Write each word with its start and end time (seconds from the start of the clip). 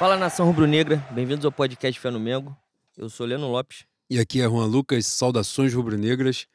Fala 0.00 0.16
nação 0.16 0.46
rubro-negra, 0.46 0.96
bem-vindos 1.10 1.44
ao 1.44 1.52
podcast 1.52 2.00
Fé 2.00 2.10
no 2.10 2.18
Mengo. 2.18 2.56
Eu 2.96 3.10
sou 3.10 3.26
Leno 3.26 3.48
Lopes. 3.48 3.84
E 4.08 4.18
aqui 4.18 4.40
é 4.40 4.44
Juan 4.44 4.64
Lucas, 4.64 5.04
saudações 5.04 5.74
rubro-negras. 5.74 6.46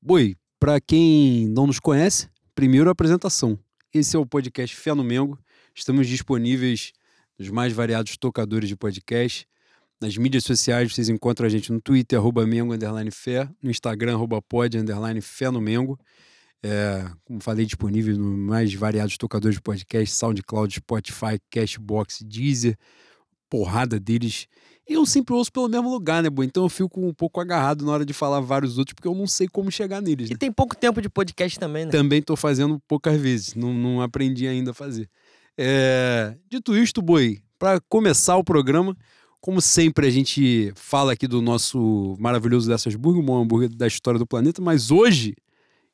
Boi, 0.00 0.36
para 0.56 0.80
quem 0.80 1.48
não 1.48 1.66
nos 1.66 1.80
conhece, 1.80 2.28
primeiro 2.54 2.88
a 2.88 2.92
apresentação. 2.92 3.58
Esse 3.92 4.14
é 4.14 4.20
o 4.20 4.24
podcast 4.24 4.76
Fé 4.76 4.94
no 4.94 5.02
Mengo. 5.02 5.36
Estamos 5.74 6.06
disponíveis 6.06 6.92
nos 7.36 7.48
mais 7.48 7.72
variados 7.72 8.16
tocadores 8.16 8.68
de 8.68 8.76
podcast. 8.76 9.48
Nas 10.00 10.16
mídias 10.16 10.44
sociais, 10.44 10.94
vocês 10.94 11.08
encontram 11.08 11.48
a 11.48 11.50
gente 11.50 11.72
no 11.72 11.80
Twitter, 11.80 12.20
arroba 12.20 12.46
Mengo, 12.46 12.72
underline 12.72 13.10
fé, 13.10 13.48
no 13.60 13.68
Instagram, 13.68 14.14
arroba 14.14 14.40
pod, 14.40 14.78
underline 14.78 15.20
fé 15.20 15.50
no 15.50 15.60
Mengo. 15.60 15.98
É, 16.62 17.10
como 17.24 17.40
falei, 17.40 17.64
disponível 17.64 18.16
nos 18.16 18.38
mais 18.38 18.72
variados 18.74 19.16
tocadores 19.16 19.56
de 19.56 19.62
podcast, 19.62 20.14
SoundCloud, 20.14 20.74
Spotify, 20.74 21.38
Cashbox, 21.50 22.22
Deezer, 22.22 22.76
porrada 23.48 23.98
deles. 23.98 24.46
E 24.88 24.94
eu 24.94 25.06
sempre 25.06 25.34
ouço 25.34 25.52
pelo 25.52 25.68
mesmo 25.68 25.88
lugar, 25.88 26.22
né, 26.22 26.28
Bo? 26.28 26.42
Então 26.42 26.64
eu 26.64 26.68
fico 26.68 27.00
um 27.00 27.14
pouco 27.14 27.40
agarrado 27.40 27.84
na 27.84 27.92
hora 27.92 28.04
de 28.04 28.12
falar 28.12 28.40
vários 28.40 28.76
outros, 28.76 28.92
porque 28.94 29.08
eu 29.08 29.14
não 29.14 29.26
sei 29.26 29.48
como 29.48 29.70
chegar 29.70 30.02
neles. 30.02 30.28
E 30.28 30.32
né? 30.32 30.38
tem 30.38 30.52
pouco 30.52 30.76
tempo 30.76 31.00
de 31.00 31.08
podcast 31.08 31.58
também, 31.58 31.86
né? 31.86 31.90
Também 31.90 32.20
tô 32.20 32.36
fazendo 32.36 32.80
poucas 32.86 33.18
vezes, 33.18 33.54
não, 33.54 33.72
não 33.72 34.02
aprendi 34.02 34.46
ainda 34.46 34.72
a 34.72 34.74
fazer. 34.74 35.08
É, 35.56 36.34
dito 36.48 36.76
isto, 36.76 37.00
Boi, 37.00 37.40
para 37.58 37.80
começar 37.88 38.36
o 38.36 38.44
programa, 38.44 38.96
como 39.40 39.60
sempre 39.60 40.06
a 40.06 40.10
gente 40.10 40.72
fala 40.74 41.12
aqui 41.12 41.26
do 41.26 41.40
nosso 41.40 42.14
maravilhoso 42.18 42.68
Dessas 42.68 42.94
Burger, 42.94 43.22
o 43.22 43.24
maior 43.24 43.42
hambúrguer 43.42 43.68
da 43.68 43.86
história 43.86 44.18
do 44.18 44.26
planeta, 44.26 44.60
mas 44.60 44.90
hoje 44.90 45.34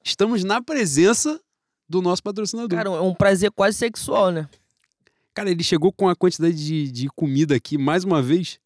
estamos 0.07 0.45
na 0.45 0.63
presença 0.63 1.41
do 1.89 2.01
nosso 2.01 2.23
patrocinador. 2.23 2.71
Cara, 2.71 2.91
é 2.91 3.01
um 3.01 3.15
prazer 3.15 3.51
quase 3.51 3.77
sexual, 3.77 4.31
né? 4.31 4.49
Cara, 5.35 5.51
ele 5.51 5.63
chegou 5.63 5.93
com 5.93 6.09
a 6.09 6.17
quantidade 6.17 6.55
de, 6.55 6.91
de 6.91 7.09
comida 7.09 7.55
aqui, 7.57 7.77
mais 7.77 8.05
uma 8.05 8.23
vez, 8.23 8.59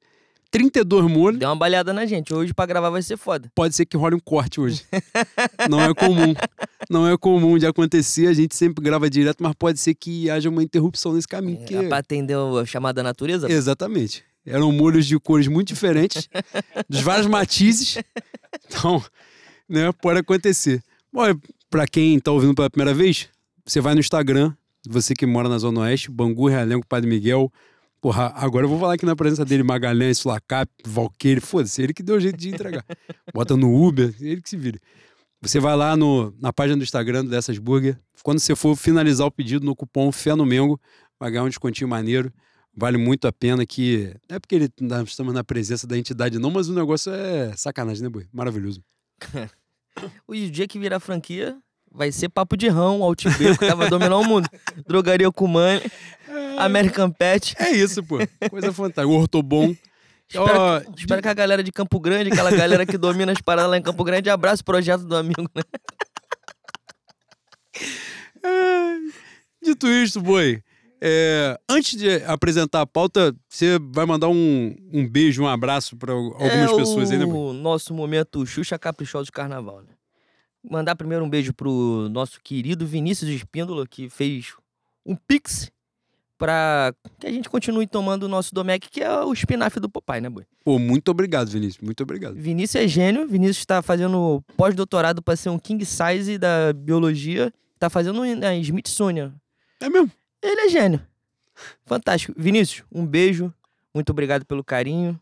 32 0.51 1.11
molhos. 1.11 1.41
Deu 1.41 1.49
uma 1.49 1.57
baleada 1.57 1.93
na 1.93 2.07
gente. 2.07 2.33
Hoje 2.33 2.53
pra 2.53 2.67
gravar 2.67 2.91
vai 2.91 3.03
ser 3.03 3.17
foda. 3.17 3.51
Pode 3.55 3.75
ser 3.75 3.87
que 3.87 3.97
role 3.97 4.15
um 4.15 4.21
corte 4.21 4.61
hoje. 4.61 4.85
Não 5.69 5.81
é 5.81 5.93
comum. 5.95 6.35
Não 6.89 7.09
é 7.09 7.17
comum 7.17 7.59
de 7.59 7.67
acontecer, 7.67 8.27
a 8.29 8.33
gente 8.33 8.55
sempre 8.55 8.85
grava 8.85 9.09
direto, 9.09 9.43
mas 9.43 9.55
pode 9.59 9.81
ser 9.81 9.95
que 9.95 10.29
haja 10.31 10.49
uma 10.49 10.63
interrupção 10.63 11.15
nesse 11.15 11.27
caminho. 11.27 11.65
É, 11.71 11.89
pra 11.89 11.99
atender 11.99 12.37
a 12.37 12.67
chamada 12.67 13.03
natureza. 13.03 13.51
Exatamente. 13.51 14.23
Eram 14.45 14.73
molhos 14.73 15.07
de 15.07 15.19
cores 15.19 15.49
muito 15.49 15.69
diferentes, 15.69 16.29
dos 16.89 17.01
vários 17.01 17.27
matizes. 17.27 17.99
Então, 18.67 19.03
né, 19.69 19.93
pode 20.01 20.21
acontecer. 20.21 20.83
Bom, 21.13 21.23
para 21.69 21.89
quem 21.89 22.21
tá 22.21 22.31
ouvindo 22.31 22.55
pela 22.55 22.71
primeira 22.71 22.95
vez, 22.95 23.29
você 23.67 23.81
vai 23.81 23.95
no 23.95 24.01
Instagram, 24.01 24.55
você 24.89 25.13
que 25.13 25.27
mora 25.27 25.49
na 25.49 25.59
Zona 25.59 25.81
Oeste, 25.81 26.09
Bangu, 26.09 26.49
Realengo, 26.49 26.87
Padre 26.87 27.11
Miguel. 27.11 27.53
Porra, 28.01 28.33
agora 28.37 28.65
eu 28.65 28.69
vou 28.69 28.79
falar 28.79 28.95
aqui 28.95 29.05
na 29.05 29.17
presença 29.17 29.45
dele, 29.45 29.65
Magalhães, 29.65 30.19
Sulacap, 30.19 30.71
Valqueire, 30.87 31.41
foda-se, 31.41 31.83
ele 31.83 31.93
que 31.93 32.03
deu 32.03 32.21
jeito 32.21 32.39
de 32.39 32.51
entregar. 32.51 32.85
Bota 33.35 33.57
no 33.57 33.75
Uber, 33.87 34.15
ele 34.21 34.41
que 34.41 34.49
se 34.49 34.57
vire. 34.57 34.81
Você 35.43 35.59
vai 35.59 35.75
lá 35.75 35.97
no, 35.97 36.33
na 36.39 36.53
página 36.53 36.77
do 36.77 36.85
Instagram 36.85 37.25
do 37.25 37.31
Dessas 37.31 37.59
Burger. 37.59 37.99
Quando 38.23 38.39
você 38.39 38.55
for 38.55 38.77
finalizar 38.77 39.27
o 39.27 39.31
pedido 39.33 39.67
no 39.67 39.75
cupom 39.75 40.13
Fé 40.13 40.35
no 40.35 40.47
Mengo, 40.47 40.81
vai 41.19 41.31
ganhar 41.31 41.43
um 41.43 41.49
descontinho 41.49 41.89
maneiro. 41.89 42.33
Vale 42.77 42.99
muito 42.99 43.27
a 43.27 43.33
pena 43.33 43.67
que. 43.67 44.15
Não 44.29 44.37
é 44.37 44.39
porque 44.39 44.55
ele, 44.55 44.69
nós 44.81 45.09
estamos 45.09 45.35
na 45.35 45.43
presença 45.43 45.87
da 45.87 45.99
entidade, 45.99 46.39
não, 46.39 46.51
mas 46.51 46.69
o 46.69 46.75
negócio 46.75 47.13
é 47.13 47.53
sacanagem, 47.57 48.03
né, 48.03 48.09
Boi? 48.09 48.29
Maravilhoso. 48.33 48.83
O 50.27 50.35
dia 50.35 50.67
que 50.67 50.79
virar 50.79 51.01
franquia 51.01 51.57
vai 51.93 52.13
ser 52.13 52.29
papo 52.29 52.57
de 52.57 52.69
rão, 52.69 53.03
Altibeco, 53.03 53.59
que 53.59 53.67
tava 53.67 53.91
dominando 53.91 54.21
o 54.21 54.25
mundo. 54.25 54.49
Drogaria 54.87 55.31
Kumani, 55.33 55.83
American 56.59 57.11
Pet. 57.11 57.55
É 57.59 57.71
isso, 57.71 58.03
pô. 58.03 58.19
Coisa 58.49 58.73
fantástica. 58.73 59.07
O 59.07 59.19
Ortobon. 59.19 59.75
Espero, 60.33 60.61
Ó, 60.61 60.81
que, 60.81 61.01
espero 61.01 61.21
que 61.21 61.27
a 61.27 61.35
galera 61.35 61.61
de 61.61 61.73
Campo 61.73 61.99
Grande, 61.99 62.31
aquela 62.31 62.53
galera 62.53 62.87
que 62.87 62.97
domina 62.97 63.33
as 63.33 63.41
paradas 63.41 63.69
lá 63.69 63.77
em 63.77 63.83
Campo 63.83 64.05
Grande, 64.05 64.31
abraça 64.31 64.63
o 64.63 64.65
projeto 64.65 65.03
do 65.03 65.17
amigo, 65.17 65.43
né? 65.53 65.63
Dito 69.61 69.89
isto, 69.89 70.21
Boi. 70.21 70.63
é, 71.01 71.59
antes 71.69 71.99
de 71.99 72.23
apresentar 72.27 72.83
a 72.83 72.87
pauta, 72.87 73.35
você 73.49 73.77
vai 73.93 74.07
mandar 74.07 74.29
um, 74.29 74.77
um 74.93 75.09
beijo, 75.09 75.43
um 75.43 75.49
abraço 75.49 75.97
para 75.97 76.13
algumas 76.13 76.71
é 76.71 76.77
pessoas 76.77 77.11
aí, 77.11 77.19
né, 77.19 77.25
o 77.25 77.53
nosso 77.53 77.93
momento 77.93 78.47
Xuxa 78.47 78.79
Caprichosa 78.79 79.25
de 79.25 79.33
Carnaval, 79.33 79.83
né? 79.83 79.95
Mandar 80.69 80.95
primeiro 80.95 81.25
um 81.25 81.31
beijo 81.31 81.55
pro 81.55 82.09
nosso 82.11 82.41
querido 82.43 82.87
Vinícius 82.87 83.31
Espíndola, 83.31 83.87
que 83.87 84.09
fez 84.11 84.55
um 85.07 85.17
pix 85.17 85.71
pra 86.41 86.95
que 87.19 87.27
a 87.27 87.33
gente 87.33 87.51
continue 87.51 87.87
tomando 87.87 88.25
o 88.25 88.29
nosso 88.29 88.55
Domec, 88.55 88.89
que 88.89 89.03
é 89.03 89.11
o 89.23 89.33
espinafre 89.33 89.79
do 89.79 89.91
papai, 89.91 90.21
né, 90.21 90.31
boi? 90.31 90.45
Pô, 90.65 90.79
muito 90.79 91.11
obrigado, 91.11 91.49
Vinícius. 91.49 91.83
Muito 91.83 92.03
obrigado. 92.03 92.35
Vinícius 92.35 92.83
é 92.83 92.89
gênio, 92.89 93.29
Vinícius 93.29 93.59
está 93.59 93.83
fazendo 93.83 94.43
pós-doutorado 94.57 95.23
para 95.23 95.37
ser 95.37 95.51
um 95.51 95.59
king 95.59 95.85
size 95.85 96.39
da 96.39 96.73
biologia, 96.73 97.53
tá 97.79 97.91
fazendo 97.91 98.25
na 98.37 98.55
Smithsonian. 98.57 99.35
É 99.81 99.89
mesmo? 99.89 100.11
Ele 100.43 100.61
é 100.63 100.69
gênio. 100.71 101.01
Fantástico. 101.85 102.35
Vinícius, 102.37 102.85
um 102.91 103.05
beijo. 103.05 103.53
Muito 103.95 104.11
obrigado 104.11 104.47
pelo 104.47 104.65
carinho. 104.65 105.21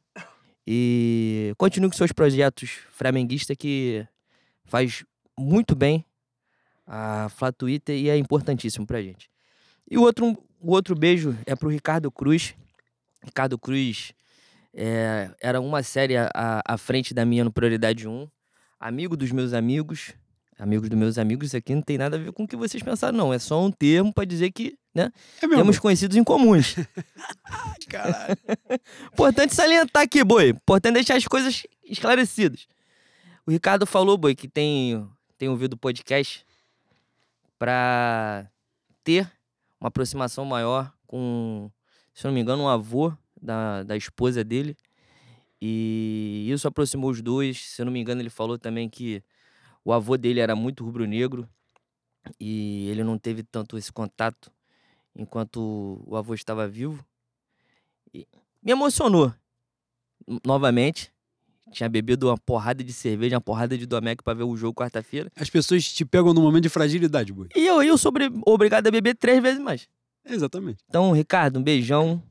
E 0.66 1.52
continue 1.56 1.88
com 1.90 1.96
seus 1.96 2.12
projetos 2.12 2.78
flamenguista 2.92 3.56
que 3.56 4.06
faz 4.64 5.04
muito 5.38 5.74
bem 5.74 6.04
a 6.86 7.28
Flá 7.28 7.52
Twitter 7.52 7.96
e 7.96 8.08
é 8.08 8.16
importantíssimo 8.16 8.86
pra 8.86 9.02
gente. 9.02 9.30
E 9.90 9.96
o 9.96 10.02
outro, 10.02 10.36
o 10.60 10.72
outro 10.72 10.94
beijo 10.94 11.36
é 11.46 11.54
pro 11.54 11.68
Ricardo 11.68 12.10
Cruz. 12.10 12.54
Ricardo 13.22 13.58
Cruz 13.58 14.12
é, 14.74 15.30
era 15.40 15.60
uma 15.60 15.82
série 15.82 16.16
à, 16.16 16.30
à 16.64 16.78
frente 16.78 17.12
da 17.12 17.24
minha 17.24 17.44
no 17.44 17.52
Prioridade 17.52 18.08
1. 18.08 18.28
Amigo 18.80 19.16
dos 19.16 19.30
meus 19.32 19.52
amigos. 19.52 20.14
Amigos 20.58 20.88
dos 20.88 20.98
meus 20.98 21.18
amigos, 21.18 21.48
isso 21.48 21.56
aqui 21.56 21.72
não 21.72 21.82
tem 21.82 21.96
nada 21.96 22.16
a 22.16 22.18
ver 22.18 22.32
com 22.32 22.42
o 22.42 22.48
que 22.48 22.56
vocês 22.56 22.82
pensaram, 22.82 23.16
não. 23.16 23.32
É 23.32 23.38
só 23.38 23.64
um 23.64 23.70
termo 23.70 24.12
pra 24.12 24.24
dizer 24.24 24.50
que, 24.50 24.76
né? 24.92 25.12
É. 25.40 25.46
Temos 25.46 25.78
conhecidos 25.78 26.16
em 26.16 26.24
comuns. 26.24 26.74
Caralho. 27.88 28.36
Importante 29.12 29.54
salientar 29.54 30.02
aqui, 30.02 30.24
boi. 30.24 30.48
Importante 30.48 30.94
deixar 30.94 31.16
as 31.16 31.24
coisas 31.26 31.64
esclarecidas. 31.84 32.66
O 33.46 33.52
Ricardo 33.52 33.86
falou, 33.86 34.18
boi, 34.18 34.34
que 34.34 34.48
tem, 34.48 35.08
tem 35.38 35.48
ouvido 35.48 35.76
podcast 35.76 36.44
para 37.58 38.50
ter 39.04 39.30
uma 39.80 39.88
aproximação 39.88 40.44
maior 40.44 40.92
com, 41.06 41.70
se 42.12 42.24
não 42.24 42.32
me 42.32 42.40
engano, 42.40 42.64
um 42.64 42.68
avô 42.68 43.16
da, 43.40 43.84
da 43.84 43.96
esposa 43.96 44.44
dele. 44.44 44.76
E 45.60 46.48
isso 46.50 46.68
aproximou 46.68 47.10
os 47.10 47.22
dois. 47.22 47.70
Se 47.70 47.84
não 47.84 47.92
me 47.92 48.00
engano, 48.00 48.20
ele 48.20 48.30
falou 48.30 48.58
também 48.58 48.88
que 48.88 49.22
o 49.84 49.92
avô 49.92 50.16
dele 50.16 50.40
era 50.40 50.54
muito 50.54 50.84
rubro-negro 50.84 51.48
e 52.38 52.88
ele 52.88 53.02
não 53.02 53.16
teve 53.16 53.42
tanto 53.42 53.78
esse 53.78 53.92
contato 53.92 54.52
enquanto 55.14 56.02
o 56.06 56.16
avô 56.16 56.34
estava 56.34 56.68
vivo. 56.68 57.04
E 58.12 58.26
me 58.62 58.72
emocionou. 58.72 59.32
Novamente, 60.44 61.12
tinha 61.70 61.88
bebido 61.88 62.28
uma 62.28 62.38
porrada 62.38 62.82
de 62.82 62.92
cerveja, 62.92 63.36
uma 63.36 63.40
porrada 63.40 63.76
de 63.76 63.86
Domec 63.86 64.22
para 64.22 64.34
ver 64.34 64.44
o 64.44 64.56
jogo 64.56 64.74
quarta-feira. 64.80 65.30
As 65.36 65.48
pessoas 65.50 65.84
te 65.92 66.04
pegam 66.04 66.32
no 66.34 66.40
momento 66.40 66.62
de 66.64 66.68
fragilidade, 66.68 67.32
Boi. 67.32 67.48
E 67.54 67.66
eu, 67.66 67.82
eu 67.82 67.96
sou 67.98 68.08
obri- 68.10 68.30
obrigado 68.46 68.86
a 68.86 68.90
beber 68.90 69.14
três 69.16 69.40
vezes 69.42 69.60
mais. 69.60 69.88
Exatamente. 70.24 70.78
Então, 70.88 71.12
Ricardo, 71.12 71.58
um 71.58 71.62
beijão. 71.62 72.22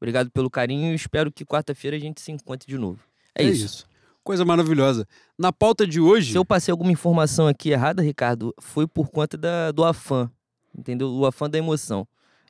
Obrigado 0.00 0.30
pelo 0.30 0.48
carinho 0.48 0.92
e 0.92 0.94
espero 0.94 1.30
que 1.30 1.44
quarta-feira 1.44 1.96
a 1.96 2.00
gente 2.00 2.20
se 2.20 2.32
encontre 2.32 2.66
de 2.66 2.78
novo. 2.78 3.00
É, 3.34 3.42
isso. 3.44 3.86
Coisa 4.22 4.44
maravilhosa. 4.44 5.06
Na 5.38 5.52
pauta 5.52 5.86
de 5.86 6.00
hoje. 6.00 6.32
Se 6.32 6.38
eu 6.38 6.44
passei 6.44 6.70
alguma 6.72 6.92
informação 6.92 7.46
aqui 7.46 7.70
errada, 7.70 8.02
Ricardo, 8.02 8.54
foi 8.60 8.86
por 8.86 9.08
conta 9.10 9.36
da, 9.36 9.72
do 9.72 9.84
afã. 9.84 10.30
Entendeu? 10.76 11.10
O 11.12 11.26
afã 11.26 11.48
da 11.50 11.58
emoção. 11.58 12.06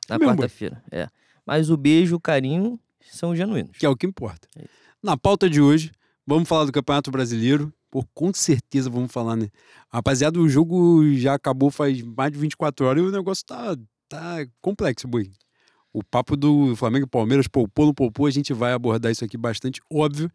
Na 0.09 0.15
É 0.15 0.19
quarta-feira. 0.19 0.81
É. 0.91 1.07
Mas 1.45 1.69
o 1.69 1.77
beijo, 1.77 2.15
o 2.15 2.19
carinho 2.19 2.79
são 3.09 3.35
genuínos. 3.35 3.77
que 3.77 3.85
é 3.85 3.89
o 3.89 3.95
que 3.95 4.05
importa. 4.05 4.47
É 4.55 4.59
isso. 4.61 4.69
Na 5.01 5.17
pauta 5.17 5.49
de 5.49 5.59
hoje, 5.59 5.91
vamos 6.25 6.47
falar 6.47 6.65
do 6.65 6.71
Campeonato 6.71 7.11
Brasileiro. 7.11 7.73
Pô, 7.89 8.05
com 8.13 8.33
certeza 8.33 8.89
vamos 8.89 9.11
falar, 9.11 9.35
né? 9.35 9.49
Rapaziada, 9.91 10.39
o 10.39 10.47
jogo 10.47 11.03
já 11.15 11.33
acabou 11.33 11.69
faz 11.69 12.01
mais 12.01 12.31
de 12.31 12.37
24 12.37 12.85
horas 12.85 13.03
e 13.03 13.05
o 13.07 13.11
negócio 13.11 13.45
tá, 13.45 13.75
tá 14.07 14.45
complexo, 14.61 15.07
boi. 15.07 15.31
O 15.93 16.01
papo 16.03 16.37
do 16.37 16.73
Flamengo 16.75 17.05
e 17.05 17.09
Palmeiras, 17.09 17.47
poupou, 17.47 17.87
não 17.87 17.93
poupou, 17.93 18.25
a 18.25 18.31
gente 18.31 18.53
vai 18.53 18.71
abordar 18.71 19.11
isso 19.11 19.25
aqui 19.25 19.37
bastante, 19.37 19.81
óbvio. 19.91 20.31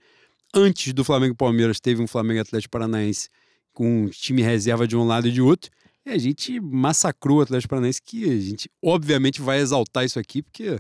Antes 0.54 0.92
do 0.92 1.02
Flamengo 1.02 1.32
e 1.32 1.36
Palmeiras, 1.36 1.80
teve 1.80 2.02
um 2.02 2.06
Flamengo 2.06 2.40
Atlético 2.40 2.72
Paranaense 2.72 3.30
com 3.72 4.04
um 4.04 4.08
time 4.08 4.42
reserva 4.42 4.86
de 4.86 4.96
um 4.96 5.04
lado 5.04 5.28
e 5.28 5.32
de 5.32 5.40
outro. 5.40 5.70
E 6.04 6.10
a 6.10 6.18
gente 6.18 6.60
massacrou 6.60 7.38
o 7.38 7.40
Atlético 7.40 7.70
Paranaense, 7.70 8.00
que 8.02 8.24
a 8.24 8.40
gente 8.40 8.70
obviamente 8.82 9.40
vai 9.40 9.58
exaltar 9.58 10.04
isso 10.04 10.18
aqui, 10.18 10.42
porque 10.42 10.78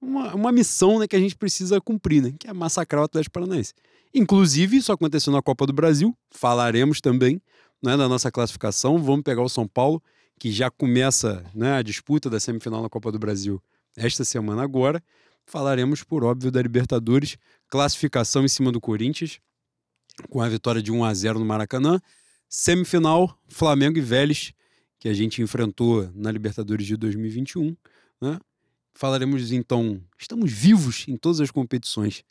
uma, 0.00 0.34
uma 0.34 0.52
missão 0.52 0.98
né, 0.98 1.06
que 1.06 1.16
a 1.16 1.20
gente 1.20 1.36
precisa 1.36 1.80
cumprir, 1.80 2.22
né? 2.22 2.34
Que 2.38 2.48
é 2.48 2.52
massacrar 2.52 3.02
o 3.02 3.04
Atlético 3.04 3.34
Paranaense. 3.34 3.74
Inclusive, 4.14 4.78
isso 4.78 4.92
aconteceu 4.92 5.32
na 5.32 5.42
Copa 5.42 5.66
do 5.66 5.72
Brasil, 5.72 6.16
falaremos 6.30 7.00
também 7.00 7.40
né, 7.82 7.96
da 7.96 8.08
nossa 8.08 8.30
classificação. 8.30 9.02
Vamos 9.02 9.22
pegar 9.22 9.42
o 9.42 9.48
São 9.48 9.68
Paulo, 9.68 10.02
que 10.38 10.50
já 10.50 10.70
começa 10.70 11.44
né, 11.54 11.74
a 11.74 11.82
disputa 11.82 12.28
da 12.28 12.40
semifinal 12.40 12.82
na 12.82 12.88
Copa 12.88 13.12
do 13.12 13.18
Brasil 13.18 13.62
esta 13.96 14.24
semana 14.24 14.62
agora. 14.62 15.02
falaremos, 15.46 16.02
por 16.02 16.22
óbvio, 16.24 16.50
da 16.50 16.62
Libertadores, 16.62 17.36
classificação 17.68 18.44
em 18.44 18.48
cima 18.48 18.70
do 18.70 18.80
Corinthians, 18.80 19.40
com 20.28 20.40
a 20.40 20.48
vitória 20.48 20.82
de 20.82 20.92
1 20.92 21.04
a 21.04 21.12
0 21.12 21.38
no 21.38 21.44
Maracanã, 21.44 22.00
semifinal, 22.48 23.36
Flamengo 23.48 23.98
e 23.98 24.00
Vélez, 24.00 24.52
que 24.98 25.08
a 25.08 25.14
gente 25.14 25.42
enfrentou 25.42 26.08
na 26.14 26.30
Libertadores 26.30 26.86
de 26.86 26.96
2021, 26.96 27.76
né? 28.20 28.38
Falaremos 28.94 29.52
então, 29.52 30.02
estamos 30.18 30.52
vivos 30.52 31.06
em 31.08 31.16
todas 31.16 31.40
as 31.40 31.50
competições. 31.50 32.24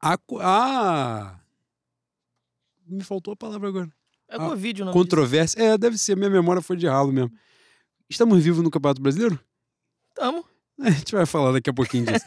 A, 0.00 0.18
a... 0.40 1.40
me 2.86 3.02
faltou 3.02 3.32
a 3.32 3.36
palavra 3.36 3.68
agora. 3.68 3.92
É 4.28 4.36
Ah, 4.36 4.48
Covid 4.48 4.82
o 4.82 4.84
nome 4.86 4.98
Controvérsia. 4.98 5.62
É, 5.62 5.78
deve 5.78 5.98
ser, 5.98 6.16
minha 6.16 6.30
memória 6.30 6.62
foi 6.62 6.76
de 6.76 6.86
ralo 6.86 7.12
mesmo. 7.12 7.32
Estamos 8.08 8.42
vivos 8.42 8.62
no 8.62 8.70
Campeonato 8.70 9.00
Brasileiro? 9.00 9.34
disso. 9.34 9.44
Tamo. 10.14 10.44
A 10.80 10.90
gente 10.90 11.12
vai 11.12 11.24
falar 11.24 11.52
daqui 11.52 11.70
a 11.70 11.72
pouquinho 11.72 12.06
disso. 12.06 12.24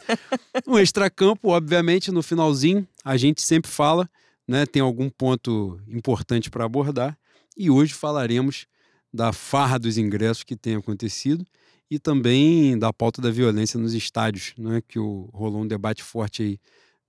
no 0.66 0.78
extracampo, 0.78 1.50
obviamente, 1.50 2.10
no 2.10 2.22
finalzinho, 2.22 2.88
a 3.04 3.14
gente 3.16 3.42
sempre 3.42 3.70
fala, 3.70 4.08
né? 4.46 4.64
Tem 4.64 4.80
algum 4.80 5.10
ponto 5.10 5.78
importante 5.86 6.50
para 6.50 6.64
abordar. 6.64 7.18
E 7.56 7.68
hoje 7.68 7.92
falaremos 7.92 8.66
da 9.12 9.34
farra 9.34 9.78
dos 9.78 9.98
ingressos 9.98 10.44
que 10.44 10.56
tem 10.56 10.76
acontecido 10.76 11.44
e 11.90 11.98
também 11.98 12.78
da 12.78 12.92
pauta 12.92 13.22
da 13.22 13.30
violência 13.30 13.78
nos 13.78 13.94
estádios, 13.94 14.52
né? 14.58 14.82
Que 14.86 14.98
o, 14.98 15.28
rolou 15.32 15.62
um 15.62 15.66
debate 15.66 16.02
forte 16.02 16.42
aí. 16.42 16.60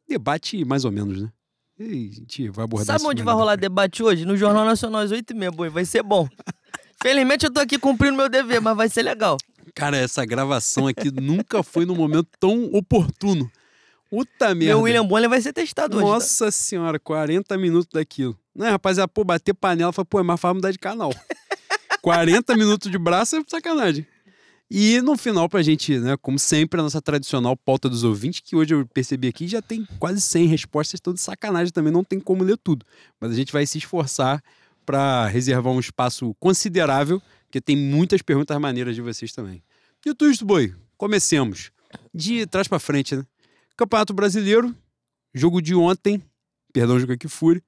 Debate 0.08 0.64
mais 0.66 0.86
ou 0.86 0.92
menos, 0.92 1.22
né? 1.22 1.31
E 1.80 2.12
gente 2.12 2.50
vai 2.50 2.66
abordar 2.66 3.00
Sabe 3.00 3.10
onde 3.10 3.24
vai 3.24 3.34
rolar 3.34 3.56
depois. 3.56 3.70
debate 3.70 4.04
hoje? 4.04 4.26
No 4.26 4.36
Jornal 4.36 4.66
Nacional 4.66 5.02
às 5.02 5.12
8h30, 5.12 5.52
boi. 5.52 5.70
Vai 5.70 5.86
ser 5.86 6.04
bom. 6.04 6.28
Felizmente 7.02 7.46
eu 7.46 7.54
tô 7.54 7.62
aqui 7.62 7.78
cumprindo 7.80 8.18
meu 8.18 8.28
dever, 8.28 8.60
mas 8.60 8.76
vai 8.76 8.90
ser 8.90 9.04
legal. 9.04 9.38
Cara, 9.74 9.96
essa 9.96 10.26
gravação 10.26 10.88
aqui 10.88 11.10
nunca 11.10 11.64
foi 11.64 11.86
num 11.86 11.96
momento 11.96 12.28
tão 12.40 12.66
oportuno. 12.74 13.50
Puta 14.10 14.48
merda. 14.56 14.74
Meu 14.74 14.81
William 14.81 15.06
Bonner 15.06 15.30
vai 15.30 15.40
ser 15.40 15.54
testado 15.54 15.98
hoje. 15.98 16.06
tá? 16.06 16.12
Nossa 16.12 16.52
senhora, 16.52 17.00
40 17.00 17.58
minutos 17.58 17.88
daquilo. 17.94 18.38
Não 18.54 18.66
é, 18.66 18.72
rapaziada, 18.72 19.08
pô, 19.08 19.24
bater 19.24 19.54
panela, 19.54 19.94
fala, 19.94 20.06
pô, 20.06 20.20
é 20.20 20.24
mais 20.24 20.40
fácil 20.40 20.56
mudar 20.56 20.72
de 20.72 20.80
canal. 20.80 21.14
40 22.02 22.58
minutos 22.58 22.92
de 22.92 22.98
braço 22.98 23.36
é 23.38 23.42
sacanagem. 23.48 24.06
E 24.71 25.01
no 25.01 25.18
final, 25.18 25.50
pra 25.50 25.63
gente, 25.63 25.98
né, 25.98 26.16
como 26.18 26.38
sempre, 26.38 26.80
a 26.80 26.83
nossa 26.83 27.01
tradicional 27.01 27.57
pauta 27.57 27.89
dos 27.89 28.04
ouvintes, 28.04 28.42
que 28.42 28.56
hoje 28.56 28.75
eu 28.75 28.86
percebi 28.86 29.27
aqui 29.27 29.48
já 29.48 29.63
tem 29.63 29.83
quase 29.98 30.21
100 30.21 30.45
respostas, 30.45 30.95
estão 30.95 31.12
de 31.12 31.19
sacanagem 31.19 31.74
também, 31.74 31.92
não 31.92 32.04
tem 32.04 32.19
como 32.19 32.44
ler 32.44 32.57
tudo. 32.57 32.86
Mas 33.19 33.31
a 33.31 33.36
gente 33.36 33.51
vai 33.51 33.66
se 33.66 33.80
esforçar 33.80 34.44
para 34.86 35.25
reservar 35.27 35.74
um 35.74 35.80
espaço 35.80 36.36
considerável, 36.39 37.19
porque 37.45 37.60
tem 37.60 37.75
muitas 37.75 38.21
perguntas 38.21 38.60
maneiras 38.60 38.94
de 38.94 39.01
vocês 39.01 39.33
também. 39.33 39.63
Dito 40.06 40.30
isso, 40.30 40.45
boi, 40.45 40.75
comecemos. 40.98 41.71
De 42.13 42.45
trás 42.45 42.68
pra 42.68 42.77
frente, 42.77 43.16
né? 43.16 43.25
Campeonato 43.75 44.13
Brasileiro, 44.13 44.75
jogo 45.33 45.62
de 45.62 45.74
ontem, 45.74 46.21
perdão, 46.71 47.00
jogo 47.00 47.13
aqui 47.13 47.27
fúria. 47.27 47.63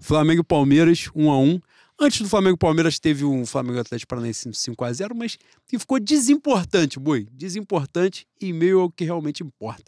Flamengo 0.00 0.40
e 0.40 0.44
Palmeiras, 0.44 1.08
1 1.14 1.30
a 1.30 1.38
1 1.38 1.60
Antes 2.04 2.20
do 2.20 2.28
Flamengo 2.28 2.58
Palmeiras 2.58 2.98
teve 2.98 3.24
um 3.24 3.46
Flamengo 3.46 3.78
Atlético 3.78 4.08
Paranaense 4.08 4.52
5 4.52 4.84
a 4.84 4.92
0 4.92 5.14
mas 5.14 5.38
que 5.68 5.78
ficou 5.78 6.00
desimportante, 6.00 6.98
boi. 6.98 7.28
Desimportante 7.30 8.26
e 8.40 8.52
meio 8.52 8.80
ao 8.80 8.90
que 8.90 9.04
realmente 9.04 9.44
importa. 9.44 9.84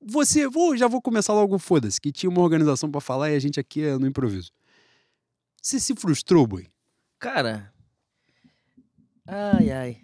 Você, 0.00 0.48
vou, 0.48 0.76
já 0.76 0.88
vou 0.88 1.00
começar 1.00 1.32
logo, 1.32 1.56
foda-se, 1.60 2.00
que 2.00 2.10
tinha 2.10 2.28
uma 2.28 2.40
organização 2.40 2.90
pra 2.90 3.00
falar 3.00 3.30
e 3.30 3.36
a 3.36 3.38
gente 3.38 3.60
aqui 3.60 3.84
é 3.84 3.96
no 3.96 4.04
improviso. 4.04 4.50
Você 5.62 5.78
se 5.78 5.94
frustrou, 5.94 6.44
boi? 6.44 6.66
Cara. 7.20 7.72
Ai, 9.24 9.70
ai. 9.70 10.00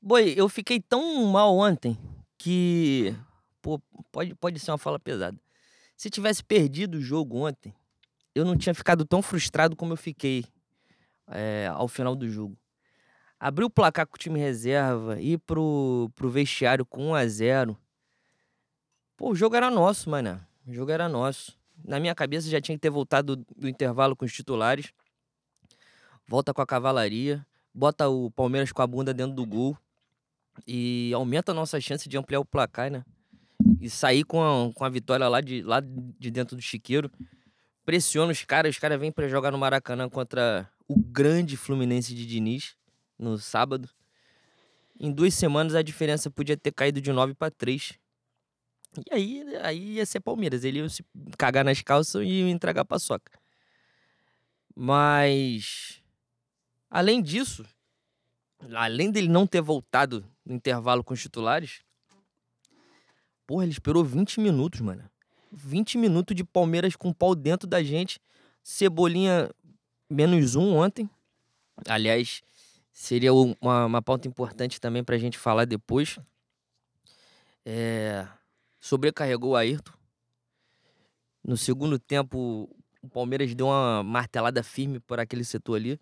Boi, 0.00 0.32
eu 0.34 0.48
fiquei 0.48 0.80
tão 0.80 1.26
mal 1.26 1.54
ontem 1.58 1.98
que. 2.38 3.14
Pô, 3.60 3.78
pode, 4.10 4.34
pode 4.36 4.58
ser 4.58 4.70
uma 4.70 4.78
fala 4.78 4.98
pesada. 4.98 5.38
Se 5.94 6.08
tivesse 6.08 6.42
perdido 6.42 6.96
o 6.96 7.02
jogo 7.02 7.36
ontem, 7.36 7.74
eu 8.34 8.44
não 8.44 8.56
tinha 8.56 8.74
ficado 8.74 9.04
tão 9.04 9.22
frustrado 9.22 9.76
como 9.76 9.92
eu 9.92 9.96
fiquei 9.96 10.44
é, 11.28 11.68
ao 11.72 11.88
final 11.88 12.14
do 12.14 12.28
jogo. 12.28 12.56
Abrir 13.38 13.64
o 13.64 13.70
placar 13.70 14.06
com 14.06 14.14
o 14.14 14.18
time 14.18 14.38
reserva, 14.38 15.20
ir 15.20 15.38
pro, 15.38 16.10
pro 16.14 16.30
vestiário 16.30 16.86
com 16.86 17.08
1 17.10 17.14
a 17.14 17.26
0 17.26 17.78
Pô, 19.16 19.30
o 19.30 19.34
jogo 19.34 19.56
era 19.56 19.70
nosso, 19.70 20.08
mano. 20.08 20.40
O 20.66 20.72
jogo 20.72 20.90
era 20.90 21.08
nosso. 21.08 21.58
Na 21.84 21.98
minha 21.98 22.14
cabeça 22.14 22.48
já 22.48 22.60
tinha 22.60 22.76
que 22.76 22.82
ter 22.82 22.90
voltado 22.90 23.36
do 23.36 23.68
intervalo 23.68 24.14
com 24.14 24.24
os 24.24 24.32
titulares. 24.32 24.92
Volta 26.26 26.54
com 26.54 26.62
a 26.62 26.66
cavalaria, 26.66 27.44
bota 27.74 28.08
o 28.08 28.30
Palmeiras 28.30 28.70
com 28.72 28.80
a 28.80 28.86
bunda 28.86 29.12
dentro 29.12 29.34
do 29.34 29.44
gol 29.44 29.76
e 30.66 31.12
aumenta 31.14 31.52
a 31.52 31.54
nossa 31.54 31.80
chance 31.80 32.08
de 32.08 32.16
ampliar 32.16 32.40
o 32.40 32.44
placar, 32.44 32.90
né? 32.90 33.04
E 33.80 33.90
sair 33.90 34.24
com 34.24 34.42
a, 34.42 34.72
com 34.72 34.84
a 34.84 34.88
vitória 34.88 35.28
lá 35.28 35.40
de, 35.40 35.62
lá 35.62 35.80
de 35.80 36.30
dentro 36.30 36.56
do 36.56 36.62
chiqueiro. 36.62 37.10
Pressiona 37.84 38.30
os 38.30 38.44
caras, 38.44 38.74
os 38.74 38.78
caras 38.78 38.98
vêm 39.00 39.10
pra 39.10 39.28
jogar 39.28 39.50
no 39.50 39.58
Maracanã 39.58 40.08
contra 40.08 40.70
o 40.86 40.96
grande 40.96 41.56
Fluminense 41.56 42.14
de 42.14 42.24
Diniz 42.24 42.76
no 43.18 43.38
sábado. 43.38 43.88
Em 44.98 45.10
duas 45.10 45.34
semanas 45.34 45.74
a 45.74 45.82
diferença 45.82 46.30
podia 46.30 46.56
ter 46.56 46.72
caído 46.72 47.00
de 47.00 47.10
9 47.12 47.34
para 47.34 47.50
3. 47.50 47.98
E 49.10 49.14
aí, 49.14 49.56
aí 49.62 49.92
ia 49.94 50.06
ser 50.06 50.20
Palmeiras. 50.20 50.64
Ele 50.64 50.78
ia 50.78 50.88
se 50.88 51.04
cagar 51.36 51.64
nas 51.64 51.80
calças 51.82 52.22
e 52.24 52.40
entregar 52.42 52.82
a 52.82 52.84
paçoca. 52.84 53.32
Mas, 54.74 56.02
além 56.90 57.22
disso, 57.22 57.64
além 58.74 59.10
dele 59.10 59.28
não 59.28 59.46
ter 59.46 59.60
voltado 59.60 60.24
no 60.44 60.54
intervalo 60.54 61.02
com 61.02 61.14
os 61.14 61.20
titulares, 61.20 61.80
porra, 63.46 63.64
ele 63.64 63.72
esperou 63.72 64.04
20 64.04 64.40
minutos, 64.40 64.80
mano. 64.80 65.10
20 65.52 65.98
minutos 65.98 66.34
de 66.34 66.42
Palmeiras 66.44 66.96
com 66.96 67.12
pau 67.12 67.34
dentro 67.34 67.68
da 67.68 67.82
gente. 67.82 68.18
Cebolinha 68.62 69.50
menos 70.10 70.54
um 70.56 70.74
ontem. 70.76 71.08
Aliás, 71.86 72.42
seria 72.92 73.32
um- 73.34 73.54
uma, 73.60 73.86
uma 73.86 74.02
pauta 74.02 74.26
importante 74.28 74.80
também 74.80 75.04
pra 75.04 75.18
gente 75.18 75.38
falar 75.38 75.64
depois. 75.64 76.18
É, 77.64 78.26
sobrecarregou 78.80 79.52
o 79.52 79.56
Ayrton. 79.56 79.92
No 81.44 81.56
segundo 81.56 81.98
tempo, 81.98 82.68
o 83.02 83.08
Palmeiras 83.08 83.54
deu 83.54 83.66
uma 83.66 84.02
martelada 84.02 84.62
firme 84.62 85.00
por 85.00 85.18
aquele 85.18 85.44
setor 85.44 85.76
ali. 85.76 86.00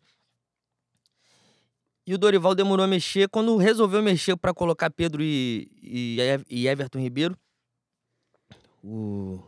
E 2.07 2.15
o 2.15 2.19
Dorival 2.19 2.55
demorou 2.55 2.85
a 2.85 2.89
mexer. 2.89 3.29
Quando 3.29 3.57
resolveu 3.57 4.03
mexer 4.03 4.37
para 4.37 4.53
colocar 4.53 4.91
Pedro 4.91 5.23
e, 5.23 5.71
e, 5.83 6.17
e 6.51 6.67
Everton 6.69 6.99
Ribeiro, 6.99 7.37
o, 8.83 9.43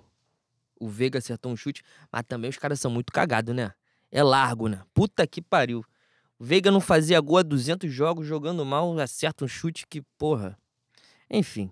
o 0.78 0.88
Veiga 0.88 1.18
acertou 1.18 1.52
um 1.52 1.56
chute. 1.56 1.82
Mas 2.10 2.22
também 2.26 2.50
os 2.50 2.58
caras 2.58 2.80
são 2.80 2.90
muito 2.90 3.12
cagados, 3.12 3.54
né? 3.54 3.72
É 4.10 4.22
largo, 4.22 4.68
né? 4.68 4.82
Puta 4.92 5.26
que 5.26 5.40
pariu. 5.40 5.84
O 6.38 6.44
Veiga 6.44 6.70
não 6.70 6.80
fazia 6.80 7.20
gol 7.20 7.38
há 7.38 7.42
200 7.42 7.92
jogos, 7.92 8.26
jogando 8.26 8.64
mal, 8.64 8.98
acerta 8.98 9.44
um 9.44 9.48
chute 9.48 9.86
que, 9.86 10.02
porra. 10.18 10.58
Enfim. 11.30 11.70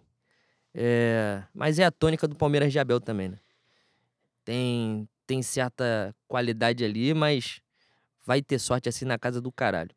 É, 0.74 1.42
Mas 1.52 1.78
é 1.78 1.84
a 1.84 1.90
tônica 1.90 2.28
do 2.28 2.36
Palmeiras 2.36 2.72
de 2.72 2.78
Abel 2.78 3.00
também, 3.00 3.28
né? 3.30 3.38
Tem, 4.44 5.08
tem 5.26 5.42
certa 5.42 6.14
qualidade 6.26 6.84
ali, 6.84 7.12
mas 7.12 7.60
vai 8.24 8.40
ter 8.40 8.58
sorte 8.58 8.88
assim 8.88 9.04
na 9.04 9.18
casa 9.18 9.40
do 9.40 9.52
caralho. 9.52 9.94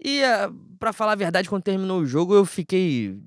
E 0.00 0.22
ah, 0.22 0.50
pra 0.78 0.92
falar 0.92 1.12
a 1.12 1.16
verdade, 1.16 1.48
quando 1.48 1.62
terminou 1.62 2.00
o 2.00 2.06
jogo, 2.06 2.34
eu 2.34 2.44
fiquei. 2.44 3.20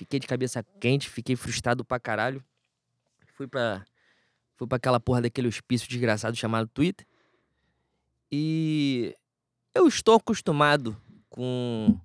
Fiquei 0.00 0.18
de 0.18 0.26
cabeça 0.26 0.64
quente, 0.80 1.10
fiquei 1.10 1.36
frustrado 1.36 1.84
pra 1.84 2.00
caralho. 2.00 2.42
Fui 3.34 3.46
pra. 3.46 3.84
Fui 4.56 4.66
pra 4.66 4.76
aquela 4.76 4.98
porra 4.98 5.20
daquele 5.20 5.46
hospício 5.46 5.86
desgraçado 5.86 6.34
chamado 6.34 6.66
Twitter. 6.68 7.06
E 8.32 9.14
eu 9.74 9.86
estou 9.86 10.14
acostumado 10.14 10.96
com 11.28 12.00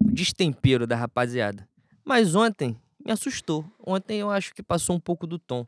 o 0.00 0.10
destempero 0.10 0.86
da 0.86 0.96
rapaziada. 0.96 1.68
Mas 2.02 2.34
ontem 2.34 2.80
me 3.04 3.12
assustou. 3.12 3.70
Ontem 3.86 4.20
eu 4.20 4.30
acho 4.30 4.54
que 4.54 4.62
passou 4.62 4.96
um 4.96 5.00
pouco 5.00 5.26
do 5.26 5.38
tom. 5.38 5.66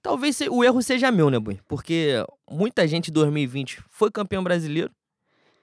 Talvez 0.00 0.40
o 0.40 0.64
erro 0.64 0.80
seja 0.80 1.12
meu, 1.12 1.28
né, 1.28 1.38
Bui? 1.38 1.60
Porque 1.68 2.14
muita 2.50 2.88
gente 2.88 3.10
em 3.10 3.12
2020 3.12 3.84
foi 3.90 4.10
campeão 4.10 4.42
brasileiro 4.42 4.90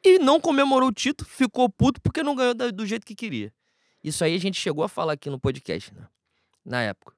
e 0.03 0.19
não 0.19 0.39
comemorou 0.39 0.89
o 0.89 0.93
título, 0.93 1.27
ficou 1.27 1.67
puto 1.67 1.99
porque 1.99 2.21
não 2.21 2.35
ganhou 2.35 2.53
do 2.53 2.85
jeito 2.85 3.03
que 3.03 3.15
queria. 3.15 3.51
Isso 4.05 4.23
aí 4.23 4.35
a 4.35 4.39
gente 4.39 4.59
chegou 4.59 4.83
a 4.83 4.87
falar 4.89 5.13
aqui 5.13 5.29
no 5.31 5.39
podcast, 5.39 5.91
né? 5.93 6.07
Na 6.63 6.81
época. 6.83 7.13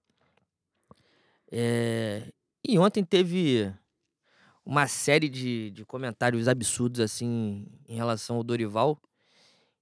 É, 1.52 2.32
E 2.64 2.78
ontem 2.80 3.04
teve 3.04 3.74
uma 4.66 4.88
série 4.88 5.30
de, 5.30 5.72
de 5.72 5.86
comentários 5.86 6.48
absurdos, 6.48 7.00
assim, 7.00 7.66
em 7.88 7.96
relação 7.96 8.38
ao 8.38 8.44
Dorival, 8.44 8.98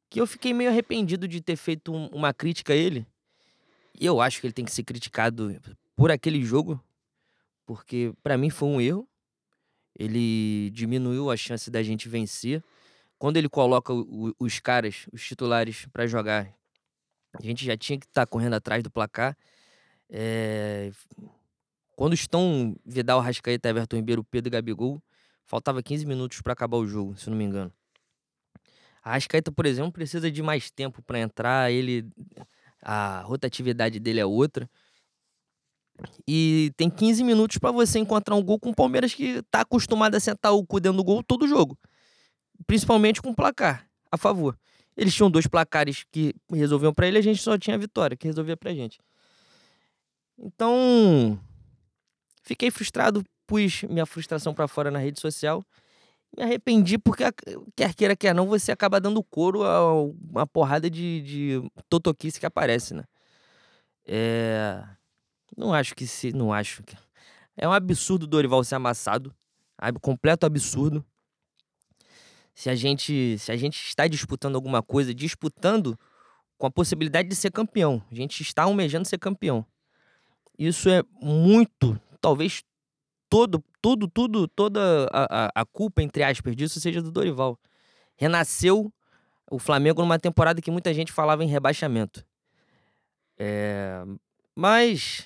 que 0.09 0.19
eu 0.21 0.27
fiquei 0.27 0.53
meio 0.53 0.69
arrependido 0.69 1.27
de 1.27 1.41
ter 1.41 1.55
feito 1.55 1.91
um- 1.93 2.07
uma 2.07 2.33
crítica 2.33 2.73
a 2.73 2.75
ele. 2.75 3.05
E 3.99 4.05
eu 4.05 4.19
acho 4.21 4.39
que 4.41 4.47
ele 4.47 4.53
tem 4.53 4.65
que 4.65 4.71
ser 4.71 4.83
criticado 4.83 5.59
por 5.95 6.11
aquele 6.11 6.43
jogo, 6.43 6.79
porque 7.65 8.13
pra 8.23 8.37
mim 8.37 8.49
foi 8.49 8.67
um 8.69 8.81
erro. 8.81 9.07
Ele 9.97 10.69
diminuiu 10.71 11.31
a 11.31 11.37
chance 11.37 11.71
da 11.71 11.81
gente 11.81 12.09
vencer. 12.09 12.63
Quando 13.17 13.37
ele 13.37 13.47
coloca 13.47 13.93
os 14.39 14.59
caras, 14.59 15.07
os 15.11 15.23
titulares, 15.25 15.87
pra 15.93 16.05
jogar, 16.05 16.53
A 17.37 17.41
gente 17.41 17.65
já 17.65 17.77
tinha 17.77 17.99
que 17.99 18.05
estar 18.05 18.25
tá 18.25 18.29
correndo 18.29 18.53
atrás 18.53 18.83
do 18.83 18.89
placar. 18.89 19.37
É... 20.09 20.91
Quando 21.95 22.13
estão 22.13 22.75
Vidal, 22.85 23.21
Rascaeta, 23.21 23.69
Everton 23.69 23.95
Ribeiro, 23.95 24.23
Pedro 24.23 24.49
e 24.49 24.51
Gabigol, 24.51 25.01
faltava 25.45 25.81
15 25.81 26.05
minutos 26.05 26.41
para 26.41 26.53
acabar 26.53 26.77
o 26.77 26.85
jogo, 26.85 27.15
se 27.17 27.29
não 27.29 27.37
me 27.37 27.45
engano. 27.45 27.71
A 29.03 29.11
Rascaeta, 29.11 29.51
por 29.51 29.65
exemplo, 29.65 29.91
precisa 29.91 30.29
de 30.29 30.41
mais 30.41 30.69
tempo 30.71 31.01
para 31.01 31.19
entrar, 31.19 31.71
ele 31.71 32.05
a 32.81 33.21
rotatividade 33.21 33.99
dele 33.99 34.19
é 34.19 34.25
outra. 34.25 34.69
E 36.27 36.71
tem 36.77 36.89
15 36.89 37.23
minutos 37.23 37.57
para 37.57 37.71
você 37.71 37.99
encontrar 37.99 38.35
um 38.35 38.43
gol 38.43 38.59
com 38.59 38.69
o 38.69 38.75
Palmeiras 38.75 39.13
que 39.13 39.41
tá 39.43 39.61
acostumado 39.61 40.15
a 40.15 40.19
sentar 40.19 40.53
o 40.53 40.65
cu 40.65 40.79
dentro 40.79 40.97
do 40.97 41.03
gol 41.03 41.23
todo 41.23 41.47
jogo. 41.47 41.77
Principalmente 42.67 43.21
com 43.21 43.33
placar 43.33 43.87
a 44.11 44.17
favor. 44.17 44.57
Eles 44.95 45.13
tinham 45.13 45.29
dois 45.29 45.47
placares 45.47 46.05
que 46.11 46.33
resolviam 46.49 46.93
para 46.93 47.07
ele, 47.07 47.17
a 47.17 47.21
gente 47.21 47.41
só 47.41 47.57
tinha 47.57 47.75
a 47.75 47.79
vitória 47.79 48.15
que 48.15 48.27
resolvia 48.27 48.55
pra 48.55 48.73
gente. 48.73 48.99
Então, 50.37 51.39
fiquei 52.43 52.71
frustrado, 52.71 53.23
pus 53.45 53.83
minha 53.83 54.05
frustração 54.05 54.53
para 54.53 54.67
fora 54.67 54.89
na 54.91 54.99
rede 54.99 55.19
social. 55.19 55.63
Me 56.37 56.43
arrependi 56.43 56.97
porque, 56.97 57.23
quer 57.75 57.93
queira, 57.93 58.15
quer 58.15 58.33
não, 58.33 58.47
você 58.47 58.71
acaba 58.71 58.99
dando 58.99 59.23
couro 59.23 59.63
a 59.63 60.03
uma 60.03 60.45
porrada 60.45 60.89
de, 60.89 61.21
de 61.21 61.71
totoquice 61.89 62.39
que 62.39 62.45
aparece, 62.45 62.93
né? 62.93 63.05
É... 64.05 64.83
Não 65.57 65.73
acho 65.73 65.95
que 65.95 66.05
se. 66.05 66.33
Não 66.33 66.51
acho 66.51 66.83
que. 66.83 66.97
É 67.55 67.67
um 67.67 67.71
absurdo 67.71 68.27
Dorival 68.27 68.63
ser 68.63 68.75
amassado. 68.75 69.33
Completo 70.01 70.45
absurdo. 70.45 71.05
Se 72.55 72.69
a 72.69 72.75
gente, 72.75 73.37
se 73.37 73.51
a 73.51 73.57
gente 73.57 73.77
está 73.85 74.07
disputando 74.07 74.55
alguma 74.55 74.81
coisa, 74.81 75.13
disputando 75.13 75.99
com 76.57 76.65
a 76.65 76.71
possibilidade 76.71 77.27
de 77.27 77.35
ser 77.35 77.51
campeão. 77.51 78.01
A 78.09 78.15
gente 78.15 78.41
está 78.41 78.63
almejando 78.63 79.07
ser 79.07 79.17
campeão. 79.17 79.65
Isso 80.57 80.89
é 80.89 81.03
muito, 81.21 81.99
talvez 82.21 82.63
todo, 83.29 83.63
tudo, 83.81 84.07
tudo, 84.07 84.47
toda 84.47 85.07
a, 85.11 85.51
a, 85.53 85.65
culpa, 85.65 86.01
entre 86.01 86.23
aspas, 86.23 86.55
disso 86.55 86.79
seja 86.79 87.01
do 87.01 87.11
Dorival. 87.11 87.59
Renasceu 88.15 88.91
o 89.51 89.59
Flamengo 89.59 90.01
numa 90.01 90.17
temporada 90.17 90.61
que 90.61 90.71
muita 90.71 90.93
gente 90.93 91.11
falava 91.11 91.43
em 91.43 91.47
rebaixamento. 91.47 92.25
É, 93.37 94.01
mas 94.55 95.25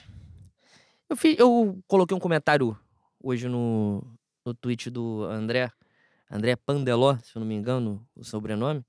eu, 1.07 1.15
fiz, 1.15 1.37
eu 1.37 1.79
coloquei 1.87 2.17
um 2.17 2.19
comentário 2.19 2.75
hoje 3.21 3.47
no, 3.47 4.03
no 4.43 4.53
tweet 4.55 4.89
do 4.89 5.25
André, 5.25 5.71
André 6.29 6.55
Pandeló, 6.55 7.17
se 7.17 7.35
eu 7.35 7.39
não 7.39 7.47
me 7.47 7.55
engano, 7.55 8.05
o 8.15 8.23
sobrenome, 8.23 8.85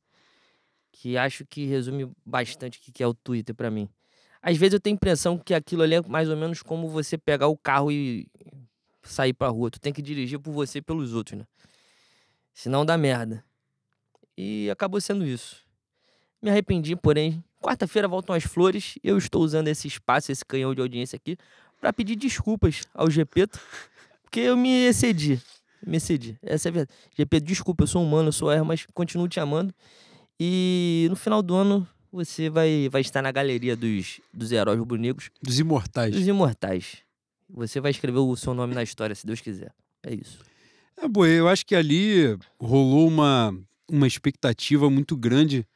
que 0.93 1.17
acho 1.17 1.47
que 1.47 1.65
resume 1.65 2.11
bastante 2.25 2.79
o 2.79 2.93
que 2.93 3.03
é 3.03 3.07
o 3.07 3.15
Twitter 3.15 3.55
para 3.55 3.71
mim. 3.71 3.89
Às 4.43 4.57
vezes 4.57 4.75
eu 4.75 4.81
tenho 4.81 4.95
a 4.95 4.97
impressão 4.97 5.39
que 5.39 5.55
aquilo 5.55 5.83
ali 5.83 5.95
é 5.95 6.03
mais 6.03 6.29
ou 6.29 6.37
menos 6.37 6.63
como 6.63 6.89
você 6.89 7.17
pegar 7.17 7.49
o 7.49 7.57
carro 7.57 7.91
e 7.91 8.27
sair 9.03 9.33
pra 9.33 9.49
rua. 9.49 9.71
Tu 9.71 9.81
tem 9.81 9.93
que 9.93 10.03
dirigir 10.03 10.39
por 10.39 10.53
você 10.53 10.79
e 10.79 10.83
pelos 10.83 11.15
outros, 11.15 11.39
né? 11.39 11.47
Senão 12.53 12.85
dá 12.85 12.97
merda. 12.97 13.45
E 14.37 14.71
acabou 14.71 15.01
sendo 15.01 15.27
isso. 15.27 15.65
Me 16.43 16.51
arrependi, 16.51 16.97
porém, 16.97 17.45
quarta-feira 17.61 18.09
voltam 18.09 18.35
as 18.35 18.45
flores. 18.45 18.95
Eu 19.03 19.19
estou 19.19 19.43
usando 19.43 19.69
esse 19.69 19.87
espaço, 19.87 20.33
esse 20.33 20.45
canhão 20.45 20.75
de 20.75 20.81
audiência 20.81 21.17
aqui, 21.17 21.37
para 21.79 21.93
pedir 21.93 22.17
desculpas 22.17 22.83
ao 22.95 23.11
Gepeto, 23.11 23.61
porque 24.23 24.41
eu 24.41 24.57
me 24.57 24.71
excedi. 24.87 25.41
Me 25.87 25.97
excedi. 25.97 26.39
Essa 26.43 26.69
é 26.69 26.71
a 26.71 26.73
verdade. 26.73 26.99
Gepeto, 27.17 27.47
desculpa, 27.47 27.85
eu 27.85 27.87
sou 27.87 28.03
humano, 28.03 28.29
eu 28.29 28.33
sou 28.33 28.53
erro, 28.53 28.65
mas 28.65 28.87
continuo 28.93 29.29
te 29.29 29.41
amando. 29.41 29.75
E 30.39 31.07
no 31.11 31.17
final 31.17 31.43
do 31.43 31.55
ano 31.55 31.87
você 32.13 32.51
vai, 32.51 32.89
vai 32.91 33.01
estar 33.01 33.23
na 33.23 33.31
galeria 33.31 33.77
dos, 33.77 34.21
dos 34.33 34.53
heróis 34.53 34.79
rubro-negros. 34.79 35.31
Dos 35.43 35.59
imortais. 35.59 36.15
Dos 36.15 36.27
imortais. 36.27 36.99
Você 37.49 37.81
vai 37.81 37.91
escrever 37.91 38.19
o 38.19 38.37
seu 38.37 38.55
nome 38.55 38.75
na 38.75 38.83
história, 38.83 39.15
se 39.15 39.27
Deus 39.27 39.41
quiser. 39.41 39.73
É 40.03 40.15
isso. 40.15 40.39
É, 40.97 41.09
boa, 41.09 41.29
eu 41.29 41.49
acho 41.49 41.65
que 41.65 41.75
ali 41.75 42.37
rolou 42.59 43.09
uma, 43.09 43.55
uma 43.89 44.07
expectativa 44.07 44.91
muito 44.91 45.17
grande. 45.17 45.67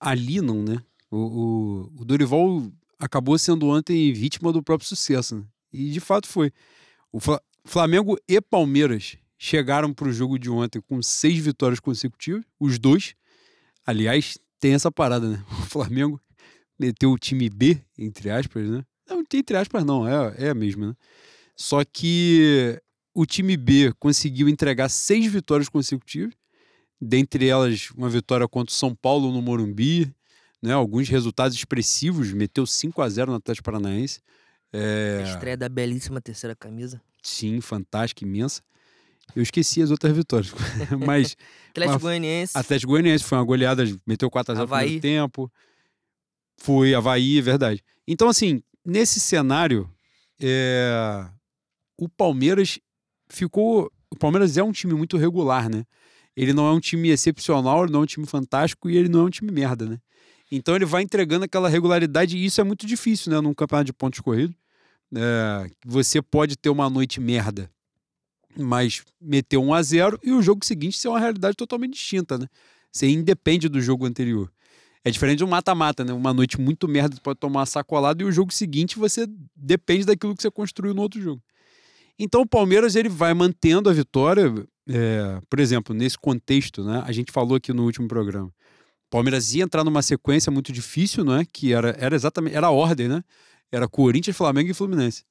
Ali 0.00 0.40
não, 0.40 0.62
né? 0.62 0.82
O, 1.10 1.16
o, 1.16 2.00
o 2.00 2.04
Dorival 2.04 2.70
acabou 2.98 3.38
sendo 3.38 3.68
ontem 3.68 4.12
vítima 4.12 4.52
do 4.52 4.62
próprio 4.62 4.88
sucesso, 4.88 5.36
né? 5.36 5.44
E 5.72 5.90
de 5.90 6.00
fato 6.00 6.28
foi. 6.28 6.52
O 7.12 7.20
Flamengo 7.64 8.18
e 8.28 8.40
Palmeiras 8.40 9.16
chegaram 9.38 9.92
para 9.92 10.08
o 10.08 10.12
jogo 10.12 10.38
de 10.38 10.50
ontem 10.50 10.80
com 10.80 11.02
seis 11.02 11.38
vitórias 11.38 11.80
consecutivas, 11.80 12.44
os 12.60 12.78
dois. 12.78 13.14
Aliás, 13.86 14.38
tem 14.60 14.74
essa 14.74 14.90
parada, 14.90 15.28
né? 15.28 15.44
O 15.50 15.66
Flamengo 15.66 16.20
meteu 16.78 17.10
o 17.12 17.18
time 17.18 17.48
B, 17.48 17.80
entre 17.98 18.30
aspas, 18.30 18.68
né? 18.68 18.84
Não, 19.08 19.22
entre 19.32 19.56
aspas, 19.56 19.84
não, 19.84 20.06
é, 20.06 20.46
é 20.46 20.50
a 20.50 20.54
mesma, 20.54 20.88
né? 20.88 20.94
Só 21.56 21.84
que 21.84 22.80
o 23.14 23.24
time 23.24 23.56
B 23.56 23.92
conseguiu 23.98 24.48
entregar 24.48 24.88
seis 24.88 25.30
vitórias 25.30 25.68
consecutivas, 25.68 26.34
dentre 27.00 27.46
elas 27.46 27.90
uma 27.90 28.08
vitória 28.08 28.48
contra 28.48 28.72
o 28.72 28.76
São 28.76 28.94
Paulo 28.94 29.30
no 29.30 29.42
Morumbi, 29.42 30.12
né? 30.62 30.72
Alguns 30.72 31.08
resultados 31.08 31.56
expressivos, 31.56 32.32
meteu 32.32 32.66
5 32.66 33.02
a 33.02 33.08
0 33.08 33.30
no 33.30 33.36
Atlético 33.36 33.64
Paranaense. 33.64 34.20
É... 34.72 35.22
A 35.24 35.28
estreia 35.28 35.56
da 35.56 35.68
belíssima 35.68 36.20
terceira 36.20 36.56
camisa. 36.56 37.00
Sim, 37.24 37.60
fantástica, 37.60 38.24
imensa. 38.24 38.62
Eu 39.34 39.42
esqueci 39.42 39.82
as 39.82 39.90
outras 39.90 40.14
vitórias. 40.14 40.52
mas. 41.04 41.36
Atlético 41.70 42.00
Goianiense. 42.00 42.52
Atlético 42.56 42.92
Goianiense 42.92 43.24
foi 43.24 43.38
uma 43.38 43.44
goleada, 43.44 43.84
meteu 44.06 44.30
4x0 44.30 44.58
no 44.58 44.68
primeiro 44.68 45.00
tempo. 45.00 45.50
Foi 46.58 46.94
Havaí, 46.94 47.38
é 47.38 47.42
verdade. 47.42 47.82
Então, 48.06 48.28
assim, 48.28 48.62
nesse 48.84 49.18
cenário, 49.18 49.90
é... 50.40 51.26
o 51.98 52.08
Palmeiras 52.08 52.78
ficou. 53.28 53.90
O 54.10 54.16
Palmeiras 54.16 54.56
é 54.56 54.62
um 54.62 54.70
time 54.70 54.94
muito 54.94 55.16
regular, 55.16 55.68
né? 55.68 55.84
Ele 56.36 56.52
não 56.52 56.66
é 56.66 56.72
um 56.72 56.80
time 56.80 57.08
excepcional, 57.08 57.84
ele 57.84 57.92
não 57.92 58.00
é 58.00 58.02
um 58.02 58.06
time 58.06 58.26
fantástico 58.26 58.88
e 58.88 58.96
ele 58.96 59.08
não 59.08 59.20
é 59.20 59.24
um 59.24 59.30
time 59.30 59.50
merda, 59.50 59.86
né? 59.86 59.98
Então 60.50 60.76
ele 60.76 60.84
vai 60.84 61.02
entregando 61.02 61.44
aquela 61.44 61.68
regularidade 61.68 62.36
e 62.36 62.44
isso 62.44 62.60
é 62.60 62.64
muito 62.64 62.86
difícil, 62.86 63.32
né? 63.32 63.40
Num 63.40 63.54
campeonato 63.54 63.86
de 63.86 63.92
pontos 63.92 64.20
corridos. 64.20 64.54
É... 65.16 65.70
você 65.84 66.20
pode 66.20 66.56
ter 66.56 66.70
uma 66.70 66.90
noite 66.90 67.20
merda 67.20 67.70
mas 68.56 69.02
meteu 69.20 69.62
1 69.62 69.74
a 69.74 69.82
0 69.82 70.20
e 70.22 70.32
o 70.32 70.42
jogo 70.42 70.64
seguinte 70.64 70.98
ser 70.98 71.08
uma 71.08 71.18
realidade 71.18 71.56
totalmente 71.56 71.94
distinta, 71.94 72.38
né? 72.38 72.46
Você 72.92 73.08
independe 73.08 73.68
do 73.68 73.80
jogo 73.80 74.06
anterior. 74.06 74.50
É 75.04 75.10
diferente 75.10 75.38
de 75.38 75.44
um 75.44 75.48
mata-mata, 75.48 76.04
né? 76.04 76.12
Uma 76.12 76.32
noite 76.32 76.60
muito 76.60 76.86
merda, 76.88 77.16
você 77.16 77.20
pode 77.20 77.38
tomar 77.38 77.60
uma 77.60 77.66
sacolada 77.66 78.22
e 78.22 78.26
o 78.26 78.32
jogo 78.32 78.52
seguinte 78.52 78.98
você 78.98 79.26
depende 79.54 80.06
daquilo 80.06 80.34
que 80.34 80.42
você 80.42 80.50
construiu 80.50 80.94
no 80.94 81.02
outro 81.02 81.20
jogo. 81.20 81.42
Então 82.18 82.42
o 82.42 82.46
Palmeiras 82.46 82.94
ele 82.94 83.08
vai 83.08 83.34
mantendo 83.34 83.90
a 83.90 83.92
vitória, 83.92 84.54
é, 84.88 85.40
por 85.50 85.58
exemplo, 85.58 85.94
nesse 85.94 86.16
contexto, 86.16 86.84
né? 86.84 87.02
A 87.04 87.12
gente 87.12 87.32
falou 87.32 87.56
aqui 87.56 87.72
no 87.72 87.84
último 87.84 88.06
programa. 88.06 88.46
O 88.46 89.10
Palmeiras 89.10 89.52
ia 89.52 89.64
entrar 89.64 89.84
numa 89.84 90.02
sequência 90.02 90.50
muito 90.50 90.72
difícil, 90.72 91.24
né? 91.24 91.44
Que 91.52 91.72
era, 91.72 91.94
era 91.98 92.14
exatamente 92.14 92.56
era 92.56 92.68
a 92.68 92.70
ordem, 92.70 93.08
né? 93.08 93.22
Era 93.74 93.88
Corinthians, 93.88 94.36
Flamengo 94.36 94.70
e 94.70 94.74
Fluminense. 94.74 95.24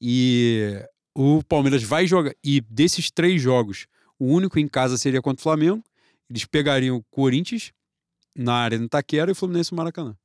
E 0.00 0.82
o 1.14 1.42
Palmeiras 1.42 1.82
vai 1.82 2.06
jogar. 2.06 2.34
E 2.42 2.60
desses 2.60 3.10
três 3.10 3.40
jogos, 3.40 3.86
o 4.18 4.26
único 4.26 4.58
em 4.58 4.66
casa 4.66 4.96
seria 4.96 5.20
contra 5.20 5.40
o 5.40 5.42
Flamengo. 5.42 5.82
Eles 6.28 6.44
pegariam 6.44 6.96
o 6.96 7.04
Corinthians 7.10 7.72
na 8.34 8.54
área 8.54 8.78
do 8.78 8.88
Taquera 8.88 9.30
e 9.30 9.32
o 9.32 9.34
Fluminense 9.34 9.72
no 9.72 9.76
Maracanã. 9.76 10.16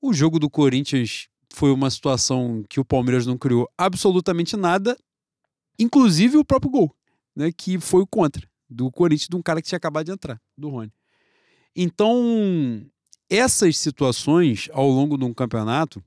O 0.00 0.12
jogo 0.12 0.38
do 0.38 0.50
Corinthians 0.50 1.28
foi 1.52 1.70
uma 1.70 1.90
situação 1.90 2.64
que 2.68 2.80
o 2.80 2.84
Palmeiras 2.84 3.26
não 3.26 3.38
criou 3.38 3.70
absolutamente 3.78 4.56
nada, 4.56 4.96
inclusive 5.78 6.36
o 6.36 6.44
próprio 6.44 6.70
gol, 6.70 6.96
né, 7.34 7.52
que 7.52 7.78
foi 7.78 8.02
o 8.02 8.06
contra 8.06 8.48
do 8.68 8.90
Corinthians, 8.90 9.28
de 9.28 9.36
um 9.36 9.42
cara 9.42 9.62
que 9.62 9.68
tinha 9.68 9.76
acabado 9.76 10.06
de 10.06 10.12
entrar, 10.12 10.40
do 10.58 10.68
Rony. 10.68 10.92
Então, 11.76 12.84
essas 13.30 13.78
situações 13.78 14.68
ao 14.72 14.88
longo 14.88 15.16
de 15.16 15.24
um 15.24 15.32
campeonato, 15.32 16.02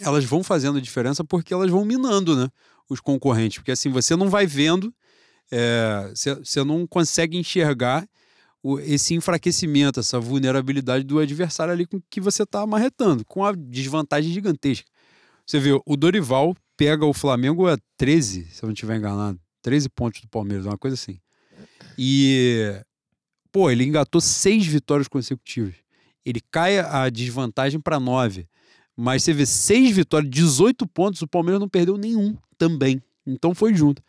elas 0.00 0.24
vão 0.24 0.42
fazendo 0.42 0.80
diferença 0.80 1.24
porque 1.24 1.54
elas 1.54 1.70
vão 1.70 1.84
minando, 1.84 2.36
né? 2.36 2.48
os 2.88 3.00
concorrentes, 3.00 3.58
porque 3.58 3.72
assim 3.72 3.88
você 3.88 4.14
não 4.16 4.28
vai 4.28 4.46
vendo, 4.46 4.94
é, 5.50 6.10
você 6.14 6.60
é, 6.60 6.64
não 6.64 6.86
consegue 6.86 7.36
enxergar 7.36 8.06
o, 8.62 8.78
esse 8.80 9.14
enfraquecimento, 9.14 10.00
essa 10.00 10.18
vulnerabilidade 10.18 11.04
do 11.04 11.18
adversário 11.18 11.72
ali 11.72 11.86
com 11.86 12.00
que 12.10 12.20
você 12.20 12.42
está 12.42 12.62
amarretando, 12.62 13.24
com 13.24 13.44
a 13.44 13.52
desvantagem 13.52 14.32
gigantesca. 14.32 14.88
Você 15.46 15.58
vê, 15.58 15.70
o 15.84 15.96
Dorival 15.96 16.56
pega 16.76 17.04
o 17.04 17.12
Flamengo 17.12 17.68
a 17.68 17.76
13, 17.96 18.46
se 18.50 18.62
eu 18.62 18.66
não 18.66 18.72
estiver 18.72 18.96
enganado, 18.96 19.38
13 19.62 19.88
pontos 19.90 20.20
do 20.22 20.28
Palmeiras, 20.28 20.66
uma 20.66 20.78
coisa 20.78 20.94
assim. 20.94 21.20
E, 21.98 22.74
pô, 23.52 23.70
ele 23.70 23.84
engatou 23.84 24.20
seis 24.20 24.66
vitórias 24.66 25.06
consecutivas. 25.06 25.74
Ele 26.24 26.40
cai 26.50 26.78
a 26.78 27.08
desvantagem 27.10 27.78
para 27.78 28.00
nove. 28.00 28.48
Mas 28.96 29.24
você 29.24 29.32
vê 29.32 29.44
seis 29.44 29.94
vitórias, 29.94 30.30
18 30.30 30.86
pontos, 30.86 31.22
o 31.22 31.28
Palmeiras 31.28 31.60
não 31.60 31.68
perdeu 31.68 31.96
nenhum 31.96 32.36
também. 32.56 33.02
Então 33.26 33.54
foi 33.54 33.74
junto. 33.74 34.02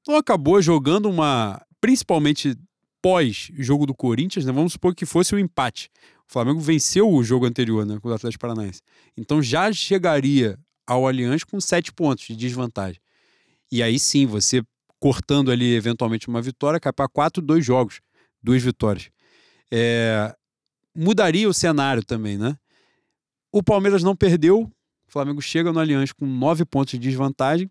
Então 0.00 0.16
acabou 0.16 0.60
jogando 0.62 1.08
uma. 1.08 1.60
Principalmente 1.80 2.56
pós-jogo 3.00 3.86
do 3.86 3.94
Corinthians, 3.94 4.44
né? 4.44 4.52
vamos 4.52 4.72
supor 4.72 4.94
que 4.94 5.06
fosse 5.06 5.34
um 5.34 5.38
empate. 5.38 5.90
O 6.28 6.32
Flamengo 6.32 6.60
venceu 6.60 7.08
o 7.08 7.22
jogo 7.22 7.46
anterior, 7.46 7.86
né, 7.86 7.98
com 8.00 8.08
o 8.08 8.12
Atlético 8.12 8.42
Paranaense. 8.42 8.80
Então 9.16 9.40
já 9.42 9.72
chegaria 9.72 10.58
ao 10.86 11.06
Allianz 11.06 11.44
com 11.44 11.60
sete 11.60 11.92
pontos 11.92 12.26
de 12.26 12.36
desvantagem. 12.36 13.00
E 13.70 13.82
aí 13.82 13.98
sim, 13.98 14.26
você 14.26 14.62
cortando 14.98 15.50
ali 15.50 15.74
eventualmente 15.74 16.28
uma 16.28 16.42
vitória, 16.42 16.80
cai 16.80 16.92
para 16.92 17.08
quatro, 17.08 17.40
dois 17.42 17.64
jogos, 17.64 18.00
duas 18.42 18.62
vitórias. 18.62 19.10
É, 19.70 20.34
mudaria 20.94 21.48
o 21.48 21.54
cenário 21.54 22.04
também, 22.04 22.36
né? 22.36 22.56
O 23.50 23.62
Palmeiras 23.62 24.02
não 24.02 24.14
perdeu, 24.14 24.62
o 24.62 25.12
Flamengo 25.12 25.40
chega 25.40 25.72
no 25.72 25.80
Allianz 25.80 26.12
com 26.12 26.26
nove 26.26 26.64
pontos 26.64 26.92
de 26.92 26.98
desvantagem, 26.98 27.70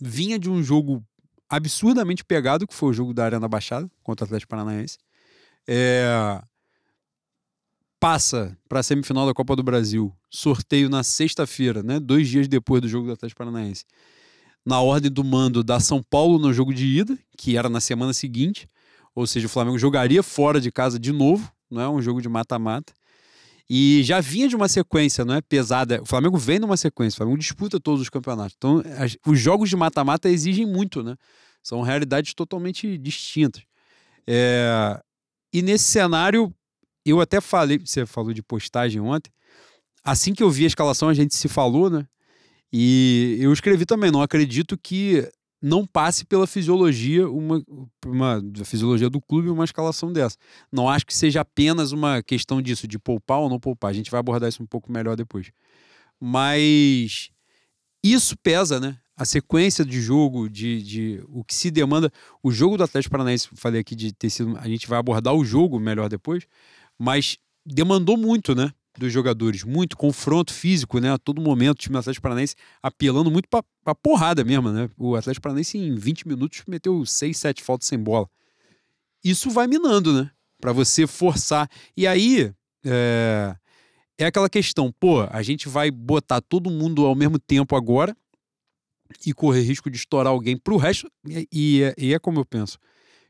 vinha 0.00 0.38
de 0.38 0.50
um 0.50 0.62
jogo 0.62 1.02
absurdamente 1.48 2.24
pegado, 2.24 2.66
que 2.66 2.74
foi 2.74 2.90
o 2.90 2.92
jogo 2.92 3.14
da 3.14 3.24
Arena 3.24 3.48
Baixada 3.48 3.90
contra 4.02 4.24
o 4.24 4.26
Atlético 4.26 4.50
Paranaense. 4.50 4.98
É, 5.66 6.42
passa 7.98 8.56
para 8.68 8.80
a 8.80 8.82
semifinal 8.82 9.26
da 9.26 9.34
Copa 9.34 9.56
do 9.56 9.62
Brasil, 9.62 10.14
sorteio 10.30 10.88
na 10.88 11.02
sexta-feira, 11.02 11.82
né, 11.82 11.98
dois 11.98 12.28
dias 12.28 12.46
depois 12.46 12.82
do 12.82 12.88
jogo 12.88 13.06
do 13.06 13.12
Atlético 13.12 13.38
Paranaense. 13.38 13.84
Na 14.64 14.80
ordem 14.80 15.10
do 15.10 15.24
mando 15.24 15.64
da 15.64 15.80
São 15.80 16.02
Paulo 16.02 16.38
no 16.38 16.52
jogo 16.52 16.74
de 16.74 16.84
ida, 16.84 17.18
que 17.36 17.56
era 17.56 17.68
na 17.68 17.80
semana 17.80 18.12
seguinte, 18.12 18.68
ou 19.14 19.26
seja, 19.26 19.46
o 19.46 19.50
Flamengo 19.50 19.78
jogaria 19.78 20.22
fora 20.22 20.60
de 20.60 20.70
casa 20.70 20.98
de 20.98 21.12
novo, 21.12 21.50
não 21.70 21.80
é 21.80 21.88
um 21.88 22.00
jogo 22.00 22.20
de 22.20 22.28
mata-mata. 22.28 22.92
E 23.70 24.02
já 24.02 24.20
vinha 24.20 24.48
de 24.48 24.56
uma 24.56 24.68
sequência, 24.68 25.24
não 25.24 25.34
é 25.34 25.42
pesada. 25.42 26.00
O 26.00 26.06
Flamengo 26.06 26.38
vem 26.38 26.58
numa 26.58 26.76
sequência, 26.76 27.16
o 27.16 27.18
Flamengo 27.18 27.38
disputa 27.38 27.78
todos 27.78 28.00
os 28.00 28.08
campeonatos. 28.08 28.54
Então, 28.56 28.82
as, 28.98 29.16
os 29.26 29.38
jogos 29.38 29.68
de 29.68 29.76
mata-mata 29.76 30.28
exigem 30.28 30.64
muito, 30.64 31.02
né? 31.02 31.16
São 31.62 31.82
realidades 31.82 32.32
totalmente 32.32 32.96
distintas. 32.96 33.62
É, 34.26 34.98
e 35.52 35.60
nesse 35.60 35.84
cenário, 35.84 36.54
eu 37.04 37.20
até 37.20 37.40
falei, 37.40 37.78
você 37.78 38.06
falou 38.06 38.32
de 38.32 38.42
postagem 38.42 39.00
ontem. 39.00 39.30
Assim 40.02 40.32
que 40.32 40.42
eu 40.42 40.50
vi 40.50 40.64
a 40.64 40.68
escalação, 40.68 41.08
a 41.08 41.14
gente 41.14 41.34
se 41.34 41.48
falou, 41.48 41.90
né? 41.90 42.06
E 42.72 43.36
eu 43.40 43.52
escrevi 43.52 43.84
também, 43.84 44.10
não 44.10 44.22
acredito 44.22 44.78
que 44.78 45.30
não 45.60 45.84
passe 45.86 46.24
pela 46.24 46.46
fisiologia, 46.46 47.28
uma, 47.28 47.62
uma 48.06 48.42
fisiologia 48.64 49.10
do 49.10 49.20
clube, 49.20 49.48
uma 49.48 49.64
escalação 49.64 50.12
dessa. 50.12 50.36
Não 50.70 50.88
acho 50.88 51.04
que 51.04 51.14
seja 51.14 51.40
apenas 51.40 51.92
uma 51.92 52.22
questão 52.22 52.62
disso, 52.62 52.86
de 52.86 52.98
poupar 52.98 53.40
ou 53.40 53.48
não 53.48 53.58
poupar. 53.58 53.90
A 53.90 53.94
gente 53.94 54.10
vai 54.10 54.20
abordar 54.20 54.48
isso 54.48 54.62
um 54.62 54.66
pouco 54.66 54.92
melhor 54.92 55.16
depois. 55.16 55.50
Mas 56.20 57.30
isso 58.02 58.36
pesa, 58.36 58.78
né? 58.78 58.98
A 59.16 59.24
sequência 59.24 59.84
de 59.84 60.00
jogo, 60.00 60.48
de, 60.48 60.80
de 60.80 61.24
o 61.28 61.42
que 61.42 61.54
se 61.54 61.70
demanda. 61.70 62.10
O 62.40 62.52
jogo 62.52 62.76
do 62.76 62.84
Atlético 62.84 63.10
Paranaense, 63.10 63.48
falei 63.54 63.80
aqui 63.80 63.96
de 63.96 64.12
ter 64.12 64.30
sido. 64.30 64.56
A 64.58 64.68
gente 64.68 64.86
vai 64.86 64.98
abordar 64.98 65.34
o 65.34 65.44
jogo 65.44 65.80
melhor 65.80 66.08
depois, 66.08 66.46
mas 66.96 67.36
demandou 67.66 68.16
muito, 68.16 68.54
né? 68.54 68.72
Dos 68.98 69.12
jogadores. 69.12 69.64
Muito 69.64 69.96
confronto 69.96 70.52
físico, 70.52 70.98
né? 70.98 71.12
A 71.12 71.18
todo 71.18 71.40
momento, 71.40 71.78
o 71.78 71.80
time 71.80 71.92
do 71.94 71.98
Atlético 71.98 72.22
Paranaense 72.22 72.54
apelando 72.82 73.30
muito 73.30 73.48
pra, 73.48 73.62
pra 73.84 73.94
porrada 73.94 74.44
mesmo, 74.44 74.70
né? 74.70 74.90
O 74.96 75.14
Atlético 75.14 75.42
Paranaense 75.42 75.78
em 75.78 75.94
20 75.94 76.28
minutos 76.28 76.62
meteu 76.66 77.04
6, 77.04 77.36
7 77.36 77.62
faltas 77.62 77.88
sem 77.88 77.98
bola. 77.98 78.28
Isso 79.22 79.50
vai 79.50 79.66
minando, 79.66 80.12
né? 80.12 80.30
Para 80.60 80.72
você 80.72 81.06
forçar. 81.06 81.68
E 81.96 82.06
aí, 82.06 82.52
é... 82.84 83.56
é 84.18 84.26
aquela 84.26 84.48
questão, 84.48 84.92
pô, 84.98 85.22
a 85.30 85.42
gente 85.42 85.68
vai 85.68 85.90
botar 85.90 86.40
todo 86.40 86.70
mundo 86.70 87.06
ao 87.06 87.14
mesmo 87.14 87.38
tempo 87.38 87.76
agora 87.76 88.16
e 89.26 89.32
correr 89.32 89.62
risco 89.62 89.90
de 89.90 89.96
estourar 89.96 90.32
alguém 90.32 90.56
pro 90.56 90.76
resto. 90.76 91.10
E, 91.26 91.48
e, 91.52 91.82
é, 91.82 91.94
e 91.98 92.14
é 92.14 92.18
como 92.18 92.40
eu 92.40 92.44
penso. 92.44 92.78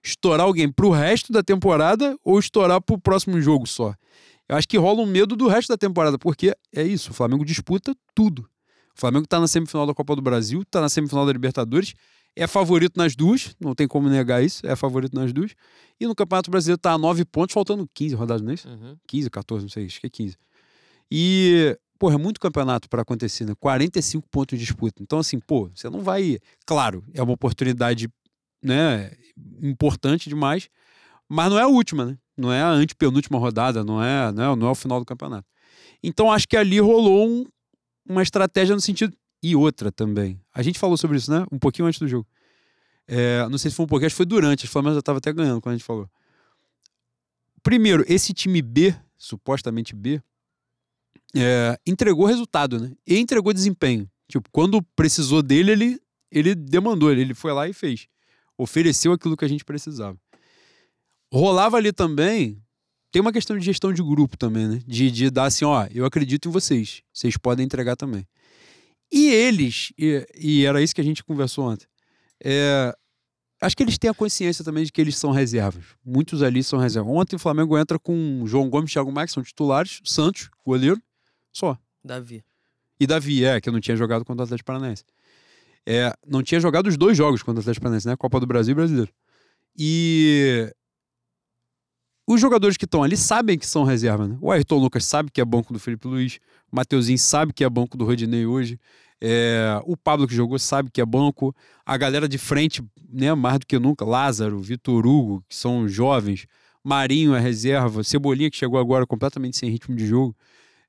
Estourar 0.02 0.46
alguém 0.46 0.70
pro 0.70 0.90
resto 0.90 1.32
da 1.32 1.42
temporada 1.42 2.16
ou 2.25 2.38
estourar 2.38 2.80
pro 2.80 2.98
próximo 2.98 3.40
jogo 3.40 3.66
só. 3.66 3.94
Eu 4.48 4.56
acho 4.56 4.66
que 4.66 4.78
rola 4.78 5.02
um 5.02 5.06
medo 5.06 5.37
do 5.37 5.46
resto 5.46 5.68
da 5.68 5.76
temporada, 5.76 6.18
porque 6.18 6.54
é 6.74 6.82
isso, 6.82 7.11
o 7.11 7.14
Flamengo 7.14 7.44
disputa 7.44 7.94
tudo. 8.14 8.48
O 8.96 9.00
Flamengo 9.00 9.24
está 9.24 9.38
na 9.38 9.46
semifinal 9.46 9.87
da 9.87 9.94
Copa 9.94 10.16
do 10.16 10.22
Brasil, 10.22 10.62
está 10.62 10.80
na 10.80 10.88
semifinal 10.88 11.26
da 11.26 11.32
Libertadores, 11.32 11.94
é 12.34 12.46
favorito 12.46 12.96
nas 12.96 13.14
duas, 13.14 13.54
não 13.61 13.74
tem 13.74 13.87
como 13.87 14.08
negar 14.08 14.42
isso, 14.42 14.66
é 14.66 14.74
favorito 14.74 15.14
nas 15.14 15.32
duas. 15.32 15.54
E 16.00 16.06
no 16.06 16.14
Campeonato 16.14 16.50
Brasileiro 16.50 16.76
está 16.76 16.92
a 16.92 16.98
nove 16.98 17.24
pontos, 17.24 17.52
faltando 17.52 17.88
15 17.92 18.14
rodadas, 18.14 18.42
não 18.42 18.50
é 18.50 18.54
isso? 18.54 18.68
Uhum. 18.68 18.96
15, 19.06 19.30
14, 19.30 19.64
não 19.64 19.70
sei, 19.70 19.87
acho 19.87 20.00
que 20.00 20.06
é 20.06 20.11
15. 20.11 20.37
E, 21.11 21.78
pô, 21.98 22.11
é 22.11 22.16
muito 22.16 22.40
campeonato 22.40 22.88
para 22.88 23.02
acontecer, 23.02 23.44
né? 23.44 23.54
45 23.58 24.28
pontos 24.30 24.58
de 24.58 24.64
disputa. 24.64 25.02
Então, 25.02 25.18
assim, 25.18 25.38
pô, 25.38 25.70
você 25.74 25.90
não 25.90 26.00
vai. 26.00 26.38
Claro, 26.64 27.04
é 27.12 27.22
uma 27.22 27.32
oportunidade, 27.32 28.08
né, 28.62 29.12
importante 29.62 30.28
demais, 30.28 30.68
mas 31.28 31.50
não 31.50 31.58
é 31.58 31.62
a 31.62 31.68
última, 31.68 32.06
né? 32.06 32.18
Não 32.36 32.52
é 32.52 32.62
a 32.62 32.70
antepenúltima 32.70 33.38
rodada, 33.38 33.84
não 33.84 34.02
é, 34.02 34.32
não 34.32 34.52
é, 34.52 34.56
não 34.56 34.68
é 34.68 34.70
o 34.70 34.74
final 34.74 34.98
do 34.98 35.04
campeonato. 35.04 35.46
Então 36.02 36.32
acho 36.32 36.48
que 36.48 36.56
ali 36.56 36.80
rolou 36.80 37.28
um, 37.28 37.44
uma 38.08 38.22
estratégia 38.22 38.74
no 38.74 38.80
sentido. 38.80 39.14
E 39.40 39.54
outra 39.54 39.92
também. 39.92 40.40
A 40.52 40.62
gente 40.62 40.78
falou 40.78 40.96
sobre 40.96 41.16
isso, 41.16 41.30
né? 41.30 41.46
Um 41.52 41.58
pouquinho 41.58 41.86
antes 41.86 42.00
do 42.00 42.08
jogo. 42.08 42.26
É, 43.06 43.48
não 43.48 43.58
sei 43.58 43.70
se 43.70 43.76
foi 43.76 43.84
um 43.84 43.88
pouquinho, 43.88 44.06
acho 44.06 44.14
que 44.14 44.18
foi 44.18 44.26
durante. 44.26 44.64
O 44.64 44.68
Flamengo 44.68 44.94
já 44.94 45.00
estava 45.00 45.18
até 45.18 45.32
ganhando 45.32 45.60
quando 45.60 45.74
a 45.74 45.76
gente 45.76 45.86
falou. 45.86 46.10
Primeiro, 47.62 48.04
esse 48.08 48.32
time 48.32 48.60
B, 48.60 48.94
supostamente 49.16 49.94
B, 49.94 50.20
é, 51.36 51.78
entregou 51.86 52.26
resultado, 52.26 52.80
né? 52.80 52.92
E 53.06 53.18
entregou 53.18 53.52
desempenho. 53.52 54.10
Tipo, 54.28 54.48
quando 54.50 54.82
precisou 54.96 55.40
dele, 55.42 55.72
ele, 55.72 56.00
ele 56.32 56.54
demandou, 56.54 57.12
ele 57.12 57.34
foi 57.34 57.52
lá 57.52 57.68
e 57.68 57.72
fez. 57.72 58.08
Ofereceu 58.56 59.12
aquilo 59.12 59.36
que 59.36 59.44
a 59.44 59.48
gente 59.48 59.64
precisava 59.64 60.18
rolava 61.32 61.76
ali 61.76 61.92
também. 61.92 62.62
Tem 63.10 63.22
uma 63.22 63.32
questão 63.32 63.56
de 63.56 63.64
gestão 63.64 63.92
de 63.92 64.02
grupo 64.02 64.36
também, 64.36 64.68
né? 64.68 64.80
De, 64.86 65.10
de 65.10 65.30
dar 65.30 65.44
assim, 65.44 65.64
ó, 65.64 65.86
eu 65.92 66.04
acredito 66.04 66.48
em 66.48 66.52
vocês. 66.52 67.02
Vocês 67.12 67.36
podem 67.36 67.64
entregar 67.64 67.96
também. 67.96 68.26
E 69.10 69.28
eles, 69.28 69.92
e, 69.98 70.26
e 70.38 70.64
era 70.66 70.82
isso 70.82 70.94
que 70.94 71.00
a 71.00 71.04
gente 71.04 71.24
conversou 71.24 71.70
ontem, 71.70 71.86
é, 72.44 72.94
acho 73.60 73.74
que 73.74 73.82
eles 73.82 73.96
têm 73.96 74.10
a 74.10 74.14
consciência 74.14 74.62
também 74.62 74.84
de 74.84 74.92
que 74.92 75.00
eles 75.00 75.16
são 75.16 75.30
reservas. 75.30 75.84
Muitos 76.04 76.42
ali 76.42 76.62
são 76.62 76.78
reservas. 76.78 77.10
Ontem 77.10 77.36
o 77.36 77.38
Flamengo 77.38 77.78
entra 77.78 77.98
com 77.98 78.44
João 78.46 78.68
Gomes 78.68 78.90
e 78.90 78.92
Thiago 78.92 79.10
Max, 79.10 79.32
são 79.32 79.42
titulares, 79.42 80.00
Santos, 80.04 80.50
goleiro, 80.64 81.00
só. 81.52 81.78
Davi. 82.04 82.44
E 83.00 83.06
Davi, 83.06 83.44
é, 83.44 83.60
que 83.60 83.70
não 83.70 83.80
tinha 83.80 83.96
jogado 83.96 84.24
contra 84.24 84.42
o 84.42 84.44
Atlético 84.44 84.66
Paranaense. 84.66 85.04
É, 85.86 86.12
não 86.26 86.42
tinha 86.42 86.60
jogado 86.60 86.88
os 86.88 86.96
dois 86.96 87.16
jogos 87.16 87.42
contra 87.42 87.60
o 87.60 87.62
Atlético 87.62 87.82
Paranaense, 87.82 88.06
né? 88.06 88.16
Copa 88.16 88.38
do 88.38 88.46
Brasil 88.46 88.72
e 88.72 88.74
Brasileiro. 88.74 89.12
E 89.76 90.74
os 92.28 92.40
jogadores 92.40 92.76
que 92.76 92.84
estão 92.84 93.02
ali 93.02 93.16
sabem 93.16 93.58
que 93.58 93.66
são 93.66 93.84
reserva, 93.84 94.28
né? 94.28 94.36
O 94.40 94.52
Ayrton 94.52 94.76
Lucas 94.76 95.06
sabe 95.06 95.30
que 95.30 95.40
é 95.40 95.44
banco 95.46 95.72
do 95.72 95.78
Felipe 95.78 96.06
Luiz, 96.06 96.38
o 96.70 96.76
Mateuzinho 96.76 97.18
sabe 97.18 97.54
que 97.54 97.64
é 97.64 97.70
banco 97.70 97.96
do 97.96 98.04
Rodinei 98.04 98.44
hoje, 98.44 98.78
é, 99.18 99.80
o 99.84 99.96
Pablo 99.96 100.28
que 100.28 100.34
jogou 100.34 100.58
sabe 100.58 100.90
que 100.90 101.00
é 101.00 101.06
banco, 101.06 101.56
a 101.86 101.96
galera 101.96 102.28
de 102.28 102.36
frente, 102.36 102.82
né, 103.10 103.32
mais 103.34 103.58
do 103.58 103.66
que 103.66 103.78
nunca, 103.78 104.04
Lázaro, 104.04 104.60
Vitor 104.60 105.06
Hugo, 105.06 105.42
que 105.48 105.56
são 105.56 105.88
jovens, 105.88 106.46
Marinho 106.84 107.34
é 107.34 107.40
reserva, 107.40 108.04
Cebolinha 108.04 108.50
que 108.50 108.58
chegou 108.58 108.78
agora 108.78 109.06
completamente 109.06 109.56
sem 109.56 109.70
ritmo 109.70 109.96
de 109.96 110.06
jogo. 110.06 110.36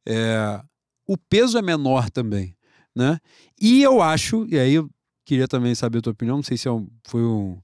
É, 0.06 0.62
o 1.08 1.18
peso 1.18 1.58
é 1.58 1.62
menor 1.62 2.10
também, 2.10 2.54
né? 2.94 3.18
E 3.60 3.82
eu 3.82 4.02
acho, 4.02 4.46
e 4.50 4.60
aí 4.60 4.74
eu 4.74 4.90
queria 5.24 5.48
também 5.48 5.74
saber 5.74 6.00
a 6.00 6.02
tua 6.02 6.12
opinião, 6.12 6.36
não 6.36 6.44
sei 6.44 6.58
se 6.58 6.68
é 6.68 6.72
foi 7.08 7.24
um, 7.24 7.58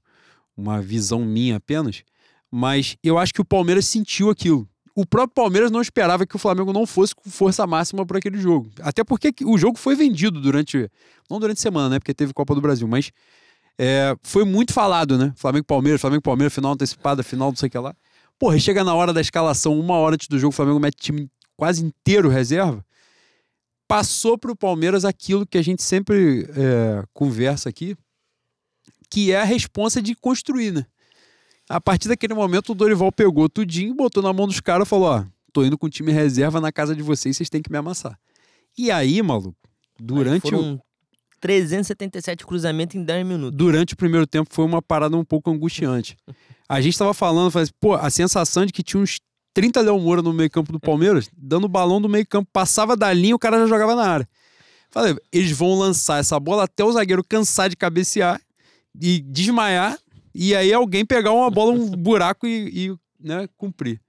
uma 0.56 0.80
visão 0.80 1.26
minha 1.26 1.56
apenas, 1.56 2.02
mas 2.50 2.96
eu 3.02 3.18
acho 3.18 3.32
que 3.32 3.40
o 3.40 3.44
Palmeiras 3.44 3.86
sentiu 3.86 4.30
aquilo. 4.30 4.68
O 4.94 5.04
próprio 5.04 5.34
Palmeiras 5.34 5.70
não 5.70 5.82
esperava 5.82 6.26
que 6.26 6.36
o 6.36 6.38
Flamengo 6.38 6.72
não 6.72 6.86
fosse 6.86 7.14
com 7.14 7.28
força 7.28 7.66
máxima 7.66 8.06
para 8.06 8.16
aquele 8.16 8.38
jogo. 8.38 8.70
Até 8.80 9.04
porque 9.04 9.32
o 9.44 9.58
jogo 9.58 9.78
foi 9.78 9.94
vendido 9.94 10.40
durante. 10.40 10.90
Não 11.30 11.38
durante 11.38 11.58
a 11.58 11.60
semana, 11.60 11.90
né? 11.90 11.98
Porque 11.98 12.14
teve 12.14 12.32
Copa 12.32 12.54
do 12.54 12.62
Brasil, 12.62 12.88
mas 12.88 13.12
é, 13.78 14.16
foi 14.22 14.44
muito 14.44 14.72
falado, 14.72 15.18
né? 15.18 15.34
Flamengo-Palmeiras, 15.36 16.00
Flamengo-Palmeiras, 16.00 16.54
final 16.54 16.72
antecipada, 16.72 17.22
final 17.22 17.50
não 17.50 17.56
sei 17.56 17.66
o 17.66 17.70
que 17.70 17.78
lá. 17.78 17.94
Porra, 18.38 18.58
chega 18.58 18.82
na 18.82 18.94
hora 18.94 19.12
da 19.12 19.20
escalação, 19.20 19.78
uma 19.78 19.96
hora 19.96 20.14
antes 20.14 20.28
do 20.28 20.38
jogo, 20.38 20.48
o 20.48 20.56
Flamengo 20.56 20.80
mete 20.80 20.96
time 20.96 21.30
quase 21.56 21.84
inteiro 21.84 22.28
reserva. 22.28 22.84
Passou 23.88 24.36
para 24.36 24.50
o 24.50 24.56
Palmeiras 24.56 25.04
aquilo 25.04 25.46
que 25.46 25.58
a 25.58 25.62
gente 25.62 25.82
sempre 25.82 26.48
é, 26.56 27.04
conversa 27.12 27.68
aqui, 27.68 27.96
que 29.10 29.30
é 29.30 29.40
a 29.40 29.44
responsa 29.44 30.02
de 30.02 30.14
construir, 30.14 30.72
né? 30.72 30.86
A 31.68 31.80
partir 31.80 32.08
daquele 32.08 32.34
momento, 32.34 32.70
o 32.70 32.74
Dorival 32.74 33.10
pegou 33.10 33.48
tudinho, 33.48 33.94
botou 33.94 34.22
na 34.22 34.32
mão 34.32 34.46
dos 34.46 34.60
caras 34.60 34.86
e 34.86 34.88
falou: 34.88 35.08
Ó, 35.08 35.24
tô 35.52 35.64
indo 35.64 35.76
com 35.76 35.86
o 35.86 35.90
time 35.90 36.12
reserva 36.12 36.60
na 36.60 36.70
casa 36.70 36.94
de 36.94 37.02
vocês, 37.02 37.36
vocês 37.36 37.50
têm 37.50 37.62
que 37.62 37.70
me 37.70 37.78
amassar. 37.78 38.18
E 38.78 38.90
aí, 38.90 39.20
maluco, 39.22 39.56
durante 39.98 40.54
aí 40.54 40.60
o. 40.60 40.80
377 41.40 42.46
cruzamentos 42.46 42.96
em 42.96 43.04
10 43.04 43.26
minutos. 43.26 43.56
Durante 43.56 43.94
o 43.94 43.96
primeiro 43.96 44.26
tempo 44.26 44.48
foi 44.52 44.64
uma 44.64 44.80
parada 44.80 45.16
um 45.16 45.24
pouco 45.24 45.50
angustiante. 45.50 46.16
A 46.68 46.80
gente 46.80 46.98
tava 46.98 47.14
falando, 47.14 47.50
falei, 47.50 47.68
pô, 47.78 47.94
a 47.94 48.10
sensação 48.10 48.66
de 48.66 48.72
que 48.72 48.82
tinha 48.82 49.00
uns 49.00 49.20
30 49.54 49.82
Léo 49.82 50.00
Moura 50.00 50.20
no 50.20 50.32
meio-campo 50.32 50.72
do 50.72 50.80
Palmeiras, 50.80 51.30
dando 51.36 51.68
balão 51.68 52.00
do 52.00 52.08
meio-campo, 52.08 52.48
passava 52.52 52.96
da 52.96 53.12
linha, 53.12 53.36
o 53.36 53.38
cara 53.38 53.60
já 53.60 53.66
jogava 53.66 53.94
na 53.94 54.02
área. 54.02 54.28
Falei, 54.90 55.16
eles 55.32 55.52
vão 55.52 55.78
lançar 55.78 56.18
essa 56.18 56.40
bola 56.40 56.64
até 56.64 56.82
o 56.82 56.90
zagueiro 56.90 57.22
cansar 57.22 57.68
de 57.68 57.76
cabecear 57.76 58.40
e 59.00 59.20
desmaiar 59.20 59.96
e 60.36 60.54
aí 60.54 60.72
alguém 60.72 61.04
pegar 61.04 61.32
uma 61.32 61.50
bola, 61.50 61.72
um 61.72 61.90
buraco 61.90 62.46
e, 62.46 62.88
e 62.88 62.96
né, 63.18 63.48
cumprir. 63.56 64.00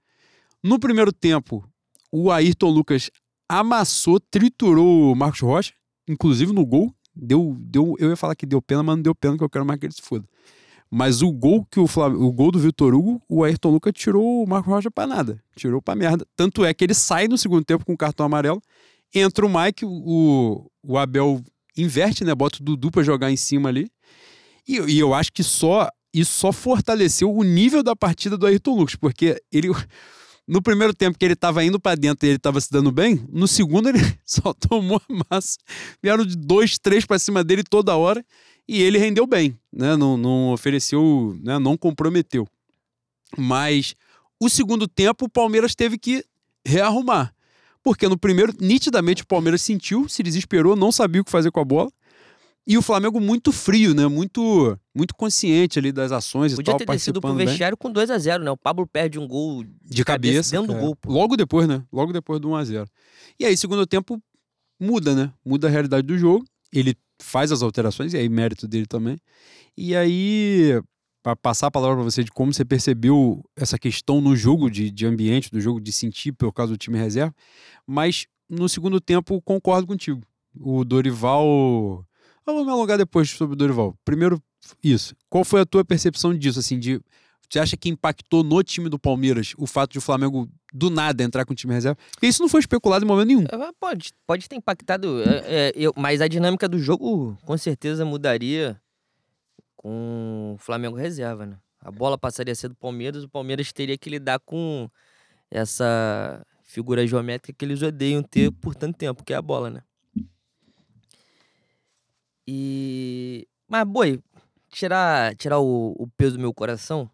No 0.62 0.78
primeiro 0.78 1.12
tempo, 1.12 1.66
o 2.12 2.30
Ayrton 2.30 2.68
Lucas 2.68 3.10
amassou, 3.48 4.20
triturou 4.20 5.12
o 5.12 5.16
Marcos 5.16 5.40
Rocha, 5.40 5.72
inclusive 6.06 6.52
no 6.52 6.66
gol. 6.66 6.92
Deu, 7.14 7.56
deu, 7.58 7.96
eu 7.98 8.10
ia 8.10 8.16
falar 8.16 8.36
que 8.36 8.46
deu 8.46 8.60
pena, 8.60 8.82
mas 8.82 8.96
não 8.96 9.02
deu 9.02 9.14
pena, 9.14 9.36
que 9.36 9.42
eu 9.42 9.48
quero 9.48 9.64
mais 9.64 9.80
que 9.80 9.86
ele 9.86 9.94
se 9.94 10.02
foda. 10.02 10.28
Mas 10.90 11.20
o 11.22 11.32
gol 11.32 11.66
que 11.70 11.80
o, 11.80 11.86
Flam... 11.86 12.14
o 12.14 12.32
gol 12.32 12.50
do 12.50 12.58
Vitor 12.58 12.94
Hugo, 12.94 13.22
o 13.28 13.44
Ayrton 13.44 13.70
Lucas 13.70 13.92
tirou 13.94 14.42
o 14.42 14.46
Marcos 14.46 14.72
Rocha 14.72 14.90
pra 14.90 15.06
nada. 15.06 15.42
Tirou 15.56 15.82
pra 15.82 15.94
merda. 15.94 16.26
Tanto 16.36 16.64
é 16.64 16.72
que 16.72 16.84
ele 16.84 16.94
sai 16.94 17.28
no 17.28 17.36
segundo 17.36 17.64
tempo 17.64 17.84
com 17.84 17.92
o 17.92 17.96
cartão 17.96 18.24
amarelo. 18.24 18.62
Entra 19.14 19.44
o 19.44 19.48
Mike, 19.48 19.84
o, 19.84 20.70
o 20.82 20.98
Abel 20.98 21.42
inverte, 21.76 22.24
né? 22.24 22.34
Bota 22.34 22.58
o 22.60 22.62
Dudu 22.62 22.90
pra 22.90 23.02
jogar 23.02 23.30
em 23.30 23.36
cima 23.36 23.68
ali. 23.68 23.90
E, 24.66 24.76
e 24.76 24.98
eu 24.98 25.14
acho 25.14 25.32
que 25.32 25.42
só 25.42 25.88
isso 26.20 26.32
só 26.32 26.52
fortaleceu 26.52 27.32
o 27.34 27.42
nível 27.42 27.82
da 27.82 27.94
partida 27.94 28.36
do 28.36 28.46
Ayrton 28.46 28.74
Lucas, 28.74 28.94
porque 28.94 29.42
ele 29.52 29.68
no 30.46 30.62
primeiro 30.62 30.94
tempo 30.94 31.18
que 31.18 31.24
ele 31.24 31.34
estava 31.34 31.62
indo 31.62 31.78
para 31.78 31.94
dentro 31.94 32.26
e 32.26 32.30
ele 32.30 32.36
estava 32.36 32.58
se 32.60 32.70
dando 32.70 32.90
bem, 32.90 33.22
no 33.30 33.46
segundo 33.46 33.88
ele 33.90 33.98
só 34.24 34.54
tomou 34.54 35.00
a 35.08 35.24
massa. 35.30 35.58
Vieram 36.02 36.24
de 36.24 36.36
dois, 36.36 36.78
três 36.78 37.04
para 37.04 37.18
cima 37.18 37.44
dele 37.44 37.62
toda 37.62 37.96
hora 37.96 38.24
e 38.66 38.82
ele 38.82 38.98
rendeu 38.98 39.26
bem, 39.26 39.58
né? 39.72 39.96
Não, 39.96 40.16
não 40.16 40.52
ofereceu, 40.52 41.38
né? 41.42 41.58
não 41.58 41.76
comprometeu. 41.76 42.48
Mas 43.36 43.94
o 44.40 44.48
segundo 44.48 44.88
tempo 44.88 45.26
o 45.26 45.28
Palmeiras 45.28 45.74
teve 45.74 45.98
que 45.98 46.24
rearrumar. 46.64 47.34
Porque 47.82 48.08
no 48.08 48.18
primeiro, 48.18 48.52
nitidamente, 48.60 49.22
o 49.22 49.26
Palmeiras 49.26 49.62
sentiu, 49.62 50.08
se 50.08 50.22
desesperou, 50.22 50.76
não 50.76 50.92
sabia 50.92 51.20
o 51.22 51.24
que 51.24 51.30
fazer 51.30 51.50
com 51.50 51.60
a 51.60 51.64
bola. 51.64 51.90
E 52.66 52.76
o 52.76 52.82
Flamengo 52.82 53.18
muito 53.18 53.50
frio, 53.50 53.94
né? 53.94 54.06
Muito 54.06 54.78
muito 54.94 55.14
consciente 55.14 55.78
ali 55.78 55.90
das 55.90 56.12
ações 56.12 56.54
Podia 56.54 56.72
e 56.72 56.76
tal, 56.76 56.78
ter 56.78 56.86
descido 56.86 57.20
pro 57.20 57.28
participando 57.28 57.36
bem. 57.38 57.46
vestiário 57.46 57.76
com 57.76 57.90
2 57.90 58.10
a 58.10 58.18
0 58.18 58.44
né? 58.44 58.50
O 58.50 58.56
Pablo 58.56 58.86
perde 58.86 59.18
um 59.18 59.26
gol 59.26 59.64
De 59.82 60.04
cabeça. 60.04 60.50
dentro 60.50 60.74
do 60.74 60.78
é. 60.78 60.80
gol, 60.80 60.96
pô. 60.96 61.10
Logo 61.12 61.36
depois, 61.36 61.66
né? 61.66 61.82
Logo 61.90 62.12
depois 62.12 62.40
do 62.40 62.48
1x0. 62.48 62.86
E 63.40 63.46
aí, 63.46 63.56
segundo 63.56 63.86
tempo, 63.86 64.20
muda, 64.78 65.14
né? 65.14 65.32
Muda 65.44 65.68
a 65.68 65.70
realidade 65.70 66.06
do 66.06 66.18
jogo. 66.18 66.44
Ele 66.72 66.94
faz 67.20 67.50
as 67.50 67.62
alterações, 67.62 68.12
e 68.12 68.16
aí 68.16 68.28
mérito 68.28 68.68
dele 68.68 68.86
também. 68.86 69.18
E 69.76 69.96
aí, 69.96 70.80
para 71.22 71.34
passar 71.36 71.68
a 71.68 71.70
palavra 71.70 71.96
para 71.96 72.04
você 72.04 72.22
de 72.22 72.30
como 72.30 72.52
você 72.52 72.64
percebeu 72.64 73.44
essa 73.56 73.78
questão 73.78 74.20
no 74.20 74.36
jogo 74.36 74.70
de, 74.70 74.90
de 74.90 75.06
ambiente, 75.06 75.50
do 75.50 75.60
jogo 75.60 75.80
de 75.80 75.92
sentir 75.92 76.32
por 76.32 76.52
causa 76.52 76.72
do 76.72 76.78
time 76.78 76.98
reserva. 76.98 77.34
Mas 77.86 78.26
no 78.48 78.68
segundo 78.68 79.00
tempo, 79.00 79.40
concordo 79.42 79.86
contigo. 79.86 80.22
O 80.58 80.84
Dorival. 80.84 82.04
Ah, 82.48 82.52
Vamos 82.52 82.68
alongar 82.72 82.96
depois 82.98 83.28
sobre 83.30 83.52
o 83.54 83.56
Dorival. 83.56 83.94
Primeiro, 84.04 84.42
isso. 84.82 85.14
Qual 85.28 85.44
foi 85.44 85.60
a 85.60 85.66
tua 85.66 85.84
percepção 85.84 86.32
disso, 86.36 86.58
assim, 86.58 86.78
de 86.78 87.00
você 87.50 87.58
acha 87.58 87.76
que 87.76 87.88
impactou 87.88 88.42
no 88.44 88.62
time 88.62 88.88
do 88.88 88.98
Palmeiras 88.98 89.54
o 89.56 89.66
fato 89.66 89.92
de 89.92 89.98
o 89.98 90.02
Flamengo 90.02 90.48
do 90.72 90.90
nada 90.90 91.22
entrar 91.22 91.44
com 91.46 91.52
o 91.52 91.56
time 91.56 91.72
reserva? 91.72 91.98
Porque 92.12 92.26
isso 92.26 92.42
não 92.42 92.48
foi 92.48 92.60
especulado 92.60 93.04
em 93.04 93.08
momento 93.08 93.28
nenhum. 93.28 93.44
É, 93.44 93.70
Pode, 93.80 94.12
pode 94.26 94.48
ter 94.48 94.56
impactado, 94.56 95.22
é, 95.22 95.68
é, 95.68 95.72
eu- 95.74 95.92
mas 95.96 96.20
a 96.20 96.28
dinâmica 96.28 96.68
do 96.68 96.78
jogo 96.78 97.38
com 97.44 97.56
certeza 97.56 98.04
mudaria 98.04 98.78
com 99.76 100.54
o 100.54 100.58
Flamengo 100.58 100.96
reserva, 100.96 101.46
né? 101.46 101.56
A 101.80 101.90
bola 101.90 102.18
passaria 102.18 102.52
a 102.52 102.54
ser 102.56 102.68
do 102.68 102.74
Palmeiras, 102.74 103.22
o 103.24 103.28
Palmeiras 103.28 103.72
teria 103.72 103.96
que 103.96 104.10
lidar 104.10 104.40
com 104.40 104.90
essa 105.50 106.44
figura 106.64 107.06
geométrica 107.06 107.56
que 107.56 107.64
eles 107.64 107.80
odeiam 107.82 108.22
ter 108.22 108.50
por 108.52 108.74
tanto 108.74 108.96
tempo, 108.98 109.24
que 109.24 109.32
é 109.32 109.36
a 109.36 109.42
bola, 109.42 109.70
né? 109.70 109.82
E. 112.50 113.46
Mas, 113.68 113.86
boi, 113.86 114.22
tirar, 114.70 115.36
tirar 115.36 115.58
o, 115.58 115.94
o 115.98 116.08
peso 116.16 116.38
do 116.38 116.40
meu 116.40 116.54
coração, 116.54 117.10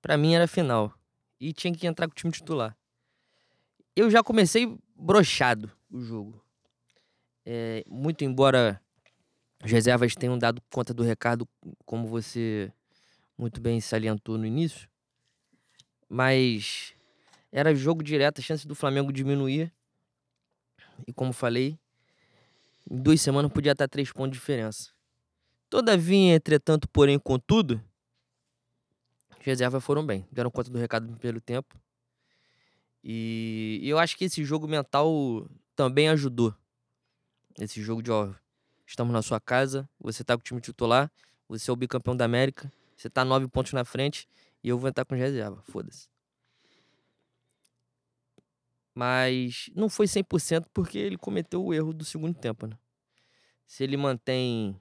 pra 0.00 0.16
mim 0.16 0.34
era 0.34 0.46
final. 0.46 0.94
E 1.40 1.52
tinha 1.52 1.74
que 1.74 1.88
entrar 1.88 2.06
com 2.06 2.12
o 2.12 2.14
time 2.14 2.32
titular. 2.32 2.76
Eu 3.96 4.08
já 4.08 4.22
comecei 4.22 4.78
brochado 4.94 5.72
o 5.90 6.00
jogo. 6.00 6.40
É, 7.44 7.82
muito 7.88 8.22
embora 8.22 8.80
as 9.60 9.72
reservas 9.72 10.14
tenham 10.14 10.38
dado 10.38 10.62
conta 10.70 10.94
do 10.94 11.02
recado, 11.02 11.48
como 11.84 12.06
você 12.06 12.72
muito 13.36 13.60
bem 13.60 13.80
salientou 13.80 14.38
no 14.38 14.46
início, 14.46 14.88
mas 16.08 16.94
era 17.50 17.74
jogo 17.74 18.04
direto, 18.04 18.38
a 18.38 18.44
chance 18.44 18.68
do 18.68 18.74
Flamengo 18.76 19.12
diminuir. 19.12 19.72
E 21.08 21.12
como 21.12 21.32
falei, 21.32 21.76
em 22.88 23.02
duas 23.02 23.20
semanas 23.20 23.52
podia 23.52 23.72
estar 23.72 23.88
três 23.88 24.12
pontos 24.12 24.32
de 24.32 24.38
diferença. 24.38 24.90
Todavia, 25.68 26.34
entretanto, 26.34 26.88
porém, 26.88 27.18
contudo, 27.18 27.82
as 29.30 29.38
reservas 29.44 29.82
foram 29.82 30.04
bem, 30.04 30.26
deram 30.30 30.50
conta 30.50 30.70
do 30.70 30.78
recado 30.78 31.06
no 31.06 31.16
primeiro 31.16 31.40
tempo. 31.40 31.80
E 33.02 33.80
eu 33.82 33.98
acho 33.98 34.16
que 34.16 34.24
esse 34.24 34.44
jogo 34.44 34.68
mental 34.68 35.48
também 35.74 36.08
ajudou. 36.08 36.54
Esse 37.58 37.80
jogo 37.82 38.02
de, 38.02 38.10
ó, 38.10 38.32
estamos 38.84 39.12
na 39.12 39.22
sua 39.22 39.40
casa, 39.40 39.88
você 39.98 40.22
tá 40.22 40.36
com 40.36 40.40
o 40.40 40.44
time 40.44 40.60
titular, 40.60 41.10
você 41.48 41.70
é 41.70 41.72
o 41.72 41.76
bicampeão 41.76 42.16
da 42.16 42.24
América, 42.24 42.70
você 42.96 43.08
tá 43.08 43.24
nove 43.24 43.48
pontos 43.48 43.72
na 43.72 43.84
frente 43.84 44.28
e 44.62 44.68
eu 44.68 44.78
vou 44.78 44.88
entrar 44.88 45.04
com 45.04 45.14
reserva, 45.14 45.62
foda-se. 45.62 46.09
Mas 49.00 49.70
não 49.74 49.88
foi 49.88 50.06
100% 50.06 50.66
porque 50.74 50.98
ele 50.98 51.16
cometeu 51.16 51.64
o 51.64 51.72
erro 51.72 51.90
do 51.94 52.04
segundo 52.04 52.34
tempo, 52.34 52.66
né? 52.66 52.76
Se 53.66 53.82
ele 53.82 53.96
mantém 53.96 54.76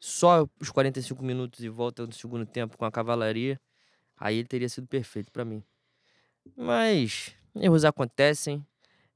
só 0.00 0.44
os 0.60 0.70
45 0.70 1.22
minutos 1.22 1.62
e 1.62 1.68
volta 1.68 2.04
no 2.04 2.12
segundo 2.12 2.44
tempo 2.44 2.76
com 2.76 2.84
a 2.84 2.90
cavalaria, 2.90 3.60
aí 4.18 4.38
ele 4.38 4.48
teria 4.48 4.68
sido 4.68 4.88
perfeito 4.88 5.30
pra 5.30 5.44
mim. 5.44 5.62
Mas 6.56 7.32
erros 7.54 7.84
acontecem, 7.84 8.66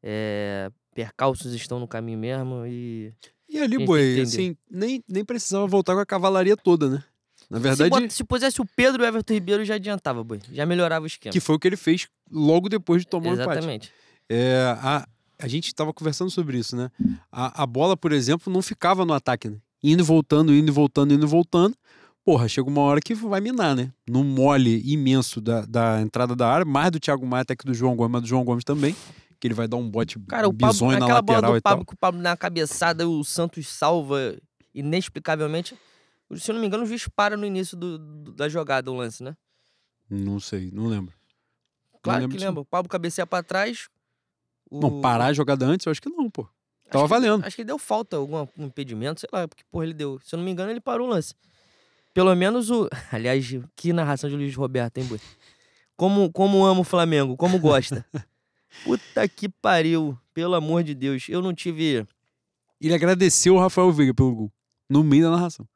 é, 0.00 0.70
percalços 0.94 1.52
estão 1.52 1.80
no 1.80 1.88
caminho 1.88 2.18
mesmo 2.20 2.64
e 2.64 3.12
E 3.48 3.58
ali, 3.58 3.84
boi, 3.84 4.20
assim, 4.20 4.56
nem, 4.70 5.02
nem 5.08 5.24
precisava 5.24 5.66
voltar 5.66 5.94
com 5.94 6.00
a 6.00 6.06
cavalaria 6.06 6.56
toda, 6.56 6.88
né? 6.88 7.04
Na 7.50 7.58
se, 7.58 7.62
verdade, 7.64 7.90
bota- 7.90 8.10
se 8.10 8.22
pusesse 8.22 8.60
o 8.60 8.64
Pedro 8.64 9.02
e 9.02 9.04
o 9.04 9.08
Everton 9.08 9.34
Ribeiro 9.34 9.64
já 9.64 9.74
adiantava, 9.74 10.22
boi. 10.22 10.38
Já 10.52 10.64
melhorava 10.64 11.02
o 11.02 11.06
esquema. 11.08 11.32
que 11.32 11.40
foi 11.40 11.56
o 11.56 11.58
que 11.58 11.66
ele 11.66 11.76
fez 11.76 12.06
logo 12.30 12.68
depois 12.68 13.02
de 13.02 13.08
tomar 13.08 13.30
o 13.30 13.32
empate. 13.34 13.50
Exatamente. 13.58 14.03
É, 14.28 14.74
a, 14.80 15.06
a 15.38 15.48
gente 15.48 15.66
estava 15.68 15.92
conversando 15.92 16.30
sobre 16.30 16.58
isso, 16.58 16.74
né? 16.76 16.90
A, 17.30 17.62
a 17.62 17.66
bola, 17.66 17.96
por 17.96 18.12
exemplo, 18.12 18.52
não 18.52 18.62
ficava 18.62 19.04
no 19.04 19.12
ataque, 19.12 19.48
né? 19.48 19.58
Indo 19.82 20.02
e 20.02 20.06
voltando, 20.06 20.52
indo 20.54 20.68
e 20.68 20.72
voltando, 20.72 21.12
indo 21.12 21.26
e 21.26 21.28
voltando. 21.28 21.76
Porra, 22.24 22.48
chega 22.48 22.66
uma 22.68 22.80
hora 22.80 23.00
que 23.02 23.14
vai 23.14 23.40
minar, 23.40 23.76
né? 23.76 23.92
Num 24.08 24.24
mole 24.24 24.80
imenso 24.90 25.42
da, 25.42 25.60
da 25.66 26.00
entrada 26.00 26.34
da 26.34 26.48
área, 26.50 26.64
mais 26.64 26.90
do 26.90 26.98
Thiago 26.98 27.26
Maia 27.26 27.42
até 27.42 27.54
que 27.54 27.66
do 27.66 27.74
João 27.74 27.94
Gomes, 27.94 28.12
mas 28.12 28.22
do 28.22 28.28
João 28.28 28.44
Gomes 28.44 28.64
também, 28.64 28.96
que 29.38 29.46
ele 29.46 29.52
vai 29.52 29.68
dar 29.68 29.76
um 29.76 29.90
bote 29.90 30.18
Cara, 30.26 30.48
o 30.48 30.54
Pablo, 30.54 30.86
na 30.90 30.94
aquela 30.96 31.20
bola 31.20 31.36
lateral 31.36 31.52
do 31.52 31.58
e 31.58 31.60
tal. 31.60 31.72
Pablo 31.72 31.86
que 31.86 31.92
o 31.92 31.96
Pablo 31.98 32.20
na 32.22 32.34
cabeçada, 32.34 33.06
o 33.06 33.22
Santos 33.22 33.68
salva 33.68 34.34
inexplicavelmente. 34.74 35.76
Se 36.36 36.50
eu 36.50 36.54
não 36.54 36.60
me 36.62 36.66
engano, 36.66 36.84
o 36.84 36.86
juiz 36.86 37.06
para 37.08 37.36
no 37.36 37.44
início 37.44 37.76
do- 37.76 37.98
do- 37.98 38.32
da 38.32 38.48
jogada, 38.48 38.90
o 38.90 38.94
lance, 38.96 39.22
né? 39.22 39.36
Não 40.08 40.40
sei, 40.40 40.70
não 40.72 40.86
lembro. 40.86 41.14
Claro 42.02 42.22
lembro 42.22 42.36
que 42.38 42.42
lembra. 42.44 42.60
O 42.60 42.64
Pablo 42.64 42.88
cabeceia 42.88 43.26
pra 43.26 43.42
trás. 43.42 43.88
O... 44.76 44.80
Não, 44.80 45.00
parar 45.00 45.26
a 45.26 45.32
jogada 45.32 45.64
antes, 45.66 45.86
eu 45.86 45.90
acho 45.90 46.02
que 46.02 46.08
não, 46.08 46.28
pô. 46.30 46.42
Acho 46.42 46.90
Tava 46.90 47.04
que- 47.04 47.08
valendo. 47.10 47.44
Acho 47.44 47.56
que 47.56 47.64
deu 47.64 47.78
falta, 47.78 48.16
algum 48.16 48.46
um 48.58 48.66
impedimento, 48.66 49.20
sei 49.20 49.28
lá, 49.32 49.46
porque 49.48 49.62
porra 49.70 49.84
ele 49.84 49.94
deu. 49.94 50.20
Se 50.24 50.34
eu 50.34 50.36
não 50.38 50.44
me 50.44 50.50
engano, 50.50 50.70
ele 50.70 50.80
parou 50.80 51.06
o 51.06 51.10
lance. 51.10 51.34
Pelo 52.12 52.34
menos 52.34 52.70
o. 52.70 52.88
Aliás, 53.12 53.46
que 53.76 53.92
narração 53.92 54.28
de 54.30 54.36
Luiz 54.36 54.54
Roberto, 54.54 54.98
hein, 54.98 55.04
Boi? 55.06 55.20
Como, 55.96 56.30
como 56.32 56.64
ama 56.64 56.80
o 56.80 56.84
Flamengo, 56.84 57.36
como 57.36 57.58
gosta. 57.58 58.04
Puta 58.84 59.28
que 59.28 59.48
pariu, 59.48 60.18
pelo 60.32 60.54
amor 60.54 60.82
de 60.82 60.94
Deus. 60.94 61.26
Eu 61.28 61.40
não 61.40 61.54
tive. 61.54 62.04
Ele 62.80 62.92
agradeceu 62.94 63.54
o 63.54 63.58
Rafael 63.60 63.90
Veiga 63.92 64.12
pelo 64.12 64.34
gol. 64.34 64.52
No 64.90 65.02
meio 65.04 65.22
da 65.24 65.30
narração. 65.30 65.66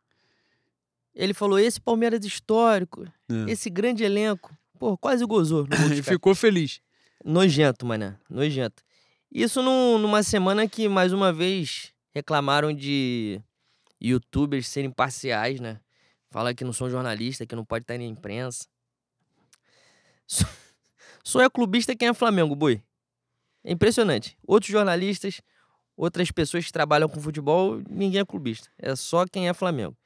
Ele 1.15 1.33
falou: 1.35 1.59
esse 1.59 1.81
Palmeiras 1.81 2.25
histórico, 2.25 3.05
É. 3.29 3.51
esse 3.51 3.71
grande 3.71 4.05
elenco. 4.05 4.57
Pô, 4.79 4.97
quase 4.97 5.25
gozou. 5.25 5.67
Ele 5.91 6.03
ficou 6.03 6.35
feliz. 6.35 6.81
Nojento, 7.25 7.85
mané. 7.85 8.17
Nojento. 8.31 8.83
Isso 9.31 9.63
num- 9.63 9.99
numa 9.99 10.23
semana 10.23 10.69
que, 10.69 10.89
mais 10.89 11.13
uma 11.13 11.33
vez, 11.33 11.93
reclamaram 12.15 12.73
de 12.73 13.41
youtubers 14.03 14.67
serem 14.69 14.91
parciais, 14.91 15.61
né? 15.61 15.81
Fala 16.31 16.55
que 16.55 16.65
não 16.65 16.73
são 16.73 16.89
jornalistas, 16.91 17.47
que 17.47 17.55
não 17.57 17.65
pode 17.65 17.85
estar 17.85 17.97
na 17.99 18.05
imprensa. 18.05 18.67
Só, 20.27 20.45
só 21.25 21.41
é 21.43 21.49
clubista 21.51 21.95
quem 21.97 22.09
é 22.09 22.15
Flamengo, 22.15 22.55
boi. 22.55 22.83
É 23.65 23.73
impressionante. 23.73 24.37
Outros 24.47 24.71
jornalistas, 24.71 25.41
outras 25.97 26.31
pessoas 26.31 26.65
que 26.67 26.73
trabalham 26.73 27.09
com 27.09 27.21
futebol, 27.21 27.83
ninguém 27.89 28.21
é 28.21 28.25
clubista. 28.25 28.71
É 28.79 28.95
só 28.97 29.27
quem 29.27 29.49
é 29.49 29.55
Flamengo. 29.55 29.97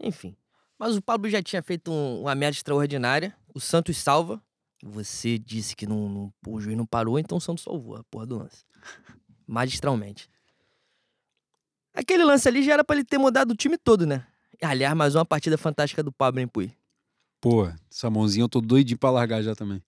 Enfim. 0.00 0.36
Mas 0.78 0.96
o 0.96 1.02
Pablo 1.02 1.28
já 1.28 1.42
tinha 1.42 1.62
feito 1.62 1.90
um- 1.90 2.22
uma 2.22 2.34
merda 2.34 2.56
extraordinária. 2.56 3.34
O 3.54 3.60
Santos 3.60 3.96
salva. 3.98 4.42
Você 4.82 5.38
disse 5.38 5.74
que 5.74 5.86
não, 5.86 6.08
não- 6.08 6.32
o 6.46 6.60
juiz 6.60 6.76
não 6.76 6.86
parou, 6.86 7.18
então 7.18 7.38
o 7.38 7.40
Santos 7.40 7.64
salvou 7.64 7.96
a 7.96 8.04
porra 8.04 8.26
do 8.26 8.38
lance. 8.38 8.64
Magistralmente. 9.46 10.28
Aquele 11.94 12.24
lance 12.24 12.46
ali 12.48 12.62
já 12.62 12.74
era 12.74 12.84
pra 12.84 12.94
ele 12.96 13.04
ter 13.04 13.18
mudado 13.18 13.50
o 13.52 13.56
time 13.56 13.76
todo, 13.76 14.06
né? 14.06 14.24
Aliás, 14.62 14.96
mais 14.96 15.14
uma 15.14 15.24
partida 15.24 15.58
fantástica 15.58 16.02
do 16.02 16.12
Pablo, 16.12 16.40
hein, 16.40 16.46
Pui? 16.48 16.72
Pô, 17.40 17.68
essa 17.90 18.10
mãozinha 18.10 18.44
eu 18.44 18.48
tô 18.48 18.60
doidinho 18.60 18.98
pra 18.98 19.10
largar 19.10 19.42
já 19.42 19.54
também. 19.54 19.82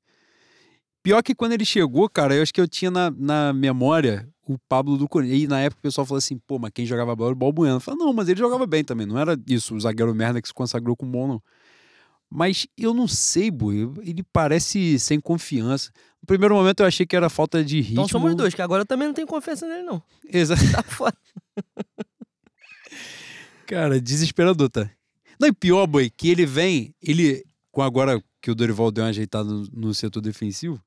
Pior 1.03 1.23
que 1.23 1.35
quando 1.35 1.53
ele 1.53 1.65
chegou, 1.65 2.09
cara, 2.09 2.35
eu 2.35 2.43
acho 2.43 2.53
que 2.53 2.61
eu 2.61 2.69
tinha 2.69 2.91
na, 2.91 3.11
na 3.11 3.53
memória 3.53 4.29
o 4.47 4.59
Pablo 4.69 4.97
do 4.97 5.09
Corinthians. 5.09 5.43
E 5.43 5.47
na 5.47 5.61
época 5.61 5.79
o 5.81 5.83
pessoal 5.83 6.07
falou 6.07 6.19
assim, 6.19 6.39
pô, 6.39 6.59
mas 6.59 6.71
quem 6.75 6.85
jogava 6.85 7.17
bola 7.17 7.31
era 7.31 7.35
o 7.35 7.39
Balbuena. 7.39 7.77
Eu 7.77 7.81
falei, 7.81 7.99
não, 7.99 8.13
mas 8.13 8.29
ele 8.29 8.39
jogava 8.39 8.67
bem 8.67 8.85
também. 8.85 9.07
Não 9.07 9.19
era 9.19 9.37
isso, 9.49 9.75
o 9.75 9.81
zagueiro 9.81 10.15
merda 10.15 10.43
que 10.43 10.49
se 10.49 10.55
consagrou 10.55 10.95
com 10.97 11.11
bom, 11.11 11.27
não. 11.27 11.43
Mas 12.31 12.67
eu 12.79 12.95
não 12.95 13.09
sei, 13.09 13.51
boi. 13.51 13.91
Ele 14.03 14.23
parece 14.23 14.99
sem 14.99 15.19
confiança. 15.19 15.91
No 16.23 16.27
primeiro 16.27 16.55
momento 16.55 16.81
eu 16.81 16.87
achei 16.87 17.05
que 17.05 17.17
era 17.17 17.29
falta 17.29 17.65
de 17.65 17.81
ritmo. 17.81 17.95
Então 17.95 18.09
somos 18.09 18.35
dois, 18.37 18.55
que 18.55 18.63
agora 18.63 18.83
eu 18.83 18.87
também 18.87 19.09
não 19.09 19.15
tenho 19.15 19.27
confiança 19.27 19.67
nele, 19.67 19.83
não. 19.83 20.01
Exato. 20.33 20.63
Tá 20.71 20.83
foda. 20.83 21.17
Cara, 23.67 24.01
desesperador, 24.01 24.69
tá? 24.69 24.91
Não, 25.41 25.49
e 25.49 25.53
pior, 25.53 25.87
boi, 25.87 26.11
que 26.11 26.29
ele 26.29 26.45
vem, 26.45 26.95
ele, 27.03 27.45
com 27.73 27.83
agora 27.83 28.23
que 28.41 28.51
o 28.51 28.55
Dorival 28.55 28.91
deu 28.91 29.05
uma 29.05 29.11
ajeitada 29.11 29.49
no, 29.49 29.67
no 29.73 29.95
setor 29.95 30.21
defensivo, 30.21 30.81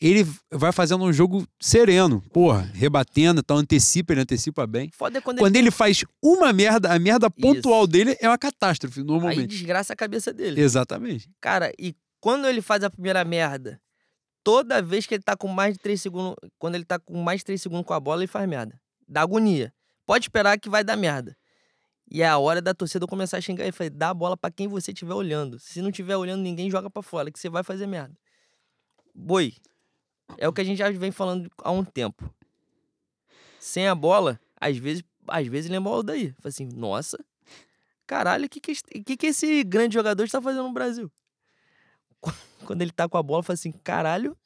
ele 0.00 0.26
vai 0.50 0.70
fazendo 0.72 1.04
um 1.04 1.12
jogo 1.12 1.46
sereno, 1.60 2.22
porra, 2.32 2.70
rebatendo, 2.74 3.40
então 3.40 3.56
antecipa, 3.56 4.12
ele 4.12 4.20
antecipa 4.20 4.66
bem. 4.66 4.90
Foda 4.92 5.18
é 5.18 5.20
quando, 5.20 5.38
Quando 5.38 5.56
ele... 5.56 5.66
ele 5.66 5.70
faz 5.70 6.04
uma 6.22 6.52
merda, 6.52 6.92
a 6.92 6.98
merda 6.98 7.30
pontual 7.30 7.86
dele 7.86 8.16
é 8.20 8.28
uma 8.28 8.38
catástrofe, 8.38 9.00
Aí 9.00 9.06
normalmente. 9.06 9.48
desgraça 9.48 9.92
a 9.92 9.96
cabeça 9.96 10.32
dele. 10.32 10.60
Exatamente. 10.60 11.28
Cara, 11.40 11.72
e 11.78 11.96
quando 12.20 12.46
ele 12.46 12.62
faz 12.62 12.84
a 12.84 12.90
primeira 12.90 13.24
merda, 13.24 13.80
toda 14.44 14.80
vez 14.80 15.04
que 15.06 15.14
ele 15.14 15.22
tá 15.22 15.36
com 15.36 15.48
mais 15.48 15.74
de 15.74 15.80
3 15.80 16.00
segundos. 16.00 16.36
Quando 16.58 16.74
ele 16.74 16.84
tá 16.84 16.98
com 16.98 17.20
mais 17.22 17.40
de 17.40 17.44
3 17.46 17.60
segundos 17.60 17.86
com 17.86 17.92
a 17.92 18.00
bola, 18.00 18.20
ele 18.20 18.26
faz 18.26 18.48
merda. 18.48 18.80
Dá 19.06 19.22
agonia. 19.22 19.72
Pode 20.06 20.24
esperar 20.24 20.58
que 20.58 20.70
vai 20.70 20.82
dar 20.82 20.96
merda. 20.96 21.36
E 22.10 22.22
é 22.22 22.28
a 22.28 22.38
hora 22.38 22.62
da 22.62 22.72
torcida 22.72 23.06
começar 23.06 23.36
a 23.36 23.40
xingar 23.40 23.64
ele. 23.64 23.72
Falei, 23.72 23.90
dá 23.90 24.08
a 24.10 24.14
bola 24.14 24.36
pra 24.36 24.50
quem 24.50 24.66
você 24.66 24.92
estiver 24.92 25.12
olhando. 25.12 25.58
Se 25.58 25.82
não 25.82 25.90
estiver 25.90 26.16
olhando, 26.16 26.40
ninguém 26.42 26.70
joga 26.70 26.88
pra 26.88 27.02
fora, 27.02 27.30
que 27.30 27.38
você 27.38 27.50
vai 27.50 27.62
fazer 27.62 27.86
merda. 27.86 28.16
Boi, 29.14 29.52
é 30.36 30.46
o 30.46 30.52
que 30.52 30.60
a 30.60 30.64
gente 30.64 30.78
já 30.78 30.90
vem 30.90 31.10
falando 31.10 31.50
há 31.62 31.70
um 31.70 31.84
tempo. 31.84 32.32
Sem 33.58 33.88
a 33.88 33.94
bola, 33.94 34.40
às 34.60 34.76
vezes, 34.76 35.02
às 35.26 35.46
vezes 35.46 35.70
lembra 35.70 35.92
o 35.92 36.02
daí. 36.02 36.32
Fala 36.32 36.48
assim, 36.48 36.66
nossa, 36.66 37.18
caralho, 38.06 38.46
o 38.46 38.48
que 38.48 38.60
que, 38.60 38.74
que 39.02 39.16
que 39.16 39.26
esse 39.26 39.64
grande 39.64 39.94
jogador 39.94 40.24
está 40.24 40.40
fazendo 40.40 40.64
no 40.64 40.72
Brasil? 40.72 41.10
Quando 42.66 42.82
ele 42.82 42.90
tá 42.90 43.08
com 43.08 43.16
a 43.16 43.22
bola, 43.22 43.42
fala 43.42 43.54
assim, 43.54 43.72
caralho, 43.72 44.36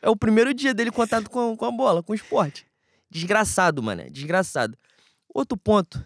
é 0.00 0.08
o 0.08 0.16
primeiro 0.16 0.54
dia 0.54 0.72
dele 0.72 0.90
contato 0.90 1.30
com, 1.30 1.56
com 1.56 1.64
a 1.64 1.70
bola, 1.70 2.02
com 2.02 2.12
o 2.12 2.16
esporte. 2.16 2.66
Desgraçado, 3.10 3.82
mané, 3.82 4.10
desgraçado. 4.10 4.76
Outro 5.28 5.56
ponto, 5.56 6.04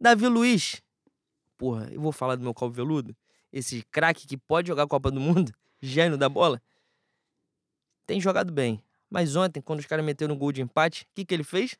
Davi 0.00 0.26
Luiz, 0.26 0.82
porra, 1.56 1.88
eu 1.92 2.00
vou 2.00 2.12
falar 2.12 2.36
do 2.36 2.42
meu 2.42 2.54
calvo 2.54 2.74
veludo, 2.74 3.14
esse 3.52 3.82
craque 3.90 4.26
que 4.26 4.36
pode 4.36 4.68
jogar 4.68 4.84
a 4.84 4.88
Copa 4.88 5.10
do 5.10 5.20
Mundo, 5.20 5.52
gênio 5.80 6.16
da 6.16 6.28
bola, 6.28 6.60
tem 8.10 8.20
jogado 8.20 8.52
bem. 8.52 8.82
Mas 9.08 9.36
ontem, 9.36 9.60
quando 9.60 9.78
os 9.78 9.86
caras 9.86 10.04
meteram 10.04 10.34
no 10.34 10.38
gol 10.38 10.50
de 10.50 10.60
empate, 10.60 11.02
o 11.02 11.06
que, 11.14 11.24
que 11.24 11.32
ele 11.32 11.44
fez? 11.44 11.76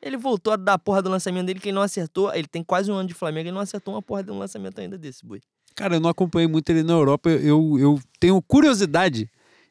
Ele 0.00 0.16
voltou 0.16 0.52
a 0.52 0.56
dar 0.56 0.74
a 0.74 0.78
porra 0.78 1.02
do 1.02 1.10
lançamento 1.10 1.46
dele, 1.46 1.58
que 1.58 1.68
ele 1.70 1.74
não 1.74 1.82
acertou. 1.82 2.32
Ele 2.32 2.46
tem 2.46 2.62
quase 2.62 2.90
um 2.90 2.94
ano 2.94 3.08
de 3.08 3.14
Flamengo, 3.14 3.48
ele 3.48 3.54
não 3.54 3.60
acertou 3.60 3.94
uma 3.94 4.02
porra 4.02 4.22
de 4.22 4.30
um 4.30 4.38
lançamento 4.38 4.80
ainda 4.80 4.96
desse, 4.96 5.24
boi. 5.26 5.40
Cara, 5.74 5.96
eu 5.96 6.00
não 6.00 6.08
acompanhei 6.10 6.46
muito 6.46 6.70
ele 6.70 6.82
na 6.84 6.92
Europa. 6.92 7.30
Eu, 7.30 7.76
eu 7.80 8.00
tenho 8.20 8.40
curiosidade 8.42 9.28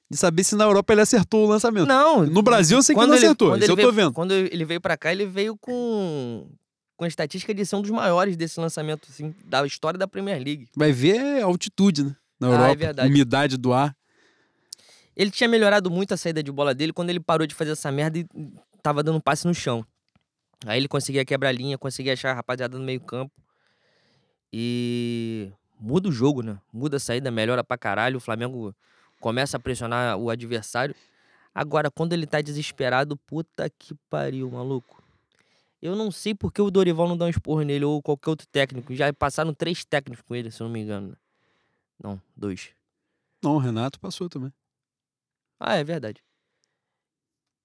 de 0.10 0.18
saber 0.18 0.44
se 0.44 0.54
na 0.56 0.66
Europa 0.66 0.92
ele 0.94 1.02
acertou 1.02 1.46
o 1.46 1.50
lançamento. 1.50 1.88
Não. 1.88 2.26
No 2.26 2.42
Brasil 2.42 2.78
eu 2.78 2.84
sei 2.84 2.94
que 2.94 3.00
quando 3.02 3.10
não 3.12 3.16
ele- 3.16 3.26
acertou, 3.26 3.56
isso 3.56 3.64
ele 3.66 3.72
eu 3.72 3.76
tô 3.76 3.82
veio- 3.84 3.94
vendo. 3.94 4.14
Quando 4.14 4.32
ele 4.34 4.66
veio 4.66 4.82
pra 4.82 4.98
cá, 4.98 5.12
ele 5.14 5.26
veio 5.26 5.56
com, 5.58 6.46
com 6.98 7.06
a 7.06 7.08
estatística 7.08 7.54
de 7.54 7.66
ser 7.66 7.76
um 7.78 7.82
dos 7.82 7.92
maiores 7.92 8.36
desse 8.36 8.60
lançamento, 8.60 9.08
assim, 9.10 9.34
da 9.46 9.66
história 9.66 9.98
da 9.98 10.08
Premier 10.08 10.38
League. 10.44 10.68
Vai 10.76 10.92
ver 10.92 11.42
a 11.42 11.46
altitude, 11.46 12.04
né? 12.04 12.16
Na 12.40 12.48
Ah, 12.48 12.52
é 12.52 12.56
Europa, 12.56 12.76
verdade. 12.76 13.10
umidade 13.10 13.58
do 13.58 13.72
ar. 13.72 13.96
Ele 15.16 15.32
tinha 15.32 15.48
melhorado 15.48 15.90
muito 15.92 16.14
a 16.14 16.18
saída 16.18 16.42
de 16.42 16.52
bola 16.52 16.74
dele 16.74 16.94
quando 16.94 17.10
ele 17.10 17.20
parou 17.20 17.46
de 17.46 17.54
fazer 17.54 17.72
essa 17.72 17.92
merda 17.92 18.20
e 18.20 18.26
tava 18.82 19.04
dando 19.04 19.22
passe 19.22 19.46
no 19.46 19.54
chão. 19.54 19.86
Aí 20.66 20.78
ele 20.80 20.88
conseguia 20.88 21.26
quebrar 21.26 21.50
a 21.50 21.52
linha, 21.52 21.78
conseguia 21.78 22.14
achar 22.14 22.32
a 22.32 22.36
rapaziada 22.36 22.78
no 22.78 22.84
meio 22.84 23.02
campo. 23.02 23.34
E 24.54 25.52
muda 25.80 26.10
o 26.10 26.12
jogo, 26.12 26.42
né? 26.42 26.60
Muda 26.72 26.98
a 26.98 27.00
saída, 27.00 27.32
melhora 27.32 27.64
pra 27.64 27.78
caralho. 27.78 28.18
O 28.18 28.20
Flamengo 28.20 28.76
começa 29.20 29.58
a 29.58 29.60
pressionar 29.60 30.18
o 30.18 30.30
adversário. 30.30 30.96
Agora, 31.54 31.90
quando 31.90 32.14
ele 32.14 32.26
tá 32.26 32.42
desesperado, 32.42 33.18
puta 33.18 33.70
que 33.70 33.94
pariu, 34.10 34.50
maluco. 34.50 35.02
Eu 35.82 35.96
não 35.96 36.12
sei 36.12 36.36
por 36.36 36.52
que 36.54 36.62
o 36.62 36.70
Dorival 36.70 37.08
não 37.08 37.18
dá 37.18 37.26
um 37.26 37.30
esporro 37.30 37.64
nele 37.64 37.84
ou 37.84 38.02
qualquer 38.02 38.30
outro 38.30 38.48
técnico. 38.48 38.94
Já 38.94 39.12
passaram 39.12 39.54
três 39.54 39.84
técnicos 39.84 40.24
com 40.24 40.36
ele, 40.36 40.52
se 40.52 40.62
eu 40.62 40.66
não 40.66 40.72
me 40.72 40.80
engano. 40.80 41.10
né? 41.10 41.16
Não, 42.02 42.22
dois. 42.36 42.70
Não, 43.44 43.56
o 43.56 43.58
Renato 43.58 44.00
passou 44.00 44.30
também. 44.30 44.54
Ah, 45.64 45.76
é 45.76 45.84
verdade. 45.84 46.24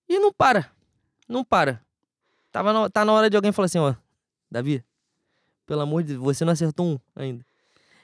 E 0.07 0.19
não 0.19 0.31
para. 0.33 0.71
Não 1.27 1.43
para. 1.43 1.81
Tava 2.53 2.73
na- 2.73 2.91
tá 2.91 3.05
na 3.05 3.13
hora 3.13 3.31
de 3.31 3.37
alguém 3.37 3.53
falar 3.53 3.67
assim, 3.67 3.79
ó. 3.79 3.95
Davi, 4.51 4.85
pelo 5.65 5.81
amor 5.81 6.03
de 6.03 6.13
Deus, 6.13 6.23
você 6.23 6.45
não 6.45 6.53
acertou 6.53 6.87
um 6.87 7.01
ainda. 7.15 7.45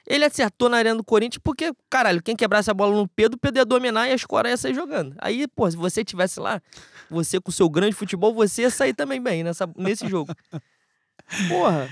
Ele 0.05 0.25
acertou 0.25 0.67
na 0.67 0.77
arena 0.77 0.97
do 0.97 1.03
Corinthians 1.03 1.39
porque, 1.41 1.71
caralho, 1.89 2.21
quem 2.21 2.35
quebrasse 2.35 2.69
a 2.69 2.73
bola 2.73 2.93
no 2.97 3.07
Pedro, 3.07 3.37
o 3.37 3.39
Pedro 3.39 3.59
ia 3.61 3.65
dominar 3.65 4.09
e 4.09 4.11
a 4.11 4.15
escora 4.15 4.49
ia 4.49 4.57
sair 4.57 4.73
jogando. 4.73 5.15
Aí, 5.19 5.47
pô, 5.47 5.69
se 5.69 5.77
você 5.77 6.03
tivesse 6.03 6.39
lá, 6.41 6.61
você 7.09 7.39
com 7.39 7.49
o 7.51 7.53
seu 7.53 7.69
grande 7.69 7.95
futebol, 7.95 8.33
você 8.33 8.63
ia 8.63 8.69
sair 8.69 8.93
também 8.93 9.21
bem 9.21 9.43
nessa, 9.43 9.69
nesse 9.77 10.07
jogo. 10.09 10.33
Porra. 11.47 11.87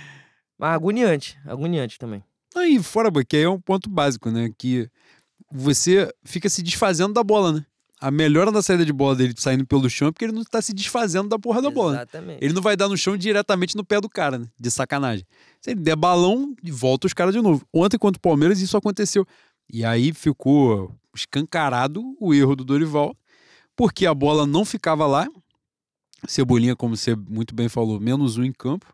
Mas 0.58 0.74
agoniante, 0.76 1.40
agoniante 1.46 1.98
também. 1.98 2.22
Aí, 2.56 2.82
fora, 2.84 3.10
boy, 3.10 3.24
que 3.24 3.38
aí 3.38 3.44
é 3.44 3.50
um 3.50 3.62
ponto 3.62 3.90
básico, 3.90 4.30
né? 4.30 4.50
Que 4.58 4.90
você 5.50 6.14
fica 6.24 6.50
se 6.50 6.62
desfazendo 6.62 7.14
da 7.14 7.24
bola, 7.24 7.54
né? 7.54 7.66
A 8.02 8.10
melhora 8.10 8.52
da 8.52 8.64
saída 8.64 8.84
de 8.84 8.92
bola 8.92 9.16
dele 9.16 9.34
saindo 9.38 9.66
pelo 9.66 9.88
chão 9.90 10.08
é 10.08 10.12
porque 10.12 10.26
ele 10.26 10.32
não 10.34 10.44
tá 10.44 10.60
se 10.62 10.74
desfazendo 10.74 11.30
da 11.30 11.38
porra 11.38 11.62
da 11.62 11.70
bola. 11.70 11.92
né? 11.92 11.98
Exatamente. 12.00 12.44
Ele 12.44 12.54
não 12.54 12.62
vai 12.62 12.76
dar 12.76 12.88
no 12.90 12.98
chão 12.98 13.16
diretamente 13.16 13.76
no 13.78 13.86
pé 13.86 14.02
do 14.02 14.10
cara, 14.10 14.40
né? 14.40 14.48
De 14.60 14.72
sacanagem. 14.72 15.24
Se 15.62 15.70
ele 15.72 15.82
der 15.82 15.96
balão, 15.96 16.56
volta 16.72 17.06
os 17.06 17.14
caras 17.14 17.34
de 17.34 17.40
novo. 17.42 17.64
Ontem 17.72 17.98
contra 18.00 18.18
o 18.18 18.22
Palmeiras 18.22 18.60
isso 18.60 18.76
aconteceu. 18.76 19.26
E 19.72 19.86
aí 19.86 20.12
ficou 20.14 20.92
escancarado 21.16 22.04
o 22.20 22.34
erro 22.34 22.56
do 22.56 22.66
Dorival, 22.66 23.16
porque 23.76 24.06
a 24.08 24.14
bola 24.14 24.48
não 24.48 24.66
ficava 24.66 25.06
lá. 25.06 25.28
Cebolinha, 26.28 26.76
como 26.76 26.96
você 26.96 27.16
muito 27.16 27.54
bem 27.56 27.68
falou, 27.70 28.00
menos 28.00 28.38
um 28.38 28.44
em 28.44 28.52
campo. 28.52 28.86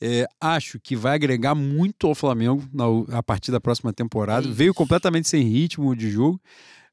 É, 0.00 0.26
acho 0.40 0.80
que 0.80 0.96
vai 0.96 1.14
agregar 1.14 1.54
muito 1.54 2.06
ao 2.08 2.14
Flamengo 2.14 2.64
na- 2.72 3.16
a 3.18 3.22
partir 3.22 3.52
da 3.52 3.60
próxima 3.60 3.92
temporada. 3.92 4.48
É 4.48 4.50
Veio 4.50 4.74
completamente 4.74 5.28
sem 5.28 5.42
ritmo 5.44 5.94
de 5.94 6.10
jogo, 6.10 6.40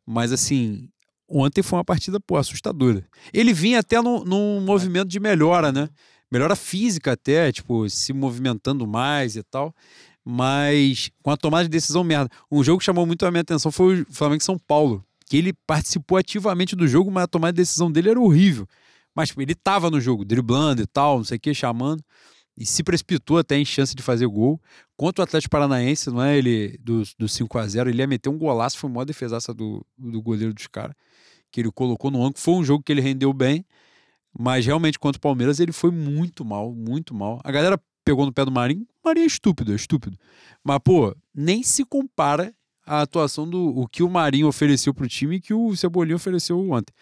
mas 0.06 0.32
assim, 0.32 0.88
ontem 1.30 1.62
foi 1.62 1.78
uma 1.78 1.86
partida 1.86 2.20
pô, 2.20 2.38
assustadora. 2.38 3.06
Ele 3.34 3.54
vinha 3.54 3.80
até 3.80 4.02
num, 4.02 4.24
num 4.24 4.62
movimento 4.62 5.08
de 5.08 5.20
melhora, 5.20 5.72
né? 5.72 5.90
Melhora 6.32 6.56
física 6.56 7.14
até, 7.14 7.52
tipo, 7.52 7.90
se 7.90 8.14
movimentando 8.14 8.86
mais 8.86 9.36
e 9.36 9.44
tal. 9.44 9.74
Mas 10.24 11.10
com 11.24 11.32
a 11.32 11.38
tomada 11.38 11.64
de 11.64 11.70
decisão 11.70 12.04
merda. 12.04 12.30
Um 12.52 12.64
jogo 12.64 12.80
que 12.80 12.86
chamou 12.86 13.06
muito 13.06 13.26
a 13.26 13.32
minha 13.32 13.42
atenção 13.42 13.72
foi 13.72 14.02
o 14.02 14.06
Flamengo 14.14 14.44
São 14.44 14.58
Paulo. 14.58 15.04
Que 15.26 15.38
ele 15.38 15.54
participou 15.66 16.18
ativamente 16.18 16.76
do 16.76 16.88
jogo, 16.88 17.12
mas 17.12 17.24
a 17.24 17.28
tomada 17.28 17.54
de 17.54 17.58
decisão 17.58 17.92
dele 17.92 18.10
era 18.10 18.20
horrível. 18.20 18.68
Mas 19.16 19.30
tipo, 19.30 19.42
ele 19.42 19.56
tava 19.56 19.90
no 19.90 20.00
jogo, 20.00 20.24
driblando 20.24 20.82
e 20.82 20.88
tal, 20.88 21.18
não 21.18 21.24
sei 21.24 21.38
o 21.38 21.40
que, 21.40 21.54
chamando. 21.54 22.04
E 22.58 22.66
se 22.66 22.84
precipitou 22.84 23.38
até 23.38 23.58
em 23.58 23.64
chance 23.64 23.96
de 23.96 24.04
fazer 24.04 24.28
gol. 24.28 24.62
Contra 24.98 25.22
o 25.22 25.24
Atlético 25.24 25.52
Paranaense, 25.52 26.10
não 26.10 26.22
é? 26.22 26.38
Ele, 26.38 26.78
do, 26.80 27.04
do 27.18 27.28
5 27.28 27.58
a 27.58 27.68
0 27.68 27.90
ele 27.90 28.00
ia 28.00 28.08
meter 28.08 28.30
um 28.30 28.38
golaço, 28.38 28.78
foi 28.78 28.90
uma 28.90 29.06
defesaça 29.06 29.54
do, 29.54 29.86
do 29.98 30.22
goleiro 30.22 30.54
dos 30.54 30.68
caras. 30.68 30.96
Que 31.52 31.62
ele 31.62 31.72
colocou 31.72 32.12
no 32.12 32.20
ângulo. 32.20 32.38
Foi 32.38 32.54
um 32.56 32.64
jogo 32.64 32.84
que 32.84 32.92
ele 32.92 33.02
rendeu 33.02 33.34
bem. 33.34 33.66
Mas 34.38 34.66
realmente, 34.66 35.00
contra 35.00 35.18
o 35.18 35.22
Palmeiras, 35.22 35.60
ele 35.60 35.72
foi 35.72 35.92
muito 35.92 36.46
mal, 36.46 36.74
muito 36.74 37.14
mal. 37.14 37.40
A 37.44 37.52
galera 37.52 37.80
pegou 38.06 38.26
no 38.26 38.34
pé 38.34 38.46
do 38.46 38.52
Marinho. 38.52 38.86
Marinho 39.04 39.24
é 39.24 39.28
estúpido, 39.28 39.72
é 39.72 39.76
estúpido. 39.76 40.18
Mas, 40.64 40.80
pô, 40.84 41.16
nem 41.34 41.64
se 41.64 41.84
compara 41.84 42.54
a 42.86 43.02
atuação 43.02 43.48
do 43.48 43.70
o 43.78 43.88
que 43.88 44.02
o 44.02 44.10
Marinho 44.10 44.48
ofereceu 44.48 44.94
pro 44.94 45.08
time 45.08 45.36
e 45.36 45.42
que 45.42 45.54
o 45.54 45.76
Cebolinha 45.76 46.16
ofereceu 46.16 46.60
ontem. 46.72 46.94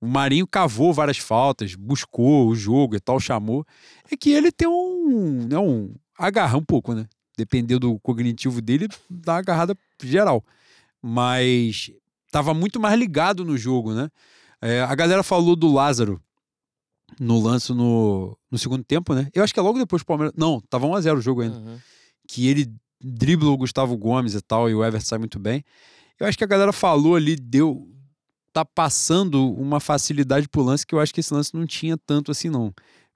O 0.00 0.06
Marinho 0.06 0.46
cavou 0.46 0.92
várias 0.92 1.18
faltas, 1.18 1.74
buscou 1.74 2.48
o 2.48 2.54
jogo 2.54 2.96
e 2.96 3.00
tal, 3.00 3.18
chamou. 3.18 3.64
É 4.10 4.16
que 4.16 4.30
ele 4.30 4.52
tem 4.52 4.68
um, 4.68 5.46
né, 5.48 5.58
um 5.58 5.94
agarra 6.18 6.56
um 6.58 6.64
pouco, 6.64 6.94
né? 6.94 7.06
Dependendo 7.36 7.88
do 7.88 8.00
cognitivo 8.00 8.60
dele, 8.60 8.88
dá 9.10 9.32
uma 9.32 9.38
agarrada 9.38 9.76
geral. 10.02 10.44
Mas 11.02 11.90
tava 12.34 12.52
muito 12.52 12.80
mais 12.80 12.98
ligado 12.98 13.44
no 13.44 13.56
jogo, 13.56 13.94
né? 13.94 14.10
É, 14.60 14.80
a 14.80 14.92
galera 14.96 15.22
falou 15.22 15.54
do 15.54 15.72
Lázaro 15.72 16.20
no 17.20 17.40
lance 17.40 17.72
no, 17.72 18.36
no 18.50 18.58
segundo 18.58 18.82
tempo, 18.82 19.14
né? 19.14 19.28
Eu 19.32 19.44
acho 19.44 19.54
que 19.54 19.60
é 19.60 19.62
logo 19.62 19.78
depois 19.78 20.02
do 20.02 20.06
Palmeiras. 20.06 20.34
Não, 20.36 20.60
tava 20.68 20.84
1x0 20.84 21.18
o 21.18 21.20
jogo 21.20 21.42
ainda. 21.42 21.58
Uhum. 21.58 21.78
Que 22.26 22.48
ele 22.48 22.74
dribla 23.00 23.50
o 23.50 23.56
Gustavo 23.56 23.96
Gomes 23.96 24.34
e 24.34 24.40
tal, 24.40 24.68
e 24.68 24.74
o 24.74 24.84
Everton 24.84 25.06
sai 25.06 25.18
muito 25.20 25.38
bem. 25.38 25.64
Eu 26.18 26.26
acho 26.26 26.36
que 26.36 26.42
a 26.42 26.46
galera 26.48 26.72
falou 26.72 27.14
ali, 27.14 27.36
deu. 27.36 27.88
Tá 28.52 28.64
passando 28.64 29.52
uma 29.54 29.78
facilidade 29.78 30.48
pro 30.48 30.62
lance 30.62 30.84
que 30.84 30.94
eu 30.94 30.98
acho 30.98 31.14
que 31.14 31.20
esse 31.20 31.32
lance 31.32 31.54
não 31.54 31.66
tinha 31.66 31.96
tanto 31.96 32.32
assim, 32.32 32.50
não. 32.50 32.74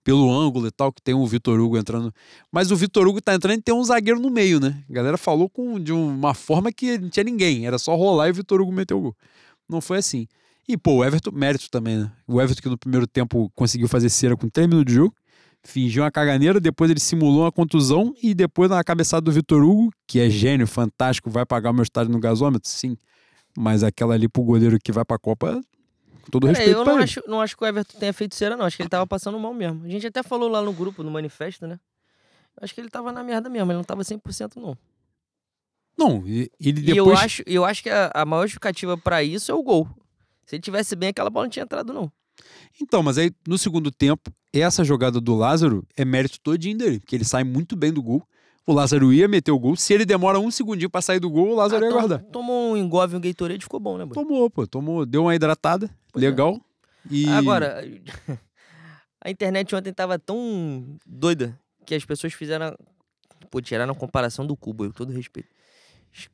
Pelo 0.09 0.33
ângulo 0.33 0.69
e 0.69 0.71
tal, 0.71 0.91
que 0.91 1.03
tem 1.03 1.15
o 1.15 1.27
Vitor 1.27 1.61
Hugo 1.61 1.77
entrando. 1.77 2.11
Mas 2.51 2.71
o 2.71 2.77
Vitor 2.77 3.07
Hugo 3.07 3.21
tá 3.21 3.35
entrando 3.35 3.59
e 3.59 3.63
tem 3.63 3.75
um 3.75 3.85
zagueiro 3.85 4.19
no 4.19 4.31
meio, 4.31 4.59
né? 4.59 4.83
A 4.89 4.93
galera 4.95 5.19
falou 5.19 5.51
com, 5.51 5.79
de 5.79 5.93
uma 5.93 6.33
forma 6.33 6.73
que 6.73 6.97
não 6.97 7.11
tinha 7.11 7.25
ninguém. 7.25 7.67
Era 7.67 7.79
só 7.79 7.95
rolar 7.95 8.29
e 8.29 8.31
o 8.31 8.35
Vitor 8.35 8.59
Hugo 8.59 8.73
meteu 8.73 8.97
o 8.97 9.03
gol. 9.03 9.17
não 9.69 9.83
foi 9.83 9.99
assim. 9.99 10.27
E, 10.67 10.79
pô, 10.79 10.97
o 10.97 11.05
Everton, 11.05 11.31
mérito 11.31 11.71
também, 11.71 11.99
né? 11.99 12.11
O 12.27 12.41
Everton 12.41 12.63
que 12.63 12.69
no 12.71 12.79
primeiro 12.79 13.07
tempo 13.07 13.53
conseguiu 13.55 13.87
fazer 13.87 14.09
cera 14.09 14.35
com 14.35 14.49
3 14.49 14.67
minutos 14.67 14.91
de 14.91 14.97
jogo, 14.97 15.15
fingiu 15.63 16.05
uma 16.05 16.11
caganeira, 16.11 16.59
depois 16.59 16.91
ele 16.91 17.01
simulou 17.01 17.43
uma 17.43 17.53
contusão 17.53 18.15
e 18.23 18.33
depois 18.33 18.71
na 18.71 18.83
cabeçada 18.83 19.21
do 19.21 19.31
Vitor 19.31 19.63
Hugo, 19.63 19.91
que 20.07 20.21
é 20.21 20.31
gênio, 20.31 20.67
fantástico, 20.67 21.29
vai 21.29 21.45
pagar 21.45 21.71
o 21.71 21.75
meu 21.75 21.83
estádio 21.83 22.11
no 22.11 22.19
gasômetro, 22.19 22.67
sim. 22.71 22.97
Mas 23.59 23.83
aquela 23.83 24.15
ali 24.15 24.27
pro 24.27 24.43
goleiro 24.43 24.79
que 24.83 24.91
vai 24.91 25.05
pra 25.05 25.19
Copa, 25.19 25.61
todo 26.31 26.47
É, 26.47 26.51
respeito 26.51 26.79
eu 26.79 26.85
não 26.85 26.97
acho, 26.99 27.23
não 27.27 27.41
acho 27.41 27.57
que 27.57 27.63
o 27.65 27.67
Everton 27.67 27.99
tenha 27.99 28.13
feito 28.13 28.35
cera, 28.35 28.57
não. 28.57 28.65
Acho 28.67 28.77
que 28.77 28.83
ele 28.83 28.89
tava 28.91 29.07
passando 29.07 29.39
mal 29.39 29.53
mesmo. 29.55 29.85
A 29.85 29.89
gente 29.89 30.07
até 30.07 30.23
falou 30.23 30.49
lá 30.49 30.61
no 30.63 30.73
grupo, 30.73 31.03
no 31.03 31.11
manifesto, 31.11 31.67
né? 31.67 31.79
Acho 32.61 32.75
que 32.75 32.81
ele 32.81 32.91
tava 32.91 33.13
na 33.13 33.23
merda 33.23 33.49
mesmo, 33.49 33.71
ele 33.71 33.77
não 33.77 33.85
tava 33.85 34.03
100% 34.03 34.57
não. 34.57 34.77
Não, 35.97 36.27
e- 36.27 36.51
ele 36.61 36.81
E 36.81 36.97
eu 36.97 37.05
depois... 37.07 37.19
acho, 37.21 37.43
eu 37.47 37.65
acho 37.65 37.83
que 37.83 37.91
a, 37.91 38.11
a 38.15 38.25
maior 38.25 38.43
justificativa 38.43 38.97
pra 38.97 39.23
isso 39.23 39.51
é 39.51 39.55
o 39.55 39.63
gol. 39.63 39.89
Se 40.47 40.57
ele 40.57 40.63
tivesse 40.63 40.95
bem, 40.97 41.11
aquela 41.11 41.31
bola 41.31 41.47
não 41.47 41.51
tinha 41.51 41.65
entrado, 41.65 41.93
não. 41.93 42.11
Então, 42.81 43.03
mas 43.03 43.19
aí 43.19 43.33
no 43.47 43.59
segundo 43.59 43.91
tempo, 43.91 44.31
essa 44.53 44.85
jogada 44.85 45.21
do 45.21 45.35
Lázaro 45.35 45.85
é 45.97 46.05
mérito 46.05 46.39
todinho 46.41 46.79
dele, 46.79 47.01
porque 47.01 47.17
ele 47.17 47.25
sai 47.25 47.43
muito 47.43 47.75
bem 47.77 47.93
do 47.93 48.03
gol. 48.03 48.23
O 48.69 48.73
Lázaro 48.75 49.11
ia 49.13 49.27
meter 49.27 49.51
o 49.51 49.59
gol. 49.59 49.75
Se 49.77 49.95
ele 49.95 50.05
demora 50.05 50.39
um 50.39 50.51
segundinho 50.51 50.91
pra 50.91 51.01
sair 51.01 51.19
do 51.19 51.31
gol, 51.31 51.53
o 51.53 51.55
Lázaro 51.55 51.85
Ah, 51.85 51.89
ia 51.89 51.93
tom- 51.93 51.99
guardar. 51.99 52.23
Tomou 52.25 52.73
um 52.73 52.77
engove, 52.77 53.17
um 53.17 53.21
Gatorade, 53.21 53.63
ficou 53.65 53.81
bom, 53.81 53.97
né, 53.97 54.05
boy? 54.05 54.13
Tomou, 54.15 54.51
pô. 54.51 54.67
Tomou, 54.67 55.07
deu 55.07 55.23
uma 55.23 55.35
hidratada. 55.35 55.89
Pois 56.13 56.23
é. 56.23 56.29
legal. 56.29 56.61
E... 57.11 57.27
Agora, 57.31 57.83
a 59.25 59.31
internet 59.31 59.75
ontem 59.75 59.93
tava 59.93 60.19
tão 60.19 60.85
doida 61.07 61.59
que 61.87 61.95
as 61.95 62.05
pessoas 62.05 62.35
fizeram. 62.35 62.77
Pô, 63.51 63.61
tiraram 63.63 63.93
a 63.93 63.97
comparação 63.97 64.47
do 64.47 64.55
Cubo, 64.55 64.85
eu 64.85 64.91
com 64.91 64.97
todo 64.97 65.13
respeito. 65.13 65.49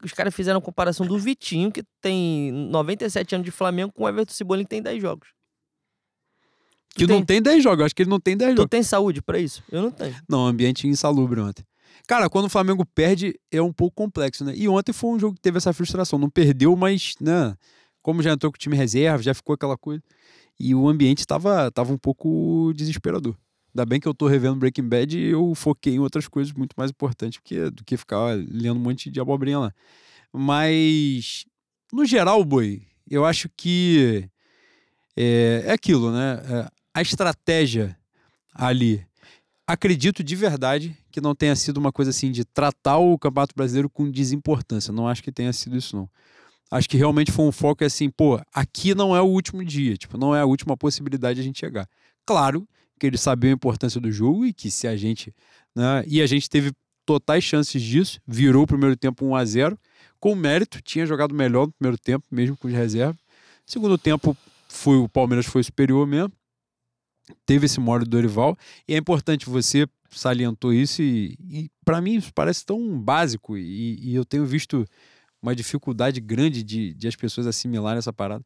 Os- 0.02 0.12
caras 0.12 0.34
fizeram 0.34 0.58
a 0.58 0.62
comparação 0.62 1.06
do 1.06 1.16
Vitinho, 1.18 1.70
que 1.70 1.84
tem 2.00 2.50
97 2.50 3.36
anos 3.36 3.44
de 3.44 3.50
Flamengo, 3.52 3.92
com 3.92 4.02
o 4.04 4.08
Everton 4.08 4.32
Cebolinha, 4.34 4.64
que 4.64 4.70
tem 4.70 4.82
10 4.82 5.00
jogos. 5.00 5.28
Tu 6.96 7.06
Que 7.06 7.06
não 7.06 7.24
tem 7.24 7.40
10 7.42 7.62
jogos. 7.62 7.84
Acho 7.84 7.94
que 7.94 8.02
ele 8.02 8.10
não 8.10 8.18
tem 8.20 8.36
10 8.36 8.54
Tu 8.54 8.56
jogos. 8.56 8.70
tem 8.70 8.82
saúde 8.82 9.20
pra 9.22 9.38
isso? 9.38 9.62
Eu 9.70 9.82
não 9.82 9.90
tenho. 9.92 10.16
Não, 10.28 10.46
ambiente 10.46 10.86
insalubre 10.88 11.40
ontem. 11.40 11.64
Cara, 12.06 12.28
quando 12.28 12.46
o 12.46 12.50
Flamengo 12.50 12.84
perde, 12.84 13.38
é 13.50 13.62
um 13.62 13.72
pouco 13.72 13.96
complexo, 13.96 14.44
né? 14.44 14.52
E 14.54 14.68
ontem 14.68 14.92
foi 14.92 15.10
um 15.10 15.18
jogo 15.18 15.34
que 15.36 15.40
teve 15.40 15.56
essa 15.56 15.72
frustração. 15.72 16.18
Não 16.18 16.28
perdeu, 16.28 16.76
mas, 16.76 17.14
né? 17.20 17.56
Como 18.02 18.22
já 18.22 18.32
entrou 18.32 18.52
com 18.52 18.56
o 18.56 18.58
time 18.58 18.76
reserva, 18.76 19.22
já 19.22 19.32
ficou 19.32 19.54
aquela 19.54 19.78
coisa. 19.78 20.02
E 20.60 20.74
o 20.74 20.86
ambiente 20.86 21.26
tava, 21.26 21.70
tava 21.70 21.92
um 21.92 21.98
pouco 21.98 22.72
desesperador. 22.74 23.34
Ainda 23.74 23.86
bem 23.86 23.98
que 23.98 24.06
eu 24.06 24.14
tô 24.14 24.28
revendo 24.28 24.56
Breaking 24.56 24.88
Bad 24.88 25.18
e 25.18 25.30
eu 25.30 25.54
foquei 25.54 25.94
em 25.94 25.98
outras 25.98 26.28
coisas 26.28 26.52
muito 26.52 26.74
mais 26.76 26.90
importantes 26.90 27.40
que, 27.42 27.70
do 27.70 27.82
que 27.82 27.96
ficar 27.96 28.36
lendo 28.36 28.76
um 28.76 28.82
monte 28.82 29.10
de 29.10 29.18
abobrinha 29.18 29.58
lá. 29.58 29.74
Mas, 30.32 31.44
no 31.92 32.04
geral, 32.04 32.44
Boi, 32.44 32.82
eu 33.10 33.24
acho 33.24 33.48
que 33.56 34.28
é, 35.16 35.64
é 35.66 35.72
aquilo, 35.72 36.12
né? 36.12 36.42
É, 36.48 36.68
a 36.92 37.02
estratégia 37.02 37.96
ali 38.54 39.04
acredito 39.66 40.22
de 40.22 40.36
verdade 40.36 40.96
que 41.14 41.20
não 41.20 41.32
tenha 41.32 41.54
sido 41.54 41.76
uma 41.76 41.92
coisa 41.92 42.10
assim 42.10 42.32
de 42.32 42.44
tratar 42.44 42.98
o 42.98 43.16
Campeonato 43.16 43.54
Brasileiro 43.54 43.88
com 43.88 44.10
desimportância. 44.10 44.92
Não 44.92 45.06
acho 45.06 45.22
que 45.22 45.30
tenha 45.30 45.52
sido 45.52 45.76
isso, 45.76 45.94
não. 45.94 46.10
Acho 46.68 46.88
que 46.88 46.96
realmente 46.96 47.30
foi 47.30 47.44
um 47.44 47.52
foco 47.52 47.84
assim, 47.84 48.10
pô, 48.10 48.40
aqui 48.52 48.96
não 48.96 49.14
é 49.14 49.20
o 49.20 49.26
último 49.26 49.64
dia, 49.64 49.96
tipo, 49.96 50.18
não 50.18 50.34
é 50.34 50.40
a 50.40 50.44
última 50.44 50.76
possibilidade 50.76 51.36
de 51.36 51.42
a 51.42 51.44
gente 51.44 51.60
chegar. 51.60 51.88
Claro 52.26 52.66
que 52.98 53.06
eles 53.06 53.20
sabiam 53.20 53.52
a 53.52 53.54
importância 53.54 54.00
do 54.00 54.10
jogo 54.10 54.44
e 54.44 54.52
que 54.52 54.68
se 54.72 54.88
a 54.88 54.96
gente, 54.96 55.32
né, 55.72 56.02
e 56.04 56.20
a 56.20 56.26
gente 56.26 56.50
teve 56.50 56.72
totais 57.06 57.44
chances 57.44 57.80
disso, 57.80 58.20
virou 58.26 58.64
o 58.64 58.66
primeiro 58.66 58.96
tempo 58.96 59.24
1 59.24 59.36
a 59.36 59.44
0 59.44 59.78
com 60.18 60.34
mérito, 60.34 60.82
tinha 60.82 61.06
jogado 61.06 61.32
melhor 61.32 61.66
no 61.66 61.72
primeiro 61.74 61.96
tempo, 61.96 62.26
mesmo 62.28 62.56
com 62.56 62.66
os 62.66 62.74
reservas. 62.74 63.20
Segundo 63.64 63.96
tempo, 63.96 64.36
foi 64.68 64.96
o 64.96 65.08
Palmeiras 65.08 65.46
foi 65.46 65.62
superior 65.62 66.08
mesmo 66.08 66.32
teve 67.46 67.66
esse 67.66 67.80
moro 67.80 68.04
do 68.04 68.10
Dorival 68.10 68.56
e 68.86 68.94
é 68.94 68.98
importante 68.98 69.48
você 69.48 69.86
salientou 70.10 70.72
isso 70.72 71.02
e, 71.02 71.36
e 71.40 71.70
para 71.84 72.00
mim 72.00 72.16
isso 72.16 72.32
parece 72.32 72.64
tão 72.64 72.98
básico 73.00 73.56
e, 73.56 73.98
e 74.00 74.14
eu 74.14 74.24
tenho 74.24 74.46
visto 74.46 74.84
uma 75.42 75.54
dificuldade 75.54 76.20
grande 76.20 76.62
de, 76.62 76.94
de 76.94 77.08
as 77.08 77.16
pessoas 77.16 77.46
assimilarem 77.46 77.98
essa 77.98 78.12
parada. 78.12 78.44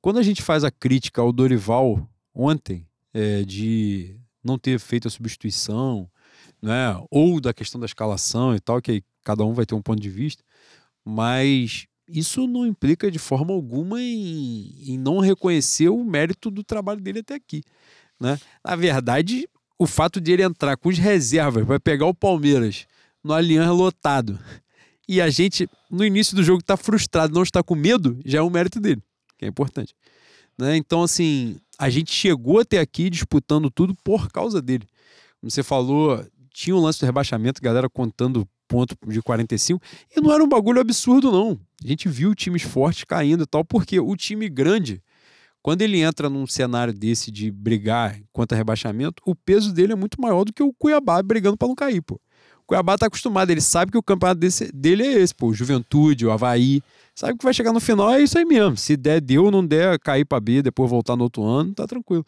Quando 0.00 0.18
a 0.18 0.22
gente 0.22 0.42
faz 0.42 0.64
a 0.64 0.70
crítica 0.70 1.20
ao 1.20 1.32
Dorival 1.32 2.08
ontem 2.34 2.86
é, 3.14 3.42
de 3.42 4.16
não 4.44 4.58
ter 4.58 4.78
feito 4.78 5.08
a 5.08 5.10
substituição, 5.10 6.08
né, 6.62 6.94
ou 7.10 7.40
da 7.40 7.54
questão 7.54 7.80
da 7.80 7.86
escalação 7.86 8.54
e 8.54 8.60
tal, 8.60 8.80
que 8.80 9.02
cada 9.24 9.44
um 9.44 9.54
vai 9.54 9.66
ter 9.66 9.74
um 9.74 9.82
ponto 9.82 10.00
de 10.00 10.10
vista, 10.10 10.44
mas 11.04 11.86
isso 12.08 12.46
não 12.46 12.66
implica 12.66 13.10
de 13.10 13.18
forma 13.18 13.52
alguma 13.52 14.00
em, 14.00 14.92
em 14.92 14.98
não 14.98 15.18
reconhecer 15.18 15.88
o 15.88 16.04
mérito 16.04 16.50
do 16.50 16.62
trabalho 16.62 17.00
dele 17.00 17.20
até 17.20 17.34
aqui. 17.34 17.62
Né? 18.20 18.38
Na 18.64 18.76
verdade, 18.76 19.48
o 19.78 19.86
fato 19.86 20.20
de 20.20 20.32
ele 20.32 20.42
entrar 20.42 20.76
com 20.76 20.88
os 20.88 20.98
reservas 20.98 21.66
para 21.66 21.80
pegar 21.80 22.06
o 22.06 22.14
Palmeiras 22.14 22.86
no 23.22 23.32
Allianz 23.32 23.70
lotado 23.70 24.38
e 25.08 25.20
a 25.20 25.30
gente, 25.30 25.68
no 25.90 26.04
início 26.04 26.34
do 26.34 26.42
jogo, 26.42 26.60
está 26.60 26.76
frustrado, 26.76 27.34
não 27.34 27.42
está 27.42 27.62
com 27.62 27.74
medo, 27.74 28.18
já 28.24 28.38
é 28.38 28.42
um 28.42 28.50
mérito 28.50 28.80
dele, 28.80 29.00
que 29.38 29.44
é 29.44 29.48
importante. 29.48 29.94
Né? 30.58 30.76
Então, 30.76 31.02
assim, 31.02 31.56
a 31.78 31.88
gente 31.88 32.12
chegou 32.12 32.58
até 32.58 32.80
aqui 32.80 33.08
disputando 33.08 33.70
tudo 33.70 33.94
por 34.02 34.30
causa 34.30 34.60
dele. 34.60 34.84
Como 35.40 35.50
você 35.50 35.62
falou, 35.62 36.24
tinha 36.52 36.74
um 36.74 36.80
lance 36.80 36.98
do 36.98 37.06
rebaixamento, 37.06 37.62
galera 37.62 37.88
contando 37.88 38.48
ponto 38.66 38.96
de 39.06 39.22
45, 39.22 39.80
e 40.16 40.20
não 40.20 40.32
era 40.32 40.42
um 40.42 40.48
bagulho 40.48 40.80
absurdo, 40.80 41.30
não. 41.30 41.60
A 41.84 41.86
gente 41.86 42.08
viu 42.08 42.34
times 42.34 42.62
fortes 42.62 43.04
caindo 43.04 43.44
e 43.44 43.46
tal, 43.46 43.64
porque 43.64 44.00
o 44.00 44.16
time 44.16 44.48
grande, 44.48 45.00
quando 45.66 45.82
ele 45.82 46.00
entra 46.00 46.30
num 46.30 46.46
cenário 46.46 46.94
desse 46.94 47.28
de 47.32 47.50
brigar 47.50 48.20
contra 48.32 48.56
rebaixamento, 48.56 49.20
o 49.26 49.34
peso 49.34 49.74
dele 49.74 49.94
é 49.94 49.96
muito 49.96 50.20
maior 50.20 50.44
do 50.44 50.52
que 50.52 50.62
o 50.62 50.72
Cuiabá 50.72 51.20
brigando 51.20 51.56
para 51.56 51.66
não 51.66 51.74
cair, 51.74 52.00
pô. 52.00 52.20
O 52.60 52.66
Cuiabá 52.68 52.96
tá 52.96 53.06
acostumado, 53.06 53.50
ele 53.50 53.60
sabe 53.60 53.90
que 53.90 53.98
o 53.98 54.02
campeonato 54.02 54.38
desse, 54.38 54.70
dele 54.72 55.02
é 55.02 55.14
esse, 55.14 55.34
pô. 55.34 55.48
O 55.48 55.52
Juventude, 55.52 56.24
o 56.24 56.30
Havaí. 56.30 56.80
Sabe 57.16 57.36
que 57.36 57.42
vai 57.42 57.52
chegar 57.52 57.72
no 57.72 57.80
final, 57.80 58.12
é 58.12 58.22
isso 58.22 58.38
aí 58.38 58.44
mesmo. 58.44 58.76
Se 58.76 58.96
der, 58.96 59.20
deu, 59.20 59.50
não 59.50 59.66
der, 59.66 59.98
cair 59.98 60.24
para 60.24 60.38
B, 60.38 60.62
depois 60.62 60.88
voltar 60.88 61.16
no 61.16 61.24
outro 61.24 61.42
ano, 61.42 61.74
tá 61.74 61.84
tranquilo. 61.84 62.24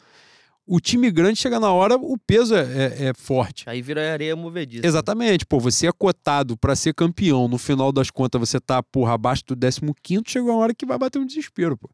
O 0.66 0.80
time 0.80 1.08
grande 1.08 1.38
chega 1.38 1.60
na 1.60 1.70
hora, 1.70 1.94
o 1.94 2.18
peso 2.18 2.56
é, 2.56 2.62
é, 2.62 3.04
é 3.10 3.14
forte. 3.14 3.70
Aí 3.70 3.80
vira 3.80 4.14
areia 4.14 4.34
movediça. 4.34 4.84
Exatamente, 4.84 5.46
pô, 5.46 5.60
você 5.60 5.86
é 5.86 5.92
cotado 5.92 6.56
para 6.56 6.74
ser 6.74 6.92
campeão, 6.92 7.46
no 7.46 7.56
final 7.56 7.92
das 7.92 8.10
contas 8.10 8.40
você 8.40 8.58
tá, 8.58 8.82
porra, 8.82 9.14
abaixo 9.14 9.44
do 9.46 9.56
15 9.56 10.24
chegou 10.26 10.50
uma 10.50 10.58
hora 10.58 10.74
que 10.74 10.84
vai 10.84 10.98
bater 10.98 11.20
um 11.20 11.24
desespero, 11.24 11.76
pô. 11.76 11.88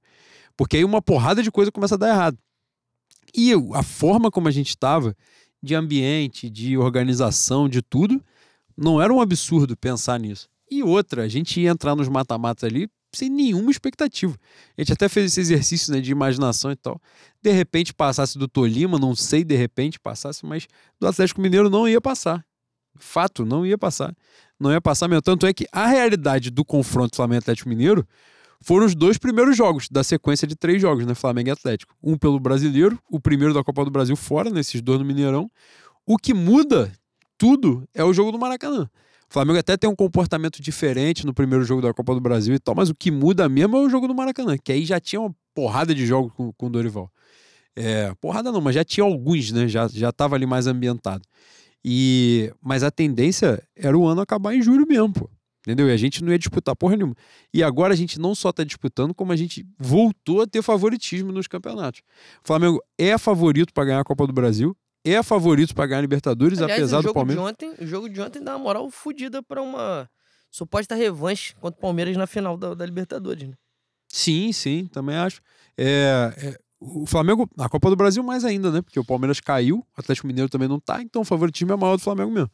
Porque 0.57 0.77
aí 0.77 0.85
uma 0.85 1.03
porrada 1.03 1.43
de 1.43 1.51
coisa 1.51 1.73
começa 1.73 1.95
a 1.95 1.99
dar 1.99 2.09
errado. 2.09 2.39
E 3.35 3.53
a 3.75 3.83
forma 3.83 4.31
como 4.31 4.49
a 4.49 4.51
gente 4.51 4.69
estava, 4.69 5.17
de 5.63 5.75
ambiente, 5.75 6.49
de 6.49 6.77
organização, 6.77 7.69
de 7.69 7.83
tudo, 7.83 8.23
não 8.77 9.01
era 9.01 9.13
um 9.13 9.21
absurdo 9.21 9.77
pensar 9.77 10.19
nisso. 10.21 10.49
E 10.71 10.83
outra, 10.83 11.23
a 11.23 11.29
gente 11.29 11.61
ia 11.61 11.71
entrar 11.71 11.95
nos 11.95 12.09
mata-matas 12.09 12.65
ali 12.65 12.89
sem 13.15 13.31
nenhuma 13.31 13.71
expectativa. 13.71 14.37
A 14.77 14.81
gente 14.81 14.93
até 14.93 15.09
fez 15.09 15.27
esse 15.27 15.41
exercício 15.41 15.93
né, 15.93 16.01
de 16.01 16.11
imaginação 16.11 16.71
e 16.73 16.77
tal. 16.77 17.01
De 17.41 17.53
repente 17.53 17.95
passasse 17.95 18.37
do 18.37 18.49
Tolima, 18.49 18.99
não 18.99 19.15
sei 19.15 19.45
de 19.45 19.55
repente 19.55 20.01
passasse, 20.01 20.45
mas 20.45 20.67
do 20.99 21.07
Atlético 21.07 21.41
Mineiro 21.41 21.71
não 21.71 21.89
ia 21.89 22.01
passar. 22.01 22.45
Fato, 22.97 23.45
não 23.45 23.65
ia 23.65 23.79
passar. 23.79 24.15
Não 24.59 24.73
ia 24.73 24.81
passar 24.81 25.09
mesmo. 25.09 25.23
Tanto 25.23 25.47
é 25.47 25.53
que 25.53 25.67
a 25.73 25.87
realidade 25.87 26.51
do 26.51 26.65
confronto 26.65 27.17
Flamengo 27.17 27.39
e 27.39 27.43
Atlético 27.43 27.69
Mineiro 27.69 28.07
foram 28.65 28.87
os 28.87 28.95
dois 28.95 29.19
primeiros 29.19 29.57
jogos 29.57 29.89
da 29.91 30.03
sequência 30.03 30.47
de 30.47 30.57
três 30.57 30.81
jogos, 30.81 31.07
né? 31.07 31.15
Flamengo 31.15 31.49
e 31.49 31.53
Atlético. 31.53 31.95
Um 32.03 32.17
pelo 32.17 32.41
brasileiro, 32.41 32.99
o 33.11 33.21
primeiro 33.21 33.53
da 33.53 33.63
Copa 33.63 33.85
do 33.85 33.91
Brasil 33.91 34.17
fora, 34.17 34.51
nesses 34.51 34.81
dois 34.81 34.99
no 34.99 35.05
Mineirão. 35.05 35.51
O 36.07 36.17
que 36.17 36.33
muda 36.33 36.93
tudo 37.37 37.87
é 37.95 38.03
o 38.03 38.13
jogo 38.13 38.33
do 38.33 38.39
Maracanã. 38.39 38.89
O 39.29 39.33
Flamengo 39.33 39.59
até 39.59 39.77
tem 39.77 39.89
um 39.89 39.95
comportamento 39.97 40.63
diferente 40.63 41.27
no 41.27 41.35
primeiro 41.35 41.65
jogo 41.65 41.83
da 41.83 41.93
Copa 41.93 42.15
do 42.15 42.21
Brasil 42.21 42.55
e 42.55 42.59
tal, 42.59 42.75
mas 42.75 42.89
o 42.89 42.95
que 42.95 43.11
muda 43.11 43.49
mesmo 43.49 43.77
é 43.77 43.81
o 43.81 43.91
jogo 43.91 44.07
do 44.07 44.15
Maracanã, 44.15 44.57
que 44.57 44.73
aí 44.73 44.85
já 44.85 45.01
tinha 45.01 45.21
uma 45.21 45.35
porrada 45.55 45.95
de 45.95 46.07
jogos 46.07 46.33
com, 46.33 46.53
com 46.53 46.67
o 46.67 46.71
Dorival. 46.71 47.11
É, 47.77 48.15
porrada 48.21 48.53
não, 48.53 48.61
mas 48.61 48.75
já 48.75 48.85
tinha 48.85 49.05
alguns, 49.05 49.51
né? 49.51 49.67
Já, 49.67 49.89
já 49.89 50.13
tava 50.13 50.37
ali 50.37 50.47
mais 50.47 50.67
ambientado. 50.67 51.23
E, 51.85 52.53
mas 52.63 52.83
a 52.83 52.91
tendência 52.91 53.63
era 53.77 53.97
o 53.97 54.07
ano 54.07 54.21
acabar 54.21 54.55
em 54.55 54.63
julho 54.63 54.87
mesmo, 54.87 55.13
pô. 55.13 55.31
Entendeu? 55.67 55.89
E 55.89 55.93
a 55.93 55.97
gente 55.97 56.23
não 56.23 56.31
ia 56.31 56.39
disputar 56.39 56.77
porra 56.77 56.95
nenhuma. 56.95 57.17
E 57.53 57.63
agora 57.63 57.95
a 57.95 57.97
gente 57.97 58.21
não 58.21 58.35
só 58.35 58.53
tá 58.53 58.63
disputando, 58.63 59.15
como 59.15 59.33
a 59.33 59.37
gente 59.37 59.67
voltou 59.79 60.43
a 60.43 60.47
ter 60.47 60.61
favoritismo 60.61 61.33
nos 61.33 61.47
campeonatos. 61.47 62.03
O 62.43 62.47
Flamengo 62.47 62.83
é 62.99 63.17
favorito 63.17 63.73
para 63.73 63.87
ganhar 63.87 64.01
a 64.01 64.05
Copa 64.05 64.27
do 64.27 64.33
Brasil, 64.33 64.77
é 65.03 65.23
favorito 65.23 65.75
para 65.75 65.87
ganhar 65.87 65.99
a 66.01 66.03
Libertadores, 66.03 66.61
Aliás, 66.61 66.81
apesar 66.81 66.99
o 66.99 67.03
do 67.03 67.15
Palmeiras. 67.15 67.43
De 67.43 67.51
ontem, 67.51 67.75
o 67.83 67.87
jogo 67.87 68.11
de 68.11 68.21
ontem 68.21 68.43
dá 68.43 68.57
uma 68.57 68.65
moral 68.65 68.91
fodida 68.91 69.43
pra 69.43 69.63
uma 69.63 70.09
suposta 70.51 70.95
revanche 70.95 71.55
contra 71.57 71.79
o 71.79 71.81
Palmeiras 71.81 72.15
na 72.17 72.27
final 72.27 72.59
da, 72.59 72.75
da 72.75 72.85
Libertadores. 72.85 73.49
Né? 73.49 73.55
Sim, 74.09 74.53
sim, 74.53 74.87
também 74.87 75.17
acho. 75.17 75.41
É, 75.79 76.33
é, 76.37 76.59
o 76.79 77.07
Flamengo, 77.07 77.49
a 77.59 77.69
Copa 77.71 77.89
do 77.89 77.97
Brasil 77.97 78.23
mais 78.23 78.45
ainda, 78.45 78.71
né? 78.71 78.83
Porque 78.83 79.01
o 79.01 79.05
Palmeiras 79.05 79.41
caiu, 79.41 79.79
o 79.79 80.01
Atlético 80.01 80.27
Mineiro 80.27 80.51
também 80.51 80.69
não 80.69 80.79
tá, 80.79 81.01
então 81.01 81.23
o 81.23 81.25
favoritismo 81.25 81.73
é 81.73 81.77
maior 81.77 81.97
do 81.97 82.03
Flamengo 82.03 82.31
mesmo. 82.31 82.51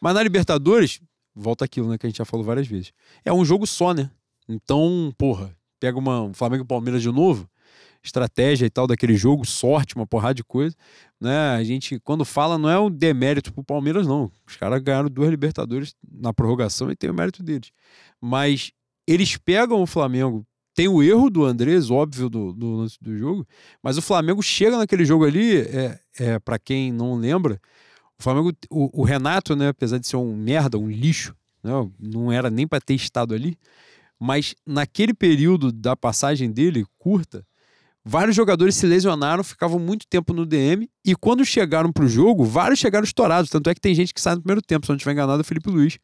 Mas 0.00 0.14
na 0.14 0.22
Libertadores, 0.22 1.00
volta 1.38 1.64
aquilo, 1.64 1.88
né, 1.88 1.96
que 1.96 2.06
a 2.06 2.10
gente 2.10 2.18
já 2.18 2.24
falou 2.24 2.44
várias 2.44 2.66
vezes. 2.66 2.92
É 3.24 3.32
um 3.32 3.44
jogo 3.44 3.66
só, 3.66 3.94
né? 3.94 4.10
Então, 4.48 5.12
porra, 5.16 5.54
pega 5.78 5.98
uma, 5.98 6.22
um 6.22 6.34
Flamengo 6.34 6.64
e 6.64 6.66
Palmeiras 6.66 7.02
de 7.02 7.10
novo, 7.12 7.48
estratégia 8.02 8.66
e 8.66 8.70
tal 8.70 8.86
daquele 8.86 9.14
jogo, 9.14 9.44
sorte, 9.44 9.94
uma 9.94 10.06
porrada 10.06 10.34
de 10.34 10.44
coisa, 10.44 10.74
né? 11.20 11.50
A 11.50 11.62
gente, 11.62 12.00
quando 12.00 12.24
fala, 12.24 12.58
não 12.58 12.68
é 12.68 12.78
um 12.78 12.90
demérito 12.90 13.52
pro 13.52 13.62
Palmeiras, 13.62 14.06
não. 14.06 14.30
Os 14.46 14.56
caras 14.56 14.82
ganharam 14.82 15.08
duas 15.08 15.30
Libertadores 15.30 15.94
na 16.10 16.32
prorrogação 16.32 16.90
e 16.90 16.96
tem 16.96 17.10
o 17.10 17.14
mérito 17.14 17.42
deles. 17.42 17.70
Mas 18.20 18.72
eles 19.06 19.36
pegam 19.36 19.82
o 19.82 19.86
Flamengo. 19.86 20.44
Tem 20.74 20.86
o 20.86 21.02
erro 21.02 21.28
do 21.28 21.44
Andrés, 21.44 21.90
óbvio, 21.90 22.28
do, 22.28 22.52
do 22.52 22.76
lance 22.76 22.96
do 23.00 23.16
jogo, 23.18 23.44
mas 23.82 23.98
o 23.98 24.02
Flamengo 24.02 24.40
chega 24.40 24.78
naquele 24.78 25.04
jogo 25.04 25.24
ali, 25.24 25.56
é, 25.56 25.98
é 26.20 26.38
para 26.38 26.56
quem 26.56 26.92
não 26.92 27.16
lembra, 27.16 27.60
o 28.18 28.22
Flamengo, 28.22 28.52
o, 28.68 29.02
o, 29.02 29.04
Renato, 29.04 29.54
né, 29.54 29.68
apesar 29.68 29.98
de 29.98 30.06
ser 30.06 30.16
um 30.16 30.34
merda, 30.34 30.76
um 30.76 30.90
lixo, 30.90 31.34
né, 31.62 31.70
não 31.98 32.32
era 32.32 32.50
nem 32.50 32.66
para 32.66 32.80
ter 32.80 32.94
estado 32.94 33.34
ali, 33.34 33.56
mas 34.18 34.54
naquele 34.66 35.14
período 35.14 35.70
da 35.70 35.96
passagem 35.96 36.50
dele, 36.50 36.84
curta, 36.98 37.46
vários 38.04 38.34
jogadores 38.34 38.74
se 38.74 38.86
lesionaram, 38.86 39.44
ficavam 39.44 39.78
muito 39.78 40.06
tempo 40.06 40.32
no 40.32 40.44
DM 40.44 40.90
e 41.04 41.14
quando 41.14 41.44
chegaram 41.44 41.92
pro 41.92 42.08
jogo, 42.08 42.44
vários 42.44 42.80
chegaram 42.80 43.04
estourados. 43.04 43.50
Tanto 43.50 43.70
é 43.70 43.74
que 43.74 43.80
tem 43.80 43.94
gente 43.94 44.12
que 44.12 44.20
sai 44.20 44.34
no 44.34 44.40
primeiro 44.40 44.62
tempo, 44.62 44.86
se 44.86 44.90
não 44.90 44.96
estiver 44.96 45.12
enganado, 45.12 45.40
é 45.40 45.42
o 45.42 45.44
Felipe 45.44 45.70
Luiz. 45.70 45.98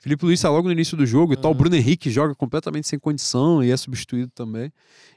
Felipe 0.00 0.24
Luiz 0.24 0.40
sai 0.40 0.50
logo 0.50 0.66
no 0.66 0.72
início 0.72 0.96
do 0.96 1.04
jogo 1.04 1.34
uhum. 1.34 1.38
e 1.38 1.42
tal. 1.42 1.50
O 1.50 1.54
Bruno 1.54 1.76
Henrique 1.76 2.10
joga 2.10 2.34
completamente 2.34 2.88
sem 2.88 2.98
condição 2.98 3.62
e 3.62 3.70
é 3.70 3.76
substituído 3.76 4.32
também. 4.34 4.72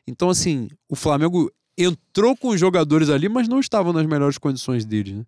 Então, 0.06 0.30
assim, 0.30 0.68
o 0.90 0.96
Flamengo 0.96 1.50
entrou 1.78 2.36
com 2.36 2.50
os 2.50 2.60
jogadores 2.60 3.10
ali, 3.10 3.28
mas 3.28 3.48
não 3.48 3.60
estavam 3.60 3.94
nas 3.94 4.06
melhores 4.06 4.38
condições 4.38 4.86
deles. 4.86 5.14
Né? 5.14 5.26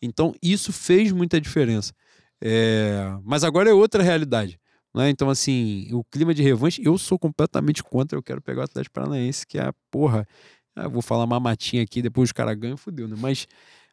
Então, 0.00 0.34
isso 0.42 0.72
fez 0.72 1.12
muita 1.12 1.40
diferença. 1.40 1.92
É... 2.40 3.12
Mas 3.24 3.44
agora 3.44 3.70
é 3.70 3.72
outra 3.72 4.02
realidade. 4.02 4.58
Né? 4.94 5.10
Então, 5.10 5.28
assim, 5.28 5.88
o 5.92 6.02
clima 6.04 6.32
de 6.32 6.42
revanche, 6.42 6.82
eu 6.84 6.96
sou 6.96 7.18
completamente 7.18 7.82
contra. 7.82 8.16
Eu 8.16 8.22
quero 8.22 8.40
pegar 8.40 8.62
o 8.62 8.64
Atlético 8.64 8.94
Paranaense, 8.94 9.46
que 9.46 9.58
é 9.58 9.62
a 9.62 9.74
porra. 9.90 10.26
Ah, 10.74 10.88
vou 10.88 11.02
falar 11.02 11.26
mamatinha 11.26 11.82
aqui, 11.82 12.00
depois 12.00 12.28
os 12.28 12.32
caras 12.32 12.56
ganham, 12.56 12.76
fodeu, 12.76 13.08
né? 13.08 13.16
Mas, 13.18 13.46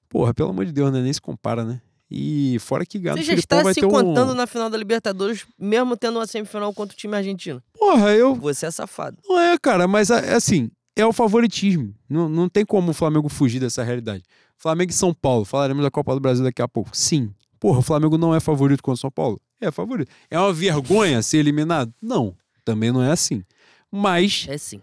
porra, 0.08 0.34
pelo 0.34 0.49
amor 0.49 0.66
de 0.66 0.72
Deus, 0.72 0.91
né? 0.91 1.01
Nem 1.01 1.12
se 1.12 1.22
compara, 1.22 1.66
né? 1.66 1.82
E 2.10 2.58
fora 2.60 2.86
que 2.86 2.99
Galo 2.99 3.18
Você 3.18 3.24
já 3.24 3.34
está 3.34 3.74
se 3.74 3.82
contando 3.82 4.32
um... 4.32 4.36
na 4.36 4.45
final 4.45 4.70
da 4.70 4.78
Libertadores, 4.78 5.45
mesmo 5.60 5.97
tendo 5.97 6.20
uma 6.20 6.28
semifinal 6.28 6.72
contra 6.74 6.93
o 6.93 6.97
time 6.97 7.18
argentino. 7.18 7.62
Porra, 7.74 8.12
eu. 8.14 8.36
Você 8.36 8.68
é 8.68 8.72
safado. 8.72 9.18
Não 9.26 9.39
é, 9.39 9.58
cara, 9.58 9.88
mas 9.88 10.12
é 10.12 10.36
assim, 10.36 10.70
é 10.95 11.05
o 11.05 11.13
favoritismo. 11.13 11.93
Não, 12.09 12.29
não 12.29 12.47
tem 12.47 12.65
como 12.65 12.91
o 12.91 12.93
Flamengo 12.93 13.27
fugir 13.29 13.59
dessa 13.59 13.83
realidade. 13.83 14.23
Flamengo 14.57 14.91
e 14.91 14.95
São 14.95 15.13
Paulo, 15.13 15.45
falaremos 15.45 15.83
da 15.83 15.91
Copa 15.91 16.13
do 16.13 16.19
Brasil 16.19 16.43
daqui 16.43 16.61
a 16.61 16.67
pouco. 16.67 16.89
Sim. 16.93 17.33
Porra, 17.59 17.79
o 17.79 17.81
Flamengo 17.81 18.17
não 18.17 18.33
é 18.33 18.39
favorito 18.39 18.81
contra 18.81 18.95
o 18.95 19.01
São 19.01 19.11
Paulo? 19.11 19.39
É 19.59 19.71
favorito. 19.71 20.11
É 20.29 20.39
uma 20.39 20.53
vergonha 20.53 21.21
ser 21.21 21.37
eliminado? 21.37 21.93
Não, 22.01 22.35
também 22.63 22.91
não 22.91 23.01
é 23.01 23.11
assim. 23.11 23.43
Mas. 23.91 24.45
É 24.49 24.57
sim. 24.57 24.81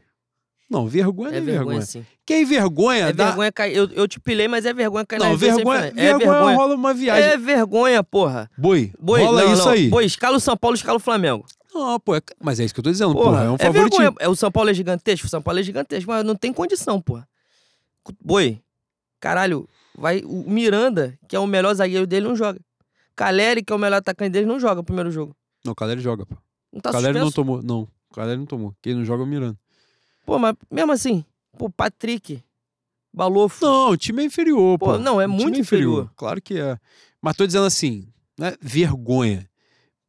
Não, 0.72 0.88
vergonha 0.88 1.34
é, 1.34 1.36
é 1.36 1.40
vergonha. 1.40 1.80
vergonha. 1.80 2.06
Quem 2.24 2.44
vergonha. 2.46 3.08
É 3.08 3.12
dá... 3.12 3.26
vergonha 3.26 3.52
cair. 3.52 3.76
Eu, 3.76 3.90
eu 3.90 4.08
te 4.08 4.18
pilei, 4.18 4.48
mas 4.48 4.64
é 4.64 4.72
vergonha 4.72 5.04
cair 5.04 5.18
não, 5.18 5.36
vergonha, 5.36 5.80
é 5.80 5.90
vergonha, 5.90 6.18
vergonha 6.18 6.56
rola 6.56 6.74
uma 6.74 6.94
viagem. 6.94 7.30
É 7.30 7.36
vergonha, 7.36 8.02
porra. 8.02 8.50
Boi. 8.56 8.90
Boi 8.98 9.22
rola 9.22 9.44
não, 9.44 9.52
isso 9.52 9.64
não. 9.66 9.72
aí. 9.72 9.88
Boi, 9.88 10.06
escala 10.06 10.38
o 10.38 10.40
São 10.40 10.56
Paulo, 10.56 10.74
escala 10.74 10.96
o 10.96 11.00
Flamengo. 11.00 11.44
Não, 11.74 11.98
pô, 11.98 12.14
é... 12.14 12.20
mas 12.40 12.60
é 12.60 12.64
isso 12.64 12.74
que 12.74 12.80
eu 12.80 12.84
tô 12.84 12.90
dizendo, 12.90 13.12
porra. 13.14 13.30
porra 13.30 13.44
é 13.44 13.50
um 13.50 13.56
é 13.58 13.70
Vergonha. 13.70 14.14
É, 14.20 14.28
o 14.28 14.36
São 14.36 14.50
Paulo 14.52 14.70
é 14.70 14.74
gigantesco, 14.74 15.26
o 15.26 15.30
São 15.30 15.40
Paulo 15.40 15.60
é 15.60 15.62
gigantesco, 15.62 16.10
mas 16.10 16.24
não 16.24 16.34
tem 16.34 16.52
condição, 16.52 17.00
porra. 17.00 17.26
Boi, 18.20 18.60
caralho, 19.20 19.68
vai. 19.96 20.22
O 20.24 20.50
Miranda, 20.50 21.18
que 21.28 21.36
é 21.36 21.38
o 21.38 21.46
melhor 21.46 21.74
zagueiro 21.74 22.06
dele, 22.06 22.26
não 22.26 22.36
joga. 22.36 22.60
Caleri, 23.14 23.62
que 23.62 23.72
é 23.72 23.76
o 23.76 23.78
melhor 23.78 23.98
atacante 23.98 24.30
dele, 24.30 24.46
não 24.46 24.58
joga 24.58 24.80
o 24.80 24.84
primeiro 24.84 25.10
jogo. 25.10 25.34
Não, 25.64 25.72
o 25.72 25.74
Caleri 25.74 26.00
joga, 26.00 26.26
pô. 26.26 26.36
Não 26.72 26.80
tá 26.80 26.90
Caleri 26.90 27.18
suspenso? 27.18 27.24
não 27.24 27.32
tomou, 27.32 27.62
não. 27.62 27.88
O 28.10 28.14
Caleri 28.14 28.38
não 28.38 28.46
tomou. 28.46 28.74
Quem 28.82 28.94
não 28.94 29.04
joga 29.04 29.22
é 29.22 29.26
o 29.26 29.28
Miranda. 29.28 29.58
Pô, 30.26 30.38
mas 30.38 30.54
mesmo 30.70 30.92
assim, 30.92 31.24
pô, 31.56 31.70
Patrick, 31.70 32.42
Balofo. 33.12 33.64
Não, 33.64 33.90
o 33.90 33.96
time 33.96 34.22
é 34.22 34.26
inferior, 34.26 34.78
pô. 34.78 34.86
pô 34.86 34.98
não, 34.98 35.20
é 35.20 35.26
muito 35.26 35.56
é 35.56 35.60
inferior. 35.60 35.92
inferior. 35.92 36.12
Claro 36.16 36.40
que 36.40 36.58
é. 36.58 36.78
Mas 37.20 37.36
tô 37.36 37.46
dizendo 37.46 37.66
assim, 37.66 38.08
né? 38.38 38.54
Vergonha. 38.60 39.48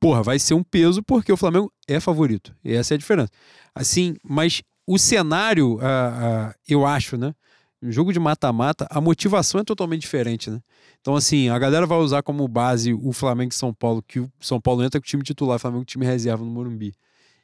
Porra, 0.03 0.21
vai 0.21 0.37
ser 0.37 0.53
um 0.53 0.63
peso 0.63 1.01
porque 1.01 1.31
o 1.31 1.37
Flamengo 1.37 1.71
é 1.87 1.97
favorito. 1.97 2.53
E 2.61 2.73
essa 2.73 2.93
é 2.93 2.95
a 2.95 2.97
diferença. 2.97 3.31
Assim, 3.73 4.15
mas 4.21 4.61
o 4.85 4.97
cenário, 4.97 5.75
uh, 5.75 5.77
uh, 5.77 6.53
eu 6.67 6.85
acho, 6.85 7.15
né? 7.15 7.33
No 7.81 7.89
jogo 7.89 8.11
de 8.11 8.19
mata-mata, 8.19 8.85
a 8.89 8.99
motivação 8.99 9.61
é 9.61 9.63
totalmente 9.63 10.01
diferente, 10.01 10.51
né? 10.51 10.59
Então, 10.99 11.15
assim, 11.15 11.47
a 11.47 11.57
galera 11.57 11.85
vai 11.85 11.97
usar 11.99 12.21
como 12.21 12.45
base 12.49 12.93
o 12.93 13.13
Flamengo 13.13 13.53
e 13.53 13.55
São 13.55 13.73
Paulo, 13.73 14.03
que 14.05 14.19
o 14.19 14.29
São 14.41 14.59
Paulo 14.59 14.83
entra 14.83 14.99
com 14.99 15.05
o 15.05 15.07
time 15.07 15.23
titular, 15.23 15.55
o 15.55 15.59
Flamengo 15.59 15.81
com 15.81 15.83
o 15.83 15.85
time 15.85 16.05
reserva 16.05 16.43
no 16.43 16.51
Morumbi. 16.51 16.93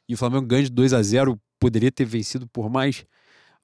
E 0.06 0.12
o 0.12 0.18
Flamengo 0.18 0.46
ganha 0.46 0.64
de 0.64 0.70
2 0.70 0.92
a 0.92 1.02
0 1.02 1.40
poderia 1.58 1.90
ter 1.90 2.04
vencido 2.04 2.46
por 2.46 2.68
mais. 2.68 3.06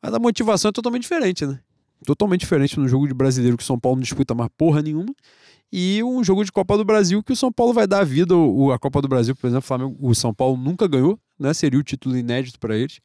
Mas 0.02 0.14
a 0.14 0.18
motivação 0.18 0.70
é 0.70 0.72
totalmente 0.72 1.02
diferente, 1.02 1.44
né? 1.44 1.60
Totalmente 2.04 2.40
diferente 2.40 2.78
no 2.78 2.86
jogo 2.86 3.06
de 3.06 3.14
brasileiro 3.14 3.56
que 3.56 3.62
o 3.62 3.66
São 3.66 3.78
Paulo 3.78 3.96
não 3.96 4.02
disputa 4.02 4.34
mais 4.34 4.50
porra 4.56 4.82
nenhuma. 4.82 5.14
E 5.72 6.02
um 6.02 6.22
jogo 6.22 6.44
de 6.44 6.52
Copa 6.52 6.76
do 6.76 6.84
Brasil 6.84 7.22
que 7.22 7.32
o 7.32 7.36
São 7.36 7.52
Paulo 7.52 7.72
vai 7.72 7.86
dar 7.86 8.04
vida. 8.04 8.36
O, 8.36 8.70
a 8.70 8.78
Copa 8.78 9.02
do 9.02 9.08
Brasil, 9.08 9.34
por 9.34 9.46
exemplo, 9.46 9.64
o, 9.64 9.66
Flamengo, 9.66 9.96
o 10.00 10.14
São 10.14 10.32
Paulo 10.32 10.56
nunca 10.56 10.86
ganhou, 10.86 11.18
né? 11.38 11.52
Seria 11.52 11.78
o 11.78 11.82
título 11.82 12.16
inédito 12.16 12.58
para 12.58 12.76
eles. 12.76 13.00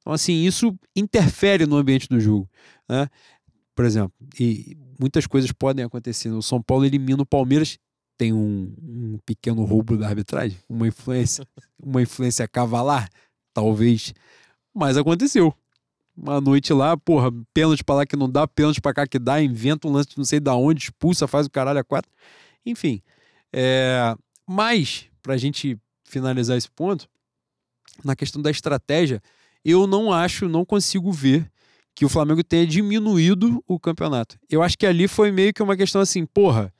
Então, 0.00 0.12
assim, 0.12 0.44
isso 0.44 0.76
interfere 0.96 1.64
no 1.64 1.76
ambiente 1.76 2.08
do 2.08 2.20
jogo. 2.20 2.48
Né? 2.88 3.08
Por 3.74 3.84
exemplo, 3.84 4.12
e 4.38 4.76
muitas 4.98 5.26
coisas 5.26 5.50
podem 5.52 5.84
acontecer. 5.84 6.28
O 6.30 6.42
São 6.42 6.60
Paulo 6.60 6.84
elimina 6.84 7.22
o 7.22 7.26
Palmeiras, 7.26 7.78
tem 8.18 8.32
um, 8.32 8.74
um 8.82 9.18
pequeno 9.24 9.64
roubo 9.64 9.96
da 9.96 10.08
arbitragem, 10.08 10.58
uma 10.68 10.86
influência, 10.86 11.46
uma 11.80 12.02
influência 12.02 12.46
cavalar, 12.46 13.08
talvez, 13.54 14.12
mas 14.74 14.96
aconteceu. 14.96 15.54
Uma 16.16 16.40
noite 16.40 16.72
lá, 16.72 16.96
porra, 16.96 17.30
pênalti 17.54 17.82
pra 17.82 17.94
lá 17.94 18.06
que 18.06 18.16
não 18.16 18.30
dá, 18.30 18.46
pênalti 18.46 18.80
pra 18.80 18.92
cá 18.92 19.06
que 19.06 19.18
dá, 19.18 19.42
inventa 19.42 19.88
um 19.88 19.92
lance 19.92 20.10
de 20.10 20.18
não 20.18 20.24
sei 20.24 20.38
da 20.38 20.54
onde, 20.54 20.84
expulsa, 20.84 21.26
faz 21.26 21.46
o 21.46 21.50
caralho 21.50 21.78
a 21.78 21.84
quatro. 21.84 22.10
Enfim. 22.66 23.02
É... 23.52 24.14
Mas, 24.46 25.06
pra 25.22 25.36
gente 25.36 25.78
finalizar 26.04 26.56
esse 26.56 26.70
ponto, 26.70 27.08
na 28.04 28.14
questão 28.14 28.42
da 28.42 28.50
estratégia, 28.50 29.22
eu 29.64 29.86
não 29.86 30.12
acho, 30.12 30.48
não 30.48 30.64
consigo 30.64 31.10
ver 31.10 31.50
que 31.94 32.04
o 32.04 32.08
Flamengo 32.08 32.42
tenha 32.42 32.66
diminuído 32.66 33.62
o 33.66 33.78
campeonato. 33.78 34.38
Eu 34.50 34.62
acho 34.62 34.76
que 34.76 34.86
ali 34.86 35.06
foi 35.06 35.30
meio 35.30 35.52
que 35.52 35.62
uma 35.62 35.76
questão 35.76 36.00
assim, 36.00 36.24
porra. 36.26 36.72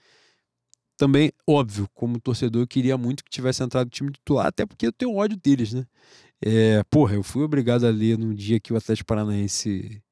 Também, 0.96 1.32
óbvio, 1.46 1.88
como 1.94 2.20
torcedor, 2.20 2.62
eu 2.62 2.66
queria 2.66 2.96
muito 2.96 3.24
que 3.24 3.30
tivesse 3.30 3.62
entrado 3.62 3.86
o 3.86 3.90
time 3.90 4.12
titular, 4.12 4.46
até 4.46 4.64
porque 4.64 4.86
eu 4.86 4.92
tenho 4.92 5.14
ódio 5.14 5.36
deles, 5.36 5.72
né? 5.72 5.86
É, 6.44 6.82
porra, 6.90 7.14
eu 7.14 7.22
fui 7.22 7.44
obrigado 7.44 7.86
a 7.86 7.90
ler 7.90 8.18
no 8.18 8.34
dia 8.34 8.58
que 8.58 8.72
o 8.72 8.76
Atlético 8.76 9.06
Paranaense 9.06 10.02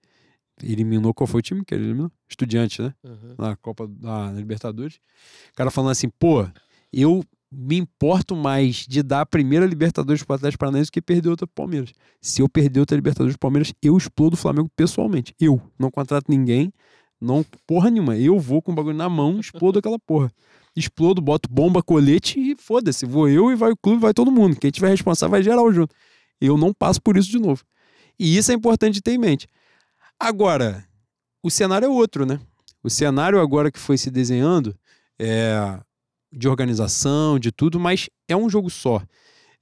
eliminou. 0.62 1.12
Qual 1.12 1.26
foi 1.26 1.40
o 1.40 1.42
time 1.42 1.64
que 1.64 1.74
ele 1.74 1.84
eliminou? 1.84 2.12
Estudiante, 2.28 2.80
né? 2.80 2.94
Uhum. 3.02 3.34
Na 3.36 3.56
Copa 3.56 3.88
da 3.88 4.30
Libertadores. 4.30 4.96
O 5.50 5.56
cara 5.56 5.70
falando 5.70 5.90
assim, 5.90 6.08
pô, 6.08 6.46
eu 6.92 7.24
me 7.52 7.76
importo 7.76 8.36
mais 8.36 8.86
de 8.86 9.02
dar 9.02 9.22
a 9.22 9.26
primeira 9.26 9.66
Libertadores 9.66 10.22
pro 10.22 10.36
Atlético 10.36 10.60
Paranaense 10.60 10.88
do 10.88 10.92
que 10.92 11.02
perder 11.02 11.30
outra 11.30 11.46
pro 11.48 11.64
Palmeiras. 11.64 11.92
Se 12.20 12.40
eu 12.40 12.48
perder 12.48 12.78
outra 12.78 12.94
Libertadores 12.94 13.34
pro 13.34 13.48
Palmeiras, 13.48 13.72
eu 13.82 13.96
explodo 13.96 14.34
o 14.34 14.38
Flamengo 14.38 14.70
pessoalmente. 14.76 15.34
Eu. 15.40 15.60
Não 15.76 15.90
contrato 15.90 16.26
ninguém, 16.28 16.72
não 17.20 17.44
porra 17.66 17.90
nenhuma. 17.90 18.16
Eu 18.16 18.38
vou 18.38 18.62
com 18.62 18.70
o 18.70 18.74
bagulho 18.74 18.96
na 18.96 19.08
mão, 19.08 19.40
explodo 19.40 19.80
aquela 19.80 19.98
porra. 19.98 20.30
Explodo, 20.76 21.20
boto 21.20 21.48
bomba, 21.50 21.82
colete 21.82 22.38
e 22.38 22.54
foda-se. 22.56 23.04
Vou 23.04 23.28
eu 23.28 23.50
e 23.50 23.56
vai 23.56 23.72
o 23.72 23.76
clube, 23.76 24.00
vai 24.00 24.14
todo 24.14 24.30
mundo. 24.30 24.54
Quem 24.54 24.70
tiver 24.70 24.90
responsável 24.90 25.32
vai 25.32 25.42
geral 25.42 25.72
junto. 25.72 25.92
Eu 26.40 26.56
não 26.56 26.72
passo 26.72 27.00
por 27.00 27.16
isso 27.16 27.30
de 27.30 27.38
novo. 27.38 27.62
E 28.18 28.36
isso 28.36 28.50
é 28.50 28.54
importante 28.54 29.00
ter 29.00 29.12
em 29.12 29.18
mente. 29.18 29.46
Agora, 30.18 30.86
o 31.42 31.50
cenário 31.50 31.86
é 31.86 31.88
outro, 31.88 32.26
né? 32.26 32.38
O 32.82 32.90
cenário 32.90 33.40
agora 33.40 33.70
que 33.70 33.78
foi 33.78 33.96
se 33.96 34.10
desenhando 34.10 34.76
é, 35.18 35.80
de 36.32 36.48
organização, 36.48 37.38
de 37.38 37.50
tudo, 37.50 37.78
mas 37.78 38.08
é 38.28 38.36
um 38.36 38.48
jogo 38.48 38.70
só. 38.70 39.02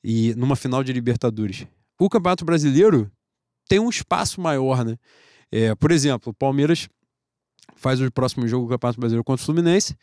E 0.02 0.34
numa 0.34 0.56
final 0.56 0.84
de 0.84 0.92
Libertadores. 0.92 1.66
O 1.98 2.08
Campeonato 2.08 2.44
Brasileiro 2.44 3.10
tem 3.68 3.78
um 3.78 3.88
espaço 3.88 4.40
maior, 4.40 4.84
né? 4.84 4.96
É, 5.50 5.74
por 5.74 5.90
exemplo, 5.90 6.30
o 6.30 6.34
Palmeiras 6.34 6.88
faz 7.74 8.00
o 8.00 8.10
próximo 8.10 8.46
jogo 8.46 8.66
do 8.66 8.70
Campeonato 8.70 9.00
Brasileiro 9.00 9.24
contra 9.24 9.42
o 9.42 9.46
Fluminense. 9.46 9.96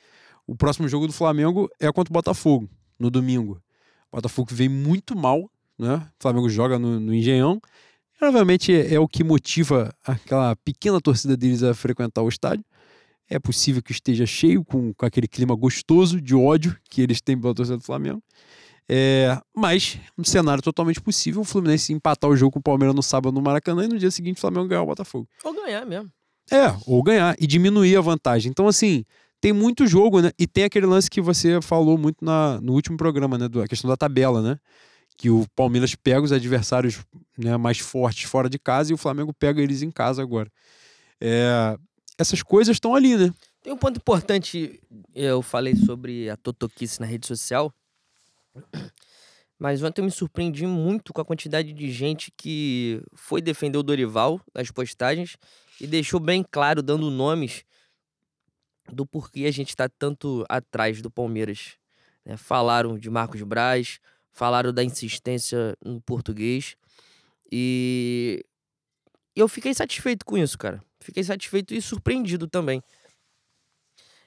O 0.48 0.56
próximo 0.56 0.88
jogo 0.88 1.08
do 1.08 1.14
Flamengo 1.14 1.70
é 1.80 1.92
contra 1.92 2.12
o 2.12 2.14
Botafogo, 2.14 2.70
no 3.00 3.10
domingo. 3.10 3.62
O 4.12 4.18
Botafogo 4.18 4.50
vem 4.54 4.70
muito 4.70 5.16
mal, 5.18 5.50
né? 5.78 5.96
O 5.96 6.22
Flamengo 6.22 6.50
joga 6.50 6.80
no, 6.80 7.00
no 7.00 7.14
Engenhão. 7.14 7.60
E, 8.22 8.26
obviamente 8.26 8.74
é, 8.74 8.96
é 8.96 9.00
o 9.00 9.08
que 9.08 9.24
motiva 9.24 9.94
aquela 10.06 10.56
pequena 10.58 11.00
torcida 11.02 11.36
deles 11.36 11.64
a 11.64 11.74
frequentar 11.74 12.22
o 12.22 12.30
estádio. 12.30 12.64
É 13.30 13.40
possível 13.40 13.82
que 13.82 13.92
esteja 13.92 14.26
cheio 14.26 14.64
com, 14.64 14.94
com 14.94 15.06
aquele 15.06 15.28
clima 15.28 15.56
gostoso 15.56 16.22
de 16.22 16.36
ódio 16.36 16.78
que 16.90 17.02
eles 17.02 17.22
têm 17.22 17.40
pela 17.40 17.56
torcida 17.56 17.78
do 17.78 17.84
Flamengo. 17.84 18.22
É, 18.88 19.40
mas 19.56 20.00
um 20.16 20.24
cenário 20.24 20.62
totalmente 20.62 21.02
possível 21.02 21.42
o 21.42 21.44
Fluminense 21.44 21.92
empatar 21.92 22.30
o 22.30 22.36
jogo 22.36 22.52
com 22.52 22.60
o 22.60 22.64
Palmeiras 22.64 22.96
no 22.96 23.02
sábado 23.02 23.34
no 23.34 23.42
Maracanã 23.42 23.86
e 23.86 23.88
no 23.88 23.98
dia 23.98 24.12
seguinte 24.12 24.38
o 24.38 24.42
Flamengo 24.42 24.68
ganhar 24.68 24.84
o 24.84 24.86
Botafogo. 24.86 25.28
Ou 25.44 25.54
ganhar 25.54 25.86
mesmo. 25.86 26.12
É, 26.52 26.76
ou 26.86 27.02
ganhar 27.02 27.36
e 27.40 27.48
diminuir 27.48 27.96
a 27.98 28.02
vantagem. 28.02 28.52
Então, 28.52 28.68
assim, 28.68 29.04
tem 29.42 29.52
muito 29.52 29.88
jogo, 29.88 30.22
né? 30.22 30.32
E 30.38 30.46
tem 30.46 30.64
aquele 30.64 30.86
lance 30.86 31.10
que 31.10 31.20
você 31.20 31.60
falou 31.62 31.98
muito 31.98 32.24
na, 32.24 32.60
no 32.62 32.74
último 32.74 32.96
programa, 32.98 33.38
né? 33.38 33.48
Do, 33.48 33.62
a 33.62 33.68
questão 33.68 33.90
da 33.90 33.98
tabela, 33.98 34.42
né? 34.42 34.60
Que 35.18 35.30
o 35.30 35.46
Palmeiras 35.56 35.96
pega 35.96 36.22
os 36.22 36.32
adversários 36.32 37.06
né, 37.38 37.56
mais 37.58 37.80
fortes 37.80 38.30
fora 38.30 38.50
de 38.50 38.60
casa 38.60 38.92
e 38.92 38.94
o 38.94 38.98
Flamengo 38.98 39.34
pega 39.34 39.62
eles 39.62 39.82
em 39.82 39.92
casa 39.92 40.22
agora. 40.22 40.52
É, 41.20 41.78
essas 42.18 42.44
coisas 42.44 42.76
estão 42.76 42.96
ali, 42.96 43.16
né? 43.16 43.34
Tem 43.62 43.74
um 43.74 43.78
ponto 43.78 43.98
importante, 43.98 44.80
eu 45.14 45.42
falei 45.42 45.76
sobre 45.76 46.30
a 46.30 46.38
totoquice 46.38 47.00
na 47.00 47.06
rede 47.06 47.26
social, 47.26 47.74
mas 49.58 49.82
ontem 49.82 50.02
eu 50.02 50.06
me 50.06 50.12
surpreendi 50.12 50.68
muito 50.68 51.14
com 51.14 51.22
a 51.22 51.26
quantidade 51.26 51.74
de 51.74 51.92
gente 51.92 52.32
que 52.38 53.02
foi 53.16 53.42
defender 53.42 53.78
o 53.78 53.84
Dorival 53.84 54.40
nas 54.54 54.70
postagens 54.70 55.38
e 55.80 55.88
deixou 55.88 56.20
bem 56.20 56.46
claro, 56.50 56.84
dando 56.84 57.10
nomes, 57.10 57.64
do 58.92 59.06
porquê 59.06 59.46
a 59.46 59.52
gente 59.52 59.70
está 59.70 59.90
tanto 59.90 60.46
atrás 60.48 61.02
do 61.02 61.10
Palmeiras. 61.10 61.78
Né? 62.24 62.38
Falaram 62.38 62.98
de 63.00 63.10
Marcos 63.10 63.42
Braz, 63.42 64.00
falaram 64.36 64.74
da 64.74 64.84
insistência 64.84 65.76
no 65.84 66.02
português 66.02 66.76
e 67.50 68.46
eu 69.34 69.48
fiquei 69.48 69.74
satisfeito 69.74 70.26
com 70.26 70.38
isso, 70.38 70.58
cara. 70.58 70.84
Fiquei 71.00 71.24
satisfeito 71.24 71.74
e 71.74 71.82
surpreendido 71.82 72.46
também. 72.46 72.84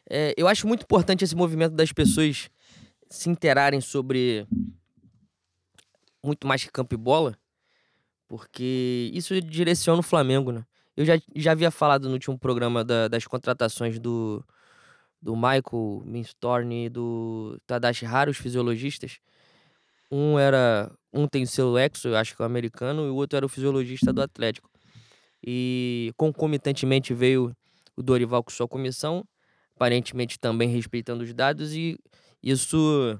É, 0.08 0.34
eu 0.36 0.48
acho 0.48 0.66
muito 0.66 0.82
importante 0.84 1.24
esse 1.24 1.36
movimento 1.36 1.74
das 1.74 1.92
pessoas 1.92 2.48
se 3.10 3.28
interarem 3.28 3.82
sobre 3.82 4.46
muito 6.24 6.46
mais 6.46 6.64
que 6.64 6.70
campo 6.70 6.94
e 6.94 6.98
bola, 6.98 7.38
porque 8.26 9.10
isso 9.12 9.38
direciona 9.42 10.00
o 10.00 10.02
Flamengo, 10.02 10.52
né? 10.52 10.64
Eu 10.96 11.04
já, 11.04 11.20
já 11.36 11.52
havia 11.52 11.70
falado 11.70 12.08
no 12.08 12.14
último 12.14 12.38
programa 12.38 12.82
da, 12.82 13.08
das 13.08 13.26
contratações 13.26 13.98
do, 13.98 14.44
do 15.20 15.36
Michael 15.36 16.02
Minstorn 16.04 16.86
e 16.86 16.88
do 16.88 17.60
Tadashi 17.66 18.06
Hara, 18.06 18.30
os 18.30 18.38
fisiologistas. 18.38 19.20
Um 20.10 20.38
era. 20.38 20.90
Um 21.12 21.26
tem 21.26 21.42
o 21.42 21.46
seu 21.46 21.76
exo, 21.78 22.08
eu 22.08 22.16
acho 22.16 22.36
que 22.36 22.42
é 22.42 22.44
o 22.44 22.46
americano, 22.46 23.06
e 23.06 23.10
o 23.10 23.14
outro 23.14 23.36
era 23.36 23.46
o 23.46 23.48
fisiologista 23.48 24.12
do 24.12 24.20
Atlético. 24.20 24.70
E 25.44 26.12
concomitantemente 26.16 27.14
veio 27.14 27.54
o 27.96 28.02
Dorival 28.02 28.44
com 28.44 28.50
sua 28.50 28.68
comissão, 28.68 29.24
aparentemente 29.74 30.38
também 30.38 30.68
respeitando 30.68 31.24
os 31.24 31.32
dados, 31.32 31.74
e 31.74 31.98
isso 32.42 33.18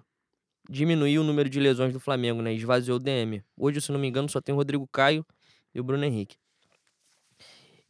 diminuiu 0.68 1.22
o 1.22 1.24
número 1.24 1.49
de 1.49 1.59
lesões 1.59 1.93
do 1.93 2.01
Flamengo, 2.01 2.43
né? 2.43 2.53
Esvaziou 2.53 2.97
o 2.99 3.01
DM. 3.01 3.43
Hoje, 3.57 3.80
se 3.80 3.91
não 3.91 3.99
me 3.99 4.07
engano, 4.07 4.28
só 4.28 4.41
tem 4.41 4.55
o 4.55 4.59
Rodrigo 4.59 4.86
Caio 4.93 5.24
e 5.74 5.80
o 5.80 5.84
Bruno 5.84 6.05
Henrique. 6.05 6.36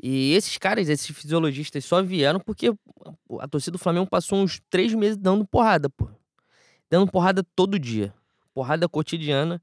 E 0.01 0.33
esses 0.35 0.57
caras, 0.59 0.89
esses 0.89 1.09
fisiologistas, 1.09 1.85
só 1.85 2.01
vieram 2.03 2.39
porque 2.39 2.69
a 3.41 3.49
torcida 3.49 3.73
do 3.73 3.79
Flamengo 3.79 4.07
passou 4.09 4.39
uns 4.39 4.61
três 4.71 4.95
meses 4.95 5.17
dando 5.17 5.45
porrada, 5.45 5.91
pô. 5.91 6.09
Dando 6.89 7.11
porrada 7.11 7.45
todo 7.57 7.79
dia. 7.79 8.15
Porrada 8.59 8.89
cotidiana. 8.89 9.63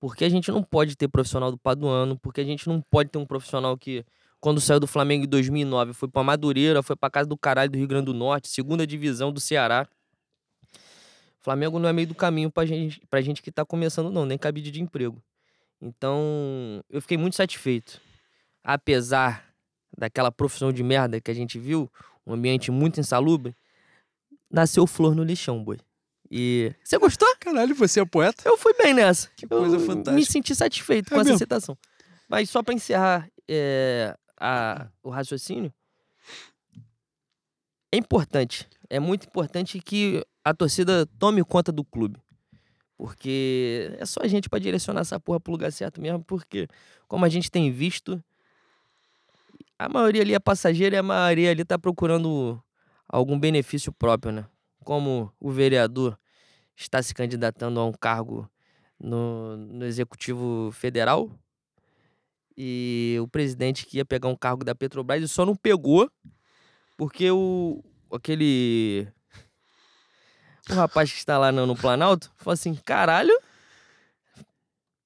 Porque 0.00 0.24
a 0.24 0.30
gente 0.30 0.50
não 0.50 0.62
pode 0.62 0.96
ter 0.96 1.08
profissional 1.08 1.50
do 1.50 1.58
Paduano, 1.58 2.18
porque 2.18 2.40
a 2.40 2.44
gente 2.44 2.66
não 2.66 2.80
pode 2.80 3.10
ter 3.10 3.18
um 3.18 3.26
profissional 3.26 3.76
que, 3.76 4.02
quando 4.40 4.62
saiu 4.62 4.80
do 4.80 4.86
Flamengo 4.86 5.26
em 5.26 5.28
2009, 5.28 5.92
foi 5.92 6.08
pra 6.08 6.22
Madureira, 6.22 6.82
foi 6.82 6.96
pra 6.96 7.10
casa 7.10 7.28
do 7.28 7.36
caralho 7.36 7.70
do 7.70 7.76
Rio 7.76 7.86
Grande 7.86 8.06
do 8.06 8.14
Norte, 8.14 8.48
segunda 8.48 8.86
divisão 8.86 9.30
do 9.30 9.40
Ceará. 9.40 9.86
Flamengo 11.38 11.78
não 11.78 11.86
é 11.86 11.92
meio 11.92 12.06
do 12.06 12.14
caminho 12.14 12.50
pra 12.50 12.64
gente, 12.64 13.06
pra 13.10 13.20
gente 13.20 13.42
que 13.42 13.52
tá 13.52 13.62
começando, 13.62 14.10
não, 14.10 14.24
nem 14.24 14.38
cabide 14.38 14.70
de 14.70 14.80
emprego. 14.80 15.22
Então, 15.78 16.82
eu 16.88 17.02
fiquei 17.02 17.18
muito 17.18 17.36
satisfeito 17.36 18.00
apesar 18.64 19.44
daquela 19.98 20.32
profissão 20.32 20.72
de 20.72 20.82
merda 20.82 21.20
que 21.20 21.30
a 21.30 21.34
gente 21.34 21.58
viu, 21.58 21.92
um 22.26 22.32
ambiente 22.32 22.70
muito 22.70 23.00
insalubre, 23.00 23.54
nasceu 24.50 24.86
flor 24.86 25.14
no 25.14 25.22
lixão, 25.22 25.62
boi. 25.62 25.78
E. 26.30 26.74
Você 26.84 26.98
gostou? 26.98 27.28
Caralho, 27.40 27.74
você 27.74 28.00
é 28.00 28.04
poeta? 28.04 28.42
Eu 28.46 28.56
fui 28.58 28.74
bem 28.74 28.92
nessa. 28.94 29.28
Que 29.36 29.46
coisa 29.46 29.76
eu 29.76 29.80
fantástica. 29.80 30.12
Me 30.12 30.24
senti 30.26 30.54
satisfeito 30.54 31.06
É 31.08 31.10
com 31.14 31.20
essa 31.20 31.24
mesmo? 31.24 31.38
citação. 31.38 31.76
Mas 32.28 32.50
só 32.50 32.62
pra 32.62 32.74
encerrar 32.74 33.28
é, 33.48 34.14
a, 34.38 34.88
o 35.02 35.08
raciocínio, 35.08 35.72
é 37.90 37.96
importante. 37.96 38.68
É 38.90 39.00
muito 39.00 39.26
importante 39.26 39.80
que 39.80 40.24
a 40.44 40.52
torcida 40.52 41.06
tome 41.18 41.42
conta 41.44 41.72
do 41.72 41.84
clube. 41.84 42.20
Porque 42.96 43.94
é 43.98 44.04
só 44.04 44.20
a 44.22 44.26
gente 44.28 44.48
pra 44.50 44.58
direcionar 44.58 45.00
essa 45.02 45.18
porra 45.20 45.38
pro 45.40 45.52
lugar 45.52 45.72
certo 45.72 46.00
mesmo. 46.00 46.22
Porque, 46.24 46.66
como 47.06 47.24
a 47.24 47.28
gente 47.28 47.50
tem 47.50 47.70
visto, 47.70 48.22
a 49.78 49.88
maioria 49.88 50.20
ali 50.22 50.34
é 50.34 50.38
passageira 50.38 50.96
e 50.96 50.98
a 50.98 51.02
maioria 51.02 51.50
ali 51.50 51.64
tá 51.64 51.78
procurando 51.78 52.60
algum 53.08 53.38
benefício 53.38 53.92
próprio, 53.92 54.32
né? 54.32 54.46
Como 54.88 55.30
o 55.38 55.50
vereador 55.50 56.18
está 56.74 57.02
se 57.02 57.12
candidatando 57.12 57.78
a 57.78 57.84
um 57.84 57.92
cargo 57.92 58.50
no, 58.98 59.54
no 59.54 59.84
Executivo 59.84 60.70
Federal 60.72 61.30
e 62.56 63.18
o 63.20 63.28
presidente 63.28 63.84
que 63.84 63.98
ia 63.98 64.04
pegar 64.06 64.28
um 64.28 64.34
cargo 64.34 64.64
da 64.64 64.74
Petrobras 64.74 65.22
e 65.22 65.28
só 65.28 65.44
não 65.44 65.54
pegou 65.54 66.10
porque 66.96 67.30
o 67.30 67.84
aquele 68.10 69.06
o 70.70 70.72
rapaz 70.72 71.12
que 71.12 71.18
está 71.18 71.36
lá 71.36 71.52
no, 71.52 71.66
no 71.66 71.76
Planalto 71.76 72.32
falou 72.38 72.54
assim, 72.54 72.74
caralho, 72.74 73.38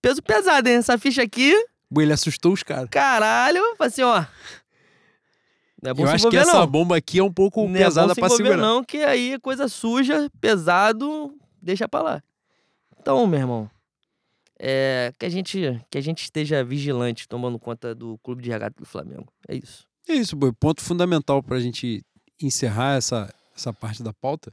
peso 0.00 0.22
pesado, 0.22 0.68
hein? 0.68 0.76
Essa 0.76 0.96
ficha 0.96 1.24
aqui 1.24 1.52
Ele 1.96 2.12
assustou 2.12 2.52
os 2.52 2.62
caras. 2.62 2.88
Caralho, 2.88 3.60
falei 3.76 3.88
assim, 3.88 4.02
ó. 4.02 4.24
Não 5.82 5.90
é 5.90 5.94
bom 5.94 6.02
Eu 6.04 6.08
se 6.08 6.14
acho 6.14 6.30
que 6.30 6.36
envolver, 6.36 6.48
essa 6.50 6.60
não. 6.60 6.66
bomba 6.66 6.96
aqui 6.96 7.18
é 7.18 7.24
um 7.24 7.32
pouco 7.32 7.66
não 7.66 7.74
é 7.74 7.78
pesada 7.78 8.08
bom 8.08 8.14
se 8.14 8.20
pra 8.20 8.26
envolver, 8.28 8.44
segurar. 8.44 8.62
não, 8.62 8.84
que 8.84 8.98
aí 8.98 9.32
é 9.32 9.38
coisa 9.38 9.66
suja, 9.68 10.30
pesado, 10.40 11.34
deixa 11.60 11.88
pra 11.88 12.02
lá. 12.02 12.22
Então, 13.00 13.26
meu 13.26 13.40
irmão, 13.40 13.70
é, 14.58 15.12
que, 15.18 15.26
a 15.26 15.28
gente, 15.28 15.80
que 15.90 15.98
a 15.98 16.00
gente 16.00 16.22
esteja 16.22 16.62
vigilante, 16.62 17.26
tomando 17.28 17.58
conta 17.58 17.94
do 17.94 18.16
clube 18.22 18.42
de 18.42 18.48
regata 18.50 18.76
do 18.78 18.86
Flamengo. 18.86 19.26
É 19.48 19.56
isso. 19.56 19.84
É 20.08 20.14
isso, 20.14 20.36
Boi. 20.36 20.52
Ponto 20.52 20.80
fundamental 20.80 21.42
pra 21.42 21.58
gente 21.58 22.04
encerrar 22.40 22.96
essa, 22.96 23.32
essa 23.56 23.72
parte 23.72 24.02
da 24.04 24.12
pauta. 24.12 24.52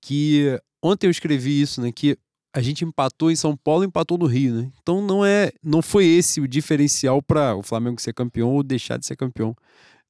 Que 0.00 0.58
ontem 0.82 1.06
eu 1.06 1.10
escrevi 1.10 1.60
isso, 1.60 1.82
né? 1.82 1.92
Que 1.92 2.16
a 2.54 2.62
gente 2.62 2.84
empatou 2.84 3.30
em 3.30 3.36
São 3.36 3.54
Paulo 3.54 3.84
e 3.84 3.86
empatou 3.86 4.16
no 4.16 4.24
Rio, 4.26 4.54
né? 4.62 4.72
Então 4.82 5.02
não 5.02 5.22
é, 5.24 5.52
não 5.62 5.82
foi 5.82 6.06
esse 6.06 6.40
o 6.40 6.48
diferencial 6.48 7.20
para 7.20 7.54
o 7.54 7.62
Flamengo 7.62 8.00
ser 8.00 8.14
campeão 8.14 8.54
ou 8.54 8.62
deixar 8.62 8.96
de 8.98 9.04
ser 9.04 9.16
campeão, 9.16 9.54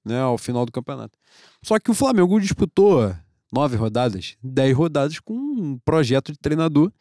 né? 0.07 0.21
Ao 0.21 0.39
final 0.39 0.65
do 0.65 0.73
campeonato. 0.73 1.19
Só 1.63 1.79
que 1.79 1.91
o 1.91 1.95
Flamengo 1.95 2.41
disputou 2.41 3.15
nove 3.53 3.77
rodadas, 3.77 4.37
dez 4.43 4.75
rodadas 4.77 5.19
com 5.21 5.35
um 5.35 5.79
projeto 5.85 6.33
de 6.33 6.39
treinador 6.39 6.93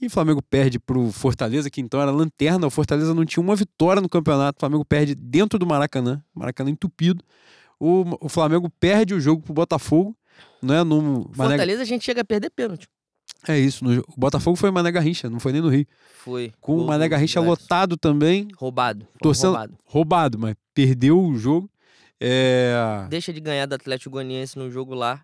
e 0.00 0.06
o 0.06 0.10
Flamengo 0.10 0.42
perde 0.42 0.78
pro 0.78 1.10
Fortaleza, 1.12 1.70
que 1.70 1.80
então 1.80 2.00
era 2.00 2.10
lanterna. 2.10 2.66
O 2.66 2.70
Fortaleza 2.70 3.14
não 3.14 3.24
tinha 3.24 3.42
uma 3.42 3.56
vitória 3.56 4.00
no 4.02 4.08
campeonato. 4.08 4.58
O 4.58 4.60
Flamengo 4.60 4.84
perde 4.84 5.14
dentro 5.14 5.58
do 5.58 5.66
Maracanã, 5.66 6.22
Maracanã 6.34 6.70
entupido. 6.70 7.22
O, 7.78 8.04
o 8.26 8.28
Flamengo 8.28 8.70
perde 8.80 9.14
o 9.14 9.20
jogo 9.20 9.42
pro 9.42 9.52
Botafogo, 9.54 10.16
né? 10.62 10.82
No 10.82 11.30
Mané... 11.36 11.50
Fortaleza 11.50 11.82
a 11.82 11.86
gente 11.86 12.04
chega 12.04 12.22
a 12.22 12.24
perder 12.24 12.50
pênalti. 12.50 12.88
É 13.48 13.58
isso. 13.58 13.84
no- 13.84 14.00
O 14.08 14.18
Botafogo 14.20 14.56
foi 14.56 14.70
Mané 14.70 14.90
Garrincha, 14.90 15.28
não 15.30 15.38
foi 15.40 15.52
nem 15.52 15.60
no 15.62 15.68
Rio. 15.68 15.86
Foi. 16.24 16.52
Com 16.60 16.76
o 16.78 16.86
Mané 16.86 17.08
Garrincha 17.08 17.40
lotado 17.40 17.96
também, 17.96 18.48
Roubado. 18.56 19.06
Torcendo- 19.20 19.52
roubado. 19.52 19.78
roubado, 19.84 20.38
mas 20.38 20.54
perdeu 20.74 21.18
o 21.22 21.36
jogo. 21.36 21.70
É 22.20 23.06
Deixa 23.08 23.32
de 23.32 23.40
ganhar 23.40 23.66
do 23.66 23.74
Atlético 23.74 24.10
Goianiense 24.10 24.58
no 24.58 24.70
jogo 24.70 24.94
lá. 24.94 25.22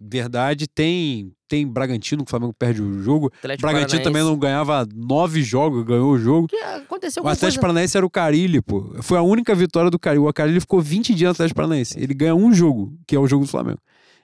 verdade. 0.00 0.66
Tem 0.68 1.32
tem 1.48 1.66
Bragantino, 1.66 2.24
que 2.24 2.28
o 2.28 2.30
Flamengo 2.30 2.54
perde 2.56 2.80
o 2.80 3.02
jogo. 3.02 3.32
Atlético 3.38 3.62
Bragantino 3.68 4.02
também 4.02 4.22
Paranaense. 4.22 4.30
não 4.30 4.38
ganhava 4.38 4.86
nove 4.94 5.42
jogos, 5.42 5.84
ganhou 5.84 6.12
o 6.12 6.18
jogo. 6.18 6.46
Que 6.46 6.56
aconteceu 6.56 7.24
O 7.24 7.26
Atlético 7.26 7.46
coisa... 7.46 7.60
Paranaense 7.60 7.96
era 7.96 8.06
o 8.06 8.10
Carilli, 8.10 8.62
pô. 8.62 8.94
Foi 9.02 9.18
a 9.18 9.22
única 9.22 9.52
vitória 9.52 9.90
do 9.90 9.98
Carilli. 9.98 10.24
O 10.24 10.32
Carilli 10.32 10.60
ficou 10.60 10.80
20 10.80 11.12
dias 11.12 11.30
no 11.30 11.32
Atlético 11.32 11.56
Paranaense. 11.56 11.98
Ele 11.98 12.14
ganha 12.14 12.36
um 12.36 12.54
jogo, 12.54 12.96
que 13.04 13.16
é 13.16 13.18
o 13.18 13.26
jogo 13.26 13.44
do 13.44 13.50
Flamengo. 13.50 13.80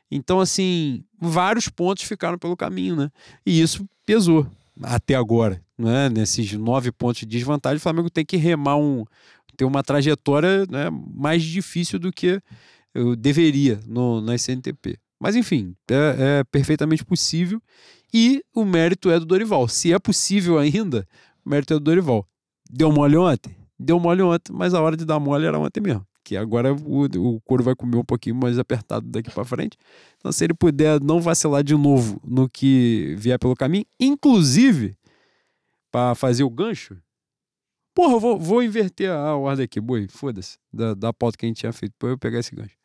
Então, 0.09 0.39
assim, 0.39 1.03
vários 1.21 1.69
pontos 1.69 2.05
ficaram 2.05 2.39
pelo 2.39 2.57
caminho, 2.57 2.95
né? 2.95 3.11
E 3.45 3.61
isso 3.61 3.85
pesou 4.07 4.47
até 4.81 5.17
agora, 5.17 5.61
né? 5.77 6.09
Nesses 6.09 6.53
nove 6.53 6.93
pontos 6.93 7.21
de 7.21 7.27
desvantagem, 7.27 7.79
o 7.79 7.81
Flamengo 7.81 8.09
tem 8.09 8.25
que 8.25 8.37
remar 8.37 8.77
um. 8.77 9.05
Ter 9.57 9.65
uma 9.65 9.83
trajetória 9.83 10.67
né, 10.67 10.91
mais 11.15 11.43
difícil 11.43 11.99
do 11.99 12.13
que 12.13 12.41
eu 12.95 13.17
deveria 13.17 13.81
no, 13.87 14.21
na 14.21 14.35
SNTP. 14.35 14.99
Mas, 15.21 15.35
enfim, 15.35 15.75
é, 15.91 16.41
é 16.41 16.45
perfeitamente 16.45 17.05
possível. 17.05 17.61
E 18.13 18.43
o 18.55 18.65
mérito 18.65 19.11
é 19.11 19.19
do 19.19 19.27
Dorival. 19.27 19.69
Se 19.69 19.93
é 19.93 19.99
possível 19.99 20.59
ainda, 20.59 21.07
o 21.45 21.51
mérito 21.51 21.75
é 21.75 21.77
do 21.77 21.81
Dorival. 21.81 22.27
Deu 22.71 22.91
mole 22.93 23.17
ontem? 23.17 23.57
Deu 23.79 24.01
mole 24.01 24.23
ontem, 24.23 24.53
mas 24.53 24.75
a 24.75 24.81
hora 24.81 24.97
de 24.97 25.05
dar 25.05 25.19
mole 25.19 25.47
era 25.47 25.59
ontem 25.59 25.81
mesmo. 25.81 26.07
Que 26.25 26.37
agora 26.37 26.75
o, 26.75 27.05
o 27.05 27.41
couro 27.43 27.63
vai 27.63 27.75
comer 27.75 27.97
um 27.97 28.05
pouquinho 28.05 28.35
mais 28.35 28.59
apertado 28.59 29.07
daqui 29.07 29.31
para 29.31 29.45
frente. 29.45 29.77
Então, 30.19 30.33
se 30.33 30.45
ele 30.45 30.55
puder 30.55 31.01
não 31.01 31.21
vacilar 31.21 31.63
de 31.63 31.75
novo 31.75 32.21
no 32.25 32.49
que 32.49 33.15
vier 33.19 33.39
pelo 33.39 33.55
caminho, 33.55 33.85
inclusive 34.01 34.97
para 35.91 36.15
fazer 36.15 36.43
o 36.43 36.51
gancho. 36.51 36.97
Porra, 37.97 38.18
vou, 38.18 38.38
vou 38.38 38.62
inverter 38.62 39.11
a 39.11 39.34
ordem 39.34 39.64
aqui, 39.64 39.80
boi. 39.80 40.07
Foda-se. 40.07 40.59
Da, 40.70 40.92
da 40.92 41.14
pauta 41.14 41.38
que 41.38 41.47
a 41.47 41.49
gente 41.49 41.61
tinha 41.61 41.72
feito, 41.72 41.94
pra 41.99 42.11
eu 42.11 42.18
pegar 42.18 42.40
esse 42.40 42.55
gancho. 42.55 42.76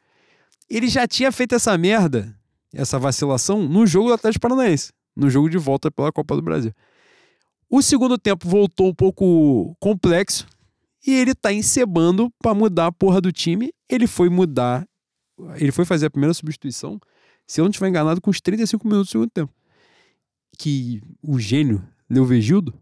Ele 0.70 0.88
já 0.88 1.06
tinha 1.06 1.30
feito 1.34 1.54
essa 1.54 1.78
merda, 1.78 2.34
essa 2.74 2.98
vacilação, 2.98 3.62
no 3.68 3.86
jogo 3.86 4.08
do 4.08 4.14
Atlético 4.14 4.48
Paranaense. 4.48 4.94
No 5.14 5.30
jogo 5.30 5.50
de 5.50 5.58
volta 5.58 5.92
pela 5.92 6.14
Copa 6.14 6.34
do 6.38 6.42
Brasil. 6.42 6.72
O 7.70 7.82
segundo 7.82 8.18
tempo 8.18 8.48
voltou 8.48 8.88
um 8.88 8.94
pouco 8.94 9.76
complexo 9.82 10.48
e 11.06 11.14
ele 11.14 11.36
tá 11.36 11.52
encebando 11.52 12.32
pra 12.42 12.54
mudar 12.54 12.86
a 12.86 12.92
porra 12.94 13.20
do 13.20 13.34
time. 13.34 13.74
Ele 13.90 14.08
foi 14.08 14.30
mudar, 14.30 14.88
ele 15.56 15.74
foi 15.74 15.84
fazer 15.84 16.06
a 16.06 16.10
primeira 16.10 16.34
substituição, 16.34 16.98
se 17.46 17.60
eu 17.60 17.66
não 17.66 17.70
estiver 17.70 17.90
enganado, 17.90 18.22
com 18.22 18.30
os 18.30 18.40
35 18.40 18.88
minutos 18.88 19.10
do 19.10 19.12
segundo 19.12 19.30
tempo. 19.30 19.54
Que 20.58 21.02
o 21.22 21.38
gênio, 21.38 21.86
Leovegildo, 22.10 22.74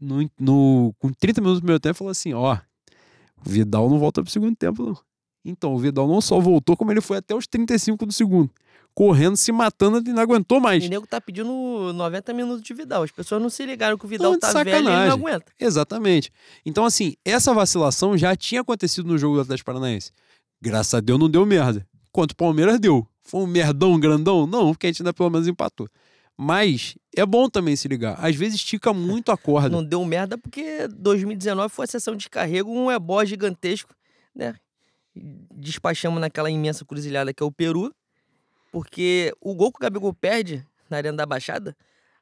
no, 0.00 0.30
no, 0.38 0.94
com 0.98 1.12
30 1.12 1.40
minutos 1.40 1.60
do 1.60 1.62
primeiro 1.62 1.80
tempo, 1.80 1.98
falou 1.98 2.10
assim: 2.10 2.32
ó, 2.32 2.58
o 3.44 3.48
Vidal 3.48 3.88
não 3.88 3.98
volta 3.98 4.22
pro 4.22 4.30
segundo 4.30 4.56
tempo, 4.56 4.84
não. 4.84 4.98
Então, 5.44 5.74
o 5.74 5.78
Vidal 5.78 6.08
não 6.08 6.20
só 6.20 6.40
voltou, 6.40 6.76
como 6.76 6.90
ele 6.90 7.00
foi 7.00 7.18
até 7.18 7.34
os 7.34 7.46
35 7.46 8.04
do 8.04 8.12
segundo. 8.12 8.50
Correndo, 8.92 9.36
se 9.36 9.52
matando, 9.52 9.98
ele 9.98 10.12
não 10.12 10.22
aguentou 10.22 10.58
mais. 10.58 10.84
O 10.84 10.88
nego 10.88 11.06
tá 11.06 11.20
pedindo 11.20 11.92
90 11.92 12.32
minutos 12.32 12.62
de 12.62 12.74
Vidal. 12.74 13.02
As 13.02 13.10
pessoas 13.10 13.40
não 13.40 13.50
se 13.50 13.64
ligaram 13.64 13.96
que 13.96 14.06
o 14.06 14.08
Vidal 14.08 14.36
tá 14.38 14.52
velho 14.52 14.68
e 14.68 14.72
sacanagem. 14.72 15.08
não 15.08 15.16
aguenta. 15.16 15.52
Exatamente. 15.60 16.32
Então, 16.64 16.84
assim, 16.84 17.14
essa 17.24 17.52
vacilação 17.52 18.16
já 18.16 18.34
tinha 18.34 18.62
acontecido 18.62 19.06
no 19.06 19.18
jogo 19.18 19.36
do 19.36 19.42
Atlético 19.42 19.66
Paranaense. 19.66 20.10
Graças 20.60 20.94
a 20.94 21.00
Deus 21.00 21.20
não 21.20 21.28
deu 21.28 21.44
merda. 21.46 21.86
Quanto 22.10 22.32
o 22.32 22.36
Palmeiras 22.36 22.80
deu. 22.80 23.06
Foi 23.22 23.42
um 23.42 23.46
merdão 23.46 24.00
grandão? 24.00 24.46
Não, 24.46 24.72
porque 24.72 24.86
a 24.86 24.90
gente 24.90 25.02
ainda 25.02 25.12
pelo 25.12 25.30
menos 25.30 25.46
empatou. 25.46 25.88
Mas 26.36 26.96
é 27.16 27.24
bom 27.24 27.48
também 27.48 27.74
se 27.76 27.88
ligar. 27.88 28.16
Às 28.22 28.36
vezes 28.36 28.56
estica 28.56 28.92
muito 28.92 29.32
a 29.32 29.36
corda. 29.36 29.70
Não 29.70 29.82
deu 29.82 30.04
merda 30.04 30.36
porque 30.36 30.86
2019 30.88 31.72
foi 31.72 31.84
a 31.84 31.88
sessão 31.88 32.14
de 32.14 32.18
descarrego, 32.18 32.70
um 32.70 32.90
ebó 32.90 33.24
gigantesco, 33.24 33.94
né? 34.34 34.54
Despachamos 35.14 36.20
naquela 36.20 36.50
imensa 36.50 36.84
cruzilhada 36.84 37.32
que 37.32 37.42
é 37.42 37.46
o 37.46 37.50
Peru, 37.50 37.90
porque 38.70 39.32
o 39.40 39.54
gol 39.54 39.72
que 39.72 39.78
o 39.78 39.80
Gabigol 39.80 40.12
perde 40.12 40.62
na 40.90 40.98
Arena 40.98 41.16
da 41.16 41.24
Baixada, 41.24 41.74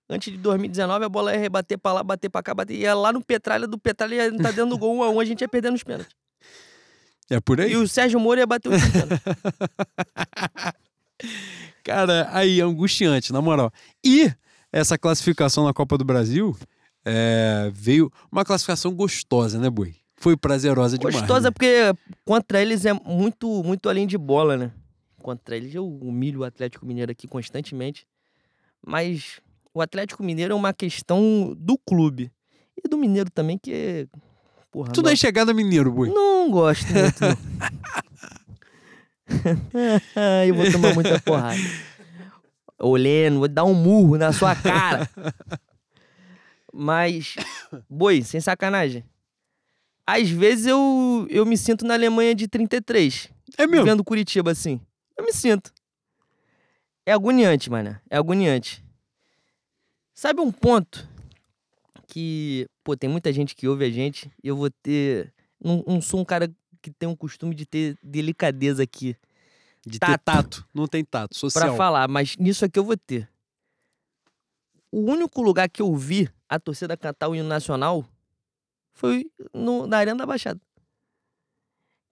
antes 0.09 0.33
de 0.33 0.39
2019 0.39 1.05
a 1.05 1.09
bola 1.09 1.33
ia 1.33 1.41
rebater 1.41 1.77
pra 1.77 1.95
lá, 1.95 2.05
bater 2.05 2.31
pra 2.31 2.41
cá, 2.41 2.55
bater, 2.55 2.77
ia 2.77 2.95
lá 2.95 3.13
no 3.13 3.21
Petralha, 3.21 3.67
do 3.67 3.77
Petralha 3.77 4.15
ia 4.15 4.39
tá 4.39 4.53
dentro 4.53 4.69
do 4.69 4.79
gol 4.79 4.97
1 4.99 5.03
a 5.03 5.11
1 5.11 5.21
a 5.21 5.25
gente 5.25 5.41
ia 5.41 5.49
perder 5.49 5.73
nos 5.73 5.83
pênaltis. 5.83 6.15
É 7.29 7.41
por 7.41 7.61
aí. 7.61 7.73
E 7.73 7.77
o 7.77 7.89
Sérgio 7.89 8.21
Moro 8.21 8.39
ia 8.39 8.47
bater 8.47 8.69
o 8.69 8.73
pênalti. 8.79 9.23
Cara, 11.85 12.29
aí, 12.33 12.63
angustiante, 12.63 13.33
na 13.33 13.43
moral. 13.43 13.71
E 14.03 14.33
essa 14.73 14.97
classificação 14.99 15.65
na 15.65 15.73
Copa 15.75 15.99
do 15.99 16.05
Brasil 16.05 16.57
é, 17.05 17.71
veio 17.75 18.11
uma 18.33 18.45
classificação 18.45 18.93
gostosa, 18.93 19.59
né, 19.59 19.69
Boi? 19.69 19.95
Foi 20.17 20.37
prazerosa 20.37 20.97
demais. 20.97 21.17
Gostosa 21.17 21.49
né? 21.49 21.51
porque 21.51 21.93
contra 22.25 22.63
eles 22.63 22.87
é 22.87 22.95
muito, 22.95 23.63
muito 23.63 23.91
além 23.91 24.07
de 24.07 24.17
bola, 24.17 24.57
né? 24.57 24.73
Contra 25.23 25.57
eles 25.57 25.75
eu 25.75 25.87
humilho 25.87 26.41
o 26.41 26.45
Atlético 26.45 26.87
Mineiro 26.87 27.13
aqui 27.13 27.29
constantemente. 27.29 28.07
Mas 28.87 29.41
o 29.75 29.83
Atlético 29.83 30.23
Mineiro 30.23 30.53
é 30.53 30.57
uma 30.57 30.73
questão 30.73 31.55
do 31.59 31.77
clube. 31.77 32.33
E 32.83 32.89
do 32.89 32.97
Mineiro 32.97 33.31
também, 33.31 33.59
que 33.59 33.73
é. 33.73 34.07
Porra, 34.71 34.93
Tu 34.93 35.03
não 35.03 35.11
é 35.11 35.17
chegada 35.17 35.55
mineiro, 35.55 35.93
Boi. 35.93 36.09
não 36.09 36.51
gosto 36.51 36.87
muito, 36.93 37.21
não. 37.21 37.37
eu 40.47 40.55
vou 40.55 40.71
tomar 40.71 40.95
muita 40.95 41.21
porrada. 41.21 41.59
Leno, 42.81 43.39
vou 43.39 43.49
dar 43.49 43.65
um 43.65 43.75
murro 43.75 44.19
na 44.19 44.33
sua 44.33 44.55
cara. 44.55 45.09
Mas, 46.73 47.37
boi, 47.89 48.23
sem 48.23 48.41
sacanagem. 48.41 49.05
Às 50.07 50.29
vezes 50.29 50.67
eu, 50.67 51.27
eu 51.31 51.47
me 51.47 51.57
sinto 51.57 51.85
na 51.85 51.95
Alemanha 51.95 52.35
de 52.35 52.47
33, 52.47 53.31
É 53.57 53.67
mesmo. 53.67 53.87
vendo 53.87 54.05
Curitiba 54.05 54.51
assim. 54.51 54.81
Eu 55.17 55.25
me 55.25 55.33
sinto. 55.33 55.73
É 57.07 57.13
agoniante, 57.13 57.71
mano. 57.71 57.99
É 58.11 58.17
agoniante. 58.17 58.85
Sabe 60.15 60.41
um 60.41 60.53
ponto 60.53 61.09
que, 62.07 62.67
pô, 62.83 62.97
tem 62.97 63.09
muita 63.09 63.33
gente 63.33 63.55
que 63.55 63.67
ouve 63.67 63.85
a 63.85 63.91
gente 63.91 64.31
eu 64.43 64.57
vou 64.57 64.71
ter. 64.71 65.33
Não, 65.63 65.83
não 65.87 66.01
sou 66.03 66.21
um 66.21 66.25
cara 66.25 66.51
que 66.85 66.91
tem 66.91 67.09
um 67.09 67.17
costume 67.17 67.55
de 67.55 67.65
ter 67.65 67.97
delicadeza 68.03 68.83
aqui 68.83 69.17
De 69.87 69.99
tato. 69.99 70.11
ter 70.13 70.19
tato. 70.19 70.69
Não 70.75 70.87
tem 70.87 71.03
tato. 71.03 71.31
pra 71.31 71.39
Social. 71.39 71.77
falar, 71.77 72.07
mas 72.09 72.37
nisso 72.37 72.63
aqui 72.65 72.79
eu 72.79 72.85
vou 72.85 72.97
ter. 72.97 73.27
O 74.93 75.01
único 75.11 75.41
lugar 75.43 75.69
que 75.69 75.81
eu 75.83 75.95
vi 75.97 76.29
a 76.49 76.59
torcida 76.61 76.95
cantar 76.97 77.29
o 77.29 77.35
hino 77.35 77.49
nacional 77.49 78.05
foi 78.93 79.25
no, 79.53 79.87
na 79.87 79.97
Arena 79.99 80.19
da 80.19 80.27
Baixada. 80.27 80.61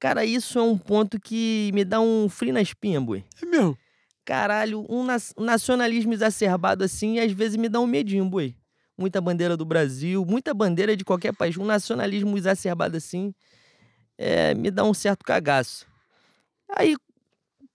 Cara, 0.01 0.25
isso 0.25 0.59
é 0.59 0.63
um 0.63 0.77
ponto 0.77 1.21
que 1.21 1.71
me 1.75 1.85
dá 1.85 2.01
um 2.01 2.29
frio 2.29 2.53
na 2.53 2.61
espinha, 2.61 3.01
boi. 3.01 3.25
É 3.41 3.47
mesmo. 3.47 3.79
Caralho, 4.25 4.85
um 4.89 5.05
nas- 5.05 5.33
nacionalismo 5.39 6.13
exacerbado 6.13 6.83
assim, 6.83 7.19
às 7.21 7.31
vezes 7.33 7.57
me 7.57 7.69
dá 7.69 7.79
um 7.79 7.87
medinho, 7.87 8.25
boi. 8.29 8.57
Muita 8.99 9.21
bandeira 9.21 9.57
do 9.57 9.65
Brasil, 9.65 10.25
muita 10.25 10.53
bandeira 10.55 10.97
de 10.97 11.05
qualquer 11.05 11.33
país. 11.35 11.57
Um 11.57 11.65
nacionalismo 11.65 12.37
exacerbado 12.37 12.97
assim, 12.97 13.33
é, 14.23 14.55
me 14.55 14.71
dá 14.71 14.85
um 14.85 14.95
certo 14.95 15.25
cagaço. 15.25 15.87
Aí, 16.77 16.97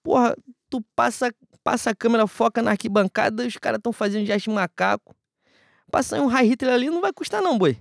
porra, 0.02 0.36
tu 0.70 0.82
passa, 0.96 1.34
passa 1.64 1.90
a 1.90 1.96
câmera, 1.96 2.26
foca 2.26 2.62
na 2.62 2.72
arquibancada, 2.72 3.46
os 3.46 3.58
caras 3.58 3.78
estão 3.78 3.92
fazendo 3.92 4.26
gesto 4.26 4.46
de 4.46 4.56
macaco. 4.56 5.16
Passar 5.92 6.22
um 6.22 6.28
high 6.28 6.48
Hitler 6.48 6.74
ali 6.74 6.90
não 6.90 7.02
vai 7.02 7.14
custar 7.14 7.42
não, 7.42 7.58
boi. 7.58 7.78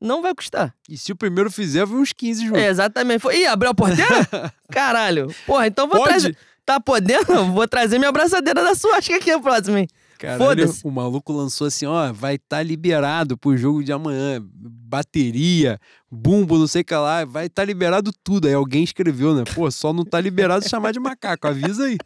Não 0.00 0.20
vai 0.20 0.34
custar. 0.34 0.74
E 0.88 0.96
se 0.96 1.10
o 1.10 1.16
primeiro 1.16 1.50
fizer, 1.50 1.84
vai 1.86 1.98
uns 1.98 2.12
15 2.12 2.46
juntos. 2.46 2.62
É, 2.62 2.68
exatamente. 2.68 3.20
Foi, 3.20 3.38
Ih, 3.38 3.46
abriu 3.46 3.70
a 3.70 3.74
porteira? 3.74 4.52
Caralho. 4.70 5.34
Porra, 5.46 5.66
então 5.66 5.88
vou 5.88 5.98
Pode? 5.98 6.10
trazer... 6.10 6.36
Tá 6.64 6.80
podendo? 6.80 7.52
Vou 7.52 7.66
trazer 7.68 7.98
minha 7.98 8.08
abraçadeira 8.08 8.62
da 8.62 8.74
sua, 8.74 8.96
acho 8.96 9.08
que 9.08 9.14
aqui 9.14 9.30
é 9.30 9.34
a 9.34 9.40
próxima, 9.40 9.80
hein? 9.80 9.88
Caralho, 10.18 10.72
o 10.84 10.90
maluco 10.90 11.32
lançou 11.32 11.66
assim, 11.66 11.86
ó, 11.86 12.12
vai 12.12 12.36
estar 12.36 12.62
liberado 12.62 13.36
pro 13.36 13.56
jogo 13.56 13.84
de 13.84 13.92
amanhã. 13.92 14.40
Bateria, 14.42 15.78
bumbo, 16.10 16.58
não 16.58 16.66
sei 16.66 16.82
o 16.82 16.84
que 16.84 16.94
lá, 16.94 17.24
vai 17.24 17.46
estar 17.46 17.64
liberado 17.64 18.10
tudo. 18.24 18.48
Aí 18.48 18.54
alguém 18.54 18.84
escreveu, 18.84 19.34
né? 19.34 19.44
Pô, 19.54 19.70
só 19.70 19.92
não 19.92 20.04
tá 20.04 20.20
liberado 20.20 20.68
chamar 20.68 20.92
de 20.92 21.00
macaco, 21.00 21.46
avisa 21.46 21.84
aí. 21.84 21.98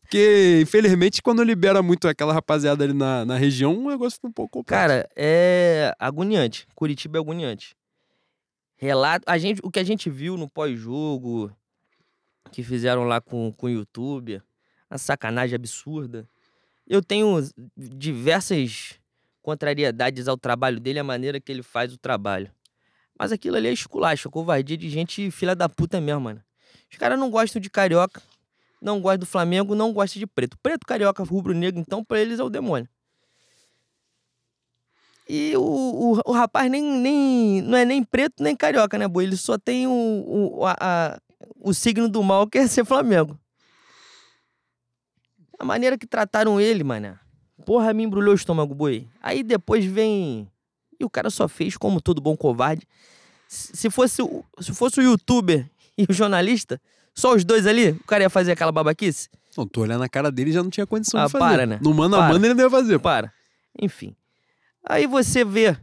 Porque, 0.00 0.60
infelizmente, 0.62 1.20
quando 1.20 1.42
libera 1.42 1.82
muito 1.82 2.08
aquela 2.08 2.32
rapaziada 2.32 2.82
ali 2.82 2.94
na, 2.94 3.26
na 3.26 3.36
região, 3.36 3.76
o 3.76 3.90
negócio 3.90 4.16
fica 4.16 4.28
um 4.28 4.32
pouco 4.32 4.58
complexo. 4.58 4.80
Cara, 4.80 5.08
é 5.14 5.94
agoniante. 5.98 6.66
Curitiba 6.74 7.18
é 7.18 7.20
agoniante. 7.20 7.76
Relato, 8.76 9.24
a 9.26 9.36
gente, 9.36 9.60
o 9.62 9.70
que 9.70 9.78
a 9.78 9.84
gente 9.84 10.08
viu 10.08 10.38
no 10.38 10.48
pós-jogo, 10.48 11.52
que 12.50 12.62
fizeram 12.62 13.04
lá 13.04 13.20
com, 13.20 13.52
com 13.52 13.66
o 13.66 13.70
YouTube, 13.70 14.40
a 14.88 14.96
sacanagem 14.96 15.56
absurda. 15.56 16.26
Eu 16.88 17.02
tenho 17.02 17.38
diversas 17.76 18.94
contrariedades 19.42 20.26
ao 20.26 20.36
trabalho 20.38 20.80
dele, 20.80 20.98
a 20.98 21.04
maneira 21.04 21.40
que 21.40 21.52
ele 21.52 21.62
faz 21.62 21.92
o 21.92 21.98
trabalho. 21.98 22.50
Mas 23.18 23.32
aquilo 23.32 23.56
ali 23.56 23.68
é 23.68 23.72
esculacho, 23.72 24.30
covardia 24.30 24.76
de 24.76 24.88
gente 24.88 25.30
filha 25.30 25.54
da 25.54 25.68
puta 25.68 26.00
mesmo, 26.00 26.20
mano. 26.22 26.42
Os 26.90 26.96
caras 26.96 27.18
não 27.18 27.30
gostam 27.30 27.60
de 27.60 27.68
carioca, 27.68 28.22
não 28.80 29.00
gostam 29.00 29.18
do 29.18 29.26
Flamengo, 29.26 29.74
não 29.74 29.92
gostam 29.92 30.20
de 30.20 30.26
preto. 30.26 30.56
Preto, 30.62 30.86
carioca, 30.86 31.22
rubro-negro, 31.24 31.80
então 31.80 32.04
pra 32.04 32.20
eles 32.20 32.38
é 32.38 32.44
o 32.44 32.48
demônio. 32.50 32.88
E 35.28 35.54
o, 35.56 35.60
o, 35.62 36.20
o 36.24 36.32
rapaz 36.32 36.70
nem, 36.70 36.82
nem, 36.82 37.60
não 37.60 37.76
é 37.76 37.84
nem 37.84 38.02
preto 38.02 38.42
nem 38.42 38.56
carioca, 38.56 38.96
né, 38.96 39.06
boi? 39.06 39.24
Ele 39.24 39.36
só 39.36 39.58
tem 39.58 39.86
o, 39.86 39.90
o, 40.56 40.64
a- 40.66 40.76
a- 40.80 41.20
o 41.60 41.74
signo 41.74 42.08
do 42.08 42.22
mal, 42.22 42.46
que 42.46 42.56
é 42.58 42.66
ser 42.66 42.84
Flamengo. 42.84 43.38
A 45.58 45.64
maneira 45.64 45.98
que 45.98 46.06
trataram 46.06 46.60
ele, 46.60 46.84
mano. 46.84 47.18
Porra, 47.66 47.92
me 47.92 48.04
embrulhou 48.04 48.32
o 48.32 48.36
estômago, 48.36 48.74
boi. 48.74 49.06
Aí 49.22 49.42
depois 49.42 49.84
vem. 49.84 50.48
E 50.98 51.04
o 51.04 51.10
cara 51.10 51.30
só 51.30 51.48
fez 51.48 51.76
como 51.76 52.00
todo 52.00 52.20
bom 52.20 52.36
covarde. 52.36 52.86
Se 53.48 53.76
se 53.76 53.90
fosse, 53.90 54.22
o- 54.22 54.44
se 54.60 54.72
fosse 54.74 55.00
o 55.00 55.02
youtuber 55.02 55.68
e 55.96 56.06
o 56.08 56.12
jornalista, 56.12 56.80
só 57.14 57.34
os 57.34 57.44
dois 57.44 57.66
ali, 57.66 57.90
o 57.90 58.04
cara 58.04 58.22
ia 58.24 58.30
fazer 58.30 58.52
aquela 58.52 58.70
babaquice? 58.72 59.28
Não, 59.56 59.66
tô 59.66 59.80
olhando 59.82 60.04
a 60.04 60.08
cara 60.08 60.30
dele 60.30 60.50
e 60.50 60.52
já 60.52 60.62
não 60.62 60.70
tinha 60.70 60.86
condição 60.86 61.20
Ah, 61.20 61.26
de 61.26 61.32
fazer. 61.32 61.44
para, 61.44 61.66
né? 61.66 61.78
No 61.82 61.92
mano 61.92 62.14
a 62.14 62.20
Para. 62.20 62.32
mano 62.34 62.46
ele 62.46 62.54
não 62.54 62.64
ia 62.64 62.70
fazer. 62.70 62.98
Para. 63.00 63.32
Enfim. 63.80 64.14
Aí 64.88 65.06
você 65.06 65.44
vê 65.44 65.76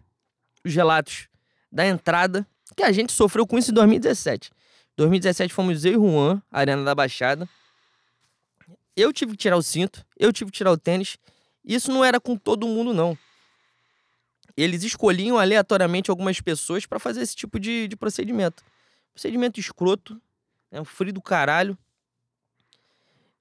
os 0.64 0.74
relatos 0.74 1.28
da 1.72 1.86
entrada, 1.86 2.48
que 2.76 2.84
a 2.84 2.92
gente 2.92 3.12
sofreu 3.12 3.46
com 3.46 3.58
isso 3.58 3.72
em 3.72 3.74
2017. 3.74 4.52
2017 4.96 5.54
fomos 5.54 5.84
eu 5.84 5.92
e 5.92 5.96
Juan, 5.96 6.42
Arena 6.52 6.84
da 6.84 6.96
Baixada. 6.96 7.50
Eu 8.96 9.12
tive 9.12 9.32
que 9.32 9.38
tirar 9.38 9.58
o 9.58 9.64
cinto, 9.64 10.06
eu 10.18 10.32
tive 10.32 10.52
que 10.52 10.58
tirar 10.58 10.72
o 10.72 10.78
tênis. 10.78 11.18
Isso 11.64 11.92
não 11.92 12.04
era 12.04 12.20
com 12.20 12.38
todo 12.38 12.68
mundo, 12.68 12.94
não. 12.94 13.18
Eles 14.56 14.84
escolhiam 14.84 15.38
aleatoriamente 15.38 16.10
algumas 16.10 16.40
pessoas 16.40 16.86
para 16.86 17.00
fazer 17.00 17.22
esse 17.22 17.36
tipo 17.36 17.60
de, 17.60 17.88
de 17.88 17.96
procedimento. 17.96 18.64
Procedimento 19.14 19.60
escroto, 19.60 20.20
é 20.72 20.80
um 20.80 20.86
frio 20.86 21.12
do 21.12 21.22
caralho. 21.22 21.78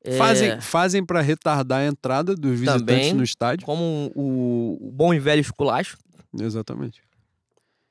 É, 0.03 0.17
Fazem, 0.19 0.61
fazem 0.61 1.05
para 1.05 1.21
retardar 1.21 1.81
a 1.81 1.87
entrada 1.87 2.35
dos 2.35 2.61
visitantes 2.61 2.85
Também. 2.85 3.15
no 3.15 3.25
estádio. 3.25 3.65
como 3.65 4.13
o, 4.15 4.77
o 4.89 4.91
bom 4.93 5.15
e 5.15 5.19
velho 5.19 5.41
esculacho. 5.41 5.97
Exatamente. 6.39 7.03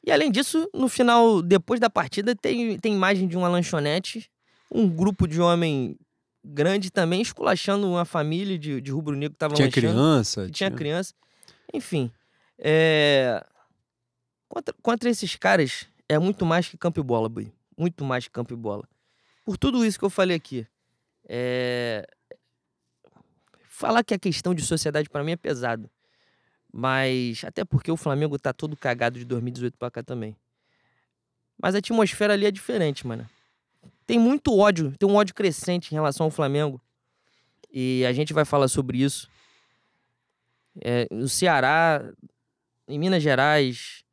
E 0.05 0.11
além 0.11 0.29
disso, 0.29 0.69
no 0.73 0.89
final, 0.89 1.41
depois 1.41 1.79
da 1.79 1.89
partida, 1.89 2.35
tem, 2.35 2.77
tem 2.77 2.93
imagem 2.93 3.27
de 3.27 3.37
uma 3.37 3.47
lanchonete, 3.47 4.29
um 4.69 4.87
grupo 4.87 5.27
de 5.27 5.39
homem 5.39 5.97
grande 6.43 6.91
também 6.91 7.21
esculachando 7.21 7.87
uma 7.87 8.05
família 8.05 8.57
de, 8.57 8.81
de 8.81 8.91
rubro-negro 8.91 9.33
que 9.33 9.39
tava 9.39 9.55
Tinha 9.55 9.67
lanchando. 9.67 9.87
criança. 9.87 10.49
tinha 10.49 10.71
criança. 10.71 11.13
Enfim, 11.73 12.11
é... 12.57 13.43
Contra, 14.47 14.75
contra 14.81 15.09
esses 15.09 15.35
caras 15.35 15.87
é 16.07 16.19
muito 16.19 16.45
mais 16.45 16.67
que 16.67 16.77
campo 16.77 16.99
e 16.99 17.03
bola, 17.03 17.27
Bui. 17.27 17.51
Muito 17.77 18.03
mais 18.03 18.25
que 18.25 18.31
campo 18.31 18.53
e 18.53 18.57
bola. 18.57 18.87
Por 19.43 19.57
tudo 19.57 19.85
isso 19.85 19.97
que 19.97 20.05
eu 20.05 20.09
falei 20.09 20.37
aqui. 20.37 20.67
É... 21.27 22.05
Falar 23.67 24.03
que 24.03 24.13
a 24.13 24.19
questão 24.19 24.53
de 24.53 24.61
sociedade 24.61 25.09
para 25.09 25.23
mim 25.23 25.31
é 25.31 25.35
pesado. 25.35 25.89
Mas 26.71 27.43
até 27.43 27.65
porque 27.65 27.91
o 27.91 27.97
Flamengo 27.97 28.37
tá 28.37 28.53
todo 28.53 28.75
cagado 28.77 29.17
de 29.17 29.25
2018 29.25 29.77
pra 29.77 29.91
cá 29.91 30.03
também. 30.03 30.35
Mas 31.61 31.75
a 31.75 31.79
atmosfera 31.79 32.33
ali 32.33 32.45
é 32.45 32.51
diferente, 32.51 33.05
mano. 33.05 33.27
Tem 34.05 34.19
muito 34.19 34.57
ódio, 34.57 34.93
tem 34.97 35.07
um 35.07 35.15
ódio 35.15 35.33
crescente 35.33 35.91
em 35.91 35.95
relação 35.95 36.25
ao 36.25 36.31
Flamengo. 36.31 36.81
E 37.71 38.05
a 38.05 38.13
gente 38.13 38.33
vai 38.33 38.45
falar 38.45 38.67
sobre 38.67 39.01
isso. 39.01 39.29
É, 40.81 41.07
no 41.11 41.27
Ceará, 41.27 42.03
em 42.87 42.99
Minas 42.99 43.23
Gerais, 43.23 44.03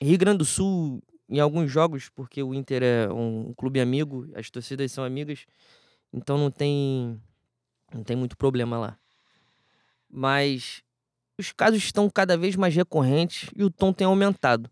Rio 0.00 0.18
Grande 0.18 0.38
do 0.38 0.44
Sul, 0.44 1.02
em 1.28 1.40
alguns 1.40 1.70
jogos, 1.70 2.08
porque 2.08 2.42
o 2.42 2.52
Inter 2.54 2.82
é 2.82 3.12
um 3.12 3.54
clube 3.54 3.80
amigo, 3.80 4.28
as 4.34 4.50
torcidas 4.50 4.90
são 4.92 5.04
amigas, 5.04 5.46
então 6.12 6.36
não 6.36 6.50
tem 6.50 7.20
não 7.92 8.02
tem 8.02 8.16
muito 8.16 8.36
problema 8.36 8.78
lá. 8.78 8.98
Mas 10.08 10.82
os 11.38 11.52
casos 11.52 11.82
estão 11.82 12.08
cada 12.08 12.36
vez 12.36 12.56
mais 12.56 12.74
recorrentes 12.74 13.50
e 13.56 13.64
o 13.64 13.70
tom 13.70 13.92
tem 13.92 14.06
aumentado. 14.06 14.70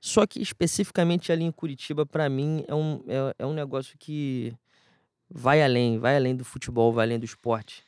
Só 0.00 0.26
que 0.26 0.40
especificamente 0.40 1.30
ali 1.30 1.44
em 1.44 1.52
Curitiba, 1.52 2.06
para 2.06 2.28
mim, 2.28 2.64
é 2.66 2.74
um, 2.74 3.04
é, 3.06 3.34
é 3.40 3.46
um 3.46 3.52
negócio 3.52 3.96
que 3.98 4.54
vai 5.28 5.62
além, 5.62 5.98
vai 5.98 6.16
além 6.16 6.34
do 6.34 6.44
futebol, 6.44 6.92
vai 6.92 7.06
além 7.06 7.18
do 7.18 7.24
esporte. 7.24 7.84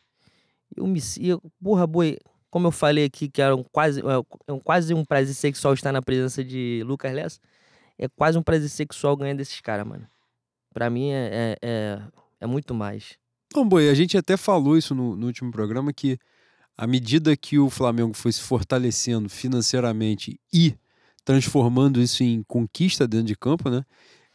Eu 0.77 0.87
me. 0.87 1.01
Eu, 1.21 1.43
porra, 1.63 1.87
boi, 1.87 2.19
como 2.51 2.67
eu 2.67 2.71
falei 2.71 3.07
aqui, 3.07 3.29
que 3.29 3.41
era 3.41 3.57
um 3.57 3.63
quase, 3.63 4.01
é, 4.01 4.05
é 4.47 4.53
um, 4.53 4.61
quase 4.61 4.93
um 4.93 5.05
prazer 5.05 5.35
sexual 5.35 5.73
estar 5.73 5.91
na 5.91 6.03
presença 6.03 6.45
de 6.45 6.83
Lucas 6.85 7.13
Lessa, 7.13 7.41
é 7.99 8.07
quase 8.09 8.37
um 8.37 8.43
prazer 8.43 8.69
sexual 8.69 9.17
ganhar 9.17 9.35
desses 9.35 9.61
caras, 9.61 9.87
mano. 9.87 10.07
Pra 10.73 10.91
mim 10.91 11.11
é, 11.11 11.31
é, 11.33 11.57
é, 11.63 12.03
é, 12.43 12.47
muito 12.47 12.75
mais. 12.75 13.17
Não, 13.55 13.67
boi, 13.67 13.89
a 13.89 13.95
gente 13.95 14.19
até 14.19 14.37
falou 14.37 14.77
isso 14.77 14.95
no, 14.95 15.17
no 15.17 15.27
último 15.27 15.51
programa 15.51 15.93
que 15.93 16.19
à 16.77 16.87
medida 16.87 17.37
que 17.37 17.59
o 17.59 17.71
Flamengo 17.71 18.15
foi 18.15 18.33
se 18.33 18.41
fortalecendo 18.41 19.29
financeiramente 19.29 20.39
e 20.53 20.75
transformando 21.25 22.01
isso 22.01 22.23
em 22.23 22.43
conquista 22.43 23.07
dentro 23.07 23.27
de 23.27 23.37
campo, 23.37 23.71
né? 23.71 23.85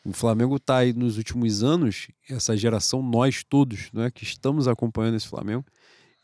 O 0.06 0.14
Flamengo 0.14 0.56
está 0.56 0.78
aí 0.78 0.94
nos 0.94 1.18
últimos 1.18 1.64
anos, 1.64 2.08
essa 2.30 2.56
geração, 2.56 3.02
nós 3.02 3.44
todos, 3.44 3.92
né, 3.92 4.10
que 4.10 4.24
estamos 4.24 4.66
acompanhando 4.66 5.16
esse 5.16 5.28
Flamengo, 5.28 5.66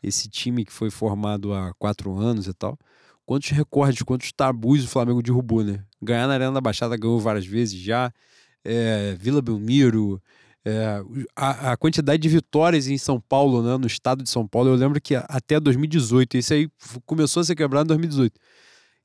esse 0.02 0.26
time 0.26 0.64
que 0.64 0.72
foi 0.72 0.90
formado 0.90 1.52
há 1.52 1.74
quatro 1.74 2.16
anos 2.16 2.46
e 2.46 2.54
tal. 2.54 2.78
Quantos 3.26 3.50
recordes, 3.50 4.02
quantos 4.02 4.32
tabus 4.32 4.84
o 4.84 4.88
Flamengo 4.88 5.22
derrubou, 5.22 5.62
né? 5.62 5.84
Ganhar 6.02 6.26
na 6.26 6.34
Arena 6.34 6.52
da 6.52 6.60
Baixada 6.60 6.96
ganhou 6.96 7.20
várias 7.20 7.46
vezes 7.46 7.78
já. 7.78 8.12
É, 8.64 9.14
Vila 9.18 9.42
Belmiro, 9.42 10.20
é, 10.64 11.02
a, 11.36 11.72
a, 11.72 11.76
quantidade 11.76 12.22
de 12.22 12.28
vitórias 12.28 12.86
em 12.86 12.96
São 12.96 13.20
Paulo, 13.20 13.62
né, 13.62 13.76
no 13.76 13.86
estado 13.86 14.22
de 14.22 14.30
São 14.30 14.46
Paulo, 14.46 14.70
eu 14.70 14.74
lembro 14.74 14.98
que 14.98 15.14
até 15.14 15.60
2018, 15.60 16.38
isso 16.38 16.54
aí 16.54 16.70
começou 17.04 17.42
a 17.42 17.44
ser 17.44 17.54
quebrado 17.54 17.84
em 17.84 17.88
2018 17.88 18.40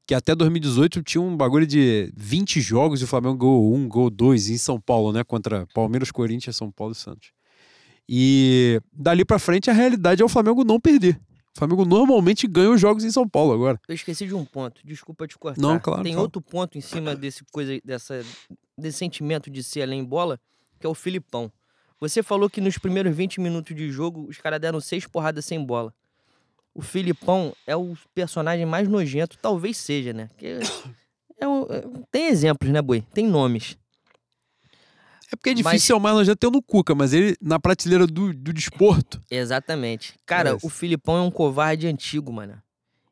que 0.09 0.15
até 0.15 0.33
2018 0.33 1.03
tinha 1.03 1.21
um 1.21 1.37
bagulho 1.37 1.67
de 1.67 2.11
20 2.17 2.59
jogos 2.61 2.99
e 2.99 3.03
o 3.03 3.07
Flamengo 3.07 3.37
ganhou 3.37 3.75
um, 3.75 3.87
gol 3.87 4.09
dois 4.09 4.49
em 4.49 4.57
São 4.57 4.81
Paulo, 4.81 5.13
né? 5.13 5.23
Contra 5.23 5.67
Palmeiras, 5.67 6.09
Corinthians, 6.09 6.55
São 6.55 6.71
Paulo 6.71 6.93
e 6.93 6.95
Santos. 6.95 7.31
E 8.09 8.81
dali 8.91 9.23
para 9.23 9.37
frente 9.37 9.69
a 9.69 9.73
realidade 9.73 10.23
é 10.23 10.25
o 10.25 10.27
Flamengo 10.27 10.63
não 10.63 10.79
perder. 10.79 11.21
O 11.55 11.59
Flamengo 11.59 11.85
normalmente 11.85 12.47
ganha 12.47 12.71
os 12.71 12.81
jogos 12.81 13.03
em 13.03 13.11
São 13.11 13.29
Paulo 13.29 13.53
agora. 13.53 13.79
Eu 13.87 13.93
esqueci 13.93 14.25
de 14.25 14.33
um 14.33 14.43
ponto, 14.43 14.81
desculpa 14.83 15.27
te 15.27 15.37
cortar. 15.37 15.61
Não, 15.61 15.79
claro. 15.79 16.01
Tem 16.01 16.17
outro 16.17 16.41
ponto 16.41 16.75
em 16.75 16.81
cima 16.81 17.15
desse 17.15 17.43
coisa, 17.51 17.79
dessa, 17.85 18.25
desse 18.75 18.97
sentimento 18.97 19.47
de 19.47 19.61
ser 19.61 19.83
além 19.83 20.03
bola, 20.03 20.39
que 20.79 20.87
é 20.87 20.89
o 20.89 20.95
Filipão. 20.95 21.51
Você 21.99 22.23
falou 22.23 22.49
que 22.49 22.59
nos 22.59 22.79
primeiros 22.79 23.15
20 23.15 23.39
minutos 23.39 23.75
de 23.75 23.91
jogo 23.91 24.25
os 24.27 24.39
caras 24.39 24.59
deram 24.59 24.81
seis 24.81 25.05
porradas 25.05 25.45
sem 25.45 25.63
bola 25.63 25.93
o 26.79 26.81
Filipão 26.81 27.53
é 27.67 27.75
o 27.75 27.93
personagem 28.15 28.65
mais 28.65 28.87
nojento, 28.87 29.37
talvez 29.41 29.75
seja, 29.75 30.13
né? 30.13 30.27
Porque 30.29 30.59
é 31.37 31.45
um, 31.45 31.63
é, 31.63 31.83
tem 32.09 32.27
exemplos, 32.27 32.71
né, 32.71 32.81
Boi? 32.81 33.01
Tem 33.13 33.27
nomes. 33.27 33.77
É 35.29 35.35
porque 35.35 35.49
é 35.49 35.53
difícil 35.53 35.73
mas... 35.73 35.83
ser 35.83 35.93
o 35.93 35.99
mais 35.99 36.15
nojento 36.15 36.37
ter 36.37 36.49
no 36.49 36.61
Cuca, 36.61 36.95
mas 36.95 37.11
ele 37.11 37.35
na 37.41 37.59
prateleira 37.59 38.07
do, 38.07 38.33
do 38.33 38.53
desporto. 38.53 39.21
Exatamente. 39.29 40.13
Cara, 40.25 40.51
é 40.51 40.57
o 40.63 40.69
Filipão 40.69 41.17
é 41.17 41.21
um 41.21 41.29
covarde 41.29 41.85
antigo, 41.85 42.31
mano. 42.31 42.57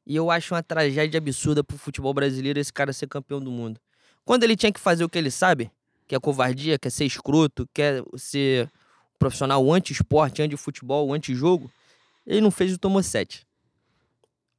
E 0.05 0.15
eu 0.15 0.32
acho 0.32 0.53
uma 0.53 0.63
tragédia 0.63 1.18
absurda 1.18 1.61
pro 1.61 1.78
futebol 1.78 2.13
brasileiro 2.13 2.57
esse 2.57 2.72
cara 2.72 2.93
ser 2.93 3.07
campeão 3.07 3.41
do 3.41 3.51
mundo. 3.51 3.82
Quando 4.24 4.43
ele 4.43 4.55
tinha 4.55 4.72
que 4.72 4.80
fazer 4.80 5.03
o 5.03 5.09
que 5.09 5.18
ele 5.18 5.30
sabe, 5.30 5.70
que 6.07 6.15
é 6.15 6.20
covardia, 6.20 6.80
quer 6.80 6.89
ser 6.89 7.03
escroto, 7.03 7.68
quer 7.74 8.01
ser 8.15 8.72
profissional 9.20 9.70
anti-esporte, 9.70 10.41
anti-futebol, 10.41 11.13
anti-jogo, 11.13 11.70
ele 12.28 12.41
não 12.41 12.51
fez 12.51 12.74
o 12.74 12.78
tomou 12.78 13.01
sete. 13.01 13.46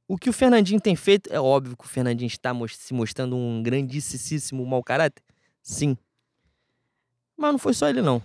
O 0.09 0.17
que 0.17 0.27
o 0.27 0.33
Fernandinho 0.33 0.81
tem 0.81 0.95
feito, 0.95 1.31
é 1.31 1.39
óbvio 1.39 1.77
que 1.77 1.85
o 1.85 1.87
Fernandinho 1.87 2.25
está 2.25 2.51
se 2.69 2.95
mostrando 2.95 3.37
um 3.37 3.61
grandíssimo 3.61 4.65
mau 4.65 4.83
caráter. 4.83 5.21
Sim. 5.61 5.95
Mas 7.37 7.51
não 7.51 7.59
foi 7.59 7.75
só 7.75 7.87
ele, 7.87 8.01
não. 8.01 8.19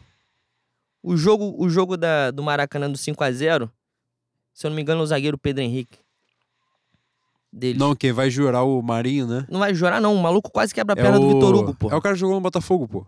O 1.02 1.14
jogo, 1.14 1.54
o 1.58 1.68
jogo 1.68 1.98
da, 1.98 2.30
do 2.30 2.42
Maracanã 2.42 2.90
do 2.90 2.96
5 2.96 3.22
a 3.22 3.30
0 3.30 3.70
se 4.54 4.66
eu 4.66 4.70
não 4.70 4.76
me 4.76 4.82
engano, 4.82 5.00
é 5.00 5.02
o 5.04 5.06
zagueiro 5.06 5.36
Pedro 5.36 5.62
Henrique. 5.62 5.98
Deles. 7.52 7.78
Não, 7.78 7.94
quem 7.94 8.12
vai 8.12 8.30
jurar 8.30 8.62
o 8.62 8.80
Marinho, 8.80 9.26
né? 9.26 9.46
Não 9.50 9.60
vai 9.60 9.74
jurar, 9.74 10.00
não. 10.00 10.14
O 10.14 10.22
maluco 10.22 10.50
quase 10.50 10.72
quebra 10.72 10.94
a 10.94 10.98
é 10.98 11.02
perna 11.02 11.18
o... 11.18 11.20
do 11.20 11.34
Vitor 11.34 11.54
Hugo, 11.54 11.74
pô. 11.74 11.90
É 11.90 11.94
o 11.94 12.00
cara 12.00 12.14
que 12.14 12.20
jogou 12.20 12.36
no 12.36 12.40
Botafogo, 12.40 12.88
pô. 12.88 13.06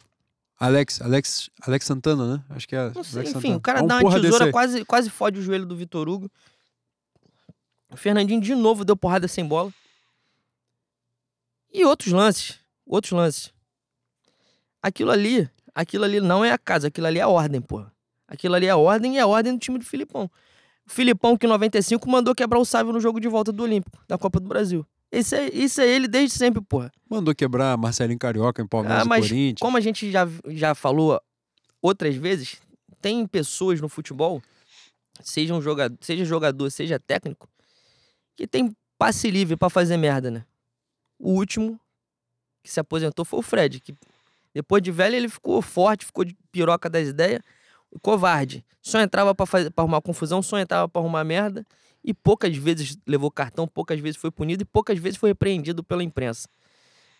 Alex, 0.60 1.00
Alex, 1.00 1.50
Alex 1.62 1.86
Santana, 1.86 2.36
né? 2.36 2.44
Acho 2.50 2.68
que 2.68 2.76
é. 2.76 2.92
Sei, 3.02 3.22
enfim, 3.22 3.32
Santana. 3.32 3.56
o 3.56 3.60
cara 3.60 3.82
dá 3.82 3.98
uma 4.00 4.20
tesoura, 4.20 4.50
quase, 4.52 4.84
quase 4.84 5.08
fode 5.08 5.38
o 5.38 5.42
joelho 5.42 5.64
do 5.64 5.76
Vitor 5.76 6.08
Hugo. 6.08 6.30
O 7.90 7.96
Fernandinho 7.96 8.40
de 8.40 8.54
novo 8.54 8.84
deu 8.84 8.96
porrada 8.96 9.28
sem 9.28 9.46
bola. 9.46 9.72
E 11.72 11.84
outros 11.84 12.12
lances. 12.12 12.58
Outros 12.86 13.12
lances. 13.12 13.52
Aquilo 14.82 15.10
ali, 15.10 15.48
aquilo 15.74 16.04
ali 16.04 16.20
não 16.20 16.44
é 16.44 16.52
a 16.52 16.58
casa, 16.58 16.88
aquilo 16.88 17.06
ali 17.06 17.18
é 17.18 17.22
a 17.22 17.28
ordem, 17.28 17.60
porra. 17.60 17.92
Aquilo 18.28 18.54
ali 18.54 18.66
é 18.66 18.70
a 18.70 18.76
ordem 18.76 19.14
e 19.14 19.18
é 19.18 19.20
a 19.20 19.26
ordem 19.26 19.52
do 19.52 19.58
time 19.58 19.78
do 19.78 19.84
Filipão. 19.84 20.30
O 20.86 20.90
Filipão, 20.90 21.36
que 21.36 21.46
em 21.46 21.48
95 21.48 22.08
mandou 22.08 22.34
quebrar 22.34 22.58
o 22.58 22.64
Sávio 22.64 22.92
no 22.92 23.00
jogo 23.00 23.20
de 23.20 23.28
volta 23.28 23.52
do 23.52 23.62
Olímpico, 23.62 23.98
da 24.06 24.16
Copa 24.16 24.38
do 24.38 24.48
Brasil. 24.48 24.86
Isso 25.10 25.34
é, 25.34 25.48
isso 25.52 25.80
é 25.80 25.86
ele 25.86 26.08
desde 26.08 26.36
sempre, 26.36 26.60
porra. 26.60 26.92
Mandou 27.08 27.34
quebrar 27.34 27.76
Marcelinho 27.76 28.18
Carioca 28.18 28.62
em 28.62 28.66
Palmeiras 28.66 29.02
ah, 29.02 29.04
mas 29.04 29.26
e 29.26 29.28
Corinthians. 29.28 29.60
Como 29.60 29.76
a 29.76 29.80
gente 29.80 30.10
já, 30.10 30.28
já 30.48 30.74
falou 30.74 31.20
outras 31.80 32.14
vezes, 32.16 32.60
tem 33.00 33.26
pessoas 33.26 33.80
no 33.80 33.88
futebol, 33.88 34.42
seja, 35.22 35.54
um 35.54 35.62
jogador, 35.62 35.96
seja 36.00 36.24
jogador, 36.24 36.70
seja 36.70 36.98
técnico, 36.98 37.48
que 38.36 38.46
tem 38.46 38.74
passe 38.98 39.30
livre 39.30 39.56
para 39.56 39.70
fazer 39.70 39.96
merda, 39.96 40.30
né? 40.30 40.44
O 41.18 41.32
último 41.32 41.80
que 42.62 42.70
se 42.70 42.80
aposentou 42.80 43.24
foi 43.24 43.38
o 43.38 43.42
Fred, 43.42 43.80
que 43.80 43.94
depois 44.54 44.82
de 44.82 44.90
velho 44.90 45.16
ele 45.16 45.28
ficou 45.28 45.60
forte, 45.62 46.04
ficou 46.04 46.24
de 46.24 46.36
piroca 46.50 46.88
das 46.88 47.08
ideias, 47.08 47.40
covarde. 48.02 48.64
Só 48.80 49.00
entrava 49.00 49.34
para 49.34 49.46
arrumar 49.76 50.00
confusão, 50.00 50.42
só 50.42 50.58
entrava 50.58 50.88
para 50.88 51.00
arrumar 51.00 51.24
merda 51.24 51.64
e 52.04 52.14
poucas 52.14 52.56
vezes 52.56 52.96
levou 53.06 53.30
cartão, 53.30 53.66
poucas 53.66 53.98
vezes 54.00 54.16
foi 54.16 54.30
punido 54.30 54.62
e 54.62 54.64
poucas 54.64 54.98
vezes 54.98 55.18
foi 55.18 55.30
repreendido 55.30 55.82
pela 55.82 56.02
imprensa. 56.02 56.48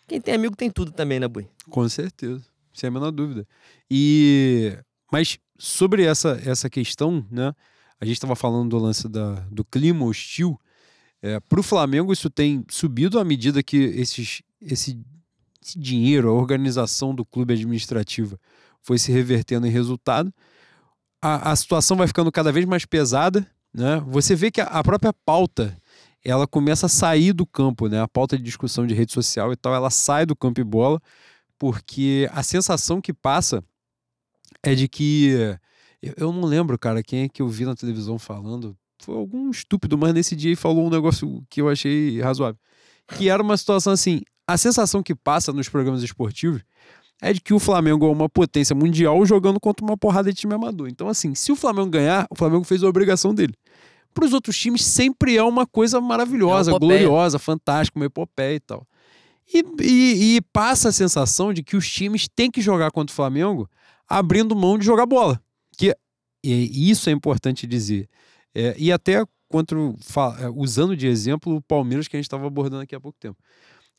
Quem 0.07 0.21
tem 0.21 0.33
amigo 0.33 0.55
tem 0.55 0.71
tudo 0.71 0.91
também, 0.91 1.19
né, 1.19 1.27
Bui? 1.27 1.47
Com 1.69 1.87
certeza, 1.89 2.45
sem 2.73 2.87
a 2.87 2.91
menor 2.91 3.11
dúvida. 3.11 3.45
E 3.89 4.77
mas 5.11 5.37
sobre 5.57 6.05
essa 6.05 6.39
essa 6.45 6.69
questão, 6.69 7.25
né? 7.29 7.53
A 7.99 8.05
gente 8.05 8.15
estava 8.15 8.35
falando 8.35 8.69
do 8.69 8.77
lance 8.77 9.09
da, 9.09 9.33
do 9.51 9.65
clima 9.65 10.05
hostil 10.05 10.59
é, 11.21 11.39
Para 11.39 11.59
o 11.59 11.63
Flamengo, 11.63 12.13
isso 12.13 12.29
tem 12.29 12.63
subido 12.69 13.19
à 13.19 13.23
medida 13.23 13.63
que 13.63 13.77
esses, 13.77 14.41
esse, 14.61 14.99
esse 15.61 15.79
dinheiro, 15.79 16.29
a 16.29 16.33
organização 16.33 17.13
do 17.13 17.25
clube 17.25 17.53
administrativa 17.53 18.39
foi 18.81 18.97
se 18.97 19.11
revertendo 19.11 19.67
em 19.67 19.71
resultado. 19.71 20.33
A, 21.21 21.51
a 21.51 21.55
situação 21.55 21.97
vai 21.97 22.07
ficando 22.07 22.31
cada 22.31 22.51
vez 22.51 22.65
mais 22.65 22.85
pesada. 22.85 23.45
Né? 23.73 24.01
Você 24.07 24.35
vê 24.35 24.51
que 24.51 24.61
a, 24.61 24.65
a 24.65 24.83
própria 24.83 25.13
pauta 25.13 25.77
ela 26.23 26.47
começa 26.47 26.87
a 26.87 26.89
sair 26.89 27.31
do 27.31 27.45
campo, 27.45 27.87
né? 27.87 28.01
A 28.01 28.07
pauta 28.07 28.37
de 28.37 28.43
discussão 28.43 28.85
de 28.85 28.93
rede 28.93 29.13
social 29.13 29.53
e 29.53 29.55
tal, 29.55 29.73
ela 29.73 29.89
sai 29.89 30.25
do 30.25 30.35
campo 30.35 30.59
e 30.59 30.63
bola, 30.63 30.99
porque 31.57 32.29
a 32.33 32.43
sensação 32.43 32.99
que 32.99 33.13
passa 33.13 33.63
é 34.61 34.75
de 34.75 34.89
que 34.89 35.57
eu 36.01 36.31
não 36.33 36.41
lembro, 36.41 36.77
cara, 36.77 37.01
quem 37.01 37.23
é 37.23 37.29
que 37.29 37.41
eu 37.41 37.47
vi 37.47 37.65
na 37.65 37.75
televisão 37.75 38.19
falando 38.19 38.77
foi 38.99 39.15
algum 39.15 39.49
estúpido, 39.49 39.97
mas 39.97 40.13
nesse 40.13 40.35
dia 40.35 40.49
ele 40.49 40.55
falou 40.55 40.85
um 40.85 40.89
negócio 40.89 41.43
que 41.49 41.61
eu 41.61 41.69
achei 41.69 42.19
razoável. 42.21 42.59
Que 43.15 43.29
era 43.29 43.41
uma 43.41 43.55
situação 43.55 43.93
assim: 43.93 44.21
a 44.47 44.57
sensação 44.57 45.03
que 45.03 45.15
passa 45.15 45.51
nos 45.53 45.69
programas 45.69 46.03
esportivos 46.03 46.61
é 47.21 47.33
de 47.33 47.41
que 47.41 47.53
o 47.53 47.59
Flamengo 47.59 48.05
é 48.05 48.09
uma 48.09 48.29
potência 48.29 48.75
mundial 48.75 49.25
jogando 49.25 49.59
contra 49.59 49.83
uma 49.83 49.97
porrada 49.97 50.31
de 50.31 50.39
time 50.39 50.53
amador. 50.53 50.87
Então, 50.87 51.07
assim, 51.07 51.33
se 51.33 51.51
o 51.51 51.55
Flamengo 51.55 51.89
ganhar, 51.89 52.27
o 52.29 52.35
Flamengo 52.35 52.63
fez 52.63 52.83
a 52.83 52.87
obrigação 52.87 53.33
dele. 53.33 53.53
Para 54.13 54.25
os 54.25 54.33
outros 54.33 54.57
times, 54.57 54.83
sempre 54.83 55.37
é 55.37 55.43
uma 55.43 55.65
coisa 55.65 56.01
maravilhosa, 56.01 56.71
é 56.71 56.79
gloriosa, 56.79 57.37
fantástica, 57.37 57.99
uma 57.99 58.05
epopeia 58.05 58.55
e 58.55 58.59
tal. 58.59 58.87
E, 59.53 59.63
e, 59.81 60.35
e, 60.35 60.41
passa 60.51 60.89
a 60.89 60.91
sensação 60.91 61.53
de 61.53 61.63
que 61.63 61.77
os 61.77 61.89
times 61.89 62.27
têm 62.27 62.51
que 62.51 62.61
jogar 62.61 62.91
contra 62.91 63.13
o 63.13 63.15
Flamengo 63.15 63.69
abrindo 64.07 64.55
mão 64.55 64.77
de 64.77 64.85
jogar 64.85 65.05
bola. 65.05 65.41
Que, 65.77 65.95
e 66.43 66.89
isso 66.89 67.09
é 67.09 67.13
importante 67.13 67.65
dizer. 67.65 68.09
É, 68.59 68.75
e 68.75 68.91
até 68.91 69.23
contra, 69.47 69.77
é, 69.77 70.49
usando 70.55 70.97
de 70.97 71.05
exemplo 71.05 71.57
o 71.57 71.61
Palmeiras 71.61 72.07
que 72.07 72.15
a 72.15 72.19
gente 72.19 72.25
estava 72.25 72.47
abordando 72.47 72.81
aqui 72.81 72.95
há 72.95 72.99
pouco 72.99 73.19
tempo. 73.19 73.37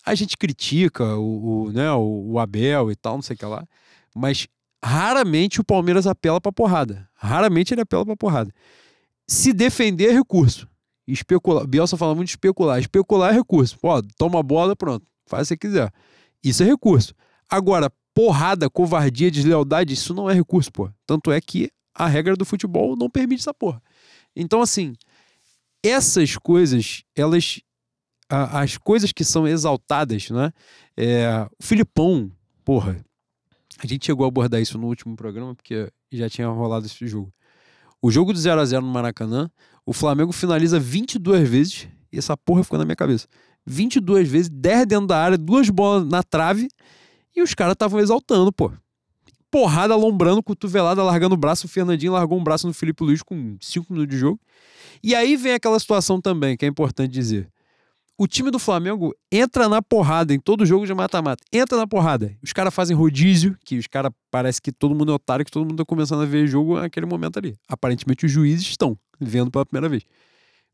A 0.04 0.16
gente 0.16 0.36
critica 0.36 1.04
o, 1.16 1.66
o, 1.66 1.72
né, 1.72 1.92
o, 1.92 2.32
o 2.32 2.38
Abel 2.40 2.90
e 2.90 2.96
tal, 2.96 3.14
não 3.14 3.22
sei 3.22 3.36
o 3.36 3.38
que 3.38 3.46
lá, 3.46 3.64
mas 4.12 4.48
raramente 4.84 5.60
o 5.60 5.64
Palmeiras 5.64 6.08
apela 6.08 6.40
para 6.40 6.50
porrada. 6.50 7.08
Raramente 7.14 7.72
ele 7.72 7.82
apela 7.82 8.04
para 8.04 8.16
porrada. 8.16 8.52
Se 9.28 9.52
defender 9.52 10.10
é 10.10 10.12
recurso. 10.12 10.68
Especular. 11.06 11.64
Bielsa 11.64 11.96
fala 11.96 12.14
muito 12.14 12.26
de 12.26 12.32
especular. 12.32 12.80
Especular 12.80 13.32
é 13.32 13.36
recurso. 13.36 13.78
Pô, 13.78 14.02
toma 14.18 14.40
a 14.40 14.42
bola, 14.42 14.74
pronto. 14.74 15.06
Faz 15.26 15.42
o 15.50 15.56
que 15.56 15.68
você 15.68 15.68
quiser. 15.68 15.92
Isso 16.42 16.64
é 16.64 16.66
recurso. 16.66 17.14
Agora, 17.48 17.92
porrada, 18.12 18.68
covardia, 18.68 19.30
deslealdade, 19.30 19.94
isso 19.94 20.12
não 20.12 20.28
é 20.28 20.34
recurso, 20.34 20.72
pô. 20.72 20.90
Tanto 21.06 21.30
é 21.30 21.40
que 21.40 21.70
a 21.94 22.06
regra 22.06 22.36
do 22.36 22.44
futebol 22.44 22.96
não 22.96 23.08
permite 23.08 23.40
essa 23.40 23.54
porra. 23.54 23.80
Então, 24.38 24.62
assim, 24.62 24.94
essas 25.82 26.36
coisas, 26.36 27.02
elas. 27.14 27.60
as 28.28 28.78
coisas 28.78 29.12
que 29.12 29.24
são 29.24 29.46
exaltadas, 29.46 30.30
né? 30.30 30.52
É, 30.96 31.46
o 31.58 31.62
Filipão, 31.62 32.30
porra, 32.64 33.04
a 33.78 33.86
gente 33.86 34.06
chegou 34.06 34.24
a 34.24 34.28
abordar 34.28 34.60
isso 34.60 34.78
no 34.78 34.86
último 34.86 35.16
programa, 35.16 35.54
porque 35.54 35.90
já 36.12 36.30
tinha 36.30 36.48
rolado 36.48 36.86
esse 36.86 37.06
jogo. 37.06 37.32
O 38.00 38.10
jogo 38.10 38.32
do 38.32 38.38
0 38.38 38.60
a 38.60 38.64
0 38.64 38.84
no 38.84 38.92
Maracanã, 38.92 39.50
o 39.84 39.92
Flamengo 39.92 40.32
finaliza 40.32 40.78
22 40.78 41.48
vezes, 41.48 41.88
e 42.12 42.18
essa 42.18 42.36
porra 42.36 42.62
ficou 42.62 42.78
na 42.78 42.84
minha 42.84 42.96
cabeça. 42.96 43.26
22 43.66 44.28
vezes, 44.28 44.48
10 44.48 44.86
dentro 44.86 45.06
da 45.08 45.18
área, 45.18 45.36
duas 45.36 45.68
bolas 45.68 46.06
na 46.06 46.22
trave, 46.22 46.68
e 47.34 47.42
os 47.42 47.54
caras 47.54 47.72
estavam 47.72 47.98
exaltando, 47.98 48.52
pô. 48.52 48.72
Porrada, 49.50 49.94
alombrando, 49.94 50.42
cotovelada, 50.42 51.02
largando 51.02 51.34
o 51.34 51.38
braço. 51.38 51.66
O 51.66 51.68
Fernandinho 51.68 52.12
largou 52.12 52.38
um 52.38 52.44
braço 52.44 52.66
no 52.66 52.74
Felipe 52.74 53.02
Luiz 53.02 53.22
com 53.22 53.56
5 53.60 53.92
minutos 53.92 54.14
de 54.14 54.20
jogo. 54.20 54.40
E 55.02 55.14
aí 55.14 55.36
vem 55.36 55.52
aquela 55.52 55.78
situação 55.78 56.20
também, 56.20 56.56
que 56.56 56.64
é 56.64 56.68
importante 56.68 57.12
dizer 57.12 57.48
o 58.18 58.26
time 58.26 58.50
do 58.50 58.58
Flamengo 58.58 59.14
entra 59.30 59.68
na 59.68 59.80
porrada 59.80 60.34
em 60.34 60.40
todo 60.40 60.66
jogo 60.66 60.84
de 60.84 60.92
mata-mata. 60.92 61.44
Entra 61.52 61.78
na 61.78 61.86
porrada. 61.86 62.36
Os 62.42 62.52
caras 62.52 62.74
fazem 62.74 62.96
rodízio, 62.96 63.56
que 63.64 63.78
os 63.78 63.86
caras 63.86 64.10
parece 64.28 64.60
que 64.60 64.72
todo 64.72 64.92
mundo 64.92 65.12
é 65.12 65.14
otário, 65.14 65.44
que 65.44 65.52
todo 65.52 65.64
mundo 65.64 65.76
tá 65.76 65.84
começando 65.84 66.22
a 66.22 66.24
ver 66.26 66.48
jogo 66.48 66.80
naquele 66.80 67.06
momento 67.06 67.38
ali. 67.38 67.54
Aparentemente 67.68 68.26
os 68.26 68.32
juízes 68.32 68.66
estão 68.66 68.98
vendo 69.20 69.52
pela 69.52 69.64
primeira 69.64 69.88
vez. 69.88 70.02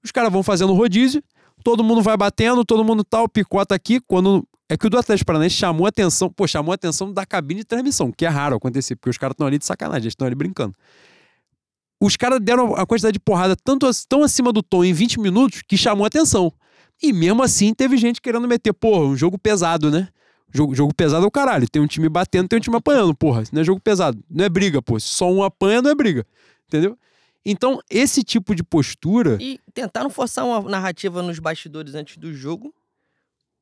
Os 0.02 0.10
caras 0.10 0.32
vão 0.32 0.42
fazendo 0.42 0.72
rodízio, 0.72 1.22
todo 1.62 1.84
mundo 1.84 2.00
vai 2.00 2.16
batendo, 2.16 2.64
todo 2.64 2.82
mundo 2.82 3.04
tal, 3.04 3.28
picota 3.28 3.74
aqui. 3.74 4.00
Quando. 4.00 4.48
É 4.68 4.76
que 4.76 4.86
o 4.86 4.90
do 4.90 4.98
Atlético 4.98 5.26
Paranaense 5.26 5.56
chamou 5.56 5.84
a 5.84 5.90
atenção, 5.90 6.30
pô, 6.30 6.46
chamou 6.46 6.72
a 6.72 6.74
atenção 6.74 7.12
da 7.12 7.26
cabine 7.26 7.60
de 7.60 7.66
transmissão, 7.66 8.10
que 8.10 8.24
é 8.24 8.28
raro 8.28 8.56
acontecer, 8.56 8.96
porque 8.96 9.10
os 9.10 9.18
caras 9.18 9.34
estão 9.34 9.46
ali 9.46 9.58
de 9.58 9.66
sacanagem, 9.66 10.08
estão 10.08 10.26
ali 10.26 10.34
brincando. 10.34 10.74
Os 12.00 12.16
caras 12.16 12.40
deram 12.40 12.74
a 12.74 12.86
quantidade 12.86 13.12
de 13.12 13.20
porrada 13.20 13.54
tanto, 13.62 13.88
tão 14.08 14.22
acima 14.22 14.52
do 14.52 14.62
tom 14.62 14.84
em 14.84 14.92
20 14.92 15.20
minutos 15.20 15.62
que 15.62 15.76
chamou 15.76 16.04
a 16.04 16.06
atenção. 16.06 16.52
E 17.02 17.12
mesmo 17.12 17.42
assim 17.42 17.74
teve 17.74 17.96
gente 17.96 18.20
querendo 18.20 18.48
meter, 18.48 18.72
porra, 18.72 19.04
um 19.04 19.16
jogo 19.16 19.38
pesado, 19.38 19.90
né? 19.90 20.08
Jogo, 20.52 20.74
jogo 20.74 20.94
pesado 20.94 21.24
é 21.24 21.26
o 21.26 21.30
caralho. 21.30 21.68
Tem 21.68 21.82
um 21.82 21.86
time 21.86 22.08
batendo, 22.08 22.48
tem 22.48 22.58
um 22.58 22.60
time 22.60 22.76
apanhando, 22.76 23.14
porra. 23.14 23.42
Isso 23.42 23.54
não 23.54 23.60
é 23.60 23.64
jogo 23.64 23.80
pesado. 23.80 24.22
Não 24.30 24.44
é 24.44 24.48
briga, 24.48 24.80
pô. 24.80 24.98
Se 24.98 25.08
só 25.08 25.30
um 25.30 25.42
apanha, 25.42 25.82
não 25.82 25.90
é 25.90 25.94
briga. 25.94 26.24
Entendeu? 26.68 26.96
Então, 27.44 27.80
esse 27.90 28.22
tipo 28.22 28.54
de 28.54 28.62
postura. 28.62 29.36
E 29.40 29.58
tentaram 29.74 30.08
forçar 30.08 30.44
uma 30.44 30.62
narrativa 30.62 31.22
nos 31.22 31.38
bastidores 31.38 31.94
antes 31.94 32.16
do 32.16 32.32
jogo 32.32 32.72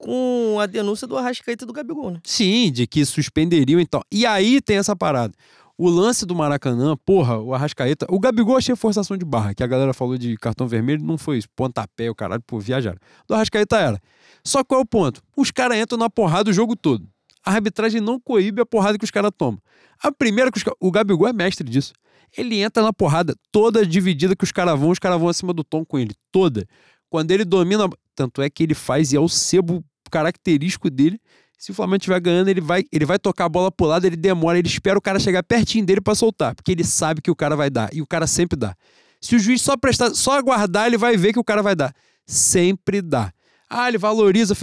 com 0.03 0.59
a 0.61 0.67
denúncia 0.67 1.07
do 1.07 1.17
Arrascaeta 1.17 1.65
e 1.65 1.67
do 1.67 1.73
Gabigol, 1.73 2.11
né? 2.11 2.21
Sim, 2.25 2.73
de 2.73 2.89
que 2.89 3.07
suspenderiam 3.07 3.81
e 3.81 3.87
tal. 3.87 4.03
E 4.11 4.27
aí 4.27 4.61
tem 4.61 4.77
essa 4.77 4.97
parada. 4.97 5.33
O 5.79 5.89
lance 5.89 6.27
do 6.27 6.35
Maracanã, 6.35 6.97
porra, 6.97 7.39
o 7.39 7.55
Arrascaeta. 7.55 8.07
O 8.11 8.19
Gabigol 8.19 8.57
achei 8.57 8.75
forçação 8.75 9.17
de 9.17 9.25
barra, 9.25 9.55
que 9.55 9.63
a 9.63 9.67
galera 9.67 9.95
falou 9.95 10.19
de 10.19 10.37
cartão 10.37 10.67
vermelho, 10.67 11.03
não 11.03 11.17
foi 11.17 11.41
pontapé, 11.55 12.11
o 12.11 12.15
caralho, 12.15 12.43
por 12.45 12.61
viajar. 12.61 12.97
Do 13.29 13.35
Arrascaeta 13.35 13.79
era. 13.79 14.01
Só 14.45 14.65
qual 14.65 14.81
é 14.81 14.83
o 14.83 14.87
ponto? 14.87 15.23
Os 15.37 15.53
caras 15.53 15.79
entram 15.79 15.97
na 15.97 16.11
porrada 16.11 16.51
o 16.51 16.53
jogo 16.53 16.75
todo. 16.77 17.09
A 17.45 17.53
arbitragem 17.53 18.01
não 18.01 18.21
coíbe 18.21 18.61
a 18.61 18.67
porrada 18.67 18.99
que 18.99 19.05
os 19.05 19.11
caras 19.11 19.31
tomam. 19.37 19.61
A 20.03 20.11
primeira 20.11 20.51
que 20.51 20.59
os 20.59 20.65
O 20.81 20.91
Gabigol 20.91 21.29
é 21.29 21.33
mestre 21.33 21.69
disso. 21.69 21.93
Ele 22.37 22.61
entra 22.61 22.83
na 22.83 22.93
porrada 22.93 23.37
toda 23.53 23.87
dividida 23.87 24.35
que 24.35 24.45
os 24.45 24.51
caras 24.53 24.79
vão, 24.79 24.91
os 24.91 24.99
caras 24.99 25.19
vão 25.19 25.29
acima 25.29 25.53
do 25.53 25.63
tom 25.63 25.85
com 25.85 25.99
ele. 25.99 26.15
Toda. 26.33 26.67
Quando 27.09 27.31
ele 27.31 27.45
domina. 27.45 27.89
Tanto 28.15 28.43
é 28.43 28.51
que 28.51 28.63
ele 28.63 28.75
faz, 28.75 29.13
e 29.13 29.17
é 29.17 29.21
o 29.21 29.27
sebo 29.27 29.83
característico 30.13 30.91
dele, 30.91 31.19
se 31.63 31.71
o 31.71 31.75
Flamengo 31.75 31.99
estiver 31.99 32.21
ganhando, 32.21 32.49
ele 32.49 32.61
vai, 32.61 32.85
ele 32.93 33.07
vai 33.07 33.21
tocar 33.21 33.45
a 33.45 33.49
bola 33.49 33.71
pro 33.71 33.87
lado, 33.87 34.05
ele 34.05 34.17
demora, 34.17 34.59
ele 34.59 34.67
espera 34.67 34.99
o 34.99 35.01
cara 35.01 35.21
chegar 35.21 35.45
pertinho 35.45 35.87
dele 35.87 36.01
para 36.01 36.13
soltar, 36.13 36.57
porque 36.57 36.73
ele 36.73 36.83
sabe 36.83 37.23
que 37.23 37.31
o 37.31 37.37
cara 37.37 37.55
vai 37.55 37.71
dar, 37.71 37.89
e 37.93 38.03
o 38.03 38.07
cara 38.07 38.27
sempre 38.27 38.59
dá. 38.59 38.75
Se 39.21 39.37
o 39.37 39.39
juiz 39.39 39.63
só 39.63 39.77
prestar, 39.77 40.13
só 40.13 40.37
aguardar, 40.37 40.89
ele 40.89 40.99
vai 40.99 41.17
ver 41.17 41.33
que 41.33 41.39
o 41.39 41.45
cara 41.45 41.63
vai 41.63 41.77
dar. 41.77 41.95
Sempre 42.27 43.01
dá. 43.01 43.33
Ah, 43.71 43.89
ele 43.89 43.97
valoriza, 43.97 44.57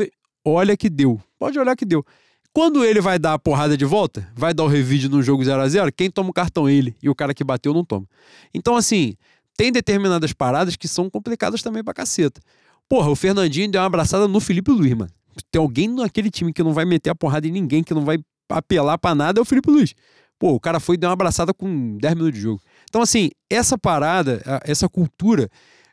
olha 0.43 0.75
que 0.75 0.89
deu. 0.89 1.21
Pode 1.39 1.57
olhar 1.57 1.73
que 1.73 1.85
deu. 1.85 2.05
Quando 2.51 2.83
ele 2.83 2.99
vai 2.99 3.17
dar 3.17 3.35
a 3.35 3.39
porrada 3.39 3.77
de 3.77 3.85
volta, 3.85 4.29
vai 4.35 4.53
dar 4.53 4.65
o 4.65 4.67
revide 4.67 5.07
no 5.07 5.23
jogo 5.23 5.41
0 5.41 5.61
a 5.61 5.69
0 5.69 5.93
quem 5.93 6.11
toma 6.11 6.31
o 6.31 6.33
cartão 6.33 6.69
ele, 6.69 6.97
e 7.01 7.09
o 7.09 7.15
cara 7.15 7.33
que 7.33 7.45
bateu 7.45 7.73
não 7.73 7.85
toma. 7.85 8.05
Então, 8.53 8.75
assim, 8.75 9.15
tem 9.55 9.71
determinadas 9.71 10.33
paradas 10.33 10.75
que 10.75 10.87
são 10.89 11.09
complicadas 11.09 11.61
também 11.61 11.81
pra 11.81 11.93
caceta. 11.93 12.41
Porra, 12.89 13.09
o 13.09 13.15
Fernandinho 13.15 13.71
deu 13.71 13.79
uma 13.79 13.87
abraçada 13.87 14.27
no 14.27 14.41
Felipe 14.41 14.69
Luiz, 14.69 14.93
mano 14.93 15.18
tem 15.51 15.59
alguém 15.59 15.87
naquele 15.87 16.29
time 16.29 16.53
que 16.53 16.63
não 16.63 16.73
vai 16.73 16.85
meter 16.85 17.09
a 17.09 17.15
porrada 17.15 17.47
em 17.47 17.51
ninguém, 17.51 17.83
que 17.83 17.93
não 17.93 18.03
vai 18.03 18.19
apelar 18.49 18.97
para 18.97 19.15
nada, 19.15 19.39
é 19.39 19.41
o 19.41 19.45
Felipe 19.45 19.69
Luiz. 19.69 19.93
Pô, 20.37 20.53
o 20.53 20.59
cara 20.59 20.79
foi 20.79 20.95
e 20.95 20.97
deu 20.97 21.09
uma 21.09 21.13
abraçada 21.13 21.53
com 21.53 21.97
10 21.97 22.15
minutos 22.15 22.35
de 22.35 22.41
jogo. 22.41 22.61
Então, 22.89 23.01
assim, 23.01 23.29
essa 23.49 23.77
parada, 23.77 24.41
essa 24.63 24.87
cultura, 24.87 25.49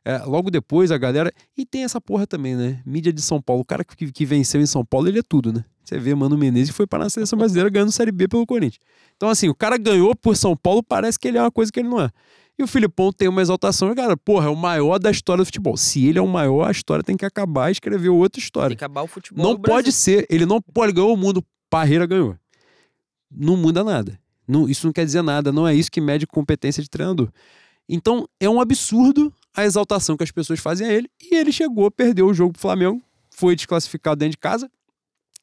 é, 0.06 0.18
logo 0.18 0.52
depois 0.52 0.92
a 0.92 0.96
galera. 0.96 1.32
E 1.58 1.66
tem 1.66 1.82
essa 1.82 2.00
porra 2.00 2.28
também, 2.28 2.54
né? 2.54 2.80
Mídia 2.86 3.12
de 3.12 3.20
São 3.20 3.42
Paulo. 3.42 3.62
O 3.62 3.64
cara 3.64 3.84
que, 3.84 4.12
que 4.12 4.24
venceu 4.24 4.60
em 4.60 4.66
São 4.66 4.84
Paulo, 4.84 5.08
ele 5.08 5.18
é 5.18 5.22
tudo, 5.28 5.52
né? 5.52 5.64
Você 5.84 5.98
vê, 5.98 6.14
Mano 6.14 6.38
Menezes 6.38 6.74
foi 6.74 6.86
para 6.86 7.04
a 7.04 7.10
seleção 7.10 7.36
brasileira 7.36 7.68
ganhando 7.68 7.90
Série 7.90 8.12
B 8.12 8.28
pelo 8.28 8.46
Corinthians. 8.46 8.78
Então, 9.16 9.28
assim, 9.28 9.48
o 9.48 9.54
cara 9.54 9.76
ganhou 9.76 10.14
por 10.14 10.36
São 10.36 10.56
Paulo, 10.56 10.80
parece 10.80 11.18
que 11.18 11.26
ele 11.26 11.38
é 11.38 11.40
uma 11.40 11.50
coisa 11.50 11.72
que 11.72 11.80
ele 11.80 11.88
não 11.88 12.00
é. 12.00 12.10
E 12.58 12.62
o 12.62 12.66
Filipão 12.66 13.12
tem 13.12 13.28
uma 13.28 13.42
exaltação, 13.42 13.94
cara, 13.94 14.16
porra, 14.16 14.46
é 14.46 14.48
o 14.48 14.56
maior 14.56 14.98
da 14.98 15.10
história 15.10 15.42
do 15.42 15.46
futebol. 15.46 15.76
Se 15.76 16.06
ele 16.06 16.18
é 16.18 16.22
o 16.22 16.26
maior, 16.26 16.68
a 16.68 16.70
história 16.70 17.04
tem 17.04 17.16
que 17.16 17.24
acabar 17.24 17.68
e 17.68 17.72
escrever 17.72 18.08
outra 18.08 18.40
história. 18.40 18.70
Tem 18.70 18.78
que 18.78 18.84
acabar 18.84 19.02
o 19.02 19.06
futebol. 19.06 19.44
Não 19.44 19.60
pode 19.60 19.92
ser, 19.92 20.26
ele 20.30 20.46
não 20.46 20.60
pode 20.60 20.92
ganhar 20.92 21.06
o 21.06 21.16
mundo. 21.16 21.44
Parreira 21.68 22.06
ganhou. 22.06 22.36
Não 23.30 23.56
muda 23.56 23.84
nada. 23.84 24.18
Não, 24.48 24.68
isso 24.68 24.86
não 24.86 24.92
quer 24.92 25.04
dizer 25.04 25.22
nada, 25.22 25.52
não 25.52 25.66
é 25.66 25.74
isso 25.74 25.90
que 25.90 26.00
mede 26.00 26.26
competência 26.26 26.82
de 26.82 26.88
treinador. 26.88 27.28
Então, 27.88 28.26
é 28.40 28.48
um 28.48 28.60
absurdo 28.60 29.32
a 29.54 29.64
exaltação 29.64 30.16
que 30.16 30.24
as 30.24 30.30
pessoas 30.30 30.60
fazem 30.60 30.86
a 30.86 30.92
ele. 30.92 31.10
E 31.20 31.34
ele 31.34 31.50
chegou, 31.50 31.90
perdeu 31.90 32.26
o 32.26 32.34
jogo 32.34 32.52
pro 32.52 32.62
Flamengo, 32.62 33.02
foi 33.30 33.56
desclassificado 33.56 34.16
dentro 34.16 34.32
de 34.32 34.38
casa, 34.38 34.70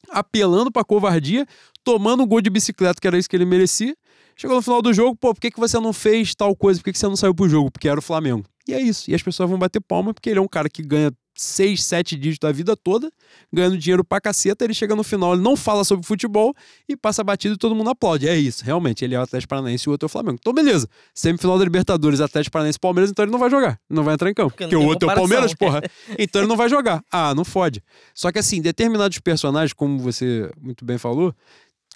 apelando 0.10 0.72
pra 0.72 0.84
covardia, 0.84 1.46
tomando 1.84 2.24
um 2.24 2.28
gol 2.28 2.42
de 2.42 2.50
bicicleta, 2.50 3.00
que 3.02 3.08
era 3.08 3.18
isso 3.18 3.30
que 3.30 3.36
ele 3.36 3.46
merecia. 3.46 3.96
Chegou 4.36 4.56
no 4.56 4.62
final 4.62 4.82
do 4.82 4.94
jogo, 4.94 5.16
pô, 5.16 5.34
por 5.34 5.40
que, 5.40 5.52
que 5.52 5.60
você 5.60 5.80
não 5.80 5.94
fez 5.94 6.34
tal 6.36 6.56
coisa? 6.56 6.80
Por 6.80 6.86
que, 6.86 6.94
que 6.94 7.00
você 7.00 7.08
não 7.08 7.16
saiu 7.16 7.34
pro 7.34 7.48
jogo? 7.48 7.72
Porque 7.72 7.88
era 7.88 8.00
o 8.00 8.04
Flamengo. 8.04 8.46
E 8.68 8.74
é 8.74 8.82
isso. 8.82 9.10
E 9.12 9.16
as 9.16 9.22
pessoas 9.22 9.50
vão 9.50 9.60
bater 9.60 9.82
palma 9.82 10.14
porque 10.14 10.30
ele 10.30 10.40
é 10.40 10.42
um 10.42 10.48
cara 10.48 10.70
que 10.70 10.82
ganha 10.82 11.12
seis, 11.36 11.84
sete 11.84 12.16
dígitos 12.16 12.48
da 12.48 12.52
vida 12.52 12.76
toda, 12.78 13.12
ganhando 13.52 13.78
dinheiro 13.78 14.04
pra 14.04 14.22
caceta. 14.22 14.64
Ele 14.64 14.74
chega 14.74 14.96
no 14.96 15.04
final, 15.04 15.34
ele 15.34 15.42
não 15.42 15.56
fala 15.56 15.84
sobre 15.84 16.06
futebol 16.06 16.54
e 16.88 16.96
passa 16.96 17.24
batido 17.24 17.56
e 17.56 17.58
todo 17.58 17.76
mundo 17.76 17.90
aplaude. 17.90 18.28
É 18.28 18.38
isso, 18.38 18.64
realmente. 18.64 19.04
Ele 19.04 19.16
é 19.16 19.20
o 19.20 19.22
Atlético 19.22 19.50
Paranaense 19.50 19.88
e 19.88 19.90
o 19.90 19.92
outro 19.92 20.06
é 20.06 20.08
o 20.08 20.10
Flamengo. 20.10 20.38
Então, 20.40 20.54
beleza. 20.54 20.88
Semifinal 21.14 21.58
da 21.58 21.64
Libertadores, 21.64 22.22
Atlético 22.22 22.54
Paranaense 22.54 22.78
e 22.78 22.80
Palmeiras, 22.80 23.10
então 23.10 23.24
ele 23.24 23.32
não 23.32 23.40
vai 23.40 23.50
jogar. 23.50 23.80
Não 23.90 24.04
vai 24.04 24.14
entrar 24.14 24.30
em 24.30 24.34
campo. 24.34 24.52
Porque, 24.52 24.64
porque 24.64 24.76
o 24.76 24.86
outro 24.86 25.10
é 25.10 25.14
o 25.14 25.16
Palmeiras, 25.16 25.54
porra. 25.54 25.82
então 26.18 26.42
ele 26.42 26.48
não 26.48 26.58
vai 26.58 26.70
jogar. 26.70 27.04
Ah, 27.12 27.34
não 27.36 27.44
fode. 27.44 27.84
Só 28.14 28.32
que 28.32 28.40
assim, 28.40 28.62
determinados 28.62 29.20
personagens, 29.20 29.74
como 29.74 30.00
você 30.00 30.50
muito 30.62 30.86
bem 30.86 30.98
falou, 30.98 31.36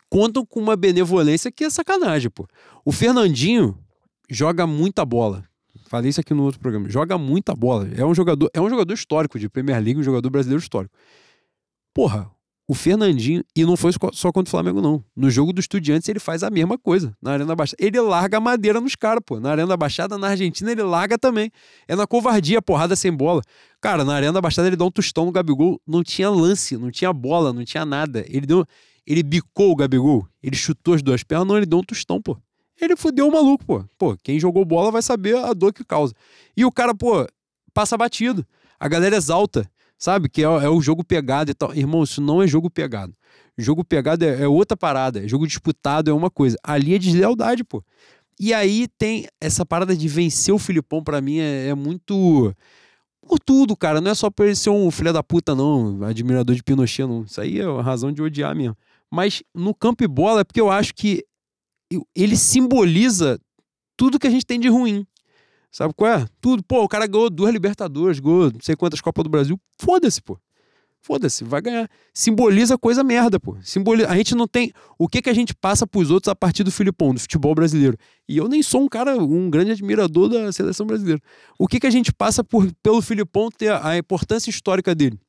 contam 0.09 0.45
com 0.45 0.59
uma 0.59 0.75
benevolência 0.75 1.51
que 1.51 1.63
é 1.63 1.69
sacanagem, 1.69 2.29
pô. 2.29 2.47
O 2.85 2.91
Fernandinho 2.91 3.77
joga 4.29 4.65
muita 4.67 5.05
bola. 5.05 5.43
Falei 5.87 6.09
isso 6.09 6.19
aqui 6.19 6.33
no 6.33 6.43
outro 6.43 6.59
programa. 6.59 6.89
Joga 6.89 7.17
muita 7.17 7.55
bola. 7.55 7.87
É 7.95 8.05
um 8.05 8.13
jogador, 8.13 8.49
é 8.53 8.59
um 8.59 8.69
jogador 8.69 8.93
histórico 8.93 9.39
de 9.39 9.49
Premier 9.49 9.81
League, 9.81 9.99
um 9.99 10.03
jogador 10.03 10.29
brasileiro 10.29 10.61
histórico. 10.61 10.93
Porra, 11.93 12.29
o 12.69 12.75
Fernandinho, 12.75 13.45
e 13.55 13.63
não 13.63 13.77
foi 13.77 13.91
só 14.11 14.29
contra 14.29 14.49
o 14.49 14.51
Flamengo, 14.51 14.81
não. 14.81 15.01
No 15.15 15.29
jogo 15.29 15.53
do 15.53 15.61
Estudiantes, 15.61 16.09
ele 16.09 16.19
faz 16.19 16.43
a 16.43 16.49
mesma 16.49 16.77
coisa. 16.77 17.15
Na 17.21 17.31
Arena 17.31 17.45
da 17.45 17.55
Baixada. 17.55 17.77
Ele 17.79 17.97
larga 18.01 18.37
a 18.37 18.41
madeira 18.41 18.81
nos 18.81 18.93
caras, 18.93 19.21
pô. 19.25 19.39
Na 19.39 19.51
Arena 19.51 19.69
da 19.69 19.77
Baixada, 19.77 20.17
na 20.17 20.27
Argentina, 20.27 20.69
ele 20.69 20.83
larga 20.83 21.17
também. 21.17 21.49
É 21.87 21.95
na 21.95 22.05
covardia, 22.05 22.61
porrada 22.61 22.93
sem 22.93 23.11
bola. 23.11 23.41
Cara, 23.79 24.03
na 24.03 24.13
Arena 24.13 24.33
da 24.33 24.41
Baixada, 24.41 24.67
ele 24.67 24.75
dá 24.75 24.83
um 24.83 24.91
tostão 24.91 25.25
no 25.25 25.31
Gabigol. 25.31 25.79
Não 25.87 26.03
tinha 26.03 26.29
lance, 26.29 26.75
não 26.75 26.91
tinha 26.91 27.13
bola, 27.13 27.53
não 27.53 27.63
tinha 27.63 27.85
nada. 27.85 28.25
Ele 28.27 28.45
deu. 28.45 28.65
Ele 29.07 29.23
bicou 29.23 29.71
o 29.71 29.75
Gabigol, 29.75 30.27
ele 30.43 30.57
chutou 30.57 30.93
as 30.93 31.01
duas 31.01 31.23
pernas, 31.23 31.47
não, 31.47 31.55
ele 31.55 31.65
deu 31.65 31.79
um 31.79 31.83
tostão, 31.83 32.21
pô. 32.21 32.37
Ele 32.79 32.95
fudeu 32.97 33.27
o 33.27 33.31
maluco, 33.31 33.65
pô. 33.65 33.85
Pô, 33.97 34.17
quem 34.21 34.37
jogou 34.37 34.65
bola 34.65 34.91
vai 34.91 35.01
saber 35.01 35.37
a 35.37 35.53
dor 35.53 35.73
que 35.73 35.83
causa. 35.83 36.13
E 36.55 36.65
o 36.65 36.71
cara, 36.71 36.93
pô, 36.93 37.25
passa 37.73 37.97
batido. 37.97 38.45
A 38.77 38.87
galera 38.87 39.15
exalta. 39.15 39.69
Sabe? 39.97 40.29
Que 40.29 40.41
é, 40.41 40.45
é 40.45 40.69
o 40.69 40.79
jogo 40.79 41.03
pegado 41.03 41.49
e 41.49 41.53
tal. 41.53 41.73
Irmão, 41.73 42.03
isso 42.03 42.21
não 42.21 42.43
é 42.43 42.47
jogo 42.47 42.69
pegado. 42.69 43.15
Jogo 43.57 43.83
pegado 43.83 44.23
é, 44.23 44.43
é 44.43 44.47
outra 44.47 44.77
parada. 44.77 45.27
Jogo 45.27 45.47
disputado 45.47 46.11
é 46.11 46.13
uma 46.13 46.29
coisa. 46.29 46.57
Ali 46.61 46.93
é 46.93 46.99
deslealdade, 46.99 47.63
pô. 47.63 47.83
E 48.39 48.53
aí 48.53 48.87
tem 48.99 49.27
essa 49.41 49.65
parada 49.65 49.95
de 49.95 50.07
vencer 50.07 50.53
o 50.53 50.59
Filipão, 50.59 51.03
para 51.03 51.19
mim, 51.19 51.39
é, 51.39 51.69
é, 51.69 51.73
muito. 51.73 52.53
Por 53.27 53.39
tudo, 53.39 53.75
cara. 53.75 53.99
Não 53.99 54.11
é 54.11 54.15
só 54.15 54.29
por 54.29 54.45
ele 54.45 54.55
ser 54.55 54.69
um 54.69 54.91
filho 54.91 55.11
da 55.11 55.23
puta, 55.23 55.55
não. 55.55 56.03
Admirador 56.03 56.55
de 56.55 56.61
Pinochet, 56.61 57.07
não. 57.07 57.23
Isso 57.23 57.41
aí 57.41 57.59
é 57.59 57.63
a 57.63 57.81
razão 57.81 58.11
de 58.11 58.21
odiar 58.21 58.55
mesmo. 58.55 58.77
Mas 59.11 59.43
no 59.53 59.73
campo 59.73 60.03
e 60.03 60.07
bola 60.07 60.41
é 60.41 60.43
porque 60.43 60.61
eu 60.61 60.69
acho 60.69 60.93
que 60.93 61.23
ele 62.15 62.35
simboliza 62.35 63.39
tudo 63.95 64.19
que 64.19 64.27
a 64.27 64.29
gente 64.29 64.45
tem 64.45 64.59
de 64.59 64.67
ruim. 64.67 65.05
Sabe 65.71 65.93
qual 65.93 66.11
é? 66.11 66.25
Tudo. 66.41 66.63
Pô, 66.63 66.83
o 66.83 66.87
cara 66.87 67.07
ganhou 67.07 67.29
duas 67.29 67.51
Libertadores, 67.51 68.19
ganhou 68.19 68.51
não 68.51 68.61
sei 68.61 68.75
quantas 68.75 69.01
Copas 69.01 69.23
do 69.23 69.29
Brasil. 69.29 69.59
Foda-se, 69.79 70.21
pô. 70.21 70.37
Foda-se, 70.99 71.43
vai 71.43 71.61
ganhar. 71.61 71.89
Simboliza 72.13 72.77
coisa 72.77 73.03
merda, 73.03 73.39
pô. 73.39 73.55
Simboliza... 73.61 74.09
A 74.09 74.17
gente 74.17 74.35
não 74.35 74.47
tem. 74.47 74.73
O 74.97 75.07
que 75.07 75.21
que 75.21 75.29
a 75.29 75.33
gente 75.33 75.53
passa 75.53 75.85
pros 75.85 76.09
outros 76.11 76.29
a 76.29 76.35
partir 76.35 76.63
do 76.63 76.71
Filipão, 76.71 77.13
do 77.13 77.19
futebol 77.19 77.53
brasileiro? 77.55 77.97
E 78.27 78.37
eu 78.37 78.47
nem 78.47 78.61
sou 78.61 78.81
um 78.81 78.89
cara, 78.89 79.15
um 79.15 79.49
grande 79.49 79.71
admirador 79.71 80.27
da 80.27 80.51
seleção 80.51 80.85
brasileira. 80.85 81.21
O 81.57 81.67
que 81.67 81.79
que 81.79 81.87
a 81.87 81.91
gente 81.91 82.11
passa 82.11 82.43
por, 82.43 82.69
pelo 82.83 83.01
Filipão 83.01 83.49
ter 83.49 83.71
a 83.71 83.97
importância 83.97 84.49
histórica 84.49 84.93
dele? 84.93 85.19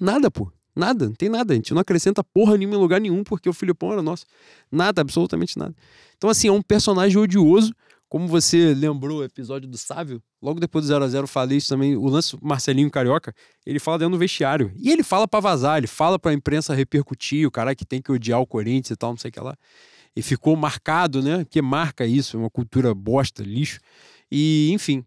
Nada, 0.00 0.30
pô. 0.30 0.50
Nada, 0.76 1.06
não 1.06 1.14
tem 1.14 1.28
nada. 1.30 1.54
A 1.54 1.56
gente 1.56 1.72
não 1.72 1.80
acrescenta 1.80 2.22
porra 2.22 2.56
nenhuma 2.56 2.76
em 2.76 2.78
lugar 2.78 3.00
nenhum 3.00 3.24
porque 3.24 3.48
o 3.48 3.52
Filipão 3.52 3.92
era 3.92 4.02
nosso. 4.02 4.26
Nada, 4.70 5.00
absolutamente 5.00 5.58
nada. 5.58 5.74
Então, 6.16 6.28
assim, 6.28 6.48
é 6.48 6.52
um 6.52 6.62
personagem 6.62 7.16
odioso 7.16 7.72
como 8.08 8.28
você 8.28 8.72
lembrou 8.72 9.18
o 9.18 9.24
episódio 9.24 9.68
do 9.68 9.76
Sávio, 9.76 10.22
logo 10.40 10.60
depois 10.60 10.86
do 10.86 10.94
0x0 10.94 11.14
eu 11.14 11.26
falei 11.26 11.58
isso 11.58 11.68
também, 11.68 11.96
o 11.96 12.06
lance 12.06 12.36
Marcelinho 12.40 12.90
Carioca, 12.90 13.34
ele 13.64 13.80
fala 13.80 13.98
dentro 13.98 14.12
do 14.12 14.18
vestiário. 14.18 14.72
E 14.76 14.90
ele 14.90 15.02
fala 15.02 15.26
para 15.26 15.40
vazar, 15.40 15.78
ele 15.78 15.88
fala 15.88 16.18
pra 16.18 16.32
imprensa 16.32 16.72
repercutir, 16.72 17.46
o 17.46 17.50
cara 17.50 17.74
que 17.74 17.84
tem 17.84 18.00
que 18.00 18.12
odiar 18.12 18.40
o 18.40 18.46
Corinthians 18.46 18.90
e 18.90 18.96
tal, 18.96 19.10
não 19.10 19.16
sei 19.16 19.30
o 19.30 19.32
que 19.32 19.40
lá. 19.40 19.56
E 20.14 20.22
ficou 20.22 20.56
marcado, 20.56 21.20
né? 21.20 21.44
Que 21.50 21.60
marca 21.60 22.06
isso, 22.06 22.36
é 22.36 22.40
uma 22.40 22.48
cultura 22.48 22.94
bosta, 22.94 23.42
lixo. 23.42 23.80
E, 24.30 24.70
enfim. 24.72 25.04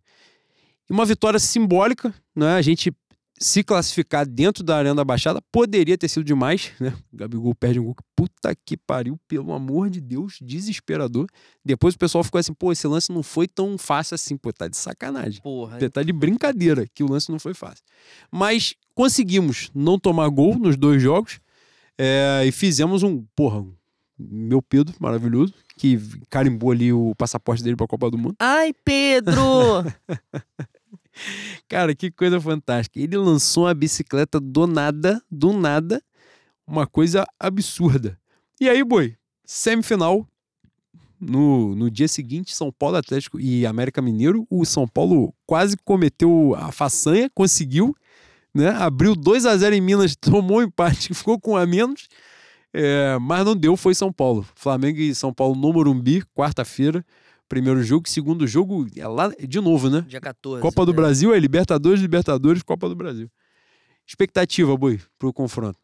Uma 0.89 1.05
vitória 1.05 1.39
simbólica, 1.39 2.13
né? 2.35 2.55
A 2.55 2.61
gente 2.61 2.93
se 3.39 3.63
classificar 3.63 4.27
dentro 4.27 4.63
da 4.63 4.77
Arena 4.77 4.95
da 4.95 5.05
Baixada 5.05 5.41
poderia 5.51 5.97
ter 5.97 6.09
sido 6.09 6.25
demais, 6.25 6.71
né? 6.79 6.93
O 7.11 7.17
Gabigol 7.17 7.55
perde 7.55 7.79
um 7.79 7.85
gol. 7.85 7.95
Puta 8.15 8.53
que 8.65 8.75
pariu, 8.75 9.17
pelo 9.27 9.53
amor 9.53 9.89
de 9.89 10.01
Deus, 10.01 10.37
desesperador. 10.41 11.25
Depois 11.63 11.95
o 11.95 11.97
pessoal 11.97 12.23
ficou 12.23 12.37
assim, 12.37 12.53
pô, 12.53 12.71
esse 12.71 12.85
lance 12.85 13.11
não 13.11 13.23
foi 13.23 13.47
tão 13.47 13.77
fácil 13.77 14.15
assim. 14.15 14.35
Pô, 14.35 14.51
tá 14.51 14.67
de 14.67 14.75
sacanagem. 14.75 15.41
Porra. 15.41 15.89
Tá 15.89 16.03
de 16.03 16.11
brincadeira 16.11 16.85
que 16.93 17.01
o 17.01 17.09
lance 17.09 17.31
não 17.31 17.39
foi 17.39 17.53
fácil. 17.53 17.83
Mas 18.29 18.75
conseguimos 18.93 19.71
não 19.73 19.97
tomar 19.97 20.27
gol 20.27 20.59
nos 20.59 20.75
dois 20.75 21.01
jogos 21.01 21.39
é, 21.97 22.43
e 22.45 22.51
fizemos 22.51 23.03
um, 23.03 23.23
porra, 23.35 23.65
meu 24.17 24.61
Pedro, 24.61 24.93
maravilhoso, 24.99 25.53
que 25.77 25.97
carimbou 26.29 26.71
ali 26.71 26.91
o 26.91 27.15
passaporte 27.15 27.63
dele 27.63 27.77
pra 27.77 27.87
Copa 27.87 28.11
do 28.11 28.17
Mundo. 28.17 28.35
Ai, 28.37 28.73
Pedro! 28.83 29.35
Cara, 31.67 31.95
que 31.95 32.11
coisa 32.11 32.39
fantástica. 32.39 32.99
Ele 32.99 33.17
lançou 33.17 33.65
uma 33.65 33.73
bicicleta 33.73 34.39
do 34.39 34.65
nada, 34.65 35.21
do 35.29 35.53
nada, 35.53 36.01
uma 36.65 36.85
coisa 36.85 37.25
absurda. 37.39 38.19
E 38.59 38.69
aí, 38.69 38.83
boi, 38.83 39.15
semifinal. 39.45 40.27
No, 41.19 41.75
no 41.75 41.91
dia 41.91 42.07
seguinte, 42.07 42.55
São 42.55 42.71
Paulo 42.71 42.95
Atlético 42.95 43.39
e 43.39 43.65
América 43.65 44.01
Mineiro, 44.01 44.47
o 44.49 44.63
São 44.63 44.87
Paulo 44.87 45.33
quase 45.45 45.75
cometeu 45.83 46.55
a 46.57 46.71
façanha, 46.71 47.29
conseguiu, 47.35 47.93
né? 48.53 48.69
Abriu 48.69 49.15
2 49.15 49.45
a 49.45 49.57
0 49.57 49.75
em 49.75 49.81
Minas, 49.81 50.15
tomou 50.19 50.59
um 50.59 50.63
empate, 50.63 51.13
ficou 51.13 51.37
com 51.37 51.57
a 51.57 51.65
menos, 51.65 52.07
é, 52.73 53.17
mas 53.19 53.43
não 53.43 53.55
deu, 53.55 53.75
foi 53.75 53.93
São 53.93 54.13
Paulo. 54.13 54.47
Flamengo 54.55 54.99
e 54.99 55.13
São 55.13 55.33
Paulo 55.33 55.55
no 55.55 55.73
Morumbi, 55.73 56.23
quarta-feira. 56.33 57.05
Primeiro 57.49 57.81
jogo, 57.81 58.07
segundo 58.07 58.45
jogo, 58.45 58.87
é 58.95 59.07
lá 59.07 59.29
de 59.29 59.59
novo, 59.59 59.89
né? 59.89 60.05
Dia 60.07 60.21
14. 60.21 60.61
Copa 60.61 60.85
do 60.85 60.91
é. 60.91 60.95
Brasil 60.95 61.33
é 61.33 61.39
Libertadores, 61.39 61.99
Libertadores, 61.99 62.61
Copa 62.61 62.87
do 62.87 62.95
Brasil. 62.95 63.27
Expectativa, 64.07 64.77
Boi, 64.77 65.01
pro 65.17 65.33
confronto. 65.33 65.79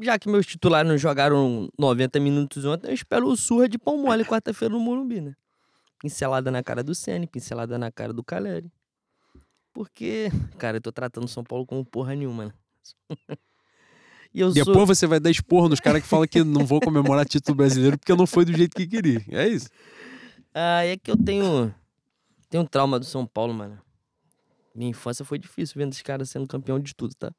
Já 0.00 0.18
que 0.18 0.26
meus 0.26 0.46
titulares 0.46 0.90
não 0.90 0.96
jogaram 0.96 1.68
90 1.78 2.18
minutos 2.18 2.64
ontem, 2.64 2.88
eu 2.88 2.94
espero 2.94 3.28
o 3.28 3.36
surra 3.36 3.68
de 3.68 3.78
pão 3.78 3.98
mole 3.98 4.24
quarta-feira 4.24 4.72
no 4.72 4.80
Morumbi, 4.80 5.20
né? 5.20 5.34
Pincelada 6.00 6.50
na 6.50 6.62
cara 6.62 6.82
do 6.82 6.94
Ceni, 6.94 7.26
pincelada 7.26 7.78
na 7.78 7.92
cara 7.92 8.14
do 8.14 8.24
Caleri. 8.24 8.72
Porque, 9.70 10.30
cara, 10.56 10.78
eu 10.78 10.80
tô 10.80 10.90
tratando 10.90 11.28
São 11.28 11.44
Paulo 11.44 11.66
como 11.66 11.84
porra 11.84 12.14
nenhuma, 12.14 12.46
né? 12.46 12.52
Depois 14.32 14.64
sou... 14.64 14.86
você 14.86 15.06
vai 15.06 15.20
dar 15.20 15.30
esporro 15.30 15.68
nos 15.68 15.78
caras 15.78 16.00
que 16.00 16.08
falam 16.08 16.26
que 16.26 16.42
não 16.42 16.64
vão 16.64 16.80
comemorar 16.80 17.26
título 17.26 17.54
brasileiro 17.54 17.98
porque 17.98 18.14
não 18.14 18.26
foi 18.26 18.46
do 18.46 18.54
jeito 18.54 18.74
que 18.74 18.86
queria. 18.86 19.22
É 19.28 19.46
isso. 19.46 19.68
Ah, 20.54 20.84
é 20.84 20.96
que 20.96 21.10
eu 21.10 21.16
tenho. 21.16 21.74
Tenho 22.50 22.62
um 22.62 22.66
trauma 22.66 22.98
do 22.98 23.04
São 23.06 23.26
Paulo, 23.26 23.54
mano. 23.54 23.80
Minha 24.74 24.90
infância 24.90 25.24
foi 25.24 25.38
difícil 25.38 25.74
vendo 25.78 25.92
esses 25.92 26.02
caras 26.02 26.30
sendo 26.30 26.46
campeão 26.46 26.78
de 26.78 26.94
tudo, 26.94 27.14
tá? 27.14 27.32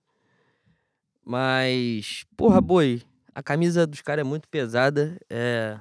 Mas, 1.23 2.25
porra, 2.35 2.59
boi, 2.59 3.01
a 3.33 3.41
camisa 3.41 3.87
dos 3.87 4.01
caras 4.01 4.25
é 4.25 4.27
muito 4.27 4.47
pesada. 4.49 5.19
É. 5.29 5.79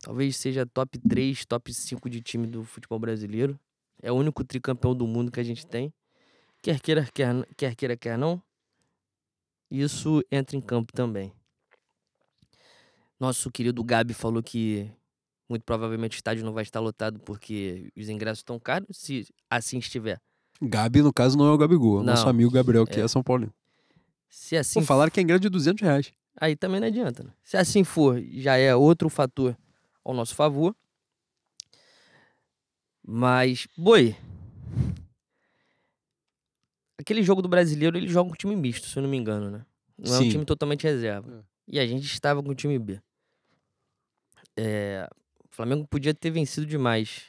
Talvez 0.00 0.36
seja 0.36 0.66
top 0.66 0.98
3, 0.98 1.44
top 1.46 1.72
5 1.72 2.10
de 2.10 2.20
time 2.20 2.46
do 2.46 2.62
futebol 2.64 2.98
brasileiro. 2.98 3.58
É 4.02 4.12
o 4.12 4.14
único 4.14 4.44
tricampeão 4.44 4.94
do 4.94 5.06
mundo 5.06 5.32
que 5.32 5.40
a 5.40 5.44
gente 5.44 5.66
tem. 5.66 5.92
Quer 6.62 6.78
queira, 6.80 7.08
quer, 7.12 7.46
quer 7.56 7.74
queira, 7.74 7.96
quer 7.96 8.18
não. 8.18 8.42
Isso 9.70 10.22
entra 10.30 10.56
em 10.56 10.60
campo 10.60 10.92
também. 10.92 11.32
Nosso 13.18 13.50
querido 13.50 13.82
Gabi 13.82 14.12
falou 14.12 14.42
que 14.42 14.90
muito 15.54 15.62
provavelmente 15.62 16.16
o 16.16 16.18
estádio 16.18 16.44
não 16.44 16.52
vai 16.52 16.64
estar 16.64 16.80
lotado 16.80 17.20
porque 17.20 17.92
os 17.96 18.08
ingressos 18.08 18.40
estão 18.40 18.58
caros, 18.58 18.88
se 18.90 19.24
assim 19.48 19.78
estiver. 19.78 20.20
Gabi, 20.60 21.00
no 21.00 21.12
caso, 21.12 21.38
não 21.38 21.46
é 21.46 21.52
o 21.52 21.58
Gabigol, 21.58 21.98
é 21.98 22.00
o 22.00 22.04
nosso 22.04 22.28
amigo 22.28 22.50
Gabriel, 22.50 22.84
que 22.84 23.00
é, 23.00 23.04
é 23.04 23.08
São 23.08 23.22
Paulo. 23.22 23.52
Se 24.28 24.56
assim. 24.56 24.80
Pô, 24.80 24.86
falaram 24.86 25.12
que 25.12 25.20
é 25.20 25.22
ingresso 25.22 25.42
de 25.42 25.48
200 25.48 25.80
reais. 25.80 26.12
Aí 26.40 26.56
também 26.56 26.80
não 26.80 26.88
adianta, 26.88 27.22
né? 27.22 27.30
Se 27.44 27.56
assim 27.56 27.84
for, 27.84 28.20
já 28.32 28.56
é 28.56 28.74
outro 28.74 29.08
fator 29.08 29.56
ao 30.04 30.12
nosso 30.12 30.34
favor. 30.34 30.74
Mas, 33.06 33.68
boi. 33.76 34.16
Aquele 36.98 37.22
jogo 37.22 37.42
do 37.42 37.48
brasileiro, 37.48 37.96
ele 37.96 38.08
joga 38.08 38.30
com 38.30 38.34
time 38.34 38.56
misto, 38.56 38.88
se 38.88 38.96
eu 38.96 39.02
não 39.02 39.10
me 39.10 39.16
engano, 39.16 39.50
né? 39.50 39.64
Não 39.96 40.06
Sim. 40.06 40.14
é 40.14 40.26
um 40.26 40.30
time 40.30 40.44
totalmente 40.44 40.82
reserva. 40.82 41.44
É. 41.68 41.74
E 41.76 41.78
a 41.78 41.86
gente 41.86 42.04
estava 42.06 42.42
com 42.42 42.50
o 42.50 42.54
time 42.54 42.76
B. 42.76 43.00
É, 44.56 45.08
o 45.54 45.56
Flamengo 45.56 45.86
podia 45.86 46.12
ter 46.12 46.32
vencido 46.32 46.66
demais. 46.66 47.26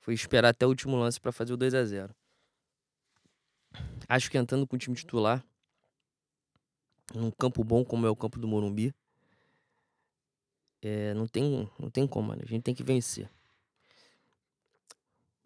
Foi 0.00 0.12
esperar 0.12 0.48
até 0.48 0.66
o 0.66 0.68
último 0.68 0.96
lance 0.96 1.20
para 1.20 1.30
fazer 1.30 1.52
o 1.52 1.56
2 1.56 1.72
a 1.72 1.84
0 1.84 2.12
Acho 4.08 4.28
que 4.28 4.36
entrando 4.36 4.66
com 4.66 4.74
o 4.74 4.78
time 4.78 4.96
titular, 4.96 5.40
num 7.14 7.30
campo 7.30 7.62
bom 7.62 7.84
como 7.84 8.08
é 8.08 8.10
o 8.10 8.16
campo 8.16 8.40
do 8.40 8.48
Morumbi, 8.48 8.92
é, 10.82 11.14
não, 11.14 11.28
tem, 11.28 11.70
não 11.78 11.88
tem 11.88 12.08
como, 12.08 12.30
mano. 12.30 12.42
A 12.44 12.48
gente 12.48 12.64
tem 12.64 12.74
que 12.74 12.82
vencer. 12.82 13.30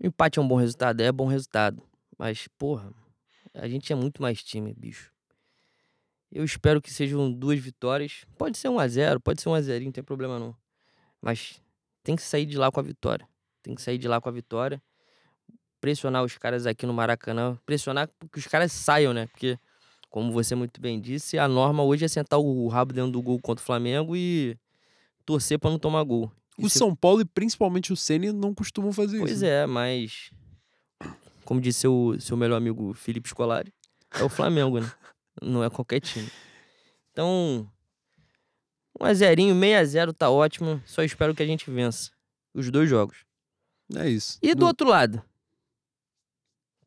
O 0.01 0.07
empate 0.07 0.39
é 0.39 0.43
um 0.43 0.49
bom 0.49 0.57
resultado? 0.57 1.03
É 1.03 1.13
bom 1.13 1.27
resultado. 1.27 1.83
Mas, 2.17 2.49
porra, 2.57 2.91
a 3.53 3.69
gente 3.69 3.93
é 3.93 3.97
muito 3.97 4.23
mais 4.23 4.43
time, 4.43 4.73
bicho. 4.73 5.13
Eu 6.33 6.43
espero 6.43 6.81
que 6.81 6.91
sejam 6.91 7.31
duas 7.31 7.61
vitórias. 7.61 8.25
Pode 8.39 8.57
ser 8.57 8.71
um 8.71 8.79
a 8.79 8.89
0 8.89 9.21
pode 9.21 9.43
ser 9.43 9.51
um 9.51 9.55
a 9.55 9.61
0 9.61 9.85
não 9.85 9.93
tem 9.93 10.03
problema 10.03 10.39
não. 10.39 10.57
Mas 11.21 11.61
tem 12.07 12.15
que 12.15 12.23
sair 12.23 12.47
de 12.47 12.57
lá 12.57 12.71
com 12.71 12.79
a 12.79 12.83
vitória. 12.85 13.29
Tem 13.65 13.75
que 13.75 13.83
sair 13.83 13.99
de 13.99 14.07
lá 14.07 14.21
com 14.21 14.29
a 14.29 14.33
vitória. 14.33 14.81
Pressionar 15.81 16.23
os 16.23 16.39
caras 16.39 16.65
aqui 16.65 16.87
no 16.87 16.95
Maracanã. 16.95 17.59
Pressionar 17.67 18.09
que 18.33 18.39
os 18.39 18.47
caras 18.47 18.71
saiam, 18.71 19.13
né? 19.13 19.27
Porque, 19.27 19.59
como 20.09 20.31
você 20.31 20.55
muito 20.55 20.81
bem 20.81 21.01
disse, 21.01 21.37
a 21.37 21.49
norma 21.49 21.83
hoje 21.83 22.05
é 22.05 22.09
sentar 22.09 22.39
o 22.39 22.69
rabo 22.69 22.93
dentro 22.93 23.11
do 23.11 23.21
gol 23.21 23.41
contra 23.41 23.61
o 23.61 23.67
Flamengo 23.67 24.15
e 24.17 24.57
torcer 25.25 25.59
para 25.59 25.69
não 25.69 25.81
tomar 25.81 26.05
gol. 26.05 26.31
O 26.57 26.71
São 26.71 26.95
Paulo 26.95 27.23
e 27.23 27.25
principalmente 27.25 27.93
o 27.93 27.97
Ceni 27.97 28.31
não 28.31 28.55
costumam 28.55 28.93
fazer 28.93 29.19
pois 29.19 29.33
isso. 29.33 29.41
Pois 29.41 29.51
é, 29.51 29.67
mas 29.67 30.31
como 31.45 31.61
disse 31.61 31.81
seu, 31.81 32.17
seu 32.21 32.37
melhor 32.37 32.57
amigo 32.57 32.95
Felipe 32.95 33.29
Scolari, 33.29 33.75
é 34.13 34.23
o 34.23 34.29
Flamengo, 34.29 34.79
né? 34.79 34.93
Não 35.43 35.65
é 35.65 35.69
qualquer 35.69 35.99
time. 35.99 36.31
Então, 37.11 37.69
1 39.01 39.05
a 39.05 39.15
0 39.15 39.41
6 39.41 39.75
a 39.75 39.85
0 39.85 40.13
tá 40.13 40.31
ótimo. 40.31 40.83
Só 40.87 41.03
espero 41.03 41.35
que 41.35 41.43
a 41.43 41.47
gente 41.47 41.71
vença 41.71 42.11
os 42.55 42.71
dois 42.71 42.89
jogos. 42.89 43.19
É 43.95 44.09
isso. 44.09 44.39
E 44.43 44.55
do 44.55 44.61
no... 44.61 44.67
outro 44.67 44.89
lado? 44.89 45.23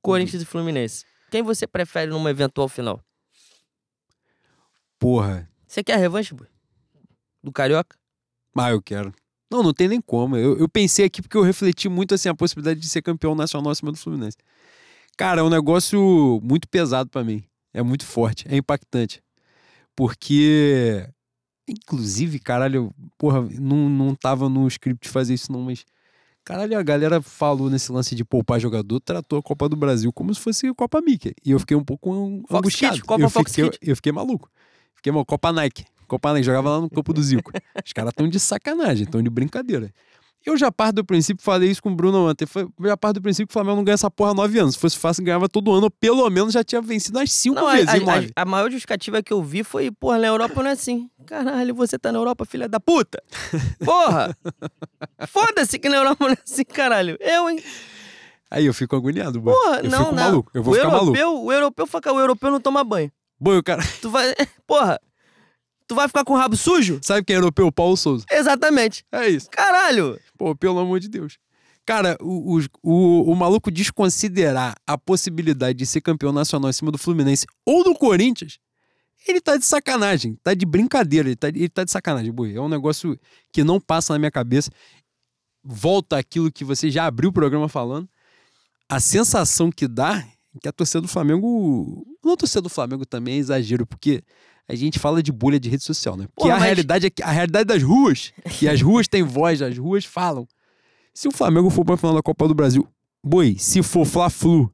Corinthians 0.02 0.42
uhum. 0.42 0.48
e 0.48 0.52
Fluminense. 0.52 1.06
Quem 1.30 1.44
você 1.44 1.68
prefere 1.68 2.12
numa 2.12 2.30
eventual 2.30 2.68
final? 2.68 3.04
Porra. 4.98 5.50
Você 5.68 5.84
quer 5.84 5.94
a 5.94 5.98
revanche, 5.98 6.34
boy? 6.34 6.48
Do 7.44 7.52
Carioca? 7.52 7.98
Ah, 8.56 8.72
eu 8.72 8.82
quero. 8.82 9.14
Não, 9.50 9.64
não 9.64 9.74
tem 9.74 9.88
nem 9.88 10.02
como. 10.02 10.36
Eu, 10.36 10.58
eu 10.58 10.68
pensei 10.68 11.06
aqui 11.06 11.22
porque 11.22 11.38
eu 11.38 11.42
refleti 11.42 11.88
muito 11.88 12.14
assim 12.14 12.28
a 12.28 12.36
possibilidade 12.36 12.80
de 12.80 12.90
ser 12.90 13.02
campeão 13.02 13.34
nacional 13.34 13.72
acima 13.72 13.92
do 13.92 13.98
Fluminense. 13.98 14.38
Cara, 15.18 15.42
é 15.42 15.44
um 15.44 15.50
negócio 15.50 16.40
muito 16.44 16.68
pesado 16.68 17.10
pra 17.10 17.24
mim. 17.24 17.44
É 17.74 17.82
muito 17.82 18.06
forte, 18.06 18.46
é 18.50 18.58
impactante. 18.58 19.22
Porque, 19.96 21.08
inclusive, 21.70 22.40
caralho, 22.40 22.94
porra, 23.18 23.42
não, 23.60 23.90
não 23.90 24.16
tava 24.16 24.50
no 24.50 24.68
script 24.68 25.08
fazer 25.10 25.34
isso 25.34 25.52
não, 25.52 25.62
mas... 25.62 25.86
Caralho, 26.44 26.78
a 26.80 26.82
galera 26.82 27.22
falou 27.22 27.70
nesse 27.70 27.92
lance 27.92 28.16
de 28.16 28.26
poupar 28.26 28.60
jogador, 28.60 29.00
tratou 29.00 29.38
a 29.38 29.44
Copa 29.44 29.70
do 29.70 29.76
Brasil 29.76 30.12
como 30.12 30.34
se 30.34 30.42
fosse 30.42 30.68
a 30.68 30.74
Copa 30.74 31.00
Mickey. 31.00 31.36
E 31.46 31.52
eu 31.52 31.60
fiquei 31.60 31.78
um 31.78 31.84
pouco 31.84 32.12
Fox 32.48 32.60
angustiado. 32.60 32.96
Kids, 32.96 33.08
Copa 33.08 33.24
eu, 33.24 33.30
Fox 33.30 33.52
fiquei, 33.52 33.70
Kids. 33.70 33.88
eu 33.88 33.96
fiquei 33.96 34.12
maluco. 34.12 34.50
Fiquei 34.96 35.12
mal, 35.12 35.24
Copa 35.26 35.52
Nike. 35.52 35.86
Copa 36.08 36.34
Nike, 36.34 36.46
jogava 36.46 36.70
lá 36.70 36.82
no 36.82 36.90
campo 36.90 37.14
do 37.14 37.22
Zico. 37.22 37.52
Os 37.86 37.94
caras 37.94 38.12
estão 38.12 38.28
de 38.28 38.40
sacanagem, 38.40 39.04
estão 39.04 39.22
de 39.22 39.30
brincadeira. 39.30 39.94
Eu 40.46 40.58
já 40.58 40.72
parto 40.72 40.96
do 40.96 41.06
princípio, 41.06 41.44
falei 41.44 41.70
isso 41.70 41.84
com 41.84 41.92
o 41.92 41.96
Bruno 41.96 42.30
ontem, 42.30 42.48
eu 42.56 42.72
já 42.88 42.96
parto 42.98 43.16
do 43.16 43.22
princípio 43.22 43.48
que 43.48 43.52
o 43.52 43.54
Flamengo 43.54 43.76
não 43.76 43.84
ganha 43.84 43.96
essa 43.96 44.10
porra 44.10 44.32
há 44.32 44.34
nove 44.34 44.58
anos. 44.58 44.76
Se 44.76 44.80
fosse 44.82 44.98
fácil, 44.98 45.24
ganhava 45.24 45.50
todo 45.50 45.72
ano, 45.74 45.92
pelo 45.92 46.28
menos 46.30 46.54
já 46.54 46.64
tinha 46.64 46.82
vencido 46.82 47.20
as 47.20 47.32
cinco 47.32 47.56
Não, 47.56 47.70
vezes 47.72 47.90
a- 47.90 47.94
a- 47.94 48.42
a 48.42 48.46
maior 48.46 48.72
justificativa 48.72 49.22
que 49.22 49.34
eu 49.34 49.44
vi 49.44 49.64
foi, 49.64 49.92
porra, 49.92 50.18
na 50.18 50.28
Europa 50.28 50.64
não 50.64 50.70
é 50.70 50.74
assim. 50.74 51.10
Caralho, 51.26 51.76
você 51.76 52.00
tá 52.00 52.12
na 52.12 52.20
Europa, 52.20 52.46
filha 52.46 52.68
da 52.70 52.80
puta. 52.80 53.22
Porra! 53.84 54.36
Foda-se 55.28 55.78
que 55.78 55.90
na 55.90 55.98
Europa 55.98 56.26
não 56.26 56.32
é 56.34 56.38
assim, 56.44 56.64
caralho. 56.64 57.18
Eu, 57.20 57.50
hein? 57.50 57.62
Aí 58.50 58.66
eu 58.66 58.74
fico 58.74 58.96
agoniado, 58.96 59.40
boy. 59.40 59.54
Porra, 59.54 59.82
eu 59.84 59.90
não, 59.92 60.00
fico 60.06 60.16
não. 60.16 60.24
maluco, 60.24 60.52
eu 60.56 60.64
vou 60.64 60.74
o 60.74 60.78
ficar 60.78 60.88
maluco. 60.90 61.18
europeu, 61.18 61.44
O 61.44 61.52
europeu, 61.52 61.86
o 62.16 62.20
europeu 62.20 62.52
não 62.52 62.60
toma 62.60 62.84
banho. 62.84 63.12
Boy, 63.40 63.58
o 63.58 63.64
cara... 63.64 63.84
Tu 64.02 64.10
vai. 64.10 64.34
Porra! 64.66 65.00
Tu 65.90 65.96
vai 65.96 66.08
ficar 66.08 66.24
com 66.24 66.34
o 66.34 66.38
rabo 66.38 66.56
sujo? 66.56 67.00
Sabe 67.02 67.26
quem 67.26 67.36
é 67.36 67.40
europeu? 67.40 67.72
Paulo 67.72 67.98
Souza. 67.98 68.24
Exatamente. 68.30 69.04
É 69.12 69.28
isso. 69.28 69.50
Caralho! 69.50 70.20
Pô, 70.38 70.56
pelo 70.56 70.78
amor 70.78 71.00
de 71.00 71.10
Deus. 71.10 71.40
Cara, 71.84 72.16
o, 72.22 72.60
o, 72.84 73.32
o, 73.32 73.36
maluco 73.36 73.72
desconsiderar 73.72 74.76
a 74.86 74.96
possibilidade 75.00 75.80
de 75.80 75.88
ser 75.88 76.02
campeão 76.02 76.32
nacional 76.32 76.70
em 76.70 76.74
cima 76.74 76.92
do 76.92 77.00
Fluminense 77.00 77.48
ou 77.66 77.84
do 77.84 77.96
Corinthians, 77.96 78.60
ele 79.28 79.42
tá 79.42 79.58
de 79.58 79.66
sacanagem, 79.66 80.38
tá 80.44 80.54
de 80.54 80.64
brincadeira, 80.64 81.28
ele 81.28 81.36
tá, 81.36 81.48
ele 81.48 81.68
tá 81.68 81.84
de 81.84 81.90
sacanagem, 81.90 82.32
boi. 82.32 82.54
É 82.54 82.62
um 82.62 82.70
negócio 82.70 83.20
que 83.52 83.64
não 83.64 83.82
passa 83.82 84.14
na 84.14 84.20
minha 84.20 84.30
cabeça. 84.30 84.70
Volta 85.64 86.20
aquilo 86.20 86.52
que 86.52 86.64
você 86.64 86.92
já 86.92 87.08
abriu 87.08 87.32
o 87.32 87.34
programa 87.34 87.68
falando. 87.68 88.08
A 88.88 89.00
sensação 89.00 89.72
que 89.72 89.88
dá 89.88 90.20
é 90.56 90.60
que 90.62 90.68
a 90.68 90.72
torcida 90.72 91.02
do 91.02 91.08
Flamengo. 91.08 92.06
Não 92.24 92.34
a 92.34 92.38
torcida 92.38 92.62
do 92.62 92.70
Flamengo 92.70 93.08
também 93.08 93.34
é 93.34 93.38
exagero, 93.38 93.88
porque 93.88 94.22
a 94.70 94.76
gente 94.76 95.00
fala 95.00 95.22
de 95.24 95.32
bolha 95.32 95.60
de 95.60 95.68
rede 95.68 95.84
social, 95.84 96.16
né? 96.16 96.26
Porque 96.28 96.44
Porra, 96.44 96.54
a 96.54 96.60
mas- 96.60 96.66
realidade 96.66 97.08
é 97.08 97.10
que 97.10 97.24
a 97.24 97.32
realidade 97.32 97.66
das 97.66 97.82
ruas, 97.84 98.32
e 98.62 98.70
as 98.70 98.82
ruas 98.82 99.08
têm 99.08 99.24
voz, 99.24 99.62
as 99.62 99.78
ruas 99.78 100.06
falam. 100.06 100.48
Se 101.14 101.28
o 101.28 101.32
Flamengo 101.32 101.70
for 101.72 101.84
pra 101.84 101.98
final 101.98 102.14
da 102.14 102.22
Copa 102.22 102.48
do 102.48 102.54
Brasil, 102.54 102.88
boi, 103.24 103.56
se 103.58 103.82
for 103.84 104.06
Fla-Flu 104.06 104.72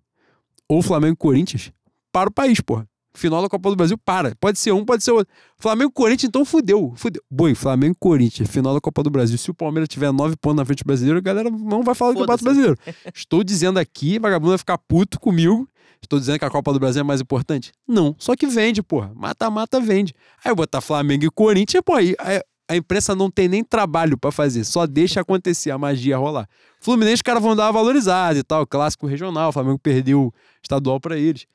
ou 0.69 0.81
Flamengo 0.81 1.13
e 1.13 1.17
Corinthians, 1.17 1.71
para 2.11 2.29
o 2.29 2.31
país, 2.33 2.59
porra. 2.59 2.87
Final 3.15 3.41
da 3.41 3.49
Copa 3.49 3.69
do 3.69 3.75
Brasil, 3.75 3.97
para. 3.97 4.35
Pode 4.35 4.59
ser 4.59 4.71
um, 4.71 4.83
pode 4.83 5.03
ser 5.03 5.11
outro. 5.11 5.33
Flamengo 5.57 5.89
e 5.89 5.93
Corinthians, 5.93 6.27
então 6.27 6.43
fudeu. 6.45 6.93
fudeu. 6.95 7.21
Boi, 7.31 7.55
Flamengo 7.55 7.93
e 7.93 7.99
Corinthians, 7.99 8.49
final 8.49 8.73
da 8.73 8.81
Copa 8.81 9.01
do 9.01 9.09
Brasil. 9.09 9.37
Se 9.37 9.49
o 9.49 9.53
Palmeiras 9.53 9.87
tiver 9.87 10.11
nove 10.11 10.35
pontos 10.35 10.57
na 10.57 10.65
frente 10.65 10.83
do 10.83 10.87
brasileiro, 10.87 11.17
a 11.17 11.21
galera 11.21 11.49
não 11.49 11.81
vai 11.81 11.95
falar 11.95 12.11
do 12.11 12.19
Campeonato. 12.19 12.43
Brasileiro. 12.43 12.77
Estou 13.13 13.43
dizendo 13.43 13.79
aqui, 13.79 14.19
vagabundo 14.19 14.49
vai 14.51 14.57
ficar 14.57 14.77
puto 14.77 15.19
comigo. 15.19 15.67
Estou 16.01 16.19
dizendo 16.19 16.37
que 16.37 16.45
a 16.45 16.49
Copa 16.49 16.71
do 16.71 16.79
Brasil 16.79 16.99
é 16.99 17.03
mais 17.03 17.21
importante? 17.21 17.71
Não. 17.87 18.15
Só 18.19 18.35
que 18.35 18.45
vende, 18.45 18.83
porra. 18.83 19.11
Mata-mata 19.15 19.79
vende. 19.79 20.13
Aí 20.43 20.51
eu 20.51 20.55
botar 20.55 20.81
Flamengo 20.81 21.25
e 21.25 21.31
Corinthians, 21.31 21.81
pô, 21.83 21.93
aí 21.93 22.15
a, 22.19 22.43
a 22.73 22.75
imprensa 22.75 23.15
não 23.15 23.31
tem 23.31 23.47
nem 23.47 23.63
trabalho 23.63 24.17
pra 24.17 24.31
fazer. 24.31 24.63
Só 24.65 24.85
deixa 24.85 25.21
acontecer, 25.21 25.71
a 25.71 25.77
magia 25.77 26.17
rolar. 26.17 26.47
Fluminense, 26.79 27.15
os 27.15 27.21
caras 27.21 27.41
vão 27.41 27.55
dar 27.55 27.65
uma 27.65 27.71
valorizada 27.71 28.37
e 28.37 28.43
tal. 28.43 28.67
Clássico 28.67 29.07
regional, 29.07 29.49
o 29.49 29.51
Flamengo 29.51 29.79
perdeu 29.79 30.33
estadual 30.61 30.99
pra 30.99 31.17
eles. 31.17 31.47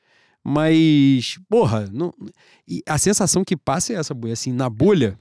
Mas, 0.43 1.39
porra, 1.47 1.87
não, 1.91 2.13
e 2.67 2.81
a 2.87 2.97
sensação 2.97 3.43
que 3.43 3.55
passa 3.55 3.93
é 3.93 3.95
essa, 3.97 4.13
boi. 4.13 4.31
Assim, 4.31 4.51
na 4.51 4.69
bolha, 4.69 5.19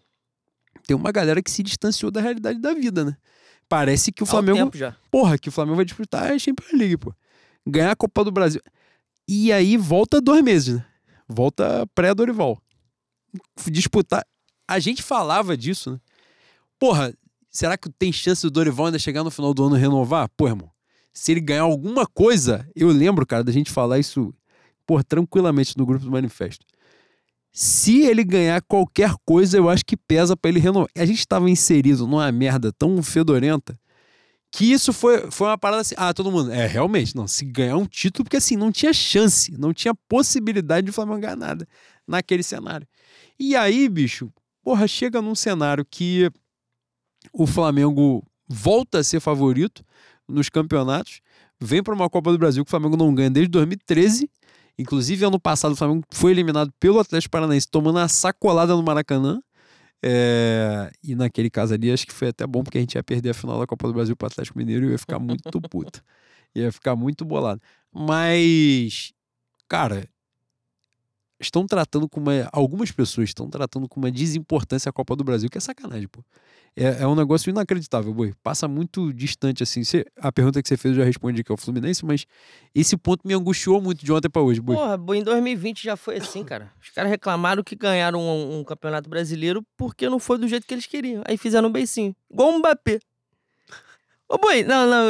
tem 0.86 0.96
uma 0.96 1.12
galera 1.12 1.42
que 1.42 1.50
se 1.50 1.62
distanciou 1.62 2.10
da 2.10 2.20
realidade 2.20 2.58
da 2.58 2.72
vida, 2.72 3.04
né? 3.04 3.16
Parece 3.68 4.10
que 4.10 4.22
o 4.22 4.24
Há 4.24 4.28
Flamengo 4.28 4.70
porra, 5.10 5.38
que 5.38 5.48
o 5.48 5.52
Flamengo 5.52 5.76
vai 5.76 5.84
disputar 5.84 6.32
a 6.32 6.38
Champions 6.38 6.72
League, 6.72 6.96
pô. 6.96 7.14
Ganhar 7.66 7.92
a 7.92 7.96
Copa 7.96 8.24
do 8.24 8.32
Brasil. 8.32 8.60
E 9.28 9.52
aí 9.52 9.76
volta 9.76 10.20
dois 10.20 10.42
meses, 10.42 10.76
né? 10.76 10.84
Volta 11.28 11.86
pré-Dorival. 11.94 12.60
Disputar. 13.70 14.26
A 14.66 14.80
gente 14.80 15.02
falava 15.02 15.56
disso, 15.56 15.92
né? 15.92 16.00
Porra, 16.78 17.14
será 17.50 17.76
que 17.76 17.88
tem 17.90 18.10
chance 18.10 18.42
do 18.42 18.50
Dorival 18.50 18.86
ainda 18.86 18.98
chegar 18.98 19.22
no 19.22 19.30
final 19.30 19.54
do 19.54 19.64
ano 19.64 19.76
e 19.76 19.80
renovar? 19.80 20.28
Pô, 20.36 20.48
irmão, 20.48 20.70
se 21.12 21.30
ele 21.30 21.40
ganhar 21.40 21.62
alguma 21.62 22.06
coisa, 22.06 22.68
eu 22.74 22.88
lembro, 22.88 23.26
cara, 23.26 23.44
da 23.44 23.52
gente 23.52 23.70
falar 23.70 23.98
isso, 23.98 24.34
porra, 24.90 25.04
tranquilamente 25.04 25.78
no 25.78 25.86
grupo 25.86 26.04
do 26.04 26.10
Manifesto. 26.10 26.66
Se 27.52 28.02
ele 28.02 28.24
ganhar 28.24 28.60
qualquer 28.60 29.14
coisa, 29.24 29.56
eu 29.56 29.70
acho 29.70 29.84
que 29.84 29.96
pesa 29.96 30.36
pra 30.36 30.48
ele 30.48 30.58
renovar. 30.58 30.88
A 30.96 31.06
gente 31.06 31.28
tava 31.28 31.48
inserido 31.48 32.08
numa 32.08 32.32
merda 32.32 32.72
tão 32.72 33.00
fedorenta 33.00 33.78
que 34.50 34.64
isso 34.64 34.92
foi, 34.92 35.30
foi 35.30 35.46
uma 35.46 35.56
parada 35.56 35.82
assim. 35.82 35.94
Ah, 35.96 36.12
todo 36.12 36.32
mundo. 36.32 36.50
É, 36.50 36.66
realmente, 36.66 37.14
não. 37.14 37.28
Se 37.28 37.44
ganhar 37.44 37.76
um 37.76 37.86
título, 37.86 38.24
porque 38.24 38.38
assim, 38.38 38.56
não 38.56 38.72
tinha 38.72 38.92
chance, 38.92 39.56
não 39.56 39.72
tinha 39.72 39.94
possibilidade 40.08 40.86
de 40.86 40.90
o 40.90 40.92
Flamengo 40.92 41.20
ganhar 41.20 41.36
nada 41.36 41.68
naquele 42.04 42.42
cenário. 42.42 42.84
E 43.38 43.54
aí, 43.54 43.88
bicho, 43.88 44.28
porra, 44.60 44.88
chega 44.88 45.22
num 45.22 45.36
cenário 45.36 45.86
que 45.88 46.28
o 47.32 47.46
Flamengo 47.46 48.26
volta 48.48 48.98
a 48.98 49.04
ser 49.04 49.20
favorito 49.20 49.84
nos 50.26 50.48
campeonatos, 50.48 51.20
vem 51.60 51.80
para 51.80 51.94
uma 51.94 52.10
Copa 52.10 52.32
do 52.32 52.38
Brasil 52.38 52.64
que 52.64 52.68
o 52.68 52.72
Flamengo 52.72 52.96
não 52.96 53.14
ganha 53.14 53.30
desde 53.30 53.50
2013. 53.52 54.28
Inclusive, 54.78 55.24
ano 55.24 55.38
passado, 55.38 55.72
o 55.72 55.76
Flamengo 55.76 56.04
foi 56.10 56.30
eliminado 56.32 56.72
pelo 56.80 56.98
Atlético 56.98 57.32
Paranaense, 57.32 57.68
tomando 57.68 57.96
uma 57.96 58.08
sacolada 58.08 58.74
no 58.74 58.82
Maracanã. 58.82 59.40
É, 60.02 60.90
e 61.02 61.14
naquele 61.14 61.50
caso 61.50 61.74
ali, 61.74 61.92
acho 61.92 62.06
que 62.06 62.12
foi 62.12 62.28
até 62.28 62.46
bom, 62.46 62.62
porque 62.62 62.78
a 62.78 62.80
gente 62.80 62.94
ia 62.94 63.02
perder 63.02 63.30
a 63.30 63.34
final 63.34 63.58
da 63.58 63.66
Copa 63.66 63.86
do 63.86 63.94
Brasil 63.94 64.16
pro 64.16 64.26
Atlético 64.26 64.58
Mineiro 64.58 64.86
e 64.86 64.92
ia 64.92 64.98
ficar 64.98 65.18
muito 65.18 65.60
puto. 65.60 66.02
Ia 66.52 66.72
ficar 66.72 66.96
muito 66.96 67.24
bolado. 67.24 67.62
Mas, 67.92 69.12
cara, 69.68 70.08
estão 71.40 71.66
tratando 71.66 72.08
com 72.08 72.20
uma. 72.20 72.48
Algumas 72.52 72.90
pessoas 72.90 73.30
estão 73.30 73.48
tratando 73.48 73.88
com 73.88 73.98
uma 73.98 74.10
desimportância 74.10 74.88
a 74.90 74.92
Copa 74.92 75.16
do 75.16 75.24
Brasil, 75.24 75.48
que 75.48 75.58
é 75.58 75.60
sacanagem, 75.60 76.06
pô. 76.08 76.22
É, 76.76 77.02
é 77.02 77.06
um 77.06 77.16
negócio 77.16 77.50
inacreditável, 77.50 78.14
boi. 78.14 78.32
Passa 78.44 78.68
muito 78.68 79.12
distante, 79.12 79.60
assim. 79.62 79.82
A 80.18 80.30
pergunta 80.30 80.62
que 80.62 80.68
você 80.68 80.76
fez 80.76 80.94
eu 80.94 81.00
já 81.00 81.04
respondi 81.04 81.42
que 81.42 81.50
é 81.50 81.54
o 81.54 81.56
Fluminense, 81.56 82.04
mas 82.04 82.24
esse 82.72 82.96
ponto 82.96 83.26
me 83.26 83.34
angustiou 83.34 83.80
muito 83.80 84.04
de 84.04 84.12
ontem 84.12 84.28
pra 84.30 84.40
hoje, 84.40 84.60
boi. 84.60 84.76
Porra, 84.76 84.96
bo- 84.96 85.14
em 85.14 85.22
2020 85.24 85.82
já 85.82 85.96
foi 85.96 86.18
assim, 86.18 86.44
cara. 86.44 86.70
Os 86.80 86.90
caras 86.90 87.10
reclamaram 87.10 87.64
que 87.64 87.74
ganharam 87.74 88.20
um, 88.20 88.60
um 88.60 88.64
campeonato 88.64 89.10
brasileiro 89.10 89.64
porque 89.76 90.08
não 90.08 90.20
foi 90.20 90.38
do 90.38 90.46
jeito 90.46 90.64
que 90.64 90.72
eles 90.72 90.86
queriam. 90.86 91.22
Aí 91.26 91.36
fizeram 91.36 91.68
um 91.68 91.72
beicinho. 91.72 92.14
Igual 92.30 92.50
um 92.50 92.58
Mbappé. 92.58 93.00
Ô, 94.30 94.38
boi, 94.38 94.62
não, 94.62 94.86
não. 94.86 95.00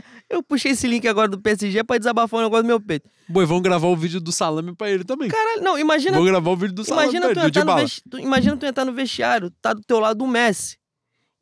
Eu 0.30 0.42
puxei 0.42 0.72
esse 0.72 0.86
link 0.88 1.06
agora 1.06 1.28
do 1.28 1.38
PSG 1.38 1.84
pra 1.84 1.98
desabafar 1.98 2.40
um 2.40 2.44
negócio 2.44 2.62
do 2.62 2.66
meu 2.66 2.80
peito. 2.80 3.08
Boi, 3.28 3.44
vamos 3.44 3.62
gravar 3.62 3.88
o 3.88 3.96
vídeo 3.96 4.20
do 4.20 4.32
salame 4.32 4.74
pra 4.74 4.90
ele 4.90 5.04
também. 5.04 5.28
Caralho, 5.28 5.62
não, 5.62 5.78
imagina. 5.78 6.12
Vamos 6.12 6.30
gravar 6.30 6.50
o 6.50 6.56
vídeo 6.56 6.74
do 6.74 6.84
salame 6.84 7.08
Imagina 7.08 7.28
tu, 7.28 7.32
pra 7.34 7.42
ele, 7.42 7.50
do 7.50 7.58
entrar 7.60 7.64
no 7.74 7.80
vesti- 7.80 8.02
tu- 8.08 8.18
imagina 8.18 8.56
tu 8.56 8.64
entrar 8.66 8.84
no 8.86 8.92
vestiário, 8.94 9.50
tá 9.60 9.74
do 9.74 9.82
teu 9.82 10.00
lado 10.00 10.24
o 10.24 10.26
Messi. 10.26 10.78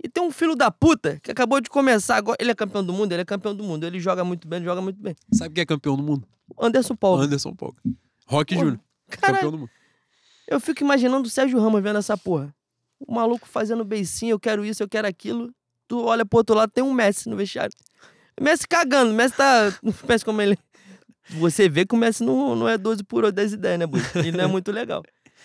E 0.02 0.08
tem 0.08 0.22
um 0.22 0.30
filho 0.32 0.54
da 0.56 0.70
puta 0.70 1.18
que 1.22 1.30
acabou 1.30 1.60
de 1.60 1.68
começar 1.70 2.16
agora. 2.16 2.36
Ele 2.40 2.50
é 2.50 2.54
campeão 2.54 2.84
do 2.84 2.92
mundo? 2.92 3.12
Ele 3.12 3.22
é 3.22 3.24
campeão 3.24 3.54
do 3.54 3.62
mundo. 3.64 3.84
Ele 3.84 4.00
joga 4.00 4.24
muito 4.24 4.46
bem, 4.48 4.58
ele 4.58 4.64
joga 4.66 4.80
muito 4.80 5.00
bem. 5.00 5.14
Sabe 5.32 5.54
quem 5.54 5.62
é 5.62 5.66
campeão 5.66 5.96
do 5.96 6.02
mundo? 6.02 6.26
Anderson 6.60 6.94
Paulo. 6.96 7.22
Anderson 7.22 7.54
Paulo. 7.54 7.76
Rock 8.26 8.54
Júnior. 8.54 8.80
Campeão 9.08 9.50
do 9.52 9.58
mundo. 9.58 9.70
eu 10.48 10.58
fico 10.60 10.82
imaginando 10.82 11.26
o 11.26 11.30
Sérgio 11.30 11.58
Ramos 11.60 11.82
vendo 11.82 11.98
essa 11.98 12.16
porra. 12.16 12.52
O 13.00 13.12
maluco 13.14 13.46
fazendo 13.48 13.84
beicinho, 13.84 14.32
eu 14.32 14.40
quero 14.40 14.64
isso, 14.64 14.82
eu 14.82 14.88
quero 14.88 15.06
aquilo. 15.06 15.52
Tu 15.88 15.98
olha 16.04 16.24
pro 16.24 16.38
outro 16.38 16.54
lado, 16.54 16.70
tem 16.70 16.84
um 16.84 16.92
Messi 16.92 17.28
no 17.28 17.36
vestiário. 17.36 17.72
O 18.38 18.44
Messi 18.44 18.68
cagando, 18.68 19.10
o 19.10 19.14
Messi 19.14 19.34
tá. 19.34 19.72
Pensa 20.06 20.24
como 20.24 20.40
ele. 20.40 20.56
Você 21.30 21.68
vê 21.68 21.84
que 21.84 21.94
o 21.94 21.98
Messi 21.98 22.22
não, 22.22 22.54
não 22.54 22.68
é 22.68 22.78
12 22.78 23.02
por 23.02 23.30
10 23.30 23.54
ideias, 23.54 23.78
né, 23.78 23.86
Bui? 23.86 24.00
Ele 24.14 24.32
não 24.32 24.44
é 24.44 24.46
muito 24.46 24.70
legal. 24.70 25.02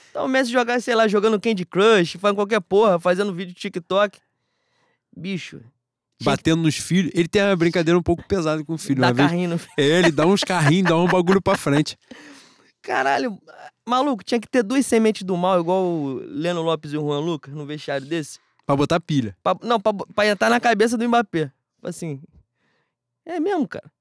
Então 0.10 0.26
o 0.26 0.28
Messi 0.28 0.52
jogar, 0.52 0.80
sei 0.82 0.94
lá, 0.94 1.08
jogando 1.08 1.40
Candy 1.40 1.66
Crush, 1.66 2.18
fazendo 2.20 2.36
qualquer 2.36 2.62
porra, 2.62 3.00
fazendo 3.00 3.34
vídeo 3.34 3.56
TikTok. 3.56 4.20
Bicho. 5.16 5.62
Batendo 6.22 6.62
nos 6.62 6.78
filhos. 6.78 7.12
Ele 7.16 7.28
tem 7.28 7.42
uma 7.42 7.56
brincadeira 7.56 7.98
um 7.98 8.04
pouco 8.04 8.26
pesada 8.28 8.64
com 8.64 8.74
o 8.74 8.78
filho. 8.78 9.02
Dá 9.02 9.08
Uma 9.08 9.14
vez, 9.14 9.30
carrinho 9.30 9.50
no... 9.50 9.60
é, 9.78 9.84
ele 9.84 10.12
dá 10.12 10.26
uns 10.26 10.44
carrinhos, 10.44 10.90
dá 10.90 10.98
um 10.98 11.08
bagulho 11.08 11.42
pra 11.42 11.58
frente. 11.58 11.98
Caralho, 12.82 13.38
maluco, 13.88 14.24
tinha 14.24 14.40
que 14.40 14.48
ter 14.48 14.62
duas 14.62 14.86
sementes 14.86 15.24
do 15.24 15.36
mal, 15.38 15.60
igual 15.60 15.84
o 15.84 16.22
Leno 16.26 16.62
Lopes 16.62 16.92
e 16.94 16.98
o 16.98 17.02
Juan 17.02 17.20
Lucas, 17.20 17.54
no 17.54 17.66
vestiário 17.66 18.06
desse. 18.06 18.40
Pra 18.66 18.76
botar 18.76 19.00
pilha. 19.00 19.36
Pra- 19.44 19.58
não, 19.62 19.80
pra, 19.80 19.94
pra 19.94 20.28
entrar 20.28 20.50
na 20.50 20.60
cabeça 20.60 20.98
do 20.98 21.08
Mbappé. 21.08 21.52
Assim. 21.84 22.22
É 23.26 23.40
mesmo, 23.40 23.68
cara? 23.68 23.92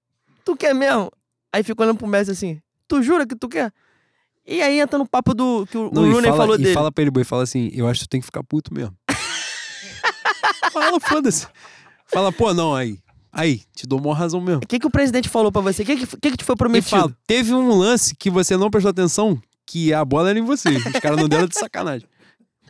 Tu 0.45 0.57
quer 0.57 0.75
mesmo? 0.75 1.11
Aí 1.53 1.63
fica 1.63 1.83
olhando 1.83 1.99
pro 1.99 2.07
Messi 2.07 2.31
assim. 2.31 2.61
Tu 2.89 3.03
jura 3.03 3.27
que 3.27 3.35
tu 3.37 3.49
quer? 3.49 3.73
E 4.47 4.61
aí 4.63 4.81
entra 4.81 4.99
no 4.99 5.07
papo 5.07 5.35
do 5.35 5.67
que 5.67 5.77
o, 5.79 5.89
o 5.89 5.95
Não, 5.95 6.07
e 6.07 6.11
Rooney 6.13 6.31
fala, 6.31 6.37
falou 6.43 6.55
e 6.57 6.59
dele. 6.59 6.75
fala 6.75 6.91
pra 6.93 7.03
ele, 7.03 7.11
boi, 7.11 7.23
fala 7.25 7.43
assim, 7.45 7.71
eu 7.75 7.87
acho 7.89 8.01
que 8.01 8.07
tu 8.07 8.11
tem 8.11 8.21
que 8.21 8.27
ficar 8.27 8.43
puto 8.43 8.75
mesmo. 8.75 8.95
fala, 10.73 10.99
foda-se. 11.01 11.47
Fala, 12.07 12.33
pô, 12.33 12.53
não, 12.53 12.75
aí. 12.75 12.99
Aí, 13.33 13.63
te 13.75 13.87
dou 13.87 13.99
uma 14.01 14.15
razão 14.15 14.41
mesmo. 14.41 14.61
O 14.63 14.67
que, 14.67 14.79
que 14.79 14.87
o 14.87 14.91
presidente 14.91 15.29
falou 15.29 15.51
pra 15.51 15.63
você? 15.63 15.83
O 15.83 15.87
que, 15.87 16.07
que, 16.07 16.17
que, 16.31 16.37
te 16.37 16.45
foi 16.45 16.55
E 16.55 16.59
prometido? 16.59 16.91
fala, 16.91 17.17
teve 17.27 17.55
um 17.55 17.69
lance 17.79 18.15
que 18.15 18.29
você 18.31 18.57
não 18.57 18.69
prestou 18.71 18.91
atenção, 18.91 19.41
que 19.67 19.93
a 19.95 20.05
bola 20.05 20.31
era 20.31 20.39
em 20.39 20.43
você. 20.45 20.69
Os 20.71 21.01
caras 21.01 21.19
não 21.19 21.29
deram 21.29 21.47
de 21.47 21.57
sacanagem. 21.59 22.07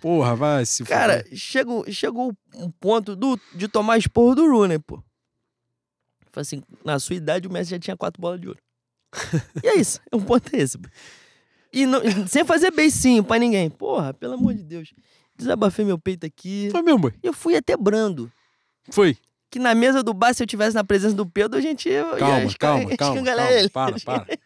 Porra, 0.03 0.35
vai 0.37 0.67
se 0.67 0.85
Cara, 0.85 1.23
fuder. 1.23 1.39
chegou, 1.39 1.85
chegou 1.91 2.37
um 2.57 2.71
ponto 2.71 3.17
do, 3.17 3.39
de 3.55 3.69
tomar 3.69 3.97
esporro 3.97 4.35
do 4.35 4.47
Rooney, 4.51 4.79
pô. 4.79 4.97
Falei 6.33 6.43
assim, 6.43 6.63
na 6.85 6.99
sua 6.99 7.15
idade 7.17 7.47
o 7.47 7.53
Messi 7.53 7.71
já 7.71 7.79
tinha 7.79 7.97
quatro 7.97 8.21
bolas 8.21 8.41
de 8.41 8.49
ouro. 8.49 8.59
e 9.63 9.69
é 9.69 9.77
isso, 9.77 10.01
um 10.13 10.21
ponto 10.21 10.55
é 10.55 10.59
esse. 10.59 10.77
pô. 10.77 10.89
E 11.73 11.87
não- 11.87 12.01
sem 12.27 12.45
fazer 12.45 12.71
beicinho 12.73 13.23
pra 13.25 13.39
ninguém. 13.39 13.71
Porra, 13.71 14.13
pelo 14.13 14.35
amor 14.35 14.53
de 14.55 14.63
Deus. 14.63 14.93
Desabafei 15.37 15.85
meu 15.85 15.99
peito 15.99 16.27
aqui. 16.27 16.69
Foi 16.71 16.83
mesmo, 16.83 16.99
boy. 16.99 17.15
E 17.23 17.27
eu 17.27 17.33
fui 17.33 17.57
até 17.57 17.77
brando. 17.77 18.31
Foi. 18.91 19.17
Que 19.51 19.59
na 19.59 19.75
mesa 19.75 20.03
do 20.03 20.13
bar, 20.13 20.35
se 20.35 20.43
eu 20.43 20.47
tivesse 20.47 20.75
na 20.75 20.83
presença 20.85 21.15
do 21.15 21.25
Pedro, 21.27 21.59
a 21.59 21.63
gente 21.63 21.89
ia, 21.89 22.03
Calma, 22.19 22.41
ia 22.45 22.55
calma, 22.59 22.97
calma, 22.97 23.23
calma. 23.25 23.51
ele. 23.53 23.69
Para, 23.69 24.01
para. 24.01 24.27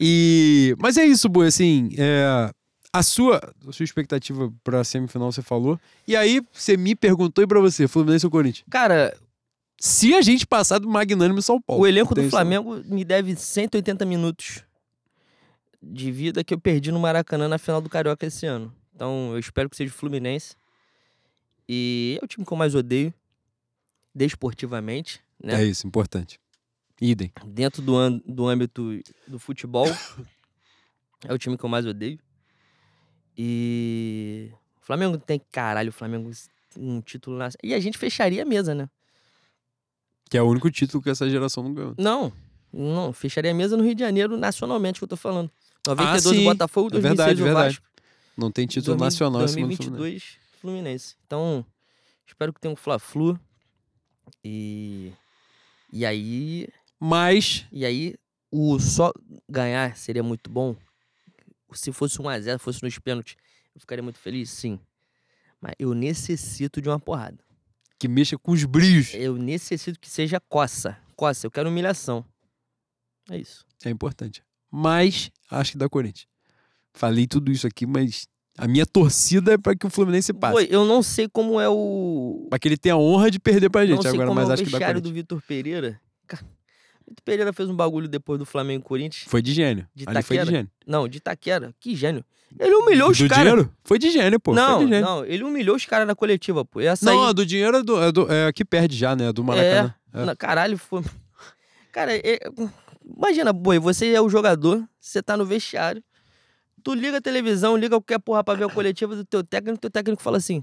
E... 0.00 0.76
Mas 0.78 0.96
é 0.96 1.04
isso, 1.04 1.28
Boi, 1.28 1.48
assim, 1.48 1.90
é... 1.98 2.52
a, 2.92 3.02
sua, 3.02 3.40
a 3.66 3.72
sua 3.72 3.84
expectativa 3.84 4.52
pra 4.64 4.82
semifinal 4.84 5.30
você 5.30 5.42
falou. 5.42 5.78
E 6.06 6.16
aí, 6.16 6.40
você 6.52 6.76
me 6.76 6.94
perguntou 6.94 7.42
e 7.44 7.46
pra 7.46 7.60
você, 7.60 7.86
Fluminense 7.86 8.24
ou 8.26 8.30
Corinthians? 8.30 8.64
Cara, 8.70 9.16
Se 9.80 10.14
a 10.14 10.22
gente 10.22 10.46
passar 10.46 10.78
do 10.78 10.88
Magnânimo 10.88 11.40
São 11.42 11.60
Paulo. 11.60 11.82
o 11.82 11.86
elenco 11.86 12.14
do. 12.14 12.28
Flamengo 12.30 12.82
me 12.84 13.04
deve 13.04 13.36
180 13.36 14.04
minutos 14.04 14.64
de 15.82 16.10
vida 16.10 16.42
que 16.42 16.52
eu 16.52 16.58
perdi 16.58 16.90
no 16.90 16.98
Maracanã 16.98 17.46
na 17.46 17.58
final 17.58 17.80
do 17.80 17.88
Carioca 17.88 18.26
esse 18.26 18.46
ano. 18.46 18.74
Então, 18.94 19.30
eu 19.32 19.38
espero 19.38 19.70
que 19.70 19.76
seja 19.76 19.92
o 19.92 19.96
Fluminense. 19.96 20.56
E 21.68 22.18
é 22.20 22.24
o 22.24 22.26
time 22.26 22.44
que 22.44 22.52
eu 22.52 22.56
mais 22.56 22.74
odeio, 22.74 23.14
desportivamente, 24.14 25.20
né? 25.42 25.62
É 25.62 25.64
isso, 25.64 25.86
importante. 25.86 26.40
Idem. 27.00 27.30
Dentro 27.46 27.80
do, 27.80 28.18
do 28.26 28.48
âmbito 28.48 28.98
do 29.26 29.38
futebol, 29.38 29.86
é 31.24 31.32
o 31.32 31.38
time 31.38 31.56
que 31.56 31.64
eu 31.64 31.68
mais 31.68 31.86
odeio. 31.86 32.18
E 33.38 34.50
o 34.82 34.84
Flamengo 34.84 35.16
tem, 35.16 35.40
caralho, 35.52 35.90
o 35.90 35.92
Flamengo 35.92 36.30
um 36.76 37.00
título 37.00 37.38
na... 37.38 37.48
E 37.62 37.72
a 37.72 37.80
gente 37.80 37.96
fecharia 37.96 38.42
a 38.42 38.44
mesa, 38.44 38.74
né? 38.74 38.88
Que 40.28 40.36
é 40.36 40.42
o 40.42 40.46
único 40.48 40.70
título 40.70 41.02
que 41.02 41.08
essa 41.08 41.30
geração 41.30 41.62
não 41.62 41.72
ganhou. 41.72 41.94
Não, 41.96 42.32
não, 42.72 43.12
fecharia 43.12 43.52
a 43.52 43.54
mesa 43.54 43.76
no 43.76 43.84
Rio 43.84 43.94
de 43.94 44.00
Janeiro, 44.00 44.36
nacionalmente, 44.36 44.98
que 44.98 45.04
eu 45.04 45.08
tô 45.08 45.16
falando. 45.16 45.50
92 45.86 46.36
sim, 46.36 46.42
o 46.42 46.50
Botafogo, 46.50 46.88
é 46.88 47.00
2006 47.00 47.16
verdade, 47.16 47.40
o 47.40 47.44
verdade. 47.44 47.74
Vasco. 47.76 47.86
Não 48.36 48.50
tem 48.50 48.66
título 48.66 48.96
2000 48.96 49.04
nacional 49.06 49.44
em 49.44 49.48
cima 49.48 49.68
do 49.68 49.76
Fluminense. 49.76 49.98
2022 49.98 50.38
Fluminense. 50.60 51.16
Então, 51.26 51.64
espero 52.26 52.52
que 52.52 52.60
tenha 52.60 52.72
um 52.72 52.76
Fla-Flu. 52.76 53.38
E 54.44 55.12
e 55.92 56.04
aí, 56.04 56.68
Mas, 57.00 57.66
e 57.72 57.84
aí 57.84 58.14
o 58.50 58.78
só 58.78 59.12
ganhar 59.48 59.96
seria 59.96 60.22
muito 60.22 60.50
bom. 60.50 60.76
Se 61.72 61.92
fosse 61.92 62.20
1 62.20 62.28
a 62.28 62.40
0, 62.40 62.58
fosse 62.58 62.82
nos 62.82 62.98
pênaltis, 62.98 63.36
eu 63.74 63.80
ficaria 63.80 64.02
muito 64.02 64.18
feliz, 64.18 64.50
sim. 64.50 64.78
Mas 65.60 65.74
eu 65.78 65.92
necessito 65.94 66.80
de 66.80 66.88
uma 66.88 66.98
porrada. 67.00 67.38
que 67.98 68.06
mexa 68.08 68.38
com 68.38 68.52
os 68.52 68.64
brilhos. 68.64 69.12
Eu 69.12 69.36
necessito 69.36 69.98
que 69.98 70.08
seja 70.08 70.38
coça. 70.48 70.96
Coça, 71.16 71.46
eu 71.46 71.50
quero 71.50 71.68
humilhação. 71.68 72.24
É 73.28 73.36
isso. 73.36 73.66
É 73.84 73.90
importante. 73.90 74.42
Mas, 74.70 75.30
acho 75.50 75.72
que 75.72 75.78
dá 75.78 75.88
Corinthians. 75.88 76.26
Falei 76.94 77.26
tudo 77.26 77.50
isso 77.50 77.66
aqui, 77.66 77.86
mas 77.86 78.26
a 78.56 78.68
minha 78.68 78.86
torcida 78.86 79.54
é 79.54 79.58
pra 79.58 79.74
que 79.74 79.86
o 79.86 79.90
Fluminense 79.90 80.32
passe. 80.32 80.54
Pô, 80.54 80.60
eu 80.60 80.84
não 80.84 81.02
sei 81.02 81.28
como 81.28 81.60
é 81.60 81.68
o. 81.68 82.46
Pra 82.48 82.58
que 82.58 82.68
ele 82.68 82.76
tenha 82.76 82.94
a 82.94 82.98
honra 82.98 83.30
de 83.30 83.38
perder 83.40 83.68
pra 83.68 83.80
não 83.82 83.88
gente 83.88 84.02
sei 84.02 84.10
agora, 84.12 84.28
como 84.28 84.40
mas 84.40 84.48
é 84.48 84.50
o 84.50 84.54
acho 84.54 84.64
que 84.64 84.70
dá 84.70 84.78
Corinthians. 84.78 85.02
do 85.02 85.12
Vitor 85.12 85.42
Pereira. 85.42 86.00
Cara, 86.26 86.44
Vitor 87.08 87.22
Pereira 87.24 87.52
fez 87.52 87.68
um 87.70 87.74
bagulho 87.74 88.06
depois 88.06 88.38
do 88.38 88.44
Flamengo 88.44 88.84
e 88.84 88.86
Corinthians. 88.86 89.24
Foi 89.30 89.40
de 89.40 89.52
gênio. 89.52 89.86
De 89.94 90.04
Ali 90.06 90.22
foi 90.22 90.38
de 90.38 90.44
gênio. 90.44 90.70
Não, 90.86 91.08
de 91.08 91.18
Itaquera. 91.18 91.74
Que 91.80 91.96
gênio. 91.96 92.24
Ele 92.58 92.74
humilhou 92.74 93.10
os 93.10 93.18
do 93.18 93.28
caras. 93.28 93.44
dinheiro? 93.44 93.72
Foi 93.84 93.98
de 93.98 94.10
gênio, 94.10 94.38
pô. 94.40 94.54
Não, 94.54 94.80
gênio. 94.80 95.00
não, 95.00 95.24
ele 95.24 95.42
humilhou 95.44 95.76
os 95.76 95.84
caras 95.84 96.06
na 96.06 96.14
coletiva, 96.14 96.64
pô. 96.64 96.80
Essa 96.80 97.04
Não, 97.06 97.28
aí... 97.28 97.34
do 97.34 97.44
dinheiro 97.44 97.78
é, 97.78 97.82
do, 97.82 98.02
é, 98.02 98.12
do, 98.12 98.32
é 98.32 98.52
que 98.52 98.64
perde 98.64 98.96
já, 98.96 99.14
né? 99.16 99.32
Do 99.32 99.42
Maracanã. 99.44 99.94
É. 100.14 100.24
Na- 100.24 100.36
Caralho, 100.36 100.76
foi. 100.78 101.02
Cara, 101.92 102.14
é- 102.16 102.38
imagina, 103.04 103.52
boi, 103.52 103.78
você 103.78 104.12
é 104.12 104.20
o 104.20 104.28
jogador, 104.28 104.82
você 105.00 105.22
tá 105.22 105.36
no 105.36 105.44
vestiário, 105.44 106.02
tu 106.82 106.94
liga 106.94 107.18
a 107.18 107.20
televisão, 107.20 107.76
liga 107.76 107.96
qualquer 107.96 108.18
porra 108.18 108.44
pra 108.44 108.54
ver 108.54 108.64
a 108.64 108.68
coletiva 108.70 109.16
do 109.16 109.24
teu 109.24 109.42
técnico, 109.42 109.78
teu 109.78 109.90
técnico 109.90 110.22
fala 110.22 110.36
assim: 110.38 110.62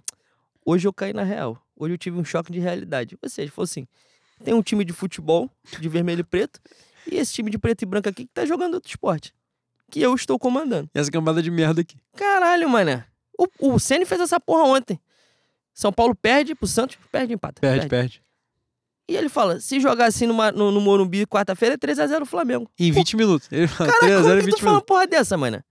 hoje 0.65 0.87
eu 0.87 0.93
caí 0.93 1.13
na 1.13 1.23
real, 1.23 1.57
hoje 1.75 1.93
eu 1.93 1.97
tive 1.97 2.17
um 2.17 2.23
choque 2.25 2.51
de 2.51 2.59
realidade. 2.59 3.17
Ou 3.21 3.29
seja, 3.29 3.51
falou 3.51 3.65
assim: 3.65 3.87
tem 4.43 4.53
um 4.53 4.61
time 4.61 4.83
de 4.85 4.93
futebol, 4.93 5.49
de 5.79 5.87
vermelho 5.89 6.21
e 6.21 6.23
preto, 6.23 6.59
e 7.09 7.15
esse 7.17 7.33
time 7.33 7.49
de 7.51 7.57
preto 7.57 7.81
e 7.83 7.85
branco 7.85 8.09
aqui 8.09 8.25
que 8.25 8.33
tá 8.33 8.45
jogando 8.45 8.75
outro 8.75 8.89
esporte, 8.89 9.33
que 9.89 10.01
eu 10.01 10.13
estou 10.15 10.37
comandando. 10.39 10.89
E 10.93 10.99
essa 10.99 11.11
cambada 11.11 11.41
de 11.41 11.49
merda 11.51 11.81
aqui. 11.81 11.97
Caralho, 12.15 12.69
mané. 12.69 13.05
O, 13.37 13.73
o 13.75 13.79
Ceni 13.79 14.05
fez 14.05 14.21
essa 14.21 14.39
porra 14.39 14.63
ontem. 14.63 14.99
São 15.73 15.91
Paulo 15.91 16.15
perde 16.15 16.55
pro 16.55 16.65
Santos, 16.67 16.97
perde 17.11 17.33
e 17.33 17.35
empata. 17.35 17.59
Perde, 17.59 17.87
perde. 17.87 18.23
E 19.07 19.15
ele 19.15 19.27
fala: 19.29 19.59
se 19.59 19.79
jogar 19.79 20.05
assim 20.05 20.25
numa- 20.25 20.51
no, 20.51 20.71
no 20.71 20.79
Morumbi 20.81 21.25
quarta-feira, 21.27 21.75
é 21.75 21.77
3x0 21.77 22.25
Flamengo. 22.25 22.69
Em 22.79 22.91
20 22.91 23.15
minutos. 23.17 23.47
Ele 23.51 23.67
fala 23.67 23.91
Caraca, 23.91 24.07
3x0 24.07 24.21
como 24.23 24.33
em 24.33 24.39
que 24.39 24.45
20 24.45 24.55
tu 24.55 24.59
fala 24.59 24.71
uma 24.71 24.71
minutos. 24.77 24.87
porra 24.87 25.05
dessa, 25.07 25.37
mano? 25.37 25.63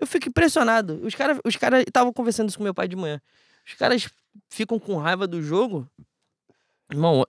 Eu 0.00 0.06
fico 0.06 0.28
impressionado. 0.28 1.00
Os 1.04 1.14
caras 1.14 1.38
os 1.44 1.56
cara 1.56 1.82
estavam 1.82 2.12
conversando 2.12 2.48
isso 2.48 2.56
com 2.56 2.64
meu 2.64 2.72
pai 2.74 2.86
de 2.88 2.96
manhã. 2.96 3.20
Os 3.66 3.74
caras 3.74 4.08
ficam 4.48 4.78
com 4.78 4.96
raiva 4.96 5.26
do 5.26 5.42
jogo. 5.42 5.88
Irmão, 6.90 7.26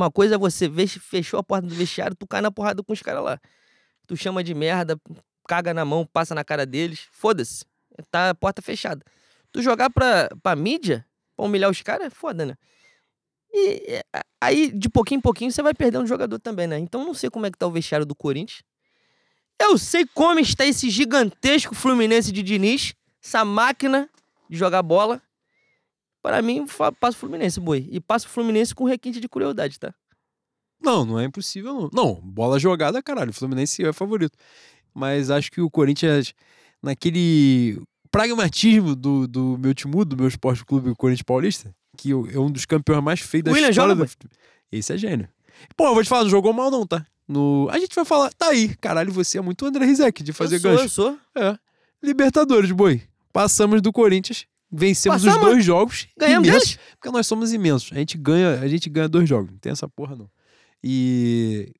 uma 0.00 0.10
coisa 0.10 0.36
é 0.36 0.38
você 0.38 0.68
fechou 0.98 1.38
a 1.38 1.42
porta 1.42 1.66
do 1.66 1.74
vestiário, 1.74 2.16
tu 2.16 2.26
cai 2.26 2.40
na 2.40 2.50
porrada 2.50 2.82
com 2.82 2.92
os 2.92 3.02
caras 3.02 3.22
lá. 3.22 3.40
Tu 4.06 4.16
chama 4.16 4.42
de 4.42 4.54
merda, 4.54 4.98
caga 5.46 5.74
na 5.74 5.84
mão, 5.84 6.06
passa 6.06 6.34
na 6.34 6.42
cara 6.42 6.64
deles. 6.64 7.08
Foda-se. 7.12 7.64
Tá 8.10 8.30
a 8.30 8.34
porta 8.34 8.62
fechada. 8.62 9.04
Tu 9.52 9.62
jogar 9.62 9.90
pra, 9.90 10.28
pra 10.42 10.56
mídia, 10.56 11.04
pra 11.36 11.44
humilhar 11.44 11.70
os 11.70 11.82
caras, 11.82 12.06
é 12.06 12.10
foda, 12.10 12.46
né? 12.46 12.56
E 13.52 14.00
aí, 14.40 14.70
de 14.70 14.88
pouquinho 14.88 15.18
em 15.18 15.22
pouquinho, 15.22 15.50
você 15.50 15.62
vai 15.62 15.74
perdendo 15.74 16.04
um 16.04 16.06
jogador 16.06 16.38
também, 16.38 16.66
né? 16.66 16.78
Então, 16.78 17.04
não 17.04 17.14
sei 17.14 17.28
como 17.28 17.46
é 17.46 17.50
que 17.50 17.58
tá 17.58 17.66
o 17.66 17.70
vestiário 17.70 18.06
do 18.06 18.14
Corinthians. 18.14 18.62
Eu 19.60 19.76
sei 19.76 20.06
como 20.14 20.40
está 20.40 20.64
esse 20.64 20.88
gigantesco 20.88 21.74
Fluminense 21.74 22.32
de 22.32 22.42
Diniz, 22.42 22.94
essa 23.22 23.44
máquina 23.44 24.08
de 24.48 24.56
jogar 24.56 24.82
bola. 24.82 25.20
Para 26.22 26.42
mim, 26.42 26.66
passa 26.98 27.16
o 27.16 27.20
Fluminense, 27.20 27.58
boi. 27.58 27.88
E 27.90 28.00
passa 28.00 28.26
o 28.26 28.28
Fluminense 28.28 28.74
com 28.74 28.84
requinte 28.84 29.20
de 29.20 29.28
crueldade, 29.28 29.78
tá? 29.78 29.94
Não, 30.82 31.04
não 31.04 31.20
é 31.20 31.24
impossível, 31.24 31.74
não. 31.74 31.90
Não, 31.92 32.14
bola 32.14 32.58
jogada, 32.58 33.02
caralho. 33.02 33.30
O 33.30 33.34
Fluminense 33.34 33.84
é 33.84 33.92
favorito. 33.92 34.36
Mas 34.94 35.30
acho 35.30 35.50
que 35.50 35.60
o 35.60 35.70
Corinthians, 35.70 36.34
naquele 36.82 37.80
pragmatismo 38.10 38.94
do, 38.96 39.26
do 39.26 39.58
meu 39.58 39.74
time, 39.74 40.04
do 40.04 40.16
meu 40.16 40.28
esporte 40.28 40.64
clube, 40.64 40.90
o 40.90 40.96
Corinthians 40.96 41.22
Paulista, 41.22 41.74
que 41.96 42.10
é 42.10 42.38
um 42.38 42.50
dos 42.50 42.64
campeões 42.64 43.02
mais 43.02 43.20
feios 43.20 43.44
da 43.44 43.52
William 43.52 43.70
história 43.70 43.94
joga, 43.94 44.06
do. 44.06 44.30
Esse 44.72 44.92
é 44.92 44.98
gênio. 44.98 45.28
Pô, 45.76 45.86
eu 45.86 45.94
vou 45.94 46.02
te 46.02 46.08
falar, 46.08 46.24
não 46.24 46.30
jogou 46.30 46.52
mal 46.52 46.70
não, 46.70 46.86
tá? 46.86 47.04
No... 47.28 47.68
A 47.70 47.78
gente 47.78 47.94
vai 47.94 48.04
falar, 48.04 48.32
tá 48.32 48.48
aí, 48.48 48.74
caralho, 48.76 49.12
você 49.12 49.38
é 49.38 49.40
muito 49.40 49.64
André 49.64 49.84
Rizek 49.84 50.22
de 50.22 50.32
fazer 50.32 50.56
eu 50.56 50.60
sou, 50.60 50.70
gancho. 50.70 50.84
eu 50.84 50.88
sou. 50.88 51.18
É. 51.36 51.58
Libertadores, 52.02 52.72
boi. 52.72 53.02
Passamos 53.32 53.80
do 53.80 53.92
Corinthians, 53.92 54.46
vencemos 54.70 55.22
os 55.22 55.28
Passamos? 55.28 55.48
dois 55.48 55.64
jogos. 55.64 56.08
Ganhamos 56.16 56.48
imensos, 56.48 56.68
deles? 56.76 56.88
Porque 56.98 57.10
nós 57.10 57.26
somos 57.26 57.52
imensos. 57.52 57.90
A 57.92 57.96
gente 57.96 58.16
ganha, 58.16 58.60
a 58.60 58.68
gente 58.68 58.88
ganha 58.88 59.08
dois 59.08 59.28
jogos. 59.28 59.50
Não 59.50 59.58
tem 59.58 59.72
essa 59.72 59.88
porra, 59.88 60.16
não. 60.16 60.30
E. 60.82 61.72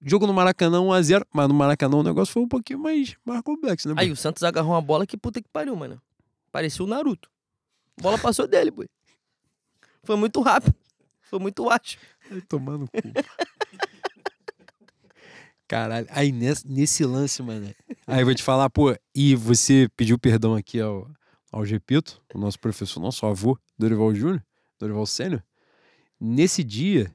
Jogo 0.00 0.28
no 0.28 0.32
Maracanã 0.32 0.78
1x0, 0.78 1.24
mas 1.32 1.48
no 1.48 1.54
Maracanã 1.54 1.96
o 1.96 2.02
negócio 2.04 2.32
foi 2.32 2.42
um 2.42 2.48
pouquinho 2.48 2.78
mais, 2.78 3.16
mais 3.24 3.42
complexo, 3.42 3.88
né? 3.88 3.94
Aí 3.98 4.12
o 4.12 4.16
Santos 4.16 4.44
agarrou 4.44 4.72
uma 4.72 4.80
bola 4.80 5.04
que 5.04 5.16
puta 5.16 5.42
que 5.42 5.48
pariu, 5.48 5.74
mano. 5.74 6.00
Parecia 6.52 6.84
o 6.84 6.88
Naruto. 6.88 7.28
A 7.98 8.02
bola 8.02 8.16
passou 8.16 8.46
dele, 8.46 8.70
boi. 8.70 8.86
Foi 10.04 10.14
muito 10.16 10.40
rápido. 10.40 10.74
Foi 11.22 11.40
muito 11.40 11.68
ágil. 11.68 11.98
No 12.30 12.88
cu. 12.88 13.00
Caralho, 15.68 16.06
aí 16.10 16.32
nesse, 16.32 16.66
nesse 16.66 17.04
lance, 17.04 17.42
mano. 17.42 17.74
Aí 18.06 18.20
eu 18.20 18.24
vou 18.24 18.34
te 18.34 18.42
falar, 18.42 18.70
pô, 18.70 18.96
e 19.14 19.34
você 19.34 19.88
pediu 19.94 20.18
perdão 20.18 20.54
aqui 20.54 20.80
ao, 20.80 21.10
ao 21.52 21.64
Gepito, 21.64 22.22
o 22.34 22.38
nosso 22.38 22.58
professor, 22.58 23.00
nosso 23.00 23.24
avô, 23.26 23.58
Dorival 23.78 24.14
Júnior, 24.14 24.42
Dorival 24.78 25.06
Sênior. 25.06 25.42
Nesse 26.20 26.62
dia, 26.62 27.12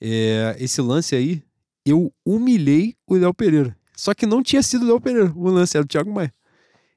é, 0.00 0.56
esse 0.58 0.80
lance 0.80 1.14
aí, 1.14 1.42
eu 1.84 2.12
humilhei 2.24 2.96
o 3.06 3.14
Léo 3.14 3.34
Pereira. 3.34 3.76
Só 3.96 4.14
que 4.14 4.26
não 4.26 4.42
tinha 4.42 4.62
sido 4.62 4.84
o 4.84 4.88
Léo 4.88 5.00
Pereira, 5.00 5.32
o 5.34 5.48
lance 5.50 5.76
era 5.76 5.84
o 5.84 5.88
Thiago 5.88 6.12
Maia. 6.12 6.32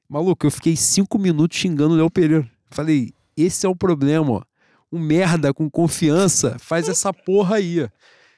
Maluco, 0.08 0.46
eu 0.46 0.50
fiquei 0.50 0.76
cinco 0.76 1.18
minutos 1.18 1.58
xingando 1.58 1.94
o 1.94 1.96
Léo 1.96 2.10
Pereira. 2.10 2.50
Falei, 2.70 3.12
esse 3.36 3.66
é 3.66 3.68
o 3.68 3.76
problema, 3.76 4.30
ó. 4.30 4.42
Um 4.90 4.98
merda 4.98 5.52
com 5.52 5.68
confiança 5.68 6.56
faz 6.58 6.88
essa 6.88 7.12
porra 7.12 7.56
aí, 7.56 7.82
ó. 7.82 7.88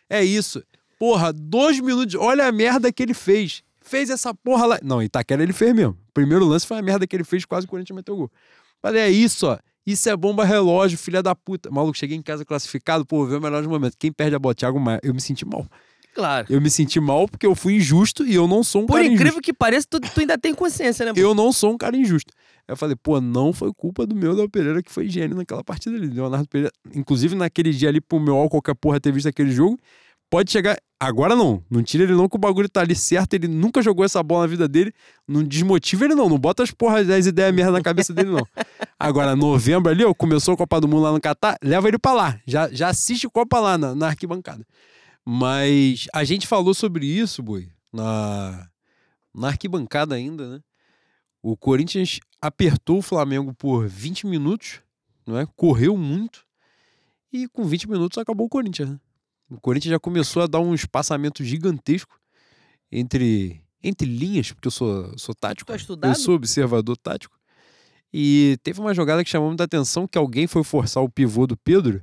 É 0.09 0.25
isso. 0.25 0.63
Porra, 0.99 1.33
dois 1.33 1.79
minutos. 1.81 2.15
Olha 2.15 2.47
a 2.47 2.53
merda 2.53 2.93
que 2.93 3.03
ele 3.03 3.15
fez. 3.15 3.63
Fez 3.87 4.11
essa 4.11 4.35
porra 4.35 4.67
lá. 4.67 4.79
Não, 4.83 5.03
Itaquera 5.03 5.43
ele 5.43 5.53
fez 5.53 5.75
mesmo. 5.75 5.97
Primeiro 6.13 6.45
lance 6.45 6.67
foi 6.67 6.79
a 6.79 6.83
merda 6.83 7.07
que 7.07 7.15
ele 7.15 7.25
fez, 7.25 7.45
quase 7.45 7.67
o 7.67 7.69
Corinthians 7.69 7.97
meteu 7.97 8.17
gol. 8.17 8.31
Falei, 8.83 9.03
é 9.03 9.11
isso, 9.11 9.47
ó. 9.47 9.59
Isso 9.87 10.09
é 10.09 10.17
bomba 10.17 10.45
relógio, 10.45 10.99
filha 10.99 11.23
da 11.23 11.35
puta. 11.35 11.71
Maluco, 11.71 11.97
cheguei 11.97 12.17
em 12.17 12.23
casa 12.23 12.45
classificado, 12.45 13.07
pô, 13.07 13.25
vê 13.25 13.37
o 13.37 13.41
melhor 13.41 13.63
momento. 13.69 13.95
Quem 13.97 14.11
perde 14.11 14.35
a 14.35 14.39
bola? 14.39 14.55
Thiago 14.55 14.81
Maia. 14.81 14.99
Eu 15.03 15.15
me 15.15 15.21
senti 15.21 15.47
mal. 15.47 15.65
Claro. 16.13 16.47
Eu 16.49 16.61
me 16.61 16.71
senti 16.71 16.99
mal 16.99 17.29
porque 17.29 17.47
eu 17.47 17.55
fui 17.55 17.75
injusto 17.75 18.27
e 18.27 18.35
eu 18.35 18.49
não 18.49 18.65
sou 18.65 18.83
um 18.83 18.87
Por 18.87 18.95
cara 18.95 19.05
incrível 19.05 19.27
injusto. 19.35 19.43
que 19.43 19.53
pareça, 19.53 19.87
tu, 19.89 20.01
tu 20.01 20.19
ainda 20.19 20.37
tem 20.39 20.55
consciência, 20.55 21.05
né? 21.05 21.13
Eu 21.15 21.35
não 21.35 21.53
sou 21.53 21.75
um 21.75 21.79
cara 21.79 21.95
injusto. 21.97 22.33
Eu 22.67 22.77
falei, 22.77 22.97
pô, 22.97 23.21
não 23.21 23.53
foi 23.53 23.71
culpa 23.73 24.07
do 24.07 24.17
meu 24.17 24.33
Léo 24.33 24.49
Pereira 24.49 24.83
que 24.83 24.91
foi 24.91 25.09
gênio 25.09 25.37
naquela 25.37 25.63
partida 25.63 25.95
ali. 25.95 26.09
Leonardo 26.09 26.49
Pereira, 26.49 26.73
inclusive 26.95 27.37
naquele 27.37 27.71
dia 27.71 27.91
ali 27.91 28.01
pro 28.01 28.19
meu 28.19 28.49
qualquer 28.49 28.75
porra 28.75 28.99
ter 28.99 29.13
visto 29.13 29.29
aquele 29.29 29.53
jogo, 29.53 29.79
pode 30.31 30.51
chegar. 30.51 30.77
Agora 30.99 31.37
não, 31.37 31.63
não 31.71 31.83
tira 31.83 32.05
ele 32.05 32.15
não 32.15 32.27
que 32.27 32.37
o 32.37 32.39
bagulho 32.39 32.71
tá 32.71 32.81
ali 32.81 32.95
certo, 32.95 33.35
ele 33.35 33.47
nunca 33.47 33.83
jogou 33.83 34.03
essa 34.03 34.23
bola 34.23 34.43
na 34.43 34.47
vida 34.47 34.67
dele, 34.67 34.95
não 35.29 35.45
desmotiva 35.45 36.07
ele 36.07 36.15
não, 36.15 36.27
não 36.27 36.39
bota 36.39 36.63
as 36.63 36.71
porras 36.71 37.07
das 37.07 37.27
ideias 37.27 37.55
merda 37.55 37.73
na 37.73 37.83
cabeça 37.83 38.15
dele 38.15 38.31
não. 38.31 38.47
Agora, 38.99 39.37
novembro 39.37 39.93
ali, 39.93 40.03
ó, 40.03 40.15
começou 40.15 40.55
a 40.55 40.57
Copa 40.57 40.81
do 40.81 40.89
Mundo 40.89 41.03
lá 41.03 41.13
no 41.13 41.21
Catar, 41.21 41.59
leva 41.63 41.87
ele 41.87 41.99
pra 41.99 42.15
lá, 42.15 42.41
já, 42.47 42.71
já 42.71 42.89
assiste 42.89 43.29
Copa 43.29 43.61
lá 43.61 43.77
na, 43.77 43.95
na 43.95 44.07
arquibancada. 44.07 44.67
Mas 45.23 46.07
a 46.15 46.25
gente 46.25 46.47
falou 46.47 46.73
sobre 46.73 47.05
isso, 47.05 47.43
boi, 47.43 47.69
na, 47.93 48.67
na 49.35 49.49
arquibancada 49.49 50.15
ainda, 50.15 50.49
né? 50.49 50.61
O 51.43 51.57
Corinthians 51.57 52.21
apertou 52.41 52.99
o 52.99 53.03
Flamengo 53.03 53.53
por 53.53 53.87
20 53.87 54.27
minutos, 54.27 54.81
não 55.27 55.39
é? 55.39 55.47
Correu 55.55 55.97
muito 55.97 56.47
e 57.31 57.47
com 57.49 57.65
20 57.65 57.91
minutos 57.91 58.17
acabou 58.17 58.47
o 58.47 58.49
Corinthians, 58.49 58.91
né? 58.91 59.01
O 59.51 59.61
Corinthians 59.61 59.93
já 59.93 59.99
começou 59.99 60.43
a 60.43 60.47
dar 60.47 60.61
um 60.61 60.75
espaçamento 60.75 61.45
gigantesco 61.45 62.19
entre, 62.91 63.61
entre 63.83 64.07
linhas, 64.09 64.53
porque 64.53 64.67
eu 64.69 64.73
sou, 64.73 65.17
sou 65.19 65.35
tático. 65.35 65.73
Estudado? 65.75 66.11
Eu 66.11 66.15
sou 66.15 66.35
observador 66.35 66.97
tático. 66.97 67.37
E 68.13 68.57
teve 68.63 68.81
uma 68.81 68.95
jogada 68.95 69.23
que 69.23 69.31
chamou 69.31 69.49
muita 69.49 69.65
atenção, 69.65 70.07
que 70.07 70.17
alguém 70.19 70.47
foi 70.47 70.65
forçar 70.65 71.03
o 71.03 71.09
pivô 71.09 71.47
do 71.47 71.57
Pedro. 71.57 72.03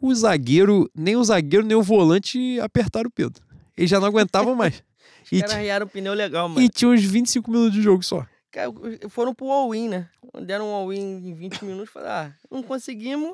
O 0.00 0.14
zagueiro, 0.14 0.90
nem 0.94 1.16
o 1.16 1.24
zagueiro, 1.24 1.64
nem 1.64 1.76
o 1.76 1.82
volante 1.82 2.58
apertaram 2.60 3.08
o 3.08 3.12
Pedro. 3.12 3.42
Eles 3.76 3.88
já 3.90 4.00
não 4.00 4.08
aguentavam 4.08 4.54
mais. 4.56 4.82
Os 5.24 5.32
E, 5.32 5.40
caras 5.40 5.54
arriaram 5.56 5.86
o 5.86 5.88
pneu 5.88 6.14
legal, 6.14 6.48
mano. 6.48 6.60
e 6.60 6.68
tinha 6.68 6.90
uns 6.90 7.02
25 7.02 7.50
minutos 7.50 7.74
de 7.74 7.82
jogo 7.82 8.02
só. 8.02 8.26
Cara, 8.50 8.70
foram 9.08 9.34
pro 9.34 9.50
all-in, 9.50 9.88
né? 9.88 10.08
Deram 10.44 10.68
um 10.70 10.74
all-in 10.74 11.28
em 11.28 11.34
20 11.34 11.64
minutos. 11.64 11.90
Falaram, 11.90 12.30
ah, 12.32 12.34
não 12.50 12.62
conseguimos, 12.62 13.32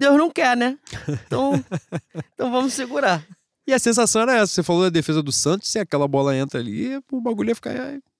Deus 0.00 0.16
não 0.16 0.30
quer, 0.30 0.56
né? 0.56 0.78
Então, 1.26 1.62
então 2.34 2.50
vamos 2.50 2.72
segurar. 2.72 3.24
E 3.66 3.72
a 3.72 3.78
sensação 3.78 4.22
era 4.22 4.36
essa. 4.36 4.54
Você 4.54 4.62
falou 4.62 4.82
da 4.84 4.88
defesa 4.88 5.22
do 5.22 5.30
Santos, 5.30 5.68
se 5.70 5.78
aquela 5.78 6.08
bola 6.08 6.34
entra 6.36 6.58
ali, 6.58 6.96
o 7.12 7.20
bagulho 7.20 7.50
ia 7.50 7.54
ficar 7.54 7.74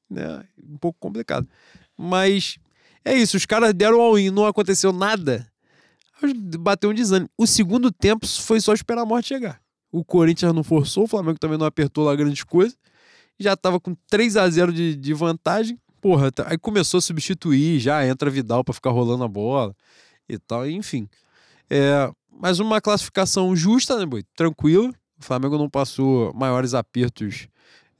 né, 0.08 0.44
um 0.62 0.76
pouco 0.76 0.98
complicado. 1.00 1.48
Mas 1.96 2.58
é 3.04 3.14
isso, 3.16 3.36
os 3.36 3.46
caras 3.46 3.72
deram 3.74 4.00
all-in, 4.00 4.30
não 4.30 4.46
aconteceu 4.46 4.92
nada. 4.92 5.46
Bateu 6.58 6.90
um 6.90 6.94
desânimo. 6.94 7.30
O 7.36 7.46
segundo 7.46 7.90
tempo 7.90 8.26
foi 8.26 8.60
só 8.60 8.74
esperar 8.74 9.02
a 9.02 9.06
morte 9.06 9.28
chegar. 9.28 9.60
O 9.90 10.04
Corinthians 10.04 10.54
não 10.54 10.62
forçou, 10.62 11.04
o 11.04 11.08
Flamengo 11.08 11.38
também 11.38 11.58
não 11.58 11.66
apertou 11.66 12.04
lá 12.04 12.14
grandes 12.14 12.44
coisas. 12.44 12.76
Já 13.38 13.56
tava 13.56 13.80
com 13.80 13.96
3 14.08 14.36
a 14.36 14.48
0 14.48 14.72
de, 14.72 14.94
de 14.94 15.14
vantagem. 15.14 15.78
Porra, 16.00 16.30
tá- 16.30 16.46
aí 16.48 16.58
começou 16.58 16.98
a 16.98 17.00
substituir, 17.00 17.80
já 17.80 18.06
entra 18.06 18.30
Vidal 18.30 18.62
pra 18.62 18.74
ficar 18.74 18.90
rolando 18.90 19.24
a 19.24 19.28
bola 19.28 19.74
e 20.28 20.38
tal, 20.38 20.68
enfim. 20.68 21.08
É, 21.70 22.10
mas 22.30 22.58
uma 22.58 22.80
classificação 22.80 23.54
justa, 23.54 23.98
né, 23.98 24.04
Boi? 24.04 24.24
Tranquila. 24.34 24.88
O 24.88 25.24
Flamengo 25.24 25.56
não 25.56 25.68
passou 25.68 26.32
maiores 26.34 26.74
apertos 26.74 27.46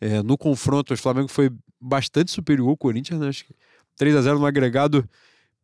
é, 0.00 0.22
no 0.22 0.36
confronto. 0.36 0.94
O 0.94 0.96
Flamengo 0.96 1.28
foi 1.28 1.50
bastante 1.80 2.30
superior 2.30 2.68
ao 2.68 2.76
Corinthians, 2.76 3.20
né? 3.20 3.28
Acho 3.28 3.44
que 3.44 3.54
3 3.96 4.16
a 4.16 4.22
0 4.22 4.38
no 4.38 4.46
agregado 4.46 5.08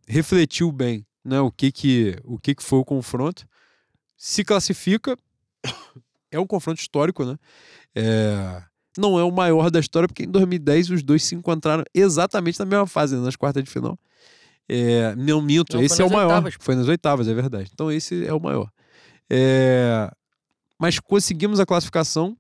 refletiu 0.06 0.70
bem 0.70 1.06
né, 1.24 1.40
o, 1.40 1.50
que, 1.50 1.72
que, 1.72 2.16
o 2.24 2.38
que, 2.38 2.54
que 2.54 2.62
foi 2.62 2.78
o 2.78 2.84
confronto. 2.84 3.46
Se 4.16 4.44
classifica, 4.44 5.16
é 6.30 6.38
um 6.38 6.46
confronto 6.46 6.80
histórico, 6.80 7.24
né? 7.24 7.36
É, 7.94 8.62
não 8.96 9.18
é 9.18 9.24
o 9.24 9.30
maior 9.30 9.70
da 9.70 9.80
história, 9.80 10.08
porque 10.08 10.24
em 10.24 10.30
2010 10.30 10.90
os 10.90 11.02
dois 11.02 11.24
se 11.24 11.34
encontraram 11.34 11.84
exatamente 11.94 12.58
na 12.58 12.64
mesma 12.64 12.86
fase, 12.86 13.16
né, 13.16 13.22
nas 13.22 13.36
quartas 13.36 13.64
de 13.64 13.70
final. 13.70 13.98
É, 14.68 15.14
não 15.16 15.40
minto, 15.40 15.76
Não, 15.76 15.82
esse 15.82 16.00
é 16.02 16.04
o 16.04 16.10
maior. 16.10 16.28
oitavas. 16.28 16.54
Foi 16.58 16.74
nas 16.74 16.88
oitavas, 16.88 17.28
é 17.28 17.34
verdade. 17.34 17.70
Então 17.72 17.90
esse 17.90 18.26
é 18.26 18.32
o 18.32 18.40
maior. 18.40 18.70
É, 19.30 20.10
mas 20.78 20.98
conseguimos 20.98 21.60
a 21.60 21.66
classificação 21.66 22.36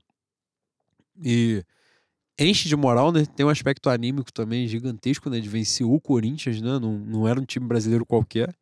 e 1.22 1.64
enche 2.38 2.68
de 2.68 2.76
moral, 2.76 3.12
né? 3.12 3.24
Tem 3.24 3.46
um 3.46 3.48
aspecto 3.48 3.88
anímico 3.88 4.32
também 4.32 4.66
gigantesco, 4.66 5.30
né? 5.30 5.40
De 5.40 5.48
vencer 5.48 5.86
o 5.86 6.00
Corinthians, 6.00 6.60
né? 6.60 6.78
Não, 6.78 6.98
não 6.98 7.28
era 7.28 7.40
um 7.40 7.44
time 7.44 7.66
brasileiro 7.66 8.04
qualquer. 8.04 8.54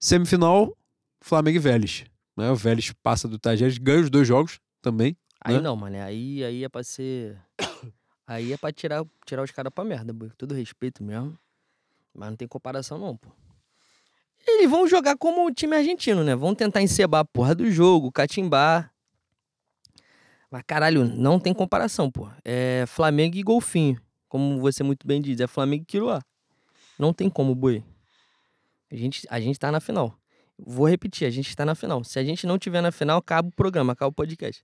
Semifinal, 0.00 0.76
Flamengo 1.20 1.56
e 1.56 1.60
Vélez. 1.60 2.04
Né? 2.36 2.50
O 2.50 2.56
Vélez 2.56 2.92
passa 3.02 3.28
do 3.28 3.38
Tajeres, 3.38 3.78
ganha 3.78 4.00
os 4.00 4.10
dois 4.10 4.26
jogos 4.26 4.58
também. 4.80 5.16
Aí 5.40 5.54
Né? 5.56 5.60
não, 5.60 5.76
mano. 5.76 5.96
Aí, 6.02 6.42
aí 6.44 6.64
é 6.64 6.68
pra 6.68 6.82
ser. 6.82 7.38
Aí 8.26 8.52
é 8.52 8.56
pra 8.56 8.72
tirar, 8.72 9.04
tirar 9.26 9.42
os 9.42 9.50
caras 9.50 9.70
pra 9.74 9.84
merda, 9.84 10.12
boy. 10.12 10.30
Todo 10.38 10.54
respeito 10.54 11.02
mesmo. 11.04 11.36
Mas 12.14 12.30
não 12.30 12.36
tem 12.36 12.46
comparação, 12.48 12.98
não, 12.98 13.16
pô. 13.16 13.30
Eles 14.46 14.68
vão 14.68 14.86
jogar 14.86 15.16
como 15.16 15.46
o 15.46 15.52
time 15.52 15.76
argentino, 15.76 16.24
né? 16.24 16.34
Vão 16.34 16.54
tentar 16.54 16.82
encebar 16.82 17.20
a 17.20 17.24
porra 17.24 17.54
do 17.54 17.70
jogo, 17.70 18.10
catimbar. 18.10 18.92
Mas 20.50 20.62
caralho, 20.66 21.04
não 21.04 21.38
tem 21.38 21.54
comparação, 21.54 22.10
pô. 22.10 22.28
É 22.44 22.84
Flamengo 22.86 23.36
e 23.36 23.42
Golfinho. 23.42 24.00
Como 24.28 24.60
você 24.60 24.82
muito 24.82 25.06
bem 25.06 25.20
diz, 25.20 25.40
é 25.40 25.46
Flamengo 25.46 25.82
e 25.84 25.86
Quiruá. 25.86 26.20
Não 26.98 27.12
tem 27.12 27.30
como, 27.30 27.54
boi. 27.54 27.82
A 28.90 28.96
gente, 28.96 29.26
a 29.30 29.40
gente 29.40 29.58
tá 29.58 29.72
na 29.72 29.80
final. 29.80 30.18
Vou 30.58 30.86
repetir, 30.86 31.26
a 31.26 31.30
gente 31.30 31.54
tá 31.56 31.64
na 31.64 31.74
final. 31.74 32.04
Se 32.04 32.18
a 32.18 32.24
gente 32.24 32.46
não 32.46 32.58
tiver 32.58 32.80
na 32.80 32.92
final, 32.92 33.18
acaba 33.18 33.48
o 33.48 33.52
programa, 33.52 33.92
acaba 33.94 34.10
o 34.10 34.12
podcast. 34.12 34.62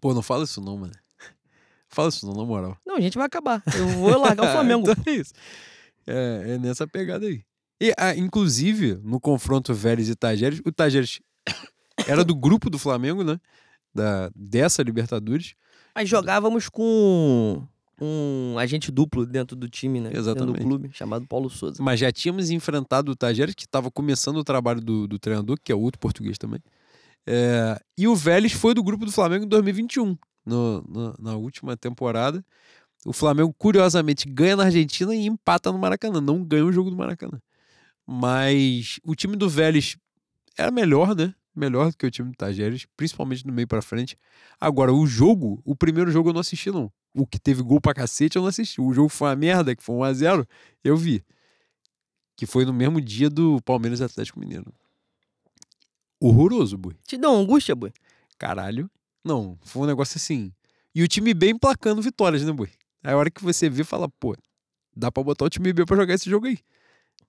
Pô, 0.00 0.12
não 0.12 0.22
fala 0.22 0.44
isso 0.44 0.60
não, 0.60 0.76
mano. 0.76 0.92
Fala 1.88 2.08
isso 2.08 2.26
não, 2.26 2.34
na 2.34 2.44
moral. 2.44 2.76
Não, 2.84 2.96
a 2.96 3.00
gente 3.00 3.16
vai 3.16 3.26
acabar. 3.26 3.62
Eu 3.76 3.86
vou 3.88 4.18
largar 4.18 4.48
o 4.48 4.50
Flamengo. 4.52 4.90
então 4.90 5.04
é 5.06 5.16
isso. 5.16 5.32
É, 6.06 6.54
é 6.54 6.58
nessa 6.58 6.86
pegada 6.86 7.26
aí. 7.26 7.42
E, 7.80 7.92
ah, 7.98 8.14
inclusive, 8.16 8.98
no 9.02 9.20
confronto 9.20 9.74
Vélez 9.74 10.08
e 10.08 10.14
Tajeres, 10.14 10.60
o 10.64 10.72
Tajeres 10.72 11.20
era 12.06 12.24
do 12.24 12.34
grupo 12.34 12.70
do 12.70 12.78
Flamengo, 12.78 13.22
né? 13.22 13.38
Da, 13.94 14.30
dessa 14.34 14.82
Libertadores. 14.82 15.54
Mas 15.94 16.08
jogávamos 16.08 16.68
com 16.68 17.66
um 18.00 18.58
agente 18.58 18.90
duplo 18.90 19.24
dentro 19.26 19.56
do 19.56 19.68
time, 19.68 20.00
né? 20.00 20.10
Exatamente. 20.12 20.52
Dentro 20.58 20.62
do 20.64 20.68
clube, 20.68 20.90
chamado 20.94 21.26
Paulo 21.26 21.48
Souza. 21.50 21.82
Mas 21.82 21.98
já 22.00 22.12
tínhamos 22.12 22.50
enfrentado 22.50 23.10
o 23.12 23.16
Tajeres, 23.16 23.54
que 23.54 23.64
estava 23.64 23.90
começando 23.90 24.36
o 24.36 24.44
trabalho 24.44 24.80
do, 24.80 25.06
do 25.08 25.18
treinador, 25.18 25.56
que 25.62 25.72
é 25.72 25.74
outro 25.74 25.98
português 25.98 26.36
também. 26.38 26.60
É, 27.26 27.78
e 27.98 28.06
o 28.06 28.14
Vélez 28.14 28.52
foi 28.52 28.72
do 28.74 28.82
grupo 28.84 29.04
do 29.04 29.10
Flamengo 29.12 29.44
em 29.44 29.48
2021, 29.48 30.16
no, 30.44 30.82
no- 30.82 31.14
na 31.18 31.34
última 31.36 31.76
temporada. 31.76 32.44
O 33.06 33.12
Flamengo, 33.12 33.54
curiosamente, 33.56 34.28
ganha 34.28 34.56
na 34.56 34.64
Argentina 34.64 35.14
e 35.14 35.26
empata 35.26 35.70
no 35.70 35.78
Maracanã. 35.78 36.20
Não 36.20 36.42
ganha 36.42 36.64
o 36.64 36.72
jogo 36.72 36.90
do 36.90 36.96
Maracanã. 36.96 37.40
Mas 38.04 38.98
o 39.04 39.14
time 39.14 39.36
do 39.36 39.48
Vélez 39.48 39.96
era 40.58 40.72
melhor, 40.72 41.14
né? 41.14 41.32
Melhor 41.54 41.90
do 41.90 41.96
que 41.96 42.04
o 42.04 42.10
time 42.10 42.30
do 42.30 42.36
Tajeres, 42.36 42.84
principalmente 42.96 43.44
do 43.44 43.52
meio 43.52 43.68
pra 43.68 43.80
frente. 43.80 44.18
Agora, 44.60 44.92
o 44.92 45.06
jogo, 45.06 45.62
o 45.64 45.76
primeiro 45.76 46.10
jogo 46.10 46.30
eu 46.30 46.32
não 46.32 46.40
assisti, 46.40 46.68
não. 46.70 46.92
O 47.14 47.24
que 47.24 47.38
teve 47.38 47.62
gol 47.62 47.80
pra 47.80 47.94
cacete 47.94 48.36
eu 48.36 48.42
não 48.42 48.48
assisti. 48.48 48.80
O 48.80 48.92
jogo 48.92 49.08
foi 49.08 49.28
uma 49.28 49.36
merda, 49.36 49.74
que 49.76 49.84
foi 49.84 49.94
1x0, 49.94 50.44
eu 50.82 50.96
vi. 50.96 51.24
Que 52.36 52.44
foi 52.44 52.64
no 52.64 52.72
mesmo 52.72 53.00
dia 53.00 53.30
do 53.30 53.62
Palmeiras 53.62 54.00
e 54.00 54.04
Atlético 54.04 54.40
Mineiro. 54.40 54.74
Horroroso, 56.20 56.76
boi. 56.76 56.96
Te 57.06 57.16
deu 57.16 57.30
angústia, 57.30 57.74
boi? 57.76 57.92
Caralho. 58.36 58.90
Não, 59.24 59.56
foi 59.62 59.82
um 59.82 59.86
negócio 59.86 60.18
assim. 60.18 60.52
E 60.92 61.04
o 61.04 61.08
time 61.08 61.32
B 61.32 61.50
emplacando 61.50 62.02
vitórias, 62.02 62.42
né, 62.44 62.52
boi? 62.52 62.68
Aí 63.06 63.12
a 63.12 63.16
hora 63.16 63.30
que 63.30 63.40
você 63.42 63.70
vê, 63.70 63.84
fala, 63.84 64.08
pô, 64.08 64.34
dá 64.94 65.12
pra 65.12 65.22
botar 65.22 65.44
o 65.44 65.48
time 65.48 65.72
B 65.72 65.84
pra 65.86 65.96
jogar 65.96 66.14
esse 66.14 66.28
jogo 66.28 66.46
aí. 66.46 66.58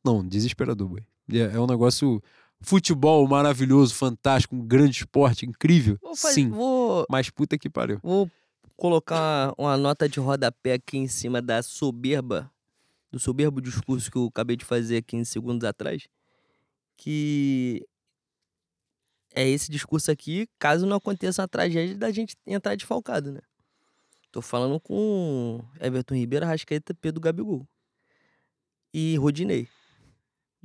Não, 0.03 0.27
desesperador, 0.27 0.87
boi. 0.87 1.03
É, 1.31 1.55
é 1.55 1.59
um 1.59 1.67
negócio. 1.67 2.19
Futebol 2.59 3.27
maravilhoso, 3.27 3.93
fantástico, 3.93 4.55
um 4.55 4.65
grande 4.65 4.97
esporte, 4.97 5.45
incrível. 5.45 5.99
Vou, 6.01 6.15
faz- 6.15 6.33
Sim, 6.33 6.49
vou, 6.49 7.05
mas 7.07 7.29
puta 7.29 7.55
que 7.59 7.69
pariu. 7.69 7.99
vou 8.01 8.27
colocar 8.75 9.53
uma 9.55 9.77
nota 9.77 10.09
de 10.09 10.19
rodapé 10.19 10.73
aqui 10.73 10.97
em 10.97 11.07
cima 11.07 11.39
da 11.43 11.61
soberba, 11.61 12.49
do 13.11 13.19
soberbo 13.19 13.61
discurso 13.61 14.09
que 14.09 14.17
eu 14.17 14.25
acabei 14.25 14.55
de 14.55 14.65
fazer 14.65 14.97
aqui 14.97 15.15
em 15.15 15.23
segundos 15.23 15.67
atrás, 15.67 16.07
que 16.97 17.85
é 19.35 19.47
esse 19.47 19.69
discurso 19.69 20.09
aqui, 20.09 20.47
caso 20.57 20.87
não 20.87 20.97
aconteça 20.97 21.43
uma 21.43 21.47
tragédia 21.47 21.95
da 21.95 22.11
gente 22.11 22.35
entrar 22.47 22.75
desfalcado, 22.75 23.31
né? 23.31 23.41
Tô 24.31 24.41
falando 24.41 24.79
com 24.79 25.63
Everton 25.79 26.15
Ribeiro, 26.15 26.45
Rascaeta, 26.45 26.93
Pedro 26.93 27.21
Gabigol. 27.21 27.67
E 28.93 29.15
Rodinei. 29.17 29.67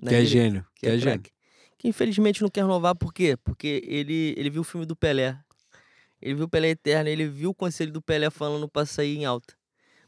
Que 0.07 0.15
é 0.15 0.25
gênio, 0.25 0.67
que 0.75 0.87
é 0.87 0.91
gênio. 0.99 1.03
craque. 1.21 1.31
Que 1.79 1.89
infelizmente 1.89 2.43
não 2.43 2.49
quer 2.49 2.63
renovar, 2.63 2.95
por 2.95 3.13
quê? 3.13 3.37
Porque 3.43 3.83
ele, 3.87 4.35
ele 4.37 4.51
viu 4.51 4.63
o 4.63 4.65
filme 4.65 4.87
do 4.87 4.97
Pelé. 4.97 5.37
Ele 6.21 6.35
viu 6.37 6.45
o 6.45 6.49
Pelé 6.49 6.71
Eterno, 6.71 7.09
ele 7.09 7.27
viu 7.27 7.51
o 7.51 7.55
conselho 7.55 7.93
do 7.93 8.01
Pelé 8.01 8.31
falando 8.31 8.69
pra 8.69 8.87
sair 8.87 9.17
em 9.19 9.25
alta. 9.25 9.55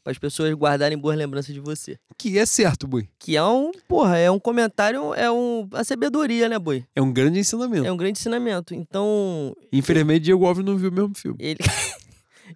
Para 0.02 0.12
as 0.12 0.18
pessoas 0.18 0.52
guardarem 0.55 0.98
boas 0.98 1.16
lembranças 1.16 1.52
de 1.55 1.60
você. 1.60 1.98
Que 2.18 2.39
é 2.39 2.44
certo, 2.44 2.86
boi. 2.86 3.09
Que 3.18 3.36
é 3.36 3.43
um, 3.43 3.72
porra, 3.89 4.18
é 4.18 4.31
um 4.31 4.39
comentário, 4.39 5.14
é 5.14 5.31
um, 5.31 5.66
a 5.72 5.82
sabedoria, 5.82 6.48
né, 6.48 6.59
boi? 6.59 6.85
É 6.94 7.01
um 7.01 7.10
grande 7.12 7.39
ensinamento. 7.39 7.86
É 7.86 7.90
um 7.90 7.97
grande 7.97 8.18
ensinamento. 8.18 8.74
Então, 8.74 9.56
Infelizmente, 9.72 10.24
Diego 10.24 10.44
Alves 10.44 10.64
não 10.64 10.76
viu 10.76 10.90
o 10.90 10.93
mesmo 10.93 11.14
filme. 11.14 11.39
ele. 11.40 11.59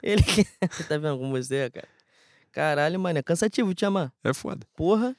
ele. 0.02 0.22
tá 0.88 0.98
vendo 0.98 1.18
como 1.18 1.30
você 1.30 1.56
é, 1.56 1.70
cara? 1.70 1.88
Caralho, 2.52 2.98
mano, 2.98 3.18
é 3.18 3.22
cansativo 3.22 3.74
te 3.74 3.84
amar. 3.84 4.12
É 4.24 4.32
foda. 4.34 4.66
Porra. 4.74 5.16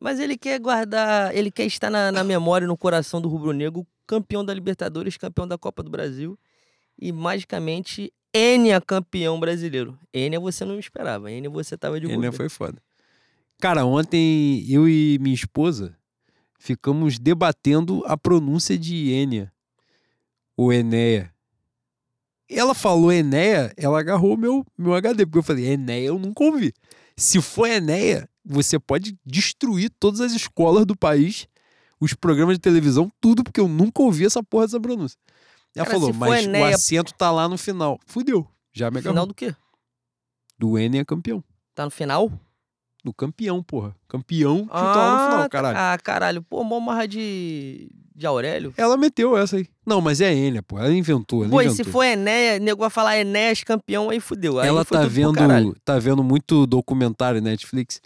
Mas 0.00 0.18
ele 0.18 0.36
quer 0.36 0.58
guardar, 0.58 1.34
ele 1.36 1.50
quer 1.50 1.66
estar 1.66 1.90
na, 1.90 2.10
na 2.10 2.24
memória 2.24 2.66
no 2.66 2.76
coração 2.76 3.20
do 3.20 3.28
rubro-negro, 3.28 3.86
campeão 4.06 4.44
da 4.44 4.52
Libertadores, 4.52 5.16
campeão 5.16 5.46
da 5.46 5.56
Copa 5.56 5.82
do 5.82 5.90
Brasil 5.90 6.38
e 6.98 7.12
magicamente 7.12 8.12
Enia 8.34 8.80
campeão 8.80 9.38
brasileiro. 9.38 9.98
Enia 10.12 10.40
você 10.40 10.64
não 10.64 10.78
esperava, 10.78 11.30
Enia 11.30 11.50
você 11.50 11.76
tava 11.76 12.00
de 12.00 12.06
Ele 12.06 12.14
bobeira. 12.14 12.34
foi 12.34 12.48
foda. 12.48 12.82
Cara, 13.60 13.84
ontem 13.84 14.64
eu 14.68 14.88
e 14.88 15.18
minha 15.20 15.34
esposa 15.34 15.96
ficamos 16.58 17.18
debatendo 17.18 18.02
a 18.06 18.16
pronúncia 18.16 18.76
de 18.78 19.10
Enia. 19.10 19.52
O 20.56 20.72
Enéia. 20.72 21.32
Ela 22.48 22.74
falou 22.74 23.12
Enéia, 23.12 23.72
ela 23.76 23.98
agarrou 23.98 24.36
meu, 24.36 24.64
meu 24.76 24.94
HD, 24.94 25.24
porque 25.24 25.38
eu 25.38 25.42
falei, 25.42 25.66
Enéia 25.66 26.08
eu 26.08 26.18
nunca 26.18 26.44
ouvi. 26.44 26.72
Se 27.16 27.40
for 27.40 27.66
Enéia, 27.66 28.28
você 28.44 28.78
pode 28.78 29.16
destruir 29.24 29.90
todas 29.98 30.20
as 30.20 30.32
escolas 30.32 30.84
do 30.84 30.96
país, 30.96 31.46
os 32.00 32.12
programas 32.14 32.56
de 32.56 32.60
televisão, 32.60 33.10
tudo, 33.20 33.42
porque 33.44 33.60
eu 33.60 33.68
nunca 33.68 34.02
ouvi 34.02 34.26
essa 34.26 34.42
porra 34.42 34.66
dessa 34.66 34.80
pronúncia. 34.80 35.16
Ela 35.74 35.86
Cara, 35.86 35.98
falou, 35.98 36.14
mas 36.14 36.44
Enéia- 36.44 36.72
o 36.72 36.74
acento 36.74 37.14
tá 37.14 37.30
lá 37.30 37.48
no 37.48 37.56
final. 37.56 37.98
Fudeu. 38.06 38.46
Já 38.72 38.90
me 38.90 38.98
agarrou. 38.98 39.14
Final 39.14 39.26
do 39.26 39.34
quê? 39.34 39.54
Do 40.58 40.78
Enéia 40.78 41.04
campeão. 41.04 41.42
Tá 41.74 41.84
no 41.84 41.90
final? 41.90 42.30
Do 43.04 43.12
campeão, 43.12 43.62
porra. 43.62 43.96
Campeão 44.06 44.64
que 44.64 44.70
tá 44.70 44.82
lá 44.82 45.12
no 45.24 45.30
final, 45.32 45.50
caralho. 45.50 45.78
Ah, 45.78 45.98
caralho. 45.98 46.42
Pô, 46.42 46.62
mó 46.62 46.78
marra 46.78 47.06
de, 47.06 47.90
de 48.14 48.26
Aurélio. 48.26 48.72
Ela 48.76 48.96
meteu 48.96 49.36
essa 49.36 49.56
aí. 49.56 49.66
Não, 49.84 50.00
mas 50.00 50.20
é 50.20 50.32
Enya, 50.32 50.62
pô. 50.62 50.78
Ela 50.78 50.92
inventou. 50.92 51.42
Ela 51.42 51.50
Pô, 51.50 51.60
e 51.60 51.64
inventou. 51.64 51.84
se 51.84 51.90
for 51.90 52.04
Enéas, 52.04 52.60
nego 52.60 52.80
vai 52.80 52.90
falar 52.90 53.18
Enéas 53.18 53.64
campeão, 53.64 54.08
aí 54.10 54.20
fudeu. 54.20 54.60
Aí 54.60 54.68
ela 54.68 54.84
tá 54.84 55.04
vendo, 55.04 55.76
tá 55.84 55.98
vendo 55.98 56.22
muito 56.22 56.64
documentário 56.66 57.40
Netflix. 57.40 58.00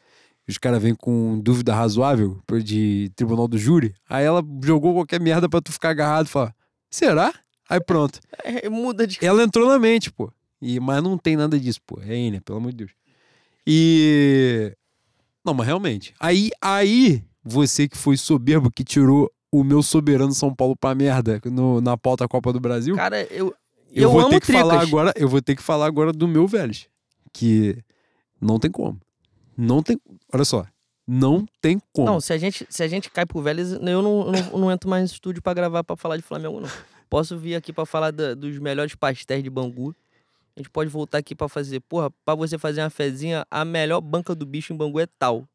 Os 0.48 0.58
caras 0.58 0.80
vêm 0.80 0.94
com 0.94 1.40
dúvida 1.40 1.74
razoável 1.74 2.40
de 2.62 3.10
tribunal 3.16 3.48
do 3.48 3.58
júri. 3.58 3.94
Aí 4.08 4.24
ela 4.24 4.42
jogou 4.64 4.94
qualquer 4.94 5.20
merda 5.20 5.48
pra 5.48 5.60
tu 5.60 5.72
ficar 5.72 5.90
agarrado 5.90 6.26
e 6.26 6.30
falar: 6.30 6.54
será? 6.88 7.34
Aí 7.68 7.80
pronto. 7.80 8.20
É, 8.44 8.68
muda 8.68 9.06
de. 9.06 9.18
Ela 9.20 9.42
entrou 9.42 9.68
na 9.68 9.78
mente, 9.78 10.10
pô. 10.10 10.32
E, 10.62 10.78
mas 10.78 11.02
não 11.02 11.18
tem 11.18 11.36
nada 11.36 11.58
disso, 11.58 11.80
pô. 11.84 12.00
É 12.00 12.14
Enya, 12.16 12.40
pelo 12.40 12.58
amor 12.58 12.70
de 12.70 12.76
Deus. 12.78 12.90
E. 13.66 14.72
Não, 15.46 15.54
mas 15.54 15.66
realmente. 15.66 16.12
Aí, 16.18 16.50
aí, 16.60 17.22
você 17.44 17.88
que 17.88 17.96
foi 17.96 18.16
soberbo, 18.16 18.70
que 18.70 18.82
tirou 18.82 19.30
o 19.52 19.62
meu 19.62 19.82
soberano 19.82 20.32
São 20.34 20.52
Paulo 20.54 20.76
pra 20.76 20.94
merda 20.94 21.40
no- 21.44 21.80
na 21.80 21.96
pauta 21.96 22.26
Copa 22.26 22.52
do 22.52 22.58
Brasil. 22.60 22.96
Cara, 22.96 23.22
eu. 23.32 23.54
Eu, 23.92 24.02
Eu, 24.02 24.10
vou 24.10 24.28
ter 24.28 24.40
que 24.40 24.52
falar 24.52 24.70
tricas. 24.78 24.88
agora, 24.88 25.12
eu 25.16 25.28
vou 25.28 25.40
ter 25.40 25.54
que 25.56 25.62
falar 25.62 25.86
agora 25.86 26.12
do 26.12 26.26
meu 26.28 26.46
Vélez, 26.46 26.86
que 27.32 27.78
não 28.40 28.58
tem 28.58 28.70
como. 28.70 29.00
Não 29.56 29.82
tem, 29.82 29.96
olha 30.34 30.44
só, 30.44 30.66
não 31.06 31.46
tem 31.62 31.80
como. 31.94 32.06
Não, 32.06 32.20
se 32.20 32.32
a 32.32 32.36
gente, 32.36 32.66
se 32.68 32.82
a 32.82 32.88
gente 32.88 33.08
cai 33.10 33.24
pro 33.24 33.40
Vélez, 33.40 33.72
eu 33.72 33.80
não, 33.80 34.02
não, 34.32 34.58
não 34.58 34.70
entro 34.72 34.90
mais 34.90 35.02
no 35.02 35.14
estúdio 35.14 35.40
pra 35.40 35.54
gravar 35.54 35.82
pra 35.84 35.96
falar 35.96 36.16
de 36.16 36.22
Flamengo, 36.22 36.60
não. 36.60 36.68
Posso 37.08 37.38
vir 37.38 37.54
aqui 37.54 37.72
pra 37.72 37.86
falar 37.86 38.10
da- 38.10 38.34
dos 38.34 38.58
melhores 38.58 38.94
pastéis 38.96 39.42
de 39.42 39.48
Bangu. 39.48 39.94
A 40.56 40.60
gente 40.60 40.70
pode 40.70 40.88
voltar 40.88 41.18
aqui 41.18 41.34
pra 41.34 41.48
fazer, 41.48 41.80
porra, 41.80 42.10
pra 42.24 42.34
você 42.34 42.56
fazer 42.56 42.80
uma 42.80 42.88
fezinha, 42.90 43.46
a 43.50 43.62
melhor 43.64 44.00
banca 44.00 44.34
do 44.34 44.46
bicho 44.46 44.72
em 44.72 44.76
Bangu 44.76 44.98
é 44.98 45.06
tal. 45.18 45.46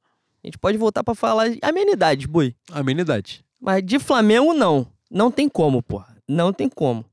A 0.43 0.47
gente 0.47 0.57
pode 0.59 0.77
voltar 0.77 1.03
pra 1.03 1.15
falar 1.15 1.49
de 1.49 1.59
amenidades, 1.61 2.27
boi. 2.27 2.55
Amenidade. 2.71 3.43
Mas 3.59 3.83
de 3.83 3.97
Flamengo, 3.99 4.53
não. 4.53 4.87
Não 5.09 5.31
tem 5.31 5.49
como, 5.49 5.81
porra. 5.81 6.15
Não 6.27 6.53
tem 6.53 6.69
como. 6.69 7.03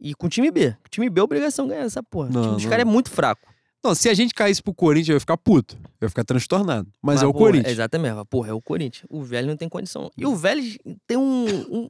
E 0.00 0.14
com 0.14 0.26
o 0.26 0.30
time 0.30 0.50
B. 0.50 0.76
O 0.84 0.88
time 0.88 1.08
B 1.10 1.20
é 1.20 1.24
obrigação 1.24 1.66
ganhar 1.68 1.82
essa 1.82 2.02
porra. 2.02 2.28
o 2.28 2.32
Não, 2.32 2.42
time 2.42 2.54
dos 2.56 2.64
caras 2.66 2.80
é 2.82 2.84
muito 2.84 3.10
fraco. 3.10 3.52
Não, 3.84 3.94
se 3.94 4.08
a 4.08 4.14
gente 4.14 4.32
caísse 4.32 4.62
pro 4.62 4.72
Corinthians, 4.72 5.08
eu 5.08 5.14
ia 5.14 5.20
ficar 5.20 5.36
puto. 5.36 5.76
Eu 6.00 6.06
ia 6.06 6.08
ficar 6.08 6.24
transtornado. 6.24 6.88
Mas, 7.02 7.22
é 7.22 7.26
o 7.26 7.32
porra, 7.32 7.46
Corinthians. 7.46 7.72
Exatamente. 7.72 8.24
Porra, 8.26 8.50
é 8.50 8.52
o 8.52 8.60
Corinthians. 8.60 9.04
O 9.10 9.22
Vélez 9.22 9.48
não 9.48 9.56
tem 9.56 9.68
condição. 9.68 10.10
E 10.16 10.24
o 10.24 10.36
Vélez 10.36 10.78
tem 11.06 11.16
um, 11.16 11.46
um, 11.48 11.88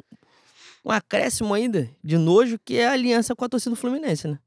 um 0.87 0.91
acréscimo 0.91 1.53
ainda 1.53 1.91
de 2.03 2.17
nojo 2.17 2.59
que 2.65 2.77
é 2.79 2.89
a 2.89 2.93
aliança 2.93 3.37
com 3.37 3.45
a 3.45 3.49
torcida 3.49 3.71
do 3.71 3.77
Fluminense, 3.77 4.27
né? 4.27 4.39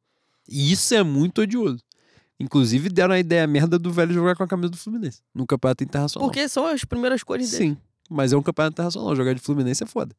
E 0.47 0.71
isso 0.71 0.93
é 0.93 1.03
muito 1.03 1.41
odioso. 1.41 1.83
Inclusive, 2.39 2.89
deram 2.89 3.13
a 3.13 3.19
ideia 3.19 3.47
merda 3.47 3.79
do 3.79 3.91
velho 3.91 4.13
jogar 4.13 4.35
com 4.35 4.43
a 4.43 4.47
camisa 4.47 4.69
do 4.69 4.77
Fluminense 4.77 5.21
no 5.33 5.47
campeonato 5.47 5.83
internacional. 5.83 6.27
Porque 6.27 6.47
são 6.49 6.67
as 6.67 6.83
primeiras 6.83 7.23
cores 7.23 7.49
dele. 7.51 7.63
Sim, 7.69 7.77
mas 8.09 8.33
é 8.33 8.37
um 8.37 8.43
campeonato 8.43 8.73
internacional. 8.73 9.15
Jogar 9.15 9.33
de 9.33 9.41
Fluminense 9.41 9.83
é 9.83 9.87
foda. 9.87 10.13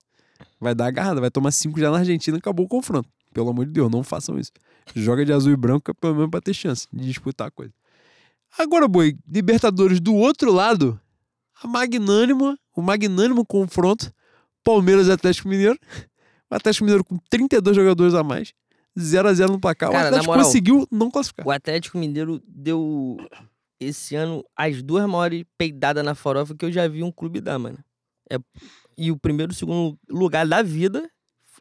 Vai 0.61 0.74
dar 0.74 0.86
agarrada, 0.86 1.20
vai 1.20 1.31
tomar 1.31 1.51
cinco 1.51 1.78
já 1.78 1.90
na 1.90 1.98
Argentina 1.98 2.39
acabou 2.39 2.66
o 2.66 2.69
confronto. 2.69 3.09
Pelo 3.32 3.51
amor 3.51 3.66
de 3.66 3.73
Deus, 3.73 3.90
não 3.90 4.03
façam 4.03 4.39
isso. 4.39 4.51
Joga 4.94 5.24
de 5.24 5.32
azul 5.32 5.53
e 5.53 5.57
branco, 5.57 5.94
pelo 5.94 6.15
menos 6.15 6.31
pra 6.31 6.40
ter 6.40 6.55
chance 6.55 6.89
de 6.90 7.05
disputar 7.05 7.48
a 7.48 7.51
coisa. 7.51 7.73
Agora, 8.59 8.89
boi, 8.89 9.16
Libertadores 9.28 10.01
do 10.01 10.15
outro 10.15 10.51
lado, 10.51 10.98
a 11.62 11.69
magnânima, 11.69 12.59
o 12.74 12.81
magnânimo 12.81 13.44
confronto, 13.44 14.11
Palmeiras 14.65 15.09
e 15.09 15.12
Atlético 15.12 15.48
Mineiro. 15.48 15.78
O 16.51 16.55
Atlético 16.55 16.85
Mineiro 16.85 17.05
com 17.05 17.19
32 17.28 17.77
jogadores 17.77 18.15
a 18.15 18.23
mais, 18.23 18.55
0 18.98 19.28
a 19.28 19.35
0 19.35 19.52
no 19.52 19.60
placar. 19.60 19.90
Cara, 19.90 20.05
o 20.05 20.06
Atlético 20.09 20.32
moral, 20.32 20.44
conseguiu 20.44 20.89
não 20.90 21.10
classificar. 21.10 21.47
O 21.47 21.51
Atlético 21.51 21.98
Mineiro 21.98 22.43
deu 22.47 23.16
esse 23.78 24.14
ano 24.14 24.44
as 24.56 24.82
duas 24.82 25.06
maiores 25.06 25.44
peidadas 25.59 26.05
na 26.05 26.14
farofa 26.14 26.55
que 26.55 26.64
eu 26.64 26.73
já 26.73 26.89
vi 26.89 27.02
um 27.02 27.12
clube 27.12 27.40
dar, 27.40 27.59
mano. 27.59 27.78
É, 28.31 28.39
e 28.97 29.10
o 29.10 29.16
primeiro 29.16 29.52
e 29.52 29.55
o 29.55 29.56
segundo 29.56 29.98
lugar 30.09 30.47
da 30.47 30.62
vida 30.62 31.09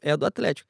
é 0.02 0.16
do 0.16 0.26
Atlético. 0.26 0.70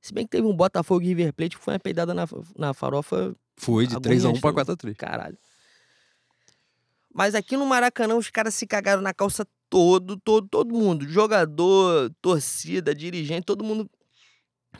Se 0.00 0.12
bem 0.12 0.24
que 0.24 0.30
teve 0.30 0.46
um 0.46 0.54
Botafogo 0.54 1.02
e 1.02 1.08
River 1.08 1.32
Plate 1.32 1.56
que 1.56 1.62
foi 1.62 1.74
uma 1.74 1.80
peidada 1.80 2.12
na, 2.12 2.26
na 2.56 2.74
farofa, 2.74 3.34
Foi 3.56 3.86
de 3.86 3.98
3 4.00 4.24
a 4.24 4.28
1 4.30 4.40
pra 4.40 4.52
4 4.52 4.72
a 4.72 4.76
3 4.76 4.96
caralho. 4.96 5.38
Mas 7.14 7.34
aqui 7.34 7.56
no 7.56 7.66
Maracanã 7.66 8.16
os 8.16 8.30
caras 8.30 8.54
se 8.54 8.66
cagaram 8.66 9.02
na 9.02 9.14
calça 9.14 9.46
todo, 9.68 10.18
todo, 10.18 10.48
todo 10.48 10.74
mundo. 10.74 11.06
Jogador, 11.06 12.12
torcida, 12.20 12.94
dirigente, 12.94 13.44
todo 13.44 13.64
mundo 13.64 13.88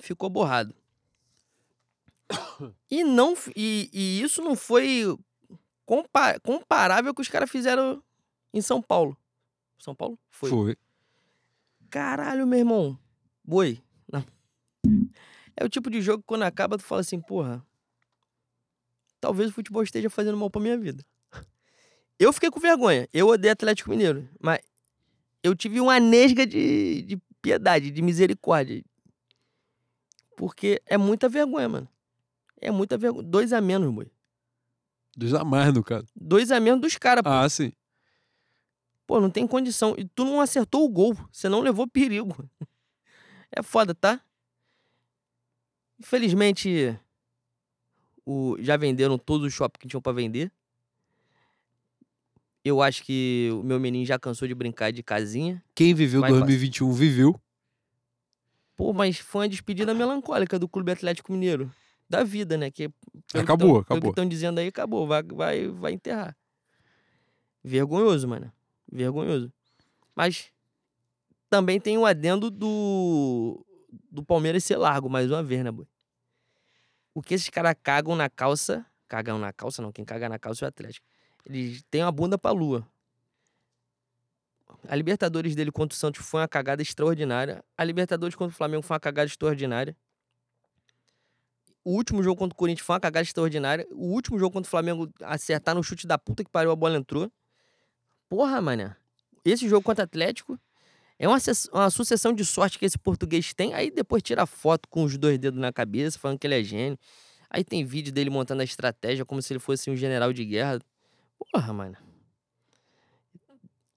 ficou 0.01 0.29
borrado. 0.29 0.75
E 2.91 3.03
não 3.05 3.35
e, 3.57 3.89
e 3.93 4.23
isso 4.23 4.41
não 4.43 4.55
foi 4.57 5.17
compa- 5.85 6.39
comparável 6.41 7.13
com 7.13 7.21
o 7.21 7.23
que 7.23 7.23
os 7.23 7.29
caras 7.33 7.51
fizeram 7.51 8.03
em 8.53 8.61
São 8.61 8.81
Paulo. 8.83 9.17
São 9.79 9.95
Paulo? 9.95 10.19
Foi. 10.31 10.51
Foi. 10.51 10.77
Caralho, 11.91 12.47
meu 12.47 12.59
irmão. 12.59 12.99
Boi. 13.45 13.83
Não. 14.11 14.25
É 15.55 15.63
o 15.65 15.69
tipo 15.69 15.91
de 15.91 16.01
jogo 16.01 16.23
que 16.23 16.27
quando 16.27 16.45
acaba 16.45 16.79
tu 16.79 16.83
fala 16.83 17.03
assim, 17.03 17.21
porra. 17.21 17.63
Talvez 19.21 19.51
o 19.51 19.53
futebol 19.53 19.83
esteja 19.83 20.09
fazendo 20.09 20.37
mal 20.39 20.49
pra 20.49 20.63
minha 20.63 20.79
vida. 20.79 21.05
Eu 22.19 22.33
fiquei 22.33 22.51
com 22.51 22.59
vergonha. 22.59 23.07
Eu 23.13 23.29
odeio 23.29 23.53
Atlético 23.53 23.91
Mineiro. 23.91 24.27
Mas 24.41 24.61
eu 25.43 25.55
tive 25.55 25.79
uma 25.79 26.01
nesga 26.01 26.47
de, 26.47 27.03
de 27.03 27.17
piedade, 27.43 27.91
de 27.91 28.01
misericórdia. 28.01 28.83
Porque 30.37 30.81
é 30.87 30.97
muita 30.97 31.29
vergonha, 31.29 31.69
mano. 31.69 31.89
É 32.63 32.71
muita 32.71 32.97
vergonha. 32.97 33.25
Dois 33.25 33.53
a 33.53 33.61
menos, 33.61 33.93
boi. 33.93 34.11
Dois 35.17 35.35
a 35.35 35.45
mais, 35.45 35.75
no 35.75 35.83
caso. 35.83 36.07
Dois 36.15 36.53
a 36.53 36.61
menos 36.61 36.81
dos 36.81 36.97
caras, 36.97 37.23
pô. 37.23 37.29
Ah, 37.29 37.49
sim. 37.49 37.73
Pô, 39.07 39.21
não 39.21 39.29
tem 39.29 39.47
condição. 39.47 39.95
E 39.99 40.05
tu 40.05 40.25
não 40.25 40.41
acertou 40.41 40.85
o 40.85 40.89
gol. 40.89 41.15
Você 41.31 41.49
não 41.49 41.61
levou 41.61 41.87
perigo. 41.87 42.49
É 43.55 43.63
foda, 43.63 43.95
tá? 43.95 44.19
Infelizmente, 46.01 46.99
o... 48.25 48.57
já 48.59 48.79
venderam 48.79 49.19
todos 49.19 49.47
os 49.47 49.53
shoppings 49.53 49.79
que 49.79 49.89
tinham 49.89 50.01
pra 50.01 50.11
vender. 50.11 50.51
Eu 52.65 52.81
acho 52.81 53.05
que 53.05 53.51
o 53.53 53.63
meu 53.63 53.79
menino 53.79 54.07
já 54.07 54.19
cansou 54.19 54.49
de 54.49 54.55
brincar 54.55 54.91
de 54.91 55.03
casinha. 55.03 55.63
Quem 55.75 55.93
viveu 55.93 56.23
Vai, 56.23 56.31
2021 56.31 56.93
viveu. 56.93 57.39
Pô, 58.75 58.95
mas 58.95 59.19
foi 59.19 59.43
uma 59.43 59.49
despedida 59.51 59.93
melancólica 59.93 60.59
do 60.59 60.67
Clube 60.67 60.93
Atlético 60.93 61.31
Mineiro. 61.31 61.71
Da 62.13 62.23
vida, 62.25 62.59
né? 62.59 62.71
Que, 62.71 62.91
Acabou, 63.33 63.81
que 63.81 63.89
tão- 63.89 63.97
acabou. 63.97 64.01
que 64.03 64.09
estão 64.09 64.29
dizendo 64.29 64.59
aí, 64.59 64.67
acabou. 64.69 65.07
Vai, 65.07 65.23
vai, 65.23 65.67
vai 65.69 65.93
enterrar. 65.93 66.37
Vergonhoso, 67.65 68.29
mano. 68.29 68.53
Vergonhoso. 68.93 69.51
Mas 70.15 70.53
também 71.49 71.81
tem 71.81 71.97
o 71.97 72.05
adendo 72.05 72.51
do, 72.51 73.65
do 74.11 74.23
Palmeiras 74.23 74.63
ser 74.63 74.77
largo, 74.77 75.09
mais 75.09 75.31
uma 75.31 75.43
vez, 75.43 75.65
né, 75.65 75.71
boy? 75.71 75.87
O 77.15 77.23
que 77.23 77.33
esses 77.33 77.49
caras 77.49 77.75
cagam 77.83 78.15
na 78.15 78.29
calça. 78.29 78.85
Cagam 79.09 79.39
na 79.39 79.51
calça, 79.51 79.81
não. 79.81 79.91
Quem 79.91 80.05
caga 80.05 80.29
na 80.29 80.39
calça 80.39 80.65
é 80.65 80.67
o 80.67 80.69
Atlético. 80.69 81.07
Eles 81.47 81.83
têm 81.91 82.03
uma 82.03 82.13
bunda 82.13 82.37
pra 82.37 82.51
lua. 82.51 82.87
A 84.87 84.95
Libertadores 84.95 85.55
dele 85.55 85.73
contra 85.73 85.95
o 85.95 85.99
Santos 85.99 86.23
foi 86.27 86.43
uma 86.43 86.49
cagada 86.49 86.83
extraordinária. 86.83 87.65
A 87.75 87.83
Libertadores 87.85 88.35
contra 88.37 88.53
o 88.53 88.57
Flamengo 88.57 88.83
foi 88.83 88.95
uma 88.95 89.01
cagada 89.01 89.27
extraordinária. 89.29 89.97
O 91.85 91.93
último 91.93 92.23
jogo 92.23 92.39
contra 92.39 92.55
o 92.55 92.57
Corinthians 92.57 92.87
foi 92.87 92.95
uma 92.95 93.01
cagada 93.01 93.25
extraordinária. 93.25 93.87
O 93.91 94.13
último 94.13 94.39
jogo 94.39 94.53
contra 94.53 94.69
o 94.69 94.71
Flamengo, 94.71 95.11
acertar 95.23 95.75
no 95.75 95.83
chute 95.83 96.07
da 96.07 96.17
puta 96.17 96.45
que 96.45 96.51
pariu, 96.51 96.71
a 96.71 96.77
bola 96.77 96.97
entrou. 96.97 97.31
Porra, 98.29 98.61
mané. 98.61 98.97
Esse 99.45 99.69
jogo 99.69 99.83
contra 99.83 100.03
o 100.03 100.05
Atlético 100.05 100.59
é 101.19 101.27
uma, 101.27 101.39
uma 101.73 101.91
sucessão 101.91 102.33
de 102.33 102.45
sorte 102.45 102.79
que 102.79 102.85
esse 102.85 102.99
português 102.99 103.53
tem. 103.53 103.75
Aí 103.75 103.91
depois 103.91 104.23
tira 104.23 104.47
foto 104.47 104.89
com 104.89 105.03
os 105.03 105.19
dois 105.19 105.39
dedos 105.39 105.61
na 105.61 105.73
cabeça, 105.73 106.19
falando 106.19 106.39
que 106.39 106.47
ele 106.47 106.61
é 106.61 106.63
gênio. 106.63 106.99
Aí 107.51 107.65
tem 107.65 107.85
vídeo 107.85 108.13
dele 108.13 108.31
montando 108.31 108.63
a 108.63 108.65
estratégia 108.65 109.25
como 109.25 109.43
se 109.43 109.53
ele 109.53 109.61
fosse 109.61 109.91
um 109.91 109.97
general 109.97 110.33
de 110.33 110.45
guerra. 110.45 110.79
Porra, 111.53 111.73
mano. 111.73 111.97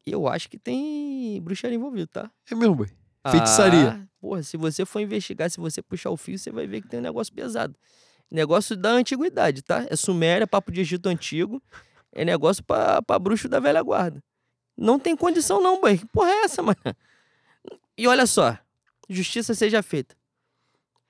Eu 0.05 0.27
acho 0.27 0.49
que 0.49 0.57
tem 0.57 1.41
bruxaria 1.41 1.75
envolvido, 1.75 2.07
tá? 2.07 2.29
É 2.49 2.55
mesmo, 2.55 2.75
boy. 2.75 2.89
Feitiçaria. 3.31 3.91
Ah, 3.91 4.07
porra, 4.25 4.41
se 4.41 4.57
você 4.57 4.83
for 4.83 5.01
investigar, 5.01 5.51
se 5.51 5.59
você 5.59 5.83
puxar 5.83 6.09
o 6.09 6.17
fio, 6.17 6.39
você 6.39 6.51
vai 6.51 6.65
ver 6.65 6.81
que 6.81 6.87
tem 6.87 6.99
um 6.99 7.03
negócio 7.03 7.31
pesado. 7.31 7.75
Negócio 8.31 8.75
da 8.75 8.89
antiguidade, 8.89 9.61
tá? 9.61 9.85
É 9.87 9.95
Suméria, 9.95 10.47
papo 10.47 10.71
de 10.71 10.81
Egito 10.81 11.07
Antigo. 11.07 11.61
É 12.11 12.25
negócio 12.25 12.63
pra, 12.63 13.03
pra 13.03 13.19
bruxo 13.19 13.47
da 13.47 13.59
velha 13.59 13.83
guarda. 13.83 14.23
Não 14.75 14.97
tem 14.97 15.15
condição, 15.15 15.61
não, 15.61 15.79
boy. 15.79 15.99
Que 15.99 16.07
porra 16.07 16.31
é 16.31 16.43
essa, 16.45 16.63
mano? 16.63 16.77
E 17.95 18.07
olha 18.07 18.25
só, 18.25 18.57
justiça 19.07 19.53
seja 19.53 19.83
feita. 19.83 20.15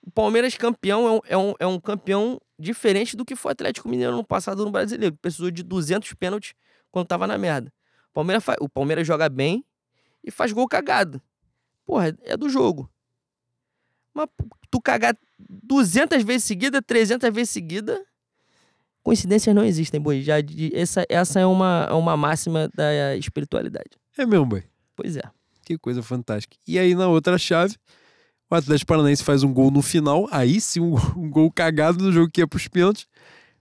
O 0.05 0.11
Palmeiras 0.11 0.57
campeão 0.57 1.07
é 1.07 1.11
um, 1.11 1.19
é 1.29 1.37
um, 1.37 1.53
é 1.61 1.67
um 1.67 1.79
campeão 1.79 2.39
diferente 2.59 3.15
do 3.15 3.23
que 3.23 3.35
foi 3.35 3.51
o 3.51 3.53
Atlético 3.53 3.87
Mineiro 3.87 4.13
no 4.13 4.25
passado 4.25 4.65
no 4.65 4.71
Brasileiro. 4.71 5.15
Precisou 5.21 5.49
de 5.49 5.63
200 5.63 6.13
pênaltis 6.15 6.53
quando 6.91 7.07
tava 7.07 7.25
na 7.25 7.37
merda. 7.37 7.71
O 8.09 8.13
Palmeiras, 8.13 8.43
o 8.59 8.67
Palmeiras 8.67 9.07
joga 9.07 9.29
bem 9.29 9.63
e 10.21 10.29
faz 10.29 10.51
gol 10.51 10.67
cagado. 10.67 11.21
Porra, 11.85 12.15
é 12.23 12.35
do 12.35 12.49
jogo. 12.49 12.89
Mas 14.15 14.29
tu 14.71 14.79
cagar 14.81 15.15
200 15.37 16.23
vezes 16.23 16.45
seguida, 16.45 16.81
300 16.81 17.29
vezes 17.33 17.49
seguida, 17.49 18.01
coincidências 19.03 19.53
não 19.53 19.65
existem, 19.65 19.99
boi. 19.99 20.21
Já, 20.21 20.35
essa, 20.73 21.05
essa 21.09 21.39
é 21.41 21.45
uma, 21.45 21.93
uma 21.93 22.15
máxima 22.15 22.69
da 22.73 23.15
espiritualidade. 23.17 23.89
É 24.17 24.25
mesmo, 24.25 24.45
boi. 24.45 24.63
Pois 24.95 25.17
é. 25.17 25.21
Que 25.65 25.77
coisa 25.77 26.01
fantástica. 26.01 26.55
E 26.65 26.79
aí, 26.79 26.95
na 26.95 27.07
outra 27.09 27.37
chave, 27.37 27.75
o 28.49 28.55
Atlético 28.55 28.87
Paranaense 28.87 29.23
faz 29.23 29.43
um 29.43 29.53
gol 29.53 29.69
no 29.69 29.81
final. 29.81 30.27
Aí 30.31 30.61
sim, 30.61 30.79
um, 30.79 30.95
um 31.17 31.29
gol 31.29 31.51
cagado 31.51 32.01
no 32.01 32.11
jogo 32.11 32.31
que 32.31 32.39
ia 32.39 32.47
pros 32.47 32.67
pênaltis. 32.67 33.07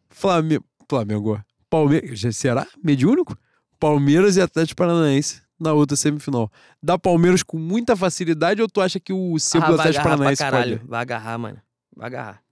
Flamengo. 0.09 0.65
Flamengo. 0.89 1.43
Palmeiras. 1.69 2.37
Será? 2.37 2.67
Mediúnico? 2.83 3.37
Palmeiras 3.81 4.37
e 4.37 4.41
Atlético 4.41 4.77
Paranaense 4.77 5.43
na 5.59 5.73
outra 5.73 5.97
semifinal. 5.97 6.51
Dá 6.83 6.99
Palmeiras 6.99 7.43
com 7.43 7.59
muita 7.59 7.97
facilidade 7.97 8.61
ou 8.61 8.69
tu 8.69 8.81
acha 8.81 8.99
que 8.99 9.13
o 9.13 9.39
sebo 9.39 9.65
ah, 9.65 9.69
do 9.69 9.75
Atlético 9.75 10.05
Paranaense 10.05 10.43
caralho. 10.43 10.79
pode? 10.79 10.91
Vai 10.91 11.01
agarrar, 11.01 11.39
mano. 11.39 11.63
Vai 11.95 12.07
agarrar. 12.07 12.45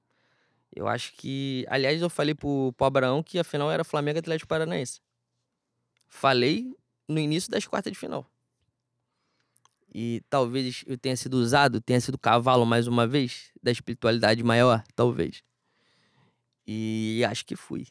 Eu 0.74 0.88
acho 0.88 1.12
que. 1.14 1.66
Aliás, 1.68 2.00
eu 2.00 2.08
falei 2.08 2.34
pro, 2.34 2.72
pro 2.76 2.86
Abraão 2.86 3.22
que 3.22 3.38
a 3.38 3.44
final 3.44 3.70
era 3.70 3.84
Flamengo 3.84 4.18
Atlético 4.18 4.48
Paranaense. 4.48 5.00
Falei 6.08 6.74
no 7.08 7.18
início 7.18 7.50
das 7.50 7.66
quartas 7.66 7.92
de 7.92 7.98
final. 7.98 8.26
E 9.94 10.22
talvez 10.30 10.82
eu 10.86 10.96
tenha 10.96 11.16
sido 11.16 11.34
usado, 11.34 11.80
tenha 11.80 12.00
sido 12.00 12.16
cavalo 12.16 12.64
mais 12.64 12.86
uma 12.86 13.06
vez, 13.06 13.50
da 13.62 13.70
espiritualidade 13.70 14.42
maior, 14.42 14.82
talvez. 14.94 15.42
E 16.66 17.22
acho 17.28 17.44
que 17.44 17.54
fui. 17.54 17.86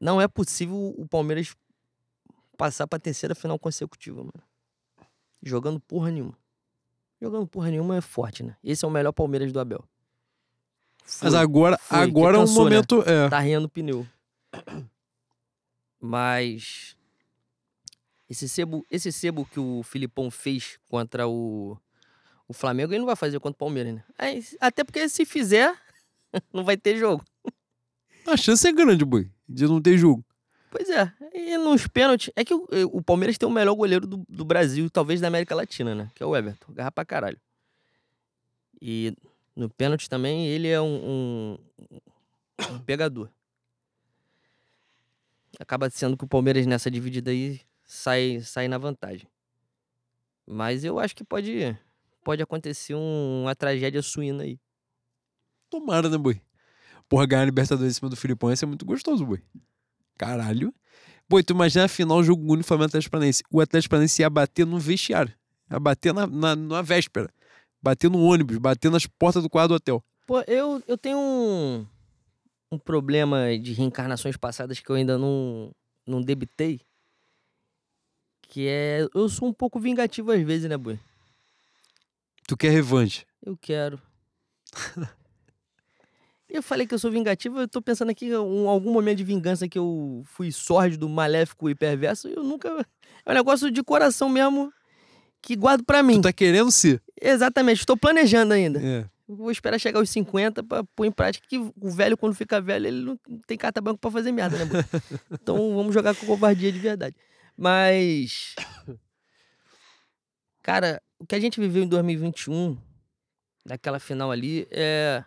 Não 0.00 0.20
é 0.20 0.26
possível 0.26 0.94
o 0.96 1.06
Palmeiras 1.06 1.54
passar 2.60 2.86
pra 2.86 2.98
terceira 2.98 3.34
final 3.34 3.58
consecutiva, 3.58 4.18
mano. 4.18 4.42
Jogando 5.42 5.80
porra 5.80 6.10
nenhuma. 6.10 6.36
Jogando 7.18 7.46
porra 7.46 7.70
nenhuma 7.70 7.96
é 7.96 8.00
forte, 8.02 8.42
né? 8.42 8.54
Esse 8.62 8.84
é 8.84 8.88
o 8.88 8.90
melhor 8.90 9.12
Palmeiras 9.12 9.50
do 9.50 9.58
Abel. 9.58 9.82
Foi, 11.02 11.30
Mas 11.30 11.34
agora, 11.34 11.78
foi, 11.78 11.98
agora 11.98 12.36
é 12.36 12.40
um 12.40 12.52
momento. 12.52 12.98
Né? 12.98 13.24
É. 13.24 13.28
Tá 13.30 13.40
rindo 13.40 13.66
pneu. 13.66 14.06
Mas 15.98 16.94
esse 18.28 18.46
sebo, 18.46 18.86
esse 18.90 19.10
sebo 19.10 19.46
que 19.46 19.58
o 19.58 19.82
Filipão 19.82 20.30
fez 20.30 20.78
contra 20.86 21.26
o, 21.26 21.78
o 22.46 22.52
Flamengo, 22.52 22.92
ele 22.92 22.98
não 22.98 23.06
vai 23.06 23.16
fazer 23.16 23.40
contra 23.40 23.56
o 23.56 23.58
Palmeiras, 23.58 23.94
né? 23.94 24.04
Aí, 24.18 24.44
até 24.60 24.84
porque 24.84 25.08
se 25.08 25.24
fizer, 25.24 25.74
não 26.52 26.62
vai 26.62 26.76
ter 26.76 26.98
jogo. 26.98 27.24
A 28.26 28.36
chance 28.36 28.68
é 28.68 28.72
grande, 28.72 29.02
boi, 29.02 29.30
de 29.48 29.66
não 29.66 29.80
ter 29.80 29.96
jogo. 29.96 30.22
Pois 30.70 30.88
é. 30.88 31.12
E 31.34 31.58
nos 31.58 31.86
pênaltis. 31.88 32.30
É 32.36 32.44
que 32.44 32.54
o, 32.54 32.66
o 32.92 33.02
Palmeiras 33.02 33.36
tem 33.36 33.48
o 33.48 33.52
melhor 33.52 33.74
goleiro 33.74 34.06
do, 34.06 34.24
do 34.28 34.44
Brasil, 34.44 34.88
talvez 34.88 35.20
da 35.20 35.26
América 35.26 35.54
Latina, 35.54 35.94
né? 35.94 36.10
Que 36.14 36.22
é 36.22 36.26
o 36.26 36.36
Everton. 36.36 36.72
Garra 36.72 36.92
pra 36.92 37.04
caralho. 37.04 37.38
E 38.80 39.14
no 39.54 39.68
pênalti 39.68 40.08
também 40.08 40.46
ele 40.46 40.68
é 40.68 40.80
um, 40.80 40.86
um, 40.86 41.58
um 42.70 42.78
pegador. 42.78 43.28
Acaba 45.58 45.90
sendo 45.90 46.16
que 46.16 46.24
o 46.24 46.28
Palmeiras 46.28 46.64
nessa 46.66 46.90
dividida 46.90 47.32
aí 47.32 47.60
sai, 47.84 48.40
sai 48.40 48.68
na 48.68 48.78
vantagem. 48.78 49.26
Mas 50.46 50.84
eu 50.84 50.98
acho 50.98 51.14
que 51.14 51.24
pode, 51.24 51.76
pode 52.24 52.42
acontecer 52.42 52.94
um, 52.94 53.42
uma 53.42 53.54
tragédia 53.54 54.00
suína 54.00 54.44
aí. 54.44 54.58
Tomara, 55.68 56.08
né, 56.08 56.16
boi? 56.16 56.40
Porra, 57.08 57.26
ganhar 57.26 57.42
a 57.42 57.46
Libertadores 57.46 57.92
em 57.92 57.98
cima 57.98 58.08
do 58.08 58.16
Filipão 58.16 58.50
ia 58.50 58.56
ser 58.56 58.66
muito 58.66 58.86
gostoso, 58.86 59.26
boi. 59.26 59.42
Caralho. 60.20 60.74
Boi, 61.26 61.42
tu 61.42 61.54
imagina 61.54 61.86
a 61.86 61.88
final, 61.88 62.22
jogo 62.22 62.42
único 62.52 62.68
Flamengo 62.68 62.88
Atlético 62.88 63.12
Paranaense. 63.12 63.42
O 63.50 63.58
Atlético 63.58 63.92
Paranaense 63.92 64.20
ia 64.20 64.28
bater 64.28 64.66
no 64.66 64.78
vestiário. 64.78 65.32
Ia 65.70 65.80
bater 65.80 66.12
na, 66.12 66.26
na, 66.26 66.54
na 66.54 66.82
véspera. 66.82 67.32
Bater 67.80 68.10
no 68.10 68.22
ônibus, 68.22 68.58
bater 68.58 68.90
nas 68.90 69.06
portas 69.06 69.42
do 69.42 69.48
quadro 69.48 69.68
do 69.68 69.74
hotel. 69.76 70.04
Pô, 70.26 70.42
eu, 70.42 70.82
eu 70.86 70.98
tenho 70.98 71.16
um, 71.16 71.86
um 72.70 72.78
problema 72.78 73.58
de 73.58 73.72
reencarnações 73.72 74.36
passadas 74.36 74.78
que 74.78 74.90
eu 74.90 74.96
ainda 74.96 75.16
não, 75.16 75.70
não 76.06 76.20
debitei. 76.20 76.82
Que 78.42 78.68
é. 78.68 79.06
Eu 79.14 79.26
sou 79.30 79.48
um 79.48 79.54
pouco 79.54 79.80
vingativo 79.80 80.32
às 80.32 80.42
vezes, 80.42 80.68
né, 80.68 80.76
Boi? 80.76 81.00
Tu 82.46 82.58
quer 82.58 82.72
revanche? 82.72 83.24
Eu 83.42 83.56
quero. 83.56 83.98
eu 86.50 86.62
falei 86.62 86.86
que 86.86 86.94
eu 86.94 86.98
sou 86.98 87.10
vingativo, 87.10 87.60
eu 87.60 87.68
tô 87.68 87.80
pensando 87.80 88.10
aqui 88.10 88.26
em 88.26 88.34
algum 88.34 88.92
momento 88.92 89.18
de 89.18 89.24
vingança 89.24 89.68
que 89.68 89.78
eu 89.78 90.22
fui 90.24 90.50
sórdido, 90.52 91.08
maléfico 91.08 91.70
e 91.70 91.74
perverso. 91.74 92.28
Eu 92.28 92.42
nunca. 92.42 92.68
É 93.24 93.30
um 93.30 93.34
negócio 93.34 93.70
de 93.70 93.82
coração 93.82 94.28
mesmo 94.28 94.72
que 95.42 95.56
guardo 95.56 95.84
para 95.84 96.02
mim. 96.02 96.16
Tu 96.16 96.22
tá 96.22 96.32
querendo 96.32 96.70
ser? 96.70 97.02
Exatamente, 97.20 97.80
estou 97.80 97.96
planejando 97.96 98.52
ainda. 98.52 98.80
É. 98.82 99.06
Vou 99.28 99.50
esperar 99.50 99.78
chegar 99.78 100.00
aos 100.00 100.10
50 100.10 100.62
pra 100.64 100.82
pôr 100.82 101.04
em 101.04 101.12
prática 101.12 101.46
que 101.48 101.56
o 101.56 101.90
velho, 101.90 102.16
quando 102.16 102.34
fica 102.34 102.60
velho, 102.60 102.88
ele 102.88 103.00
não 103.00 103.18
tem 103.46 103.56
carta 103.56 103.80
branca 103.80 103.98
pra 104.00 104.10
fazer 104.10 104.32
merda, 104.32 104.58
né, 104.58 104.64
Então 105.30 105.56
vamos 105.76 105.94
jogar 105.94 106.16
com 106.16 106.26
covardia 106.26 106.72
de 106.72 106.78
verdade. 106.78 107.14
Mas. 107.56 108.56
Cara, 110.62 111.00
o 111.18 111.26
que 111.26 111.34
a 111.34 111.40
gente 111.40 111.60
viveu 111.60 111.82
em 111.82 111.88
2021, 111.88 112.76
naquela 113.64 114.00
final 114.00 114.30
ali, 114.30 114.66
é. 114.70 115.24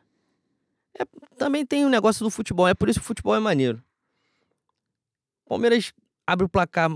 É 1.00 1.06
também 1.38 1.66
tem 1.66 1.84
o 1.84 1.88
um 1.88 1.92
negócio 1.92 2.24
do 2.24 2.30
futebol. 2.30 2.68
É 2.68 2.74
por 2.74 2.90
isso 2.90 3.00
que 3.00 3.04
o 3.04 3.08
futebol 3.08 3.36
é 3.36 3.40
maneiro. 3.40 3.84
Palmeiras 5.48 5.94
abre 6.26 6.46
o 6.46 6.50
placar 6.50 6.90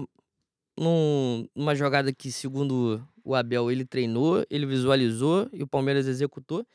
num, 0.78 1.48
numa 1.56 1.76
jogada 1.76 2.14
que, 2.14 2.32
segundo 2.32 3.06
o 3.24 3.36
Abel, 3.36 3.72
ele 3.72 3.84
treinou, 3.84 4.46
ele 4.50 4.66
visualizou 4.66 5.50
e 5.52 5.64
o 5.64 5.68
Palmeiras 5.68 6.08
executou. 6.08 6.66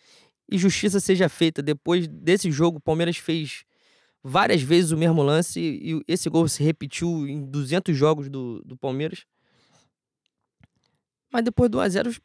E 0.51 0.59
justiça 0.59 1.01
seja 1.01 1.29
feita. 1.29 1.63
Depois 1.63 2.07
desse 2.07 2.51
jogo, 2.51 2.79
o 2.79 2.81
Palmeiras 2.81 3.17
fez 3.17 3.65
várias 4.23 4.63
vezes 4.63 4.91
o 4.91 4.97
mesmo 4.97 5.23
lance 5.23 5.61
e 5.61 6.03
esse 6.07 6.29
gol 6.29 6.47
se 6.47 6.63
repetiu 6.63 7.27
em 7.27 7.45
200 7.45 7.97
jogos 7.97 8.29
do, 8.29 8.63
do 8.65 8.77
Palmeiras. 8.77 9.25
Mas 11.33 11.45
depois 11.45 11.71
do 11.71 11.79
1x0, 11.79 12.21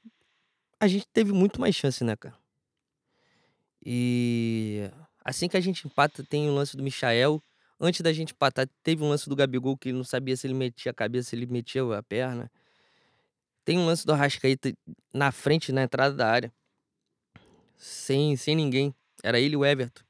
a 0.79 0.87
gente 0.87 1.07
teve 1.13 1.31
muito 1.31 1.61
mais 1.61 1.75
chance, 1.75 2.03
né, 2.03 2.15
cara? 2.15 2.35
E 3.89 4.91
assim 5.23 5.47
que 5.47 5.55
a 5.55 5.61
gente 5.61 5.87
empata, 5.87 6.21
tem 6.21 6.49
o 6.49 6.53
lance 6.53 6.75
do 6.75 6.83
Michael. 6.83 7.41
Antes 7.79 8.01
da 8.01 8.11
gente 8.11 8.33
empatar, 8.33 8.67
teve 8.83 9.01
um 9.01 9.07
lance 9.07 9.29
do 9.29 9.35
Gabigol 9.35 9.77
que 9.77 9.87
ele 9.87 9.97
não 9.97 10.03
sabia 10.03 10.35
se 10.35 10.45
ele 10.45 10.53
metia 10.53 10.91
a 10.91 10.93
cabeça, 10.93 11.29
se 11.29 11.37
ele 11.37 11.45
metia 11.45 11.81
a 11.97 12.03
perna. 12.03 12.51
Tem 13.63 13.79
um 13.79 13.85
lance 13.85 14.05
do 14.05 14.11
Arrascaeta 14.11 14.73
na 15.13 15.31
frente, 15.31 15.71
na 15.71 15.83
entrada 15.83 16.13
da 16.13 16.29
área. 16.29 16.53
Sem, 17.77 18.35
sem 18.35 18.57
ninguém. 18.57 18.93
Era 19.23 19.39
ele 19.39 19.53
e 19.53 19.57
o 19.57 19.63
Everton. 19.63 20.03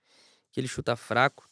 Que 0.52 0.60
ele 0.60 0.68
chuta 0.68 0.96
fraco. 0.96 1.48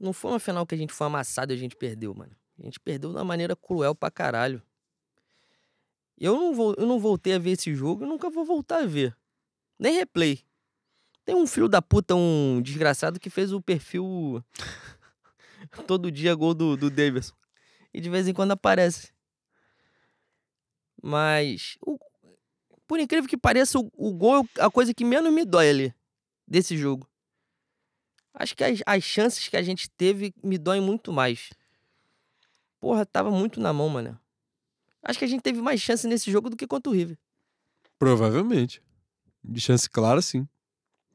Não 0.00 0.14
foi 0.14 0.30
uma 0.30 0.40
final 0.40 0.66
que 0.66 0.74
a 0.74 0.78
gente 0.78 0.92
foi 0.94 1.06
amassado 1.06 1.52
e 1.52 1.54
a 1.54 1.58
gente 1.58 1.76
perdeu, 1.76 2.14
mano. 2.14 2.34
A 2.58 2.62
gente 2.62 2.80
perdeu 2.80 3.10
de 3.10 3.16
uma 3.16 3.24
maneira 3.24 3.54
cruel 3.54 3.94
pra 3.94 4.10
caralho. 4.10 4.62
Eu 6.22 6.36
não, 6.36 6.54
vou, 6.54 6.72
eu 6.78 6.86
não 6.86 7.00
voltei 7.00 7.34
a 7.34 7.38
ver 7.38 7.50
esse 7.50 7.74
jogo 7.74 8.04
e 8.04 8.06
nunca 8.06 8.30
vou 8.30 8.44
voltar 8.44 8.84
a 8.84 8.86
ver. 8.86 9.18
Nem 9.76 9.94
replay. 9.94 10.40
Tem 11.24 11.34
um 11.34 11.48
filho 11.48 11.68
da 11.68 11.82
puta, 11.82 12.14
um 12.14 12.62
desgraçado, 12.62 13.18
que 13.18 13.28
fez 13.28 13.52
o 13.52 13.60
perfil 13.60 14.40
todo 15.84 16.12
dia 16.12 16.32
gol 16.36 16.54
do, 16.54 16.76
do 16.76 16.88
Davidson. 16.88 17.34
E 17.92 18.00
de 18.00 18.08
vez 18.08 18.28
em 18.28 18.32
quando 18.32 18.52
aparece. 18.52 19.12
Mas. 21.02 21.76
O... 21.84 21.98
por 22.86 23.00
incrível 23.00 23.28
que 23.28 23.36
pareça, 23.36 23.80
o, 23.80 23.90
o 23.92 24.12
gol 24.12 24.46
é 24.56 24.62
a 24.62 24.70
coisa 24.70 24.94
que 24.94 25.04
menos 25.04 25.32
me 25.32 25.44
dói 25.44 25.70
ali 25.70 25.94
desse 26.46 26.78
jogo. 26.78 27.10
Acho 28.32 28.54
que 28.56 28.62
as, 28.62 28.80
as 28.86 29.02
chances 29.02 29.48
que 29.48 29.56
a 29.56 29.62
gente 29.62 29.90
teve 29.90 30.32
me 30.40 30.56
doem 30.56 30.80
muito 30.80 31.12
mais. 31.12 31.50
Porra, 32.78 33.04
tava 33.04 33.32
muito 33.32 33.58
na 33.58 33.72
mão, 33.72 33.88
mano. 33.88 34.21
Acho 35.04 35.18
que 35.18 35.24
a 35.24 35.28
gente 35.28 35.42
teve 35.42 35.60
mais 35.60 35.80
chance 35.80 36.06
nesse 36.06 36.30
jogo 36.30 36.48
do 36.48 36.56
que 36.56 36.66
contra 36.66 36.90
o 36.90 36.94
River. 36.94 37.18
Provavelmente. 37.98 38.82
De 39.42 39.60
chance 39.60 39.88
clara, 39.90 40.22
sim. 40.22 40.46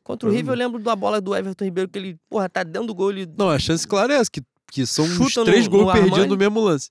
Contra 0.04 0.28
o 0.30 0.32
River, 0.32 0.54
eu 0.54 0.58
lembro 0.58 0.80
da 0.82 0.96
bola 0.96 1.20
do 1.22 1.36
Everton 1.36 1.66
Ribeiro, 1.66 1.90
que 1.90 1.98
ele, 2.00 2.20
porra, 2.30 2.50
tá 2.50 2.64
dentro 2.64 2.88
do 2.88 2.96
gol. 2.96 3.12
Ele... 3.12 3.26
Não, 3.38 3.50
a 3.50 3.60
chance 3.60 3.88
clara 3.88 4.14
é 4.14 4.18
essa, 4.18 4.32
que, 4.32 4.42
que 4.72 4.86
são 4.86 5.06
uns 5.06 5.16
Chuta 5.16 5.42
no- 5.42 5.46
três 5.46 5.68
gols 5.68 5.86
no 5.86 5.92
perdidos 5.92 6.14
Armani. 6.20 6.30
no 6.32 6.38
mesmo 6.38 6.60
lance. 6.62 6.90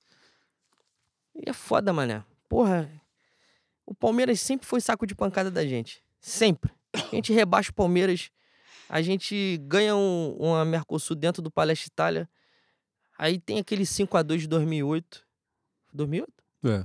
E 1.34 1.48
é 1.48 1.52
foda, 1.52 1.92
mané. 1.92 2.22
Porra, 2.48 2.90
o 3.84 3.94
Palmeiras 3.94 4.40
sempre 4.40 4.66
foi 4.66 4.80
saco 4.80 5.06
de 5.06 5.14
pancada 5.14 5.50
da 5.50 5.66
gente. 5.66 6.02
Sempre. 6.20 6.72
A 6.94 7.14
gente 7.14 7.32
rebaixa 7.32 7.70
o 7.70 7.74
Palmeiras, 7.74 8.30
a 8.88 9.02
gente 9.02 9.58
ganha 9.64 9.94
um, 9.94 10.34
uma 10.38 10.64
Mercosul 10.64 11.14
dentro 11.16 11.42
do 11.42 11.50
Palestra 11.50 11.88
Itália. 11.88 12.28
Aí 13.18 13.38
tem 13.38 13.58
aquele 13.58 13.84
5x2 13.84 14.38
de 14.38 14.46
2008. 14.46 15.24
2008? 15.92 16.32
É. 16.68 16.80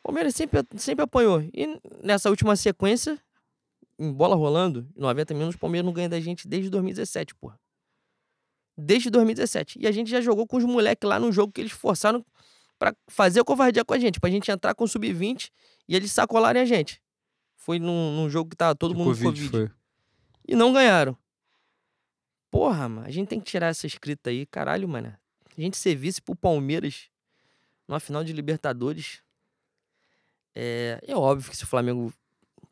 O 0.00 0.08
Palmeiras 0.08 0.34
sempre, 0.34 0.60
sempre 0.76 1.04
apanhou. 1.04 1.40
E 1.52 1.80
nessa 2.02 2.30
última 2.30 2.54
sequência, 2.54 3.20
em 3.98 4.12
bola 4.12 4.36
rolando, 4.36 4.88
em 4.96 5.00
90 5.00 5.34
minutos, 5.34 5.56
o 5.56 5.58
Palmeiras 5.58 5.84
não 5.84 5.92
ganha 5.92 6.08
da 6.08 6.20
gente 6.20 6.46
desde 6.46 6.70
2017, 6.70 7.34
porra. 7.34 7.58
Desde 8.76 9.10
2017. 9.10 9.78
E 9.80 9.86
a 9.86 9.92
gente 9.92 10.10
já 10.10 10.20
jogou 10.20 10.46
com 10.46 10.58
os 10.58 10.64
moleques 10.64 11.08
lá 11.08 11.18
no 11.18 11.32
jogo 11.32 11.52
que 11.52 11.60
eles 11.60 11.72
forçaram 11.72 12.24
pra 12.78 12.94
fazer 13.08 13.42
covardia 13.42 13.84
com 13.84 13.94
a 13.94 13.98
gente, 13.98 14.20
pra 14.20 14.30
gente 14.30 14.50
entrar 14.50 14.74
com 14.74 14.84
o 14.84 14.88
sub-20 14.88 15.50
e 15.88 15.96
eles 15.96 16.12
sacolarem 16.12 16.60
a 16.62 16.64
gente. 16.64 17.02
Foi 17.56 17.78
num, 17.78 18.14
num 18.14 18.28
jogo 18.28 18.50
que 18.50 18.56
tava 18.56 18.74
todo 18.74 18.92
De 18.92 18.98
mundo 18.98 19.08
Covid 19.08 19.24
Covid. 19.24 19.48
foi. 19.48 19.70
E 20.46 20.54
não 20.54 20.72
ganharam. 20.72 21.16
Porra, 22.50 22.88
mano, 22.88 23.06
a 23.06 23.10
gente 23.10 23.28
tem 23.28 23.40
que 23.40 23.50
tirar 23.50 23.68
essa 23.68 23.86
escrita 23.86 24.30
aí, 24.30 24.46
caralho, 24.46 24.88
mano. 24.88 25.08
A 25.56 25.60
gente 25.60 25.76
ser 25.76 25.96
vice 25.96 26.20
pro 26.22 26.36
Palmeiras 26.36 27.08
numa 27.88 28.00
final 28.00 28.24
de 28.24 28.32
Libertadores. 28.32 29.22
É, 30.54 30.98
é 31.06 31.14
óbvio 31.14 31.50
que 31.50 31.56
se 31.56 31.64
o 31.64 31.66
Flamengo 31.66 32.12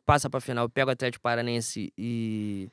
passa 0.04 0.28
pra 0.28 0.40
final, 0.40 0.68
pega 0.68 0.90
o 0.90 0.92
Atlético 0.92 1.22
Paranense 1.22 1.92
e 1.96 2.70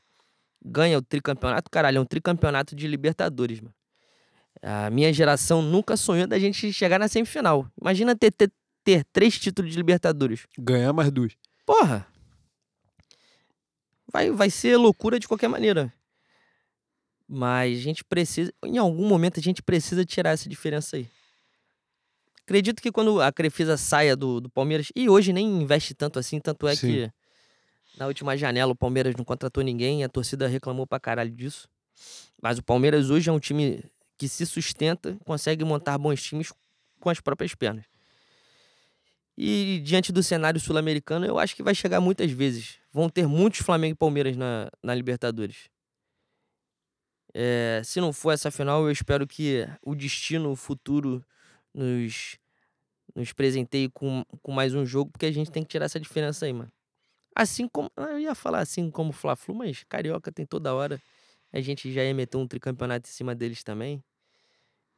ganha 0.64 0.98
o 0.98 1.02
tricampeonato, 1.02 1.70
caralho, 1.70 1.98
é 1.98 2.02
um 2.02 2.06
tricampeonato 2.06 2.76
de 2.76 2.88
Libertadores, 2.88 3.60
mano. 3.60 3.74
A 4.62 4.90
minha 4.90 5.12
geração 5.12 5.62
nunca 5.62 5.98
sonhou 5.98 6.28
da 6.28 6.38
gente 6.38 6.72
chegar 6.72 7.00
na 7.00 7.08
semifinal. 7.08 7.68
Imagina 7.80 8.16
ter, 8.16 8.32
ter, 8.32 8.52
ter 8.84 9.04
três 9.12 9.40
títulos 9.40 9.72
de 9.72 9.78
Libertadores. 9.78 10.46
Ganhar 10.58 10.94
mais 10.94 11.12
duas. 11.12 11.36
Porra! 11.66 12.06
Vai, 14.12 14.30
vai 14.30 14.50
ser 14.50 14.78
loucura 14.78 15.20
de 15.20 15.28
qualquer 15.28 15.48
maneira. 15.48 15.92
Mas 17.28 17.80
a 17.80 17.82
gente 17.82 18.04
precisa. 18.04 18.54
Em 18.64 18.78
algum 18.78 19.08
momento 19.08 19.40
a 19.40 19.44
gente 19.44 19.64
precisa 19.64 20.04
tirar 20.04 20.32
essa 20.32 20.50
diferença 20.50 20.98
aí. 20.98 21.08
Acredito 22.44 22.82
que 22.82 22.92
quando 22.92 23.22
a 23.22 23.32
Crefisa 23.32 23.78
saia 23.78 24.16
do, 24.16 24.42
do 24.42 24.50
Palmeiras. 24.50 24.92
E 24.96 25.10
hoje 25.10 25.32
nem 25.32 25.46
investe 25.48 25.94
tanto 25.94 26.20
assim, 26.20 26.40
tanto 26.40 26.68
é 26.68 26.76
Sim. 26.76 26.88
que 26.88 27.12
na 27.98 28.08
última 28.08 28.36
janela 28.38 28.72
o 28.72 28.76
Palmeiras 28.76 29.16
não 29.16 29.24
contratou 29.24 29.64
ninguém, 29.64 30.04
a 30.04 30.10
torcida 30.10 30.48
reclamou 30.48 30.88
pra 30.88 31.00
caralho 31.00 31.32
disso. 31.32 31.70
Mas 32.42 32.58
o 32.58 32.64
Palmeiras 32.64 33.10
hoje 33.10 33.30
é 33.30 33.34
um 33.34 33.40
time 33.40 33.84
que 34.18 34.28
se 34.28 34.46
sustenta, 34.46 35.18
consegue 35.26 35.64
montar 35.64 35.98
bons 35.98 36.22
times 36.22 36.52
com 37.00 37.10
as 37.10 37.20
próprias 37.20 37.54
pernas. 37.56 37.86
E 39.38 39.82
diante 39.84 40.12
do 40.12 40.22
cenário 40.22 40.60
sul-americano, 40.60 41.26
eu 41.26 41.40
acho 41.40 41.56
que 41.56 41.64
vai 41.64 41.74
chegar 41.74 42.00
muitas 42.02 42.32
vezes. 42.32 42.78
Vão 42.92 43.10
ter 43.10 43.28
muitos 43.28 43.62
Flamengo 43.62 43.94
e 43.94 43.98
Palmeiras 43.98 44.36
na, 44.36 44.70
na 44.84 44.94
Libertadores. 44.94 45.70
É, 47.34 47.82
se 47.84 48.02
não 48.02 48.12
for 48.12 48.32
essa 48.32 48.52
final, 48.52 48.84
eu 48.84 48.92
espero 48.92 49.26
que 49.26 49.68
o 49.82 49.96
destino, 49.96 50.52
o 50.52 50.56
futuro, 50.56 51.26
nos, 51.74 52.38
nos 53.16 53.34
presenteie 53.34 53.90
com, 53.90 54.24
com 54.42 54.52
mais 54.52 54.74
um 54.74 54.86
jogo, 54.86 55.12
porque 55.12 55.26
a 55.26 55.32
gente 55.32 55.52
tem 55.52 55.64
que 55.64 55.70
tirar 55.70 55.86
essa 55.86 56.00
diferença 56.00 56.46
aí, 56.46 56.54
mano. 56.54 56.72
Assim 57.36 57.68
como. 57.68 57.90
Eu 57.96 58.20
ia 58.20 58.36
falar 58.36 58.60
assim 58.60 58.92
como 58.92 59.12
Fla-Flu, 59.12 59.56
mas 59.56 59.84
Carioca 59.88 60.32
tem 60.32 60.46
toda 60.46 60.74
hora. 60.74 61.02
A 61.52 61.62
gente 61.62 61.92
já 61.92 62.04
ia 62.04 62.14
meter 62.14 62.38
um 62.38 62.48
tricampeonato 62.48 63.10
em 63.10 63.12
cima 63.12 63.34
deles 63.34 63.64
também. 63.64 64.04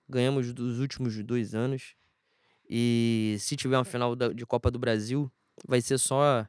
Ganhamos 0.08 0.54
dos 0.54 0.80
últimos 0.80 1.22
dois 1.24 1.56
anos. 1.56 1.96
E 2.70 3.36
se 3.40 3.56
tiver 3.56 3.78
uma 3.78 3.86
final 3.86 4.16
de 4.16 4.46
Copa 4.46 4.72
do 4.72 4.80
Brasil, 4.80 5.32
vai 5.68 5.82
ser 5.82 5.98
só 5.98 6.48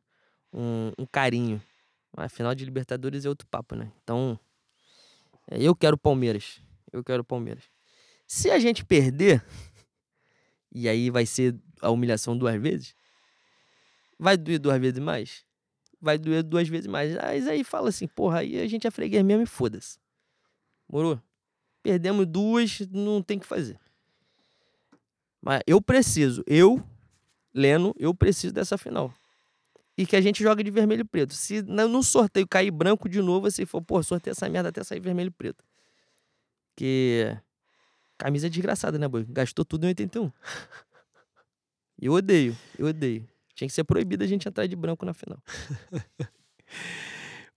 um, 0.52 0.92
um 0.98 1.06
carinho. 1.06 1.60
A 2.16 2.28
final 2.28 2.54
de 2.54 2.64
Libertadores 2.64 3.24
é 3.24 3.28
outro 3.28 3.46
papo, 3.48 3.74
né? 3.74 3.92
Então, 4.02 4.38
é, 5.50 5.60
eu 5.60 5.74
quero 5.74 5.98
Palmeiras. 5.98 6.60
Eu 6.92 7.02
quero 7.02 7.24
Palmeiras. 7.24 7.64
Se 8.26 8.50
a 8.50 8.58
gente 8.58 8.84
perder, 8.84 9.44
e 10.74 10.88
aí 10.88 11.08
vai 11.08 11.24
ser 11.24 11.54
a 11.80 11.90
humilhação 11.90 12.36
duas 12.36 12.60
vezes, 12.60 12.94
vai 14.18 14.36
doer 14.36 14.58
duas 14.58 14.80
vezes 14.80 14.98
mais? 14.98 15.44
Vai 16.00 16.18
doer 16.18 16.42
duas 16.42 16.68
vezes 16.68 16.86
mais. 16.86 17.14
Mas 17.14 17.46
aí 17.46 17.62
fala 17.64 17.88
assim, 17.88 18.06
porra, 18.06 18.40
aí 18.40 18.60
a 18.60 18.66
gente 18.66 18.86
é 18.86 18.90
freguês 18.90 19.24
mesmo 19.24 19.42
e 19.42 19.46
foda-se. 19.46 19.98
Morou? 20.88 21.20
Perdemos 21.82 22.26
duas, 22.26 22.80
não 22.90 23.22
tem 23.22 23.38
que 23.38 23.46
fazer. 23.46 23.78
Mas 25.40 25.62
eu 25.66 25.80
preciso, 25.80 26.42
eu, 26.46 26.82
Leno, 27.54 27.94
eu 27.98 28.14
preciso 28.14 28.52
dessa 28.52 28.76
final. 28.76 29.14
E 29.96 30.04
que 30.06 30.16
a 30.16 30.20
gente 30.20 30.42
joga 30.42 30.64
de 30.64 30.70
vermelho 30.70 31.02
e 31.02 31.04
preto. 31.04 31.34
Se 31.34 31.62
no 31.62 32.02
sorteio 32.02 32.48
cair 32.48 32.70
branco 32.70 33.08
de 33.08 33.20
novo, 33.22 33.50
você 33.50 33.64
for, 33.64 33.80
pô, 33.80 34.02
sorteia 34.02 34.32
essa 34.32 34.48
merda 34.48 34.70
até 34.70 34.82
sair 34.82 35.00
vermelho 35.00 35.28
e 35.28 35.30
preto. 35.30 35.62
Porque 36.70 37.36
camisa 38.24 38.46
é 38.46 38.50
desgraçada, 38.50 38.98
né, 38.98 39.06
boi? 39.06 39.26
Gastou 39.28 39.66
tudo 39.66 39.84
em 39.84 39.88
81. 39.88 40.32
Eu 42.00 42.14
odeio, 42.14 42.56
eu 42.78 42.86
odeio. 42.86 43.28
Tinha 43.54 43.68
que 43.68 43.74
ser 43.74 43.84
proibido 43.84 44.24
a 44.24 44.26
gente 44.26 44.48
entrar 44.48 44.66
de 44.66 44.74
branco 44.74 45.04
na 45.04 45.12
final. 45.12 45.38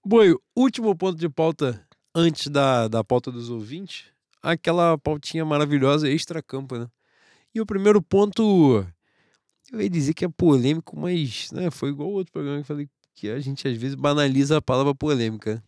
Boi, 0.05 0.35
último 0.55 0.93
ponto 0.95 1.17
de 1.17 1.29
pauta 1.29 1.81
antes 2.13 2.47
da, 2.47 2.87
da 2.89 3.01
pauta 3.01 3.31
dos 3.31 3.49
ouvintes. 3.49 4.05
Aquela 4.43 4.97
pautinha 4.97 5.45
maravilhosa 5.45 6.09
extra-campo, 6.09 6.77
né? 6.77 6.87
E 7.55 7.61
o 7.61 7.65
primeiro 7.65 8.01
ponto, 8.01 8.85
eu 9.71 9.81
ia 9.81 9.89
dizer 9.89 10.13
que 10.13 10.25
é 10.25 10.29
polêmico, 10.29 10.99
mas 10.99 11.49
né, 11.51 11.71
foi 11.71 11.89
igual 11.89 12.09
o 12.09 12.13
outro 12.13 12.31
programa 12.31 12.57
que 12.57 12.63
eu 12.63 12.65
falei 12.65 12.89
que 13.15 13.29
a 13.29 13.39
gente 13.39 13.67
às 13.67 13.75
vezes 13.77 13.95
banaliza 13.95 14.57
a 14.57 14.61
palavra 14.61 14.93
polêmica. 14.93 15.63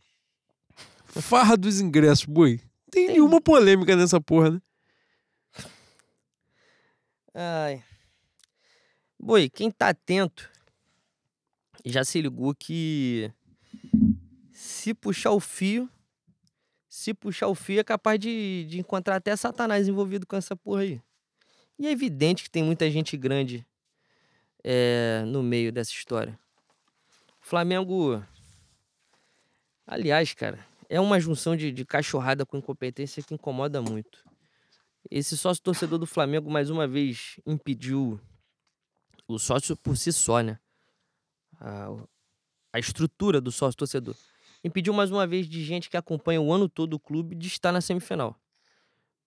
Farra 1.05 1.55
dos 1.57 1.79
ingressos, 1.79 2.25
boi. 2.25 2.59
Tem 2.91 3.07
Tem. 3.07 3.15
nenhuma 3.15 3.41
polêmica 3.41 3.95
nessa 3.95 4.21
porra, 4.21 4.51
né? 4.51 4.61
Ai. 7.33 7.83
Boi, 9.19 9.49
quem 9.49 9.69
tá 9.69 9.89
atento 9.89 10.49
já 11.85 12.03
se 12.03 12.21
ligou 12.21 12.53
que 12.55 13.31
se 14.51 14.93
puxar 14.93 15.31
o 15.31 15.39
fio, 15.39 15.89
se 16.87 17.13
puxar 17.13 17.47
o 17.47 17.55
fio 17.55 17.79
é 17.79 17.83
capaz 17.83 18.19
de, 18.19 18.65
de 18.65 18.79
encontrar 18.79 19.17
até 19.17 19.35
Satanás 19.35 19.87
envolvido 19.87 20.25
com 20.25 20.35
essa 20.35 20.55
porra 20.55 20.81
aí. 20.81 21.01
E 21.77 21.87
é 21.87 21.91
evidente 21.91 22.43
que 22.43 22.49
tem 22.49 22.63
muita 22.63 22.89
gente 22.89 23.15
grande 23.15 23.65
é, 24.63 25.23
no 25.25 25.41
meio 25.41 25.71
dessa 25.71 25.91
história. 25.91 26.37
Flamengo. 27.39 28.23
Aliás, 29.87 30.33
cara, 30.33 30.59
é 30.89 30.99
uma 30.99 31.19
junção 31.19 31.55
de, 31.55 31.71
de 31.71 31.85
cachorrada 31.85 32.45
com 32.45 32.57
incompetência 32.57 33.23
que 33.23 33.33
incomoda 33.33 33.81
muito. 33.81 34.28
Esse 35.09 35.37
sócio 35.37 35.63
torcedor 35.63 35.97
do 35.97 36.05
Flamengo, 36.05 36.49
mais 36.49 36.69
uma 36.69 36.87
vez, 36.87 37.39
impediu 37.45 38.19
o 39.27 39.37
sócio 39.37 39.75
por 39.77 39.95
si 39.95 40.11
só, 40.11 40.41
né? 40.41 40.59
A, 41.59 41.89
a 42.73 42.79
estrutura 42.79 43.39
do 43.39 43.51
sócio 43.51 43.77
torcedor. 43.77 44.15
Impediu 44.63 44.93
mais 44.93 45.11
uma 45.11 45.25
vez 45.25 45.47
de 45.47 45.63
gente 45.63 45.89
que 45.89 45.95
acompanha 45.95 46.41
o 46.41 46.51
ano 46.51 46.67
todo 46.67 46.95
o 46.95 46.99
clube 46.99 47.35
de 47.35 47.47
estar 47.47 47.71
na 47.71 47.81
semifinal. 47.81 48.35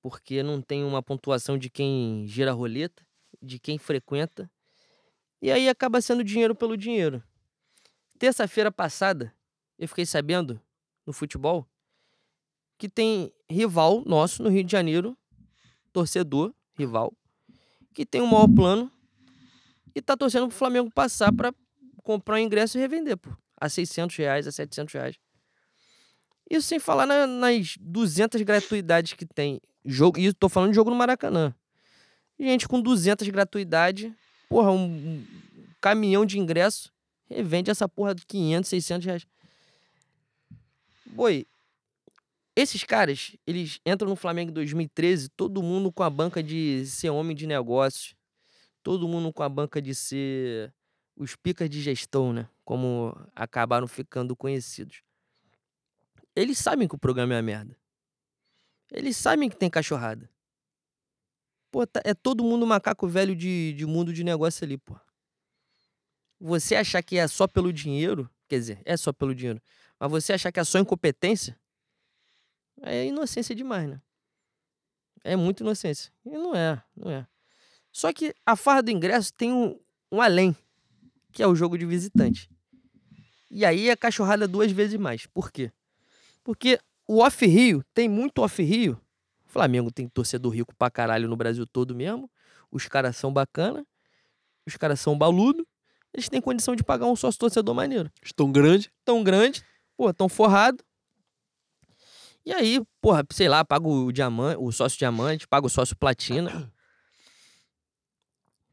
Porque 0.02 0.42
não 0.42 0.60
tem 0.60 0.84
uma 0.84 1.02
pontuação 1.02 1.56
de 1.56 1.70
quem 1.70 2.26
gira 2.26 2.52
roleta, 2.52 3.06
de 3.40 3.58
quem 3.58 3.78
frequenta. 3.78 4.50
E 5.40 5.50
aí 5.50 5.68
acaba 5.68 6.00
sendo 6.00 6.22
dinheiro 6.22 6.54
pelo 6.54 6.76
dinheiro. 6.76 7.22
Terça-feira 8.18 8.70
passada, 8.70 9.34
eu 9.78 9.88
fiquei 9.88 10.06
sabendo, 10.06 10.60
no 11.06 11.12
futebol, 11.12 11.66
que 12.78 12.88
tem 12.88 13.32
rival 13.48 14.02
nosso 14.04 14.42
no 14.42 14.48
Rio 14.48 14.64
de 14.64 14.70
Janeiro, 14.70 15.16
torcedor, 15.92 16.52
rival, 16.76 17.12
que 17.94 18.04
tem 18.06 18.20
o 18.20 18.26
maior 18.26 18.48
plano 18.48 18.90
e 19.94 20.00
tá 20.00 20.16
torcendo 20.16 20.48
pro 20.48 20.56
Flamengo 20.56 20.90
passar 20.90 21.32
pra 21.32 21.52
comprar 22.02 22.36
um 22.36 22.38
ingresso 22.38 22.78
e 22.78 22.80
revender, 22.80 23.16
pô. 23.16 23.30
A 23.60 23.68
600 23.68 24.16
reais, 24.16 24.46
a 24.46 24.52
700 24.52 24.92
reais. 24.94 25.16
Isso 26.50 26.66
sem 26.66 26.78
falar 26.78 27.06
na- 27.06 27.26
nas 27.26 27.76
200 27.80 28.42
gratuidades 28.42 29.12
que 29.12 29.24
tem. 29.24 29.60
Jogo, 29.84 30.18
e 30.18 30.32
tô 30.32 30.48
falando 30.48 30.70
de 30.70 30.76
jogo 30.76 30.90
no 30.90 30.96
Maracanã. 30.96 31.54
Gente 32.38 32.66
com 32.66 32.80
200 32.80 33.28
gratuidade, 33.28 34.12
porra, 34.48 34.70
um, 34.72 34.84
um 34.84 35.26
caminhão 35.80 36.24
de 36.26 36.38
ingresso, 36.38 36.90
Revende 37.30 37.70
essa 37.70 37.88
porra 37.88 38.14
de 38.14 38.26
500, 38.26 38.68
600 38.68 39.06
reais. 39.06 39.26
Boi, 41.06 41.46
esses 42.56 42.84
caras, 42.84 43.36
eles 43.46 43.80
entram 43.86 44.08
no 44.10 44.16
Flamengo 44.16 44.50
em 44.50 44.54
2013, 44.54 45.28
todo 45.30 45.62
mundo 45.62 45.92
com 45.92 46.02
a 46.02 46.10
banca 46.10 46.42
de 46.42 46.84
ser 46.86 47.10
homem 47.10 47.34
de 47.36 47.46
negócios, 47.46 48.14
todo 48.82 49.08
mundo 49.08 49.32
com 49.32 49.42
a 49.42 49.48
banca 49.48 49.82
de 49.82 49.94
ser 49.94 50.72
os 51.16 51.36
picas 51.36 51.70
de 51.70 51.80
gestão, 51.82 52.32
né? 52.32 52.48
Como 52.64 53.14
acabaram 53.34 53.88
ficando 53.88 54.36
conhecidos. 54.36 55.02
Eles 56.36 56.58
sabem 56.58 56.86
que 56.86 56.94
o 56.94 56.98
programa 56.98 57.32
é 57.32 57.36
uma 57.36 57.42
merda. 57.42 57.74
Eles 58.92 59.16
sabem 59.16 59.48
que 59.48 59.56
tem 59.56 59.68
cachorrada. 59.68 60.30
Pô, 61.70 61.86
tá- 61.86 62.02
é 62.04 62.14
todo 62.14 62.44
mundo 62.44 62.66
macaco 62.66 63.08
velho 63.08 63.34
de, 63.34 63.72
de 63.72 63.86
mundo 63.86 64.12
de 64.12 64.22
negócio 64.22 64.64
ali, 64.64 64.76
pô. 64.78 64.94
Você 66.40 66.74
achar 66.74 67.02
que 67.02 67.16
é 67.16 67.26
só 67.28 67.46
pelo 67.46 67.72
dinheiro, 67.72 68.28
quer 68.48 68.58
dizer, 68.58 68.82
é 68.84 68.96
só 68.96 69.12
pelo 69.12 69.34
dinheiro, 69.34 69.62
mas 69.98 70.10
você 70.10 70.32
achar 70.32 70.50
que 70.50 70.58
é 70.58 70.64
só 70.64 70.78
incompetência, 70.78 71.58
é 72.82 73.06
inocência 73.06 73.54
demais, 73.54 73.88
né? 73.88 74.00
É 75.24 75.36
muita 75.36 75.62
inocência. 75.62 76.12
E 76.24 76.30
não 76.30 76.54
é, 76.54 76.82
não 76.96 77.10
é. 77.10 77.26
Só 77.92 78.12
que 78.12 78.34
a 78.44 78.56
farra 78.56 78.82
do 78.82 78.90
ingresso 78.90 79.32
tem 79.32 79.52
um, 79.52 79.78
um 80.10 80.20
além, 80.20 80.56
que 81.32 81.42
é 81.42 81.46
o 81.46 81.54
jogo 81.54 81.78
de 81.78 81.86
visitante. 81.86 82.50
E 83.50 83.64
aí 83.64 83.88
é 83.88 83.96
cachorrada 83.96 84.48
duas 84.48 84.72
vezes 84.72 84.98
mais. 84.98 85.26
Por 85.26 85.52
quê? 85.52 85.70
Porque 86.42 86.80
o 87.06 87.18
off-Rio, 87.18 87.84
tem 87.92 88.08
muito 88.08 88.40
off-Rio. 88.40 89.00
O 89.46 89.50
Flamengo 89.52 89.92
tem 89.92 90.08
torcedor 90.08 90.52
rico 90.52 90.74
pra 90.74 90.90
caralho 90.90 91.28
no 91.28 91.36
Brasil 91.36 91.66
todo 91.66 91.94
mesmo. 91.94 92.30
Os 92.70 92.88
caras 92.88 93.16
são 93.16 93.32
bacana. 93.32 93.86
Os 94.66 94.76
caras 94.76 94.98
são 95.00 95.16
baludo. 95.16 95.66
Eles 96.14 96.28
têm 96.28 96.40
condição 96.40 96.74
de 96.74 96.82
pagar 96.82 97.06
um 97.06 97.16
sócio 97.16 97.38
torcedor 97.38 97.74
maneiro. 97.74 98.10
Estão 98.22 98.50
grande. 98.50 98.90
Tão 99.04 99.22
grande, 99.22 99.62
pô, 99.96 100.12
tão 100.12 100.28
forrado. 100.28 100.82
E 102.44 102.52
aí, 102.52 102.82
porra, 103.00 103.24
sei 103.30 103.48
lá, 103.48 103.64
paga 103.64 103.86
o 103.86 104.10
diamante, 104.10 104.58
o 104.60 104.72
sócio 104.72 104.98
diamante, 104.98 105.46
paga 105.46 105.66
o 105.66 105.70
sócio 105.70 105.96
platina. 105.96 106.72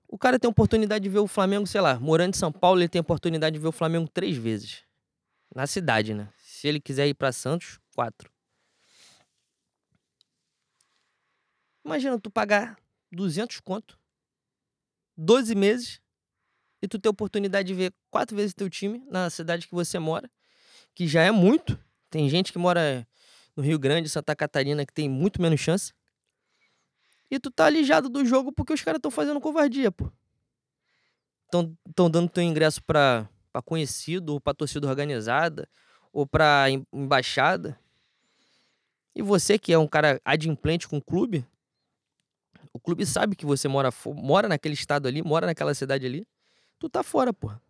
O 0.08 0.18
cara 0.18 0.40
tem 0.40 0.50
oportunidade 0.50 1.04
de 1.04 1.10
ver 1.10 1.20
o 1.20 1.28
Flamengo, 1.28 1.68
sei 1.68 1.82
lá, 1.82 2.00
morando 2.00 2.34
em 2.34 2.38
São 2.38 2.52
Paulo, 2.52 2.82
ele 2.82 2.90
tem 2.90 3.00
oportunidade 3.00 3.54
de 3.54 3.60
ver 3.60 3.68
o 3.68 3.72
Flamengo 3.72 4.10
três 4.10 4.36
vezes. 4.36 4.84
Na 5.54 5.68
cidade, 5.68 6.16
né? 6.16 6.30
Se 6.40 6.68
ele 6.68 6.80
quiser 6.80 7.08
ir 7.08 7.14
pra 7.14 7.32
Santos, 7.32 7.80
quatro. 7.94 8.32
Imagina 11.86 12.20
tu 12.20 12.32
pagar 12.32 12.76
200 13.12 13.60
conto, 13.60 14.00
12 15.16 15.54
meses, 15.54 16.02
e 16.82 16.88
tu 16.88 16.98
ter 16.98 17.10
oportunidade 17.10 17.68
de 17.68 17.74
ver 17.74 17.94
quatro 18.10 18.36
vezes 18.36 18.54
teu 18.54 18.70
time 18.70 19.04
na 19.10 19.30
cidade 19.30 19.68
que 19.68 19.76
você 19.76 20.00
mora, 20.00 20.30
que 20.96 21.08
já 21.08 21.24
é 21.24 21.32
muito. 21.32 21.80
Tem 22.10 22.28
gente 22.30 22.52
que 22.52 22.58
mora 22.58 23.08
no 23.60 23.66
Rio 23.66 23.78
Grande, 23.78 24.08
Santa 24.08 24.34
Catarina, 24.34 24.86
que 24.86 24.94
tem 24.94 25.10
muito 25.10 25.42
menos 25.42 25.60
chance. 25.60 25.94
E 27.30 27.38
tu 27.38 27.52
tá 27.52 27.66
alijado 27.66 28.08
do 28.08 28.26
jogo 28.26 28.54
porque 28.54 28.72
os 28.72 28.82
caras 28.82 29.00
estão 29.00 29.12
fazendo 29.12 29.42
covardia, 29.42 29.92
pô. 29.92 30.10
Estão 31.46 32.10
dando 32.10 32.30
teu 32.30 32.42
ingresso 32.42 32.82
pra, 32.82 33.28
pra 33.52 33.62
conhecido, 33.62 34.32
ou 34.34 34.40
pra 34.40 34.54
torcida 34.54 34.88
organizada, 34.88 35.68
ou 36.14 36.26
pra 36.26 36.70
em- 36.70 36.86
embaixada. 36.94 37.78
E 39.14 39.22
você, 39.22 39.60
que 39.60 39.74
é 39.74 39.78
um 39.78 39.88
cara 39.88 40.22
adimplente 40.24 40.88
com 40.88 40.98
o 40.98 41.04
clube, 41.04 41.46
o 42.72 42.80
clube 42.80 43.06
sabe 43.06 43.36
que 43.36 43.46
você 43.46 43.68
mora, 43.68 43.90
mora 44.16 44.48
naquele 44.48 44.74
estado 44.76 45.06
ali, 45.08 45.22
mora 45.22 45.46
naquela 45.46 45.74
cidade 45.74 46.06
ali, 46.06 46.26
tu 46.80 46.88
tá 46.90 47.04
fora, 47.04 47.34
porra. 47.34 47.62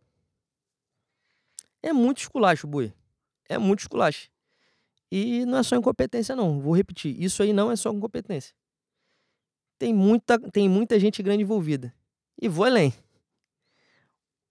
É 1.82 1.92
muito 1.92 2.20
esculacho, 2.20 2.68
Bui. 2.68 2.94
É 3.48 3.58
muito 3.58 3.80
esculacho. 3.80 4.30
E 5.12 5.46
não 5.46 5.58
é 5.58 5.64
só 5.64 5.76
incompetência, 5.76 6.36
não. 6.36 6.60
Vou 6.60 6.76
repetir. 6.76 7.20
Isso 7.22 7.42
aí 7.42 7.52
não 7.54 7.72
é 7.72 7.76
só 7.76 7.92
incompetência. 7.92 8.54
Tem 9.80 9.94
muita, 9.94 10.38
tem 10.52 10.68
muita 10.70 11.00
gente 11.00 11.24
grande 11.24 11.44
envolvida. 11.44 11.94
E 12.42 12.48
vou 12.48 12.66
além. 12.66 12.94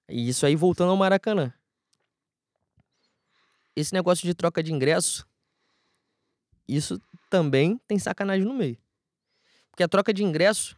E 0.09 0.29
isso 0.29 0.47
aí 0.47 0.57
voltando 0.57 0.91
ao 0.91 0.97
Maracanã. 0.97 1.53
Esse 3.77 3.93
negócio 3.93 4.27
de 4.27 4.35
troca 4.35 4.63
de 4.63 4.73
ingresso, 4.73 5.27
isso 6.67 7.01
também 7.31 7.79
tem 7.87 7.99
sacanagem 7.99 8.45
no 8.45 8.55
meio. 8.55 8.77
Porque 9.71 9.83
a 9.83 9.89
troca 9.89 10.13
de 10.13 10.25
ingresso, 10.25 10.77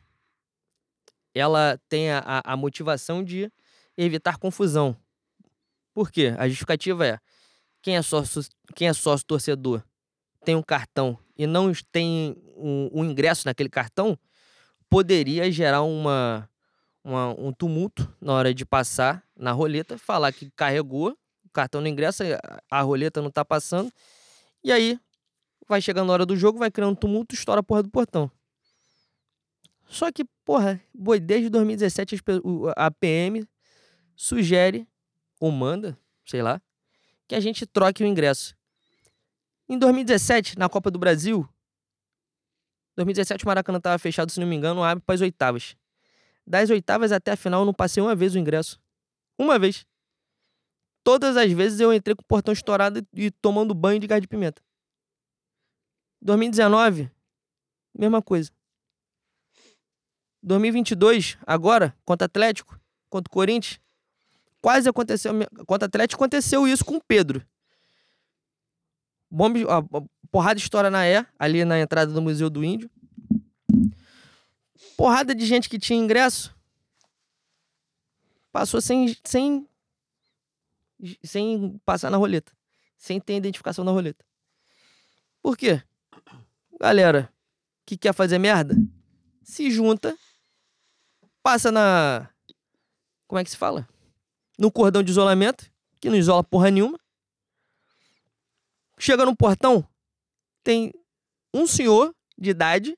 ela 1.35 1.79
tem 1.89 2.11
a, 2.11 2.43
a- 2.45 2.57
motivação 2.57 3.23
de 3.25 3.51
evitar 3.97 4.37
confusão. 4.39 4.97
Por 5.95 6.11
quê? 6.11 6.35
A 6.39 6.49
justificativa 6.49 7.07
é 7.07 7.19
quem 7.83 7.97
é 7.97 8.03
sócio, 8.03 8.43
quem 8.75 8.89
é 8.89 8.93
sócio 8.93 9.27
torcedor 9.27 9.83
tem 10.45 10.55
um 10.55 10.63
cartão 10.63 11.19
e 11.37 11.47
não 11.47 11.73
tem 11.93 12.37
um, 12.57 12.89
um 12.93 13.05
ingresso 13.05 13.47
naquele 13.47 13.69
cartão, 13.69 14.19
poderia 14.89 15.51
gerar 15.51 15.83
uma, 15.83 16.49
uma- 17.05 17.29
um 17.39 17.53
tumulto 17.53 18.13
na 18.21 18.33
hora 18.33 18.53
de 18.55 18.65
passar 18.65 19.23
na 19.37 19.53
roleta, 19.53 19.97
falar 19.99 20.33
que 20.33 20.51
carregou, 20.51 21.11
o 21.45 21.51
cartão 21.53 21.81
não 21.81 21.89
ingressa, 21.89 22.25
a- 22.71 22.81
roleta 22.83 23.21
não 23.23 23.31
tá 23.31 23.45
passando, 23.45 23.93
e 24.65 24.71
aí 24.73 24.99
vai 25.69 25.81
chegando 25.81 26.09
na 26.09 26.13
hora 26.15 26.27
do 26.27 26.37
jogo, 26.37 26.59
vai 26.59 26.71
criando 26.71 26.97
tumulto, 26.97 27.35
estoura 27.35 27.61
a 27.61 27.63
porra 27.63 27.83
do 27.83 27.91
portão. 27.91 28.31
Só 29.87 30.11
que, 30.13 30.25
porra, 30.45 30.81
boi, 30.95 31.19
desde 31.19 31.49
2017 31.51 32.15
as 32.15 32.21
pe- 32.21 32.41
o- 32.45 32.73
a 32.77 32.91
PM 32.91 33.45
sugere, 34.15 34.87
ou 35.41 35.51
manda, 35.51 35.99
sei 36.27 36.43
lá, 36.43 36.61
que 37.31 37.35
a 37.37 37.41
gente 37.41 37.65
troque 37.65 38.03
o 38.03 38.07
ingresso. 38.07 38.57
Em 39.69 39.79
2017, 39.79 40.59
na 40.59 40.69
Copa 40.69 40.91
do 40.91 40.99
Brasil, 40.99 41.49
2017 42.97 43.45
o 43.45 43.47
Maracanã 43.47 43.79
estava 43.79 43.97
fechado, 44.01 44.33
se 44.33 44.41
não 44.41 44.49
me 44.49 44.57
engano, 44.57 44.83
abre 44.83 45.05
para 45.05 45.15
as 45.15 45.21
oitavas. 45.21 45.77
Das 46.45 46.71
oitavas 46.71 47.13
até 47.13 47.31
a 47.31 47.37
final, 47.37 47.63
eu 47.63 47.67
não 47.67 47.73
passei 47.73 48.03
uma 48.03 48.17
vez 48.17 48.35
o 48.35 48.39
ingresso. 48.39 48.81
Uma 49.39 49.61
vez. 49.61 49.87
Todas 51.05 51.37
as 51.37 51.53
vezes 51.53 51.79
eu 51.79 51.95
entrei 51.95 52.17
com 52.17 52.23
o 52.23 52.27
portão 52.27 52.53
estourado 52.53 53.07
e 53.15 53.31
tomando 53.31 53.75
banho 53.75 54.01
de 54.01 54.09
gás 54.09 54.21
de 54.21 54.27
pimenta. 54.27 54.61
2019, 56.21 57.09
mesma 57.97 58.21
coisa. 58.21 58.51
2022, 60.43 61.39
agora, 61.47 61.97
contra 62.05 62.25
Atlético, 62.25 62.77
contra 63.09 63.31
Corinthians, 63.31 63.79
quase 64.61 64.89
aconteceu. 64.89 65.33
Contra 65.67 65.87
o 65.87 65.89
Atlético 65.89 66.23
aconteceu 66.23 66.67
isso 66.67 66.85
com 66.85 66.97
o 66.97 67.03
Pedro. 67.03 67.45
Bomba, 69.31 69.59
a, 69.69 69.79
a 69.79 70.03
porrada 70.31 70.59
estoura 70.59 70.91
na 70.91 71.07
E, 71.07 71.25
ali 71.39 71.65
na 71.65 71.79
entrada 71.79 72.13
do 72.13 72.23
Museu 72.23 72.51
do 72.51 72.65
Índio. 72.65 72.91
Porrada 74.97 75.35
de 75.35 75.47
gente 75.47 75.69
que 75.69 75.79
tinha 75.79 75.99
ingresso. 75.99 76.55
Passou 78.53 78.81
sem, 78.81 79.17
sem, 79.25 79.67
sem 81.23 81.81
passar 81.85 82.11
na 82.11 82.17
roleta. 82.17 82.53
Sem 82.97 83.21
ter 83.21 83.37
identificação 83.37 83.85
na 83.85 83.93
roleta. 83.93 84.25
Por 85.43 85.57
quê? 85.57 85.83
Galera 86.79 87.33
que 87.87 87.97
quer 87.97 88.15
fazer 88.15 88.39
merda, 88.39 88.77
se 89.43 89.69
junta, 89.69 90.17
passa 91.43 91.73
na. 91.73 92.31
Como 93.27 93.39
é 93.39 93.45
que 93.45 93.51
se 93.51 93.57
fala? 93.57 93.89
No 94.61 94.71
cordão 94.71 95.03
de 95.03 95.11
isolamento, 95.11 95.73
que 95.99 96.11
não 96.11 96.17
isola 96.17 96.45
porra 96.45 96.71
nenhuma. 96.71 97.01
Chega 98.99 99.25
no 99.25 99.35
portão, 99.35 99.89
tem 100.63 100.93
um 101.55 101.67
senhor 101.67 102.15
de 102.37 102.51
idade, 102.51 102.95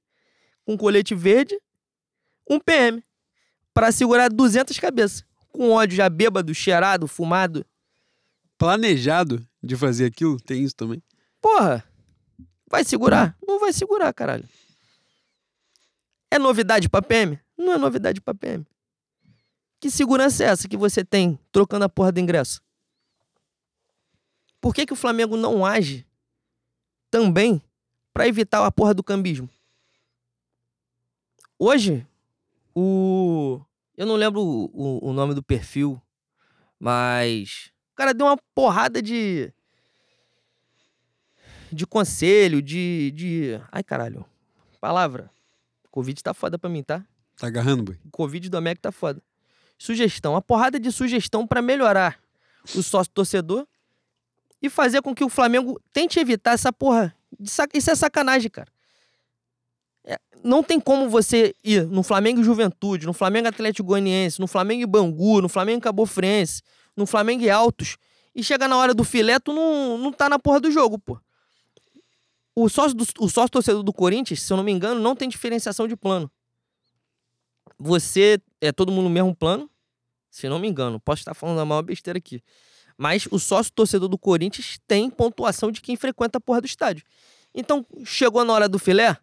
com 0.64 0.76
colete 0.76 1.14
verde, 1.14 1.56
um 2.50 2.58
PM, 2.58 3.00
para 3.72 3.92
segurar 3.92 4.28
200 4.28 4.76
cabeças, 4.80 5.24
com 5.52 5.70
ódio 5.70 5.96
já 5.96 6.08
bêbado, 6.08 6.52
cheirado, 6.52 7.06
fumado. 7.06 7.64
Planejado 8.58 9.46
de 9.62 9.76
fazer 9.76 10.06
aquilo, 10.06 10.40
tem 10.40 10.64
isso 10.64 10.74
também. 10.74 11.00
Porra, 11.40 11.84
vai 12.68 12.84
segurar? 12.84 13.36
Não 13.46 13.60
vai 13.60 13.72
segurar, 13.72 14.12
caralho. 14.12 14.48
É 16.28 16.40
novidade 16.40 16.88
pra 16.88 17.00
PM? 17.00 17.38
Não 17.56 17.72
é 17.72 17.78
novidade 17.78 18.20
pra 18.20 18.34
PM. 18.34 18.66
Que 19.82 19.90
segurança 19.90 20.44
é 20.44 20.46
essa 20.46 20.68
que 20.68 20.76
você 20.76 21.04
tem 21.04 21.36
trocando 21.50 21.84
a 21.84 21.88
porra 21.88 22.12
do 22.12 22.20
ingresso? 22.20 22.62
Por 24.60 24.72
que, 24.72 24.86
que 24.86 24.92
o 24.92 24.96
Flamengo 24.96 25.36
não 25.36 25.66
age 25.66 26.06
também 27.10 27.60
pra 28.14 28.28
evitar 28.28 28.64
a 28.64 28.70
porra 28.70 28.94
do 28.94 29.02
cambismo? 29.02 29.50
Hoje, 31.58 32.06
o. 32.72 33.60
Eu 33.96 34.06
não 34.06 34.14
lembro 34.14 34.40
o, 34.40 34.70
o- 34.72 35.08
o 35.10 35.12
nome 35.12 35.34
do 35.34 35.42
perfil, 35.42 36.00
mas. 36.78 37.72
O 37.90 37.96
cara 37.96 38.14
deu 38.14 38.26
uma 38.28 38.36
porrada 38.54 39.02
de. 39.02 39.52
De 41.72 41.84
conselho, 41.84 42.62
de. 42.62 43.10
de... 43.16 43.60
Ai, 43.72 43.82
caralho. 43.82 44.24
Palavra. 44.80 45.28
Covid 45.90 46.22
tá 46.22 46.32
foda 46.32 46.56
pra 46.56 46.70
mim, 46.70 46.84
tá? 46.84 47.04
Tá 47.36 47.48
agarrando, 47.48 47.82
boi? 47.82 47.98
Covid 48.12 48.48
do 48.48 48.56
América 48.56 48.82
tá 48.82 48.92
foda. 48.92 49.20
Sugestão. 49.78 50.32
Uma 50.32 50.42
porrada 50.42 50.78
de 50.78 50.90
sugestão 50.92 51.46
pra 51.46 51.60
melhorar 51.60 52.18
o 52.74 52.82
sócio 52.82 53.12
torcedor 53.12 53.66
e 54.60 54.70
fazer 54.70 55.02
com 55.02 55.14
que 55.14 55.24
o 55.24 55.28
Flamengo 55.28 55.80
tente 55.92 56.20
evitar 56.20 56.52
essa 56.52 56.72
porra. 56.72 57.14
Isso 57.74 57.90
é 57.90 57.94
sacanagem, 57.94 58.50
cara. 58.50 58.70
É, 60.04 60.18
não 60.42 60.62
tem 60.62 60.78
como 60.78 61.08
você 61.08 61.54
ir 61.64 61.86
no 61.86 62.02
Flamengo 62.02 62.42
Juventude, 62.42 63.06
no 63.06 63.12
Flamengo 63.12 63.48
Atlético 63.48 63.88
Goianiense, 63.88 64.40
no 64.40 64.46
Flamengo 64.46 64.86
Bangu, 64.86 65.40
no 65.40 65.48
Flamengo 65.48 65.80
Cabo 65.80 66.06
Friense, 66.06 66.62
no 66.96 67.06
Flamengo 67.06 67.48
Altos, 67.50 67.96
e 68.34 68.42
chega 68.42 68.68
na 68.68 68.76
hora 68.76 68.94
do 68.94 69.04
filé, 69.04 69.38
tu 69.38 69.52
não, 69.52 69.98
não 69.98 70.12
tá 70.12 70.28
na 70.28 70.38
porra 70.38 70.60
do 70.60 70.70
jogo, 70.70 70.98
pô. 70.98 71.18
O 72.54 72.68
sócio, 72.68 72.94
do, 72.94 73.04
o 73.18 73.28
sócio 73.28 73.50
torcedor 73.50 73.82
do 73.82 73.92
Corinthians, 73.92 74.42
se 74.42 74.52
eu 74.52 74.56
não 74.56 74.64
me 74.64 74.72
engano, 74.72 75.00
não 75.00 75.16
tem 75.16 75.28
diferenciação 75.28 75.88
de 75.88 75.96
plano. 75.96 76.30
Você 77.78 78.40
é 78.60 78.72
todo 78.72 78.92
mundo 78.92 79.04
no 79.04 79.10
mesmo 79.10 79.34
plano, 79.34 79.70
se 80.30 80.48
não 80.48 80.58
me 80.58 80.68
engano. 80.68 81.00
Posso 81.00 81.20
estar 81.20 81.34
falando 81.34 81.60
a 81.60 81.64
maior 81.64 81.82
besteira 81.82 82.18
aqui. 82.18 82.42
Mas 82.96 83.26
o 83.30 83.38
sócio 83.38 83.72
torcedor 83.72 84.08
do 84.08 84.18
Corinthians 84.18 84.78
tem 84.86 85.10
pontuação 85.10 85.70
de 85.70 85.80
quem 85.80 85.96
frequenta 85.96 86.38
a 86.38 86.40
porra 86.40 86.60
do 86.60 86.66
estádio. 86.66 87.04
Então, 87.54 87.84
chegou 88.04 88.44
na 88.44 88.52
hora 88.52 88.68
do 88.68 88.78
filé, 88.78 89.16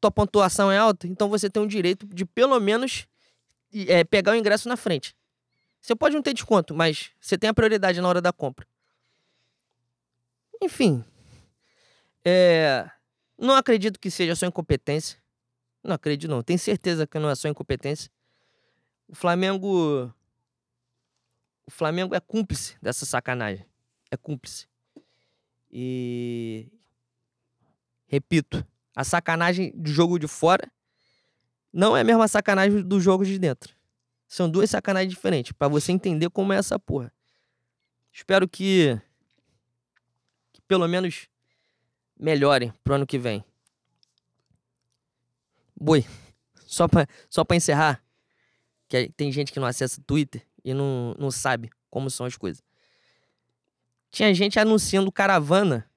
tua 0.00 0.10
pontuação 0.10 0.70
é 0.70 0.78
alta, 0.78 1.06
então 1.06 1.28
você 1.28 1.48
tem 1.48 1.62
o 1.62 1.66
direito 1.66 2.06
de 2.06 2.24
pelo 2.24 2.58
menos 2.60 3.06
é, 3.72 4.04
pegar 4.04 4.32
o 4.32 4.36
ingresso 4.36 4.68
na 4.68 4.76
frente. 4.76 5.16
Você 5.80 5.94
pode 5.94 6.14
não 6.14 6.22
ter 6.22 6.34
desconto, 6.34 6.74
mas 6.74 7.10
você 7.20 7.36
tem 7.36 7.50
a 7.50 7.54
prioridade 7.54 8.00
na 8.00 8.08
hora 8.08 8.20
da 8.20 8.32
compra. 8.32 8.66
Enfim. 10.62 11.04
É, 12.24 12.88
não 13.38 13.54
acredito 13.54 13.98
que 13.98 14.10
seja 14.10 14.34
só 14.34 14.46
incompetência. 14.46 15.18
Não 15.84 15.94
acredito, 15.94 16.30
não. 16.30 16.42
Tenho 16.42 16.58
certeza 16.58 17.06
que 17.06 17.18
não 17.18 17.28
é 17.28 17.34
só 17.34 17.46
incompetência. 17.46 18.10
O 19.06 19.14
Flamengo. 19.14 20.10
O 21.66 21.70
Flamengo 21.70 22.14
é 22.14 22.20
cúmplice 22.20 22.76
dessa 22.80 23.04
sacanagem. 23.04 23.66
É 24.10 24.16
cúmplice. 24.16 24.66
E. 25.70 26.68
Repito, 28.06 28.66
a 28.96 29.04
sacanagem 29.04 29.72
do 29.74 29.90
jogo 29.90 30.18
de 30.18 30.26
fora 30.26 30.70
não 31.72 31.96
é 31.96 32.00
a 32.00 32.04
mesma 32.04 32.28
sacanagem 32.28 32.82
do 32.82 33.00
jogo 33.00 33.24
de 33.24 33.38
dentro. 33.38 33.74
São 34.26 34.48
duas 34.48 34.70
sacanagens 34.70 35.12
diferentes, 35.12 35.52
para 35.52 35.68
você 35.68 35.92
entender 35.92 36.30
como 36.30 36.52
é 36.52 36.56
essa 36.56 36.78
porra. 36.78 37.12
Espero 38.12 38.48
que, 38.48 38.98
que 40.52 40.62
pelo 40.62 40.86
menos 40.86 41.28
melhorem 42.18 42.72
pro 42.84 42.94
ano 42.94 43.06
que 43.06 43.18
vem. 43.18 43.44
Boi, 45.76 46.04
só 46.66 46.88
pra, 46.88 47.06
só 47.28 47.44
pra 47.44 47.56
encerrar, 47.56 48.02
que 48.88 49.10
tem 49.16 49.30
gente 49.32 49.52
que 49.52 49.60
não 49.60 49.66
acessa 49.66 50.02
Twitter 50.06 50.46
e 50.64 50.72
não, 50.72 51.14
não 51.18 51.30
sabe 51.30 51.70
como 51.90 52.10
são 52.10 52.26
as 52.26 52.36
coisas. 52.36 52.62
Tinha 54.10 54.32
gente 54.32 54.58
anunciando 54.58 55.10
caravana 55.10 55.88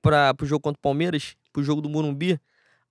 para 0.00 0.32
pro 0.34 0.46
jogo 0.46 0.62
contra 0.62 0.78
o 0.78 0.82
Palmeiras, 0.82 1.36
pro 1.52 1.62
jogo 1.62 1.80
do 1.80 1.88
Morumbi, 1.88 2.40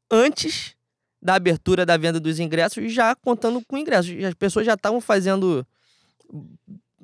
antes 0.09 0.75
da 1.21 1.35
abertura 1.35 1.85
da 1.85 1.97
venda 1.97 2.19
dos 2.19 2.39
ingressos, 2.39 2.93
já 2.93 3.15
contando 3.15 3.63
com 3.65 3.77
ingressos. 3.77 4.11
As 4.23 4.33
pessoas 4.33 4.65
já 4.65 4.75
estavam 4.75 5.01
fazendo 5.01 5.65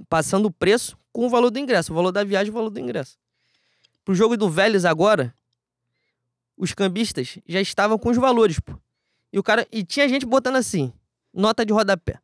passando 0.07 0.45
o 0.45 0.51
preço 0.51 0.97
com 1.11 1.25
o 1.25 1.29
valor 1.29 1.49
do 1.49 1.59
ingresso, 1.59 1.91
o 1.91 1.95
valor 1.95 2.11
da 2.11 2.23
viagem 2.23 2.47
e 2.47 2.51
o 2.51 2.53
valor 2.53 2.69
do 2.69 2.79
ingresso. 2.79 3.17
Pro 4.03 4.13
jogo 4.13 4.37
do 4.37 4.49
Vélez 4.49 4.85
agora, 4.85 5.33
os 6.57 6.73
cambistas 6.73 7.37
já 7.47 7.59
estavam 7.59 7.97
com 7.97 8.09
os 8.09 8.17
valores, 8.17 8.59
pô. 8.59 8.79
E 9.31 9.39
o 9.39 9.43
cara. 9.43 9.67
E 9.71 9.83
tinha 9.83 10.07
gente 10.07 10.25
botando 10.25 10.55
assim: 10.55 10.93
nota 11.33 11.65
de 11.65 11.73
rodapé. 11.73 12.19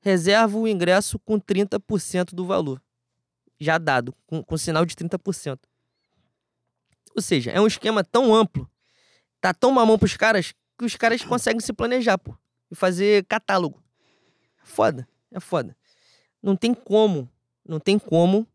Reserva 0.00 0.56
o 0.56 0.66
ingresso 0.66 1.18
com 1.18 1.38
30% 1.38 2.34
do 2.34 2.46
valor. 2.46 2.80
Já 3.60 3.76
dado, 3.76 4.14
com, 4.26 4.42
com 4.42 4.56
sinal 4.56 4.86
de 4.86 4.94
30%. 4.94 5.58
Ou 7.14 7.20
seja, 7.20 7.50
é 7.50 7.60
um 7.60 7.66
esquema 7.66 8.04
tão 8.04 8.32
amplo, 8.32 8.70
tá 9.40 9.52
tão 9.52 9.72
mamão 9.72 9.98
pros 9.98 10.16
caras, 10.16 10.54
que 10.78 10.84
os 10.84 10.94
caras 10.94 11.24
conseguem 11.24 11.60
se 11.60 11.72
planejar, 11.72 12.16
pô. 12.16 12.36
E 12.70 12.74
fazer 12.74 13.24
catálogo. 13.24 13.82
É 14.62 14.66
foda, 14.66 15.08
é 15.32 15.40
foda. 15.40 15.76
Não 16.40 16.54
tem 16.54 16.72
como, 16.72 17.28
não 17.66 17.80
tem 17.80 17.98
como 17.98 18.46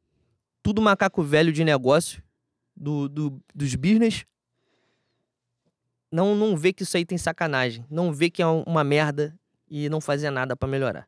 tudo 0.62 0.82
macaco 0.82 1.22
velho 1.22 1.52
de 1.52 1.66
negócio 1.66 2.24
do, 2.76 3.10
do, 3.10 3.44
dos 3.54 3.76
business 3.76 4.26
não, 6.14 6.36
não 6.36 6.56
vê 6.56 6.72
que 6.72 6.84
isso 6.84 6.96
aí 6.96 7.04
tem 7.04 7.18
sacanagem. 7.18 7.84
Não 7.90 8.14
vê 8.14 8.30
que 8.30 8.40
é 8.40 8.46
uma 8.46 8.84
merda 8.84 9.36
e 9.68 9.90
não 9.90 10.00
fazer 10.00 10.30
nada 10.30 10.56
para 10.56 10.70
melhorar. 10.70 11.08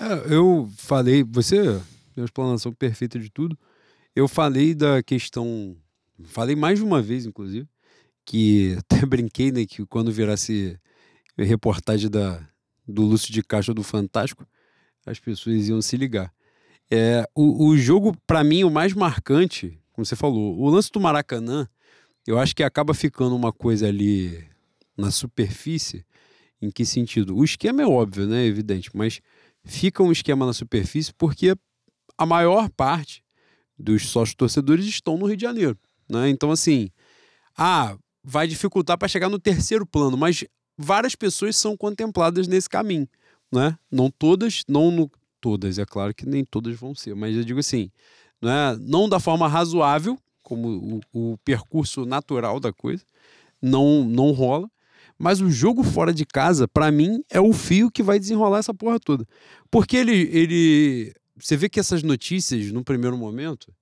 É, 0.00 0.34
eu 0.34 0.66
falei, 0.78 1.22
você 1.22 1.62
tem 2.14 2.22
uma 2.22 2.24
explanação 2.24 2.72
perfeita 2.72 3.18
de 3.18 3.28
tudo. 3.28 3.56
Eu 4.14 4.26
falei 4.26 4.74
da 4.74 5.02
questão, 5.02 5.76
falei 6.24 6.56
mais 6.56 6.78
de 6.78 6.84
uma 6.86 7.02
vez, 7.02 7.26
inclusive, 7.26 7.68
que 8.24 8.74
até 8.80 9.04
brinquei, 9.04 9.52
né, 9.52 9.66
que 9.66 9.84
quando 9.84 10.10
virasse 10.10 10.80
reportagem 11.36 12.10
da, 12.10 12.48
do 12.88 13.02
Lúcio 13.02 13.30
de 13.30 13.42
Caixa 13.42 13.74
do 13.74 13.82
Fantástico, 13.82 14.46
as 15.04 15.20
pessoas 15.20 15.68
iam 15.68 15.82
se 15.82 15.98
ligar. 15.98 16.32
É, 16.90 17.28
o, 17.34 17.66
o 17.66 17.76
jogo, 17.76 18.16
para 18.26 18.42
mim, 18.42 18.64
o 18.64 18.70
mais 18.70 18.94
marcante, 18.94 19.78
como 19.92 20.06
você 20.06 20.16
falou, 20.16 20.58
o 20.58 20.70
lance 20.70 20.90
do 20.90 20.98
Maracanã, 20.98 21.68
eu 22.26 22.38
acho 22.38 22.54
que 22.54 22.62
acaba 22.62 22.92
ficando 22.92 23.36
uma 23.36 23.52
coisa 23.52 23.86
ali 23.86 24.44
na 24.96 25.10
superfície. 25.10 26.04
Em 26.60 26.70
que 26.70 26.86
sentido? 26.86 27.36
O 27.36 27.44
esquema 27.44 27.82
é 27.82 27.86
óbvio, 27.86 28.26
né? 28.26 28.44
É 28.44 28.46
evidente, 28.46 28.90
mas 28.94 29.20
fica 29.64 30.02
um 30.02 30.10
esquema 30.10 30.46
na 30.46 30.52
superfície 30.52 31.12
porque 31.12 31.54
a 32.16 32.26
maior 32.26 32.70
parte 32.70 33.22
dos 33.78 34.08
sócios 34.08 34.34
torcedores 34.34 34.86
estão 34.86 35.18
no 35.18 35.26
Rio 35.26 35.36
de 35.36 35.42
Janeiro, 35.42 35.78
né? 36.08 36.30
Então 36.30 36.50
assim, 36.50 36.88
ah, 37.56 37.96
vai 38.24 38.48
dificultar 38.48 38.96
para 38.96 39.08
chegar 39.08 39.28
no 39.28 39.38
terceiro 39.38 39.84
plano, 39.84 40.16
mas 40.16 40.44
várias 40.78 41.14
pessoas 41.14 41.56
são 41.56 41.76
contempladas 41.76 42.48
nesse 42.48 42.70
caminho, 42.70 43.08
né? 43.52 43.78
Não 43.90 44.10
todas, 44.10 44.62
não 44.66 44.90
no, 44.90 45.10
todas, 45.40 45.78
é 45.78 45.84
claro 45.84 46.14
que 46.14 46.26
nem 46.26 46.44
todas 46.44 46.74
vão 46.76 46.94
ser, 46.94 47.14
mas 47.14 47.36
eu 47.36 47.44
digo 47.44 47.60
assim, 47.60 47.90
né? 48.40 48.76
não 48.80 49.08
da 49.08 49.20
forma 49.20 49.46
razoável, 49.46 50.18
como 50.46 51.00
o, 51.12 51.32
o 51.32 51.38
percurso 51.38 52.06
natural 52.06 52.60
da 52.60 52.72
coisa, 52.72 53.04
não, 53.60 54.04
não 54.04 54.30
rola. 54.30 54.70
Mas 55.18 55.40
o 55.40 55.50
jogo 55.50 55.82
fora 55.82 56.14
de 56.14 56.24
casa, 56.24 56.68
para 56.68 56.92
mim, 56.92 57.20
é 57.28 57.40
o 57.40 57.52
fio 57.52 57.90
que 57.90 58.02
vai 58.02 58.18
desenrolar 58.18 58.58
essa 58.58 58.72
porra 58.72 59.00
toda. 59.00 59.26
Porque 59.70 59.96
ele. 59.96 60.30
ele 60.32 61.12
você 61.34 61.56
vê 61.56 61.68
que 61.68 61.80
essas 61.80 62.02
notícias, 62.02 62.70
no 62.70 62.84
primeiro 62.84 63.16
momento, 63.16 63.72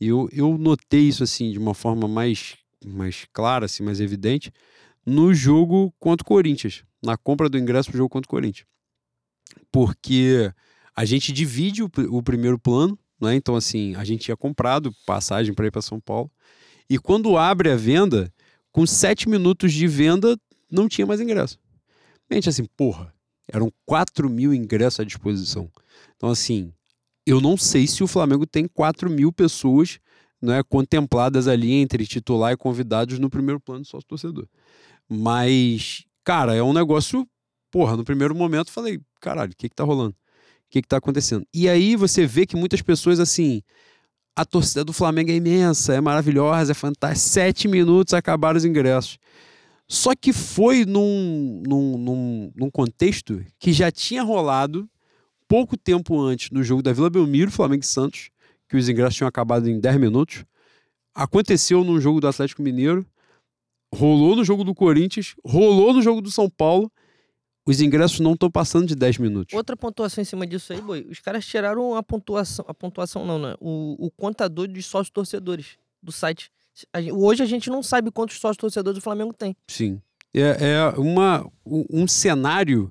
eu, 0.00 0.28
eu 0.32 0.56
notei 0.56 1.02
isso 1.02 1.22
assim 1.22 1.52
de 1.52 1.58
uma 1.58 1.74
forma 1.74 2.08
mais, 2.08 2.56
mais 2.84 3.26
clara, 3.32 3.66
assim, 3.66 3.82
mais 3.82 4.00
evidente, 4.00 4.50
no 5.04 5.34
jogo 5.34 5.92
contra 5.98 6.24
o 6.24 6.26
Corinthians, 6.26 6.84
na 7.02 7.16
compra 7.16 7.48
do 7.48 7.58
ingresso 7.58 7.90
pro 7.90 7.98
jogo 7.98 8.08
contra 8.08 8.26
o 8.26 8.30
Corinthians. 8.30 8.66
Porque 9.70 10.52
a 10.96 11.04
gente 11.04 11.32
divide 11.32 11.82
o, 11.82 11.90
o 12.10 12.22
primeiro 12.22 12.58
plano, 12.58 12.98
né? 13.20 13.34
Então, 13.34 13.56
assim, 13.56 13.94
a 13.96 14.04
gente 14.04 14.24
tinha 14.24 14.36
comprado 14.36 14.92
passagem 15.06 15.54
para 15.54 15.66
ir 15.66 15.70
para 15.70 15.82
São 15.82 16.00
Paulo. 16.00 16.30
E 16.88 16.98
quando 16.98 17.36
abre 17.36 17.70
a 17.70 17.76
venda, 17.76 18.32
com 18.72 18.86
sete 18.86 19.28
minutos 19.28 19.72
de 19.72 19.86
venda, 19.86 20.38
não 20.70 20.88
tinha 20.88 21.06
mais 21.06 21.20
ingresso. 21.20 21.58
Gente, 22.30 22.48
assim, 22.48 22.64
porra, 22.76 23.12
eram 23.46 23.72
4 23.86 24.28
mil 24.28 24.52
ingressos 24.52 25.00
à 25.00 25.04
disposição. 25.04 25.70
Então, 26.16 26.28
assim, 26.28 26.72
eu 27.26 27.40
não 27.40 27.56
sei 27.56 27.86
se 27.86 28.02
o 28.02 28.06
Flamengo 28.06 28.46
tem 28.46 28.66
4 28.68 29.10
mil 29.10 29.32
pessoas 29.32 29.98
né, 30.40 30.62
contempladas 30.68 31.48
ali 31.48 31.72
entre 31.72 32.06
titular 32.06 32.52
e 32.52 32.56
convidados 32.56 33.18
no 33.18 33.30
primeiro 33.30 33.60
plano 33.60 33.80
do 33.82 33.86
sócio-torcedor. 33.86 34.46
Mas, 35.08 36.04
cara, 36.22 36.54
é 36.54 36.62
um 36.62 36.72
negócio. 36.72 37.26
Porra, 37.70 37.96
no 37.96 38.04
primeiro 38.04 38.34
momento 38.34 38.70
falei, 38.70 39.00
caralho, 39.20 39.52
o 39.52 39.56
que 39.56 39.68
que 39.68 39.74
tá 39.74 39.84
rolando? 39.84 40.14
O 40.68 40.70
que 40.70 40.80
está 40.80 40.98
acontecendo. 40.98 41.46
E 41.52 41.68
aí 41.68 41.96
você 41.96 42.26
vê 42.26 42.46
que 42.46 42.56
muitas 42.56 42.82
pessoas, 42.82 43.18
assim, 43.18 43.62
a 44.36 44.44
torcida 44.44 44.84
do 44.84 44.92
Flamengo 44.92 45.30
é 45.30 45.34
imensa, 45.34 45.94
é 45.94 46.00
maravilhosa, 46.00 46.72
é 46.72 46.74
fantástica. 46.74 47.18
Sete 47.18 47.66
minutos 47.66 48.14
acabaram 48.14 48.56
os 48.56 48.64
ingressos. 48.64 49.18
Só 49.88 50.14
que 50.14 50.32
foi 50.34 50.84
num, 50.84 51.62
num, 51.66 51.98
num, 51.98 52.52
num, 52.54 52.70
contexto 52.70 53.42
que 53.58 53.72
já 53.72 53.90
tinha 53.90 54.22
rolado 54.22 54.88
pouco 55.48 55.78
tempo 55.78 56.20
antes 56.20 56.50
no 56.50 56.62
jogo 56.62 56.82
da 56.82 56.92
Vila 56.92 57.08
Belmiro, 57.08 57.50
Flamengo 57.50 57.82
e 57.82 57.86
Santos, 57.86 58.30
que 58.68 58.76
os 58.76 58.86
ingressos 58.88 59.16
tinham 59.16 59.28
acabado 59.28 59.68
em 59.68 59.80
10 59.80 59.96
minutos. 59.96 60.44
Aconteceu 61.14 61.82
no 61.82 61.98
jogo 61.98 62.20
do 62.20 62.28
Atlético 62.28 62.62
Mineiro, 62.62 63.06
rolou 63.92 64.36
no 64.36 64.44
jogo 64.44 64.62
do 64.62 64.74
Corinthians, 64.74 65.34
rolou 65.42 65.94
no 65.94 66.02
jogo 66.02 66.20
do 66.20 66.30
São 66.30 66.50
Paulo 66.50 66.92
os 67.68 67.82
ingressos 67.82 68.18
não 68.20 68.32
estão 68.32 68.50
passando 68.50 68.86
de 68.86 68.94
10 68.94 69.18
minutos. 69.18 69.54
Outra 69.54 69.76
pontuação 69.76 70.22
em 70.22 70.24
cima 70.24 70.46
disso 70.46 70.72
aí, 70.72 70.80
boi. 70.80 71.06
Os 71.10 71.20
caras 71.20 71.44
tiraram 71.44 71.94
a 71.94 72.02
pontuação. 72.02 72.64
A 72.66 72.72
pontuação 72.72 73.26
não, 73.26 73.38
né? 73.38 73.54
O, 73.60 74.06
o 74.06 74.10
contador 74.10 74.66
de 74.66 74.82
sócios 74.82 75.10
torcedores 75.10 75.76
do 76.02 76.10
site. 76.10 76.50
Hoje 77.12 77.42
a 77.42 77.46
gente 77.46 77.68
não 77.68 77.82
sabe 77.82 78.10
quantos 78.10 78.38
sócios 78.38 78.56
torcedores 78.56 78.98
o 78.98 79.02
Flamengo 79.02 79.34
tem. 79.34 79.54
Sim. 79.66 80.00
É, 80.32 80.56
é 80.60 80.98
uma, 80.98 81.46
um 81.66 82.08
cenário 82.08 82.90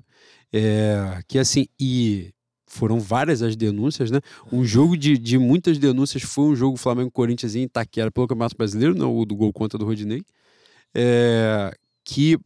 é, 0.52 1.22
que, 1.26 1.40
assim, 1.40 1.66
e 1.80 2.32
foram 2.68 3.00
várias 3.00 3.42
as 3.42 3.56
denúncias, 3.56 4.12
né? 4.12 4.20
Um 4.52 4.64
jogo 4.64 4.96
de, 4.96 5.18
de 5.18 5.38
muitas 5.38 5.76
denúncias 5.76 6.22
foi 6.22 6.44
um 6.44 6.54
jogo 6.54 6.76
Flamengo-Corinthians 6.76 7.56
em 7.56 7.62
Itaquera 7.62 8.12
pelo 8.12 8.28
Campeonato 8.28 8.56
Brasileiro, 8.56 8.94
não, 8.94 9.16
o 9.16 9.26
do 9.26 9.34
gol 9.34 9.52
contra 9.52 9.76
do 9.76 9.84
Rodinei, 9.84 10.22
é, 10.94 11.74
que 12.04 12.38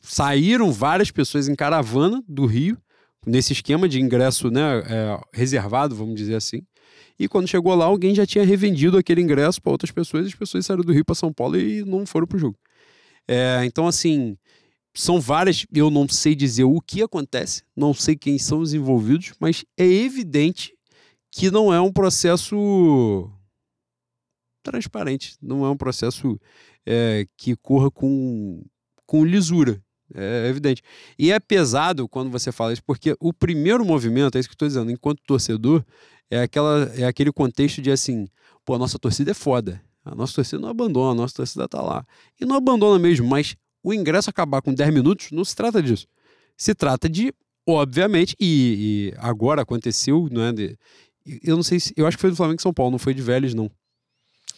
saíram 0.00 0.72
várias 0.72 1.10
pessoas 1.10 1.48
em 1.48 1.54
caravana 1.54 2.22
do 2.26 2.46
Rio, 2.46 2.78
nesse 3.26 3.52
esquema 3.52 3.88
de 3.88 4.00
ingresso 4.00 4.50
né, 4.50 4.78
é, 4.86 5.20
reservado, 5.32 5.94
vamos 5.94 6.14
dizer 6.14 6.34
assim. 6.34 6.62
E 7.18 7.28
quando 7.28 7.48
chegou 7.48 7.74
lá, 7.74 7.84
alguém 7.84 8.14
já 8.14 8.24
tinha 8.24 8.44
revendido 8.44 8.96
aquele 8.96 9.20
ingresso 9.20 9.60
para 9.60 9.72
outras 9.72 9.90
pessoas, 9.90 10.24
e 10.24 10.28
as 10.28 10.34
pessoas 10.34 10.64
saíram 10.64 10.82
do 10.82 10.92
Rio 10.92 11.04
para 11.04 11.14
São 11.14 11.32
Paulo 11.32 11.58
e 11.58 11.84
não 11.84 12.06
foram 12.06 12.26
para 12.26 12.36
o 12.36 12.40
jogo. 12.40 12.58
É, 13.28 13.62
então, 13.64 13.86
assim, 13.86 14.36
são 14.94 15.20
várias, 15.20 15.66
eu 15.72 15.90
não 15.90 16.08
sei 16.08 16.34
dizer 16.34 16.64
o 16.64 16.80
que 16.80 17.02
acontece, 17.02 17.62
não 17.76 17.92
sei 17.92 18.16
quem 18.16 18.38
são 18.38 18.60
os 18.60 18.72
envolvidos, 18.74 19.32
mas 19.38 19.64
é 19.78 19.84
evidente 19.86 20.74
que 21.30 21.50
não 21.50 21.72
é 21.72 21.80
um 21.80 21.92
processo 21.92 23.30
transparente, 24.62 25.36
não 25.40 25.64
é 25.64 25.70
um 25.70 25.76
processo 25.76 26.40
é, 26.86 27.26
que 27.36 27.54
corra 27.56 27.90
com, 27.90 28.64
com 29.06 29.24
lisura. 29.24 29.82
É 30.14 30.48
evidente. 30.48 30.82
E 31.18 31.30
é 31.30 31.38
pesado 31.38 32.08
quando 32.08 32.30
você 32.30 32.50
fala 32.50 32.72
isso, 32.72 32.82
porque 32.84 33.16
o 33.20 33.32
primeiro 33.32 33.84
movimento, 33.84 34.36
é 34.36 34.40
isso 34.40 34.48
que 34.48 34.52
eu 34.52 34.56
estou 34.56 34.68
dizendo, 34.68 34.90
enquanto 34.90 35.22
torcedor, 35.26 35.84
é, 36.30 36.42
aquela, 36.42 36.90
é 36.94 37.04
aquele 37.04 37.32
contexto 37.32 37.80
de 37.82 37.90
assim, 37.90 38.28
pô, 38.64 38.74
a 38.74 38.78
nossa 38.78 38.98
torcida 38.98 39.32
é 39.32 39.34
foda. 39.34 39.82
A 40.04 40.14
nossa 40.14 40.34
torcida 40.34 40.60
não 40.60 40.68
abandona, 40.68 41.12
a 41.12 41.14
nossa 41.14 41.34
torcida 41.34 41.68
tá 41.68 41.80
lá. 41.82 42.06
E 42.40 42.44
não 42.44 42.56
abandona 42.56 42.98
mesmo, 42.98 43.26
mas 43.26 43.56
o 43.82 43.92
ingresso 43.92 44.30
acabar 44.30 44.62
com 44.62 44.72
10 44.72 44.92
minutos 44.92 45.30
não 45.30 45.44
se 45.44 45.54
trata 45.54 45.82
disso. 45.82 46.06
Se 46.56 46.74
trata 46.74 47.08
de, 47.08 47.32
obviamente, 47.66 48.34
e, 48.40 49.12
e 49.12 49.14
agora 49.18 49.62
aconteceu, 49.62 50.28
não 50.30 50.42
é? 50.42 50.52
De, 50.52 50.78
eu 51.42 51.56
não 51.56 51.62
sei 51.62 51.80
se. 51.80 51.92
Eu 51.96 52.06
acho 52.06 52.16
que 52.16 52.20
foi 52.20 52.30
do 52.30 52.36
Flamengo 52.36 52.60
e 52.60 52.62
São 52.62 52.72
Paulo, 52.72 52.92
não 52.92 52.98
foi 52.98 53.14
de 53.14 53.22
Vélez, 53.22 53.54
não. 53.54 53.70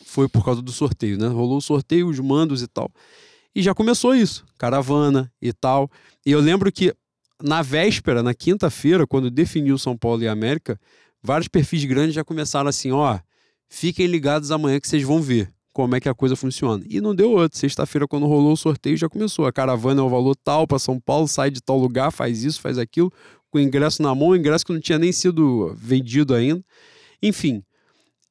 Foi 0.04 0.28
por 0.28 0.44
causa 0.44 0.60
do 0.60 0.72
sorteio, 0.72 1.18
né? 1.18 1.26
Rolou 1.28 1.58
o 1.58 1.62
sorteio, 1.62 2.08
os 2.08 2.18
mandos 2.20 2.62
e 2.62 2.66
tal. 2.66 2.90
E 3.54 3.62
já 3.62 3.74
começou 3.74 4.14
isso, 4.14 4.44
caravana 4.58 5.30
e 5.40 5.52
tal. 5.52 5.90
E 6.24 6.32
eu 6.32 6.40
lembro 6.40 6.70
que 6.72 6.94
na 7.42 7.60
véspera, 7.60 8.22
na 8.22 8.32
quinta-feira, 8.32 9.06
quando 9.06 9.30
definiu 9.30 9.76
São 9.76 9.96
Paulo 9.96 10.22
e 10.22 10.28
América, 10.28 10.78
vários 11.22 11.48
perfis 11.48 11.84
grandes 11.84 12.14
já 12.14 12.24
começaram 12.24 12.68
assim, 12.68 12.92
ó, 12.92 13.18
fiquem 13.68 14.06
ligados 14.06 14.50
amanhã 14.50 14.80
que 14.80 14.88
vocês 14.88 15.02
vão 15.02 15.20
ver 15.20 15.52
como 15.72 15.96
é 15.96 16.00
que 16.00 16.08
a 16.08 16.14
coisa 16.14 16.36
funciona. 16.36 16.84
E 16.88 17.00
não 17.00 17.14
deu 17.14 17.30
outro. 17.30 17.58
Sexta-feira, 17.58 18.06
quando 18.06 18.26
rolou 18.26 18.52
o 18.52 18.56
sorteio, 18.56 18.96
já 18.96 19.08
começou. 19.08 19.46
A 19.46 19.52
caravana 19.52 20.00
é 20.00 20.04
o 20.04 20.08
valor 20.08 20.36
tal 20.36 20.66
para 20.66 20.78
São 20.78 21.00
Paulo, 21.00 21.26
sai 21.26 21.50
de 21.50 21.60
tal 21.60 21.78
lugar, 21.78 22.10
faz 22.10 22.44
isso, 22.44 22.60
faz 22.60 22.78
aquilo, 22.78 23.10
com 23.50 23.58
ingresso 23.58 24.02
na 24.02 24.14
mão, 24.14 24.36
ingresso 24.36 24.64
que 24.64 24.72
não 24.72 24.80
tinha 24.80 24.98
nem 24.98 25.12
sido 25.12 25.74
vendido 25.74 26.34
ainda. 26.34 26.62
Enfim, 27.22 27.62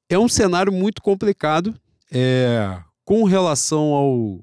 é 0.10 0.18
um 0.20 0.30
cenário 0.30 0.72
muito 0.72 1.02
complicado. 1.02 1.74
É, 2.12 2.78
com 3.06 3.24
relação 3.24 3.94
ao, 3.94 4.40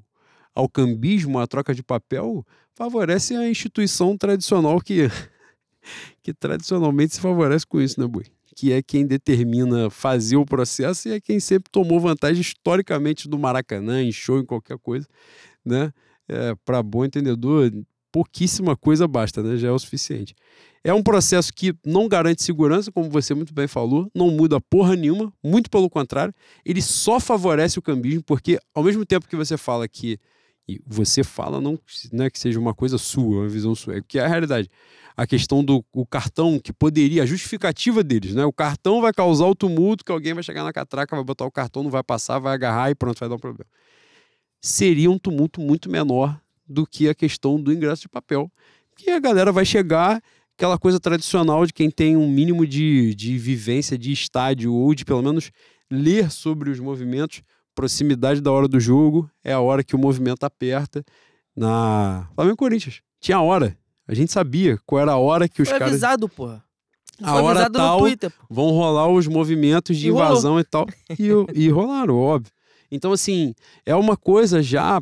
ao 0.59 0.69
cambismo, 0.69 1.39
a 1.39 1.47
troca 1.47 1.73
de 1.73 1.81
papel, 1.81 2.45
favorece 2.75 3.35
a 3.35 3.49
instituição 3.49 4.17
tradicional 4.17 4.79
que, 4.81 5.07
que 6.21 6.33
tradicionalmente 6.33 7.15
se 7.15 7.21
favorece 7.21 7.65
com 7.65 7.81
isso, 7.81 7.99
né, 7.99 8.05
Bui? 8.05 8.25
Que 8.55 8.73
é 8.73 8.81
quem 8.81 9.05
determina 9.05 9.89
fazer 9.89 10.35
o 10.35 10.45
processo 10.45 11.07
e 11.07 11.13
é 11.13 11.21
quem 11.21 11.39
sempre 11.39 11.71
tomou 11.71 11.99
vantagem 11.99 12.41
historicamente 12.41 13.27
do 13.29 13.39
Maracanã, 13.39 14.03
em 14.03 14.11
show, 14.11 14.37
em 14.39 14.45
qualquer 14.45 14.77
coisa, 14.77 15.07
né? 15.65 15.93
É, 16.27 16.53
Para 16.65 16.83
bom 16.83 17.05
entendedor, 17.05 17.71
pouquíssima 18.11 18.75
coisa 18.75 19.07
basta, 19.07 19.41
né? 19.41 19.55
Já 19.55 19.69
é 19.69 19.71
o 19.71 19.79
suficiente. 19.79 20.35
É 20.83 20.93
um 20.93 21.03
processo 21.03 21.53
que 21.53 21.73
não 21.85 22.07
garante 22.07 22.43
segurança, 22.43 22.91
como 22.91 23.09
você 23.09 23.33
muito 23.33 23.53
bem 23.53 23.67
falou, 23.67 24.09
não 24.13 24.29
muda 24.29 24.59
porra 24.59 24.95
nenhuma, 24.95 25.31
muito 25.43 25.69
pelo 25.69 25.89
contrário, 25.89 26.33
ele 26.65 26.81
só 26.81 27.19
favorece 27.19 27.79
o 27.79 27.81
cambismo, 27.81 28.23
porque 28.23 28.59
ao 28.73 28.83
mesmo 28.83 29.05
tempo 29.05 29.27
que 29.27 29.35
você 29.35 29.57
fala 29.57 29.87
que 29.87 30.19
e 30.69 30.79
você 30.85 31.23
fala 31.23 31.59
não, 31.59 31.79
não 32.11 32.25
é 32.25 32.29
que 32.29 32.37
seja 32.37 32.59
uma 32.59 32.75
coisa 32.75 32.99
sua, 32.99 33.41
uma 33.41 33.49
visão 33.49 33.73
sua, 33.73 33.97
é 33.97 34.01
que 34.07 34.19
é 34.19 34.23
a 34.23 34.27
realidade. 34.27 34.69
A 35.17 35.25
questão 35.25 35.63
do 35.63 35.83
o 35.91 36.05
cartão 36.05 36.59
que 36.59 36.71
poderia, 36.71 37.23
a 37.23 37.25
justificativa 37.25 38.03
deles, 38.03 38.35
né? 38.35 38.45
O 38.45 38.53
cartão 38.53 39.01
vai 39.01 39.11
causar 39.11 39.47
o 39.47 39.55
tumulto 39.55 40.05
que 40.05 40.11
alguém 40.11 40.33
vai 40.33 40.43
chegar 40.43 40.63
na 40.63 40.71
catraca, 40.71 41.15
vai 41.15 41.25
botar 41.25 41.45
o 41.45 41.51
cartão, 41.51 41.81
não 41.81 41.89
vai 41.89 42.03
passar, 42.03 42.37
vai 42.37 42.53
agarrar 42.53 42.91
e 42.91 42.95
pronto, 42.95 43.19
vai 43.19 43.27
dar 43.27 43.35
um 43.35 43.39
problema. 43.39 43.65
Seria 44.61 45.09
um 45.09 45.17
tumulto 45.17 45.59
muito 45.59 45.89
menor 45.89 46.39
do 46.67 46.85
que 46.85 47.09
a 47.09 47.15
questão 47.15 47.59
do 47.59 47.73
ingresso 47.73 48.03
de 48.03 48.09
papel. 48.09 48.49
Que 48.95 49.09
a 49.09 49.19
galera 49.19 49.51
vai 49.51 49.65
chegar, 49.65 50.21
aquela 50.55 50.77
coisa 50.77 50.99
tradicional 50.99 51.65
de 51.65 51.73
quem 51.73 51.89
tem 51.89 52.15
um 52.15 52.29
mínimo 52.29 52.67
de, 52.67 53.15
de 53.15 53.37
vivência 53.37 53.97
de 53.97 54.11
estádio 54.11 54.73
ou 54.73 54.93
de 54.93 55.03
pelo 55.03 55.23
menos 55.23 55.51
ler 55.91 56.29
sobre 56.29 56.69
os 56.69 56.79
movimentos, 56.79 57.41
proximidade 57.79 58.41
da 58.41 58.51
hora 58.51 58.67
do 58.67 58.77
jogo 58.79 59.29
é 59.43 59.53
a 59.53 59.59
hora 59.61 59.83
que 59.83 59.95
o 59.95 59.99
movimento 59.99 60.43
aperta. 60.43 61.03
Na 61.55 62.27
Flamengo 62.35 62.57
Corinthians. 62.57 63.01
Tinha 63.21 63.41
hora. 63.41 63.75
A 64.07 64.13
gente 64.13 64.31
sabia 64.31 64.77
qual 64.85 65.01
era 65.01 65.11
a 65.13 65.17
hora 65.17 65.47
que 65.47 65.61
os 65.61 65.69
Foi 65.69 65.77
caras. 65.79 65.93
avisado, 65.93 66.27
porra. 66.29 66.63
A 67.21 67.33
Foi 67.33 67.41
hora 67.41 67.69
tal, 67.69 67.99
Twitter, 67.99 68.31
vão 68.49 68.69
rolar 68.71 69.07
os 69.09 69.27
movimentos 69.27 69.97
de 69.97 70.07
E 70.07 70.09
rolou. 70.09 70.25
invasão 70.25 70.59
e 70.59 70.63
tal. 70.63 70.87
E, 71.17 71.27
e 71.53 71.69
rolaram, 71.69 72.15
óbvio. 72.17 72.51
Então, 72.91 73.11
assim, 73.11 73.53
é 73.85 73.93
uma 73.95 74.15
coisa 74.17 74.61
já 74.63 75.01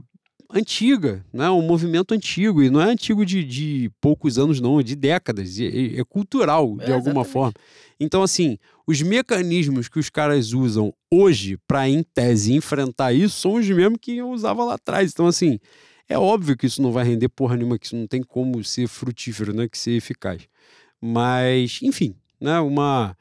antiga, 0.51 1.23
né? 1.31 1.49
um 1.49 1.61
movimento 1.61 2.13
antigo. 2.13 2.63
E 2.63 2.69
não 2.69 2.81
é 2.81 2.85
antigo 2.91 3.25
de, 3.25 3.43
de 3.43 3.91
poucos 4.01 4.37
anos, 4.39 4.59
não, 4.59 4.79
é 4.79 4.83
de 4.83 4.95
décadas. 4.95 5.59
É, 5.59 5.99
é 5.99 6.03
cultural, 6.03 6.75
de 6.77 6.83
É, 6.91 6.93
alguma 6.93 7.21
exatamente. 7.21 7.29
forma. 7.31 7.53
Então, 7.99 8.23
assim, 8.23 8.57
os 8.87 9.01
mecanismos 9.01 9.89
que 9.89 9.99
os 9.99 10.09
caras 10.09 10.53
usam 10.53 10.93
hoje 11.11 11.57
para, 11.67 11.89
em 11.89 12.01
tese, 12.01 12.53
enfrentar 12.53 13.11
isso 13.11 13.39
são 13.41 13.53
os 13.55 13.69
mesmos 13.69 13.99
que 14.01 14.15
eu 14.17 14.29
usava 14.29 14.63
lá 14.63 14.75
atrás. 14.75 15.11
Então, 15.11 15.27
assim, 15.27 15.59
é 16.07 16.17
óbvio 16.17 16.55
que 16.55 16.65
isso 16.65 16.81
não 16.81 16.91
vai 16.91 17.03
render 17.03 17.27
porra 17.27 17.57
nenhuma, 17.57 17.77
que 17.77 17.85
isso 17.85 17.97
não 17.97 18.07
tem 18.07 18.23
como 18.23 18.63
ser 18.63 18.87
frutífero, 18.87 19.53
né? 19.53 19.67
Que 19.67 19.77
ser 19.77 19.91
eficaz. 19.91 20.47
Mas, 21.01 21.79
enfim, 21.83 22.15
né? 22.39 22.59
Uma, 22.61 23.15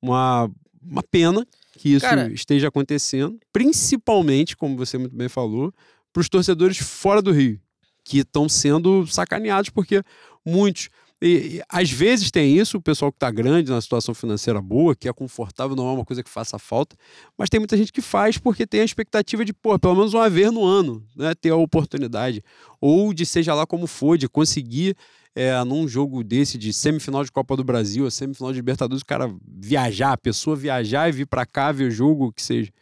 uma, 0.00 0.50
uma 0.82 1.02
pena 1.02 1.46
que 1.72 1.90
isso 1.90 2.06
Cara- 2.06 2.32
esteja 2.32 2.68
acontecendo, 2.68 3.38
principalmente, 3.52 4.56
como 4.56 4.76
você 4.76 4.96
muito 4.96 5.14
bem 5.14 5.28
falou, 5.28 5.72
para 6.12 6.20
os 6.20 6.28
torcedores 6.28 6.78
fora 6.78 7.20
do 7.20 7.30
Rio, 7.30 7.60
que 8.04 8.18
estão 8.18 8.48
sendo 8.48 9.06
sacaneados, 9.06 9.68
porque 9.70 10.02
muitos. 10.44 10.88
E, 11.22 11.56
e, 11.58 11.62
às 11.68 11.90
vezes 11.90 12.30
tem 12.30 12.56
isso, 12.56 12.78
o 12.78 12.80
pessoal 12.80 13.12
que 13.12 13.16
está 13.16 13.30
grande, 13.30 13.70
na 13.70 13.80
situação 13.80 14.14
financeira 14.14 14.60
boa, 14.60 14.96
que 14.96 15.08
é 15.08 15.12
confortável, 15.12 15.76
não 15.76 15.86
é 15.88 15.92
uma 15.92 16.04
coisa 16.04 16.22
que 16.22 16.30
faça 16.30 16.58
falta, 16.58 16.96
mas 17.36 17.50
tem 17.50 17.60
muita 17.60 17.76
gente 17.76 17.92
que 17.92 18.00
faz 18.00 18.38
porque 18.38 18.66
tem 18.66 18.80
a 18.80 18.84
expectativa 18.84 19.44
de, 19.44 19.52
pô, 19.52 19.78
pelo 19.78 19.94
menos 19.96 20.14
uma 20.14 20.30
vez 20.30 20.50
no 20.50 20.64
ano, 20.64 21.04
né, 21.14 21.34
ter 21.34 21.50
a 21.50 21.56
oportunidade, 21.56 22.42
ou 22.80 23.12
de 23.12 23.26
seja 23.26 23.54
lá 23.54 23.66
como 23.66 23.86
for, 23.86 24.16
de 24.16 24.28
conseguir 24.28 24.96
é, 25.34 25.62
num 25.64 25.86
jogo 25.86 26.24
desse 26.24 26.56
de 26.58 26.72
semifinal 26.72 27.22
de 27.22 27.30
Copa 27.30 27.56
do 27.56 27.62
Brasil, 27.62 28.04
ou 28.04 28.10
semifinal 28.10 28.52
de 28.52 28.58
Libertadores, 28.58 29.02
o 29.02 29.06
cara 29.06 29.30
viajar, 29.46 30.12
a 30.12 30.16
pessoa 30.18 30.56
viajar 30.56 31.08
e 31.08 31.12
vir 31.12 31.26
para 31.26 31.44
cá 31.46 31.70
ver 31.70 31.84
o 31.84 31.90
jogo, 31.90 32.26
o 32.26 32.32
que 32.32 32.42
seja. 32.42 32.72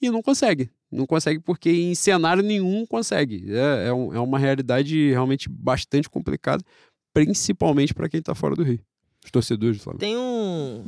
E 0.00 0.10
não 0.10 0.22
consegue. 0.22 0.68
Não 0.90 1.06
consegue 1.06 1.40
porque 1.40 1.70
em 1.70 1.94
cenário 1.94 2.42
nenhum 2.42 2.86
consegue. 2.86 3.46
É, 3.50 3.88
é, 3.88 3.92
um- 3.92 4.14
é 4.14 4.20
uma 4.20 4.38
realidade 4.38 5.10
realmente 5.10 5.48
bastante 5.48 6.08
complicada, 6.08 6.62
principalmente 7.16 7.94
para 7.94 8.10
quem 8.10 8.20
está 8.20 8.34
fora 8.34 8.54
do 8.54 8.62
Rio. 8.62 8.78
Os 9.24 9.30
torcedores 9.30 9.78
do 9.78 9.82
Flamengo. 9.82 10.00
Tem 10.00 10.18
um. 10.18 10.84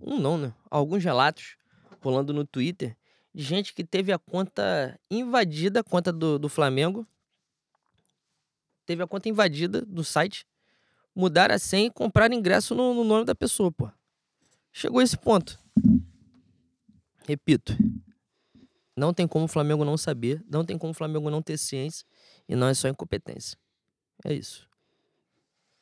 Um 0.00 0.18
não, 0.18 0.38
né? 0.38 0.54
Alguns 0.70 1.04
relatos 1.04 1.56
rolando 2.00 2.32
no 2.32 2.46
Twitter 2.46 2.96
de 3.34 3.42
gente 3.42 3.74
que 3.74 3.84
teve 3.84 4.10
a 4.10 4.18
conta 4.18 4.98
invadida, 5.10 5.80
a 5.80 5.84
conta 5.84 6.10
do, 6.10 6.38
do 6.38 6.48
Flamengo. 6.48 7.06
Teve 8.86 9.02
a 9.02 9.06
conta 9.06 9.28
invadida 9.28 9.82
do 9.82 10.02
site. 10.02 10.46
Mudaram 11.14 11.54
a 11.54 11.58
senha 11.58 11.88
e 11.88 11.90
compraram 11.90 12.34
ingresso 12.34 12.74
no, 12.74 12.94
no 12.94 13.04
nome 13.04 13.26
da 13.26 13.34
pessoa, 13.34 13.70
pô. 13.70 13.90
Chegou 14.72 15.00
a 15.00 15.04
esse 15.04 15.18
ponto. 15.18 15.58
Repito. 17.26 17.76
Não 18.96 19.12
tem 19.12 19.28
como 19.28 19.44
o 19.44 19.48
Flamengo 19.48 19.84
não 19.84 19.98
saber, 19.98 20.42
não 20.50 20.64
tem 20.64 20.78
como 20.78 20.92
o 20.92 20.94
Flamengo 20.94 21.28
não 21.28 21.42
ter 21.42 21.58
ciência, 21.58 22.06
e 22.48 22.56
não 22.56 22.66
é 22.66 22.74
só 22.74 22.88
incompetência. 22.88 23.58
É 24.24 24.32
isso. 24.32 24.71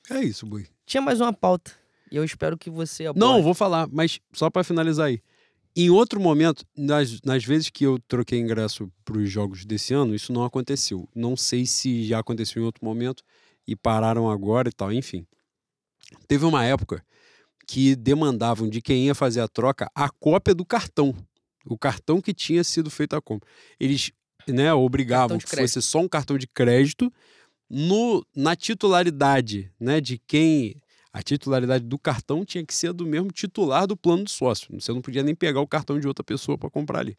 É 0.09 0.21
isso, 0.21 0.47
Bui. 0.47 0.67
Tinha 0.87 1.01
mais 1.01 1.21
uma 1.21 1.33
pauta. 1.33 1.73
E 2.11 2.17
eu 2.17 2.25
espero 2.25 2.57
que 2.59 2.71
você 2.71 3.07
aborde. 3.07 3.21
Não, 3.21 3.43
vou 3.43 3.55
falar, 3.55 3.89
mas 3.91 4.21
só 4.33 4.51
para 4.51 4.65
finalizar 4.65 5.07
aí. 5.07 5.23
Em 5.77 5.89
outro 5.89 6.21
momento, 6.21 6.65
nas, 6.77 7.21
nas 7.23 7.45
vezes 7.45 7.71
que 7.71 7.85
eu 7.85 7.99
troquei 8.09 8.41
ingresso 8.41 8.91
para 9.05 9.17
os 9.17 9.31
jogos 9.31 9.65
desse 9.65 9.95
ano, 9.95 10.15
isso 10.15 10.33
não 10.33 10.45
aconteceu. 10.45 11.09
Não 11.15 11.37
sei 11.37 11.65
se 11.65 12.05
já 12.05 12.19
aconteceu 12.19 12.61
em 12.61 12.65
outro 12.65 12.85
momento 12.85 13.23
e 13.67 13.77
pararam 13.77 14.29
agora 14.29 14.69
e 14.69 14.73
tal, 14.73 14.93
enfim. 14.93 15.25
Teve 16.27 16.45
uma 16.45 16.65
época 16.65 17.05
que 17.69 17.95
demandavam 17.95 18.69
de 18.69 18.83
quem 18.83 19.07
ia 19.07 19.15
fazer 19.15 19.41
a 19.41 19.47
troca 19.47 19.89
a 19.95 20.11
cópia 20.11 20.53
do 20.53 20.65
cartão. 20.65 21.15
O 21.65 21.79
cartão 21.79 22.21
que 22.21 22.35
tinha 22.35 22.65
sido 22.65 22.91
feito 22.91 23.15
a 23.15 23.23
compra. 23.23 23.49
Eles 23.79 24.11
né, 24.49 24.75
obrigavam 24.75 25.39
que 25.39 25.49
fosse 25.49 25.81
só 25.81 26.01
um 26.01 26.09
cartão 26.09 26.37
de 26.37 26.49
crédito 26.49 27.13
no, 27.71 28.27
na 28.35 28.57
titularidade 28.57 29.71
né, 29.79 30.01
de 30.01 30.19
quem 30.19 30.83
A 31.13 31.23
titularidade 31.23 31.85
do 31.85 31.99
cartão 31.99 32.45
tinha 32.45 32.65
que 32.65 32.75
ser 32.75 32.93
do 32.93 33.07
mesmo 33.07 33.31
titular 33.31 33.87
do 33.87 33.97
plano 33.97 34.25
do 34.25 34.31
sócio. 34.31 34.69
Você 34.81 34.93
não 34.93 35.01
podia 35.01 35.23
nem 35.23 35.35
pegar 35.35 35.61
o 35.61 35.67
cartão 35.67 35.99
de 35.99 36.09
outra 36.09 36.25
pessoa 36.25 36.59
para 36.59 36.71
comprar 36.71 37.01
ali. 37.01 37.17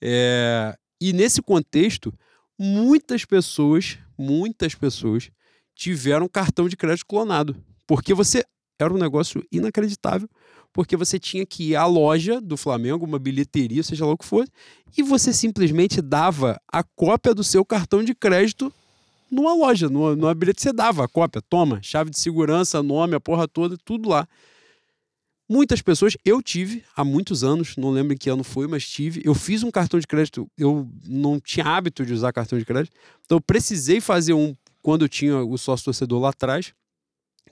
É... 0.00 0.76
E 1.00 1.12
nesse 1.12 1.40
contexto, 1.42 2.12
muitas 2.58 3.24
pessoas, 3.24 3.98
muitas 4.18 4.74
pessoas 4.74 5.30
tiveram 5.74 6.28
cartão 6.28 6.68
de 6.68 6.76
crédito 6.76 7.06
clonado. 7.06 7.56
Porque 7.86 8.12
você 8.12 8.44
era 8.78 8.92
um 8.92 8.98
negócio 8.98 9.44
inacreditável, 9.50 10.28
porque 10.72 10.96
você 10.96 11.18
tinha 11.18 11.44
que 11.44 11.70
ir 11.70 11.76
à 11.76 11.86
loja 11.86 12.40
do 12.40 12.56
Flamengo, 12.56 13.04
uma 13.04 13.18
bilheteria, 13.18 13.82
seja 13.82 14.06
lá 14.06 14.12
o 14.12 14.18
que 14.18 14.24
fosse, 14.24 14.50
e 14.96 15.02
você 15.02 15.32
simplesmente 15.32 16.00
dava 16.00 16.60
a 16.70 16.82
cópia 16.82 17.34
do 17.34 17.44
seu 17.44 17.64
cartão 17.64 18.02
de 18.02 18.14
crédito 18.14 18.72
numa 19.30 19.54
loja, 19.54 19.88
numa, 19.88 20.16
numa 20.16 20.34
bilhete, 20.34 20.62
você 20.62 20.72
dava 20.72 21.04
a 21.04 21.08
cópia, 21.08 21.40
toma, 21.40 21.80
chave 21.82 22.10
de 22.10 22.18
segurança, 22.18 22.82
nome, 22.82 23.14
a 23.14 23.20
porra 23.20 23.46
toda, 23.46 23.76
tudo 23.84 24.08
lá. 24.08 24.26
Muitas 25.48 25.82
pessoas, 25.82 26.16
eu 26.24 26.40
tive 26.40 26.84
há 26.94 27.04
muitos 27.04 27.42
anos, 27.42 27.76
não 27.76 27.90
lembro 27.90 28.14
em 28.14 28.16
que 28.16 28.30
ano 28.30 28.44
foi, 28.44 28.68
mas 28.68 28.88
tive. 28.88 29.20
Eu 29.24 29.34
fiz 29.34 29.64
um 29.64 29.70
cartão 29.70 29.98
de 29.98 30.06
crédito, 30.06 30.48
eu 30.56 30.88
não 31.04 31.40
tinha 31.40 31.66
hábito 31.66 32.06
de 32.06 32.12
usar 32.12 32.32
cartão 32.32 32.58
de 32.58 32.64
crédito, 32.64 32.94
então 33.24 33.36
eu 33.38 33.40
precisei 33.40 34.00
fazer 34.00 34.32
um 34.32 34.54
quando 34.80 35.02
eu 35.02 35.08
tinha 35.08 35.38
o 35.38 35.58
sócio 35.58 35.84
torcedor 35.86 36.20
lá 36.20 36.30
atrás, 36.30 36.72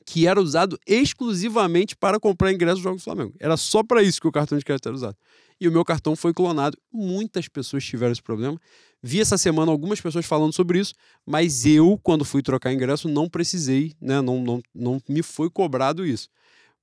que 0.06 0.26
era 0.26 0.40
usado 0.40 0.78
exclusivamente 0.86 1.96
para 1.96 2.18
comprar 2.18 2.52
ingressos 2.52 2.80
do 2.80 2.84
Jogos 2.84 3.02
do 3.02 3.04
Flamengo. 3.04 3.34
Era 3.38 3.56
só 3.56 3.82
para 3.82 4.02
isso 4.02 4.20
que 4.20 4.28
o 4.28 4.32
cartão 4.32 4.56
de 4.56 4.64
crédito 4.64 4.86
era 4.86 4.94
usado. 4.94 5.16
E 5.60 5.68
o 5.68 5.72
meu 5.72 5.84
cartão 5.84 6.14
foi 6.14 6.32
clonado. 6.32 6.78
Muitas 6.92 7.48
pessoas 7.48 7.84
tiveram 7.84 8.12
esse 8.12 8.22
problema. 8.22 8.58
Vi 9.02 9.20
essa 9.20 9.38
semana 9.38 9.70
algumas 9.70 10.00
pessoas 10.00 10.26
falando 10.26 10.52
sobre 10.52 10.80
isso, 10.80 10.94
mas 11.24 11.64
eu, 11.64 11.98
quando 12.02 12.24
fui 12.24 12.42
trocar 12.42 12.72
ingresso, 12.72 13.08
não 13.08 13.28
precisei, 13.28 13.94
né? 14.00 14.20
não, 14.20 14.42
não, 14.42 14.62
não 14.74 15.02
me 15.08 15.22
foi 15.22 15.48
cobrado 15.48 16.04
isso. 16.04 16.28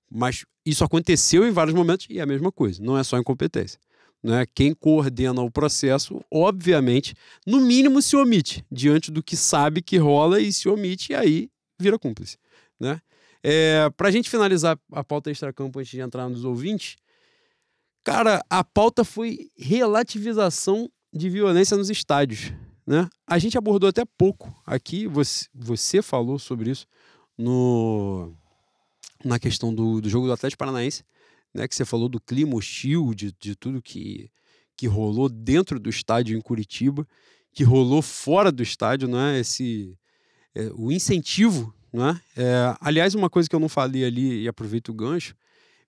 Mas 0.10 0.46
isso 0.66 0.84
aconteceu 0.84 1.46
em 1.46 1.52
vários 1.52 1.76
momentos 1.76 2.08
e 2.10 2.20
é 2.20 2.22
a 2.22 2.26
mesma 2.26 2.52
coisa, 2.52 2.82
não 2.82 2.98
é 2.98 3.04
só 3.04 3.18
incompetência. 3.18 3.80
Né? 4.24 4.46
Quem 4.56 4.74
coordena 4.74 5.42
o 5.42 5.52
processo, 5.52 6.24
obviamente, 6.32 7.14
no 7.46 7.60
mínimo 7.60 8.02
se 8.02 8.16
omite 8.16 8.66
diante 8.72 9.12
do 9.12 9.22
que 9.22 9.36
sabe 9.36 9.82
que 9.82 9.98
rola 9.98 10.40
e 10.40 10.52
se 10.54 10.70
omite, 10.70 11.12
e 11.12 11.16
aí 11.16 11.50
vira 11.80 12.00
cúmplice. 12.00 12.38
Né? 12.80 13.02
É, 13.44 13.90
Para 13.96 14.08
a 14.08 14.12
gente 14.12 14.30
finalizar 14.30 14.80
a 14.92 15.04
pauta 15.04 15.30
extra-campo 15.30 15.80
antes 15.80 15.92
de 15.92 16.00
entrar 16.00 16.28
nos 16.30 16.44
ouvintes, 16.44 16.96
cara, 18.04 18.44
a 18.50 18.64
pauta 18.64 19.04
foi 19.04 19.52
relativização 19.56 20.90
de 21.16 21.30
violência 21.30 21.78
nos 21.78 21.90
estádios. 21.90 22.52
Né? 22.86 23.10
A 23.26 23.40
gente 23.40 23.58
abordou 23.58 23.90
até 23.90 24.04
pouco 24.18 24.54
aqui, 24.66 25.08
você, 25.08 25.48
você 25.56 26.02
falou 26.02 26.38
sobre 26.38 26.70
isso 26.70 26.86
no, 27.38 28.34
na 29.24 29.40
questão 29.40 29.74
do, 29.74 30.02
do 30.02 30.10
jogo 30.10 30.28
do 30.28 30.34
Atlético 30.34 30.60
Paranaense, 30.60 31.04
né, 31.54 31.68
que 31.68 31.76
você 31.76 31.86
falou 31.86 32.10
do 32.10 32.20
clima 32.20 32.56
hostil, 32.56 33.14
de, 33.16 33.34
de 33.40 33.56
tudo 33.56 33.82
que, 33.82 34.30
que 34.76 34.88
rolou 34.88 35.30
dentro 35.30 35.80
do 35.80 35.90
estádio 35.90 36.38
em 36.38 36.42
Curitiba, 36.42 37.08
que 37.54 37.64
rolou 37.64 38.02
fora 38.02 38.52
do 38.52 38.62
estádio, 38.62 39.08
né, 39.08 39.40
esse, 39.40 39.98
é, 40.54 40.70
o 40.76 40.92
incentivo. 40.92 41.74
Né? 41.94 42.20
É, 42.36 42.76
aliás, 42.82 43.16
uma 43.16 43.30
coisa 43.30 43.48
que 43.48 43.56
eu 43.56 43.60
não 43.60 43.70
falei 43.70 44.04
ali, 44.04 44.44
e 44.44 44.48
aproveito 44.50 44.90
o 44.90 44.94
gancho, 44.94 45.34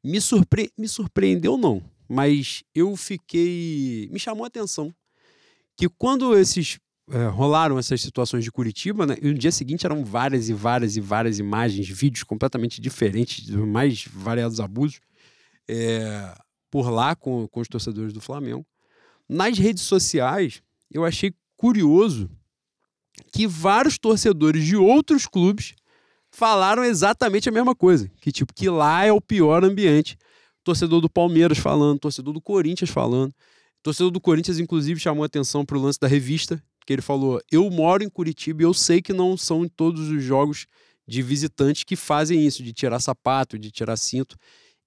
me, 0.01 0.21
surpre 0.21 0.71
me 0.77 0.87
surpreendeu 0.87 1.57
não, 1.57 1.83
mas 2.07 2.63
eu 2.73 2.95
fiquei... 2.95 4.07
me 4.09 4.19
chamou 4.19 4.45
a 4.45 4.47
atenção 4.47 4.95
que 5.77 5.87
quando 5.87 6.37
esses 6.37 6.79
é, 7.09 7.27
rolaram 7.27 7.79
essas 7.79 8.01
situações 8.01 8.43
de 8.43 8.51
Curitiba, 8.51 9.05
né? 9.05 9.15
E 9.21 9.27
no 9.27 9.37
dia 9.37 9.51
seguinte 9.51 9.85
eram 9.85 10.03
várias 10.03 10.49
e 10.49 10.53
várias 10.53 10.97
e 10.97 11.01
várias 11.01 11.39
imagens, 11.39 11.87
vídeos 11.87 12.23
completamente 12.23 12.81
diferentes, 12.81 13.45
dos 13.45 13.65
mais 13.65 14.05
variados 14.11 14.59
abusos, 14.59 14.99
é, 15.69 16.35
por 16.69 16.89
lá 16.89 17.15
com, 17.15 17.47
com 17.47 17.61
os 17.61 17.67
torcedores 17.67 18.11
do 18.11 18.19
Flamengo. 18.19 18.65
Nas 19.29 19.57
redes 19.57 19.83
sociais, 19.83 20.61
eu 20.91 21.05
achei 21.05 21.33
curioso 21.55 22.29
que 23.31 23.47
vários 23.47 23.97
torcedores 23.97 24.65
de 24.65 24.75
outros 24.75 25.27
clubes 25.27 25.75
falaram 26.29 26.83
exatamente 26.83 27.49
a 27.49 27.51
mesma 27.51 27.75
coisa, 27.75 28.09
que 28.19 28.31
tipo 28.31 28.53
que 28.53 28.69
lá 28.69 29.05
é 29.05 29.11
o 29.11 29.21
pior 29.21 29.63
ambiente. 29.63 30.17
Torcedor 30.63 30.99
do 30.99 31.09
Palmeiras 31.09 31.57
falando, 31.57 31.99
torcedor 31.99 32.33
do 32.33 32.41
Corinthians 32.41 32.89
falando. 32.89 33.33
Torcedor 33.87 34.11
do 34.11 34.19
Corinthians, 34.19 34.59
inclusive, 34.59 34.99
chamou 34.99 35.23
atenção 35.23 35.65
para 35.65 35.77
o 35.77 35.81
lance 35.81 35.97
da 35.97 36.09
revista, 36.09 36.61
que 36.85 36.91
ele 36.91 37.01
falou: 37.01 37.39
Eu 37.49 37.69
moro 37.69 38.03
em 38.03 38.09
Curitiba 38.09 38.61
e 38.61 38.65
eu 38.65 38.73
sei 38.73 39.01
que 39.01 39.13
não 39.13 39.37
são 39.37 39.65
todos 39.65 40.09
os 40.09 40.21
jogos 40.21 40.67
de 41.07 41.21
visitantes 41.21 41.85
que 41.85 41.95
fazem 41.95 42.45
isso, 42.45 42.61
de 42.61 42.73
tirar 42.73 42.99
sapato, 42.99 43.57
de 43.57 43.71
tirar 43.71 43.95
cinto. 43.95 44.35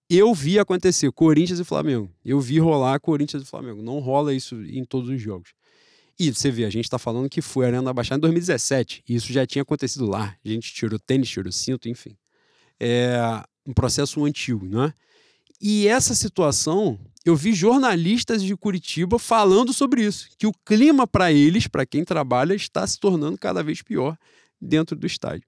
Eu 0.07 0.35
vi 0.35 0.59
acontecer 0.59 1.11
Corinthians 1.13 1.59
e 1.59 1.65
Flamengo. 1.65 2.11
Eu 2.23 2.41
vi 2.41 2.59
rolar 2.59 3.01
Corinthians 3.01 3.43
e 3.43 3.47
Flamengo. 3.47 3.81
Não 3.81 4.01
rola 4.01 4.35
isso 4.35 4.55
em 4.65 4.85
todos 4.85 5.09
os 5.09 5.19
jogos. 5.19 5.55
E 6.19 6.31
você 6.31 6.51
vê, 6.51 6.67
a 6.67 6.71
gente 6.71 6.85
está 6.85 6.99
falando 6.99 7.31
que 7.31 7.41
foi 7.41 7.65
a 7.65 7.69
Arena 7.69 7.85
da 7.85 7.95
Baixada 7.95 8.19
em 8.19 8.21
2017. 8.21 9.03
E 9.09 9.15
isso 9.15 9.33
já 9.33 9.47
tinha 9.47 9.63
acontecido 9.63 10.05
lá. 10.05 10.37
A 10.45 10.49
gente 10.49 10.75
tirou 10.75 10.99
tênis, 10.99 11.31
tirou 11.31 11.51
cinto, 11.51 11.89
enfim. 11.89 12.19
É 12.79 13.19
um 13.67 13.73
processo 13.73 14.23
antigo, 14.27 14.67
né? 14.67 14.93
E 15.59 15.87
essa 15.87 16.15
situação 16.15 16.99
eu 17.25 17.37
vi 17.37 17.53
jornalistas 17.53 18.43
de 18.43 18.57
Curitiba 18.57 19.19
falando 19.19 19.73
sobre 19.73 20.05
isso, 20.05 20.29
que 20.39 20.47
o 20.47 20.53
clima 20.65 21.07
para 21.07 21.33
eles, 21.33 21.67
para 21.67 21.85
quem 21.85 22.05
trabalha, 22.05 22.55
está 22.55 22.87
se 22.87 22.99
tornando 22.99 23.39
cada 23.39 23.63
vez 23.63 23.83
pior 23.83 24.17
dentro 24.61 24.97
do 24.97 25.07
estádio. 25.07 25.47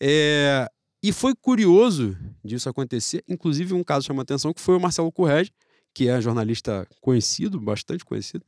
É, 0.00 0.68
e 1.02 1.12
foi 1.12 1.34
curioso 1.34 2.16
disso 2.44 2.68
acontecer, 2.68 3.22
inclusive 3.28 3.74
um 3.74 3.84
caso 3.84 4.06
chamou 4.06 4.22
atenção 4.22 4.52
que 4.52 4.60
foi 4.60 4.76
o 4.76 4.80
Marcelo 4.80 5.12
Correge, 5.12 5.52
que 5.92 6.08
é 6.08 6.20
jornalista 6.20 6.86
conhecido, 7.00 7.60
bastante 7.60 8.04
conhecido, 8.04 8.44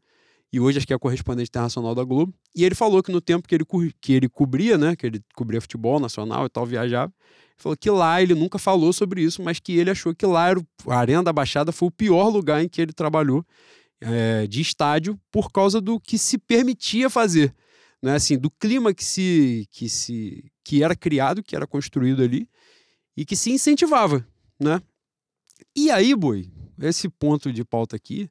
e 0.53 0.59
hoje 0.59 0.79
acho 0.79 0.87
que 0.87 0.95
é 0.95 0.99
correspondente 0.99 1.49
internacional 1.49 1.95
da 1.95 2.03
Globo, 2.03 2.35
e 2.55 2.65
ele 2.65 2.75
falou 2.75 3.03
que 3.03 3.13
no 3.13 3.21
tempo 3.21 3.47
que 3.47 3.55
ele, 3.55 3.65
que 4.01 4.13
ele 4.13 4.29
cobria, 4.29 4.77
né, 4.77 4.97
que 4.97 5.07
ele 5.07 5.23
cobria 5.35 5.61
futebol 5.61 6.01
nacional 6.01 6.47
e 6.47 6.49
tal, 6.49 6.67
viajava, 6.67 7.13
falou 7.57 7.77
que 7.77 7.91
lá 7.91 8.21
ele 8.21 8.35
nunca 8.35 8.59
falou 8.59 8.93
sobre 8.93 9.23
isso, 9.23 9.43
mas 9.43 9.59
que 9.59 9.77
ele 9.77 9.91
achou 9.91 10.15
que 10.15 10.27
lá 10.27 10.49
a 10.89 10.97
Arena 10.97 11.23
da 11.23 11.33
Baixada 11.33 11.73
foi 11.73 11.89
o 11.89 11.93
pior 11.93 12.29
lugar 12.29 12.63
em 12.63 12.69
que 12.69 12.81
ele 12.81 12.93
trabalhou 12.93 13.45
é, 14.01 14.47
de 14.47 14.61
estádio 14.61 15.19
por 15.31 15.51
causa 15.51 15.81
do 15.81 15.99
que 15.99 16.19
se 16.19 16.39
permitia 16.39 17.09
fazer. 17.09 17.55
Né? 18.03 18.15
Assim, 18.15 18.37
do 18.37 18.51
clima 18.51 18.93
que 18.93 19.05
se, 19.05 19.67
que 19.71 19.89
se 19.89 20.51
que 20.63 20.83
era 20.83 20.95
criado, 20.95 21.43
que 21.43 21.57
era 21.57 21.67
construído 21.67 22.23
ali, 22.23 22.49
e 23.17 23.25
que 23.25 23.35
se 23.35 23.51
incentivava. 23.51 24.27
Né? 24.61 24.81
E 25.75 25.91
aí, 25.91 26.15
Boi, 26.15 26.51
esse 26.81 27.09
ponto 27.09 27.53
de 27.53 27.65
pauta 27.65 27.97
aqui 27.97 28.29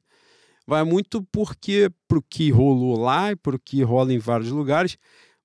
vai 0.66 0.84
muito 0.84 1.22
porque 1.32 1.90
para 2.06 2.18
o 2.18 2.22
que 2.22 2.50
rolou 2.50 2.98
lá 2.98 3.32
e 3.32 3.36
para 3.36 3.56
o 3.56 3.58
que 3.58 3.82
rola 3.82 4.12
em 4.12 4.18
vários 4.18 4.50
lugares, 4.50 4.96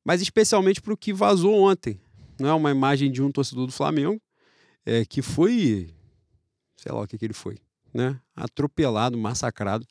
mas 0.03 0.21
especialmente 0.21 0.81
para 0.81 0.93
o 0.93 0.97
que 0.97 1.13
vazou 1.13 1.55
ontem 1.55 1.99
né, 2.41 2.51
uma 2.53 2.71
imagem 2.71 3.11
de 3.11 3.21
um 3.21 3.31
torcedor 3.31 3.65
do 3.65 3.71
Flamengo 3.71 4.21
é, 4.85 5.05
que 5.05 5.21
foi, 5.21 5.93
sei 6.75 6.91
lá 6.91 7.01
o 7.01 7.07
que, 7.07 7.17
que 7.17 7.25
ele 7.25 7.33
foi, 7.33 7.57
né, 7.93 8.19
atropelado, 8.35 9.17
massacrado 9.17 9.85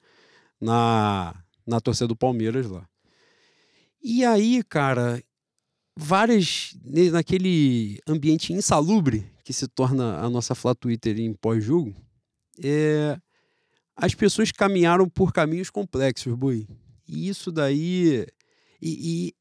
na, 0.61 1.35
na 1.67 1.81
torcida 1.81 2.09
do 2.09 2.17
Palmeiras 2.17 2.67
lá. 2.67 2.87
E 4.03 4.25
aí, 4.25 4.63
cara, 4.65 5.23
várias, 5.97 6.75
naquele 7.13 8.01
ambiente 8.07 8.53
insalubre 8.53 9.31
que 9.45 9.53
se 9.53 9.69
torna 9.69 10.19
a 10.19 10.31
nossa 10.31 10.55
Flá 10.55 10.75
Twitter 10.75 11.19
em 11.19 11.35
pós-jogo, 11.35 11.95
é, 12.63 13.19
as 13.97 14.15
pessoas 14.15 14.51
caminharam 14.51 15.09
por 15.09 15.33
caminhos 15.33 15.69
complexos, 15.69 16.35
Boi. 16.35 16.67
E 17.07 17.29
isso 17.29 17.51
daí. 17.53 18.27
E, 18.81 19.29
e, 19.29 19.35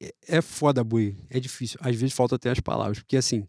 é, 0.00 0.14
é 0.26 0.42
foda, 0.42 0.82
Bui. 0.84 1.16
É 1.30 1.40
difícil. 1.40 1.78
Às 1.82 1.96
vezes 1.96 2.14
falta 2.14 2.36
até 2.36 2.50
as 2.50 2.60
palavras. 2.60 2.98
Porque, 2.98 3.16
assim, 3.16 3.46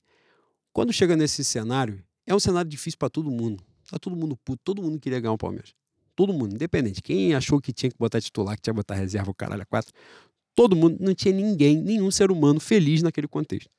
quando 0.74 0.94
chega 0.94 1.16
nesse 1.16 1.44
cenário, 1.44 2.04
é 2.26 2.36
um 2.36 2.40
cenário 2.40 2.70
difícil 2.70 2.98
para 2.98 3.10
todo 3.10 3.30
mundo. 3.32 3.64
Tá 3.90 3.98
todo 3.98 4.16
mundo 4.16 4.36
puto, 4.38 4.62
todo 4.64 4.82
mundo 4.82 5.00
queria 5.00 5.20
ganhar 5.20 5.34
o 5.34 5.38
Palmeiras. 5.38 5.74
Todo 6.16 6.34
mundo, 6.34 6.56
independente. 6.56 7.02
Quem 7.02 7.34
achou 7.34 7.62
que 7.62 7.72
tinha 7.72 7.90
que 7.90 7.98
botar 7.98 8.20
titular, 8.20 8.56
que 8.56 8.62
tinha 8.62 8.74
que 8.74 8.78
botar 8.78 8.96
reserva, 8.96 9.32
o 9.32 9.34
caralho, 9.34 9.62
a 9.62 9.66
quatro. 9.66 9.94
Todo 10.56 10.76
mundo, 10.76 10.98
não 11.00 11.14
tinha 11.14 11.34
ninguém, 11.34 11.78
nenhum 11.78 12.10
ser 12.12 12.32
humano 12.32 12.60
feliz 12.60 13.02
naquele 13.02 13.28
contexto. 13.28 13.70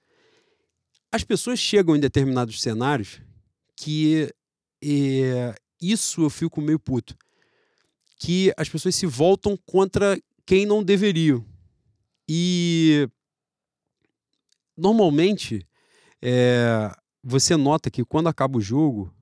As 1.10 1.24
pessoas 1.24 1.58
chegam 1.58 1.96
em 1.96 2.00
determinados 2.00 2.60
cenários 2.60 3.20
que 3.76 4.32
é, 4.82 5.54
isso 5.80 6.22
eu 6.22 6.30
fico 6.30 6.60
meio 6.60 6.78
puto. 6.78 7.16
Que 8.18 8.52
as 8.56 8.68
pessoas 8.68 8.94
se 8.94 9.06
voltam 9.06 9.56
contra 9.66 10.20
quem 10.44 10.66
não 10.66 10.82
deveriam. 10.82 11.44
E 12.28 13.08
normalmente 14.76 15.66
é, 16.22 16.92
você 17.22 17.56
nota 17.56 17.90
que 17.90 18.04
quando 18.04 18.28
acaba 18.28 18.58
o 18.58 18.60
jogo, 18.60 19.12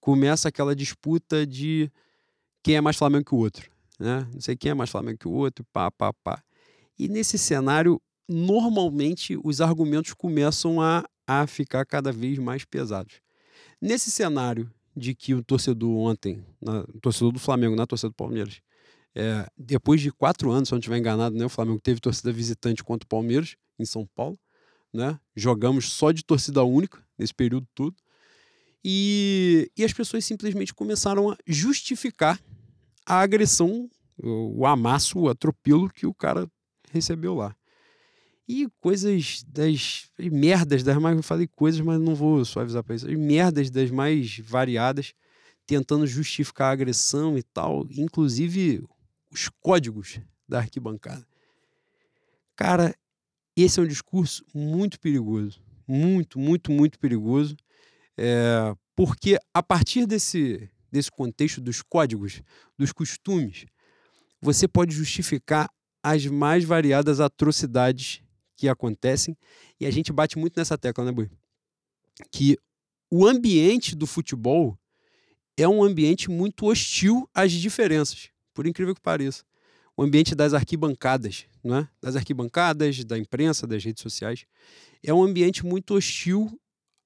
começa 0.00 0.48
aquela 0.48 0.74
disputa 0.74 1.46
de 1.46 1.90
quem 2.62 2.76
é 2.76 2.80
mais 2.80 2.96
Flamengo 2.96 3.24
que 3.24 3.34
o 3.34 3.38
outro. 3.38 3.70
Né? 3.98 4.28
Não 4.32 4.40
sei 4.40 4.56
quem 4.56 4.70
é 4.70 4.74
mais 4.74 4.90
Flamengo 4.90 5.18
que 5.18 5.28
o 5.28 5.32
outro, 5.32 5.64
pá, 5.72 5.90
pá, 5.90 6.12
pá. 6.12 6.42
E 6.98 7.08
nesse 7.08 7.38
cenário, 7.38 8.00
normalmente 8.28 9.38
os 9.44 9.60
argumentos 9.60 10.12
começam 10.12 10.80
a 10.80 11.04
a 11.26 11.46
ficar 11.46 11.84
cada 11.84 12.12
vez 12.12 12.38
mais 12.38 12.64
pesados. 12.64 13.20
Nesse 13.80 14.10
cenário 14.10 14.70
de 14.96 15.14
que 15.14 15.34
o 15.34 15.42
torcedor 15.42 15.90
ontem, 15.90 16.44
na, 16.60 16.80
o 16.82 17.00
torcedor 17.00 17.32
do 17.32 17.38
Flamengo 17.38 17.74
na 17.74 17.86
torcida 17.86 18.10
do 18.10 18.14
Palmeiras, 18.14 18.60
é, 19.18 19.48
depois 19.56 20.02
de 20.02 20.12
quatro 20.12 20.50
anos, 20.50 20.68
se 20.68 20.74
eu 20.74 20.76
não 20.76 20.80
estiver 20.80 20.98
enganado, 20.98 21.34
né, 21.34 21.46
o 21.46 21.48
Flamengo 21.48 21.80
teve 21.80 22.00
torcida 22.00 22.30
visitante 22.30 22.84
contra 22.84 23.06
o 23.06 23.08
Palmeiras, 23.08 23.56
em 23.78 23.84
São 23.86 24.06
Paulo. 24.14 24.38
Né? 24.92 25.18
Jogamos 25.34 25.90
só 25.90 26.12
de 26.12 26.22
torcida 26.22 26.62
única 26.62 27.02
nesse 27.18 27.32
período 27.32 27.66
todo. 27.74 27.96
E, 28.84 29.70
e 29.74 29.82
as 29.84 29.92
pessoas 29.94 30.22
simplesmente 30.24 30.74
começaram 30.74 31.30
a 31.30 31.36
justificar 31.46 32.38
a 33.06 33.20
agressão, 33.20 33.88
o, 34.22 34.66
amasso, 34.66 35.18
o 35.18 35.28
atropelo 35.30 35.88
que 35.88 36.06
o 36.06 36.12
cara 36.12 36.46
recebeu 36.92 37.34
lá. 37.34 37.56
E 38.46 38.68
coisas 38.80 39.42
das 39.48 40.10
merdas 40.18 40.82
das 40.82 40.96
mais. 40.98 41.16
Eu 41.16 41.22
falei 41.22 41.48
coisas, 41.48 41.80
mas 41.80 41.98
não 41.98 42.14
vou 42.14 42.44
suavizar 42.44 42.84
para 42.84 42.94
isso. 42.94 43.08
As 43.08 43.16
merdas 43.16 43.70
das 43.70 43.90
mais 43.90 44.38
variadas, 44.38 45.14
tentando 45.66 46.06
justificar 46.06 46.68
a 46.68 46.72
agressão 46.72 47.36
e 47.36 47.42
tal, 47.42 47.86
inclusive 47.90 48.84
os 49.30 49.48
códigos 49.60 50.20
da 50.48 50.58
arquibancada. 50.58 51.26
Cara, 52.54 52.94
esse 53.56 53.80
é 53.80 53.82
um 53.82 53.86
discurso 53.86 54.44
muito 54.54 54.98
perigoso. 55.00 55.60
Muito, 55.86 56.38
muito, 56.38 56.72
muito 56.72 56.98
perigoso. 56.98 57.56
É, 58.16 58.74
porque 58.94 59.38
a 59.52 59.62
partir 59.62 60.06
desse, 60.06 60.70
desse 60.90 61.10
contexto 61.10 61.60
dos 61.60 61.82
códigos, 61.82 62.42
dos 62.78 62.92
costumes, 62.92 63.66
você 64.40 64.66
pode 64.66 64.94
justificar 64.94 65.70
as 66.02 66.26
mais 66.26 66.64
variadas 66.64 67.20
atrocidades 67.20 68.22
que 68.56 68.68
acontecem. 68.68 69.36
E 69.78 69.86
a 69.86 69.90
gente 69.90 70.12
bate 70.12 70.38
muito 70.38 70.56
nessa 70.56 70.78
tecla, 70.78 71.04
né, 71.04 71.12
Bui? 71.12 71.30
Que 72.30 72.56
o 73.10 73.26
ambiente 73.26 73.94
do 73.94 74.06
futebol 74.06 74.78
é 75.56 75.68
um 75.68 75.82
ambiente 75.82 76.30
muito 76.30 76.66
hostil 76.66 77.28
às 77.34 77.52
diferenças, 77.52 78.30
por 78.56 78.66
incrível 78.66 78.94
que 78.94 79.00
pareça. 79.02 79.44
O 79.94 80.02
ambiente 80.02 80.34
das 80.34 80.54
arquibancadas, 80.54 81.44
não 81.62 81.76
é? 81.76 81.88
das 82.00 82.16
arquibancadas, 82.16 83.04
da 83.04 83.18
imprensa, 83.18 83.66
das 83.66 83.84
redes 83.84 84.02
sociais, 84.02 84.46
é 85.04 85.12
um 85.12 85.22
ambiente 85.22 85.64
muito 85.64 85.94
hostil 85.94 86.58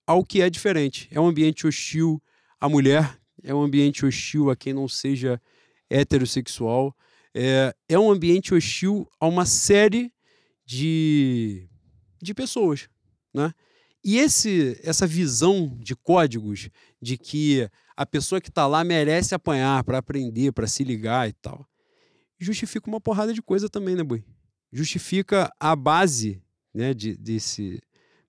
ao 0.06 0.24
que 0.24 0.40
é 0.40 0.48
diferente. 0.48 1.08
É 1.10 1.20
um 1.20 1.26
ambiente 1.26 1.66
hostil 1.66 2.22
à 2.60 2.68
mulher, 2.68 3.18
é 3.42 3.52
um 3.52 3.60
ambiente 3.60 4.06
hostil 4.06 4.48
a 4.48 4.56
quem 4.56 4.72
não 4.72 4.86
seja 4.86 5.42
heterossexual, 5.90 6.96
é, 7.34 7.74
é 7.88 7.98
um 7.98 8.10
ambiente 8.10 8.54
hostil 8.54 9.08
a 9.18 9.26
uma 9.26 9.44
série 9.44 10.12
de, 10.64 11.68
de 12.22 12.32
pessoas, 12.32 12.88
né? 13.34 13.52
E 14.04 14.18
esse, 14.18 14.80
essa 14.82 15.06
visão 15.06 15.76
de 15.78 15.94
códigos 15.94 16.70
de 17.00 17.18
que 17.18 17.68
a 17.96 18.06
pessoa 18.06 18.40
que 18.40 18.48
está 18.48 18.66
lá 18.66 18.82
merece 18.82 19.34
apanhar 19.34 19.84
para 19.84 19.98
aprender, 19.98 20.52
para 20.52 20.66
se 20.66 20.82
ligar 20.82 21.28
e 21.28 21.32
tal, 21.34 21.66
justifica 22.38 22.88
uma 22.88 23.00
porrada 23.00 23.34
de 23.34 23.42
coisa 23.42 23.68
também, 23.68 23.94
né, 23.94 24.02
Boi? 24.02 24.24
Justifica 24.72 25.52
a 25.60 25.76
base 25.76 26.42
né, 26.72 26.94
de, 26.94 27.16
desse, 27.16 27.78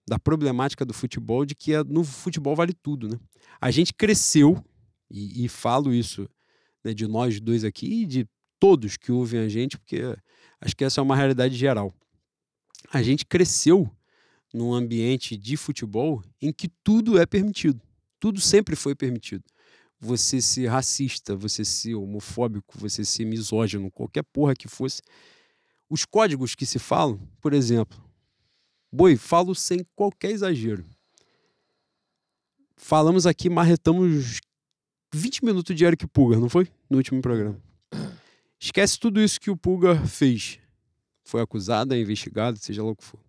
da 0.07 0.19
problemática 0.19 0.84
do 0.84 0.93
futebol, 0.93 1.45
de 1.45 1.56
que 1.56 1.73
é, 1.73 1.84
no 1.84 2.03
futebol 2.03 2.56
vale 2.56 2.73
tudo, 2.73 3.07
né? 3.07 3.18
A 3.61 3.72
gente 3.72 3.93
cresceu, 3.93 4.64
e, 5.10 5.45
e 5.45 5.48
falo 5.48 5.93
isso 5.93 6.27
né, 6.84 6.93
de 6.93 7.07
nós 7.07 7.39
dois 7.39 7.64
aqui 7.64 8.02
e 8.02 8.06
de 8.06 8.27
todos 8.60 8.98
que 8.98 9.11
ouvem 9.11 9.39
a 9.39 9.48
gente, 9.48 9.77
porque 9.77 10.02
acho 10.60 10.76
que 10.76 10.84
essa 10.84 10.99
é 10.99 11.03
uma 11.03 11.15
realidade 11.15 11.56
geral 11.56 11.93
a 12.89 13.02
gente 13.02 13.26
cresceu 13.26 13.89
num 14.53 14.73
ambiente 14.73 15.37
de 15.37 15.55
futebol 15.55 16.23
em 16.41 16.51
que 16.51 16.67
tudo 16.83 17.19
é 17.19 17.25
permitido. 17.25 17.81
Tudo 18.19 18.39
sempre 18.39 18.75
foi 18.75 18.95
permitido. 18.95 19.43
Você 19.99 20.41
ser 20.41 20.67
racista, 20.67 21.35
você 21.35 21.63
ser 21.63 21.95
homofóbico, 21.95 22.77
você 22.77 23.05
ser 23.05 23.25
misógino, 23.25 23.91
qualquer 23.91 24.23
porra 24.23 24.55
que 24.55 24.67
fosse. 24.67 25.01
Os 25.89 26.05
códigos 26.05 26.55
que 26.55 26.65
se 26.65 26.79
falam, 26.79 27.19
por 27.39 27.53
exemplo, 27.53 28.01
boi, 28.91 29.15
falo 29.15 29.53
sem 29.53 29.85
qualquer 29.95 30.31
exagero. 30.31 30.85
Falamos 32.75 33.27
aqui, 33.27 33.49
marretamos 33.49 34.39
20 35.13 35.45
minutos 35.45 35.75
de 35.75 35.85
Eric 35.85 36.07
Pulgar, 36.07 36.39
não 36.39 36.49
foi? 36.49 36.67
No 36.89 36.97
último 36.97 37.21
programa. 37.21 37.61
Esquece 38.59 38.99
tudo 38.99 39.21
isso 39.21 39.39
que 39.39 39.51
o 39.51 39.57
Pulgar 39.57 40.07
fez 40.07 40.59
foi 41.23 41.41
acusada, 41.41 41.97
investigada, 41.97 42.57
seja 42.57 42.83
lá 42.83 42.91
o 42.91 42.95
que 42.95 43.03
for. 43.03 43.19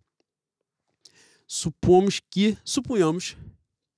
Supomos 1.55 2.19
que, 2.19 2.57
suponhamos 2.65 3.37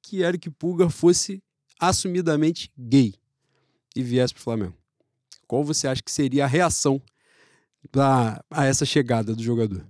que 0.02 0.22
Eric 0.22 0.50
Pulgar 0.50 0.90
fosse 0.90 1.40
assumidamente 1.78 2.68
gay 2.76 3.14
e 3.94 4.02
viesse 4.02 4.34
para 4.34 4.40
o 4.40 4.42
Flamengo. 4.42 4.74
Qual 5.46 5.62
você 5.62 5.86
acha 5.86 6.02
que 6.02 6.10
seria 6.10 6.42
a 6.42 6.48
reação 6.48 7.00
da, 7.92 8.44
a 8.50 8.64
essa 8.64 8.84
chegada 8.84 9.36
do 9.36 9.40
jogador? 9.40 9.86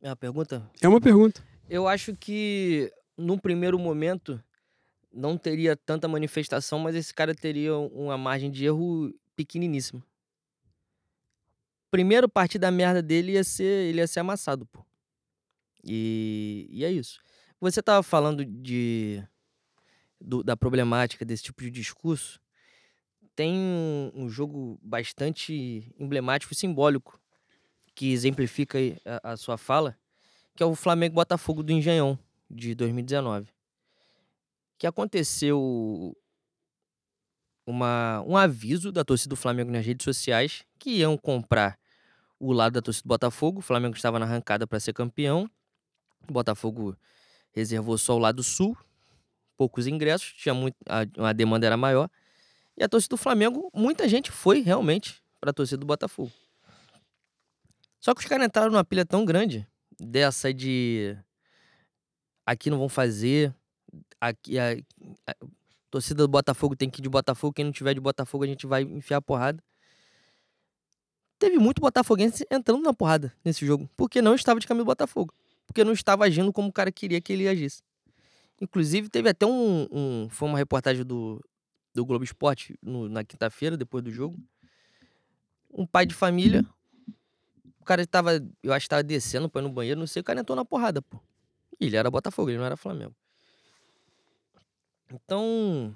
É 0.00 0.08
uma 0.08 0.14
pergunta? 0.14 0.70
É 0.80 0.86
uma 0.86 1.00
pergunta. 1.00 1.44
Eu 1.68 1.88
acho 1.88 2.14
que, 2.14 2.92
num 3.18 3.36
primeiro 3.36 3.76
momento, 3.76 4.40
não 5.12 5.36
teria 5.36 5.76
tanta 5.76 6.06
manifestação, 6.06 6.78
mas 6.78 6.94
esse 6.94 7.12
cara 7.12 7.34
teria 7.34 7.76
uma 7.76 8.16
margem 8.16 8.52
de 8.52 8.64
erro 8.64 9.12
pequeniníssima 9.34 10.00
primeiro 11.94 12.28
partido 12.28 12.62
da 12.62 12.72
merda 12.72 13.00
dele 13.00 13.34
ia 13.34 13.44
ser, 13.44 13.88
ele 13.88 13.98
ia 13.98 14.06
ser 14.08 14.18
amassado, 14.18 14.66
pô. 14.66 14.84
E, 15.84 16.66
e 16.70 16.84
é 16.84 16.90
isso. 16.90 17.20
Você 17.60 17.82
tava 17.82 18.02
falando 18.02 18.44
de 18.44 19.22
do, 20.20 20.42
da 20.42 20.56
problemática 20.56 21.24
desse 21.24 21.44
tipo 21.44 21.62
de 21.62 21.70
discurso. 21.70 22.40
Tem 23.36 23.52
um, 23.52 24.12
um 24.14 24.28
jogo 24.28 24.78
bastante 24.82 25.92
emblemático 25.98 26.52
e 26.52 26.56
simbólico 26.56 27.20
que 27.94 28.12
exemplifica 28.12 28.78
a, 29.04 29.32
a 29.32 29.36
sua 29.36 29.56
fala, 29.58 29.96
que 30.56 30.62
é 30.62 30.66
o 30.66 30.74
Flamengo 30.74 31.14
Botafogo 31.14 31.62
do 31.62 31.72
Engenhão 31.72 32.18
de 32.50 32.74
2019. 32.74 33.48
Que 34.78 34.86
aconteceu 34.86 36.16
uma, 37.66 38.22
um 38.26 38.36
aviso 38.36 38.90
da 38.90 39.04
torcida 39.04 39.30
do 39.30 39.36
Flamengo 39.36 39.70
nas 39.70 39.84
redes 39.84 40.04
sociais 40.04 40.64
que 40.78 40.98
iam 40.98 41.16
comprar 41.16 41.78
o 42.38 42.52
lado 42.52 42.74
da 42.74 42.82
torcida 42.82 43.04
do 43.04 43.08
Botafogo. 43.08 43.58
O 43.60 43.62
Flamengo 43.62 43.96
estava 43.96 44.18
na 44.18 44.26
arrancada 44.26 44.66
para 44.66 44.80
ser 44.80 44.92
campeão. 44.92 45.48
O 46.28 46.32
Botafogo 46.32 46.96
reservou 47.52 47.96
só 47.98 48.14
o 48.14 48.18
lado 48.18 48.42
sul, 48.42 48.76
poucos 49.56 49.86
ingressos, 49.86 50.32
tinha 50.32 50.54
muito, 50.54 50.76
a, 50.88 51.28
a 51.28 51.32
demanda 51.32 51.66
era 51.66 51.76
maior. 51.76 52.08
E 52.76 52.82
a 52.82 52.88
torcida 52.88 53.14
do 53.14 53.16
Flamengo, 53.16 53.70
muita 53.72 54.08
gente 54.08 54.30
foi 54.32 54.60
realmente 54.60 55.22
para 55.40 55.50
a 55.50 55.52
torcida 55.52 55.78
do 55.78 55.86
Botafogo. 55.86 56.32
Só 58.00 58.14
que 58.14 58.20
os 58.20 58.26
caras 58.26 58.46
entraram 58.46 58.70
numa 58.70 58.84
pilha 58.84 59.06
tão 59.06 59.24
grande 59.24 59.66
dessa 59.98 60.52
de 60.52 61.16
aqui 62.44 62.68
não 62.68 62.78
vão 62.78 62.88
fazer, 62.88 63.54
aqui 64.20 64.58
a, 64.58 64.72
a, 65.26 65.30
a 65.30 65.34
torcida 65.90 66.24
do 66.24 66.28
Botafogo 66.28 66.74
tem 66.74 66.90
que 66.90 67.00
ir 67.00 67.02
de 67.02 67.08
Botafogo, 67.08 67.54
quem 67.54 67.64
não 67.64 67.72
tiver 67.72 67.94
de 67.94 68.00
Botafogo 68.00 68.44
a 68.44 68.46
gente 68.46 68.66
vai 68.66 68.82
enfiar 68.82 69.18
a 69.18 69.22
porrada 69.22 69.62
teve 71.44 71.58
muito 71.58 71.80
botafoguense 71.80 72.46
entrando 72.50 72.82
na 72.82 72.94
porrada 72.94 73.32
nesse 73.44 73.66
jogo, 73.66 73.88
porque 73.96 74.22
não 74.22 74.34
estava 74.34 74.58
de 74.58 74.66
caminho 74.66 74.84
do 74.84 74.88
Botafogo, 74.88 75.34
porque 75.66 75.84
não 75.84 75.92
estava 75.92 76.24
agindo 76.24 76.52
como 76.52 76.68
o 76.68 76.72
cara 76.72 76.90
queria 76.92 77.20
que 77.20 77.32
ele 77.32 77.48
agisse. 77.48 77.82
Inclusive, 78.60 79.08
teve 79.08 79.28
até 79.28 79.46
um. 79.46 79.88
um 79.90 80.28
foi 80.30 80.48
uma 80.48 80.58
reportagem 80.58 81.04
do, 81.04 81.44
do 81.92 82.04
Globo 82.04 82.24
Esporte 82.24 82.78
no, 82.82 83.08
na 83.08 83.24
quinta-feira, 83.24 83.76
depois 83.76 84.02
do 84.02 84.10
jogo. 84.10 84.38
Um 85.70 85.86
pai 85.86 86.06
de 86.06 86.14
família. 86.14 86.64
O 87.80 87.84
cara 87.84 88.02
estava, 88.02 88.32
eu 88.62 88.72
acho 88.72 88.84
que 88.84 88.86
estava 88.86 89.02
descendo 89.02 89.48
para 89.48 89.60
ir 89.60 89.64
no 89.64 89.70
banheiro, 89.70 90.00
não 90.00 90.06
sei, 90.06 90.20
o 90.20 90.24
cara 90.24 90.40
entrou 90.40 90.56
na 90.56 90.64
porrada, 90.64 91.02
pô. 91.02 91.20
E 91.78 91.86
ele 91.86 91.96
era 91.96 92.10
Botafogo, 92.10 92.48
ele 92.48 92.58
não 92.58 92.64
era 92.64 92.76
Flamengo. 92.76 93.14
Então. 95.12 95.94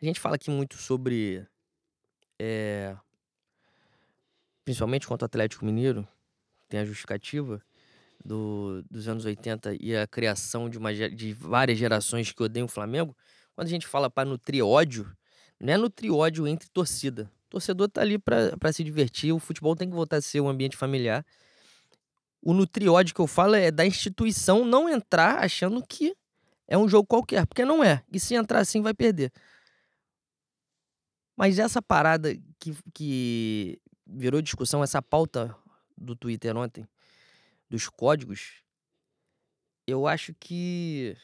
A 0.00 0.04
gente 0.04 0.20
fala 0.20 0.36
aqui 0.36 0.50
muito 0.50 0.76
sobre 0.76 1.44
é, 2.38 2.94
principalmente 4.64 5.06
contra 5.06 5.24
o 5.24 5.26
Atlético 5.26 5.64
Mineiro, 5.64 6.06
tem 6.68 6.80
a 6.80 6.84
justificativa 6.84 7.62
do, 8.26 8.82
dos 8.90 9.06
anos 9.06 9.24
80 9.24 9.76
e 9.80 9.96
a 9.96 10.06
criação 10.06 10.68
de, 10.68 10.76
uma, 10.76 10.92
de 10.92 11.32
várias 11.32 11.78
gerações 11.78 12.32
que 12.32 12.42
odeiam 12.42 12.66
o 12.66 12.68
Flamengo, 12.68 13.16
quando 13.54 13.68
a 13.68 13.70
gente 13.70 13.86
fala 13.86 14.10
para 14.10 14.28
nutrir 14.28 14.64
ódio, 14.64 15.10
não 15.60 15.72
é 15.72 15.76
nutrir 15.76 16.12
ódio 16.12 16.46
entre 16.46 16.68
torcida. 16.68 17.30
O 17.46 17.50
torcedor 17.50 17.88
tá 17.88 18.00
ali 18.00 18.18
para 18.18 18.72
se 18.72 18.82
divertir, 18.82 19.32
o 19.32 19.38
futebol 19.38 19.76
tem 19.76 19.88
que 19.88 19.94
voltar 19.94 20.16
a 20.16 20.20
ser 20.20 20.40
um 20.40 20.48
ambiente 20.48 20.76
familiar. 20.76 21.24
O 22.42 22.52
nutrir 22.52 22.90
ódio 22.90 23.14
que 23.14 23.20
eu 23.20 23.26
falo 23.26 23.54
é 23.54 23.70
da 23.70 23.86
instituição 23.86 24.64
não 24.64 24.88
entrar 24.88 25.38
achando 25.44 25.82
que 25.86 26.14
é 26.68 26.76
um 26.76 26.88
jogo 26.88 27.06
qualquer, 27.06 27.46
porque 27.46 27.64
não 27.64 27.82
é. 27.82 28.02
E 28.12 28.18
se 28.18 28.34
entrar 28.34 28.58
assim, 28.58 28.82
vai 28.82 28.92
perder. 28.92 29.32
Mas 31.36 31.58
essa 31.58 31.80
parada 31.80 32.34
que, 32.58 32.76
que 32.92 33.80
virou 34.06 34.42
discussão 34.42 34.82
essa 34.82 35.00
pauta 35.00 35.54
do 35.96 36.16
Twitter 36.16 36.56
ontem, 36.56 36.86
dos 37.68 37.88
códigos, 37.88 38.62
eu 39.86 40.06
acho 40.06 40.34
que 40.34 41.16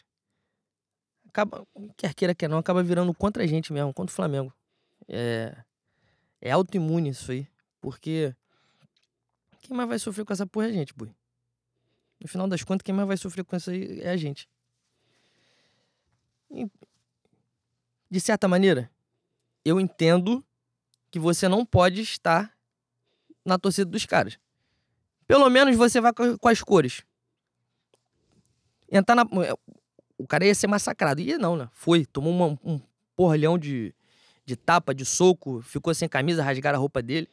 acaba, 1.28 1.66
quer 1.96 2.14
queira, 2.14 2.34
quer 2.34 2.48
não, 2.48 2.58
acaba 2.58 2.82
virando 2.82 3.12
contra 3.14 3.42
a 3.42 3.46
gente 3.46 3.72
mesmo, 3.72 3.92
contra 3.92 4.12
o 4.12 4.14
Flamengo. 4.14 4.52
É, 5.08 5.56
é 6.40 6.50
autoimune 6.50 7.10
isso 7.10 7.32
aí. 7.32 7.48
Porque 7.80 8.34
quem 9.60 9.76
mais 9.76 9.88
vai 9.88 9.98
sofrer 9.98 10.24
com 10.24 10.32
essa 10.32 10.46
porra 10.46 10.66
é 10.66 10.70
a 10.70 10.72
gente, 10.72 10.94
boi. 10.94 11.12
No 12.20 12.28
final 12.28 12.46
das 12.46 12.62
contas, 12.62 12.84
quem 12.84 12.94
mais 12.94 13.08
vai 13.08 13.16
sofrer 13.16 13.44
com 13.44 13.56
isso 13.56 13.70
aí 13.70 14.00
é 14.00 14.10
a 14.10 14.16
gente. 14.16 14.48
E, 16.50 16.70
de 18.08 18.20
certa 18.20 18.46
maneira, 18.46 18.90
eu 19.64 19.80
entendo 19.80 20.44
que 21.10 21.18
você 21.18 21.48
não 21.48 21.64
pode 21.64 22.00
estar 22.00 22.56
na 23.44 23.58
torcida 23.58 23.90
dos 23.90 24.06
caras. 24.06 24.38
Pelo 25.32 25.48
menos 25.48 25.74
você 25.74 25.98
vai 25.98 26.12
com 26.12 26.46
as 26.46 26.62
cores. 26.62 27.02
Entrar 28.90 29.14
na. 29.14 29.24
O 30.18 30.26
cara 30.26 30.44
ia 30.44 30.54
ser 30.54 30.66
massacrado. 30.66 31.22
Ia 31.22 31.38
não, 31.38 31.56
né? 31.56 31.70
Foi. 31.72 32.04
Tomou 32.04 32.30
uma, 32.30 32.58
um 32.62 32.78
porralhão 33.16 33.56
de, 33.56 33.94
de 34.44 34.56
tapa, 34.56 34.94
de 34.94 35.06
soco, 35.06 35.62
ficou 35.62 35.94
sem 35.94 36.06
camisa, 36.06 36.42
rasgaram 36.42 36.76
a 36.76 36.78
roupa 36.78 37.00
dele. 37.00 37.30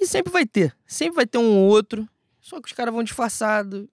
E 0.00 0.06
sempre 0.06 0.32
vai 0.32 0.46
ter. 0.46 0.74
Sempre 0.86 1.16
vai 1.16 1.26
ter 1.26 1.36
um 1.36 1.58
ou 1.58 1.68
outro. 1.68 2.08
Só 2.40 2.58
que 2.58 2.68
os 2.68 2.72
caras 2.72 2.94
vão 2.94 3.04
disfarçados. 3.04 3.86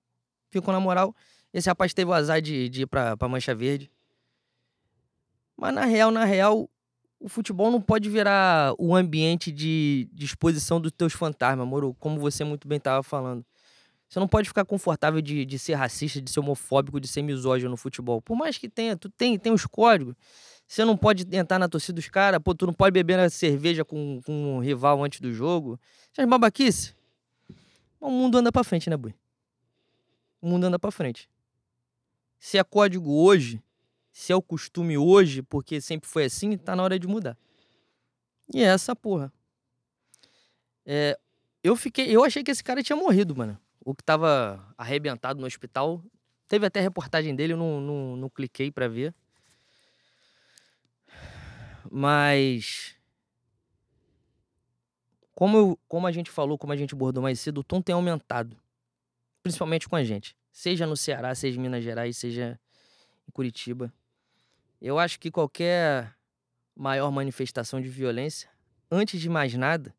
Ficam 0.52 0.74
na 0.74 0.80
moral. 0.80 1.14
Esse 1.54 1.68
rapaz 1.68 1.94
teve 1.94 2.10
o 2.10 2.14
azar 2.14 2.42
de, 2.42 2.70
de 2.70 2.84
ir 2.84 2.88
pra, 2.88 3.18
pra 3.18 3.28
Mancha 3.28 3.54
Verde. 3.54 3.92
Mas 5.58 5.74
na 5.74 5.84
real, 5.84 6.12
na 6.12 6.24
real, 6.24 6.70
o 7.22 7.30
futebol 7.30 7.70
não 7.70 7.80
pode 7.80 8.10
virar 8.10 8.74
o 8.80 8.96
ambiente 8.96 9.52
de, 9.52 10.10
de 10.12 10.26
exposição 10.26 10.82
dos 10.82 10.92
teus 10.92 11.14
fantasmas, 11.14 11.68
moro? 11.68 11.96
Como 12.00 12.20
você 12.20 12.44
muito 12.44 12.68
bem 12.68 12.78
estava 12.78 13.04
falando. 13.04 13.46
Você 14.10 14.20
não 14.20 14.28
pode 14.28 14.48
ficar 14.48 14.66
confortável 14.66 15.22
de, 15.22 15.46
de 15.46 15.60
ser 15.60 15.76
racista, 15.76 16.22
de 16.22 16.30
ser 16.30 16.40
homofóbico, 16.40 17.00
de 17.00 17.08
ser 17.08 17.22
misógino 17.22 17.70
no 17.70 17.78
futebol. 17.78 18.22
Por 18.22 18.36
mais 18.36 18.58
que 18.58 18.68
tenha, 18.68 18.98
tu 18.98 19.08
tem, 19.08 19.38
tem 19.38 19.54
os 19.54 19.66
códigos. 19.66 20.16
Você 20.68 20.84
não 20.84 20.98
pode 20.98 21.26
entrar 21.36 21.60
na 21.60 21.70
torcida 21.70 21.96
dos 21.96 22.10
caras, 22.10 22.40
pô, 22.44 22.56
tu 22.56 22.66
não 22.66 22.74
pode 22.74 22.92
beber 22.92 23.18
na 23.18 23.30
cerveja 23.30 23.86
com, 23.86 24.20
com 24.26 24.58
um 24.58 24.60
rival 24.60 25.04
antes 25.04 25.20
do 25.22 25.32
jogo. 25.32 25.80
Essas 26.12 26.28
babaquice. 26.28 26.96
O 28.00 28.10
mundo 28.10 28.38
anda 28.38 28.52
pra 28.52 28.64
frente, 28.64 28.90
né, 28.90 28.98
Bui? 28.98 29.14
O 30.42 30.48
mundo 30.48 30.66
anda 30.66 30.80
pra 30.80 30.92
frente. 30.92 31.30
Se 32.40 32.58
é 32.58 32.64
código 32.64 33.14
hoje, 33.14 33.62
se 34.12 34.32
é 34.32 34.36
o 34.36 34.42
costume 34.42 34.98
hoje, 34.98 35.42
porque 35.42 35.80
sempre 35.80 36.10
foi 36.10 36.26
assim, 36.26 36.58
tá 36.58 36.76
na 36.76 36.84
hora 36.84 37.00
de 37.00 37.08
mudar. 37.08 37.38
E 38.54 38.62
é 38.62 38.66
essa 38.66 38.96
porra. 38.96 39.32
É, 40.86 41.18
eu 41.64 41.76
fiquei, 41.76 42.14
eu 42.16 42.24
achei 42.24 42.44
que 42.44 42.52
esse 42.52 42.64
cara 42.64 42.84
tinha 42.84 42.96
morrido, 42.96 43.36
mano 43.36 43.60
o 43.84 43.96
que 43.96 44.02
estava 44.02 44.64
arrebentado 44.78 45.40
no 45.40 45.48
hospital. 45.48 46.04
Teve 46.48 46.66
até 46.66 46.80
reportagem 46.80 47.36
dele, 47.36 47.54
eu 47.54 47.58
não, 47.58 47.82
não, 47.82 48.16
não 48.16 48.30
cliquei 48.30 48.72
para 48.72 48.88
ver. 48.88 49.14
Mas. 51.90 52.96
Como, 55.34 55.58
eu, 55.58 55.80
como 55.88 56.06
a 56.06 56.12
gente 56.12 56.30
falou, 56.30 56.58
como 56.58 56.72
a 56.72 56.78
gente 56.78 56.94
abordou 56.94 57.24
mais 57.24 57.40
cedo, 57.40 57.60
o 57.60 57.64
tom 57.64 57.82
tem 57.82 57.96
aumentado. 57.96 58.56
Principalmente 59.42 59.90
com 59.90 59.96
a 59.96 60.04
gente. 60.04 60.36
Seja 60.52 60.86
no 60.86 60.96
Ceará, 60.96 61.34
seja 61.34 61.58
em 61.58 61.62
Minas 61.62 61.84
Gerais, 61.84 62.18
seja 62.18 62.60
em 63.28 63.32
Curitiba. 63.32 63.92
Eu 64.82 64.98
acho 64.98 65.20
que 65.20 65.30
qualquer 65.30 66.16
maior 66.76 67.12
manifestação 67.12 67.80
de 67.80 67.88
violência, 67.88 68.50
antes 68.90 69.22
de 69.22 69.30
mais 69.30 69.54
nada, 69.54 69.96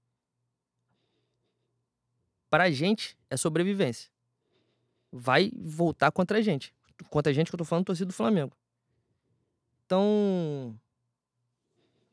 para 2.51 2.65
a 2.65 2.71
gente 2.71 3.17
é 3.31 3.37
sobrevivência. 3.37 4.11
Vai 5.13 5.53
voltar 5.57 6.11
contra 6.11 6.39
a 6.39 6.43
gente. 6.43 6.75
Contra 7.09 7.31
a 7.31 7.35
gente 7.35 7.49
que 7.49 7.55
eu 7.55 7.59
tô 7.59 7.65
falando, 7.65 7.85
torcida 7.85 8.07
do 8.07 8.13
Flamengo. 8.13 8.53
Então, 9.87 10.79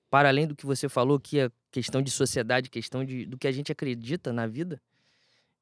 para 0.10 0.30
além 0.30 0.46
do 0.46 0.56
que 0.56 0.66
você 0.66 0.88
falou, 0.88 1.20
que 1.20 1.40
é 1.40 1.52
questão 1.72 2.02
de 2.02 2.12
sociedade, 2.12 2.70
questão 2.70 3.04
de, 3.04 3.26
do 3.26 3.38
que 3.38 3.48
a 3.48 3.52
gente 3.52 3.72
acredita 3.72 4.32
na 4.32 4.46
vida, 4.46 4.82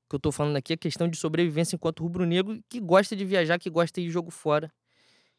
que 0.10 0.16
eu 0.16 0.20
tô 0.20 0.32
falando 0.32 0.56
aqui 0.56 0.74
é 0.74 0.78
questão 0.78 1.08
de 1.08 1.18
sobrevivência 1.18 1.76
enquanto 1.76 2.04
rubro-negro 2.04 2.62
que 2.70 2.80
gosta 2.80 3.16
de 3.16 3.24
viajar, 3.24 3.60
que 3.60 3.70
gosta 3.70 4.02
de 4.02 4.10
jogo 4.10 4.32
fora, 4.32 4.72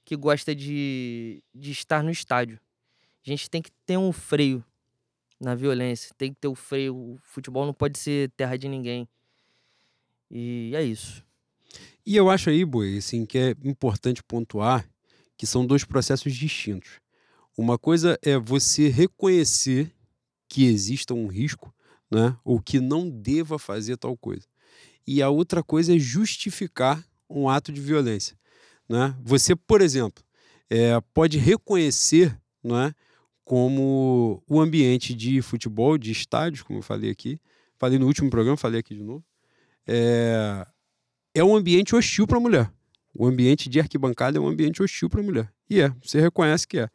que 0.08 0.16
gosta 0.16 0.54
de, 0.54 1.42
de 1.54 1.70
estar 1.70 2.02
no 2.02 2.10
estádio. 2.10 2.58
A 3.26 3.28
gente 3.28 3.50
tem 3.50 3.60
que 3.60 3.70
ter 3.84 3.98
um 3.98 4.10
freio 4.10 4.64
na 5.38 5.54
violência, 5.54 6.14
tem 6.16 6.32
que 6.32 6.40
ter 6.40 6.48
o 6.48 6.52
um 6.52 6.54
freio. 6.54 6.96
O 6.96 7.18
futebol 7.20 7.66
não 7.66 7.74
pode 7.74 7.98
ser 7.98 8.30
terra 8.30 8.56
de 8.56 8.68
ninguém. 8.68 9.06
E 10.30 10.72
é 10.74 10.82
isso. 10.82 11.22
E 12.06 12.16
eu 12.16 12.30
acho 12.30 12.48
aí, 12.48 12.64
Boi, 12.64 12.96
assim, 12.96 13.26
que 13.26 13.36
é 13.36 13.50
importante 13.62 14.22
pontuar 14.22 14.88
que 15.36 15.46
são 15.46 15.66
dois 15.66 15.84
processos 15.84 16.34
distintos. 16.34 16.92
Uma 17.54 17.76
coisa 17.76 18.18
é 18.22 18.38
você 18.38 18.88
reconhecer 18.88 19.92
que 20.48 20.64
exista 20.64 21.12
um 21.12 21.26
risco, 21.26 21.70
né, 22.10 22.34
ou 22.42 22.62
que 22.62 22.80
não 22.80 23.10
deva 23.10 23.58
fazer 23.58 23.98
tal 23.98 24.16
coisa. 24.16 24.46
E 25.06 25.20
a 25.20 25.28
outra 25.28 25.62
coisa 25.62 25.94
é 25.94 25.98
justificar 25.98 27.06
um 27.28 27.46
ato 27.46 27.70
de 27.70 27.80
violência. 27.82 28.38
Né? 28.88 29.14
Você, 29.22 29.54
por 29.54 29.80
exemplo, 29.80 30.24
é, 30.70 31.00
pode 31.12 31.38
reconhecer 31.38 32.38
é, 32.64 32.94
como 33.44 34.42
o 34.48 34.60
ambiente 34.60 35.14
de 35.14 35.40
futebol, 35.42 35.96
de 35.96 36.12
estádios, 36.12 36.62
como 36.62 36.78
eu 36.78 36.82
falei 36.82 37.10
aqui, 37.10 37.40
falei 37.78 37.98
no 37.98 38.06
último 38.06 38.30
programa, 38.30 38.56
falei 38.56 38.80
aqui 38.80 38.94
de 38.94 39.02
novo, 39.02 39.24
é, 39.86 40.66
é 41.34 41.44
um 41.44 41.56
ambiente 41.56 41.94
hostil 41.94 42.26
para 42.26 42.36
a 42.36 42.40
mulher. 42.40 42.70
O 43.14 43.26
ambiente 43.26 43.68
de 43.68 43.80
arquibancada 43.80 44.38
é 44.38 44.40
um 44.40 44.46
ambiente 44.46 44.82
hostil 44.82 45.08
para 45.08 45.20
a 45.20 45.24
mulher. 45.24 45.52
E 45.68 45.80
é, 45.80 45.90
você 46.02 46.20
reconhece 46.20 46.68
que 46.68 46.78
é. 46.78 46.88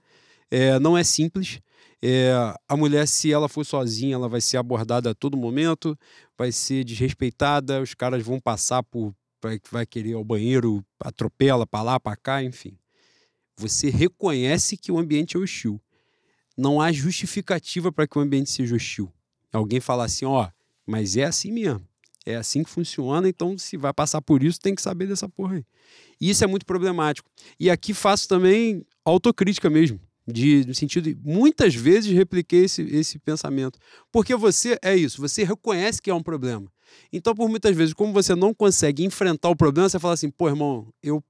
é 0.49 0.79
não 0.79 0.97
é 0.97 1.03
simples. 1.03 1.59
É, 2.01 2.33
a 2.67 2.77
mulher, 2.77 3.07
se 3.07 3.31
ela 3.31 3.47
for 3.47 3.65
sozinha, 3.65 4.15
ela 4.15 4.27
vai 4.27 4.41
ser 4.41 4.57
abordada 4.57 5.11
a 5.11 5.15
todo 5.15 5.37
momento, 5.37 5.97
vai 6.37 6.51
ser 6.51 6.83
desrespeitada, 6.83 7.81
os 7.81 7.93
caras 7.93 8.23
vão 8.23 8.39
passar 8.39 8.83
por. 8.83 9.13
Vai, 9.43 9.59
vai 9.69 9.85
querer 9.85 10.13
ao 10.13 10.23
banheiro, 10.23 10.81
atropela 10.97 11.67
para 11.67 11.83
lá, 11.83 11.99
para 11.99 12.15
cá, 12.15 12.41
enfim. 12.41 12.77
Você 13.57 13.89
reconhece 13.89 14.77
que 14.77 14.89
o 14.89 14.97
ambiente 14.97 15.35
é 15.35 15.39
hostil. 15.39 15.81
Não 16.57 16.79
há 16.79 16.93
justificativa 16.93 17.91
para 17.91 18.07
que 18.07 18.17
o 18.17 18.21
ambiente 18.21 18.49
seja 18.49 18.73
hostil. 18.73 19.11
Alguém 19.51 19.81
fala 19.81 20.05
assim, 20.05 20.23
ó, 20.23 20.49
mas 20.87 21.17
é 21.17 21.25
assim 21.25 21.51
mesmo. 21.51 21.85
É 22.25 22.37
assim 22.37 22.63
que 22.63 22.69
funciona, 22.69 23.27
então 23.27 23.57
se 23.57 23.75
vai 23.75 23.93
passar 23.93 24.21
por 24.21 24.41
isso, 24.41 24.61
tem 24.61 24.73
que 24.73 24.81
saber 24.81 25.07
dessa 25.07 25.27
porra 25.27 25.55
aí. 25.57 25.65
E 26.21 26.29
isso 26.29 26.41
é 26.41 26.47
muito 26.47 26.65
problemático. 26.65 27.29
E 27.59 27.69
aqui 27.69 27.93
faço 27.93 28.29
também 28.29 28.85
autocrítica 29.03 29.69
mesmo. 29.69 29.99
De, 30.25 30.63
no 30.65 30.73
sentido 30.73 31.13
de 31.13 31.19
muitas 31.21 31.75
vezes 31.75 32.13
repliquei 32.13 32.63
esse, 32.63 32.81
esse 32.83 33.19
pensamento. 33.19 33.77
Porque 34.09 34.33
você 34.37 34.79
é 34.81 34.95
isso, 34.95 35.19
você 35.19 35.43
reconhece 35.43 36.01
que 36.01 36.09
é 36.09 36.13
um 36.13 36.23
problema. 36.23 36.71
Então, 37.11 37.33
por 37.35 37.49
muitas 37.49 37.75
vezes, 37.75 37.93
como 37.93 38.13
você 38.13 38.35
não 38.35 38.53
consegue 38.53 39.03
enfrentar 39.03 39.49
o 39.49 39.55
problema, 39.55 39.89
você 39.89 39.99
fala 39.99 40.13
assim: 40.13 40.29
pô, 40.29 40.47
irmão, 40.47 40.87
eu 41.01 41.23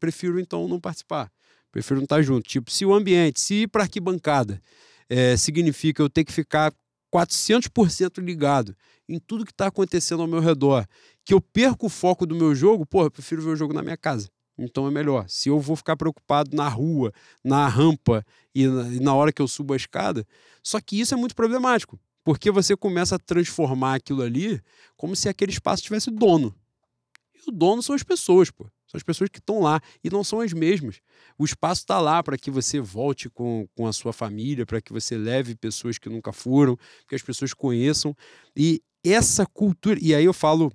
prefiro 0.00 0.38
então 0.40 0.68
não 0.68 0.80
participar, 0.80 1.30
prefiro 1.70 1.96
não 1.96 2.04
estar 2.04 2.22
junto. 2.22 2.48
Tipo, 2.48 2.70
se 2.70 2.84
o 2.84 2.94
ambiente, 2.94 3.40
se 3.40 3.62
ir 3.62 3.68
para 3.68 3.82
arquibancada 3.84 4.60
é, 5.08 5.36
significa 5.36 6.02
eu 6.02 6.08
ter 6.08 6.24
que 6.24 6.32
ficar 6.32 6.72
400% 7.14 8.22
ligado 8.22 8.74
em 9.08 9.18
tudo 9.18 9.44
que 9.44 9.52
está 9.52 9.66
acontecendo 9.66 10.22
ao 10.22 10.28
meu 10.28 10.40
redor, 10.40 10.86
que 11.24 11.34
eu 11.34 11.40
perco 11.40 11.86
o 11.86 11.90
foco 11.90 12.24
do 12.24 12.34
meu 12.34 12.54
jogo, 12.54 12.86
pô, 12.86 13.04
eu 13.04 13.10
prefiro 13.10 13.42
ver 13.42 13.50
o 13.50 13.56
jogo 13.56 13.74
na 13.74 13.82
minha 13.82 13.96
casa. 13.96 14.30
Então 14.56 14.86
é 14.86 14.90
melhor. 14.90 15.26
Se 15.28 15.48
eu 15.48 15.58
vou 15.58 15.76
ficar 15.76 15.96
preocupado 15.96 16.56
na 16.56 16.68
rua, 16.68 17.12
na 17.44 17.66
rampa 17.68 18.24
e 18.54 18.66
na, 18.66 18.88
e 18.88 19.00
na 19.00 19.14
hora 19.14 19.32
que 19.32 19.42
eu 19.42 19.48
subo 19.48 19.72
a 19.72 19.76
escada, 19.76 20.26
só 20.62 20.80
que 20.80 21.00
isso 21.00 21.14
é 21.14 21.16
muito 21.16 21.34
problemático, 21.34 21.98
porque 22.24 22.50
você 22.50 22.76
começa 22.76 23.16
a 23.16 23.18
transformar 23.18 23.94
aquilo 23.94 24.22
ali 24.22 24.60
como 24.96 25.16
se 25.16 25.28
aquele 25.28 25.52
espaço 25.52 25.82
tivesse 25.82 26.10
dono. 26.10 26.54
E 27.34 27.50
o 27.50 27.52
dono 27.52 27.82
são 27.82 27.94
as 27.94 28.02
pessoas, 28.02 28.50
pô. 28.50 28.64
São 28.86 28.98
as 28.98 29.02
pessoas 29.02 29.30
que 29.30 29.38
estão 29.38 29.60
lá 29.60 29.80
e 30.04 30.10
não 30.10 30.22
são 30.22 30.40
as 30.40 30.52
mesmas. 30.52 31.00
O 31.38 31.44
espaço 31.44 31.80
está 31.80 31.98
lá 31.98 32.22
para 32.22 32.36
que 32.36 32.50
você 32.50 32.78
volte 32.78 33.30
com, 33.30 33.66
com 33.74 33.86
a 33.86 33.92
sua 33.92 34.12
família, 34.12 34.66
para 34.66 34.82
que 34.82 34.92
você 34.92 35.16
leve 35.16 35.54
pessoas 35.54 35.96
que 35.96 36.10
nunca 36.10 36.30
foram, 36.30 36.76
que 37.08 37.14
as 37.14 37.22
pessoas 37.22 37.54
conheçam. 37.54 38.14
E 38.54 38.82
essa 39.02 39.46
cultura, 39.46 39.98
e 40.00 40.14
aí 40.14 40.24
eu 40.24 40.34
falo 40.34 40.70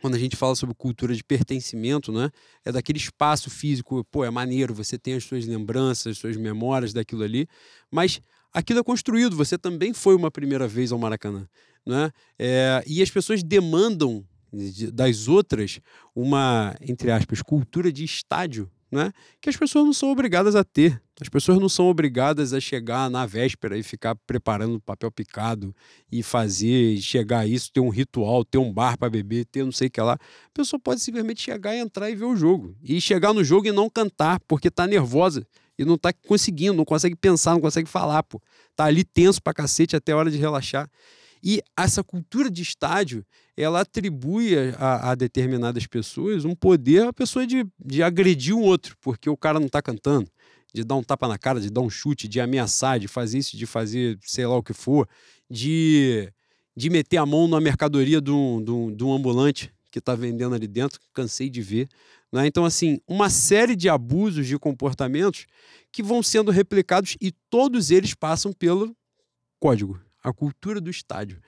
quando 0.00 0.14
a 0.14 0.18
gente 0.18 0.36
fala 0.36 0.54
sobre 0.56 0.74
cultura 0.74 1.14
de 1.14 1.22
pertencimento, 1.22 2.10
né? 2.10 2.30
É 2.64 2.72
daquele 2.72 2.98
espaço 2.98 3.48
físico, 3.48 4.04
pô, 4.04 4.24
é 4.24 4.30
maneiro, 4.30 4.74
você 4.74 4.98
tem 4.98 5.14
as 5.14 5.24
suas 5.24 5.46
lembranças, 5.46 6.12
as 6.12 6.18
suas 6.18 6.36
memórias 6.36 6.92
daquilo 6.92 7.22
ali, 7.22 7.46
mas 7.90 8.20
aquilo 8.52 8.80
é 8.80 8.82
construído, 8.82 9.36
você 9.36 9.56
também 9.56 9.92
foi 9.92 10.14
uma 10.14 10.30
primeira 10.30 10.68
vez 10.68 10.92
ao 10.92 10.98
Maracanã, 10.98 11.48
né? 11.86 12.10
É, 12.38 12.82
e 12.86 13.02
as 13.02 13.10
pessoas 13.10 13.42
demandam 13.42 14.24
das 14.92 15.28
outras 15.28 15.80
uma, 16.14 16.76
entre 16.80 17.10
aspas, 17.10 17.40
cultura 17.40 17.90
de 17.90 18.04
estádio, 18.04 18.70
né? 18.92 19.10
Que 19.40 19.48
as 19.48 19.56
pessoas 19.56 19.86
não 19.86 19.92
são 19.94 20.10
obrigadas 20.10 20.54
a 20.54 20.62
ter. 20.62 21.02
As 21.18 21.28
pessoas 21.28 21.58
não 21.58 21.68
são 21.68 21.86
obrigadas 21.86 22.52
a 22.52 22.60
chegar 22.60 23.08
na 23.08 23.24
véspera 23.24 23.78
e 23.78 23.82
ficar 23.82 24.14
preparando 24.26 24.78
papel 24.80 25.10
picado 25.10 25.74
e 26.10 26.22
fazer, 26.22 26.98
chegar 26.98 27.40
a 27.40 27.46
isso, 27.46 27.72
ter 27.72 27.80
um 27.80 27.88
ritual, 27.88 28.44
ter 28.44 28.58
um 28.58 28.72
bar 28.72 28.98
para 28.98 29.08
beber, 29.08 29.46
ter 29.46 29.64
não 29.64 29.72
sei 29.72 29.88
o 29.88 29.90
que 29.90 30.00
lá. 30.00 30.14
A 30.14 30.18
pessoa 30.52 30.78
pode 30.78 31.00
simplesmente 31.00 31.40
chegar 31.40 31.74
e 31.74 31.78
entrar 31.78 32.10
e 32.10 32.14
ver 32.14 32.26
o 32.26 32.36
jogo. 32.36 32.76
E 32.82 33.00
chegar 33.00 33.32
no 33.32 33.42
jogo 33.42 33.66
e 33.66 33.72
não 33.72 33.88
cantar, 33.88 34.38
porque 34.46 34.70
tá 34.70 34.86
nervosa 34.86 35.46
e 35.78 35.84
não 35.84 35.96
tá 35.96 36.12
conseguindo, 36.12 36.74
não 36.74 36.84
consegue 36.84 37.16
pensar, 37.16 37.52
não 37.52 37.60
consegue 37.60 37.88
falar, 37.88 38.22
pô. 38.24 38.42
Tá 38.76 38.84
ali 38.84 39.02
tenso 39.02 39.42
pra 39.42 39.54
cacete 39.54 39.96
até 39.96 40.12
a 40.12 40.16
hora 40.16 40.30
de 40.30 40.36
relaxar. 40.36 40.90
E 41.42 41.60
essa 41.76 42.04
cultura 42.04 42.50
de 42.50 42.62
estádio, 42.62 43.24
ela 43.56 43.80
atribui 43.80 44.54
a, 44.78 45.10
a 45.10 45.14
determinadas 45.14 45.86
pessoas 45.86 46.44
um 46.44 46.54
poder 46.54 47.06
a 47.06 47.12
pessoa 47.12 47.46
de, 47.46 47.66
de 47.84 48.02
agredir 48.02 48.54
um 48.54 48.62
outro, 48.62 48.96
porque 49.00 49.28
o 49.28 49.36
cara 49.36 49.58
não 49.58 49.66
está 49.66 49.82
cantando, 49.82 50.30
de 50.72 50.84
dar 50.84 50.94
um 50.94 51.02
tapa 51.02 51.26
na 51.26 51.36
cara, 51.36 51.60
de 51.60 51.68
dar 51.70 51.80
um 51.80 51.90
chute, 51.90 52.28
de 52.28 52.40
ameaçar, 52.40 53.00
de 53.00 53.08
fazer 53.08 53.38
isso, 53.38 53.56
de 53.56 53.66
fazer 53.66 54.18
sei 54.22 54.46
lá 54.46 54.56
o 54.56 54.62
que 54.62 54.72
for, 54.72 55.08
de, 55.50 56.32
de 56.76 56.88
meter 56.88 57.16
a 57.16 57.26
mão 57.26 57.48
na 57.48 57.60
mercadoria 57.60 58.20
de 58.20 58.30
um, 58.30 58.62
de 58.62 58.70
um, 58.70 58.94
de 58.94 59.04
um 59.04 59.12
ambulante 59.12 59.72
que 59.90 59.98
está 59.98 60.14
vendendo 60.14 60.54
ali 60.54 60.66
dentro, 60.66 61.00
cansei 61.12 61.50
de 61.50 61.60
ver. 61.60 61.88
Né? 62.32 62.46
Então, 62.46 62.64
assim, 62.64 62.98
uma 63.06 63.28
série 63.28 63.76
de 63.76 63.88
abusos 63.88 64.46
de 64.46 64.58
comportamentos 64.58 65.46
que 65.92 66.02
vão 66.02 66.22
sendo 66.22 66.50
replicados 66.50 67.16
e 67.20 67.30
todos 67.50 67.90
eles 67.90 68.14
passam 68.14 68.52
pelo 68.52 68.96
código, 69.60 70.00
a 70.22 70.32
cultura 70.32 70.80
do 70.80 70.90
estádio. 70.90 71.40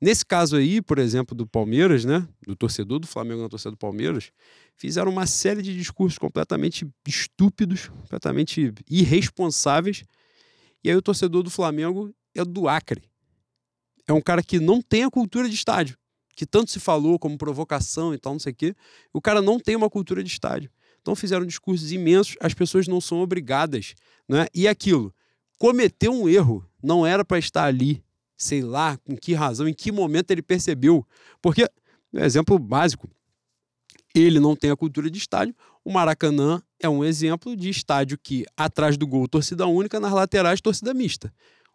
Nesse 0.00 0.24
caso 0.24 0.56
aí, 0.56 0.82
por 0.82 0.98
exemplo, 0.98 1.34
do 1.34 1.46
Palmeiras, 1.46 2.04
né, 2.04 2.28
do 2.46 2.54
torcedor 2.54 2.98
do 2.98 3.06
Flamengo 3.06 3.40
na 3.40 3.48
torcida 3.48 3.70
do 3.70 3.76
Palmeiras, 3.76 4.32
fizeram 4.76 5.10
uma 5.10 5.24
série 5.24 5.62
de 5.62 5.74
discursos 5.74 6.18
completamente 6.18 6.86
estúpidos, 7.08 7.88
completamente 7.88 8.74
irresponsáveis. 8.90 10.04
E 10.82 10.90
aí 10.90 10.96
o 10.96 11.00
torcedor 11.00 11.42
do 11.42 11.50
Flamengo 11.50 12.14
é 12.34 12.44
do 12.44 12.68
Acre. 12.68 13.02
É 14.06 14.12
um 14.12 14.20
cara 14.20 14.42
que 14.42 14.60
não 14.60 14.82
tem 14.82 15.04
a 15.04 15.10
cultura 15.10 15.48
de 15.48 15.54
estádio, 15.54 15.96
que 16.36 16.44
tanto 16.44 16.70
se 16.70 16.78
falou 16.78 17.18
como 17.18 17.38
provocação 17.38 18.12
e 18.12 18.18
tal, 18.18 18.34
não 18.34 18.40
sei 18.40 18.52
o 18.52 18.56
quê. 18.56 18.76
O 19.10 19.22
cara 19.22 19.40
não 19.40 19.58
tem 19.58 19.74
uma 19.74 19.88
cultura 19.88 20.22
de 20.22 20.28
estádio. 20.28 20.70
Então 21.00 21.16
fizeram 21.16 21.46
discursos 21.46 21.92
imensos, 21.92 22.36
as 22.40 22.52
pessoas 22.52 22.86
não 22.86 23.00
são 23.00 23.20
obrigadas, 23.20 23.94
né? 24.28 24.46
E 24.54 24.68
aquilo, 24.68 25.14
cometeu 25.58 26.12
um 26.12 26.28
erro, 26.28 26.68
não 26.82 27.06
era 27.06 27.24
para 27.24 27.38
estar 27.38 27.64
ali, 27.64 28.03
sei 28.36 28.62
lá 28.62 28.96
com 28.98 29.16
que 29.16 29.34
razão, 29.34 29.68
em 29.68 29.74
que 29.74 29.92
momento 29.92 30.30
ele 30.30 30.42
percebeu. 30.42 31.06
Porque, 31.40 31.68
exemplo 32.12 32.58
básico, 32.58 33.08
ele 34.14 34.38
não 34.38 34.54
tem 34.54 34.70
a 34.70 34.76
cultura 34.76 35.10
de 35.10 35.18
estádio. 35.18 35.54
O 35.84 35.92
Maracanã 35.92 36.62
é 36.80 36.88
um 36.88 37.04
exemplo 37.04 37.56
de 37.56 37.68
estádio 37.68 38.18
que, 38.18 38.44
atrás 38.56 38.96
do 38.96 39.06
gol, 39.06 39.28
torcida 39.28 39.66
única, 39.66 39.98
nas 39.98 40.12
laterais, 40.12 40.60
torcida 40.60 40.94
mista. 40.94 41.32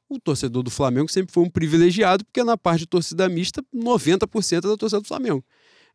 O 0.08 0.20
torcedor 0.20 0.64
do 0.64 0.72
Flamengo 0.72 1.08
sempre 1.10 1.32
foi 1.32 1.44
um 1.44 1.50
privilegiado, 1.50 2.26
porque 2.26 2.44
na 2.44 2.58
parte 2.58 2.80
de 2.80 2.88
torcida 2.88 3.30
mista, 3.30 3.64
90% 3.74 4.58
é 4.58 4.62
da 4.62 4.78
torcida 4.78 5.02
do 5.02 5.08
Flamengo. 5.08 5.44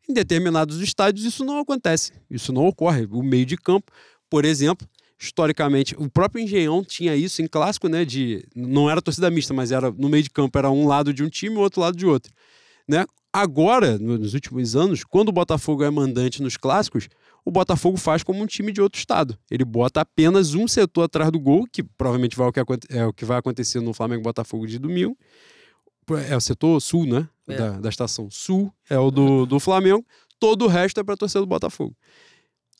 Em 0.07 0.13
determinados 0.13 0.79
estádios, 0.79 1.25
isso 1.25 1.43
não 1.43 1.59
acontece, 1.59 2.13
isso 2.29 2.53
não 2.53 2.65
ocorre. 2.67 3.07
O 3.11 3.21
meio 3.23 3.45
de 3.45 3.57
campo, 3.57 3.91
por 4.29 4.45
exemplo, 4.45 4.87
historicamente, 5.19 5.95
o 5.97 6.09
próprio 6.09 6.43
Engenhão 6.43 6.83
tinha 6.83 7.15
isso 7.15 7.41
em 7.41 7.47
clássico, 7.47 7.87
né? 7.87 8.03
De 8.03 8.45
não 8.55 8.89
era 8.89 9.01
torcida 9.01 9.29
mista, 9.29 9.53
mas 9.53 9.71
era 9.71 9.91
no 9.91 10.09
meio 10.09 10.23
de 10.23 10.29
campo 10.29 10.57
era 10.57 10.69
um 10.69 10.87
lado 10.87 11.13
de 11.13 11.23
um 11.23 11.29
time 11.29 11.55
e 11.55 11.57
o 11.57 11.61
outro 11.61 11.81
lado 11.81 11.97
de 11.97 12.05
outro, 12.05 12.31
né? 12.87 13.05
Agora, 13.31 13.97
nos 13.97 14.33
últimos 14.33 14.77
anos, 14.77 15.03
quando 15.03 15.27
o 15.27 15.31
Botafogo 15.33 15.83
é 15.83 15.89
mandante 15.89 16.41
nos 16.41 16.55
clássicos, 16.55 17.09
o 17.43 17.51
Botafogo 17.51 17.97
faz 17.97 18.23
como 18.23 18.41
um 18.41 18.45
time 18.45 18.71
de 18.71 18.81
outro 18.81 18.97
estado. 18.97 19.37
Ele 19.51 19.65
bota 19.65 19.99
apenas 19.99 20.53
um 20.53 20.69
setor 20.69 21.03
atrás 21.03 21.29
do 21.29 21.37
gol, 21.37 21.67
que 21.69 21.83
provavelmente 21.83 22.35
vai 22.37 22.47
o 22.47 22.51
que, 22.53 22.61
é 22.89 23.05
o 23.05 23.11
que 23.11 23.25
vai 23.25 23.37
acontecer 23.37 23.81
no 23.81 23.93
Flamengo 23.93 24.23
Botafogo 24.23 24.65
de 24.65 24.79
domingo. 24.79 25.17
É 26.29 26.37
o 26.37 26.39
setor 26.39 26.79
sul, 26.79 27.05
né? 27.05 27.27
É. 27.45 27.57
Da, 27.57 27.71
da 27.71 27.89
estação 27.89 28.31
sul, 28.31 28.73
é 28.89 28.97
o 28.97 29.11
do, 29.11 29.45
do 29.45 29.59
Flamengo. 29.59 30.05
Todo 30.39 30.63
o 30.63 30.67
resto 30.69 31.01
é 31.01 31.03
para 31.03 31.17
torcer 31.17 31.41
do 31.41 31.45
Botafogo. 31.45 31.93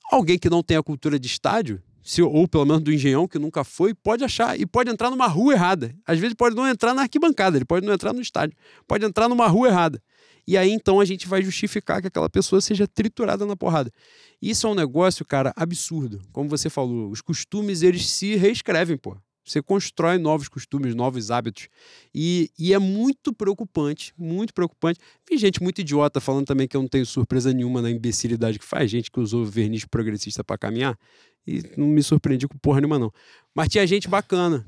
Alguém 0.10 0.40
que 0.40 0.50
não 0.50 0.64
tem 0.64 0.78
a 0.78 0.84
cultura 0.84 1.20
de 1.20 1.28
estádio 1.28 1.84
se, 2.06 2.22
ou 2.22 2.48
pelo 2.48 2.66
menos 2.66 2.84
do 2.84 2.94
engenhão, 2.94 3.28
que 3.28 3.40
nunca 3.40 3.64
foi, 3.64 3.92
pode 3.92 4.24
achar 4.24 4.60
e 4.60 4.64
pode 4.64 4.92
entrar 4.92 5.10
numa 5.10 5.26
rua 5.26 5.54
errada. 5.54 5.92
Às 6.06 6.20
vezes 6.20 6.36
pode 6.36 6.56
não 6.56 6.68
entrar 6.68 6.94
na 6.94 7.02
arquibancada, 7.02 7.58
ele 7.58 7.66
pode 7.66 7.84
não 7.84 7.92
entrar 7.92 8.14
no 8.14 8.22
estádio, 8.22 8.56
pode 8.88 9.04
entrar 9.04 9.28
numa 9.28 9.48
rua 9.48 9.70
errada. 9.70 10.00
E 10.48 10.56
aí 10.56 10.70
então 10.70 11.00
a 11.00 11.06
gente 11.06 11.28
vai 11.28 11.42
justificar 11.42 12.02
que 12.02 12.08
aquela 12.08 12.30
pessoa 12.30 12.62
seja 12.62 12.88
triturada 12.88 13.44
na 13.44 13.56
porrada. 13.56 13.92
Isso 14.40 14.68
é 14.68 14.70
um 14.70 14.76
negócio, 14.76 15.26
cara, 15.26 15.52
absurdo. 15.56 16.22
Como 16.32 16.48
você 16.48 16.70
falou, 16.70 17.10
os 17.10 17.22
costumes 17.22 17.82
eles 17.82 18.08
se 18.08 18.36
reescrevem, 18.36 18.98
pô. 18.98 19.18
Você 19.44 19.62
constrói 19.62 20.20
novos 20.20 20.48
costumes, 20.48 20.94
novos 20.94 21.32
hábitos. 21.32 21.70
E, 22.14 22.52
e 22.58 22.74
é 22.74 22.80
muito 22.80 23.34
preocupante, 23.34 24.14
muito 24.16 24.54
preocupante. 24.54 25.00
Vi 25.30 25.38
gente 25.38 25.62
muito 25.62 25.82
idiota 25.82 26.20
falando 26.20 26.46
também 26.46 26.68
que 26.68 26.78
eu 26.78 26.82
não 26.82 26.88
tenho 26.88 27.06
surpresa 27.06 27.52
nenhuma 27.54 27.82
na 27.82 27.90
imbecilidade 27.90 28.58
que 28.58 28.66
faz, 28.66 28.90
gente 28.90 29.12
que 29.12 29.20
usou 29.20 29.46
verniz 29.46 29.86
progressista 29.86 30.44
para 30.44 30.58
caminhar. 30.58 30.98
E 31.48 31.64
não 31.78 31.88
me 31.88 32.02
surpreendi 32.02 32.48
com 32.48 32.58
porra 32.58 32.82
nenhuma, 32.82 33.00
não. 33.00 33.12
Mas 33.54 33.70
tinha 33.70 33.86
gente 33.86 34.08
bacana, 34.08 34.68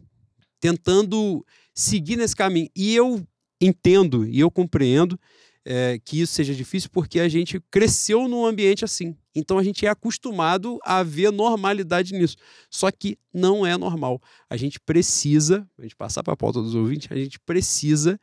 tentando 0.60 1.46
seguir 1.74 2.18
nesse 2.18 2.36
caminho. 2.36 2.70
E 2.76 2.96
eu 2.96 3.26
entendo 3.62 4.26
e 4.26 4.40
eu 4.40 4.52
compreendo 4.52 5.20
é, 5.66 6.00
que 6.00 6.22
isso 6.22 6.34
seja 6.34 6.56
difícil 6.56 6.90
porque 6.92 7.20
a 7.20 7.28
gente 7.28 7.60
cresceu 7.70 8.28
num 8.28 8.46
ambiente 8.46 8.86
assim. 8.86 9.16
Então 9.36 9.58
a 9.58 9.64
gente 9.64 9.86
é 9.86 9.90
acostumado 9.90 10.80
a 10.84 11.04
ver 11.04 11.32
normalidade 11.32 12.14
nisso. 12.14 12.38
Só 12.70 12.90
que 12.90 13.18
não 13.34 13.66
é 13.66 13.76
normal. 13.78 14.22
A 14.50 14.56
gente 14.56 14.80
precisa, 14.80 15.68
a 15.78 15.82
gente 15.82 15.96
passar 15.96 16.24
para 16.24 16.34
a 16.34 16.38
pauta 16.38 16.62
dos 16.62 16.74
ouvintes, 16.74 17.12
a 17.12 17.16
gente 17.16 17.38
precisa 17.40 18.18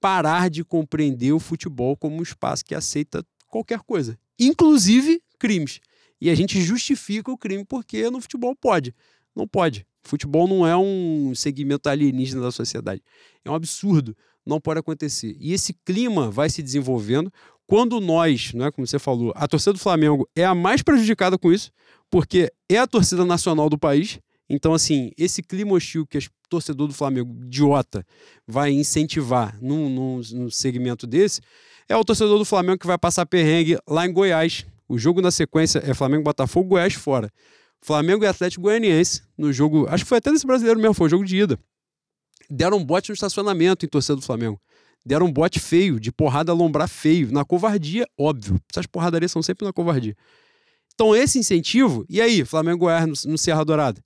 parar 0.00 0.48
de 0.48 0.64
compreender 0.64 1.32
o 1.32 1.40
futebol 1.40 1.96
como 1.96 2.16
um 2.16 2.22
espaço 2.22 2.64
que 2.64 2.74
aceita 2.74 3.24
qualquer 3.48 3.80
coisa, 3.80 4.18
inclusive 4.38 5.22
crimes. 5.38 5.80
E 6.24 6.30
a 6.30 6.34
gente 6.34 6.58
justifica 6.62 7.30
o 7.30 7.36
crime 7.36 7.66
porque 7.66 8.08
no 8.08 8.18
futebol 8.18 8.56
pode. 8.56 8.94
Não 9.36 9.46
pode. 9.46 9.86
Futebol 10.02 10.48
não 10.48 10.66
é 10.66 10.74
um 10.74 11.34
segmento 11.34 11.86
alienígena 11.86 12.40
da 12.40 12.50
sociedade. 12.50 13.02
É 13.44 13.50
um 13.50 13.54
absurdo 13.54 14.16
não 14.46 14.58
pode 14.58 14.80
acontecer. 14.80 15.36
E 15.38 15.52
esse 15.52 15.74
clima 15.84 16.30
vai 16.30 16.48
se 16.48 16.62
desenvolvendo 16.62 17.30
quando 17.66 18.00
nós, 18.00 18.54
né, 18.54 18.70
como 18.70 18.86
você 18.86 18.98
falou, 18.98 19.34
a 19.36 19.46
torcida 19.46 19.74
do 19.74 19.78
Flamengo 19.78 20.26
é 20.34 20.46
a 20.46 20.54
mais 20.54 20.80
prejudicada 20.80 21.36
com 21.36 21.52
isso, 21.52 21.70
porque 22.10 22.50
é 22.70 22.78
a 22.78 22.86
torcida 22.86 23.26
nacional 23.26 23.68
do 23.68 23.78
país. 23.78 24.18
Então, 24.48 24.72
assim, 24.72 25.10
esse 25.18 25.42
clima 25.42 25.72
hostil 25.72 26.06
que 26.06 26.16
o 26.16 26.22
torcedor 26.48 26.88
do 26.88 26.94
Flamengo, 26.94 27.34
idiota, 27.44 28.02
vai 28.46 28.70
incentivar 28.70 29.58
num, 29.60 29.90
num, 29.90 30.20
num 30.32 30.50
segmento 30.50 31.06
desse, 31.06 31.42
é 31.86 31.94
o 31.94 32.04
torcedor 32.04 32.38
do 32.38 32.46
Flamengo 32.46 32.78
que 32.78 32.86
vai 32.86 32.96
passar 32.96 33.26
perrengue 33.26 33.76
lá 33.86 34.06
em 34.06 34.12
Goiás. 34.12 34.64
O 34.88 34.98
jogo 34.98 35.20
na 35.20 35.30
sequência 35.30 35.82
é 35.84 35.94
Flamengo-Botafogo, 35.94 36.70
Goiás 36.70 36.94
fora. 36.94 37.30
Flamengo 37.80 38.24
e 38.24 38.26
Atlético 38.26 38.62
Goianiense 38.62 39.22
no 39.36 39.52
jogo, 39.52 39.86
acho 39.88 40.04
que 40.04 40.08
foi 40.08 40.18
até 40.18 40.30
nesse 40.30 40.46
brasileiro 40.46 40.80
mesmo, 40.80 40.94
foi 40.94 41.06
o 41.06 41.10
jogo 41.10 41.24
de 41.24 41.36
ida 41.36 41.58
deram 42.50 42.78
um 42.78 42.84
bote 42.84 43.10
no 43.10 43.14
estacionamento 43.14 43.84
em 43.84 43.88
torcida 43.88 44.16
do 44.16 44.22
Flamengo. 44.22 44.60
Deram 45.04 45.26
um 45.26 45.32
bote 45.32 45.60
feio, 45.60 46.00
de 46.00 46.10
porrada 46.10 46.52
lombrar 46.52 46.88
feio, 46.88 47.30
na 47.30 47.44
covardia, 47.44 48.06
óbvio. 48.18 48.58
Essas 48.70 48.86
porradarias 48.86 49.30
são 49.30 49.42
sempre 49.42 49.66
na 49.66 49.72
covardia. 49.72 50.16
Então, 50.94 51.14
esse 51.14 51.38
incentivo, 51.38 52.04
e 52.08 52.20
aí, 52.20 52.44
Flamengo 52.44 52.78
Goiás 52.78 53.24
no, 53.24 53.32
no 53.32 53.38
Serra 53.38 53.64
Dourada? 53.64 54.02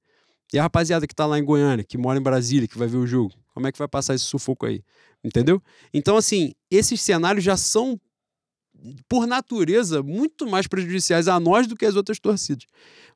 E 0.52 0.58
a 0.58 0.62
rapaziada 0.62 1.06
que 1.06 1.14
tá 1.14 1.26
lá 1.26 1.38
em 1.38 1.44
Goiânia, 1.44 1.84
que 1.84 1.98
mora 1.98 2.18
em 2.18 2.22
Brasília, 2.22 2.66
que 2.66 2.78
vai 2.78 2.88
ver 2.88 2.96
o 2.96 3.06
jogo, 3.06 3.34
como 3.52 3.66
é 3.66 3.72
que 3.72 3.78
vai 3.78 3.86
passar 3.86 4.14
esse 4.14 4.24
sufoco 4.24 4.66
aí? 4.66 4.82
Entendeu? 5.22 5.62
Então, 5.92 6.16
assim, 6.16 6.52
esses 6.70 7.00
cenários 7.00 7.44
já 7.44 7.56
são, 7.56 8.00
por 9.08 9.26
natureza, 9.26 10.02
muito 10.02 10.46
mais 10.46 10.66
prejudiciais 10.66 11.28
a 11.28 11.38
nós 11.38 11.66
do 11.66 11.76
que 11.76 11.86
as 11.86 11.96
outras 11.96 12.18
torcidas. 12.18 12.64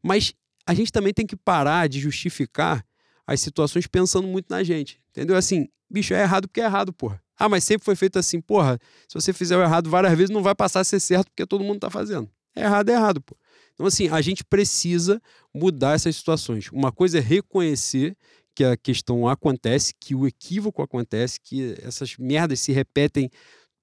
Mas 0.02 0.34
a 0.66 0.74
gente 0.74 0.92
também 0.92 1.12
tem 1.12 1.26
que 1.26 1.36
parar 1.36 1.88
de 1.88 2.00
justificar 2.00 2.84
as 3.26 3.40
situações 3.40 3.86
pensando 3.86 4.26
muito 4.26 4.46
na 4.50 4.62
gente. 4.62 5.00
Entendeu? 5.10 5.36
Assim, 5.36 5.68
bicho, 5.90 6.14
é 6.14 6.22
errado 6.22 6.48
porque 6.48 6.60
é 6.60 6.64
errado, 6.64 6.92
porra. 6.92 7.22
Ah, 7.38 7.48
mas 7.48 7.64
sempre 7.64 7.84
foi 7.84 7.96
feito 7.96 8.18
assim, 8.18 8.40
porra. 8.40 8.78
Se 9.08 9.14
você 9.14 9.32
fizer 9.32 9.56
o 9.56 9.62
errado 9.62 9.90
várias 9.90 10.16
vezes, 10.16 10.30
não 10.30 10.42
vai 10.42 10.54
passar 10.54 10.80
a 10.80 10.84
ser 10.84 11.00
certo 11.00 11.28
porque 11.30 11.46
todo 11.46 11.64
mundo 11.64 11.80
tá 11.80 11.90
fazendo. 11.90 12.30
É 12.54 12.62
errado, 12.62 12.88
é 12.88 12.92
errado, 12.92 13.20
pô. 13.20 13.36
Então, 13.74 13.86
assim, 13.86 14.08
a 14.08 14.20
gente 14.20 14.44
precisa 14.44 15.20
mudar 15.54 15.94
essas 15.94 16.14
situações. 16.16 16.68
Uma 16.70 16.92
coisa 16.92 17.18
é 17.18 17.20
reconhecer 17.20 18.16
que 18.54 18.64
a 18.64 18.76
questão 18.76 19.26
acontece, 19.26 19.94
que 19.98 20.14
o 20.14 20.26
equívoco 20.26 20.82
acontece, 20.82 21.40
que 21.40 21.74
essas 21.82 22.16
merdas 22.18 22.60
se 22.60 22.70
repetem 22.70 23.30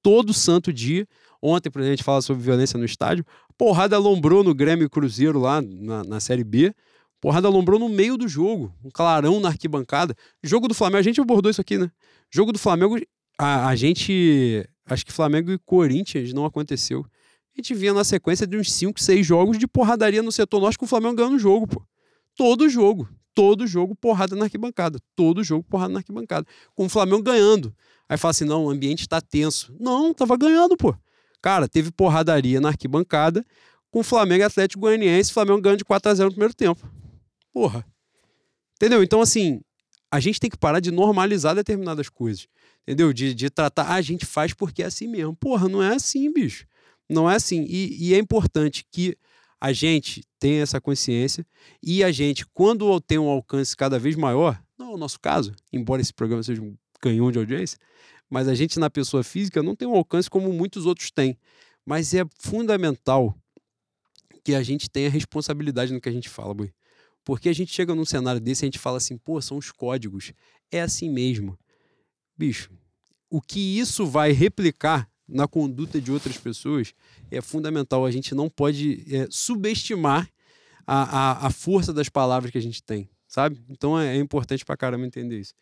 todo 0.01 0.33
santo 0.33 0.71
dia. 0.71 1.07
Ontem, 1.41 1.69
por 1.69 1.79
exemplo, 1.79 1.93
a 1.93 1.95
gente 1.95 2.03
fala 2.03 2.21
sobre 2.21 2.43
violência 2.43 2.77
no 2.77 2.85
estádio. 2.85 3.25
Porrada 3.57 3.95
alombrou 3.95 4.43
no 4.43 4.53
Grêmio 4.53 4.89
Cruzeiro 4.89 5.39
lá 5.39 5.61
na, 5.61 6.03
na 6.03 6.19
Série 6.19 6.43
B. 6.43 6.73
Porrada 7.21 7.47
alombrou 7.47 7.79
no 7.79 7.89
meio 7.89 8.17
do 8.17 8.27
jogo, 8.27 8.73
um 8.83 8.89
clarão 8.89 9.39
na 9.39 9.49
arquibancada. 9.49 10.15
Jogo 10.43 10.67
do 10.67 10.73
Flamengo, 10.73 10.99
a 10.99 11.03
gente 11.03 11.19
abordou 11.19 11.51
isso 11.51 11.59
aqui, 11.59 11.77
né? 11.77 11.91
Jogo 12.31 12.51
do 12.51 12.59
Flamengo, 12.59 12.97
a, 13.37 13.67
a 13.67 13.75
gente. 13.75 14.65
Acho 14.85 15.05
que 15.05 15.11
Flamengo 15.11 15.51
e 15.51 15.59
Corinthians 15.59 16.33
não 16.33 16.45
aconteceu. 16.45 17.05
a 17.53 17.59
gente 17.59 17.73
vinha 17.75 17.93
na 17.93 18.03
sequência 18.03 18.47
de 18.47 18.57
uns 18.57 18.71
5, 18.71 18.99
6 18.99 19.25
jogos 19.25 19.57
de 19.57 19.67
porradaria 19.67 20.23
no 20.23 20.31
setor 20.31 20.61
norte 20.61 20.77
com 20.77 20.85
o 20.85 20.87
Flamengo 20.87 21.15
ganhando 21.15 21.35
o 21.35 21.39
jogo, 21.39 21.67
pô. 21.67 21.83
Todo 22.35 22.69
jogo. 22.69 23.07
Todo 23.35 23.67
jogo 23.67 23.95
porrada 23.95 24.35
na 24.35 24.45
arquibancada. 24.45 24.99
Todo 25.15 25.43
jogo 25.43 25.63
porrada 25.63 25.93
na 25.93 25.99
arquibancada. 25.99 26.47
Com 26.73 26.85
o 26.85 26.89
Flamengo 26.89 27.21
ganhando. 27.21 27.73
Aí 28.07 28.17
fala 28.17 28.31
assim: 28.31 28.45
não, 28.45 28.65
o 28.65 28.69
ambiente 28.69 29.01
está 29.01 29.21
tenso. 29.21 29.75
Não, 29.79 30.13
tava 30.13 30.37
ganhando, 30.37 30.75
pô. 30.75 30.95
Cara, 31.41 31.67
teve 31.67 31.91
porradaria 31.91 32.59
na 32.59 32.69
arquibancada 32.69 33.45
com 33.91 34.03
Flamengo 34.03 34.43
e 34.43 34.45
Atlético 34.45 34.81
Goianiense, 34.81 35.33
Flamengo 35.33 35.61
ganhando 35.61 35.79
de 35.79 35.85
4 35.85 36.11
a 36.11 36.13
0 36.13 36.29
no 36.29 36.33
primeiro 36.33 36.53
tempo. 36.53 36.87
Porra. 37.53 37.85
Entendeu? 38.75 39.03
Então, 39.03 39.21
assim, 39.21 39.61
a 40.11 40.19
gente 40.19 40.39
tem 40.39 40.49
que 40.49 40.57
parar 40.57 40.79
de 40.79 40.91
normalizar 40.91 41.55
determinadas 41.55 42.09
coisas. 42.09 42.47
Entendeu? 42.83 43.11
De, 43.13 43.33
de 43.33 43.49
tratar, 43.49 43.83
ah, 43.83 43.95
a 43.95 44.01
gente 44.01 44.25
faz 44.25 44.53
porque 44.53 44.83
é 44.83 44.85
assim 44.85 45.07
mesmo. 45.07 45.35
Porra, 45.35 45.67
não 45.67 45.81
é 45.81 45.95
assim, 45.95 46.31
bicho. 46.31 46.65
Não 47.09 47.29
é 47.29 47.35
assim. 47.35 47.65
E, 47.67 48.09
e 48.09 48.13
é 48.13 48.17
importante 48.17 48.85
que 48.91 49.15
a 49.59 49.73
gente 49.73 50.23
tenha 50.39 50.63
essa 50.63 50.79
consciência 50.79 51.45
e 51.83 52.03
a 52.03 52.11
gente, 52.11 52.45
quando 52.47 52.99
tem 53.01 53.19
um 53.19 53.27
alcance 53.27 53.75
cada 53.75 53.99
vez 53.99 54.15
maior, 54.15 54.61
não 54.77 54.91
é 54.91 54.93
o 54.93 54.97
nosso 54.97 55.19
caso, 55.19 55.53
embora 55.71 56.01
esse 56.01 56.13
programa 56.13 56.41
seja 56.41 56.61
um 56.61 56.75
canhão 57.01 57.31
de 57.31 57.37
audiência, 57.37 57.77
mas 58.29 58.47
a 58.47 58.53
gente 58.53 58.79
na 58.79 58.89
pessoa 58.89 59.23
física 59.23 59.63
não 59.63 59.75
tem 59.75 59.87
um 59.87 59.95
alcance 59.95 60.29
como 60.29 60.51
muitos 60.53 60.85
outros 60.85 61.09
têm. 61.11 61.37
Mas 61.85 62.13
é 62.13 62.23
fundamental 62.39 63.35
que 64.43 64.53
a 64.53 64.61
gente 64.61 64.89
tenha 64.89 65.09
responsabilidade 65.09 65.91
no 65.91 65.99
que 65.99 66.09
a 66.09 66.11
gente 66.11 66.29
fala, 66.29 66.53
boi. 66.53 66.71
Porque 67.23 67.49
a 67.49 67.53
gente 67.53 67.73
chega 67.73 67.93
num 67.93 68.05
cenário 68.05 68.39
desse 68.39 68.63
e 68.63 68.65
a 68.65 68.67
gente 68.67 68.79
fala 68.79 68.97
assim, 68.97 69.17
pô, 69.17 69.41
são 69.41 69.57
os 69.57 69.71
códigos. 69.71 70.31
É 70.71 70.81
assim 70.81 71.09
mesmo. 71.09 71.57
Bicho, 72.37 72.71
o 73.29 73.41
que 73.41 73.79
isso 73.79 74.05
vai 74.05 74.31
replicar 74.31 75.09
na 75.27 75.47
conduta 75.47 76.01
de 76.01 76.11
outras 76.11 76.37
pessoas 76.37 76.93
é 77.29 77.41
fundamental. 77.41 78.05
A 78.05 78.11
gente 78.11 78.33
não 78.33 78.49
pode 78.49 79.05
é, 79.13 79.27
subestimar 79.29 80.29
a, 80.87 81.03
a, 81.03 81.47
a, 81.47 81.49
força 81.51 81.93
das 81.93 82.09
palavras 82.09 82.51
que 82.51 82.57
a 82.57 82.61
gente 82.61 82.81
tem, 82.81 83.07
sabe? 83.27 83.61
Então 83.69 83.99
é, 83.99 84.17
é 84.17 84.19
importante 84.19 84.65
pra 84.65 84.75
caramba 84.75 85.05
entender 85.05 85.39
isso. 85.39 85.53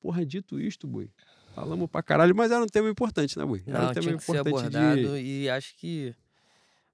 Porra, 0.00 0.24
dito 0.24 0.58
isto, 0.58 0.86
boi, 0.86 1.10
falamos 1.54 1.90
pra 1.90 2.02
caralho, 2.02 2.34
mas 2.34 2.50
era 2.50 2.62
um 2.62 2.66
tema 2.66 2.88
importante, 2.88 3.38
né, 3.38 3.44
boi? 3.44 3.62
Era 3.66 3.78
Não, 3.78 3.90
um 3.90 3.92
tema 3.92 4.02
tinha 4.02 4.16
que 4.16 4.24
ser 4.24 4.32
importante 4.32 4.76
abordado 4.76 5.16
de... 5.16 5.22
e 5.22 5.50
acho 5.50 5.76
que 5.76 6.14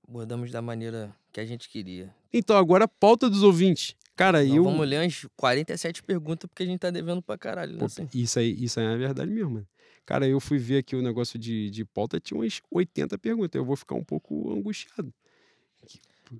abordamos 0.09 0.51
da 0.51 0.63
maneira 0.63 1.15
que 1.33 1.41
a 1.41 1.45
gente 1.45 1.69
queria. 1.69 2.15
Então, 2.33 2.57
agora 2.57 2.87
pauta 2.87 3.29
dos 3.29 3.43
ouvintes. 3.43 3.95
Cara, 4.15 4.43
Não, 4.43 4.57
eu. 4.57 4.65
Vamos 4.65 4.89
ler 4.89 5.03
umas 5.03 5.27
47 5.37 6.03
perguntas 6.03 6.49
porque 6.49 6.63
a 6.63 6.67
gente 6.67 6.81
tá 6.81 6.91
devendo 6.91 7.21
pra 7.21 7.37
caralho, 7.37 7.73
né? 7.73 7.79
Pô, 7.79 7.85
assim? 7.85 8.09
isso, 8.15 8.39
aí, 8.39 8.57
isso 8.59 8.81
aí 8.81 8.87
é 8.87 8.97
verdade 8.97 9.31
mesmo, 9.31 9.51
mano. 9.51 9.69
Cara, 10.07 10.27
eu 10.27 10.39
fui 10.39 10.57
ver 10.57 10.79
aqui 10.79 10.95
o 10.95 11.03
negócio 11.03 11.39
de, 11.39 11.69
de 11.69 11.85
pauta, 11.85 12.21
tinha 12.21 12.39
umas 12.39 12.63
80 12.71 13.19
perguntas. 13.19 13.59
Eu 13.59 13.65
vou 13.65 13.77
ficar 13.77 13.97
um 13.97 14.05
pouco 14.05 14.53
angustiado. 14.53 15.13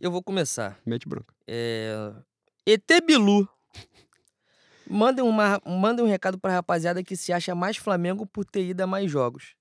Eu 0.01 0.11
vou 0.11 0.23
começar. 0.23 0.81
Mete 0.87 1.09
branco. 1.09 1.35
É... 1.47 2.13
ET 2.65 2.89
Bilu. 3.05 3.49
Manda, 4.89 5.25
uma, 5.25 5.61
manda 5.67 6.03
um 6.03 6.07
recado 6.07 6.39
pra 6.39 6.53
rapaziada 6.53 7.03
que 7.03 7.17
se 7.17 7.33
acha 7.33 7.55
mais 7.55 7.77
Flamengo 7.77 8.25
por 8.25 8.45
ter 8.45 8.65
ido 8.65 8.81
a 8.83 8.87
mais 8.87 9.11
jogos. 9.11 9.57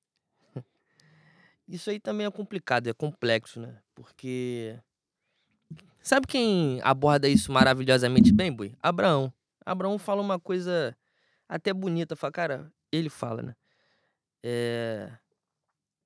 Isso 1.67 1.89
aí 1.89 1.99
também 1.99 2.27
é 2.27 2.31
complicado, 2.31 2.87
é 2.87 2.93
complexo, 2.93 3.59
né? 3.59 3.79
Porque. 3.93 4.79
Sabe 6.01 6.27
quem 6.27 6.79
aborda 6.83 7.27
isso 7.27 7.51
maravilhosamente 7.51 8.31
bem, 8.31 8.51
Bui? 8.51 8.75
Abraão. 8.79 9.33
Abraão 9.65 9.97
fala 9.97 10.21
uma 10.21 10.39
coisa 10.39 10.95
até 11.49 11.73
bonita. 11.73 12.15
Fala, 12.15 12.31
cara, 12.31 12.71
ele 12.91 13.09
fala, 13.09 13.41
né? 13.41 13.55
É... 14.43 15.11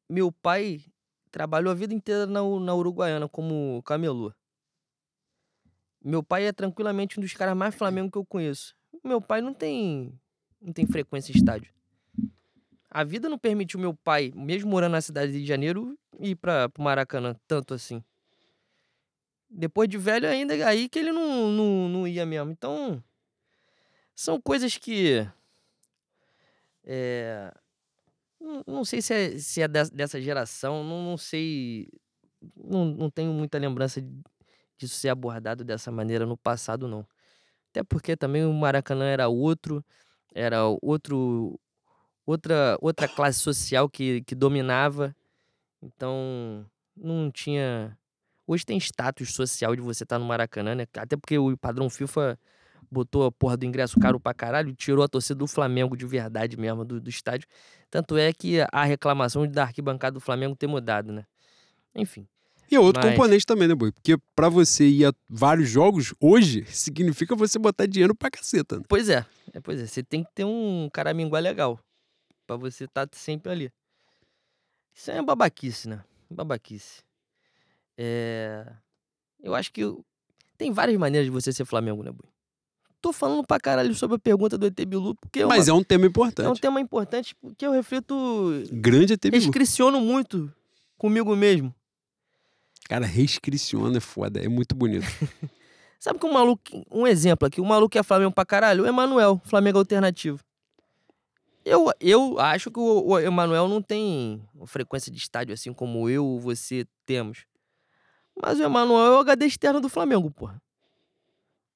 Meu 0.10 0.32
pai 0.32 0.86
trabalhou 1.30 1.70
a 1.70 1.76
vida 1.76 1.94
inteira 1.94 2.26
na, 2.26 2.40
na 2.42 2.74
Uruguaiana 2.74 3.28
como 3.28 3.84
camelô. 3.84 4.34
Meu 6.02 6.24
pai 6.24 6.46
é 6.46 6.54
tranquilamente 6.54 7.20
um 7.20 7.22
dos 7.22 7.34
caras 7.34 7.58
mais 7.58 7.76
Flamengo 7.76 8.10
que 8.10 8.18
eu 8.18 8.26
conheço. 8.26 8.79
Meu 9.04 9.22
pai 9.22 9.42
não 9.42 9.54
tem 9.54 10.14
não 10.62 10.74
tem 10.74 10.86
frequência 10.86 11.32
em 11.32 11.36
estádio. 11.36 11.72
A 12.90 13.04
vida 13.04 13.30
não 13.30 13.38
permitiu 13.38 13.80
meu 13.80 13.94
pai, 13.94 14.32
mesmo 14.36 14.70
morando 14.70 14.94
na 14.94 15.02
cidade 15.02 15.32
de 15.32 15.46
Janeiro, 15.46 15.98
ir 16.20 16.36
para 16.36 16.70
o 16.78 16.82
Maracanã 16.82 17.36
tanto 17.48 17.74
assim. 17.74 18.04
Depois 19.50 19.90
de 19.90 19.98
velho 19.98 20.28
ainda, 20.28 20.54
aí 20.68 20.88
que 20.90 21.00
ele 21.00 21.12
não, 21.12 21.52
não, 21.52 21.90
não 21.90 22.08
ia 22.08 22.26
mesmo. 22.26 22.52
Então, 22.52 23.04
são 24.16 24.40
coisas 24.42 24.78
que. 24.78 25.28
É, 26.84 27.52
não, 28.40 28.64
não 28.68 28.86
sei 28.86 29.02
se 29.02 29.14
é, 29.14 29.38
se 29.40 29.62
é 29.62 29.68
des- 29.68 29.90
dessa 29.92 30.22
geração, 30.22 30.84
não, 30.84 31.04
não 31.04 31.18
sei. 31.18 31.90
Não, 32.56 32.86
não 32.86 33.10
tenho 33.12 33.34
muita 33.34 33.58
lembrança 33.58 34.02
disso 34.78 34.96
ser 34.96 35.10
abordado 35.10 35.64
dessa 35.64 35.92
maneira 35.92 36.26
no 36.26 36.38
passado, 36.38 36.88
não. 36.88 37.06
Até 37.72 37.84
porque 37.84 38.16
também 38.18 38.46
o 38.46 38.54
Maracanã 38.54 39.06
era 39.06 39.28
outro, 39.28 39.84
era 40.34 40.66
outro, 40.82 41.60
outra, 42.26 42.78
outra 42.82 43.08
classe 43.08 43.40
social 43.40 43.90
que, 43.90 44.22
que 44.24 44.36
dominava. 44.36 45.16
Então, 45.82 46.66
não 46.96 47.32
tinha. 47.32 47.98
Hoje 48.48 48.66
tem 48.66 48.78
status 48.78 49.34
social 49.34 49.76
de 49.76 49.82
você 49.82 50.04
estar 50.04 50.18
no 50.18 50.26
Maracanã, 50.26 50.76
né? 50.76 50.88
Até 50.98 51.16
porque 51.16 51.38
o 51.38 51.56
padrão 51.58 51.90
FIFA 51.90 52.38
botou 52.92 53.26
a 53.26 53.32
porra 53.32 53.56
do 53.56 53.66
ingresso 53.66 54.00
caro 54.00 54.20
pra 54.20 54.34
caralho, 54.34 54.74
tirou 54.74 55.04
a 55.04 55.08
torcida 55.08 55.38
do 55.38 55.48
Flamengo 55.48 55.96
de 55.96 56.06
verdade 56.06 56.58
mesmo 56.58 56.84
do, 56.84 57.00
do 57.00 57.10
estádio. 57.10 57.48
Tanto 57.90 58.18
é 58.18 58.34
que 58.34 58.58
a 58.72 58.84
reclamação 58.84 59.48
da 59.48 59.64
arquibancada 59.64 60.16
do 60.16 60.20
Flamengo 60.20 60.56
ter 60.56 60.68
mudado, 60.68 61.12
né? 61.12 61.26
Enfim. 61.94 62.28
E 62.72 62.76
é 62.76 62.80
outro 62.80 63.02
Mas- 63.04 63.12
componente 63.12 63.46
também, 63.46 63.68
né, 63.68 63.74
Boi? 63.76 63.92
Porque 63.92 64.16
pra 64.36 64.48
você 64.50 64.88
ir 64.88 65.06
a 65.06 65.14
vários 65.30 65.70
jogos, 65.70 66.14
hoje, 66.20 66.66
significa 66.70 67.36
você 67.36 67.58
botar 67.58 67.86
dinheiro 67.86 68.14
pra 68.16 68.30
caceta. 68.30 68.78
Né? 68.78 68.84
Pois 68.88 69.10
é, 69.10 69.26
é, 69.54 69.60
pois 69.60 69.82
é. 69.82 69.88
Você 69.88 70.04
tem 70.04 70.24
que 70.24 70.30
ter 70.34 70.44
um 70.46 70.90
caraminguá 70.94 71.40
legal 71.40 71.80
pra 72.46 72.56
você 72.56 72.84
estar 72.86 73.08
sempre 73.14 73.52
ali. 73.52 73.72
Isso 74.94 75.10
é 75.12 75.22
babaquice, 75.22 75.88
né? 75.90 76.04
Babaquice. 76.30 77.02
É... 77.98 78.66
Eu 79.42 79.56
acho 79.56 79.72
que 79.72 79.82
tem 80.58 80.72
várias 80.72 80.98
maneiras 80.98 81.26
de 81.26 81.32
você 81.32 81.52
ser 81.54 81.66
Flamengo, 81.66 82.04
né, 82.04 82.12
Bui? 82.12 82.28
Tô 83.02 83.14
falando 83.14 83.46
pra 83.48 83.58
caralho 83.60 83.96
sobre 83.96 84.18
a 84.18 84.20
pergunta 84.20 84.58
do 84.58 84.66
ET 84.68 84.76
Bilu, 84.86 85.16
porque 85.16 85.40
é, 85.40 85.46
uma- 85.46 85.56
Mas 85.56 85.70
é 85.70 85.74
um 85.74 85.82
tema 85.82 86.04
é 86.04 86.08
um 86.08 86.10
importante. 86.10 86.60
tema 86.62 86.82
importante 86.82 87.34
porque 87.36 87.66
eu 87.66 87.72
reflito, 87.72 88.14
Grande 88.74 89.14
ET 89.14 89.22
Bilu. 89.22 89.38
inscriciono 89.38 90.02
muito 90.02 90.54
comigo 90.98 91.34
mesmo. 91.34 91.74
Cara, 92.90 93.06
restriciona 93.06 93.98
é 93.98 94.02
foda, 94.02 94.44
é 94.44 94.48
muito 94.48 94.74
bonito. 94.74 95.06
Sabe 96.00 96.18
que 96.18 96.26
um 96.26 96.34
maluco, 96.34 96.64
um 96.90 97.06
exemplo 97.06 97.48
aqui, 97.48 97.62
um 97.62 97.66
maluco 97.66 97.92
que 97.92 98.00
é 98.00 98.04
Flamengo 98.04 98.34
pra 98.34 98.44
caralho, 98.44 98.84
o 98.84 98.88
Emanuel, 98.88 99.40
Flamengo 99.46 99.78
alternativo. 99.78 100.40
Eu, 101.64 101.92
eu 102.00 102.40
acho 102.40 102.72
que 102.72 102.80
o, 102.80 103.10
o 103.10 103.20
Emanuel 103.20 103.68
não 103.68 103.80
tem 103.80 104.44
frequência 104.66 105.12
de 105.12 105.20
estádio 105.20 105.54
assim 105.54 105.72
como 105.72 106.10
eu 106.10 106.26
ou 106.26 106.40
você 106.40 106.88
temos. 107.06 107.46
Mas 108.42 108.60
o 108.60 108.64
Emanuel 108.64 109.14
é 109.14 109.18
o 109.18 109.20
HD 109.20 109.46
externo 109.46 109.80
do 109.80 109.88
Flamengo, 109.88 110.32
porra. 110.32 110.60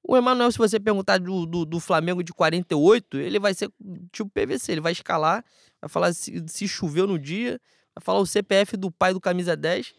O 0.02 0.16
Emanuel, 0.16 0.50
se 0.50 0.58
você 0.58 0.80
perguntar 0.80 1.18
do, 1.18 1.46
do, 1.46 1.64
do 1.64 1.78
Flamengo 1.78 2.24
de 2.24 2.32
48, 2.32 3.18
ele 3.18 3.38
vai 3.38 3.54
ser 3.54 3.70
tipo 4.10 4.28
PVC. 4.30 4.72
Ele 4.72 4.80
vai 4.80 4.90
escalar, 4.90 5.44
vai 5.80 5.88
falar 5.88 6.12
se, 6.12 6.44
se 6.48 6.66
choveu 6.66 7.06
no 7.06 7.20
dia, 7.20 7.60
vai 7.94 8.02
falar 8.02 8.18
o 8.18 8.26
CPF 8.26 8.76
do 8.76 8.90
pai 8.90 9.12
do 9.12 9.20
camisa 9.20 9.56
10. 9.56 9.94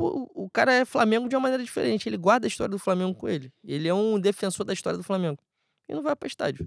Pô, 0.00 0.30
o 0.34 0.48
cara 0.48 0.72
é 0.72 0.86
Flamengo 0.86 1.28
de 1.28 1.36
uma 1.36 1.42
maneira 1.42 1.62
diferente. 1.62 2.08
Ele 2.08 2.16
guarda 2.16 2.46
a 2.46 2.48
história 2.48 2.70
do 2.70 2.78
Flamengo 2.78 3.14
com 3.14 3.28
ele. 3.28 3.52
Ele 3.62 3.86
é 3.86 3.92
um 3.92 4.18
defensor 4.18 4.64
da 4.64 4.72
história 4.72 4.96
do 4.96 5.04
Flamengo. 5.04 5.38
E 5.86 5.94
não 5.94 6.00
vai 6.00 6.16
para 6.16 6.26
estádio. 6.26 6.66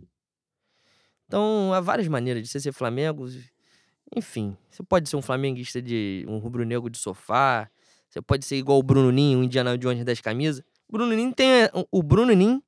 Então, 1.26 1.74
há 1.74 1.80
várias 1.80 2.08
maneiras 2.08 2.44
de 2.44 2.48
você 2.48 2.60
ser 2.60 2.72
Flamengo. 2.72 3.26
Enfim, 4.16 4.56
você 4.70 4.84
pode 4.84 5.10
ser 5.10 5.16
um 5.16 5.22
flamenguista 5.24 5.82
de 5.82 6.24
um 6.30 6.38
rubro-negro 6.38 6.92
de 6.92 7.00
sofá. 7.00 7.68
Você 8.08 8.22
pode 8.22 8.46
ser 8.46 8.58
igual 8.58 8.78
o 8.78 8.84
Bruno 8.84 9.12
Ninho, 9.12 9.40
o 9.40 9.44
Indiana 9.44 9.76
Jones 9.80 10.06
das 10.06 10.22
camisas. 10.22 10.64
Bruno 10.88 11.12
Ninho 11.16 11.34
tem, 11.34 11.48
o 11.92 12.04
Bruno 12.04 12.34
Ninho 12.36 12.62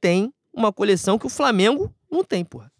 tem 0.00 0.32
uma 0.54 0.72
coleção 0.72 1.18
que 1.18 1.26
o 1.26 1.30
Flamengo 1.30 1.94
não 2.10 2.24
tem, 2.24 2.46
porra. 2.46 2.72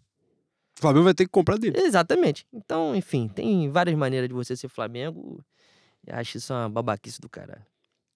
O 0.75 0.81
Flamengo 0.81 1.03
vai 1.03 1.13
ter 1.13 1.25
que 1.25 1.31
comprar 1.31 1.59
dele. 1.59 1.79
Exatamente. 1.79 2.47
Então, 2.51 2.95
enfim, 2.95 3.27
tem 3.27 3.69
várias 3.69 3.95
maneiras 3.95 4.27
de 4.27 4.33
você 4.33 4.55
ser 4.55 4.67
Flamengo. 4.67 5.45
Eu 6.09 6.15
acho 6.17 6.37
isso 6.37 6.53
uma 6.53 6.67
babaquice 6.69 7.19
do 7.21 7.29
caralho. 7.29 7.65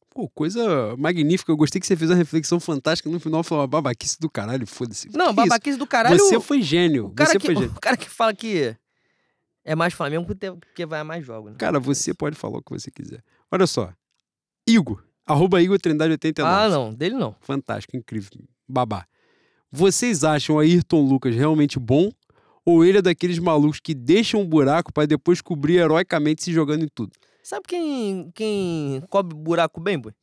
Pô, 0.09 0.29
coisa 0.29 0.95
magnífica. 0.97 1.51
Eu 1.51 1.57
gostei 1.57 1.79
que 1.81 1.87
você 1.87 1.95
fez 1.95 2.09
uma 2.11 2.15
reflexão 2.17 2.59
fantástica. 2.59 3.09
No 3.09 3.19
final 3.19 3.43
falou, 3.43 3.65
babaquice 3.67 4.19
do 4.19 4.29
caralho, 4.29 4.67
foda-se. 4.67 5.07
Não, 5.09 5.25
Que 5.25 5.31
isso? 5.31 5.35
babaquice 5.35 5.77
do 5.77 5.87
caralho. 5.87 6.17
Você 6.19 6.39
foi 6.39 6.61
gênio. 6.61 7.07
o, 7.07 7.11
cara 7.11 7.29
Você 7.31 7.39
que, 7.39 7.45
foi 7.45 7.55
gênio. 7.55 7.71
o 7.75 7.79
cara 7.79 7.97
que 7.97 8.09
fala 8.09 8.33
que 8.33 8.75
é 9.65 9.75
mais 9.75 9.93
Flamengo 9.93 10.25
porque- 10.25 10.85
vai 10.85 10.99
a 10.99 11.03
mais 11.03 11.25
jogos. 11.25 11.51
Né? 11.51 11.57
Cara, 11.57 11.79
você 11.79 12.13
pode 12.13 12.35
falar 12.35 12.57
o 12.59 12.61
que 12.61 12.71
você 12.71 12.91
quiser. 12.91 13.23
Olha 13.51 13.65
só. 13.65 13.91
Igor. 14.67 15.03
Arroba 15.25 15.61
Igor 15.61 15.79
Trindade 15.79 16.11
89. 16.11 16.55
Ah, 16.55 16.69
não, 16.69 16.93
dele 16.93 17.15
não. 17.15 17.35
Fantástico, 17.41 17.95
incrível. 17.97 18.29
Babá. 18.67 19.05
Vocês 19.71 20.23
acham 20.23 20.57
o 20.57 20.59
Ayrton 20.59 21.01
Lucas 21.01 21.33
realmente 21.35 21.79
bom? 21.79 22.11
Ou 22.65 22.85
ele 22.85 22.99
é 22.99 23.01
daqueles 23.01 23.39
malucos 23.39 23.79
que 23.79 23.93
deixam 23.93 24.41
um 24.41 24.45
buraco 24.47 24.93
pra 24.93 25.05
depois 25.05 25.41
cobrir 25.41 25.77
heroicamente 25.77 26.43
se 26.43 26.53
jogando 26.53 26.83
em 26.85 26.87
tudo? 26.87 27.11
Sabe 27.43 27.65
quem, 27.67 28.31
quem 28.33 29.01
cobre 29.09 29.35
buraco 29.35 29.81
bem, 29.81 29.99
boy? 29.99 30.13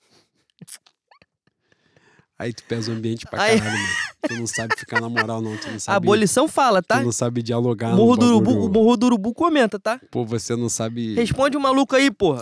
Aí 2.39 2.55
tu 2.55 2.65
pesa 2.65 2.91
o 2.91 2.95
ambiente 2.95 3.27
pra 3.27 3.43
Aí- 3.43 3.59
caralho, 3.61 3.79
mano. 3.79 3.95
Tu 4.29 4.35
não 4.35 4.47
sabe 4.47 4.75
ficar 4.79 5.01
na 5.01 5.09
moral, 5.11 5.43
não. 5.43 5.55
Tu 5.59 5.69
não 5.69 5.77
A 5.77 5.79
sabe, 5.79 5.97
abolição 6.07 6.49
fala, 6.49 6.83
tá? 6.83 6.99
tu 6.99 7.05
não 7.05 7.13
sabe 7.13 7.43
dialogar. 7.43 7.95
Morro 7.95 8.17
do 8.17 8.27
Urubu, 8.27 8.65
o 8.67 8.71
Morro 8.71 8.97
do 8.97 9.07
Urubu 9.07 9.35
comenta, 9.35 9.79
tá? 9.79 10.01
Pô, 10.11 10.25
você 10.25 10.57
não 10.57 10.69
sabe. 10.71 11.15
Responde 11.15 11.57
o 11.57 11.61
maluco 11.61 11.95
aí, 11.95 12.11
porra. 12.11 12.41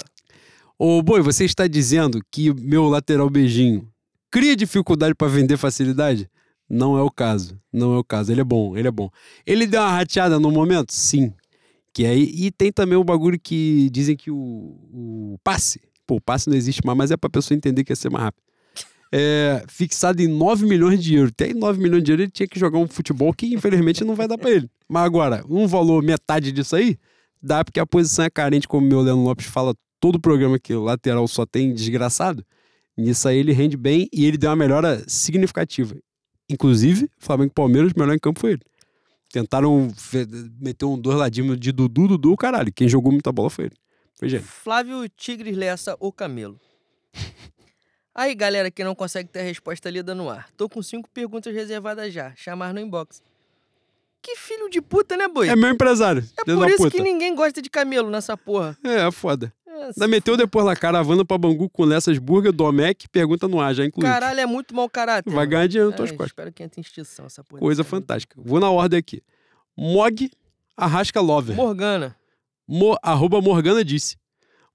Ô, 0.79 1.03
boi, 1.03 1.21
você 1.21 1.45
está 1.45 1.67
dizendo 1.67 2.21
que 2.31 2.53
meu 2.55 2.85
lateral 2.89 3.29
beijinho 3.29 3.91
cria 4.31 4.55
dificuldade 4.55 5.15
pra 5.17 5.27
vender 5.27 5.57
facilidade? 5.57 6.31
Não 6.71 6.97
é 6.97 7.03
o 7.03 7.11
caso. 7.11 7.59
Não 7.73 7.95
é 7.95 7.99
o 7.99 8.05
caso. 8.05 8.31
Ele 8.31 8.41
é 8.43 8.45
bom, 8.45 8.77
ele 8.77 8.87
é 8.87 8.91
bom. 8.93 9.11
Ele 9.45 9.67
deu 9.67 9.81
uma 9.81 9.91
rateada 9.91 10.39
no 10.39 10.53
momento? 10.53 10.93
Sim. 10.93 11.33
Que 11.99 12.07
aí, 12.07 12.31
e 12.33 12.53
tem 12.53 12.71
também 12.71 12.97
o 12.97 13.03
bagulho 13.03 13.37
que 13.43 13.91
dizem 13.91 14.17
que 14.17 14.31
o, 14.31 14.37
o 14.37 15.37
passe, 15.43 15.81
pô, 16.07 16.15
o 16.15 16.21
passe 16.21 16.49
não 16.49 16.57
existe 16.57 16.81
mais, 16.87 16.97
mas 16.97 17.11
é 17.11 17.17
pra 17.17 17.29
pessoa 17.29 17.57
entender 17.57 17.83
que 17.83 17.91
ia 17.91 17.97
ser 17.97 18.09
mais 18.09 18.27
rápido. 18.27 18.45
É 19.11 19.65
fixado 19.67 20.23
em 20.23 20.29
9 20.29 20.65
milhões 20.65 21.03
de 21.03 21.17
euros. 21.17 21.33
Tem 21.37 21.53
9 21.53 21.83
milhões 21.83 22.05
de 22.05 22.13
euros, 22.13 22.23
ele 22.23 22.31
tinha 22.31 22.47
que 22.47 22.57
jogar 22.57 22.79
um 22.79 22.87
futebol 22.87 23.33
que 23.33 23.53
infelizmente 23.53 24.05
não 24.05 24.15
vai 24.15 24.29
dar 24.29 24.39
pra 24.39 24.49
ele. 24.49 24.71
Mas 24.89 25.03
agora, 25.03 25.43
um 25.51 25.67
valor 25.67 26.01
metade 26.01 26.53
disso 26.53 26.77
aí, 26.77 26.97
dá 27.43 27.65
porque 27.65 27.81
a 27.81 27.87
posição 27.87 28.25
é 28.25 28.31
carente, 28.31 28.69
como 28.69 28.87
o 28.87 28.89
meu 28.89 29.01
Leandro 29.01 29.25
Lopes 29.25 29.47
fala 29.47 29.75
todo 29.99 30.21
programa 30.21 30.57
que 30.57 30.73
o 30.73 30.85
lateral 30.85 31.27
só 31.27 31.45
tem 31.45 31.75
desgraçado. 31.75 32.47
Nisso 32.97 33.27
aí 33.27 33.39
ele 33.39 33.51
rende 33.51 33.77
bem 33.77 34.09
e 34.13 34.25
ele 34.25 34.39
deu 34.39 34.51
uma 34.51 34.57
melhora 34.57 35.03
significativa. 35.09 35.97
Inclusive, 36.49 37.11
Flamengo 37.19 37.51
e 37.51 37.55
Palmeiras, 37.55 37.91
o 37.91 37.99
melhor 37.99 38.15
em 38.15 38.21
campo 38.21 38.39
foi 38.39 38.53
ele. 38.53 38.63
Tentaram 39.31 39.93
meter 40.59 40.87
um 40.87 40.99
dois 40.99 41.19
ladinhos 41.19 41.59
de 41.59 41.71
Dudu, 41.71 42.09
Dudu, 42.09 42.37
caralho. 42.37 42.73
Quem 42.73 42.89
jogou 42.89 43.13
muita 43.13 43.31
bola 43.31 43.51
foi 43.51 43.67
ele. 43.67 43.77
Foi 44.19 44.29
gênio. 44.29 44.47
Flávio 44.47 45.09
Tigres 45.09 45.57
Lessa, 45.57 45.97
o 46.01 46.11
Camelo. 46.11 46.59
Aí, 48.15 48.35
galera 48.35 48.71
que 48.71 48.83
não 48.83 48.95
consegue 48.95 49.29
ter 49.29 49.41
a 49.41 49.43
resposta 49.45 49.89
lida 49.89 50.15
no 50.15 50.29
ar. 50.29 50.49
Tô 50.57 50.69
com 50.69 50.83
cinco 50.83 51.09
perguntas 51.11 51.55
reservadas 51.55 52.13
já. 52.13 52.35
Chamar 52.35 52.75
no 52.75 52.81
inbox. 52.81 53.23
Que 54.21 54.35
filho 54.35 54.69
de 54.69 54.81
puta, 54.81 55.17
né, 55.17 55.29
boi? 55.29 55.49
É 55.49 55.55
meu 55.55 55.71
empresário. 55.71 56.25
É 56.41 56.45
por 56.45 56.69
isso 56.69 56.79
puta. 56.79 56.91
que 56.91 57.01
ninguém 57.01 57.35
gosta 57.35 57.63
de 57.63 57.71
camelo 57.71 58.11
nessa 58.11 58.37
porra. 58.37 58.77
É, 58.83 59.07
é 59.07 59.11
foda. 59.13 59.53
É, 59.79 59.87
Ainda 59.87 60.09
meteu 60.09 60.37
depois 60.37 60.65
lá 60.65 60.75
caravana 60.77 61.25
pra 61.25 61.39
Bangu 61.39 61.69
com 61.71 61.85
Lessas 61.85 62.19
Burger, 62.19 62.53
Domec, 62.53 63.09
pergunta 63.09 63.47
no 63.49 63.61
ar, 63.61 63.75
já 63.75 63.85
incluiu. 63.85 64.11
Caralho, 64.11 64.41
é 64.41 64.47
muito 64.47 64.75
mau 64.75 64.89
caráter. 64.89 65.31
Vai 65.31 65.41
mano. 65.41 65.51
ganhar 65.51 65.67
dinheiro 65.67 65.91
nas 65.91 65.95
É, 65.95 65.97
tuas 65.99 66.11
costas. 66.11 66.27
espero 66.29 66.53
que 66.53 66.63
entre 66.63 66.81
em 66.81 66.83
extinção 66.83 67.27
essa 67.27 67.43
porra. 67.45 67.61
Coisa 67.61 67.85
fantástica. 67.85 68.41
Vou 68.45 68.59
na 68.61 68.71
ordem 68.71 68.99
aqui. 68.99 69.23
Mog 69.77 70.31
Arrasca 70.77 71.21
Lover. 71.21 71.55
Morgana. 71.57 72.17
Mo- 72.67 72.99
arroba 73.03 73.41
Morgana 73.41 73.85
disse. 73.85 74.17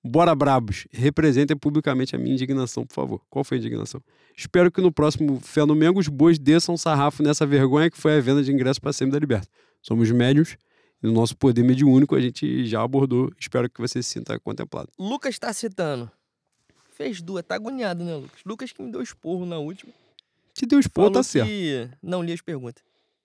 Bora 0.06 0.36
brabos, 0.36 0.86
representem 0.92 1.56
publicamente 1.56 2.14
a 2.14 2.20
minha 2.20 2.34
indignação, 2.34 2.86
por 2.86 2.94
favor. 2.94 3.22
Qual 3.30 3.42
foi 3.44 3.58
a 3.58 3.60
indignação? 3.62 4.02
Espero 4.36 4.70
que 4.70 4.82
no 4.82 4.92
próximo 4.92 5.40
Fé 5.40 5.64
no 5.66 5.74
Mengo 5.74 5.98
os 6.00 6.10
bois 6.10 6.38
desçam 6.38 6.76
um 6.76 6.78
sarrafo 6.78 7.24
nessa 7.24 7.46
vergonha 7.46 7.90
que 7.90 7.98
foi 7.98 8.18
a 8.18 8.20
venda 8.20 8.44
de 8.44 8.52
ingressos 8.52 8.80
para 8.80 8.92
Semi 8.92 9.12
da 9.12 9.20
Liberta. 9.20 9.48
Somos 9.82 10.12
médios 10.12 10.58
no 11.04 11.12
nosso 11.12 11.36
poder 11.36 11.64
mediúnico 11.64 12.16
a 12.16 12.22
gente 12.22 12.66
já 12.66 12.82
abordou. 12.82 13.32
Espero 13.40 13.70
que 13.70 13.80
você 13.82 14.02
se 14.02 14.10
sinta 14.12 14.40
contemplado. 14.40 14.90
Lucas 14.98 15.38
tá 15.38 15.52
citando. 15.54 16.10
Fez 16.96 17.22
duas, 17.22 17.44
tá 17.44 17.56
agoniado, 17.56 18.04
né, 18.04 18.16
Lucas? 18.16 18.40
Lucas 18.46 18.72
que 18.72 18.82
me 18.82 18.92
deu 18.92 19.02
esporro 19.02 19.46
na 19.46 19.58
última. 19.58 19.92
Se 20.54 20.66
deu 20.66 20.80
expor, 20.80 21.06
Falou 21.06 21.12
tá 21.12 21.24
certo. 21.24 21.48
que 21.48 21.90
não 22.02 22.22
li 22.24 22.32
as 22.32 22.42
perguntas. 22.42 22.84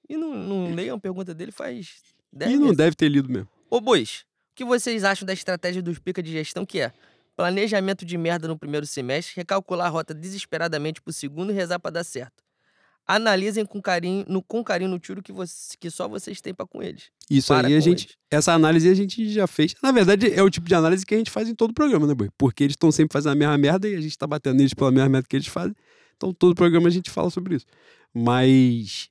E 0.09 0.17
não, 0.17 0.35
não 0.35 0.75
leio 0.75 0.95
a 0.95 0.99
pergunta 0.99 1.35
dele 1.35 1.53
faz 1.53 2.03
10 2.33 2.51
E 2.51 2.55
não 2.55 2.63
meses. 2.63 2.77
deve 2.79 2.97
ter 2.97 3.09
lido 3.11 3.29
mesmo. 3.29 3.49
Ô, 3.69 3.79
bois, 3.81 4.25
o 4.53 4.55
que 4.55 4.65
vocês 4.65 5.05
acham 5.05 5.27
da 5.27 5.33
estratégia 5.35 5.83
dos 5.83 5.99
pica 5.99 6.23
de 6.23 6.33
gestão 6.33 6.65
que 6.65 6.81
é 6.81 6.93
planejamento 7.37 8.05
de 8.07 8.17
merda 8.19 8.49
no 8.49 8.59
primeiro 8.59 8.87
semestre, 8.87 9.35
recalcular 9.37 9.87
a 9.87 9.91
rota 9.91 10.15
desesperadamente 10.15 11.01
pro 11.03 11.13
segundo 11.13 11.53
e 11.53 11.55
rezar 11.55 11.79
pra 11.79 11.91
dar 11.91 12.03
certo? 12.05 12.43
Analisem 13.10 13.64
com 13.64 13.80
carinho, 13.80 14.24
no, 14.28 14.43
com 14.43 14.62
carinho 14.62 14.90
no 14.90 14.98
tiro 14.98 15.22
que, 15.22 15.32
você- 15.32 15.74
que 15.80 15.90
só 15.90 16.06
vocês 16.06 16.43
têm 16.43 16.52
pra 16.52 16.66
com 16.66 16.82
eles. 16.82 17.05
Isso 17.30 17.48
Para 17.48 17.66
aí 17.68 17.74
a 17.74 17.80
gente. 17.80 18.02
eles. 18.05 18.16
Essa 18.30 18.52
análise 18.52 18.86
a 18.86 18.93
gente 18.94 19.30
já 19.32 19.47
fez. 19.47 19.74
Na 19.82 19.90
verdade, 19.90 20.30
é 20.30 20.43
o 20.43 20.51
tipo 20.51 20.68
de 20.68 20.74
análise 20.74 21.06
que 21.06 21.14
a 21.14 21.18
gente 21.18 21.30
faz 21.30 21.48
em 21.48 21.55
todo 21.55 21.70
o 21.70 21.74
programa, 21.74 22.06
né, 22.06 22.14
Boi? 22.14 22.28
Porque 22.36 22.62
eles 22.64 22.74
estão 22.74 22.93
sempre 22.93 23.14
fazendo 23.14 23.32
a 23.32 23.35
mesma 23.35 23.56
merda 23.56 23.89
e 23.89 23.94
a 23.97 24.01
gente 24.01 24.16
tá 24.18 24.26
batendo 24.26 24.56
neles 24.59 24.74
pela 24.74 24.90
mesma 24.93 25.09
merda 25.09 25.26
que 25.26 25.36
eles 25.36 25.47
fazem. 25.47 25.74
Então, 26.16 26.35
todo 26.35 26.55
programa 26.55 26.89
a 26.89 26.90
gente 26.90 27.10
fala 27.10 27.30
sobre 27.30 27.56
isso. 27.56 27.64
Mas. 28.14 29.09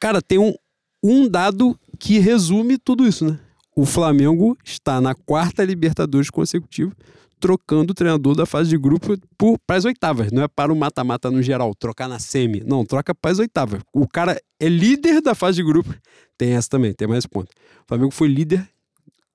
Cara, 0.00 0.20
tem 0.22 0.38
um, 0.38 0.54
um 1.02 1.28
dado 1.28 1.78
que 1.98 2.18
resume 2.18 2.78
tudo 2.78 3.06
isso, 3.06 3.24
né? 3.24 3.38
O 3.76 3.84
Flamengo 3.86 4.56
está 4.64 5.00
na 5.00 5.14
quarta 5.14 5.64
Libertadores 5.64 6.28
consecutiva, 6.30 6.94
trocando 7.42 7.90
o 7.90 7.94
treinador 7.94 8.36
da 8.36 8.46
fase 8.46 8.70
de 8.70 8.78
grupo 8.78 9.18
para 9.66 9.76
as 9.76 9.84
oitavas. 9.84 10.30
Não 10.30 10.44
é 10.44 10.48
para 10.48 10.72
o 10.72 10.76
mata-mata 10.76 11.28
no 11.28 11.42
geral, 11.42 11.74
trocar 11.74 12.08
na 12.08 12.20
semi. 12.20 12.62
Não, 12.64 12.86
troca 12.86 13.12
para 13.12 13.32
as 13.32 13.40
oitavas. 13.40 13.82
O 13.92 14.06
cara 14.06 14.40
é 14.60 14.68
líder 14.68 15.20
da 15.20 15.34
fase 15.34 15.56
de 15.56 15.64
grupo. 15.64 15.92
Tem 16.38 16.52
essa 16.52 16.68
também, 16.68 16.94
tem 16.94 17.08
mais 17.08 17.26
ponto. 17.26 17.50
O 17.50 17.88
Flamengo 17.88 18.12
foi 18.12 18.28
líder 18.28 18.64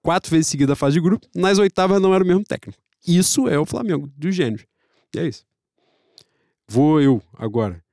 quatro 0.02 0.32
vezes 0.32 0.48
seguida 0.48 0.70
da 0.70 0.76
fase 0.76 0.94
de 0.94 1.02
grupo. 1.02 1.28
Nas 1.36 1.60
oitavas 1.60 2.02
não 2.02 2.14
era 2.16 2.24
o 2.24 2.28
mesmo 2.28 2.46
técnico. 2.46 2.80
Isso 3.06 3.46
é 3.50 3.60
o 3.60 3.66
Flamengo, 3.66 4.10
dos 4.16 4.34
gênios. 4.34 4.66
E 5.14 5.20
é 5.20 5.28
isso. 5.28 5.44
Vou 6.66 7.02
eu 7.02 7.22
agora. 7.38 7.84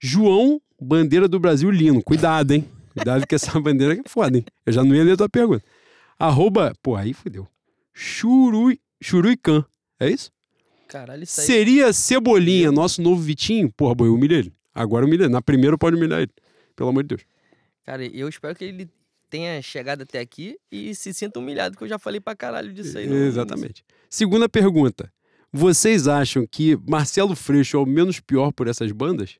João, 0.00 0.62
bandeira 0.80 1.28
do 1.28 1.38
Brasil 1.38 1.70
Lino. 1.70 2.02
Cuidado, 2.02 2.52
hein? 2.52 2.66
Cuidado 2.94 3.26
que 3.26 3.34
essa 3.34 3.52
bandeira 3.60 3.92
é 3.94 4.08
foda, 4.08 4.38
hein? 4.38 4.46
Eu 4.64 4.72
já 4.72 4.82
não 4.82 4.94
ia 4.94 5.04
ler 5.04 5.12
a 5.12 5.16
tua 5.18 5.28
pergunta. 5.28 5.62
Arroba, 6.18 6.72
pô, 6.82 6.96
aí 6.96 7.12
fudeu. 7.12 7.46
Churui, 7.92 8.80
Churuican. 9.02 9.64
É 9.98 10.08
isso? 10.08 10.30
Caralho, 10.88 11.22
isso 11.22 11.40
aí. 11.40 11.46
Seria 11.46 11.92
Cebolinha, 11.92 12.70
nosso 12.70 13.00
novo 13.00 13.20
Vitinho? 13.20 13.72
Porra, 13.72 13.94
boi, 13.94 14.08
eu 14.08 14.14
humilhei 14.14 14.40
ele. 14.40 14.52
Agora 14.74 15.04
humilhei. 15.04 15.28
Na 15.28 15.42
primeira 15.42 15.76
pode 15.76 15.96
humilhar 15.96 16.20
ele. 16.20 16.32
Pelo 16.76 16.90
amor 16.90 17.02
de 17.02 17.08
Deus. 17.08 17.22
Cara, 17.84 18.04
eu 18.04 18.28
espero 18.28 18.54
que 18.54 18.64
ele 18.64 18.88
tenha 19.28 19.60
chegado 19.62 20.02
até 20.02 20.20
aqui 20.20 20.58
e 20.70 20.94
se 20.94 21.12
sinta 21.14 21.38
humilhado, 21.38 21.76
que 21.76 21.82
eu 21.82 21.88
já 21.88 21.98
falei 21.98 22.20
pra 22.20 22.36
caralho 22.36 22.72
disso 22.72 22.98
aí. 22.98 23.10
Exatamente. 23.10 23.84
Segunda 24.08 24.48
pergunta. 24.48 25.10
Vocês 25.50 26.06
acham 26.06 26.46
que 26.46 26.78
Marcelo 26.88 27.34
Freixo 27.34 27.76
é 27.76 27.80
o 27.80 27.86
menos 27.86 28.20
pior 28.20 28.52
por 28.52 28.68
essas 28.68 28.92
bandas? 28.92 29.38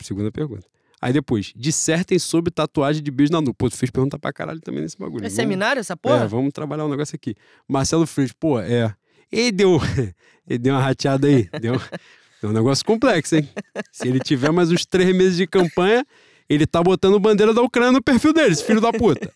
Segunda 0.00 0.30
pergunta. 0.30 0.66
Aí 1.00 1.12
depois, 1.12 1.52
dissertem 1.54 2.18
sobre 2.18 2.50
tatuagem 2.50 3.02
de 3.02 3.10
beijo 3.10 3.32
na 3.32 3.40
nuca. 3.40 3.54
Pô, 3.56 3.70
tu 3.70 3.76
fez 3.76 3.90
pergunta 3.90 4.18
pra 4.18 4.32
caralho 4.32 4.60
também 4.60 4.82
nesse 4.82 4.98
bagulho. 4.98 5.18
É 5.20 5.28
Vamos- 5.28 5.34
seminário 5.34 5.78
essa 5.80 5.92
É, 5.92 5.96
porra? 5.96 6.26
vamos 6.26 6.52
trabalhar 6.52 6.84
um 6.84 6.88
negócio 6.88 7.14
aqui. 7.14 7.34
Marcelo 7.68 8.06
Freixo, 8.06 8.34
pô, 8.38 8.58
é. 8.60 8.92
Ele 9.30 9.52
deu, 9.52 9.78
ele 10.48 10.58
deu 10.58 10.74
uma 10.74 10.80
rateada 10.82 11.28
aí. 11.28 11.48
Deu, 11.60 11.74
deu 12.42 12.50
um 12.50 12.52
negócio 12.52 12.84
complexo, 12.84 13.36
hein? 13.36 13.48
Se 13.92 14.08
ele 14.08 14.18
tiver 14.20 14.50
mais 14.50 14.70
uns 14.72 14.84
três 14.84 15.14
meses 15.14 15.36
de 15.36 15.46
campanha, 15.46 16.04
ele 16.48 16.66
tá 16.66 16.82
botando 16.82 17.20
bandeira 17.20 17.52
da 17.54 17.62
Ucrânia 17.62 17.92
no 17.92 18.02
perfil 18.02 18.32
dele, 18.32 18.52
esse 18.52 18.64
filho 18.64 18.80
da 18.80 18.90
puta. 18.92 19.30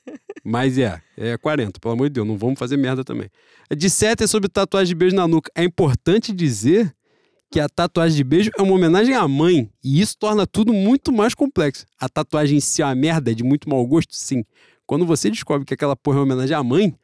Mas 0.45 0.77
é, 0.79 1.01
é 1.17 1.37
40, 1.37 1.79
pelo 1.79 1.95
amor 1.95 2.09
de 2.09 2.15
Deus, 2.15 2.27
não 2.27 2.37
vamos 2.37 2.59
fazer 2.59 2.77
merda 2.77 3.05
também. 3.05 3.29
Dissertem 3.77 4.27
sobre 4.27 4.49
tatuagem 4.49 4.89
de 4.89 4.95
beijo 4.97 5.15
na 5.15 5.29
nuca. 5.29 5.51
É 5.55 5.63
importante 5.63 6.33
dizer 6.33 6.93
que 7.53 7.61
a 7.61 7.69
tatuagem 7.69 8.17
de 8.17 8.25
beijo 8.25 8.51
é 8.59 8.63
uma 8.63 8.73
homenagem 8.75 9.15
à 9.15 9.29
mãe. 9.29 9.71
E 9.85 10.01
isso 10.01 10.17
torna 10.19 10.47
tudo 10.47 10.73
muito 10.73 11.13
mais 11.13 11.35
complexo. 11.35 11.85
A 12.01 12.09
tatuagem 12.09 12.57
em 12.57 12.61
si 12.61 12.81
é 12.81 12.87
uma 12.87 12.95
merda, 12.95 13.31
é 13.31 13.35
de 13.35 13.45
muito 13.45 13.69
mau 13.69 13.87
gosto, 13.87 14.15
sim. 14.15 14.43
Quando 14.87 15.05
você 15.07 15.31
descobre 15.31 15.67
que 15.67 15.75
aquela 15.75 15.95
porra 15.95 16.17
é 16.17 16.21
uma 16.21 16.25
homenagem 16.25 16.57
à 16.57 16.63
mãe, 16.63 16.97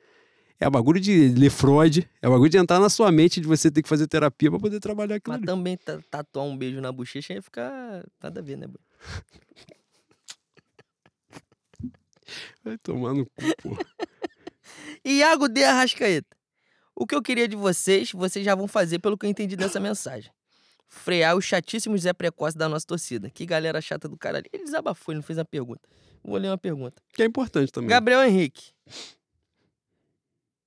é 0.59 0.69
bagulho 0.69 0.99
de 1.01 1.29
ler 1.29 1.51
Freud, 1.51 2.09
é 2.23 2.29
bagulho 2.29 2.49
de 2.51 2.57
entrar 2.57 2.81
na 2.81 2.89
sua 2.89 3.13
mente 3.13 3.41
de 3.41 3.47
você 3.47 3.71
ter 3.71 3.83
que 3.83 3.89
fazer 3.89 4.07
terapia 4.09 4.51
pra 4.51 4.59
poder 4.59 4.81
trabalhar 4.81 5.17
aquilo 5.17 5.33
Mas 5.35 5.39
ali. 5.39 5.47
também 5.47 5.77
ta- 5.77 6.01
tatuar 6.11 6.47
um 6.47 6.57
beijo 6.57 6.81
na 6.81 6.91
bochecha 6.91 7.35
ia 7.35 7.43
ficar 7.43 8.05
nada 8.23 8.41
a 8.41 8.43
ver, 8.43 8.57
né, 8.57 8.67
boi? 8.67 8.81
Vai 12.65 12.77
tomar 12.79 13.15
no 13.15 13.25
cu, 13.27 13.43
porra. 13.63 13.85
Iago 15.05 15.49
de 15.49 15.63
Arrascaeta. 15.65 16.37
O 16.95 17.07
que 17.07 17.15
eu 17.15 17.23
queria 17.23 17.47
de 17.47 17.55
vocês, 17.55 18.11
vocês 18.13 18.45
já 18.45 18.55
vão 18.55 18.67
fazer 18.67 18.99
pelo 18.99 19.17
que 19.17 19.25
eu 19.25 19.31
entendi 19.31 19.55
dessa 19.57 19.79
mensagem. 19.79 20.31
Frear 20.89 21.37
os 21.37 21.45
chatíssimos 21.45 22.03
Zé 22.03 22.13
Precoce 22.13 22.57
da 22.57 22.69
nossa 22.69 22.87
torcida. 22.87 23.29
Que 23.31 23.45
galera 23.45 23.81
chata 23.81 24.09
do 24.09 24.17
caralho. 24.17 24.47
Ele 24.53 24.65
desabafou, 24.65 25.13
ele 25.13 25.19
não 25.19 25.23
fez 25.23 25.39
uma 25.39 25.45
pergunta. 25.45 25.89
Vou 26.25 26.37
ler 26.39 26.49
uma 26.49 26.59
pergunta. 26.59 27.03
Que 27.13 27.23
é 27.23 27.27
importante 27.27 27.71
também. 27.71 27.91
Gabriel 27.91 28.25
Henrique. 28.25 28.73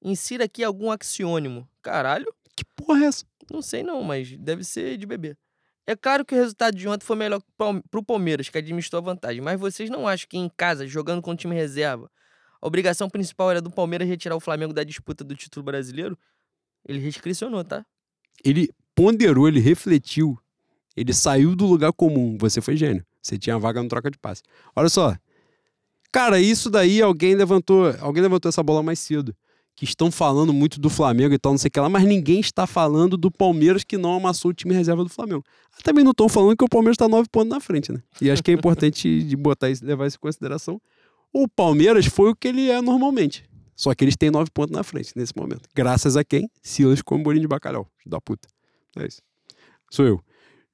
Insira 0.02 0.46
aqui 0.46 0.64
algum 0.64 0.92
axiônimo. 0.92 1.68
Caralho? 1.82 2.34
Que 2.56 2.64
porra 2.64 3.04
é 3.04 3.08
essa? 3.08 3.26
Não 3.52 3.62
sei 3.62 3.84
não, 3.84 4.04
mas 4.04 4.36
deve 4.38 4.64
ser 4.64 4.98
de 4.98 5.06
bebê. 5.06 5.36
É 5.86 5.96
claro 5.96 6.24
que 6.24 6.34
o 6.34 6.38
resultado 6.38 6.78
de 6.78 6.88
ontem 6.88 7.04
foi 7.04 7.16
melhor 7.16 7.42
pro 7.90 8.04
Palmeiras, 8.04 8.48
que 8.50 8.58
administrou 8.58 9.00
a 9.00 9.04
vantagem. 9.04 9.42
Mas 9.42 9.60
vocês 9.60 9.90
não 9.90 10.08
acham 10.08 10.28
que 10.30 10.38
em 10.38 10.50
casa, 10.50 10.88
jogando 10.88 11.22
com 11.22 11.32
o 11.32 11.36
time 11.36 11.56
reserva, 11.56 12.10
a 12.62 12.68
obrigação 12.68 13.10
principal 13.10 13.52
era 13.52 13.62
do 13.62 13.72
Palmeiras 13.72 14.08
retirar 14.08 14.36
o 14.36 14.40
Flamengo 14.40 14.74
da 14.74 14.84
disputa 14.84 15.24
do 15.24 15.36
título 15.36 15.64
brasileiro? 15.64 16.18
Ele 16.88 17.00
restricionou, 17.00 17.64
tá? 17.64 17.86
Ele 18.44 18.70
ponderou, 19.02 19.48
ele 19.48 19.60
refletiu. 19.60 20.38
Ele 20.96 21.12
saiu 21.12 21.56
do 21.56 21.66
lugar 21.66 21.92
comum. 21.92 22.38
Você 22.40 22.62
foi 22.62 22.78
gênio. 22.78 23.04
Você 23.20 23.36
tinha 23.36 23.58
vaga 23.58 23.82
no 23.82 23.90
troca 23.90 24.12
de 24.12 24.18
passe. 24.20 24.44
Olha 24.76 24.90
só. 24.90 25.16
Cara, 26.12 26.40
isso 26.40 26.70
daí 26.70 27.02
alguém 27.02 27.34
levantou, 27.34 27.96
alguém 28.00 28.22
levantou 28.22 28.50
essa 28.50 28.62
bola 28.62 28.84
mais 28.84 29.00
cedo. 29.00 29.36
que 29.76 29.86
estão 29.86 30.12
falando 30.12 30.54
muito 30.54 30.80
do 30.80 30.90
Flamengo 30.90 31.34
e 31.34 31.40
tal, 31.40 31.54
não 31.54 31.58
sei 31.58 31.70
o 31.70 31.72
que 31.72 31.80
lá, 31.80 31.90
mas 31.90 32.04
ninguém 32.04 32.40
está 32.40 32.68
falando 32.68 33.18
do 33.18 33.32
Palmeiras 33.32 33.84
que 33.84 33.98
não 33.98 34.14
amassou 34.14 34.52
o 34.52 34.54
time 34.54 34.76
reserva 34.76 35.04
do 35.04 35.10
Flamengo. 35.10 35.44
Ah, 35.74 35.82
também 35.82 36.04
não 36.04 36.12
estão 36.12 36.30
falando 36.30 36.56
que 36.56 36.64
o 36.64 36.70
Palmeiras 36.70 36.96
está 36.96 37.08
nove 37.08 37.28
pontos 37.32 37.50
na 37.50 37.60
frente, 37.60 37.92
né? 37.92 38.00
E 38.22 38.30
acho 38.30 38.44
que 38.44 38.52
é 38.52 38.54
importante 38.54 39.24
de 39.24 39.36
botar 39.36 39.72
isso, 39.72 39.84
levar 39.84 40.06
isso 40.06 40.18
em 40.18 40.20
consideração. 40.20 40.80
O 41.34 41.48
Palmeiras 41.48 42.06
foi 42.06 42.30
o 42.30 42.36
que 42.36 42.50
ele 42.50 42.70
é 42.70 42.80
normalmente. 42.82 43.44
Só 43.76 43.96
que 43.96 44.04
eles 44.04 44.16
têm 44.16 44.30
nove 44.30 44.52
pontos 44.54 44.76
na 44.76 44.84
frente 44.84 45.14
nesse 45.16 45.36
momento. 45.36 45.68
Graças 45.74 46.16
a 46.16 46.24
quem? 46.24 46.48
Silas 46.62 47.02
com 47.02 47.24
bolinho 47.24 47.42
de 47.42 47.48
bacalhau. 47.48 47.88
Da 48.06 48.22
puta. 48.22 48.48
É 48.98 49.08
isso. 49.08 49.22
Sou 49.90 50.06
eu. 50.06 50.22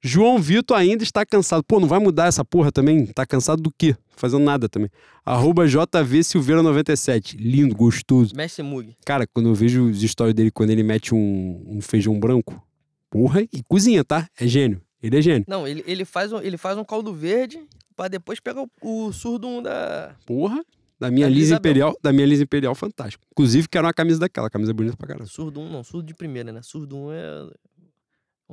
João 0.00 0.38
Vitor 0.38 0.76
ainda 0.76 1.02
está 1.02 1.26
cansado. 1.26 1.64
Pô, 1.64 1.80
não 1.80 1.88
vai 1.88 1.98
mudar 1.98 2.26
essa 2.26 2.44
porra 2.44 2.70
também? 2.70 3.06
Tá 3.06 3.26
cansado 3.26 3.60
do 3.60 3.72
quê? 3.76 3.96
Fazendo 4.16 4.44
nada 4.44 4.68
também. 4.68 4.88
Arroba 5.24 5.66
JV 5.66 6.20
Silveira97. 6.20 7.36
Lindo, 7.36 7.74
gostoso. 7.74 8.34
Mestre 8.36 8.62
Mug. 8.62 8.94
Cara, 9.04 9.26
quando 9.26 9.48
eu 9.48 9.54
vejo 9.54 9.88
os 9.88 10.00
stories 10.00 10.34
dele, 10.34 10.50
quando 10.50 10.70
ele 10.70 10.84
mete 10.84 11.14
um, 11.14 11.64
um 11.66 11.80
feijão 11.80 12.18
branco, 12.18 12.64
porra, 13.10 13.42
e 13.42 13.62
cozinha, 13.66 14.04
tá? 14.04 14.28
É 14.38 14.46
gênio. 14.46 14.80
Ele 15.02 15.18
é 15.18 15.22
gênio. 15.22 15.44
Não, 15.48 15.66
ele, 15.66 15.82
ele, 15.86 16.04
faz, 16.04 16.32
um, 16.32 16.40
ele 16.40 16.56
faz 16.56 16.78
um 16.78 16.84
caldo 16.84 17.12
verde 17.12 17.60
pra 17.96 18.08
depois 18.08 18.38
pegar 18.38 18.62
o, 18.62 18.70
o 18.82 19.12
surdo 19.12 19.60
da. 19.60 20.14
Porra. 20.24 20.64
Da 21.00 21.12
minha 21.12 21.26
Da 21.26 21.30
Lisa 21.30 21.44
Isabel. 21.44 21.58
Imperial, 21.58 21.96
da 22.02 22.12
minha 22.12 22.26
Lisa 22.26 22.42
Imperial, 22.42 22.74
fantástico. 22.74 23.24
Inclusive, 23.30 23.68
quero 23.68 23.86
uma 23.86 23.94
camisa 23.94 24.18
daquela, 24.18 24.50
camisa 24.50 24.74
bonita 24.74 24.96
pra 24.96 25.06
caralho. 25.06 25.28
Surdo 25.28 25.60
1, 25.60 25.70
não, 25.70 25.84
surdo 25.84 26.06
de 26.08 26.14
primeira, 26.14 26.52
né? 26.52 26.60
Surdo 26.60 26.96
1 26.96 27.12
é. 27.12 27.50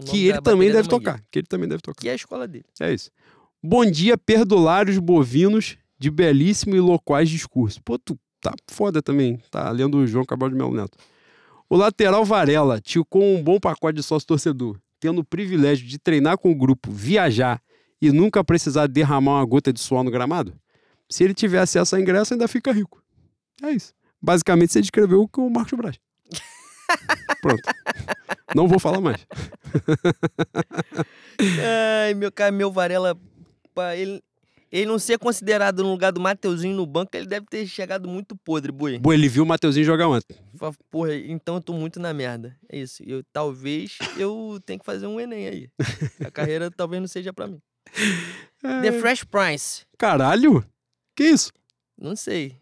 Que 0.05 0.27
ele 0.27 0.41
também 0.41 0.67
bateria 0.67 0.73
deve 0.73 0.89
tocar. 0.89 1.21
Que 1.31 1.39
ele 1.39 1.47
também 1.47 1.69
deve 1.69 1.81
tocar. 1.81 2.01
Que 2.01 2.09
é 2.09 2.11
a 2.11 2.15
escola 2.15 2.47
dele. 2.47 2.65
É 2.79 2.93
isso. 2.93 3.09
Bom 3.63 3.85
dia, 3.85 4.17
perdulários 4.17 4.97
bovinos 4.97 5.77
de 5.97 6.11
belíssimo 6.11 6.75
e 6.75 6.79
loquaz 6.79 7.29
discurso. 7.29 7.81
Pô, 7.83 7.97
tu 7.97 8.19
tá 8.41 8.53
foda 8.69 9.01
também. 9.01 9.39
Tá 9.49 9.69
lendo 9.71 9.97
o 9.97 10.07
João 10.07 10.25
Cabral 10.25 10.49
de 10.49 10.55
Melo 10.55 10.75
Neto. 10.75 10.97
O 11.69 11.75
lateral 11.75 12.23
Varela, 12.23 12.79
tio 12.79 13.03
com 13.05 13.35
um 13.35 13.43
bom 13.43 13.59
pacote 13.59 13.95
de 13.95 14.03
sócio 14.03 14.27
torcedor, 14.27 14.77
tendo 14.99 15.21
o 15.21 15.25
privilégio 15.25 15.87
de 15.87 15.97
treinar 15.97 16.37
com 16.37 16.51
o 16.51 16.55
grupo, 16.55 16.91
viajar 16.91 17.61
e 18.01 18.11
nunca 18.11 18.43
precisar 18.43 18.87
derramar 18.87 19.39
uma 19.39 19.45
gota 19.45 19.73
de 19.73 19.79
suor 19.79 20.03
no 20.03 20.11
gramado, 20.11 20.53
se 21.09 21.23
ele 21.23 21.33
tiver 21.33 21.59
acesso 21.59 21.95
a 21.95 21.99
ingresso, 21.99 22.33
ainda 22.33 22.47
fica 22.47 22.71
rico. 22.71 23.01
É 23.61 23.71
isso. 23.71 23.93
Basicamente, 24.21 24.73
você 24.73 24.81
descreveu 24.81 25.21
o 25.21 25.27
que 25.27 25.39
o 25.39 25.49
Marcos 25.49 25.77
Braz. 25.77 25.99
Pronto. 27.45 27.61
Não 28.55 28.67
vou 28.67 28.79
falar 28.79 28.99
mais. 28.99 29.23
Ai, 32.01 32.15
meu 32.15 32.31
cara, 32.31 32.51
meu 32.51 32.71
Varela, 32.71 33.15
ele, 33.95 34.23
ele 34.71 34.85
não 34.87 34.97
ser 34.97 35.19
considerado 35.19 35.83
no 35.83 35.91
lugar 35.91 36.11
do 36.11 36.19
Mateuzinho 36.19 36.75
no 36.75 36.87
banco, 36.87 37.15
ele 37.15 37.27
deve 37.27 37.45
ter 37.45 37.67
chegado 37.67 38.09
muito 38.09 38.35
podre, 38.35 38.71
boi. 38.71 38.97
Boa, 38.97 39.13
ele 39.13 39.29
viu 39.29 39.43
o 39.43 39.45
Mateuzinho 39.45 39.85
jogar 39.85 40.07
ontem. 40.07 40.35
Porra, 40.89 41.15
então 41.15 41.55
eu 41.55 41.61
tô 41.61 41.73
muito 41.73 41.99
na 41.99 42.15
merda. 42.15 42.57
É 42.67 42.79
isso. 42.79 43.03
Eu, 43.05 43.23
talvez 43.31 43.99
eu 44.17 44.59
tenha 44.65 44.79
que 44.79 44.85
fazer 44.85 45.05
um 45.05 45.19
Enem 45.19 45.47
aí. 45.47 45.69
A 46.25 46.31
carreira 46.31 46.71
talvez 46.71 46.99
não 46.99 47.07
seja 47.07 47.31
pra 47.31 47.47
mim. 47.47 47.61
The 48.63 48.91
Fresh 48.93 49.23
Prince. 49.25 49.85
Caralho? 49.99 50.65
Que 51.15 51.25
isso? 51.25 51.51
Não 51.95 52.15
sei. 52.15 52.55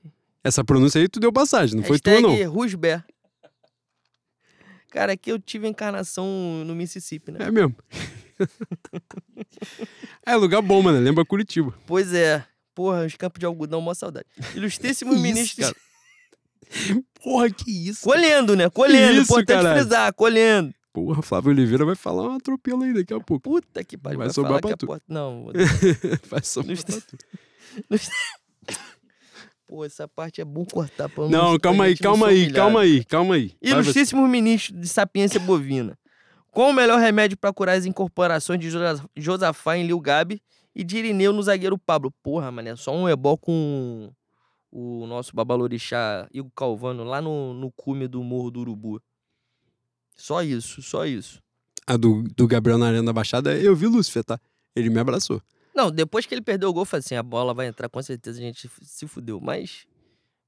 Essa 0.44 0.62
pronúncia 0.62 1.00
aí 1.00 1.08
tu 1.08 1.22
deu 1.22 1.32
passagem, 1.32 1.78
não 1.78 1.86
foi 1.86 1.98
tua, 1.98 2.20
não. 2.20 2.32
Hashtag 2.32 2.50
Rusber. 2.50 3.06
Cara, 4.94 5.14
aqui 5.14 5.32
eu 5.32 5.40
tive 5.40 5.68
encarnação 5.68 6.28
no 6.66 6.76
Mississippi, 6.76 7.32
né? 7.32 7.40
É 7.48 7.52
mesmo. 7.52 7.76
é 10.24 10.36
lugar 10.36 10.62
bom, 10.62 10.84
mano. 10.84 11.00
Lembra 11.00 11.26
Curitiba. 11.26 11.74
Pois 11.88 12.14
é. 12.14 12.46
Porra, 12.76 13.04
os 13.04 13.16
campos 13.16 13.40
de 13.40 13.46
algodão, 13.48 13.82
mó 13.82 13.92
saudade. 13.96 14.28
Ilustríssimo 14.54 15.14
ministro. 15.18 15.64
cara? 15.64 15.76
Porra, 17.24 17.50
que 17.50 17.90
isso? 17.90 18.04
Colhendo, 18.04 18.56
né? 18.56 18.70
Colhendo. 18.70 19.14
isso, 19.22 19.32
Importante 19.32 19.58
caralho? 19.64 19.80
frisar, 19.82 20.14
colhendo. 20.14 20.72
Porra, 20.94 21.24
Flávio 21.24 21.50
Oliveira 21.52 21.86
vai 21.86 21.96
falar 21.96 22.30
um 22.30 22.36
atropelo 22.36 22.84
aí 22.84 22.94
daqui 22.94 23.16
a 23.16 23.20
pouco. 23.20 23.42
Puta 23.50 23.84
que 23.84 23.98
pariu. 23.98 24.20
Vai 24.20 24.28
Vai, 24.28 24.34
sobrar 24.36 24.62
pra 24.62 24.78
tu. 24.78 24.86
porta... 24.86 25.04
Não. 25.08 25.46
vou- 25.50 25.54
vai 26.30 26.44
sobrar 26.44 26.78
pra 26.84 27.02
tu. 27.02 27.18
Pô, 29.68 29.84
essa 29.86 30.08
parte 30.08 30.42
é 30.42 30.46
bom 30.46 30.66
cortar 30.66 31.10
pra 31.10 31.28
Não, 31.28 31.58
calma 31.58 31.86
aí, 31.86 31.98
calma 31.98 32.28
aí, 32.28 32.52
calma 32.52 32.80
aí, 32.82 33.04
calma 33.06 33.36
aí. 33.36 33.54
Ilustríssimo 33.62 34.28
ministro 34.28 34.76
de 34.80 34.88
sapiência 34.88 35.40
bovina. 35.40 35.98
Qual 36.52 36.70
o 36.70 36.74
melhor 36.74 37.00
remédio 37.00 37.38
para 37.38 37.52
curar 37.54 37.78
as 37.78 37.86
incorporações 37.86 38.60
de 38.60 38.70
Josa- 38.70 39.04
Josafá 39.16 39.78
em 39.78 39.88
Lil 39.88 40.00
Gabi 40.00 40.42
e 40.76 40.84
de 40.84 40.98
Irineu 40.98 41.34
no 41.34 41.42
zagueiro 41.42 41.78
Pablo? 41.78 42.12
Porra, 42.22 42.52
mané, 42.52 42.76
só 42.76 42.94
um 42.96 43.10
ebó 43.10 43.36
com 43.38 44.12
o 44.72 45.08
nosso 45.08 45.36
babalorixá 45.36 46.28
Igor 46.32 46.52
Calvano 46.56 47.04
lá 47.04 47.22
no, 47.22 47.54
no 47.54 47.72
cume 47.72 48.08
do 48.08 48.22
Morro 48.24 48.52
do 48.52 48.60
Urubu. 48.60 49.02
Só 50.16 50.44
isso, 50.44 50.82
só 50.82 51.06
isso. 51.06 51.42
A 51.88 51.98
do, 51.98 52.24
do 52.36 52.48
Gabriel 52.48 52.78
na 52.78 52.88
Arena 52.88 53.06
da 53.06 53.14
Baixada, 53.14 53.58
eu 53.58 53.76
vi 53.76 53.88
Lúcifer, 53.88 54.24
tá? 54.24 54.40
Ele 54.76 54.90
me 54.90 55.00
abraçou. 55.00 55.42
Não, 55.76 55.92
depois 55.92 56.26
que 56.26 56.34
ele 56.34 56.42
perdeu 56.42 56.70
o 56.70 56.74
gol, 56.74 56.86
falei 56.86 57.00
assim, 57.00 57.16
a 57.16 57.24
bola 57.24 57.54
vai 57.54 57.68
entrar, 57.68 57.90
com 57.90 58.02
certeza 58.02 58.40
a 58.40 58.42
gente 58.42 58.70
se 58.82 59.08
fudeu. 59.08 59.40
Mas, 59.42 59.88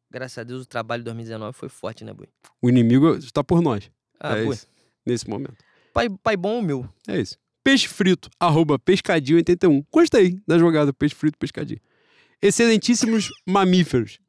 graças 0.09 0.37
a 0.37 0.43
Deus, 0.43 0.63
o 0.63 0.67
trabalho 0.67 1.01
de 1.01 1.05
2019 1.05 1.57
foi 1.57 1.69
forte, 1.69 2.03
né, 2.03 2.13
boi? 2.13 2.27
O 2.61 2.69
inimigo 2.69 3.15
está 3.15 3.43
por 3.43 3.61
nós. 3.61 3.89
Ah, 4.19 4.37
é 4.37 4.45
boi. 4.45 4.55
isso. 4.55 4.67
Nesse 5.05 5.29
momento. 5.29 5.57
Pai, 5.93 6.09
pai 6.09 6.37
bom 6.37 6.57
ou 6.57 6.61
meu? 6.61 6.89
É 7.07 7.19
isso. 7.19 7.37
Peixe 7.63 7.87
frito, 7.87 8.29
arroba 8.39 8.77
pescadinho81. 8.77 9.85
Gostei 9.91 10.39
da 10.47 10.59
jogada 10.59 10.93
peixe 10.93 11.15
frito, 11.15 11.37
pescadinho. 11.37 11.79
Excelentíssimos 12.41 13.29
mamíferos. 13.45 14.19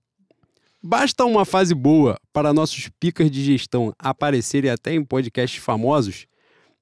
Basta 0.83 1.25
uma 1.25 1.44
fase 1.44 1.75
boa 1.75 2.18
para 2.33 2.55
nossos 2.55 2.89
picas 3.00 3.31
de 3.31 3.42
gestão 3.42 3.92
aparecerem 3.99 4.70
até 4.70 4.94
em 4.94 5.05
podcasts 5.05 5.62
famosos, 5.62 6.26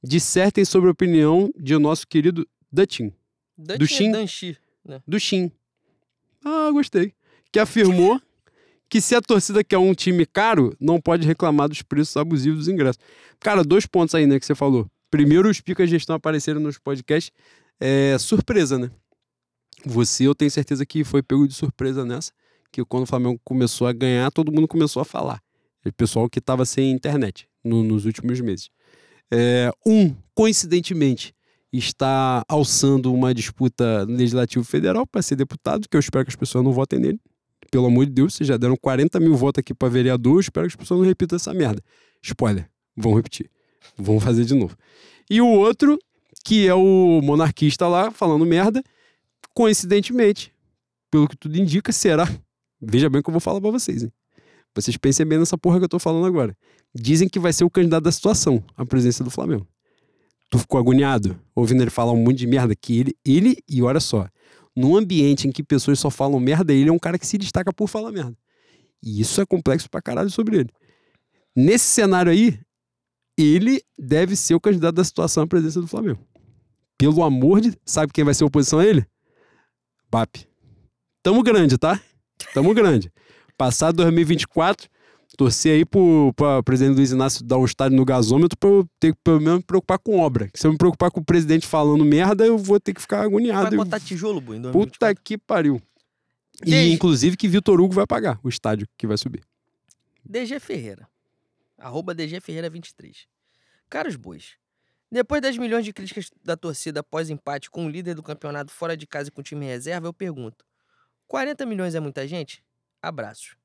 dissertem 0.02 0.64
sobre 0.64 0.88
a 0.88 0.92
opinião 0.92 1.50
de 1.56 1.76
nosso 1.78 2.06
querido 2.06 2.46
Dutin, 2.70 3.12
Dante 3.56 3.86
Shin? 3.86 4.10
Danchi. 4.12 4.56
do 5.06 5.18
Shin. 5.18 5.50
Ah, 6.44 6.70
gostei. 6.72 7.12
Que 7.52 7.58
afirmou 7.58 8.20
que 8.88 9.00
se 9.00 9.14
a 9.14 9.20
torcida 9.20 9.62
quer 9.64 9.78
um 9.78 9.94
time 9.94 10.26
caro, 10.26 10.76
não 10.80 11.00
pode 11.00 11.26
reclamar 11.26 11.68
dos 11.68 11.82
preços 11.82 12.16
abusivos 12.16 12.58
dos 12.60 12.68
ingressos. 12.68 12.98
Cara, 13.40 13.62
dois 13.64 13.86
pontos 13.86 14.14
aí, 14.14 14.26
né, 14.26 14.38
que 14.38 14.46
você 14.46 14.54
falou. 14.54 14.86
Primeiro, 15.10 15.48
os 15.48 15.60
picas 15.60 15.88
de 15.88 15.96
gestão 15.96 16.16
apareceram 16.16 16.60
nos 16.60 16.78
podcasts. 16.78 17.32
É 17.80 18.16
surpresa, 18.18 18.78
né? 18.78 18.90
Você, 19.84 20.26
eu 20.26 20.34
tenho 20.34 20.50
certeza 20.50 20.84
que 20.86 21.04
foi 21.04 21.22
pego 21.22 21.46
de 21.46 21.54
surpresa 21.54 22.04
nessa. 22.04 22.32
Que 22.72 22.84
quando 22.84 23.04
o 23.04 23.06
Flamengo 23.06 23.40
começou 23.44 23.86
a 23.86 23.92
ganhar, 23.92 24.30
todo 24.30 24.50
mundo 24.52 24.66
começou 24.66 25.00
a 25.00 25.04
falar. 25.04 25.40
O 25.84 25.92
pessoal 25.92 26.28
que 26.30 26.38
estava 26.38 26.64
sem 26.64 26.90
internet 26.90 27.46
no- 27.62 27.82
nos 27.84 28.04
últimos 28.06 28.40
meses. 28.40 28.70
É, 29.30 29.70
um, 29.86 30.14
coincidentemente, 30.34 31.33
está 31.78 32.44
alçando 32.48 33.12
uma 33.12 33.34
disputa 33.34 34.06
no 34.06 34.16
Legislativo 34.16 34.64
Federal 34.64 35.06
para 35.06 35.22
ser 35.22 35.36
deputado, 35.36 35.88
que 35.88 35.96
eu 35.96 36.00
espero 36.00 36.24
que 36.24 36.30
as 36.30 36.36
pessoas 36.36 36.64
não 36.64 36.72
votem 36.72 36.98
nele. 36.98 37.20
Pelo 37.70 37.86
amor 37.86 38.06
de 38.06 38.12
Deus, 38.12 38.34
vocês 38.34 38.46
já 38.46 38.56
deram 38.56 38.76
40 38.76 39.18
mil 39.18 39.34
votos 39.34 39.60
aqui 39.60 39.74
para 39.74 39.88
vereador, 39.88 40.34
eu 40.34 40.40
espero 40.40 40.66
que 40.66 40.72
as 40.72 40.76
pessoas 40.76 41.00
não 41.00 41.06
repitam 41.06 41.36
essa 41.36 41.52
merda. 41.52 41.82
Spoiler, 42.22 42.70
vão 42.96 43.14
repetir. 43.14 43.50
Vão 43.96 44.20
fazer 44.20 44.44
de 44.44 44.54
novo. 44.54 44.76
E 45.28 45.40
o 45.40 45.48
outro, 45.48 45.98
que 46.44 46.66
é 46.66 46.74
o 46.74 47.20
monarquista 47.22 47.88
lá, 47.88 48.10
falando 48.10 48.46
merda, 48.46 48.82
coincidentemente, 49.52 50.52
pelo 51.10 51.28
que 51.28 51.36
tudo 51.36 51.56
indica, 51.58 51.92
será. 51.92 52.28
Veja 52.80 53.08
bem 53.10 53.20
o 53.20 53.22
que 53.22 53.30
eu 53.30 53.32
vou 53.32 53.40
falar 53.40 53.60
para 53.60 53.70
vocês, 53.70 54.02
hein? 54.02 54.12
Vocês 54.74 54.96
pensem 54.96 55.24
bem 55.24 55.38
nessa 55.38 55.56
porra 55.56 55.78
que 55.78 55.84
eu 55.84 55.88
tô 55.88 55.98
falando 55.98 56.26
agora. 56.26 56.56
Dizem 56.94 57.28
que 57.28 57.38
vai 57.38 57.52
ser 57.52 57.64
o 57.64 57.70
candidato 57.70 58.04
da 58.04 58.12
situação 58.12 58.62
à 58.76 58.84
presidência 58.84 59.24
do 59.24 59.30
Flamengo. 59.30 59.66
Tu 60.54 60.58
ficou 60.60 60.78
agoniado 60.78 61.36
ouvindo 61.52 61.82
ele 61.82 61.90
falar 61.90 62.12
um 62.12 62.16
monte 62.16 62.36
de 62.36 62.46
merda 62.46 62.76
que 62.76 63.00
ele, 63.00 63.16
ele 63.24 63.56
e 63.68 63.82
olha 63.82 63.98
só, 63.98 64.28
num 64.76 64.96
ambiente 64.96 65.48
em 65.48 65.50
que 65.50 65.64
pessoas 65.64 65.98
só 65.98 66.10
falam 66.10 66.38
merda, 66.38 66.72
ele 66.72 66.88
é 66.88 66.92
um 66.92 66.98
cara 66.98 67.18
que 67.18 67.26
se 67.26 67.36
destaca 67.36 67.72
por 67.72 67.88
falar 67.88 68.12
merda. 68.12 68.38
E 69.02 69.20
isso 69.20 69.40
é 69.40 69.44
complexo 69.44 69.90
pra 69.90 70.00
caralho 70.00 70.30
sobre 70.30 70.58
ele. 70.58 70.70
Nesse 71.56 71.86
cenário 71.86 72.30
aí, 72.30 72.56
ele 73.36 73.82
deve 73.98 74.36
ser 74.36 74.54
o 74.54 74.60
candidato 74.60 74.94
da 74.94 75.02
situação 75.02 75.42
à 75.42 75.46
presidência 75.48 75.80
do 75.80 75.88
Flamengo. 75.88 76.24
Pelo 76.96 77.24
amor 77.24 77.60
de. 77.60 77.76
Sabe 77.84 78.12
quem 78.12 78.22
vai 78.22 78.32
ser 78.32 78.44
a 78.44 78.46
oposição 78.46 78.78
a 78.78 78.86
ele? 78.86 79.04
BAP. 80.08 80.46
Tamo 81.20 81.42
grande, 81.42 81.76
tá? 81.76 82.00
Tamo 82.54 82.72
grande. 82.72 83.12
Passar 83.58 83.90
2024, 83.90 84.88
torcer 85.36 85.72
aí 85.74 85.84
pro, 85.84 86.32
pra 86.34 86.62
presidente 86.62 86.96
Luiz 86.96 87.10
Inácio 87.10 87.44
dar 87.44 87.58
um 87.58 87.64
estádio 87.64 87.96
no 87.96 88.04
gasômetro 88.04 88.56
pra 88.58 88.68
eu 88.70 88.88
ter 89.00 89.12
que 89.14 89.18
pelo 89.22 89.40
menos 89.40 89.58
me 89.58 89.64
preocupar 89.64 89.98
com 89.98 90.18
obra. 90.18 90.50
Se 90.54 90.66
eu 90.66 90.72
me 90.72 90.78
preocupar 90.78 91.10
com 91.10 91.20
o 91.20 91.24
presidente 91.24 91.66
falando 91.66 92.04
merda, 92.04 92.44
eu 92.46 92.56
vou 92.58 92.78
ter 92.80 92.94
que 92.94 93.00
ficar 93.00 93.18
Vai 93.18 93.26
agoniado. 93.26 93.76
botar 93.76 94.00
tijolo, 94.00 94.40
boi, 94.40 94.56
em 94.56 94.60
Puta 94.62 94.72
2024. 94.72 95.22
que 95.24 95.38
pariu. 95.38 95.80
E 96.64 96.70
Desde- 96.70 96.92
inclusive 96.92 97.36
que 97.36 97.48
Vitor 97.48 97.80
Hugo 97.80 97.92
vai 97.94 98.06
pagar 98.06 98.38
o 98.42 98.48
estádio 98.48 98.86
que 98.96 99.06
vai 99.06 99.16
subir. 99.18 99.42
DG 100.24 100.58
Ferreira. 100.60 101.08
Arroba 101.78 102.14
DG 102.14 102.40
Ferreira 102.40 102.70
23. 102.70 103.26
Caros 103.90 104.16
bois, 104.16 104.52
depois 105.10 105.42
das 105.42 105.58
milhões 105.58 105.84
de 105.84 105.92
críticas 105.92 106.30
da 106.42 106.56
torcida 106.56 107.00
após 107.00 107.28
empate 107.28 107.70
com 107.70 107.86
o 107.86 107.88
líder 107.90 108.14
do 108.14 108.22
campeonato 108.22 108.72
fora 108.72 108.96
de 108.96 109.06
casa 109.06 109.28
e 109.28 109.32
com 109.32 109.40
o 109.40 109.44
time 109.44 109.66
reserva, 109.66 110.06
eu 110.06 110.12
pergunto: 110.12 110.64
40 111.26 111.66
milhões 111.66 111.94
é 111.94 112.00
muita 112.00 112.26
gente? 112.26 112.62
Abraços. 113.02 113.56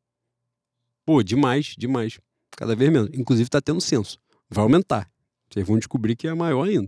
Pô, 1.10 1.24
demais, 1.24 1.74
demais. 1.76 2.20
Cada 2.52 2.76
vez 2.76 2.92
menos. 2.92 3.10
Inclusive 3.16 3.50
tá 3.50 3.60
tendo 3.60 3.82
censo. 3.82 4.20
Vai 4.48 4.62
aumentar. 4.62 5.10
Vocês 5.50 5.66
vão 5.66 5.80
descobrir 5.80 6.16
que 6.16 6.28
é 6.28 6.34
maior 6.36 6.68
ainda. 6.68 6.88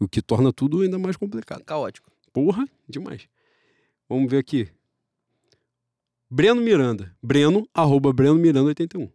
O 0.00 0.08
que 0.08 0.22
torna 0.22 0.50
tudo 0.54 0.80
ainda 0.80 0.98
mais 0.98 1.18
complicado. 1.18 1.62
Caótico. 1.64 2.10
Porra, 2.32 2.66
demais. 2.88 3.28
Vamos 4.08 4.30
ver 4.30 4.38
aqui. 4.38 4.70
Breno 6.30 6.62
Miranda. 6.62 7.14
Breno, 7.22 7.68
arroba 7.74 8.10
Breno 8.10 8.36
Miranda 8.36 8.68
81. 8.68 9.06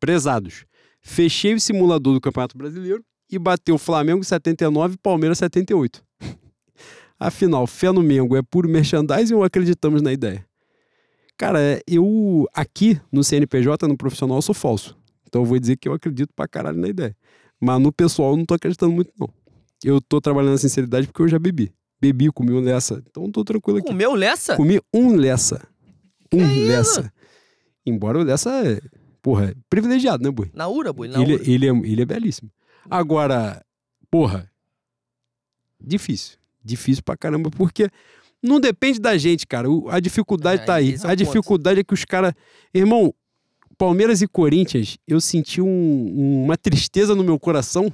Prezados. 0.00 0.64
Fechei 1.02 1.52
o 1.52 1.60
simulador 1.60 2.14
do 2.14 2.20
Campeonato 2.22 2.56
Brasileiro 2.56 3.04
e 3.30 3.38
bateu 3.38 3.76
Flamengo 3.76 4.24
79 4.24 4.94
e 4.94 4.96
Palmeiras 4.96 5.36
78. 5.36 6.02
Afinal, 7.20 7.66
fé 7.66 7.92
no 7.92 8.02
Mengo 8.02 8.38
é 8.38 8.42
puro 8.42 8.70
merchandising 8.70 9.34
ou 9.34 9.44
acreditamos 9.44 10.00
na 10.00 10.14
ideia? 10.14 10.48
Cara, 11.42 11.82
eu 11.88 12.48
aqui 12.54 13.00
no 13.10 13.24
CNPJ, 13.24 13.88
no 13.88 13.96
profissional, 13.96 14.38
eu 14.38 14.42
sou 14.42 14.54
falso. 14.54 14.96
Então 15.26 15.42
eu 15.42 15.44
vou 15.44 15.58
dizer 15.58 15.76
que 15.76 15.88
eu 15.88 15.92
acredito 15.92 16.32
pra 16.36 16.46
caralho 16.46 16.78
na 16.78 16.86
ideia. 16.86 17.16
Mas 17.60 17.82
no 17.82 17.92
pessoal 17.92 18.30
eu 18.30 18.36
não 18.36 18.44
tô 18.44 18.54
acreditando 18.54 18.92
muito, 18.92 19.10
não. 19.18 19.28
Eu 19.82 20.00
tô 20.00 20.20
trabalhando 20.20 20.52
na 20.52 20.58
sinceridade 20.58 21.08
porque 21.08 21.20
eu 21.20 21.26
já 21.26 21.40
bebi. 21.40 21.74
Bebi, 22.00 22.30
comi 22.30 22.52
um 22.52 22.60
Lessa. 22.60 23.02
Então 23.10 23.28
tô 23.28 23.42
tranquilo 23.42 23.78
aqui. 23.78 23.88
Comeu 23.88 24.14
Lessa? 24.14 24.54
Comi 24.54 24.80
um 24.94 25.16
Lessa. 25.16 25.66
Um 26.32 26.66
Lessa. 26.68 27.12
Embora 27.84 28.20
o 28.20 28.22
Lessa 28.22 28.48
é, 28.64 28.80
porra, 29.20 29.46
é 29.46 29.54
privilegiado, 29.68 30.22
né, 30.22 30.30
boi? 30.30 30.48
Na 30.54 30.68
Ura, 30.68 30.92
boi, 30.92 31.08
na 31.08 31.20
Ele, 31.20 31.34
Ura. 31.34 31.42
ele, 31.50 31.66
é, 31.68 31.70
ele 31.70 32.02
é 32.02 32.06
belíssimo. 32.06 32.52
Agora, 32.88 33.60
porra, 34.08 34.48
difícil. 35.80 36.38
Difícil 36.64 37.02
pra 37.02 37.16
caramba, 37.16 37.50
porque 37.50 37.90
não 38.42 38.58
depende 38.60 38.98
da 39.00 39.16
gente, 39.16 39.46
cara. 39.46 39.70
O- 39.70 39.88
a 39.88 40.00
dificuldade 40.00 40.62
É, 40.62 40.64
tá 40.64 40.74
aí. 40.74 40.94
é 40.94 41.06
A 41.06 41.14
dificuldade 41.14 41.80
é 41.80 41.84
que 41.84 41.94
os 41.94 42.04
caras. 42.04 42.32
Irmão, 42.74 43.14
Palmeiras 43.78 44.22
e 44.22 44.28
Corinthians, 44.28 44.98
eu 45.06 45.20
senti 45.20 45.60
um- 45.60 46.42
uma 46.44 46.56
tristeza 46.56 47.14
no 47.14 47.24
meu 47.24 47.38
coração 47.38 47.92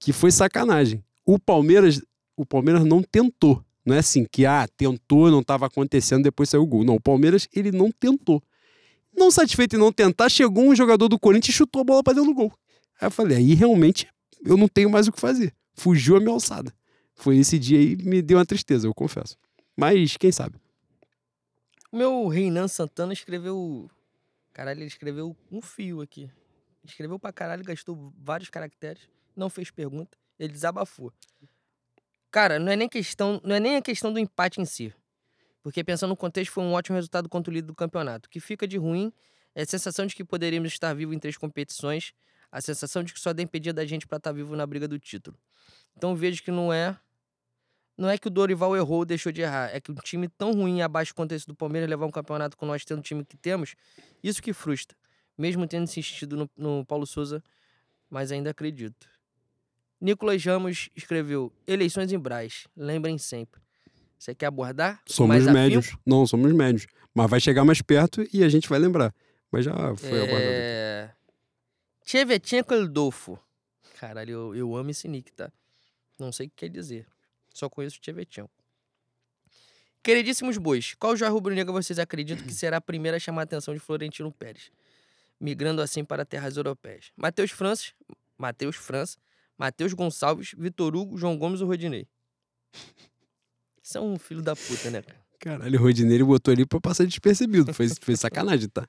que 0.00 0.12
foi 0.12 0.30
sacanagem. 0.30 1.02
O 1.24 1.38
Palmeiras, 1.38 2.00
o 2.36 2.44
Palmeiras 2.44 2.84
não 2.84 3.02
tentou. 3.02 3.62
Não 3.84 3.94
é 3.94 3.98
assim 3.98 4.26
que, 4.30 4.46
ah, 4.46 4.66
tentou, 4.76 5.30
não 5.30 5.40
estava 5.40 5.66
acontecendo, 5.66 6.22
depois 6.24 6.48
saiu 6.48 6.62
o 6.62 6.66
gol. 6.66 6.84
Não, 6.84 6.94
o 6.94 7.00
Palmeiras, 7.00 7.46
ele 7.54 7.70
não 7.70 7.90
tentou. 7.92 8.42
Não 9.16 9.30
satisfeito 9.30 9.76
em 9.76 9.78
não 9.78 9.92
tentar, 9.92 10.28
chegou 10.28 10.64
um 10.64 10.74
jogador 10.74 11.06
do 11.08 11.18
Corinthians 11.18 11.54
e 11.54 11.58
chutou 11.58 11.82
a 11.82 11.84
bola 11.84 12.02
pra 12.02 12.14
dentro 12.14 12.30
do 12.30 12.34
gol. 12.34 12.52
Aí 13.00 13.06
eu 13.06 13.10
falei, 13.10 13.36
aí 13.36 13.54
realmente 13.54 14.06
eu 14.44 14.56
não 14.56 14.66
tenho 14.68 14.90
mais 14.90 15.06
o 15.06 15.12
que 15.12 15.20
fazer. 15.20 15.52
Fugiu 15.74 16.16
a 16.16 16.20
minha 16.20 16.32
alçada. 16.32 16.72
Foi 17.14 17.36
esse 17.36 17.58
dia 17.58 17.78
aí 17.78 17.96
me 17.96 18.20
deu 18.22 18.38
uma 18.38 18.46
tristeza, 18.46 18.86
eu 18.88 18.94
confesso. 18.94 19.36
Mas 19.76 20.16
quem 20.16 20.30
sabe? 20.30 20.56
O 21.90 21.96
meu 21.96 22.28
Reinan 22.28 22.68
Santana 22.68 23.12
escreveu. 23.12 23.90
Caralho, 24.52 24.80
ele 24.80 24.86
escreveu 24.86 25.36
um 25.50 25.60
fio 25.60 26.00
aqui. 26.00 26.30
Escreveu 26.84 27.18
pra 27.18 27.32
caralho, 27.32 27.64
gastou 27.64 28.12
vários 28.18 28.50
caracteres, 28.50 29.08
não 29.34 29.48
fez 29.48 29.70
pergunta, 29.70 30.18
ele 30.38 30.52
desabafou. 30.52 31.12
Cara, 32.30 32.58
não 32.58 32.70
é 32.70 32.76
nem 32.76 32.88
questão, 32.88 33.40
não 33.42 33.54
é 33.54 33.60
nem 33.60 33.76
a 33.76 33.82
questão 33.82 34.12
do 34.12 34.18
empate 34.18 34.60
em 34.60 34.64
si. 34.64 34.92
Porque 35.62 35.82
pensando 35.82 36.10
no 36.10 36.16
contexto, 36.16 36.52
foi 36.52 36.62
um 36.62 36.72
ótimo 36.72 36.96
resultado 36.96 37.28
contra 37.28 37.50
o 37.50 37.54
líder 37.54 37.68
do 37.68 37.74
campeonato. 37.74 38.26
O 38.26 38.30
que 38.30 38.38
fica 38.38 38.66
de 38.66 38.76
ruim 38.76 39.12
é 39.54 39.62
a 39.62 39.66
sensação 39.66 40.04
de 40.04 40.14
que 40.14 40.22
poderíamos 40.22 40.72
estar 40.72 40.92
vivos 40.92 41.16
em 41.16 41.18
três 41.18 41.38
competições, 41.38 42.12
a 42.52 42.60
sensação 42.60 43.02
de 43.02 43.14
que 43.14 43.20
só 43.20 43.32
dependia 43.32 43.72
da 43.72 43.86
gente 43.86 44.06
pra 44.06 44.18
estar 44.18 44.32
vivo 44.32 44.54
na 44.54 44.66
briga 44.66 44.86
do 44.86 44.98
título. 44.98 45.38
Então 45.96 46.14
vejo 46.14 46.42
que 46.42 46.50
não 46.50 46.72
é 46.72 46.98
não 47.96 48.08
é 48.08 48.18
que 48.18 48.26
o 48.26 48.30
Dorival 48.30 48.76
errou 48.76 48.98
ou 48.98 49.04
deixou 49.04 49.30
de 49.30 49.42
errar, 49.42 49.70
é 49.74 49.80
que 49.80 49.92
um 49.92 49.94
time 49.94 50.28
tão 50.28 50.52
ruim 50.52 50.78
e 50.78 50.82
abaixo 50.82 51.14
quanto 51.14 51.32
esse 51.32 51.46
do 51.46 51.54
Palmeiras 51.54 51.88
levar 51.88 52.06
um 52.06 52.10
campeonato 52.10 52.56
com 52.56 52.66
nós 52.66 52.84
tendo 52.84 52.98
o 52.98 53.02
time 53.02 53.24
que 53.24 53.36
temos, 53.36 53.74
isso 54.22 54.42
que 54.42 54.52
frustra. 54.52 54.96
Mesmo 55.36 55.66
tendo 55.66 55.84
insistido 55.84 56.36
no, 56.36 56.50
no 56.56 56.84
Paulo 56.84 57.06
Souza, 57.06 57.42
mas 58.08 58.30
ainda 58.30 58.50
acredito. 58.50 59.08
Nicolas 60.00 60.44
Ramos 60.44 60.90
escreveu: 60.94 61.52
Eleições 61.66 62.12
em 62.12 62.18
Braz, 62.18 62.66
lembrem 62.76 63.18
sempre. 63.18 63.60
Você 64.18 64.34
quer 64.34 64.46
abordar? 64.46 65.02
com 65.06 65.12
Somos 65.12 65.44
médios. 65.46 65.96
Não, 66.06 66.26
somos 66.26 66.52
médios. 66.52 66.86
Mas 67.12 67.30
vai 67.30 67.40
chegar 67.40 67.64
mais 67.64 67.82
perto 67.82 68.26
e 68.32 68.42
a 68.42 68.48
gente 68.48 68.68
vai 68.68 68.78
lembrar. 68.78 69.14
Mas 69.50 69.64
já 69.64 69.72
foi 69.96 70.22
abordado. 70.22 70.36
aqui. 70.36 70.46
É... 70.46 71.10
Tchevetchenko 72.04 72.74
Eldolfo. 72.74 73.38
Caralho, 73.98 74.30
eu, 74.30 74.54
eu 74.54 74.76
amo 74.76 74.90
esse 74.90 75.08
nick, 75.08 75.32
tá? 75.32 75.50
Não 76.18 76.32
sei 76.32 76.46
o 76.46 76.50
que 76.50 76.56
quer 76.56 76.68
dizer. 76.68 77.06
Só 77.54 77.70
conheço 77.70 77.96
o 77.96 78.00
Tchevetchenko. 78.00 78.50
Queridíssimos 80.02 80.58
bois, 80.58 80.94
qual 80.98 81.16
joia 81.16 81.30
rubro-negra 81.30 81.72
vocês 81.72 81.98
acreditam 81.98 82.44
que 82.44 82.52
será 82.52 82.76
a 82.76 82.80
primeira 82.80 83.16
a 83.16 83.20
chamar 83.20 83.42
a 83.42 83.44
atenção 83.44 83.72
de 83.72 83.80
Florentino 83.80 84.30
Pérez? 84.30 84.70
Migrando 85.40 85.80
assim 85.80 86.04
para 86.04 86.26
terras 86.26 86.58
europeias. 86.58 87.10
Matheus 87.16 87.50
França, 87.50 87.92
Matheus 88.36 88.76
França, 88.76 89.16
Matheus 89.56 89.94
Gonçalves, 89.94 90.54
Vitor 90.58 90.94
Hugo, 90.94 91.16
João 91.16 91.38
Gomes 91.38 91.62
ou 91.62 91.68
Rodinei? 91.68 92.06
Isso 93.82 93.96
é 93.96 94.00
um 94.00 94.18
filho 94.18 94.42
da 94.42 94.54
puta, 94.54 94.90
né, 94.90 95.00
cara? 95.00 95.24
Caralho, 95.38 95.78
o 95.78 95.82
Rodineiro 95.82 96.26
botou 96.26 96.52
ali 96.52 96.66
pra 96.66 96.80
passar 96.80 97.06
despercebido. 97.06 97.72
Foi, 97.72 97.88
foi 97.88 98.16
sacanagem, 98.16 98.68
tá? 98.68 98.88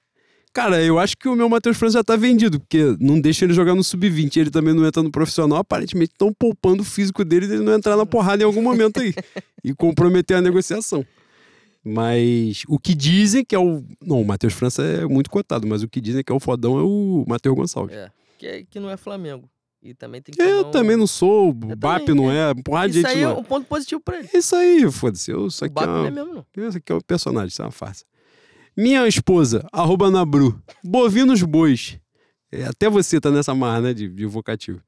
Cara, 0.56 0.82
eu 0.82 0.98
acho 0.98 1.17
que 1.17 1.27
o 1.27 1.35
meu 1.35 1.50
Matheus 1.50 1.75
França 1.75 1.98
já 2.00 2.03
tá 2.03 2.16
vendido, 2.16 2.61
porque 2.61 2.95
não 2.98 3.19
deixa 3.19 3.43
ele 3.43 3.53
jogar 3.53 3.75
no 3.75 3.84
sub-20. 3.84 4.38
Ele 4.38 4.50
também 4.50 4.74
não 4.74 4.85
entra 4.88 5.03
no 5.03 5.11
profissional. 5.11 5.58
Aparentemente 5.59 6.14
estão 6.14 6.32
poupando 6.34 6.82
o 6.82 6.85
físico 6.85 7.25
dele 7.25 7.45
de 7.45 7.56
ele 7.56 7.64
não 7.64 7.74
entrar 7.74 7.98
na 7.98 8.06
porrada 8.06 8.42
em 8.42 8.45
algum 8.45 8.61
momento 8.61 9.01
aí. 9.01 9.14
e 9.61 9.74
comprometer 9.75 10.38
a 10.38 10.42
negociação. 10.42 11.06
Mas 11.84 12.64
o 12.67 12.80
que 12.80 12.95
dizem 12.95 13.43
que 13.43 13.53
é 13.53 13.59
o. 13.59 13.84
Não, 14.01 14.22
o 14.22 14.25
Matheus 14.25 14.53
França 14.53 14.82
é 14.82 15.06
muito 15.06 15.30
cotado, 15.30 15.67
mas 15.67 15.84
o 15.84 15.88
que 15.90 16.00
dizem 16.01 16.24
que 16.24 16.32
é 16.32 16.35
o 16.35 16.40
fodão 16.40 16.80
é 16.80 16.84
o 16.84 17.25
Matheus 17.27 17.56
Gonçalves. 17.56 17.95
É, 17.95 18.09
que, 18.38 18.48
é- 18.48 18.64
que 18.64 18.80
não 18.80 18.90
é 18.90 18.98
Flamengo. 18.98 19.48
E 19.84 19.93
também 19.93 20.19
tem 20.19 20.34
que 20.34 20.42
Eu 20.42 20.59
tomar 20.64 20.67
um- 20.67 20.72
também 20.72 20.95
não 20.98 21.06
sou, 21.06 21.50
o 21.50 21.53
BAP 21.53 22.06
também, 22.06 22.16
não 22.16 22.32
é, 22.32 22.56
porrada 22.56 22.90
de 22.90 23.00
Isso 23.00 23.08
gente 23.08 23.17
aí 23.17 23.24
é 23.24 23.27
não 23.27 23.35
é. 23.35 23.40
um 23.40 23.43
ponto 23.43 23.67
positivo 23.67 24.01
pra 24.01 24.17
ele. 24.17 24.30
Isso 24.34 24.56
aí, 24.56 24.92
foda-se. 24.92 25.30
Eu, 25.30 25.45
isso 25.45 25.64
O 25.64 25.66
aqui 25.66 25.75
Bap 25.75 25.84
é 25.84 25.88
não 25.92 26.00
uma- 26.00 26.08
é 26.08 26.11
mesmo, 26.11 26.34
não. 26.34 26.66
Esse 26.67 26.77
aqui 26.77 26.92
é 26.92 26.95
o 26.95 27.03
personagem, 27.03 27.50
isso 27.50 27.61
é 27.61 27.66
uma 27.66 27.72
farsa. 27.72 28.03
Minha 28.78 29.08
esposa, 29.08 29.66
arroba 29.72 30.12
Nabru, 30.12 30.62
bovinos 30.84 31.42
bois. 31.42 31.98
É, 32.52 32.66
até 32.66 32.90
você 32.90 33.22
tá 33.22 33.32
nessa 33.32 33.56
marra, 33.56 33.80
né, 33.80 33.94
de, 33.94 34.10
de 34.10 34.26
vocativo. 34.26 34.82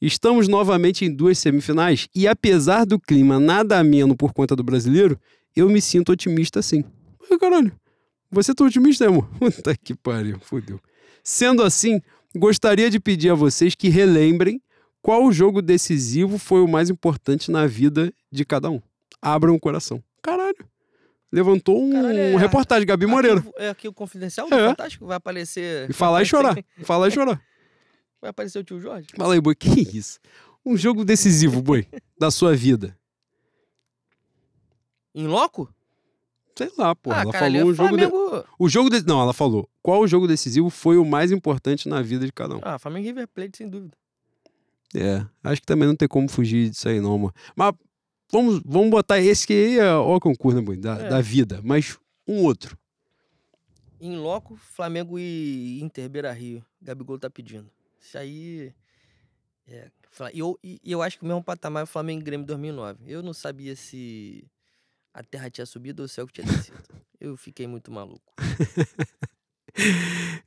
Estamos 0.00 0.46
novamente 0.46 1.04
em 1.04 1.12
duas 1.12 1.36
semifinais 1.36 2.08
e 2.14 2.28
apesar 2.28 2.86
do 2.86 3.00
clima 3.00 3.40
nada 3.40 3.80
ameno 3.80 4.16
por 4.16 4.32
conta 4.32 4.54
do 4.54 4.62
brasileiro, 4.62 5.18
eu 5.56 5.68
me 5.68 5.80
sinto 5.80 6.12
otimista 6.12 6.62
sim. 6.62 6.84
Ai, 7.28 7.36
caralho, 7.36 7.72
você 8.30 8.54
tá 8.54 8.64
otimista, 8.64 9.08
amor? 9.08 9.28
Puta 9.40 9.76
que 9.76 9.92
pariu, 9.92 10.38
fudeu. 10.40 10.78
Sendo 11.24 11.64
assim, 11.64 12.00
gostaria 12.32 12.88
de 12.88 13.00
pedir 13.00 13.30
a 13.30 13.34
vocês 13.34 13.74
que 13.74 13.88
relembrem 13.88 14.62
qual 15.02 15.32
jogo 15.32 15.60
decisivo 15.60 16.38
foi 16.38 16.60
o 16.60 16.68
mais 16.68 16.90
importante 16.90 17.50
na 17.50 17.66
vida 17.66 18.12
de 18.30 18.44
cada 18.44 18.70
um. 18.70 18.80
Abram 19.20 19.56
o 19.56 19.60
coração. 19.60 20.00
Caralho. 20.22 20.75
Levantou 21.36 21.82
um, 21.84 21.92
Caralho, 21.92 22.18
é- 22.18 22.36
reportagem, 22.38 22.86
Gabi 22.86 23.04
Moreira. 23.06 23.40
Aqui, 23.40 23.52
é 23.56 23.68
aqui 23.68 23.88
o 23.88 23.92
confidencial 23.92 24.48
do 24.48 24.54
É. 24.54 24.68
Fantástico? 24.70 25.04
Vai 25.06 25.18
aparecer. 25.18 25.90
E 25.90 25.92
falar 25.92 26.22
e 26.22 26.24
chorar. 26.26 26.56
Falar 26.82 27.08
e 27.08 27.10
chorar. 27.10 27.42
Vai 28.22 28.30
aparecer 28.30 28.58
o 28.58 28.64
tio 28.64 28.80
Jorge? 28.80 29.08
Fala 29.14 29.34
aí, 29.34 29.40
boi, 29.42 29.54
que 29.54 29.68
isso? 29.98 30.18
Um 30.64 30.78
jogo 30.78 31.04
decisivo, 31.04 31.60
boi, 31.60 31.86
da 32.18 32.30
sua 32.30 32.56
vida. 32.56 32.96
Em 35.14 35.26
loco? 35.26 35.68
Sei 36.56 36.70
lá, 36.78 36.94
pô. 36.94 37.12
ah, 37.12 37.20
ela 37.20 37.32
caralho, 37.32 37.54
falou 37.58 37.68
é 37.68 37.70
um 37.70 37.74
jogo. 37.74 37.96
de-. 37.98 38.46
O 38.58 38.68
jogo. 38.68 38.88
de- 38.90 39.06
Não, 39.06 39.20
ela 39.20 39.34
falou. 39.34 39.68
Qual 39.82 40.06
jogo 40.08 40.26
decisivo 40.26 40.70
foi 40.70 40.96
o 40.96 41.04
mais 41.04 41.30
importante 41.30 41.86
na 41.86 42.00
vida 42.00 42.24
de 42.24 42.32
cada 42.32 42.56
um? 42.56 42.60
Ah, 42.62 42.78
Flamengo 42.78 43.04
e 43.04 43.08
River 43.08 43.28
Plate, 43.28 43.58
sem 43.58 43.68
dúvida. 43.68 43.94
É. 44.94 45.22
Acho 45.44 45.60
que 45.60 45.66
também 45.66 45.86
não 45.86 45.94
tem 45.94 46.08
como 46.08 46.28
fugir 46.30 46.70
disso 46.70 46.88
aí, 46.88 46.98
não, 46.98 47.18
mano. 47.18 47.34
Mas 47.54 47.74
vamos, 48.30 48.60
vamos 48.64 48.90
botar 48.90 49.20
esse 49.20 49.46
que 49.46 49.52
aí 49.52 49.78
é 49.78 49.94
o 49.94 50.18
concurso, 50.20 50.60
né? 50.60 50.76
Da, 50.76 50.98
É. 50.98 51.08
da 51.08 51.20
vida. 51.20 51.60
Mas 51.64 51.98
um 52.26 52.42
outro. 52.42 52.76
Em 54.00 54.16
loco, 54.16 54.56
Flamengo 54.56 55.18
e 55.18 55.80
Inter 55.82 56.08
Beira 56.08 56.32
Rio. 56.32 56.64
Gabigol 56.80 57.18
tá 57.18 57.30
pedindo. 57.30 57.70
Isso 58.00 58.18
aí. 58.18 58.72
É. 59.66 59.90
E 60.32 60.38
eu, 60.38 60.58
eu 60.84 61.02
acho 61.02 61.18
que 61.18 61.24
o 61.24 61.26
mesmo 61.28 61.42
patamar 61.42 61.82
é 61.82 61.84
o 61.84 61.86
Flamengo 61.86 62.20
e 62.20 62.24
Grêmio 62.24 62.46
2009. 62.46 63.00
Eu 63.06 63.22
não 63.22 63.34
sabia 63.34 63.76
se 63.76 64.44
a 65.12 65.22
terra 65.22 65.50
tinha 65.50 65.66
subido 65.66 66.02
ou 66.02 66.06
o 66.06 66.08
céu 66.08 66.26
tinha 66.26 66.46
descido. 66.46 66.78
eu 67.20 67.36
fiquei 67.36 67.66
muito 67.66 67.90
maluco. 67.90 68.32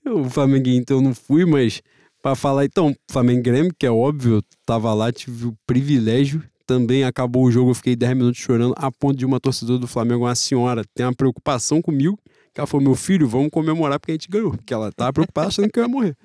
O 0.05 0.27
Flamengo 0.27 0.67
e 0.67 0.83
eu 0.89 1.01
não 1.01 1.13
fui, 1.13 1.45
mas 1.45 1.83
pra 2.19 2.35
falar 2.35 2.65
então, 2.65 2.95
Flamengo 3.11 3.39
e 3.41 3.43
Grêmio, 3.43 3.75
que 3.77 3.85
é 3.85 3.91
óbvio, 3.91 4.37
eu 4.37 4.43
tava 4.65 4.91
lá, 4.93 5.11
tive 5.11 5.45
o 5.45 5.57
privilégio. 5.67 6.43
Também 6.69 7.03
acabou 7.03 7.45
o 7.45 7.51
jogo, 7.51 7.71
eu 7.71 7.73
fiquei 7.73 7.95
10 7.95 8.15
minutos 8.15 8.39
chorando, 8.39 8.75
a 8.77 8.91
ponto 8.91 9.17
de 9.17 9.25
uma 9.25 9.39
torcedora 9.39 9.79
do 9.79 9.87
Flamengo, 9.87 10.25
uma 10.25 10.35
senhora, 10.35 10.83
ter 10.93 11.01
uma 11.01 11.15
preocupação 11.15 11.81
comigo. 11.81 12.15
Que 12.53 12.59
ela 12.59 12.67
falou: 12.67 12.83
meu 12.83 12.93
filho, 12.93 13.27
vamos 13.27 13.49
comemorar 13.49 13.99
porque 13.99 14.11
a 14.11 14.13
gente 14.13 14.29
ganhou. 14.29 14.51
Porque 14.51 14.71
ela 14.71 14.91
tava 14.91 15.11
preocupada 15.11 15.47
achando 15.47 15.67
que 15.67 15.79
eu 15.79 15.83
ia 15.83 15.89
morrer. 15.89 16.15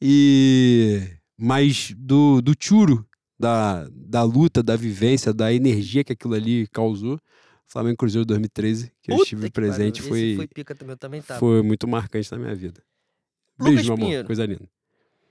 E. 0.00 1.02
Mas 1.36 1.92
do, 1.94 2.40
do 2.40 2.54
churo, 2.58 3.06
da, 3.38 3.86
da 3.92 4.22
luta, 4.22 4.62
da 4.62 4.76
vivência, 4.76 5.34
da 5.34 5.52
energia 5.52 6.02
que 6.02 6.14
aquilo 6.14 6.32
ali 6.32 6.66
causou, 6.68 7.20
Flamengo 7.66 7.98
Cruzeiro 7.98 8.24
2013, 8.24 8.90
que 9.02 9.12
eu 9.12 9.16
Puta 9.16 9.24
estive 9.24 9.42
que 9.42 9.52
presente, 9.52 10.00
foi, 10.00 10.36
foi 10.36 10.46
pica 10.46 10.74
também, 10.74 10.94
eu 10.94 10.98
também 10.98 11.20
foi 11.20 11.60
muito 11.60 11.86
marcante 11.86 12.32
na 12.32 12.38
minha 12.38 12.54
vida. 12.54 12.82
Lucas 13.58 13.74
Beijo, 13.74 13.94
meu 13.94 14.06
amor. 14.06 14.24
Coisa 14.24 14.46
linda. 14.46 14.66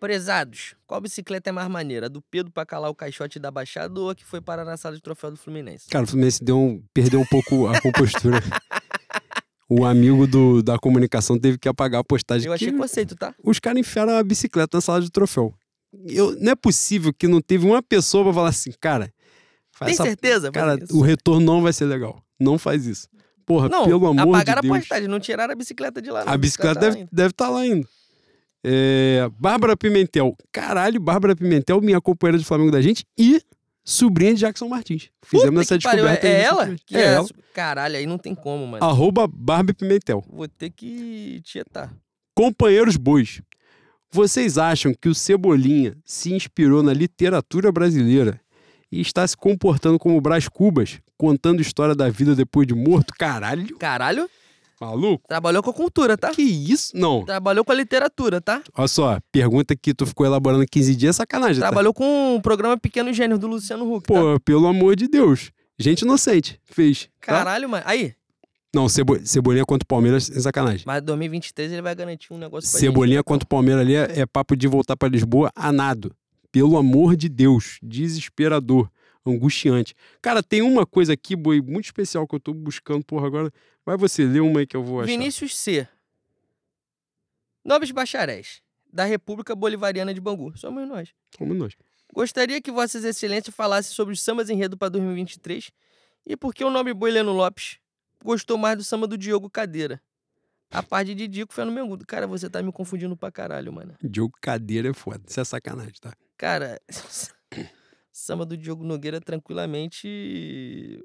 Prezados, 0.06 0.76
qual 0.86 1.02
bicicleta 1.02 1.50
é 1.50 1.52
mais 1.52 1.68
maneira? 1.68 2.06
A 2.06 2.10
do 2.10 2.22
Pedro 2.22 2.52
pra 2.52 2.64
calar 2.64 2.92
o 2.92 2.96
caixote 2.96 3.40
da 3.40 3.50
Baixada 3.50 4.00
ou 4.00 4.12
a 4.12 4.14
que 4.16 4.24
foi 4.24 4.40
parar 4.40 4.64
na 4.64 4.78
sala 4.78 4.96
de 4.96 5.02
troféu 5.02 5.32
do 5.32 5.38
Fluminense? 5.38 5.88
Cara, 5.90 6.06
o 6.06 6.08
Fluminense 6.08 6.44
deu 6.44 6.60
um, 6.60 6.84
perdeu 6.94 7.20
um 7.20 7.26
pouco 7.26 7.66
a 7.66 7.82
compostura. 7.82 8.40
o 9.68 9.84
amigo 9.84 10.28
do, 10.28 10.62
da 10.62 10.78
comunicação 10.78 11.40
teve 11.40 11.58
que 11.58 11.68
apagar 11.68 12.02
a 12.02 12.04
postagem. 12.04 12.46
Eu 12.46 12.54
achei 12.54 12.72
que 12.72 12.78
conceito, 12.78 13.16
tá? 13.16 13.34
Os 13.44 13.60
caras 13.60 13.80
enfiaram 13.80 14.16
a 14.16 14.24
bicicleta 14.24 14.78
na 14.78 14.82
sala 14.82 15.02
de 15.02 15.10
troféu. 15.10 15.52
Eu, 16.08 16.36
não 16.40 16.52
é 16.52 16.56
possível 16.56 17.12
que 17.12 17.28
não 17.28 17.42
teve 17.42 17.66
uma 17.66 17.82
pessoa 17.82 18.26
pra 18.26 18.34
falar 18.34 18.50
assim, 18.50 18.72
cara. 18.80 19.12
Tem 19.80 19.90
essa- 19.90 20.04
certeza? 20.04 20.52
Cara, 20.52 20.78
o 20.92 21.02
retorno 21.02 21.44
não 21.44 21.64
vai 21.64 21.74
ser 21.74 21.86
legal. 21.86 22.22
Não 22.40 22.60
faz 22.60 22.86
isso. 22.86 23.08
Porra, 23.44 23.70
Não, 23.70 23.86
pelo 23.86 24.06
amor 24.06 24.24
de 24.24 24.30
apagaram 24.30 24.62
Deus. 24.62 24.76
a 24.76 24.80
postagem, 24.80 25.08
não 25.08 25.20
tiraram 25.20 25.54
a 25.54 25.56
bicicleta 25.56 26.00
de 26.00 26.12
lá. 26.12 26.26
não. 26.26 26.32
A 26.34 26.38
bicicleta 26.38 26.80
tá 26.80 26.90
deve 26.90 27.08
deve 27.12 27.30
estar 27.32 27.50
lá 27.50 27.62
ainda. 27.62 27.88
É, 28.68 29.30
Bárbara 29.38 29.78
Pimentel. 29.78 30.36
Caralho, 30.52 31.00
Bárbara 31.00 31.36
Pimentel, 31.36 31.80
minha 31.82 32.02
companheira 32.02 32.40
de 32.40 32.46
Flamengo 32.46 32.72
da 32.72 32.82
gente 32.82 33.06
e 33.16 33.40
sobrinha 33.84 34.34
de 34.34 34.40
Jackson 34.40 34.68
Martins. 34.68 35.10
Fizemos 35.24 35.52
Puta 35.52 35.62
essa 35.62 35.78
que 35.78 35.84
pariu, 35.84 36.06
descoberta. 36.06 36.28
É, 36.28 36.32
é 36.32 36.44
ela? 36.44 36.76
É, 36.92 36.98
é 36.98 37.04
ela. 37.14 37.28
Caralho, 37.54 37.96
aí 37.96 38.08
não 38.08 38.18
tem 38.18 38.34
como, 38.34 38.66
mano. 38.66 38.84
Arroba 38.84 39.28
Barbie 39.28 39.74
Pimentel. 39.74 40.24
Vou 40.28 40.48
ter 40.48 40.72
que 40.72 41.42
tietar. 41.44 41.94
Companheiros 42.34 42.98
bois. 42.98 43.40
Vocês 44.12 44.58
acham 44.58 44.94
que 45.00 45.10
o 45.10 45.14
Cebolinha 45.14 45.96
se 46.04 46.34
inspirou 46.34 46.82
na 46.82 46.94
literatura 46.94 47.72
brasileira 47.72 48.42
e 48.92 49.00
está 49.00 49.28
se 49.28 49.38
comportando 49.38 50.00
como 50.00 50.20
Brás 50.20 50.48
Cubas, 50.48 51.00
contando 51.18 51.62
história 51.62 51.94
da 51.94 52.10
vida 52.10 52.34
depois 52.34 52.66
de 52.66 52.74
morto? 52.74 53.14
Caralho, 53.20 53.78
Caralho, 53.78 54.30
maluco? 54.82 55.24
trabalhou 55.28 55.62
com 55.64 55.70
a 55.70 55.74
cultura, 55.74 56.18
tá? 56.18 56.32
Que 56.32 56.42
isso? 56.42 56.96
Não. 56.98 57.24
Trabalhou 57.26 57.64
com 57.66 57.72
a 57.72 57.76
literatura, 57.76 58.40
tá? 58.42 58.62
Olha 58.78 58.88
só, 58.88 59.20
pergunta 59.32 59.76
que 59.76 59.94
tu 59.94 60.06
ficou 60.06 60.26
elaborando 60.26 60.66
15 60.70 60.96
dias 60.96 61.16
é 61.16 61.18
sacanagem, 61.18 61.62
tá? 61.62 61.68
Trabalhou 61.68 61.94
com 61.94 62.36
o 62.36 62.42
programa 62.42 62.78
Pequeno 62.78 63.12
Gênio 63.14 63.38
do 63.38 63.48
Luciano 63.48 63.92
Huck, 63.94 64.08
tá? 64.08 64.14
Pô, 64.14 64.40
pelo 64.42 64.68
amor 64.68 64.96
de 64.96 65.08
Deus. 65.08 65.52
Gente 65.78 66.02
inocente. 66.02 66.60
Fez. 66.66 67.04
tá? 67.06 67.10
Caralho, 67.20 67.68
mano. 67.70 67.84
Aí, 67.86 68.14
Não, 68.74 68.88
Cebo- 68.90 69.20
Cebolinha 69.26 69.66
contra 69.66 69.84
o 69.86 69.88
Palmeiras 69.88 70.30
é 70.30 70.40
sacanagem. 70.40 70.84
mas 70.86 71.02
2023 71.02 71.72
ele 71.72 71.82
vai 71.82 71.96
garantir 71.96 72.34
um 72.34 72.38
negócio 72.38 72.70
pra 72.70 72.80
Cebolinha 72.80 73.18
gente. 73.20 73.26
contra 73.26 73.46
o 73.46 73.48
Palmeiras 73.48 73.82
ali 73.82 73.96
é, 73.96 74.20
é 74.22 74.26
papo 74.26 74.56
de 74.56 74.68
voltar 74.68 74.96
pra 74.98 75.08
Lisboa 75.08 75.50
a 75.56 75.72
nado. 75.72 76.14
Pelo 76.52 76.78
amor 76.78 77.16
de 77.18 77.28
Deus. 77.30 77.78
Desesperador. 77.84 78.90
Angustiante. 79.26 79.96
Cara, 80.22 80.44
tem 80.44 80.62
uma 80.62 80.86
coisa 80.86 81.14
aqui, 81.14 81.36
boi, 81.36 81.60
muito 81.60 81.86
especial 81.86 82.28
que 82.28 82.36
eu 82.36 82.40
tô 82.40 82.54
buscando, 82.54 83.04
porra, 83.04 83.26
agora. 83.28 83.52
Vai 83.86 83.96
você 83.98 84.26
ler 84.26 84.40
uma 84.40 84.62
aí 84.62 84.68
que 84.68 84.76
eu 84.76 84.84
vou 84.84 85.00
achar. 85.00 85.08
Vinícius 85.08 85.56
C. 85.56 85.88
Nobres 87.64 87.92
bacharéis, 87.92 88.62
da 88.92 89.06
República 89.06 89.56
Bolivariana 89.56 90.14
de 90.14 90.20
Bangu. 90.20 90.58
Somos 90.58 90.88
nós. 90.88 91.14
Somos 91.38 91.56
nós. 91.56 91.74
Gostaria 92.14 92.62
que 92.62 92.72
Vossas 92.72 93.04
Excelências 93.04 93.56
falassem 93.56 93.94
sobre 93.94 94.14
os 94.14 94.22
sambas 94.22 94.50
enredo 94.50 94.78
para 94.78 94.90
2023 94.90 95.72
e 96.26 96.36
por 96.36 96.54
que 96.54 96.64
o 96.64 96.70
nome 96.70 96.94
Boileno 96.94 97.32
Lopes 97.32 97.78
gostou 98.24 98.58
mais 98.58 98.78
do 98.78 98.84
samba 98.84 99.06
do 99.06 99.18
Diogo 99.18 99.50
Cadeira. 99.50 100.02
A 100.72 100.82
parte 100.82 101.14
de 101.14 101.28
Dico 101.28 101.54
foi 101.54 101.64
no 101.64 101.72
Mengudo. 101.72 102.06
Cara, 102.06 102.26
você 102.26 102.50
tá 102.50 102.62
me 102.62 102.72
confundindo 102.72 103.16
pra 103.16 103.32
caralho, 103.32 103.72
mano. 103.72 103.96
Diogo 104.04 104.36
Cadeira 104.42 104.90
é 104.90 104.94
foda. 104.94 105.22
Isso 105.28 105.40
é 105.40 105.44
sacanagem, 105.44 105.94
tá? 106.02 106.14
Cara, 106.38 106.82
samba 108.12 108.46
do 108.46 108.58
Diogo 108.58 108.84
Nogueira 108.84 109.22
tranquilamente 109.22 111.04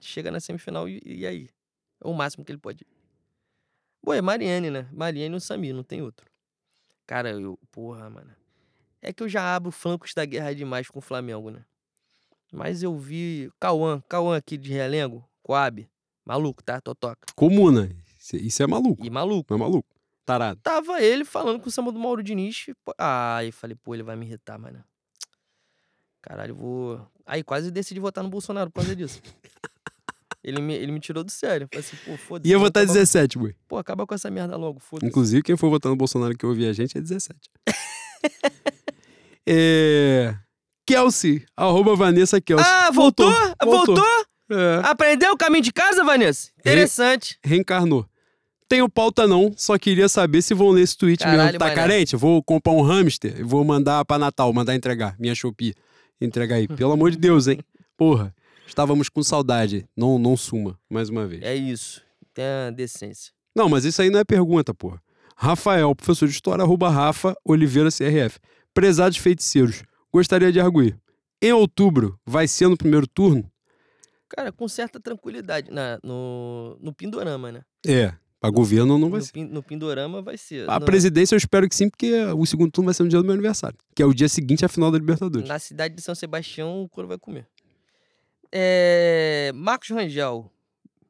chega 0.00 0.30
na 0.30 0.40
semifinal 0.40 0.88
e, 0.88 1.02
e 1.04 1.26
aí? 1.26 1.48
É 2.04 2.06
o 2.06 2.12
máximo 2.12 2.44
que 2.44 2.52
ele 2.52 2.58
pode. 2.58 2.86
Pô, 4.02 4.12
é 4.12 4.20
Mariane, 4.20 4.70
né? 4.70 4.86
Mariane 4.92 5.34
e 5.34 5.38
o 5.38 5.40
Samir, 5.40 5.74
não 5.74 5.82
tem 5.82 6.02
outro. 6.02 6.26
Cara, 7.06 7.30
eu. 7.30 7.58
Porra, 7.72 8.10
mano. 8.10 8.30
É 9.00 9.12
que 9.12 9.22
eu 9.22 9.28
já 9.28 9.54
abro 9.56 9.70
flancos 9.70 10.12
da 10.14 10.24
guerra 10.24 10.54
demais 10.54 10.88
com 10.88 10.98
o 10.98 11.02
Flamengo, 11.02 11.50
né? 11.50 11.64
Mas 12.52 12.82
eu 12.82 12.96
vi. 12.98 13.50
Cauã, 13.58 14.00
Cauã 14.08 14.36
aqui 14.36 14.56
de 14.56 14.70
Realengo, 14.70 15.26
Coab. 15.42 15.88
Maluco, 16.24 16.62
tá? 16.62 16.80
Totoca. 16.80 17.26
Comuna. 17.34 17.90
Isso, 18.18 18.36
isso 18.36 18.62
é 18.62 18.66
maluco. 18.66 19.04
E 19.04 19.10
maluco. 19.10 19.46
Não 19.52 19.56
é 19.58 19.60
maluco. 19.68 19.88
Tarado. 20.24 20.58
Tava 20.62 21.02
ele 21.02 21.24
falando 21.24 21.60
com 21.60 21.68
o 21.68 21.72
samba 21.72 21.92
do 21.92 21.98
Mauro 21.98 22.22
Diniz. 22.22 22.66
pô- 22.82 22.94
Ah, 22.96 23.36
aí 23.36 23.52
falei, 23.52 23.76
pô, 23.76 23.94
ele 23.94 24.02
vai 24.02 24.16
me 24.16 24.24
irritar, 24.24 24.58
mano. 24.58 24.82
Caralho, 26.22 26.52
eu 26.52 26.56
vou. 26.56 27.06
Aí 27.26 27.42
quase 27.44 27.70
decidi 27.70 28.00
votar 28.00 28.24
no 28.24 28.30
Bolsonaro 28.30 28.70
por 28.70 28.80
causa 28.80 28.96
disso. 28.96 29.20
ele, 30.44 30.60
me, 30.60 30.74
ele 30.74 30.92
me 30.92 31.00
tirou 31.00 31.24
do 31.24 31.30
sério. 31.30 31.66
Falei 31.72 31.86
assim, 31.86 31.96
pô, 32.04 32.16
foda-se. 32.16 32.48
Ia 32.48 32.56
vamos 32.56 32.68
votar 32.68 32.82
acabar- 32.82 32.98
17, 32.98 33.38
boi. 33.38 33.54
Pô, 33.66 33.78
acaba 33.78 34.06
com 34.06 34.14
essa 34.14 34.30
merda 34.30 34.56
logo, 34.56 34.78
foda-se. 34.78 35.06
Inclusive, 35.06 35.42
quem 35.42 35.56
for 35.56 35.70
votar 35.70 35.90
no 35.90 35.96
Bolsonaro 35.96 36.36
que 36.36 36.44
ouvir 36.46 36.66
a 36.66 36.72
gente 36.72 36.96
é 36.96 37.00
17. 37.00 37.38
é... 39.46 40.34
Kelsey, 40.86 41.44
arroba 41.56 41.96
Vanessa 41.96 42.40
Kelsey. 42.40 42.66
Ah, 42.66 42.90
voltou? 42.90 43.30
voltou. 43.64 43.96
Voltou? 43.96 44.24
É, 44.50 44.80
Aprendeu 44.84 45.32
o 45.32 45.36
caminho 45.36 45.62
de 45.62 45.72
casa, 45.72 46.04
Vanessa? 46.04 46.50
Interessante. 46.58 47.38
reencarnou. 47.42 48.06
Tenho 48.68 48.88
pauta 48.88 49.26
não, 49.26 49.52
só 49.56 49.78
queria 49.78 50.08
saber 50.08 50.42
se 50.42 50.52
vão 50.54 50.70
ler 50.70 50.82
esse 50.82 50.96
tweet 50.96 51.22
Caralho, 51.22 51.42
mesmo. 51.44 51.58
Tá 51.58 51.66
mané. 51.66 51.74
carente? 51.76 52.16
Vou 52.16 52.42
comprar 52.42 52.72
um 52.72 52.82
hamster 52.82 53.34
e 53.38 53.42
vou 53.42 53.64
mandar 53.64 54.04
pra 54.04 54.18
Natal, 54.18 54.52
mandar 54.52 54.74
entregar. 54.74 55.14
Minha 55.18 55.34
Shopee. 55.34 55.74
Entregar 56.20 56.56
aí. 56.56 56.66
Pelo 56.68 56.92
amor 56.92 57.10
de 57.10 57.16
Deus, 57.18 57.46
hein? 57.46 57.60
Porra. 57.96 58.34
Estávamos 58.66 59.08
com 59.08 59.22
saudade. 59.22 59.86
Não, 59.96 60.18
não 60.18 60.36
suma, 60.36 60.78
mais 60.90 61.08
uma 61.08 61.26
vez. 61.26 61.42
É 61.42 61.54
isso. 61.54 62.02
Tenha 62.32 62.70
decência. 62.70 63.32
Não, 63.54 63.68
mas 63.68 63.84
isso 63.84 64.02
aí 64.02 64.10
não 64.10 64.18
é 64.18 64.24
pergunta, 64.24 64.74
porra. 64.74 65.00
Rafael, 65.36 65.94
professor 65.94 66.26
de 66.28 66.34
história, 66.34 66.62
arroba 66.62 66.88
Rafa 66.88 67.36
Oliveira 67.44 67.90
CRF. 67.90 68.38
Prezados 68.72 69.18
feiticeiros, 69.18 69.82
gostaria 70.12 70.50
de 70.50 70.60
arguir. 70.60 70.98
Em 71.42 71.52
outubro, 71.52 72.18
vai 72.26 72.48
ser 72.48 72.68
no 72.68 72.76
primeiro 72.76 73.06
turno? 73.06 73.48
Cara, 74.28 74.50
com 74.50 74.66
certa 74.66 74.98
tranquilidade. 74.98 75.70
Na, 75.70 75.98
no, 76.02 76.76
no 76.80 76.92
Pindorama, 76.92 77.52
né? 77.52 77.62
É, 77.86 78.12
pra 78.40 78.50
governo 78.50 78.98
não 78.98 79.10
vai 79.10 79.20
no, 79.20 79.26
ser. 79.26 79.44
no 79.44 79.62
Pindorama 79.62 80.22
vai 80.22 80.36
ser. 80.36 80.68
A 80.68 80.80
No- 80.80 80.86
presidência 80.86 81.34
eu 81.34 81.38
espero 81.38 81.68
que 81.68 81.74
sim, 81.76 81.88
porque 81.88 82.12
o 82.36 82.44
segundo 82.46 82.72
turno 82.72 82.86
vai 82.86 82.94
ser 82.94 83.02
no 83.04 83.08
dia 83.08 83.18
do 83.20 83.24
meu 83.24 83.34
aniversário, 83.34 83.76
que 83.94 84.02
é 84.02 84.06
o 84.06 84.14
dia 84.14 84.28
seguinte 84.28 84.64
à 84.64 84.68
final 84.68 84.90
da 84.90 84.98
Libertadores. 84.98 85.48
Na 85.48 85.58
cidade 85.58 85.94
de 85.94 86.02
São 86.02 86.14
Sebastião, 86.14 86.82
o 86.82 86.88
couro 86.88 87.06
vai 87.08 87.18
comer. 87.18 87.46
É... 88.56 89.50
Marcos 89.52 89.90
Rangel, 89.90 90.48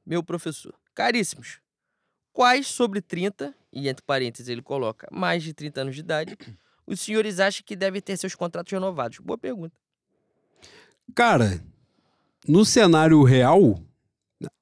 meu 0.06 0.22
professor. 0.22 0.74
Caríssimos, 0.94 1.60
quais 2.32 2.66
sobre 2.66 3.02
30, 3.02 3.54
e 3.70 3.86
entre 3.86 4.02
parênteses 4.02 4.48
ele 4.48 4.62
coloca 4.62 5.06
mais 5.12 5.42
de 5.42 5.52
30 5.52 5.82
anos 5.82 5.94
de 5.94 6.00
idade, 6.00 6.38
os 6.86 7.00
senhores 7.00 7.40
acham 7.40 7.62
que 7.66 7.76
devem 7.76 8.00
ter 8.00 8.16
seus 8.16 8.34
contratos 8.34 8.72
renovados? 8.72 9.18
Boa 9.18 9.36
pergunta. 9.36 9.76
Cara, 11.14 11.62
no 12.48 12.64
cenário 12.64 13.22
real, 13.22 13.78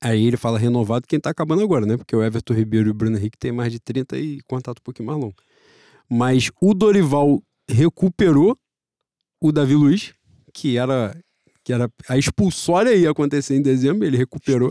aí 0.00 0.26
ele 0.26 0.36
fala 0.36 0.58
renovado 0.58 1.06
quem 1.06 1.20
tá 1.20 1.30
acabando 1.30 1.62
agora, 1.62 1.86
né? 1.86 1.96
Porque 1.96 2.16
o 2.16 2.22
Everton 2.22 2.54
Ribeiro 2.54 2.88
e 2.88 2.90
o 2.90 2.94
Bruno 2.94 3.16
Henrique 3.16 3.38
têm 3.38 3.52
mais 3.52 3.70
de 3.70 3.78
30 3.78 4.18
e 4.18 4.40
contrato 4.42 4.80
um 4.80 4.82
pouquinho 4.82 5.06
mais 5.06 5.20
longo. 5.20 5.36
Mas 6.08 6.50
o 6.60 6.74
Dorival 6.74 7.40
recuperou 7.68 8.58
o 9.40 9.52
Davi 9.52 9.74
Luiz, 9.74 10.14
que 10.52 10.76
era, 10.76 11.16
que 11.64 11.72
era 11.72 11.90
a 12.08 12.16
expulsória 12.18 12.94
ia 12.94 13.10
acontecer 13.10 13.54
em 13.56 13.62
dezembro, 13.62 14.06
ele 14.06 14.16
recuperou. 14.16 14.70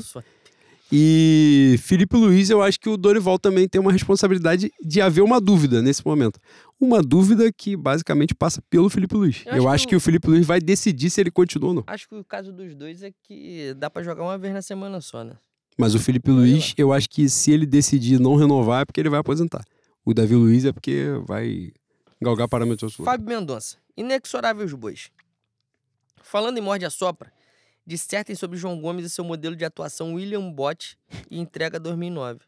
E 0.93 1.77
Felipe 1.81 2.17
Luiz, 2.17 2.49
eu 2.49 2.61
acho 2.61 2.77
que 2.77 2.89
o 2.89 2.97
Dorival 2.97 3.39
também 3.39 3.65
tem 3.67 3.79
uma 3.79 3.93
responsabilidade 3.93 4.69
de 4.83 4.99
haver 4.99 5.21
uma 5.21 5.39
dúvida 5.39 5.81
nesse 5.81 6.05
momento. 6.05 6.37
Uma 6.79 7.01
dúvida 7.01 7.49
que 7.53 7.77
basicamente 7.77 8.35
passa 8.35 8.61
pelo 8.69 8.89
Felipe 8.89 9.15
Luiz. 9.15 9.43
Eu 9.45 9.53
Eu, 9.53 9.57
acho 9.63 9.67
acho 9.69 9.83
que 9.85 9.89
que 9.91 9.95
o- 9.95 9.99
Felipe 10.01 10.27
Luiz 10.27 10.45
vai 10.45 10.59
decidir 10.59 11.09
se 11.09 11.21
ele 11.21 11.31
continua 11.31 11.69
ou 11.69 11.75
não. 11.75 11.83
Acho 11.87 12.09
que 12.09 12.15
o 12.15 12.23
caso 12.25 12.51
dos 12.51 12.75
dois 12.75 13.03
é 13.03 13.11
que 13.23 13.73
dá 13.77 13.89
pra 13.89 14.03
jogar 14.03 14.23
uma 14.23 14.37
vez 14.37 14.53
na 14.53 14.61
semana 14.61 14.99
só, 14.99 15.23
né? 15.23 15.33
Mas 15.77 15.95
o 15.95 15.99
Felipe 15.99 16.29
Luiz, 16.29 16.73
eu 16.77 16.91
acho 16.91 17.09
que 17.09 17.29
se 17.29 17.51
ele 17.51 17.65
decidir 17.65 18.19
não 18.19 18.35
renovar 18.35 18.81
é 18.81 18.85
porque 18.85 18.99
ele 18.99 19.09
vai 19.09 19.19
aposentar. 19.21 19.63
O 20.03 20.13
Davi 20.13 20.35
Luiz 20.35 20.65
é 20.65 20.73
porque 20.73 21.05
vai 21.25 21.71
galgar 22.21 22.49
parâmetros 22.49 22.93
sua. 22.93 23.05
Fábio 23.05 23.27
Mendonça, 23.29 23.77
inexoráveis 23.95 24.73
bois. 24.73 25.09
Falando 26.23 26.57
em 26.57 26.61
morde 26.61 26.85
a 26.85 26.89
sopra, 26.89 27.31
dissertem 27.85 28.35
sobre 28.35 28.57
João 28.57 28.79
Gomes 28.79 29.05
e 29.05 29.09
seu 29.09 29.23
modelo 29.23 29.55
de 29.55 29.65
atuação 29.65 30.13
William 30.13 30.51
Bott 30.51 30.97
e 31.29 31.39
entrega 31.39 31.79
2009. 31.79 32.39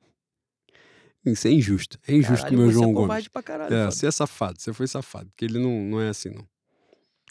Isso 1.26 1.48
é 1.48 1.52
injusto. 1.52 1.98
É 2.08 2.14
injusto 2.14 2.44
Caralho, 2.44 2.58
meu 2.58 2.68
você 2.68 2.74
João 2.74 2.90
é 2.90 2.94
Gomes. 2.94 3.28
pra 3.30 3.44
caralho. 3.44 3.74
É, 3.74 3.86
você 3.86 4.08
é 4.08 4.12
safado, 4.12 4.60
você 4.60 4.74
foi 4.74 4.88
safado, 4.88 5.30
porque 5.30 5.46
ele 5.46 5.58
não, 5.58 5.72
não 5.84 6.02
é 6.02 6.10
assim, 6.10 6.30
não. 6.30 6.48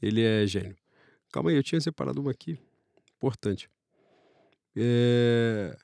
Ele 0.00 0.22
é 0.22 0.46
gênio. 0.46 0.76
Calma 1.30 1.50
aí, 1.50 1.56
eu 1.56 1.62
tinha 1.62 1.80
separado 1.80 2.20
uma 2.20 2.30
aqui. 2.30 2.58
Importante. 3.16 3.70
É... 4.74 5.76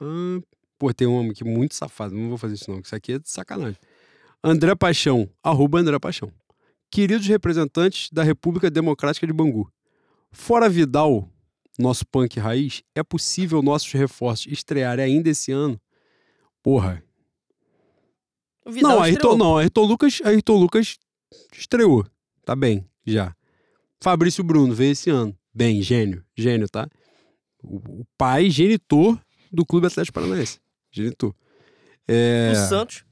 Ah, 0.00 0.40
pô, 0.78 0.92
tem 0.92 1.06
uma 1.06 1.30
aqui 1.30 1.44
muito 1.44 1.74
safado, 1.74 2.14
não 2.14 2.28
vou 2.28 2.38
fazer 2.38 2.54
isso 2.54 2.70
não, 2.70 2.80
isso 2.80 2.94
aqui 2.94 3.12
é 3.12 3.18
de 3.18 3.30
sacanagem. 3.30 3.78
André 4.44 4.74
Paixão, 4.74 5.30
arroba 5.42 5.78
André 5.78 5.98
Paixão. 5.98 6.32
Queridos 6.92 7.26
representantes 7.26 8.10
da 8.12 8.22
República 8.22 8.70
Democrática 8.70 9.26
de 9.26 9.32
Bangu. 9.32 9.72
Fora 10.30 10.68
Vidal, 10.68 11.26
nosso 11.78 12.06
punk 12.06 12.38
raiz, 12.38 12.82
é 12.94 13.02
possível 13.02 13.62
nossos 13.62 13.90
reforços 13.92 14.52
estrearem 14.52 15.02
ainda 15.02 15.30
esse 15.30 15.50
ano? 15.50 15.80
Porra, 16.62 17.02
não, 18.66 19.02
Ayrton, 19.02 19.38
não, 19.38 19.56
Ayrton 19.56 19.86
Lucas, 19.86 20.20
Ayrton 20.22 20.56
Lucas 20.58 20.98
estreou. 21.50 22.04
Tá 22.44 22.54
bem, 22.54 22.86
já. 23.06 23.34
Fabrício 23.98 24.44
Bruno 24.44 24.74
veio 24.74 24.92
esse 24.92 25.08
ano. 25.08 25.34
Bem, 25.54 25.80
gênio. 25.80 26.22
Gênio, 26.36 26.68
tá? 26.68 26.86
O, 27.62 27.76
o 28.00 28.06
pai 28.18 28.50
genitor 28.50 29.18
do 29.50 29.64
Clube 29.64 29.86
Atlético 29.86 30.20
Paranaense. 30.20 30.60
Genitor. 30.90 31.34
É, 32.06 32.52
O 32.52 32.68
Santos. 32.68 33.02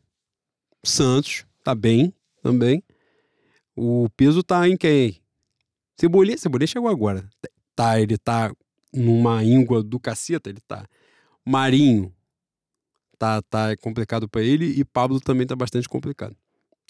Santos, 0.85 1.47
tá 1.65 1.75
bem 1.75 2.13
também. 2.43 2.85
O 3.77 4.09
peso 4.17 4.43
tá 4.43 4.69
em 4.69 4.77
quem? 4.77 5.21
Cebolinha, 5.97 6.39
Cebolinha 6.39 6.67
chegou 6.67 6.89
agora. 6.89 7.29
Tá, 7.75 8.01
ele 8.01 8.19
tá 8.19 8.53
numa 8.93 9.45
íngua 9.45 9.83
do 9.83 9.99
caceta, 10.01 10.51
ele 10.51 10.61
tá. 10.61 10.87
Marinho 11.45 12.15
tá, 13.19 13.43
tá 13.43 13.77
complicado 13.77 14.29
pra 14.29 14.43
ele 14.43 14.67
e 14.67 14.85
Pablo 14.85 15.21
também 15.21 15.47
tá 15.47 15.55
bastante 15.55 15.89
complicado. 15.89 16.37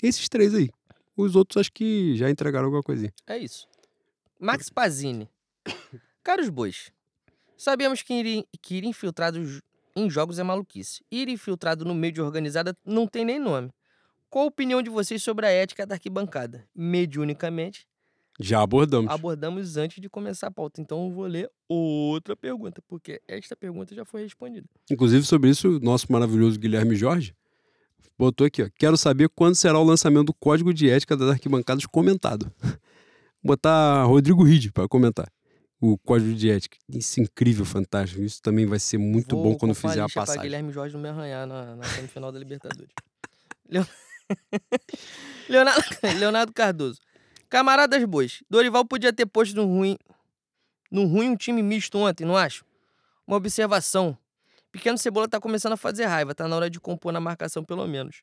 Esses 0.02 0.28
três 0.28 0.54
aí. 0.54 0.70
Os 1.16 1.36
outros 1.36 1.60
acho 1.60 1.72
que 1.72 2.16
já 2.16 2.30
entregaram 2.30 2.66
alguma 2.66 2.82
coisinha. 2.82 3.12
É 3.26 3.36
isso. 3.36 3.68
Max 4.38 4.70
Pazini. 4.70 5.28
Caros 6.22 6.48
bois, 6.48 6.92
sabemos 7.56 8.02
que 8.02 8.14
ir, 8.14 8.46
que 8.62 8.76
ir 8.76 8.84
infiltrado 8.84 9.38
em 9.96 10.08
jogos 10.08 10.38
é 10.38 10.42
maluquice. 10.42 11.02
Ir 11.10 11.28
infiltrado 11.28 11.84
no 11.84 11.94
meio 11.94 12.12
de 12.12 12.22
organizada 12.22 12.76
não 12.84 13.06
tem 13.06 13.24
nem 13.24 13.38
nome. 13.38 13.70
Qual 14.30 14.44
a 14.44 14.48
opinião 14.48 14.80
de 14.80 14.88
vocês 14.88 15.20
sobre 15.22 15.44
a 15.44 15.50
ética 15.50 15.84
da 15.84 15.96
arquibancada? 15.96 16.64
Mediunicamente, 16.72 17.84
Já 18.38 18.62
abordamos. 18.62 19.10
abordamos 19.10 19.76
antes 19.76 20.00
de 20.00 20.08
começar 20.08 20.46
a 20.46 20.50
pauta. 20.52 20.80
Então 20.80 21.06
eu 21.06 21.10
vou 21.10 21.26
ler 21.26 21.50
outra 21.68 22.36
pergunta, 22.36 22.80
porque 22.86 23.20
esta 23.26 23.56
pergunta 23.56 23.92
já 23.92 24.04
foi 24.04 24.22
respondida. 24.22 24.68
Inclusive, 24.88 25.26
sobre 25.26 25.50
isso, 25.50 25.76
o 25.76 25.80
nosso 25.80 26.10
maravilhoso 26.12 26.60
Guilherme 26.60 26.94
Jorge 26.94 27.34
botou 28.16 28.46
aqui, 28.46 28.62
ó. 28.62 28.68
Quero 28.78 28.96
saber 28.96 29.28
quando 29.30 29.56
será 29.56 29.80
o 29.80 29.84
lançamento 29.84 30.26
do 30.26 30.34
código 30.34 30.72
de 30.72 30.88
ética 30.88 31.16
das 31.16 31.30
arquibancadas 31.30 31.84
comentado. 31.86 32.52
Botar 33.42 34.04
Rodrigo 34.04 34.44
Ride 34.44 34.70
para 34.70 34.86
comentar 34.86 35.26
o 35.80 35.98
código 35.98 36.34
de 36.34 36.50
ética. 36.50 36.76
Isso 36.88 37.18
é 37.18 37.24
incrível, 37.24 37.64
fantástico. 37.64 38.22
Isso 38.22 38.40
também 38.40 38.64
vai 38.64 38.78
ser 38.78 38.98
muito 38.98 39.34
Vou 39.34 39.44
bom 39.44 39.58
quando 39.58 39.74
fizer 39.74 40.02
a 40.02 40.08
passagem. 40.08 40.42
Guilherme 40.42 40.70
Jorge 40.70 40.94
não 40.94 41.00
me 41.00 41.08
arranhar 41.08 41.48
na, 41.48 41.74
na 41.74 41.84
semifinal 41.84 42.30
da 42.30 42.38
Libertadores. 42.38 42.92
Leon- 45.48 45.48
Leonardo, 45.48 46.18
Leonardo 46.18 46.52
Cardoso. 46.52 47.00
Camaradas 47.48 48.04
bois, 48.04 48.42
Dorival 48.48 48.84
podia 48.84 49.12
ter 49.12 49.26
posto 49.26 49.56
no 49.56 49.64
ruim, 49.66 49.98
no 50.90 51.04
ruim 51.06 51.30
um 51.30 51.36
time 51.36 51.62
misto 51.62 51.98
ontem, 51.98 52.24
não 52.24 52.36
acho? 52.36 52.64
Uma 53.26 53.36
observação. 53.36 54.16
Pequeno 54.70 54.96
Cebola 54.96 55.28
tá 55.28 55.40
começando 55.40 55.72
a 55.72 55.76
fazer 55.76 56.04
raiva, 56.06 56.32
tá 56.34 56.46
na 56.46 56.54
hora 56.54 56.70
de 56.70 56.78
compor 56.78 57.12
na 57.12 57.20
marcação 57.20 57.64
pelo 57.64 57.86
menos. 57.88 58.22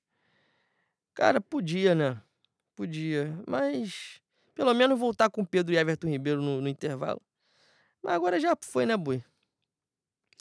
Cara, 1.14 1.42
podia, 1.42 1.94
né? 1.94 2.22
Podia, 2.76 3.38
mas 3.46 4.22
pelo 4.56 4.74
menos 4.74 4.98
voltar 4.98 5.30
com 5.30 5.44
Pedro 5.44 5.74
e 5.74 5.78
Everton 5.78 6.08
Ribeiro 6.08 6.42
no, 6.42 6.62
no 6.62 6.70
intervalo. 6.70 7.22
Mas 8.02 8.14
agora 8.14 8.40
já 8.40 8.56
foi, 8.62 8.86
né, 8.86 8.96
Bui? 8.96 9.22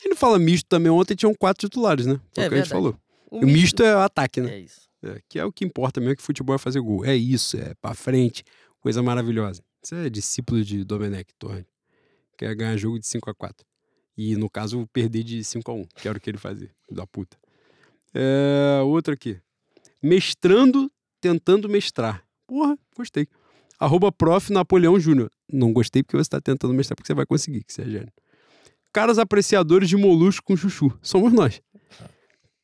Ele 0.04 0.14
fala 0.14 0.38
misto 0.38 0.66
também. 0.68 0.92
Ontem 0.92 1.14
tinham 1.16 1.34
quatro 1.34 1.66
titulares, 1.66 2.06
né? 2.06 2.20
Foi 2.34 2.44
É 2.44 2.46
o 2.46 2.50
que 2.50 2.54
a 2.54 2.58
gente 2.58 2.68
verdade. 2.68 2.68
falou. 2.68 3.00
O 3.30 3.38
O 3.40 3.46
misto 3.46 3.82
é 3.82 3.96
o 3.96 4.00
ataque, 4.00 4.40
né? 4.40 4.52
É 4.54 4.58
isso. 4.60 4.82
É, 5.06 5.20
que 5.28 5.38
é 5.38 5.44
o 5.44 5.52
que 5.52 5.64
importa 5.64 6.00
mesmo, 6.00 6.16
que 6.16 6.22
futebol 6.22 6.56
é 6.56 6.58
fazer 6.58 6.80
gol. 6.80 7.04
É 7.04 7.14
isso, 7.14 7.56
é 7.56 7.74
pra 7.74 7.94
frente, 7.94 8.42
coisa 8.80 9.02
maravilhosa. 9.02 9.62
Isso 9.82 9.94
é 9.94 10.10
discípulo 10.10 10.64
de 10.64 10.84
Domenech 10.84 11.32
Torrent. 11.38 11.66
Quer 12.36 12.54
ganhar 12.54 12.76
jogo 12.76 12.98
de 12.98 13.06
5 13.06 13.30
a 13.30 13.34
4 13.34 13.64
E, 14.16 14.36
no 14.36 14.50
caso, 14.50 14.86
perder 14.92 15.22
de 15.22 15.44
5 15.44 15.70
a 15.70 15.74
1 15.74 15.84
que 15.96 16.08
era 16.08 16.18
o 16.18 16.20
que 16.20 16.28
ele 16.28 16.38
fazia, 16.38 16.70
da 16.90 17.06
puta. 17.06 17.38
É, 18.12 18.80
outro 18.82 19.14
aqui. 19.14 19.38
Mestrando, 20.02 20.90
tentando 21.20 21.68
mestrar. 21.68 22.24
Porra, 22.46 22.76
gostei. 22.96 23.26
Arroba 23.78 24.10
prof. 24.10 24.52
Napoleão 24.52 24.98
Júnior. 24.98 25.30
Não 25.52 25.72
gostei 25.72 26.02
porque 26.02 26.16
você 26.16 26.30
tá 26.30 26.40
tentando 26.40 26.74
mestrar, 26.74 26.96
porque 26.96 27.06
você 27.06 27.14
vai 27.14 27.26
conseguir, 27.26 27.62
que 27.64 27.72
você 27.72 27.82
é 27.82 27.86
gênio. 27.86 28.12
Caros 28.92 29.18
apreciadores 29.18 29.88
de 29.88 29.96
molusco 29.96 30.44
com 30.46 30.56
chuchu. 30.56 30.90
Somos 31.02 31.32
nós. 31.32 31.60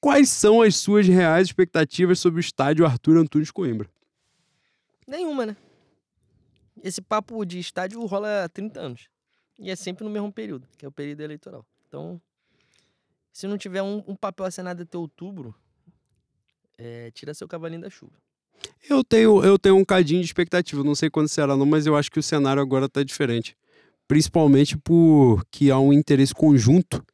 Quais 0.03 0.31
são 0.31 0.63
as 0.63 0.75
suas 0.75 1.07
reais 1.07 1.47
expectativas 1.47 2.19
sobre 2.19 2.41
o 2.41 2.43
estádio 2.43 2.85
Arthur 2.85 3.19
Antunes 3.19 3.53
Coimbra? 3.53 3.89
Nenhuma, 5.07 5.47
né? 5.47 5.57
Esse 6.83 7.01
papo 7.01 7.45
de 7.45 7.61
estádio 7.61 8.05
rola 8.05 8.43
há 8.43 8.49
30 8.49 8.81
anos. 8.81 9.09
E 9.57 9.71
é 9.71 9.77
sempre 9.77 10.03
no 10.03 10.11
mesmo 10.11 10.33
período, 10.33 10.67
que 10.77 10.85
é 10.85 10.89
o 10.89 10.91
período 10.91 11.21
eleitoral. 11.21 11.65
Então, 11.87 12.21
se 13.33 13.47
não 13.47 13.57
tiver 13.57 13.81
um, 13.81 14.03
um 14.09 14.17
papel 14.17 14.45
assinado 14.45 14.83
até 14.83 14.99
outubro, 14.99 15.55
é, 16.77 17.13
tira 17.13 17.33
seu 17.33 17.47
cavalinho 17.47 17.83
da 17.83 17.89
chuva. 17.89 18.15
Eu 18.91 19.05
tenho, 19.05 19.45
eu 19.45 19.57
tenho 19.57 19.77
um 19.77 19.85
cadinho 19.85 20.21
de 20.21 20.27
expectativa, 20.27 20.83
não 20.83 20.97
sei 20.97 21.11
quando 21.11 21.29
será 21.29 21.57
não, 21.57 21.65
mas 21.65 21.87
eu 21.87 21.95
acho 21.95 22.11
que 22.11 22.19
o 22.19 22.23
cenário 22.25 22.61
agora 22.61 22.87
está 22.87 23.05
diferente. 23.05 23.57
Principalmente 24.09 24.77
porque 24.77 25.71
há 25.71 25.79
um 25.79 25.93
interesse 25.93 26.35
conjunto, 26.35 27.07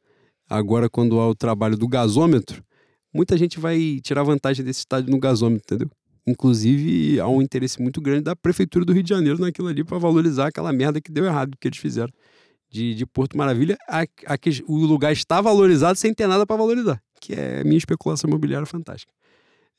agora 0.49 0.89
quando 0.89 1.19
há 1.19 1.29
o 1.29 1.35
trabalho 1.35 1.77
do 1.77 1.87
gasômetro, 1.87 2.67
muita 3.13 3.37
gente 3.37 3.59
vai 3.59 3.99
tirar 4.03 4.23
vantagem 4.23 4.63
desse 4.63 4.79
estádio 4.79 5.11
no 5.11 5.19
gasômetro, 5.19 5.63
entendeu? 5.65 5.91
Inclusive, 6.27 7.19
há 7.19 7.27
um 7.27 7.41
interesse 7.41 7.81
muito 7.81 7.99
grande 8.01 8.21
da 8.21 8.35
Prefeitura 8.35 8.85
do 8.85 8.93
Rio 8.93 9.01
de 9.01 9.09
Janeiro 9.09 9.39
naquilo 9.39 9.67
ali 9.67 9.83
para 9.83 9.97
valorizar 9.97 10.47
aquela 10.47 10.71
merda 10.71 11.01
que 11.01 11.11
deu 11.11 11.25
errado 11.25 11.57
que 11.59 11.67
eles 11.67 11.79
fizeram 11.79 12.13
de, 12.69 12.93
de 12.93 13.05
Porto 13.05 13.37
Maravilha. 13.37 13.77
A, 13.87 14.01
a 14.01 14.37
o 14.67 14.77
lugar 14.77 15.11
está 15.11 15.41
valorizado 15.41 15.97
sem 15.97 16.13
ter 16.13 16.27
nada 16.27 16.45
para 16.45 16.55
valorizar, 16.55 17.01
que 17.19 17.33
é 17.33 17.61
a 17.61 17.63
minha 17.63 17.77
especulação 17.77 18.29
imobiliária 18.29 18.65
fantástica. 18.65 19.11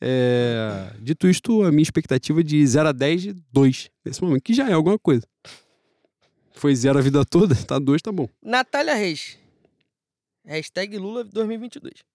É, 0.00 0.94
dito 1.00 1.28
isto, 1.28 1.62
a 1.62 1.70
minha 1.70 1.82
expectativa 1.82 2.42
de 2.42 2.66
0 2.66 2.88
a 2.88 2.92
10 2.92 3.22
de 3.22 3.32
2 3.52 3.90
nesse 4.04 4.22
momento, 4.22 4.42
que 4.42 4.54
já 4.54 4.68
é 4.68 4.72
alguma 4.72 4.98
coisa. 4.98 5.26
Foi 6.52 6.74
0 6.74 6.98
a 6.98 7.02
vida 7.02 7.24
toda, 7.24 7.54
tá 7.64 7.78
2, 7.78 8.02
tá 8.02 8.10
bom. 8.10 8.28
Natália 8.42 8.94
Reis. 8.94 9.38
Hashtag 10.44 10.96
Lula 10.98 11.22
2022. 11.22 12.09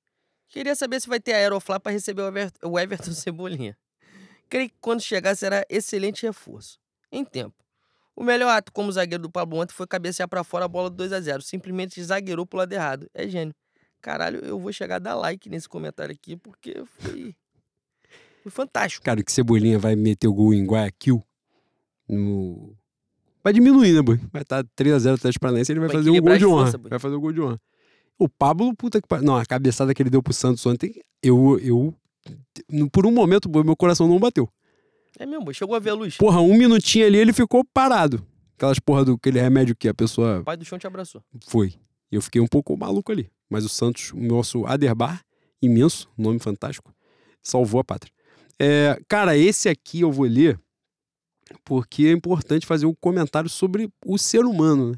Queria 0.50 0.76
saber 0.76 1.02
se 1.02 1.08
vai 1.08 1.20
ter 1.20 1.34
Aeroflá 1.34 1.80
para 1.80 1.92
receber 1.92 2.22
o 2.22 2.28
Ever- 2.28 2.52
o 2.64 2.80
Everton 2.80 3.12
Cebolinha. 3.14 3.78
Creio 4.50 4.70
que 4.70 4.76
quando 4.80 5.02
chegar 5.02 5.36
será 5.36 5.66
excelente 5.70 6.26
reforço. 6.26 6.80
Em 7.12 7.24
tempo. 7.26 7.56
O 8.16 8.24
melhor 8.24 8.50
ato 8.50 8.72
como 8.72 8.92
zagueiro 8.92 9.24
do 9.24 9.30
Pablo 9.30 9.60
ontem 9.60 9.74
foi 9.74 9.86
cabecear 9.88 10.30
para 10.30 10.44
fora 10.44 10.66
a 10.66 10.68
bola 10.68 10.90
do 10.90 10.96
2 10.96 11.12
a 11.12 11.20
0 11.20 11.42
Simplesmente 11.42 12.02
zagueirou 12.02 12.46
pro 12.46 12.58
lado 12.60 12.72
errado. 12.72 13.10
É 13.14 13.28
gênio. 13.28 13.54
Caralho, 14.02 14.40
eu 14.46 14.58
vou 14.60 14.72
chegar 14.72 14.98
a 14.98 15.00
dar 15.00 15.16
like 15.16 15.50
nesse 15.50 15.68
comentário 15.68 16.14
aqui 16.14 16.38
porque 16.38 16.84
foi. 17.00 17.36
Foi 18.44 18.52
fantástico. 18.52 19.04
Cara, 19.04 19.24
que 19.24 19.32
Cebolinha 19.32 19.80
vai 19.80 19.96
meter 19.96 20.28
o 20.28 20.34
gol 20.34 20.54
em 20.54 20.64
Guayaquil. 20.66 21.22
No... 22.08 22.76
Vai 23.44 23.52
diminuir, 23.52 23.94
né, 23.94 24.02
boy? 24.02 24.20
Vai 24.32 24.44
estar 24.44 24.64
3x0 24.64 25.16
Atlético 25.16 25.42
Paranaense, 25.42 25.72
ele 25.72 25.80
vai, 25.80 25.90
Vai 25.90 25.98
fazer 25.98 26.10
um 26.12 26.22
gol 26.22 26.38
de 26.38 26.46
honra. 26.46 26.72
vai 26.90 27.00
fazer 27.00 27.16
um 27.16 27.20
gol 27.20 27.32
de 27.34 27.42
honra. 27.42 27.62
O 28.18 28.30
Pablo, 28.30 28.74
puta 28.76 29.02
que 29.02 29.08
pariu. 29.08 29.26
Não, 29.26 29.36
a 29.36 29.46
cabeçada 29.46 29.94
que 29.94 30.02
ele 30.02 30.10
deu 30.10 30.24
pro 30.24 30.34
Santos 30.34 30.66
ontem, 30.66 31.02
eu. 31.22 31.60
eu 31.60 31.94
por 32.92 33.06
um 33.06 33.12
momento, 33.12 33.50
meu 33.50 33.76
coração 33.76 34.08
não 34.08 34.20
bateu. 34.20 34.50
É 35.20 35.26
mesmo, 35.26 35.54
chegou 35.54 35.76
a 35.76 35.80
ver 35.80 35.92
a 35.92 35.94
luz. 35.94 36.18
Porra, 36.18 36.42
um 36.42 36.58
minutinho 36.58 37.06
ali 37.06 37.18
ele 37.18 37.34
ficou 37.34 37.64
parado. 37.64 38.26
Aquelas 38.56 38.80
porra 38.80 39.06
do 39.06 39.14
aquele 39.14 39.40
remédio 39.40 39.76
que 39.76 39.88
a 39.88 39.94
pessoa 39.94 40.40
O 40.40 40.44
pai 40.44 40.58
do 40.58 40.66
chão 40.66 40.80
te 40.80 40.88
abraçou. 40.88 41.22
Foi. 41.48 41.74
Eu 42.12 42.22
fiquei 42.22 42.42
um 42.42 42.48
pouco 42.48 42.76
maluco 42.78 43.12
ali. 43.12 43.30
Mas 43.50 43.66
o 43.66 43.70
Santos, 43.70 44.12
o 44.12 44.20
nosso 44.20 44.66
Aderbar, 44.66 45.22
imenso, 45.62 46.10
nome 46.18 46.40
fantástico, 46.40 46.94
salvou 47.42 47.80
a 47.80 47.84
pátria. 47.84 48.12
É, 48.60 49.00
cara, 49.08 49.38
esse 49.38 49.68
aqui 49.70 50.02
eu 50.02 50.12
vou 50.12 50.26
ler 50.26 50.60
porque 51.64 52.08
é 52.08 52.12
importante 52.12 52.66
fazer 52.66 52.86
um 52.86 52.94
comentário 52.94 53.50
sobre 53.50 53.90
o 54.06 54.18
ser 54.18 54.46
humano. 54.46 54.92
Né? 54.92 54.98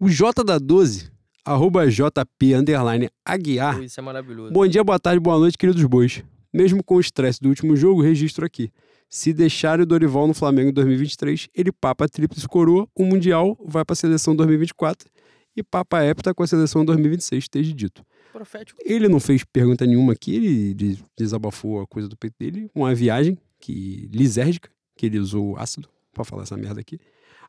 O 0.00 0.08
J 0.08 0.42
da 0.42 0.58
12, 0.58 1.10
arroba 1.52 1.86
JP 1.88 2.54
underline 2.54 3.08
Aguiar. 3.24 3.82
Isso 3.82 3.98
é 3.98 4.02
maravilhoso. 4.02 4.52
Bom 4.52 4.66
dia, 4.66 4.84
boa 4.84 4.98
tarde, 4.98 5.18
boa 5.20 5.38
noite, 5.38 5.56
queridos 5.56 5.82
bois. 5.84 6.22
Mesmo 6.52 6.82
com 6.82 6.96
o 6.96 7.00
estresse 7.00 7.40
do 7.40 7.48
último 7.48 7.74
jogo, 7.76 8.02
registro 8.02 8.44
aqui. 8.44 8.70
Se 9.08 9.32
deixar 9.32 9.80
o 9.80 9.86
Dorival 9.86 10.26
no 10.26 10.34
Flamengo 10.34 10.68
em 10.68 10.72
2023, 10.72 11.48
ele 11.54 11.72
papa 11.72 12.04
a 12.04 12.08
tríplice 12.08 12.46
coroa, 12.46 12.86
o 12.94 13.04
Mundial 13.04 13.56
vai 13.64 13.82
para 13.84 13.94
a 13.94 13.96
seleção 13.96 14.36
2024 14.36 15.08
e 15.56 15.62
papa 15.62 15.98
a 15.98 16.04
hepta 16.06 16.34
com 16.34 16.42
a 16.42 16.46
seleção 16.46 16.84
2026, 16.84 17.44
esteja 17.44 17.72
dito. 17.72 18.04
Profético. 18.32 18.78
Ele 18.84 19.08
não 19.08 19.18
fez 19.18 19.42
pergunta 19.44 19.86
nenhuma 19.86 20.12
aqui, 20.12 20.34
ele 20.36 20.74
de- 20.74 20.98
desabafou 21.18 21.80
a 21.80 21.86
coisa 21.86 22.06
do 22.08 22.16
peito 22.16 22.34
dele, 22.38 22.70
uma 22.74 22.94
viagem 22.94 23.38
que 23.58 24.08
lisérgica, 24.12 24.68
que 24.96 25.06
ele 25.06 25.18
usou 25.18 25.56
ácido 25.56 25.88
para 26.12 26.24
falar 26.24 26.42
essa 26.42 26.56
merda 26.56 26.80
aqui. 26.80 26.98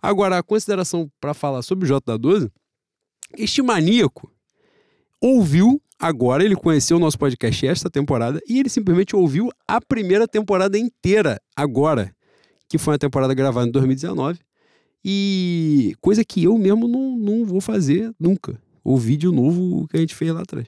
Agora, 0.02 0.38
a 0.38 0.44
consideração 0.44 1.12
para 1.20 1.34
falar 1.34 1.62
sobre 1.62 1.84
o 1.86 1.88
J 1.88 2.00
da 2.06 2.16
12, 2.16 2.50
este 3.38 3.62
maníaco 3.62 4.32
ouviu 5.22 5.82
agora, 6.00 6.44
ele 6.44 6.56
conheceu 6.56 6.98
o 6.98 7.00
nosso 7.00 7.18
podcast 7.20 7.68
esta 7.68 7.90
temporada 7.90 8.40
e 8.48 8.60
ele 8.60 8.70
simplesmente 8.70 9.16
ouviu 9.16 9.50
a 9.68 9.82
primeira 9.82 10.28
temporada 10.28 10.78
inteira 10.78 11.42
agora, 11.56 12.14
que 12.70 12.78
foi 12.78 12.94
uma 12.94 13.00
temporada 13.00 13.34
gravada 13.34 13.68
em 13.68 13.72
2019. 13.72 14.40
E 15.04 15.96
coisa 16.02 16.24
que 16.26 16.44
eu 16.44 16.58
mesmo 16.58 16.88
não, 16.88 17.18
não 17.18 17.46
vou 17.46 17.62
fazer 17.62 18.14
nunca. 18.20 18.62
Ouvir 18.84 19.18
de 19.18 19.28
novo 19.28 19.82
o 19.84 19.88
que 19.88 19.98
a 19.98 20.00
gente 20.00 20.16
fez 20.16 20.32
lá 20.34 20.42
atrás. 20.42 20.66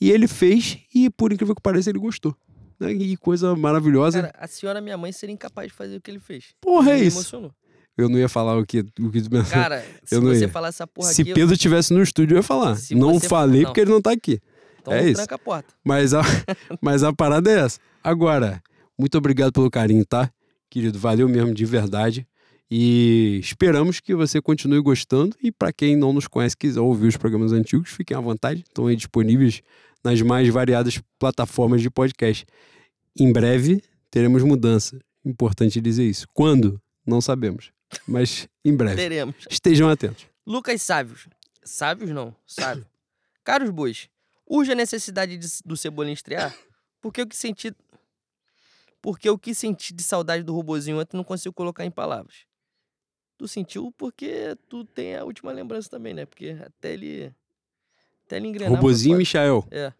E 0.00 0.10
ele 0.10 0.26
fez, 0.26 0.78
e 0.94 1.10
por 1.10 1.32
incrível 1.32 1.54
que 1.54 1.62
pareça, 1.62 1.90
ele 1.90 1.98
gostou. 1.98 2.34
né? 2.80 2.92
E 2.92 3.16
coisa 3.16 3.54
maravilhosa. 3.54 4.22
Cara, 4.22 4.34
a 4.38 4.46
senhora, 4.46 4.80
minha 4.80 4.96
mãe, 4.96 5.12
seria 5.12 5.32
incapaz 5.34 5.68
de 5.68 5.74
fazer 5.74 5.96
o 5.96 6.00
que 6.00 6.10
ele 6.10 6.18
fez. 6.18 6.54
Porra, 6.60 6.92
é 6.92 7.00
Me 7.00 7.06
isso. 7.06 7.18
emocionou. 7.18 7.52
Eu 7.96 8.08
não 8.08 8.18
ia 8.18 8.28
falar 8.28 8.58
o 8.58 8.66
que, 8.66 8.80
o 9.00 9.10
que 9.10 9.28
pensou. 9.28 9.52
Cara, 9.52 9.84
se 10.04 10.14
Eu 10.14 10.20
não 10.20 10.34
você 10.34 10.42
ia. 10.42 10.48
falar 10.48 10.68
essa 10.68 10.86
porra 10.86 11.12
Se 11.12 11.22
aqui, 11.22 11.30
eu- 11.30 11.34
Pedro 11.34 11.56
tivesse 11.56 11.92
no 11.94 12.02
estúdio, 12.02 12.34
eu 12.34 12.38
ia 12.38 12.42
falar. 12.42 12.76
Se 12.76 12.94
não 12.94 13.20
falei 13.20 13.62
não. 13.62 13.68
porque 13.70 13.80
ele 13.80 13.90
não 13.90 14.02
tá 14.02 14.10
aqui. 14.12 14.40
então 14.80 14.92
é 14.92 15.08
isso. 15.10 15.22
a 15.28 15.38
porta. 15.38 15.72
Mas 15.84 16.12
a, 16.12 16.22
mas 16.82 17.02
a 17.02 17.12
parada 17.12 17.50
é 17.50 17.60
essa. 17.60 17.78
Agora, 18.02 18.62
muito 18.98 19.16
obrigado 19.16 19.52
pelo 19.52 19.70
carinho, 19.70 20.04
tá? 20.04 20.30
Querido, 20.68 20.98
valeu 20.98 21.28
mesmo 21.28 21.54
de 21.54 21.64
verdade. 21.64 22.26
E 22.70 23.38
esperamos 23.40 24.00
que 24.00 24.14
você 24.14 24.40
continue 24.40 24.80
gostando. 24.80 25.36
E 25.40 25.52
para 25.52 25.72
quem 25.72 25.94
não 25.96 26.12
nos 26.12 26.26
conhece, 26.26 26.56
quiser 26.56 26.80
ouvir 26.80 27.06
os 27.06 27.16
programas 27.16 27.52
antigos, 27.52 27.90
fiquem 27.90 28.16
à 28.16 28.20
vontade. 28.20 28.64
Estão 28.66 28.88
aí 28.88 28.96
disponíveis 28.96 29.62
nas 30.02 30.20
mais 30.22 30.48
variadas 30.48 31.00
plataformas 31.18 31.80
de 31.80 31.90
podcast. 31.90 32.44
Em 33.18 33.32
breve 33.32 33.80
teremos 34.10 34.42
mudança. 34.42 34.98
Importante 35.24 35.80
dizer 35.80 36.04
isso. 36.04 36.26
Quando? 36.34 36.80
Não 37.06 37.20
sabemos. 37.20 37.70
Mas 38.06 38.48
em 38.64 38.74
breve. 38.76 38.96
Teremos. 38.96 39.36
Estejam 39.50 39.88
atentos. 39.88 40.26
Lucas 40.46 40.82
Sábios. 40.82 41.26
Sábios 41.62 42.10
não, 42.10 42.34
sábio. 42.46 42.86
Caros 43.42 43.70
bois, 43.70 44.08
urge 44.46 44.72
a 44.72 44.74
necessidade 44.74 45.36
de- 45.38 45.48
do 45.64 45.76
Cebolinha 45.76 46.12
estrear? 46.12 46.54
Porque 47.00 47.22
o 47.22 47.26
que 47.26 47.36
senti... 47.36 47.74
Porque 49.00 49.28
o 49.28 49.38
que 49.38 49.54
senti 49.54 49.92
de 49.94 50.02
saudade 50.02 50.42
do 50.42 50.54
robozinho 50.54 50.98
ontem 51.00 51.16
não 51.16 51.24
consigo 51.24 51.54
colocar 51.54 51.84
em 51.84 51.90
palavras. 51.90 52.36
Tu 53.36 53.48
sentiu 53.48 53.92
porque 53.96 54.56
tu 54.68 54.84
tem 54.84 55.16
a 55.16 55.24
última 55.24 55.52
lembrança 55.52 55.88
também, 55.90 56.14
né? 56.14 56.24
Porque 56.26 56.56
até 56.64 56.92
ele... 56.92 57.34
Até 58.26 58.36
ele 58.36 58.48
engrenar... 58.48 58.74
Robozinho 58.74 59.14
foda. 59.14 59.18
Michael. 59.18 59.66
É. 59.70 59.92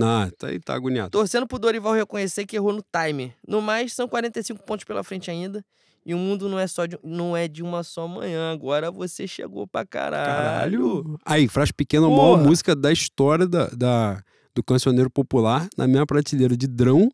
Ah, 0.00 0.30
tá 0.38 0.46
aí, 0.48 0.60
tá 0.60 0.74
agoniado. 0.74 1.10
Torcendo 1.10 1.46
pro 1.46 1.58
Dorival 1.58 1.92
reconhecer 1.94 2.46
que 2.46 2.54
errou 2.56 2.72
no 2.72 2.82
time. 2.82 3.34
No 3.46 3.60
mais, 3.60 3.92
são 3.92 4.08
45 4.08 4.62
pontos 4.62 4.84
pela 4.84 5.02
frente 5.02 5.30
ainda. 5.30 5.64
E 6.08 6.14
o 6.14 6.18
mundo 6.18 6.48
não 6.48 6.58
é 6.58 6.66
só 6.66 6.86
de, 6.86 6.98
não 7.04 7.36
é 7.36 7.46
de 7.46 7.62
uma 7.62 7.82
só 7.82 8.08
manhã. 8.08 8.50
Agora 8.50 8.90
você 8.90 9.28
chegou 9.28 9.66
pra 9.66 9.84
caralho. 9.84 10.24
Caralho. 10.26 11.18
Aí, 11.22 11.46
Frase 11.48 11.70
Pequena, 11.74 12.06
a 12.06 12.10
maior 12.10 12.42
música 12.42 12.74
da 12.74 12.90
história 12.90 13.46
da, 13.46 13.66
da- 13.68 14.22
do 14.54 14.62
cancioneiro 14.62 15.10
popular, 15.10 15.68
na 15.76 15.86
minha 15.86 16.06
prateleira 16.06 16.56
de 16.56 16.66
Drão 16.66 17.10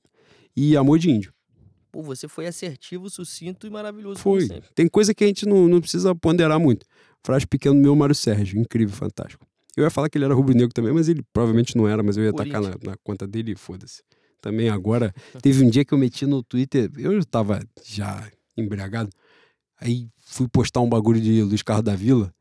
e 0.56 0.76
Amor 0.76 1.00
de 1.00 1.10
Índio. 1.10 1.34
Pô, 1.90 2.02
você 2.02 2.28
foi 2.28 2.47
assertivo, 2.47 3.10
sucinto 3.10 3.66
e 3.66 3.70
maravilhoso. 3.70 4.20
Foi. 4.20 4.48
Tem 4.76 4.86
coisa 4.89 5.12
que 5.12 5.24
a 5.24 5.26
gente 5.26 5.44
não, 5.44 5.66
não 5.68 5.81
precisa 5.81 6.14
ponderar 6.14 6.60
muito. 6.60 6.86
Frase 7.24 7.47
Pequena, 7.48 7.74
meu 7.74 7.97
Mário 7.97 8.14
Sérgio. 8.14 8.60
Incrível, 8.60 8.94
fantástico. 8.94 9.44
Eu 9.76 9.82
ia 9.82 9.90
falar 9.90 10.08
que 10.08 10.16
ele 10.16 10.24
era 10.24 10.34
rubro-negro 10.34 10.73
também, 10.73 10.92
mas 10.92 11.08
ele 11.08 11.23
provavelmente 11.32 11.76
não 11.76 11.89
era, 11.89 12.00
mas 12.00 12.16
eu 12.16 12.23
ia 12.23 12.32
tacar 12.32 12.62
na, 12.62 12.70
na 12.92 12.97
conta 13.02 13.26
dele 13.26 13.52
e 13.52 13.56
foda-se. 13.56 14.02
Também 14.40 14.68
agora, 14.68 15.12
teve 15.42 15.64
um 15.64 15.68
dia 15.68 15.84
que 15.84 15.92
eu 15.92 15.98
meti 15.98 16.26
no 16.26 16.44
Twitter, 16.44 16.90
eu 16.97 17.24
tava 17.24 17.60
já 17.84 18.28
embriagado, 18.57 19.10
aí 19.81 20.08
fui 20.20 20.49
postar 20.49 20.81
um 20.81 20.89
bagulho 20.89 21.20
de 21.20 21.42
Luiz 21.42 21.62
Carlos 21.62 21.84
da 21.84 21.94
Vila, 21.94 22.33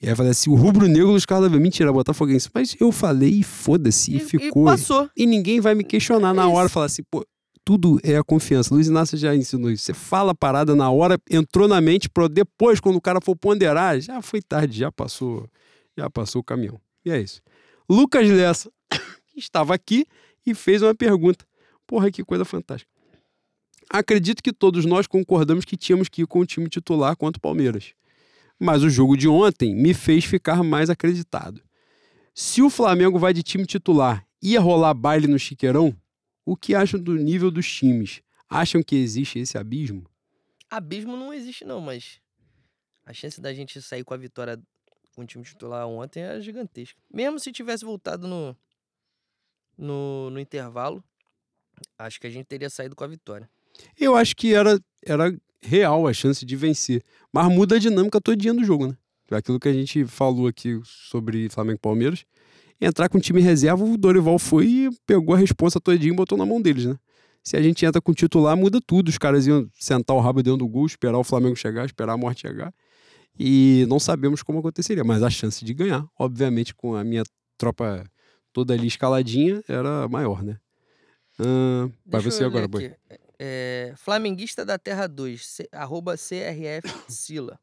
e 0.00 0.08
aí 0.08 0.14
falei 0.14 0.32
assim, 0.32 0.50
o 0.50 0.54
rubro-negro 0.54 1.08
Luiz 1.10 1.24
Carlos 1.24 1.46
da 1.46 1.50
Vila, 1.50 1.62
mentira, 1.62 1.92
Botafoguense, 1.92 2.50
mas 2.52 2.76
eu 2.78 2.92
falei 2.92 3.30
e 3.30 3.42
foda-se, 3.42 4.12
e, 4.12 4.16
E, 4.16 4.20
ficou. 4.20 4.62
e 4.62 4.66
passou. 4.66 5.10
E 5.16 5.26
ninguém 5.26 5.60
vai 5.60 5.74
me 5.74 5.82
questionar 5.84 6.34
na 6.34 6.42
É 6.42 6.46
hora, 6.46 6.68
falar 6.68 6.86
assim, 6.86 7.02
pô, 7.10 7.26
tudo 7.64 7.98
é 8.04 8.16
a 8.16 8.22
confiança. 8.22 8.72
Luiz 8.72 8.86
Inácio 8.86 9.16
já 9.18 9.34
ensinou 9.34 9.70
isso. 9.70 9.84
Você 9.84 9.94
fala 9.94 10.32
a 10.32 10.34
parada 10.34 10.76
na 10.76 10.88
hora, 10.90 11.18
entrou 11.30 11.66
na 11.66 11.80
mente, 11.80 12.08
pro 12.08 12.28
depois, 12.28 12.78
quando 12.78 12.96
o 12.96 13.00
cara 13.00 13.20
for 13.20 13.34
ponderar, 13.34 13.98
já 14.00 14.20
foi 14.22 14.40
tarde, 14.42 14.78
já 14.78 14.92
passou, 14.92 15.48
já 15.96 16.08
passou 16.10 16.42
o 16.42 16.44
caminhão. 16.44 16.78
E 17.04 17.10
é 17.10 17.18
isso. 17.20 17.40
Lucas 17.88 18.28
Lessa 18.28 18.70
estava 19.34 19.74
aqui 19.74 20.04
e 20.46 20.54
fez 20.54 20.82
uma 20.82 20.94
pergunta. 20.94 21.44
Porra, 21.86 22.10
que 22.10 22.22
coisa 22.22 22.44
fantástica. 22.44 22.90
Acredito 23.88 24.42
que 24.42 24.52
todos 24.52 24.84
nós 24.84 25.06
concordamos 25.06 25.64
que 25.64 25.76
tínhamos 25.76 26.08
que 26.08 26.22
ir 26.22 26.26
com 26.26 26.40
o 26.40 26.46
time 26.46 26.68
titular 26.68 27.16
contra 27.16 27.38
o 27.38 27.40
Palmeiras. 27.40 27.94
Mas 28.58 28.82
o 28.82 28.90
jogo 28.90 29.16
de 29.16 29.28
ontem 29.28 29.74
me 29.74 29.94
fez 29.94 30.24
ficar 30.24 30.62
mais 30.62 30.90
acreditado. 30.90 31.62
Se 32.34 32.62
o 32.62 32.68
Flamengo 32.68 33.18
vai 33.18 33.32
de 33.32 33.42
time 33.42 33.64
titular, 33.64 34.26
ia 34.42 34.60
rolar 34.60 34.94
baile 34.94 35.26
no 35.26 35.38
Chiqueirão? 35.38 35.96
O 36.44 36.56
que 36.56 36.74
acham 36.74 37.00
do 37.00 37.14
nível 37.14 37.50
dos 37.50 37.70
times? 37.70 38.22
Acham 38.48 38.82
que 38.82 38.96
existe 38.96 39.38
esse 39.38 39.58
abismo? 39.58 40.08
Abismo 40.70 41.16
não 41.16 41.32
existe, 41.32 41.64
não, 41.64 41.80
mas 41.80 42.20
a 43.04 43.12
chance 43.12 43.40
da 43.40 43.54
gente 43.54 43.80
sair 43.80 44.04
com 44.04 44.14
a 44.14 44.16
vitória 44.16 44.60
com 45.14 45.22
o 45.22 45.26
time 45.26 45.44
titular 45.44 45.86
ontem 45.86 46.22
é 46.22 46.40
gigantesca. 46.40 47.00
Mesmo 47.10 47.38
se 47.38 47.50
tivesse 47.50 47.84
voltado 47.84 48.28
no, 48.28 48.56
no, 49.76 50.30
no 50.30 50.38
intervalo, 50.38 51.02
acho 51.98 52.20
que 52.20 52.26
a 52.26 52.30
gente 52.30 52.46
teria 52.46 52.68
saído 52.68 52.94
com 52.94 53.04
a 53.04 53.08
vitória. 53.08 53.48
Eu 53.98 54.16
acho 54.16 54.34
que 54.36 54.54
era, 54.54 54.80
era 55.04 55.34
real 55.60 56.06
a 56.06 56.12
chance 56.12 56.44
de 56.44 56.56
vencer. 56.56 57.02
Mas 57.32 57.52
muda 57.52 57.76
a 57.76 57.78
dinâmica 57.78 58.20
todinha 58.20 58.54
do 58.54 58.64
jogo, 58.64 58.86
né? 58.86 58.96
Aquilo 59.30 59.58
que 59.58 59.68
a 59.68 59.72
gente 59.72 60.04
falou 60.04 60.46
aqui 60.46 60.80
sobre 60.84 61.48
Flamengo 61.48 61.78
e 61.78 61.80
Palmeiras. 61.80 62.24
Entrar 62.80 63.08
com 63.08 63.18
o 63.18 63.20
time 63.20 63.40
reserva, 63.40 63.84
o 63.84 63.96
Dorival 63.96 64.38
foi 64.38 64.66
e 64.66 64.90
pegou 65.06 65.34
a 65.34 65.38
responsa 65.38 65.80
todinha 65.80 66.12
e 66.12 66.16
botou 66.16 66.36
na 66.36 66.44
mão 66.46 66.60
deles, 66.60 66.84
né? 66.84 66.96
Se 67.42 67.56
a 67.56 67.62
gente 67.62 67.84
entra 67.86 68.00
com 68.00 68.12
o 68.12 68.14
titular, 68.14 68.56
muda 68.56 68.80
tudo. 68.84 69.08
Os 69.08 69.18
caras 69.18 69.46
iam 69.46 69.68
sentar 69.72 70.16
o 70.16 70.20
rabo 70.20 70.42
dentro 70.42 70.58
do 70.58 70.68
gol, 70.68 70.84
esperar 70.84 71.16
o 71.18 71.24
Flamengo 71.24 71.56
chegar, 71.56 71.86
esperar 71.86 72.14
a 72.14 72.16
morte 72.16 72.42
chegar. 72.42 72.72
E 73.38 73.86
não 73.88 74.00
sabemos 74.00 74.42
como 74.42 74.58
aconteceria, 74.58 75.04
mas 75.04 75.22
a 75.22 75.30
chance 75.30 75.64
de 75.64 75.74
ganhar, 75.74 76.06
obviamente, 76.18 76.74
com 76.74 76.94
a 76.94 77.04
minha 77.04 77.22
tropa 77.56 78.04
toda 78.52 78.74
ali 78.74 78.86
escaladinha, 78.86 79.62
era 79.68 80.08
maior, 80.08 80.42
né? 80.42 80.58
Ah, 81.38 81.88
vai 82.06 82.20
você 82.20 82.44
agora, 82.44 82.66
Boi. 82.66 82.94
É, 83.38 83.92
Flamenguista 83.96 84.64
da 84.64 84.78
Terra 84.78 85.06
2, 85.06 85.46
C- 85.46 85.68
arroba 85.72 86.16
CRF 86.16 86.82
Sila. 87.08 87.58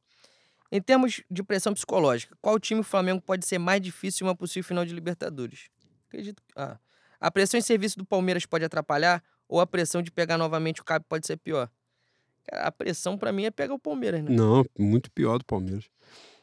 Em 0.71 0.81
termos 0.81 1.21
de 1.29 1.43
pressão 1.43 1.73
psicológica, 1.73 2.35
qual 2.41 2.59
time 2.59 2.81
o 2.81 2.83
Flamengo 2.83 3.21
pode 3.21 3.45
ser 3.45 3.57
mais 3.59 3.81
difícil 3.81 4.25
em 4.25 4.27
uma 4.29 4.35
possível 4.35 4.67
final 4.67 4.85
de 4.85 4.93
Libertadores? 4.93 5.69
Acredito 6.07 6.41
que. 6.43 6.53
Ah. 6.55 6.79
A 7.19 7.31
pressão 7.31 7.57
em 7.57 7.61
serviço 7.61 7.97
do 7.97 8.05
Palmeiras 8.05 8.45
pode 8.45 8.65
atrapalhar 8.65 9.23
ou 9.47 9.59
a 9.61 9.67
pressão 9.67 10.01
de 10.01 10.11
pegar 10.11 10.37
novamente 10.37 10.81
o 10.81 10.83
Cabo 10.83 11.05
pode 11.07 11.25
ser 11.25 11.37
pior? 11.37 11.69
Cara, 12.45 12.63
a 12.67 12.71
pressão 12.71 13.17
pra 13.17 13.31
mim 13.31 13.45
é 13.45 13.51
pegar 13.51 13.73
o 13.73 13.79
Palmeiras, 13.79 14.21
né? 14.23 14.29
Não, 14.31 14.65
muito 14.77 15.09
pior 15.11 15.37
do 15.37 15.45
Palmeiras. 15.45 15.85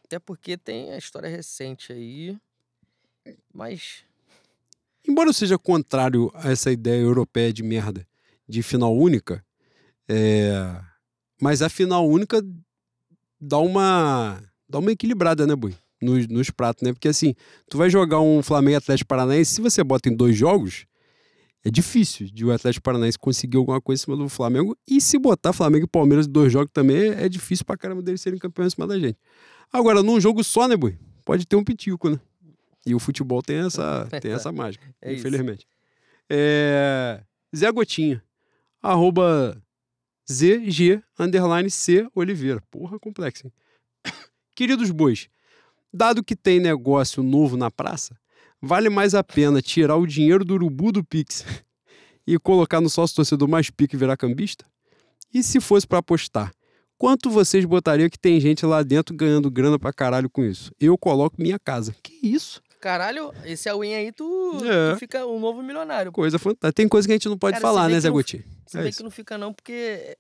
Até 0.05 0.19
porque 0.19 0.57
tem 0.57 0.93
a 0.93 0.97
história 0.99 1.29
recente 1.29 1.93
aí. 1.93 2.39
Mas. 3.53 4.05
Embora 5.07 5.29
eu 5.29 5.35
seja 5.35 5.59
contrário 5.59 6.31
a 6.35 6.51
essa 6.51 6.71
ideia 6.71 7.01
europeia 7.01 7.53
de 7.53 7.63
merda 7.63 8.07
de 8.51 8.63
final 8.63 8.95
única, 8.95 9.45
é... 10.09 10.81
mas 11.41 11.63
a 11.63 11.69
final 11.69 12.07
única 12.09 12.43
dá 13.41 13.59
uma 13.59 14.43
dá 14.69 14.79
uma 14.79 14.93
equilibrada, 14.93 15.47
né, 15.47 15.55
Boi? 15.55 15.75
Nos, 16.03 16.27
nos 16.29 16.51
pratos, 16.51 16.83
né? 16.83 16.93
Porque 16.93 17.09
assim, 17.09 17.35
tu 17.69 17.77
vai 17.77 17.91
jogar 17.91 18.21
um 18.21 18.43
Flamengo 18.43 18.73
e 18.73 18.77
Atlético 18.77 19.09
Paranaense, 19.09 19.55
se 19.55 19.61
você 19.61 19.85
bota 19.85 20.09
em 20.09 20.17
dois 20.17 20.35
jogos, 20.35 20.87
é 21.63 21.71
difícil 21.71 22.27
de 22.33 22.45
o 22.45 22.53
Atlético 22.53 22.83
Paranaense 22.83 23.19
conseguir 23.19 23.59
alguma 23.59 23.81
coisa 23.81 24.01
em 24.01 24.05
cima 24.05 24.17
do 24.17 24.29
Flamengo. 24.29 24.77
E 24.89 24.99
se 25.01 25.19
botar 25.19 25.53
Flamengo 25.53 25.85
e 25.85 25.89
Palmeiras 25.89 26.27
em 26.27 26.31
dois 26.31 26.51
jogos 26.51 26.71
também, 26.73 27.11
é 27.11 27.29
difícil 27.29 27.67
pra 27.67 27.77
caramba 27.77 28.03
deles 28.03 28.21
serem 28.21 28.39
campeões 28.39 28.73
em 28.73 28.75
cima 28.77 28.87
da 28.87 28.99
gente. 28.99 29.19
Agora, 29.71 30.03
num 30.03 30.19
jogo 30.19 30.43
só, 30.43 30.67
né, 30.67 30.77
Boi? 30.77 30.99
Pode 31.25 31.47
ter 31.47 31.57
um 31.57 31.65
pitico, 31.65 32.09
né? 32.09 32.19
E 32.87 32.95
o 32.95 32.99
futebol 32.99 33.43
tem 33.43 33.59
essa, 33.59 34.09
tem 34.23 34.33
essa 34.33 34.51
mágica, 34.51 34.87
É 35.03 35.13
infelizmente. 35.13 35.67
É... 36.31 37.23
Zé 37.55 37.71
Gotinha, 37.71 38.23
arroba 38.83 39.61
ZG, 40.31 41.03
underline 41.19 41.71
C 41.71 42.07
Oliveira. 42.15 42.63
Porra, 42.71 42.99
complexo, 42.99 43.47
hein? 43.47 43.53
Queridos 44.55 44.91
bois, 44.91 45.29
dado 45.93 46.23
que 46.23 46.37
tem 46.37 46.61
negócio 46.61 47.23
novo 47.23 47.57
na 47.57 47.71
praça, 47.71 48.17
vale 48.61 48.89
mais 48.89 49.15
a 49.15 49.25
pena 49.25 49.61
tirar 49.61 49.97
o 49.97 50.07
dinheiro 50.07 50.45
do 50.45 50.55
urubu 50.55 50.93
do 50.93 51.05
Pix 51.05 51.45
e 52.27 52.39
colocar 52.39 52.81
no 52.81 52.89
sócio 52.91 53.17
torcedor 53.17 53.49
mais 53.49 53.71
pique 53.71 53.97
e 53.97 53.99
virar 53.99 54.17
cambista? 54.17 54.65
E 55.33 55.43
se 55.43 55.61
fosse 55.61 55.87
para 55.87 55.99
apostar, 55.99 56.53
quanto 56.99 57.31
vocês 57.31 57.65
botariam 57.65 58.09
que 58.11 58.19
tem 58.19 58.41
gente 58.41 58.67
lá 58.67 58.83
dentro 58.83 59.15
ganhando 59.15 59.51
grana 59.51 59.79
pra 59.79 59.93
caralho 59.93 60.29
com 60.29 60.45
isso? 60.45 60.73
Eu 60.81 60.99
coloco 60.99 61.41
minha 61.41 61.59
casa. 61.59 61.95
Que 62.03 62.19
isso? 62.23 62.61
Caralho, 62.81 63.33
esse 63.45 63.69
Awin 63.69 63.95
aí, 63.95 64.11
tu, 64.11 64.59
É. 64.65 64.95
tu 64.95 64.99
fica 64.99 65.27
um 65.27 65.39
novo 65.39 65.63
milionário. 65.63 66.11
Coisa 66.11 66.39
fantástica. 66.39 66.73
Tem 66.73 66.89
coisa 66.89 67.07
que 67.07 67.13
a 67.13 67.15
gente 67.17 67.29
não 67.29 67.37
pode 67.39 67.55
Cara, 67.55 67.63
falar, 67.63 67.89
né, 67.89 68.01
Zé 68.01 68.09
Gotinha? 68.11 68.43
Se 68.71 68.79
É 68.79 68.83
bem 68.83 68.91
isso. 68.91 68.99
que 68.99 69.03
não 69.03 69.11
fica 69.11 69.37
não, 69.37 69.53
porque 69.53 70.17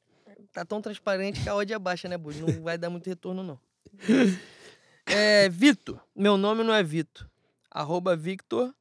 tá 0.52 0.64
tão 0.64 0.82
transparente 0.82 1.40
que 1.40 1.48
a 1.48 1.54
odd 1.54 1.72
é 1.72 1.78
baixa, 1.78 2.08
né, 2.08 2.18
Bud? 2.18 2.40
Não 2.40 2.62
vai 2.64 2.76
dar 2.76 2.90
muito 2.90 3.06
retorno, 3.06 3.44
não. 3.44 3.60
É, 5.06 5.48
Vitor. 5.48 6.00
Meu 6.14 6.36
nome 6.36 6.62
não 6.62 6.72
é 6.72 6.84
Vitor. 6.84 7.28
Arroba 7.68 8.14
Victor 8.14 8.72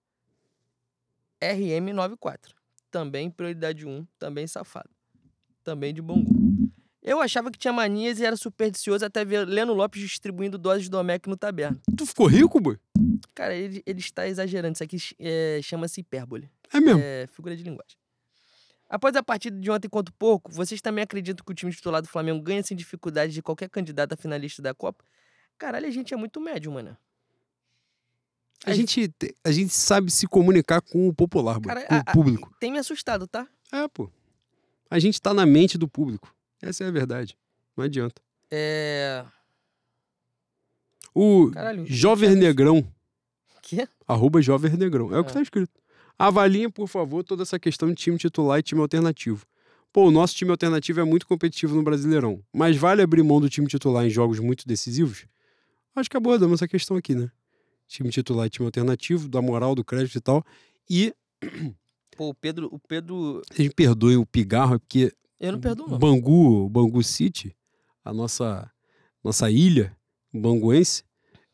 RM94. 1.41 2.51
Também 2.91 3.31
prioridade 3.31 3.85
1, 3.87 4.05
também 4.19 4.45
safado. 4.45 4.89
Também 5.63 5.91
de 5.91 6.01
bom 6.03 6.23
gosto. 6.23 6.71
Eu 7.01 7.19
achava 7.19 7.49
que 7.49 7.57
tinha 7.57 7.73
manias 7.73 8.19
e 8.19 8.25
era 8.25 8.35
supersticioso 8.35 9.03
até 9.05 9.25
ver 9.25 9.47
Leno 9.47 9.73
Lopes 9.73 10.01
distribuindo 10.01 10.57
doses 10.57 10.83
de 10.83 10.89
Domec 10.89 11.27
no 11.27 11.37
taberna. 11.37 11.79
Tu 11.97 12.05
ficou 12.05 12.27
rico, 12.27 12.59
boi? 12.59 12.77
Cara, 13.33 13.55
ele, 13.55 13.81
ele 13.85 13.99
está 13.99 14.27
exagerando. 14.27 14.73
Isso 14.73 14.83
aqui 14.83 14.97
é, 15.17 15.59
chama-se 15.63 16.01
hipérbole. 16.01 16.49
É 16.71 16.79
mesmo. 16.79 17.01
É 17.03 17.27
figura 17.31 17.55
de 17.55 17.63
linguagem. 17.63 17.97
Após 18.89 19.15
a 19.15 19.21
partida 19.21 19.59
de 19.59 19.69
ontem 19.69 19.87
contra 19.87 20.11
o 20.11 20.15
Porco, 20.17 20.51
vocês 20.51 20.81
também 20.81 21.03
acreditam 21.03 21.45
que 21.45 21.51
o 21.51 21.55
time 21.55 21.71
titular 21.71 22.01
do 22.01 22.07
Flamengo 22.07 22.41
ganha 22.41 22.63
sem 22.63 22.75
dificuldade 22.75 23.31
de 23.33 23.41
qualquer 23.41 23.69
candidato 23.69 24.13
a 24.13 24.17
finalista 24.17 24.61
da 24.63 24.73
Copa? 24.73 25.03
Caralho, 25.59 25.85
a 25.87 25.91
gente 25.91 26.13
é 26.13 26.17
muito 26.17 26.41
médio, 26.41 26.71
mano. 26.71 26.97
A 28.65 28.73
gente, 28.73 29.07
te- 29.07 29.33
a 29.43 29.51
gente 29.51 29.73
sabe 29.73 30.11
se 30.11 30.27
comunicar 30.27 30.81
com 30.81 31.07
o 31.07 31.13
popular, 31.13 31.61
Cara, 31.61 31.85
com 31.85 31.93
a- 31.93 31.97
o 31.97 32.01
a- 32.01 32.11
público. 32.13 32.53
Tem 32.59 32.71
me 32.71 32.77
assustado, 32.79 33.27
tá? 33.27 33.47
É, 33.71 33.87
pô. 33.87 34.09
A 34.89 34.97
gente 34.99 35.21
tá 35.21 35.33
na 35.33 35.45
mente 35.45 35.77
do 35.77 35.87
público. 35.87 36.35
Essa 36.61 36.83
é 36.83 36.87
a 36.87 36.91
verdade. 36.91 37.37
Não 37.77 37.85
adianta. 37.85 38.21
É. 38.51 39.23
O 41.13 41.51
Caralho, 41.51 41.85
Thiago- 41.85 42.35
Negrão, 42.35 42.91
Quê? 43.61 43.87
arroba 44.07 44.41
Jover 44.41 44.75
Negrão, 44.77 45.13
é 45.15 45.19
o 45.19 45.23
que 45.23 45.31
Ah. 45.31 45.35
tá 45.35 45.41
escrito. 45.41 45.71
Avaliem, 46.19 46.69
por 46.69 46.87
favor, 46.87 47.23
toda 47.23 47.43
essa 47.43 47.57
questão 47.57 47.87
de 47.87 47.95
time 47.95 48.17
titular 48.17 48.59
e 48.59 48.61
time 48.61 48.81
alternativo. 48.81 49.45
Pô, 49.93 50.07
o 50.07 50.11
nosso 50.11 50.35
time 50.35 50.51
alternativo 50.51 50.99
é 50.99 51.03
muito 51.05 51.25
competitivo 51.25 51.73
no 51.73 51.81
Brasileirão, 51.81 52.43
mas 52.53 52.75
vale 52.75 53.01
abrir 53.01 53.23
mão 53.23 53.39
do 53.39 53.49
time 53.49 53.67
titular 53.67 54.05
em 54.05 54.09
jogos 54.09 54.37
muito 54.39 54.67
decisivos? 54.67 55.25
Acho 55.95 56.09
que 56.09 56.17
abordamos 56.17 56.59
essa 56.59 56.67
questão 56.67 56.97
aqui, 56.97 57.15
né? 57.15 57.31
Time 57.87 58.09
titular 58.09 58.45
e 58.45 58.49
time 58.49 58.65
alternativo, 58.65 59.29
da 59.29 59.41
moral, 59.41 59.73
do 59.73 59.83
crédito 59.83 60.17
e 60.17 60.21
tal. 60.21 60.45
E 60.89 61.13
Pô, 62.19 62.27
o 62.27 62.33
Pedro. 62.33 62.67
O 62.69 62.77
Pedro. 62.77 63.41
vocês 63.49 63.69
me 63.69 63.73
perdoem 63.73 64.17
o 64.17 64.25
pigarro, 64.25 64.75
é 64.75 64.77
porque 64.77 65.13
Eu 65.39 65.53
não 65.53 65.59
perdoo, 65.61 65.87
não. 65.87 65.97
Bangu, 65.97 66.67
Bangu 66.67 67.01
City, 67.01 67.55
a 68.03 68.13
nossa, 68.13 68.69
nossa 69.23 69.49
ilha 69.49 69.95
banguense, 70.33 71.03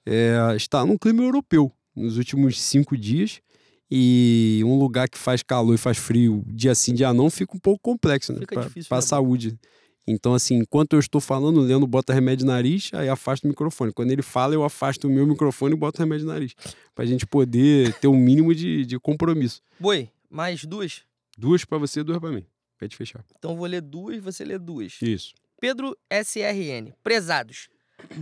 é, 0.03 0.37
está 0.55 0.83
num 0.83 0.97
clima 0.97 1.21
europeu 1.21 1.71
nos 1.95 2.17
últimos 2.17 2.59
cinco 2.59 2.97
dias. 2.97 3.43
E 3.89 4.61
um 4.65 4.77
lugar 4.79 5.07
que 5.07 5.17
faz 5.17 5.43
calor 5.43 5.73
e 5.75 5.77
faz 5.77 5.97
frio 5.97 6.43
dia 6.47 6.73
sim, 6.73 6.93
dia 6.93 7.13
não, 7.13 7.29
fica 7.29 7.55
um 7.55 7.59
pouco 7.59 7.79
complexo, 7.81 8.33
né? 8.33 8.39
Fica 8.39 8.55
Pra, 8.55 8.63
difícil, 8.63 8.89
pra 8.89 8.97
né, 8.97 9.01
saúde. 9.01 9.59
Então, 10.07 10.35
assim, 10.35 10.55
enquanto 10.55 10.93
eu 10.93 10.99
estou 10.99 11.19
falando, 11.19 11.57
o 11.57 11.61
Leandro 11.61 11.87
bota 11.87 12.13
remédio 12.13 12.45
no 12.45 12.51
nariz, 12.51 12.91
aí 12.93 13.09
afasta 13.09 13.47
o 13.47 13.49
microfone. 13.49 13.91
Quando 13.91 14.11
ele 14.11 14.21
fala, 14.21 14.53
eu 14.53 14.63
afasto 14.63 15.07
o 15.07 15.09
meu 15.09 15.25
microfone 15.25 15.73
e 15.73 15.77
boto 15.77 15.97
remédio 15.99 16.27
no 16.27 16.33
nariz. 16.33 16.53
Pra 16.93 17.05
gente 17.05 17.25
poder 17.25 17.93
ter 17.99 18.07
um 18.07 18.15
mínimo 18.17 18.53
de, 18.53 18.85
de 18.85 18.99
compromisso. 18.99 19.61
Boi, 19.79 20.09
mais 20.29 20.63
duas? 20.63 21.01
Duas 21.37 21.65
pra 21.65 21.79
você 21.79 22.01
e 22.01 22.03
duas 22.03 22.19
pra 22.19 22.31
mim. 22.31 22.45
Pra 22.77 22.85
gente 22.85 22.95
fechar. 22.97 23.23
Então 23.37 23.55
vou 23.55 23.65
ler 23.65 23.81
duas, 23.81 24.21
você 24.21 24.45
lê 24.45 24.59
duas. 24.59 24.97
Isso. 25.01 25.33
Pedro 25.59 25.97
SRN. 26.11 26.93
Prezados. 27.03 27.67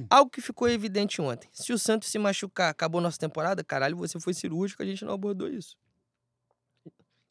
Algo 0.09 0.29
que 0.29 0.41
ficou 0.41 0.67
evidente 0.69 1.21
ontem. 1.21 1.49
Se 1.51 1.73
o 1.73 1.77
Santos 1.79 2.09
se 2.09 2.17
machucar, 2.19 2.69
acabou 2.69 3.01
nossa 3.01 3.17
temporada? 3.17 3.63
Caralho, 3.63 3.97
você 3.97 4.19
foi 4.19 4.33
cirúrgico, 4.33 4.81
a 4.83 4.85
gente 4.85 5.03
não 5.03 5.13
abordou 5.13 5.47
isso. 5.47 5.75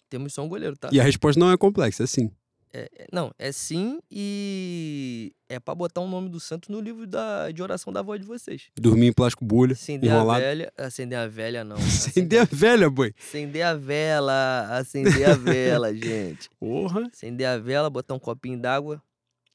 Temos 0.09 0.35
só 0.35 0.43
um 0.43 0.49
goleiro, 0.49 0.77
tá? 0.77 0.91
E 0.93 1.01
a 1.01 1.03
resposta 1.03 1.41
não 1.41 1.51
é 1.51 1.57
complexa, 1.57 2.05
é 2.05 2.07
sim. 2.07 2.31
É, 2.75 2.89
não, 3.12 3.31
é 3.39 3.53
sim 3.53 4.01
e 4.11 5.35
é 5.47 5.61
pra 5.61 5.75
botar 5.75 6.01
o 6.01 6.09
nome 6.09 6.31
do 6.31 6.41
Santos 6.41 6.71
no 6.71 6.81
livro 6.81 7.07
da, 7.07 7.51
de 7.51 7.62
oração 7.62 7.93
da 7.93 8.01
avó 8.01 8.17
de 8.17 8.25
vocês. 8.25 8.71
Dormir 8.79 9.09
em 9.09 9.12
plástico 9.12 9.45
bolha, 9.45 9.75
Acender 9.75 10.11
a 10.11 10.15
enrolado. 10.15 10.41
velha. 10.41 10.73
Acender 10.79 11.19
a 11.19 11.27
velha, 11.29 11.65
não. 11.65 11.77
Acender 11.77 12.41
a 12.41 12.45
velha, 12.45 12.89
boi. 12.89 13.15
Acender 13.19 13.62
a 13.62 13.75
vela. 13.75 14.69
Acender 14.79 15.29
a 15.29 15.35
vela, 15.35 15.93
gente. 15.95 16.49
Porra. 16.59 17.07
Acender 17.12 17.47
a 17.47 17.59
vela, 17.59 17.91
botar 17.91 18.15
um 18.15 18.19
copinho 18.19 18.59
d'água 18.59 19.03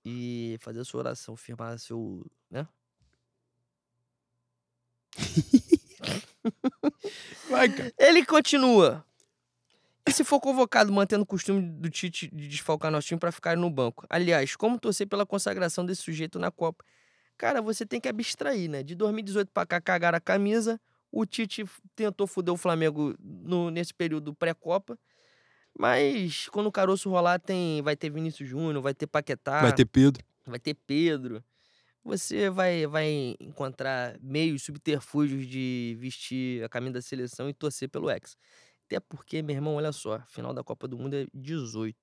e 0.06 0.56
fazer 0.60 0.82
a 0.82 0.86
sua 0.86 1.00
oração, 1.00 1.36
firmar 1.36 1.78
seu. 1.80 2.24
né? 2.52 2.68
Vai, 7.50 7.70
cara. 7.70 7.94
Ele 7.98 8.26
continua. 8.26 9.04
E 10.08 10.12
se 10.12 10.24
for 10.24 10.40
convocado 10.40 10.92
mantendo 10.92 11.24
o 11.24 11.26
costume 11.26 11.62
do 11.62 11.90
Tite 11.90 12.30
de 12.34 12.48
desfalcar 12.48 12.90
nosso 12.90 13.08
time 13.08 13.20
pra 13.20 13.32
ficar 13.32 13.58
no 13.58 13.70
banco? 13.70 14.06
Aliás, 14.10 14.56
como 14.56 14.80
torcer 14.80 15.08
pela 15.08 15.26
consagração 15.26 15.86
desse 15.86 16.02
sujeito 16.04 16.40
na 16.40 16.50
Copa? 16.50 16.84
Cara, 17.38 17.62
você 17.62 17.86
tem 17.86 18.00
que 18.00 18.08
abstrair, 18.08 18.70
né? 18.70 18.84
De 18.84 18.96
2018 18.96 19.52
pra 19.52 19.66
cá 19.66 19.82
cagaram 19.82 20.18
a 20.18 20.22
camisa. 20.22 20.80
O 21.12 21.26
Tite 21.26 21.66
tentou 21.96 22.26
foder 22.26 22.54
o 22.54 22.58
Flamengo 22.58 23.16
no- 23.20 23.70
nesse 23.70 23.94
período 23.94 24.34
pré-Copa. 24.34 24.98
Mas 25.78 26.48
quando 26.50 26.68
o 26.68 26.72
caroço 26.72 27.10
rolar, 27.10 27.40
tem, 27.40 27.82
vai 27.82 27.96
ter 27.96 28.10
Vinícius 28.10 28.50
Júnior, 28.50 28.82
vai 28.82 28.94
ter 28.94 29.08
Paquetá, 29.08 29.62
Vai 29.62 29.74
ter 29.74 29.86
Pedro. 29.86 30.24
vai 30.46 30.60
ter 30.60 30.74
Pedro. 30.74 31.44
Você 32.08 32.50
vai, 32.50 32.88
vai 32.88 33.36
encontrar 33.38 34.18
meios, 34.22 34.64
subterfúgios 34.64 35.46
de 35.46 35.98
vestir 36.00 36.64
a 36.64 36.70
camisa 36.70 36.94
da 36.94 37.02
seleção 37.02 37.50
e 37.50 37.54
torcer 37.54 37.90
pelo 37.90 38.10
ex. 38.10 38.38
Até 38.86 38.98
porque, 38.98 39.42
meu 39.42 39.54
irmão, 39.54 39.76
olha 39.76 39.92
só, 39.92 40.22
final 40.30 40.54
da 40.54 40.64
Copa 40.64 40.88
do 40.88 40.98
Mundo 40.98 41.16
é 41.18 41.28
18. 41.34 41.98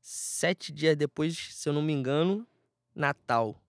Sete 0.00 0.72
dias 0.72 0.96
depois, 0.96 1.36
se 1.36 1.68
eu 1.68 1.74
não 1.74 1.82
me 1.82 1.92
engano, 1.92 2.46
Natal. 2.94 3.62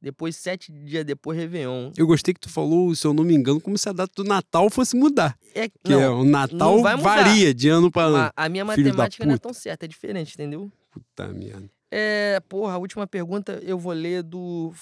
Depois, 0.00 0.36
sete 0.36 0.70
dias 0.70 1.04
depois, 1.04 1.36
Réveillon. 1.36 1.90
Eu 1.96 2.06
gostei 2.06 2.32
que 2.32 2.38
tu 2.38 2.48
falou, 2.48 2.94
se 2.94 3.04
eu 3.04 3.12
não 3.12 3.24
me 3.24 3.34
engano, 3.34 3.60
como 3.60 3.76
se 3.76 3.88
a 3.88 3.92
data 3.92 4.12
do 4.14 4.22
Natal 4.22 4.70
fosse 4.70 4.94
mudar. 4.94 5.36
É, 5.56 5.68
Que 5.68 5.90
não, 5.90 6.00
é, 6.00 6.08
o 6.08 6.24
Natal 6.24 6.80
varia 6.98 7.52
de 7.52 7.68
ano 7.68 7.90
pra 7.90 8.04
ano. 8.04 8.16
a, 8.16 8.32
a 8.36 8.48
minha 8.48 8.64
matemática 8.64 9.26
não 9.26 9.34
é 9.34 9.38
tão 9.38 9.52
certa, 9.52 9.86
é 9.86 9.88
diferente, 9.88 10.34
entendeu? 10.34 10.70
Puta 10.88 11.26
merda. 11.32 11.68
É, 11.94 12.40
porra, 12.48 12.72
a 12.72 12.78
última 12.78 13.06
pergunta 13.06 13.60
eu 13.62 13.78
vou 13.78 13.92
ler 13.92 14.22
do 14.22 14.72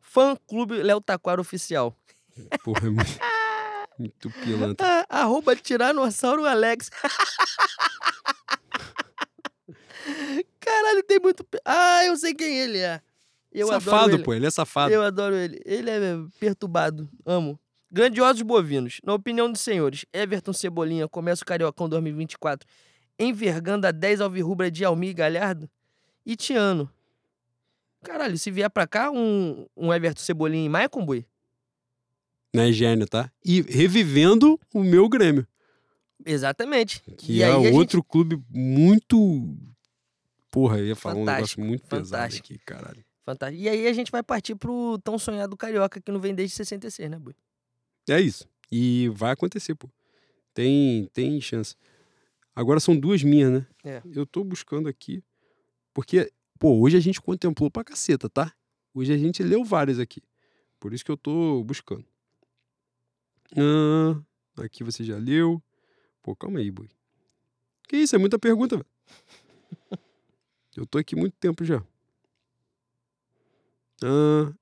Fã 0.00 0.34
Clube 0.46 0.82
Léo 0.82 0.98
Taquara 0.98 1.42
Oficial. 1.42 1.94
Porra, 2.64 2.86
é 2.86 2.90
muito, 2.90 3.20
muito 3.98 4.30
pilantra. 4.30 5.04
Ah, 5.10 5.20
arroba 5.20 5.54
Tiranossauro 5.54 6.46
Alex. 6.46 6.88
Caralho, 10.58 11.02
tem 11.02 11.20
muito. 11.20 11.46
Ah, 11.66 12.06
eu 12.06 12.16
sei 12.16 12.32
quem 12.32 12.58
ele 12.58 12.78
é. 12.78 13.02
Eu 13.52 13.66
adoro 13.66 13.84
safado, 13.84 14.14
ele. 14.14 14.22
pô, 14.22 14.32
ele 14.32 14.46
é 14.46 14.50
safado. 14.50 14.90
Eu 14.90 15.02
adoro 15.02 15.34
ele. 15.34 15.60
Ele 15.66 15.90
é 15.90 16.16
perturbado. 16.40 17.06
Amo. 17.26 17.60
Grandiosos 17.92 18.40
bovinos. 18.40 19.02
Na 19.04 19.12
opinião 19.12 19.52
dos 19.52 19.60
senhores, 19.60 20.06
Everton 20.14 20.54
Cebolinha 20.54 21.06
começa 21.06 21.42
o 21.42 21.46
Cariocão 21.46 21.90
2024 21.90 22.66
envergando 23.18 23.86
a 23.86 23.90
10 23.90 24.20
alvirrubra 24.20 24.70
de 24.70 24.84
Almir 24.84 25.10
e 25.10 25.14
Galhardo? 25.14 25.68
E 26.24 26.36
Tiano. 26.36 26.90
Caralho, 28.02 28.38
se 28.38 28.50
vier 28.50 28.70
pra 28.70 28.86
cá 28.86 29.10
um, 29.10 29.66
um 29.76 29.92
Everton 29.92 30.20
Cebolinha 30.22 30.64
e 30.66 30.68
Maicon 30.68 31.04
Boi, 31.04 31.24
Não 32.54 32.62
é 32.62 32.72
gênio, 32.72 33.06
tá? 33.08 33.30
E 33.44 33.60
revivendo 33.62 34.58
o 34.72 34.82
meu 34.84 35.08
Grêmio, 35.08 35.46
exatamente. 36.24 37.00
que 37.18 37.34
e 37.38 37.42
é 37.42 37.50
a 37.50 37.58
gente- 37.60 37.74
outro 37.74 38.02
clube 38.02 38.40
muito. 38.48 39.16
Porra, 40.50 40.78
eu 40.78 40.86
ia 40.86 40.96
falar 40.96 41.16
um 41.16 41.24
negócio 41.24 41.34
Fantástico, 41.56 41.60
muito 41.62 41.82
pesado 41.86 42.06
fantástico. 42.08 42.46
aqui, 42.52 42.58
caralho. 42.64 43.04
Fantástico. 43.24 43.62
E 43.62 43.68
aí 43.68 43.86
a 43.86 43.92
gente 43.92 44.10
vai 44.10 44.22
partir 44.22 44.54
pro 44.54 44.98
tão 45.04 45.18
sonhado 45.18 45.56
Carioca 45.56 46.00
que 46.00 46.10
não 46.10 46.20
vem 46.20 46.34
desde 46.34 46.56
66, 46.56 47.10
né, 47.10 47.18
Boi? 47.18 47.34
É 48.08 48.18
isso. 48.20 48.48
E 48.72 49.10
vai 49.14 49.32
acontecer, 49.32 49.74
pô. 49.74 49.90
Tem, 50.54 51.06
tem 51.12 51.38
chance. 51.40 51.74
Agora 52.58 52.80
são 52.80 52.98
duas 52.98 53.22
minhas, 53.22 53.52
né? 53.52 53.66
É. 53.84 54.02
Eu 54.12 54.26
tô 54.26 54.42
buscando 54.42 54.88
aqui. 54.88 55.22
Porque, 55.94 56.28
pô, 56.58 56.80
hoje 56.80 56.96
a 56.96 57.00
gente 57.00 57.20
contemplou 57.20 57.70
pra 57.70 57.84
caceta, 57.84 58.28
tá? 58.28 58.52
Hoje 58.92 59.12
a 59.12 59.16
gente 59.16 59.44
leu 59.44 59.64
várias 59.64 60.00
aqui. 60.00 60.20
Por 60.80 60.92
isso 60.92 61.04
que 61.04 61.10
eu 61.12 61.16
tô 61.16 61.62
buscando. 61.62 62.04
Ah, 63.56 64.20
aqui 64.64 64.82
você 64.82 65.04
já 65.04 65.16
leu. 65.16 65.62
Pô, 66.20 66.34
calma 66.34 66.58
aí, 66.58 66.68
boi. 66.68 66.88
Que 67.88 67.98
isso? 67.98 68.16
É 68.16 68.18
muita 68.18 68.40
pergunta, 68.40 68.74
velho. 68.74 70.00
Eu 70.76 70.84
tô 70.84 70.98
aqui 70.98 71.14
muito 71.14 71.36
tempo 71.36 71.64
já. 71.64 71.80
Ah, 74.02 74.52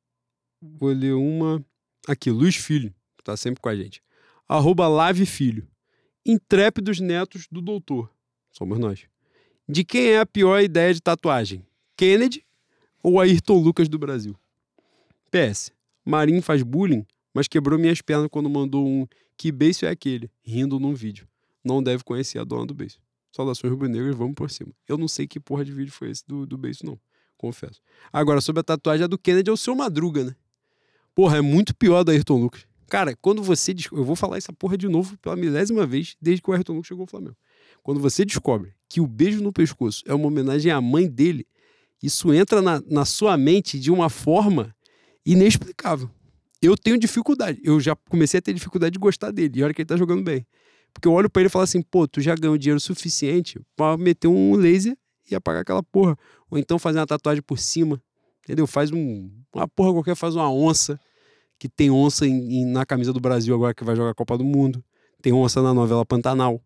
vou 0.60 0.90
ler 0.90 1.14
uma. 1.14 1.64
Aqui, 2.06 2.30
Luiz 2.30 2.56
Filho, 2.56 2.94
que 3.16 3.24
tá 3.24 3.38
sempre 3.38 3.62
com 3.62 3.70
a 3.70 3.74
gente. 3.74 4.02
Arroba 4.46 4.86
Lave 4.86 5.24
Filho. 5.24 5.66
Intrépidos 6.28 6.98
netos 6.98 7.46
do 7.48 7.62
doutor. 7.62 8.10
Somos 8.50 8.80
nós. 8.80 9.06
De 9.68 9.84
quem 9.84 10.08
é 10.08 10.18
a 10.18 10.26
pior 10.26 10.60
ideia 10.60 10.92
de 10.92 11.00
tatuagem? 11.00 11.64
Kennedy 11.96 12.44
ou 13.00 13.20
Ayrton 13.20 13.58
Lucas 13.58 13.88
do 13.88 13.96
Brasil? 13.96 14.34
PS. 15.30 15.70
Marinho 16.04 16.42
faz 16.42 16.64
bullying, 16.64 17.06
mas 17.32 17.46
quebrou 17.46 17.78
minhas 17.78 18.02
pernas 18.02 18.26
quando 18.28 18.50
mandou 18.50 18.84
um 18.84 19.06
que 19.36 19.52
beijo 19.52 19.86
é 19.86 19.88
aquele, 19.88 20.28
rindo 20.42 20.80
num 20.80 20.94
vídeo. 20.94 21.28
Não 21.64 21.80
deve 21.80 22.02
conhecer 22.02 22.40
a 22.40 22.44
dona 22.44 22.66
do 22.66 22.74
beijo. 22.74 22.98
Saudações 23.30 23.70
rubro-negras, 23.70 24.16
vamos 24.16 24.34
por 24.34 24.50
cima. 24.50 24.72
Eu 24.88 24.98
não 24.98 25.06
sei 25.06 25.28
que 25.28 25.38
porra 25.38 25.64
de 25.64 25.70
vídeo 25.70 25.92
foi 25.92 26.10
esse 26.10 26.26
do, 26.26 26.44
do 26.44 26.58
beijo, 26.58 26.80
não. 26.82 26.98
Confesso. 27.38 27.80
Agora, 28.12 28.40
sobre 28.40 28.58
a 28.60 28.64
tatuagem 28.64 29.04
a 29.04 29.06
do 29.06 29.16
Kennedy, 29.16 29.48
é 29.48 29.52
o 29.52 29.56
seu 29.56 29.76
Madruga, 29.76 30.24
né? 30.24 30.34
Porra, 31.14 31.38
é 31.38 31.40
muito 31.40 31.72
pior 31.72 32.02
da 32.02 32.10
Ayrton 32.10 32.40
Lucas. 32.40 32.66
Cara, 32.88 33.16
quando 33.16 33.42
você. 33.42 33.74
Eu 33.92 34.04
vou 34.04 34.16
falar 34.16 34.36
essa 34.36 34.52
porra 34.52 34.76
de 34.76 34.88
novo 34.88 35.16
pela 35.18 35.36
milésima 35.36 35.86
vez 35.86 36.16
desde 36.20 36.42
que 36.42 36.50
o 36.50 36.52
Ayrton 36.52 36.74
Lucas 36.74 36.88
chegou 36.88 37.02
ao 37.02 37.08
Flamengo. 37.08 37.36
Quando 37.82 38.00
você 38.00 38.24
descobre 38.24 38.72
que 38.88 39.00
o 39.00 39.06
beijo 39.06 39.42
no 39.42 39.52
pescoço 39.52 40.02
é 40.06 40.14
uma 40.14 40.26
homenagem 40.26 40.70
à 40.70 40.80
mãe 40.80 41.08
dele, 41.08 41.46
isso 42.02 42.32
entra 42.32 42.62
na, 42.62 42.80
na 42.86 43.04
sua 43.04 43.36
mente 43.36 43.78
de 43.78 43.90
uma 43.90 44.08
forma 44.08 44.74
inexplicável. 45.24 46.10
Eu 46.62 46.76
tenho 46.76 46.98
dificuldade. 46.98 47.60
Eu 47.62 47.80
já 47.80 47.94
comecei 48.08 48.38
a 48.38 48.42
ter 48.42 48.52
dificuldade 48.52 48.92
de 48.92 48.98
gostar 48.98 49.30
dele. 49.30 49.60
E 49.60 49.62
olha 49.62 49.74
que 49.74 49.82
ele 49.82 49.86
tá 49.86 49.96
jogando 49.96 50.22
bem. 50.22 50.46
Porque 50.92 51.06
eu 51.06 51.12
olho 51.12 51.28
pra 51.28 51.42
ele 51.42 51.48
e 51.48 51.50
falo 51.50 51.64
assim, 51.64 51.82
pô, 51.82 52.08
tu 52.08 52.20
já 52.20 52.34
ganhou 52.34 52.56
dinheiro 52.56 52.80
suficiente 52.80 53.60
pra 53.76 53.96
meter 53.96 54.28
um 54.28 54.54
laser 54.54 54.96
e 55.30 55.34
apagar 55.34 55.62
aquela 55.62 55.82
porra. 55.82 56.16
Ou 56.50 56.58
então 56.58 56.78
fazer 56.78 56.98
uma 56.98 57.06
tatuagem 57.06 57.42
por 57.42 57.58
cima, 57.58 58.02
entendeu? 58.42 58.66
Faz 58.66 58.90
um, 58.90 59.30
uma 59.54 59.68
porra 59.68 59.92
qualquer, 59.92 60.14
faz 60.14 60.34
uma 60.34 60.50
onça, 60.50 60.98
que 61.58 61.68
tem 61.68 61.90
onça 61.90 62.26
em- 62.26 62.60
em- 62.60 62.66
na 62.66 62.84
camisa 62.84 63.12
do 63.12 63.20
Brasil 63.20 63.54
agora 63.54 63.74
que 63.74 63.84
vai 63.84 63.96
jogar 63.96 64.10
a 64.10 64.14
Copa 64.14 64.36
do 64.36 64.44
Mundo. 64.44 64.82
Tem 65.22 65.32
onça 65.32 65.62
na 65.62 65.72
novela 65.74 66.04
Pantanal. 66.04 66.60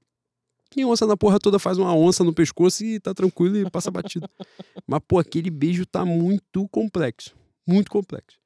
Tem 0.70 0.85
onça 0.85 1.07
na 1.07 1.17
porra 1.17 1.39
toda, 1.39 1.59
faz 1.59 1.78
uma 1.78 1.94
onça 1.94 2.23
no 2.23 2.33
pescoço 2.33 2.85
e 2.85 3.01
tá 3.01 3.12
tranquilo 3.12 3.57
e 3.57 3.69
passa 3.70 3.91
batido. 3.91 4.28
Mas, 4.86 5.01
pô, 5.07 5.19
aquele 5.19 5.51
beijo 5.51 5.85
tá 5.86 6.05
muito 6.05 6.69
complexo. 6.69 7.35
Muito 7.67 7.91
complexo. 7.91 8.39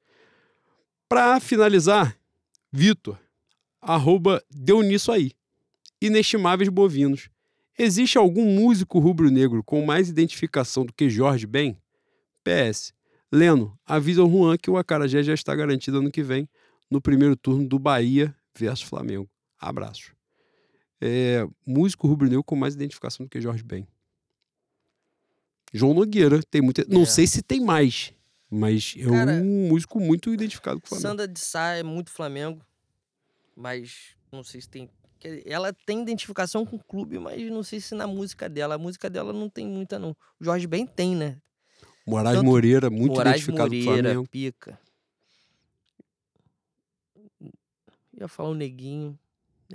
Pra 1.07 1.39
finalizar, 1.39 2.17
Vitor, 2.71 3.17
arroba 3.81 4.43
deu 4.49 4.81
nisso 4.81 5.11
aí. 5.11 5.31
Inestimáveis 6.01 6.69
bovinos. 6.69 7.29
Existe 7.77 8.17
algum 8.17 8.45
músico 8.45 8.99
rubro-negro 8.99 9.63
com 9.63 9.85
mais 9.85 10.09
identificação 10.09 10.85
do 10.85 10.93
que 10.93 11.09
Jorge 11.09 11.45
Ben? 11.45 11.77
PS. 12.43 12.93
Leno, 13.31 13.77
avisa 13.85 14.23
o 14.23 14.29
Juan 14.29 14.57
que 14.57 14.69
o 14.69 14.77
Acarajé 14.77 15.23
já 15.23 15.33
está 15.33 15.55
garantido 15.55 15.97
ano 15.99 16.11
que 16.11 16.23
vem 16.23 16.47
no 16.89 17.01
primeiro 17.01 17.35
turno 17.35 17.67
do 17.67 17.79
Bahia 17.79 18.35
versus 18.57 18.81
Flamengo. 18.87 19.29
Abraço. 19.59 20.13
É, 21.01 21.45
músico 21.65 22.07
rubro-negro 22.07 22.43
com 22.43 22.55
mais 22.55 22.73
identificação 22.75 23.25
do 23.25 23.29
que 23.29 23.41
Jorge 23.41 23.63
Ben. 23.63 23.87
João 25.73 25.93
Nogueira 25.93 26.41
tem 26.49 26.61
muita. 26.61 26.85
Não 26.87 27.01
É. 27.01 27.05
sei 27.05 27.27
se 27.27 27.41
tem 27.41 27.59
mais, 27.59 28.13
mas 28.49 28.95
é 28.97 29.03
Cara, 29.03 29.31
um 29.33 29.67
músico 29.69 29.99
muito 29.99 30.33
identificado 30.33 30.79
com 30.79 30.85
o 30.85 30.89
Flamengo. 30.89 31.07
Sandra 31.07 31.27
de 31.27 31.39
Sá 31.39 31.73
é 31.73 31.83
muito 31.83 32.11
Flamengo, 32.11 32.61
mas 33.55 34.15
não 34.31 34.43
sei 34.43 34.61
se 34.61 34.69
tem. 34.69 34.89
Ela 35.45 35.73
tem 35.73 36.01
identificação 36.01 36.65
com 36.65 36.75
o 36.75 36.83
clube, 36.83 37.17
mas 37.17 37.41
não 37.51 37.63
sei 37.63 37.81
se 37.81 37.95
na 37.95 38.05
música 38.05 38.47
dela. 38.47 38.75
A 38.75 38.77
música 38.77 39.09
dela 39.09 39.33
não 39.33 39.49
tem 39.49 39.65
muita, 39.67 39.97
não. 39.97 40.11
O 40.39 40.43
Jorge 40.45 40.67
Ben 40.67 40.85
tem, 40.85 41.15
né? 41.15 41.37
Moraes 42.05 42.37
tanto- 42.37 42.45
Moreira, 42.45 42.89
muito 42.89 43.13
Moraes 43.13 43.41
identificado 43.41 43.69
com 43.69 43.75
o 43.75 43.79
Moreira, 43.79 44.01
Flamengo. 44.09 44.27
Pica. 44.29 44.79
Ia 48.19 48.27
falar 48.27 48.49
o 48.49 48.53
Neguinho. 48.55 49.17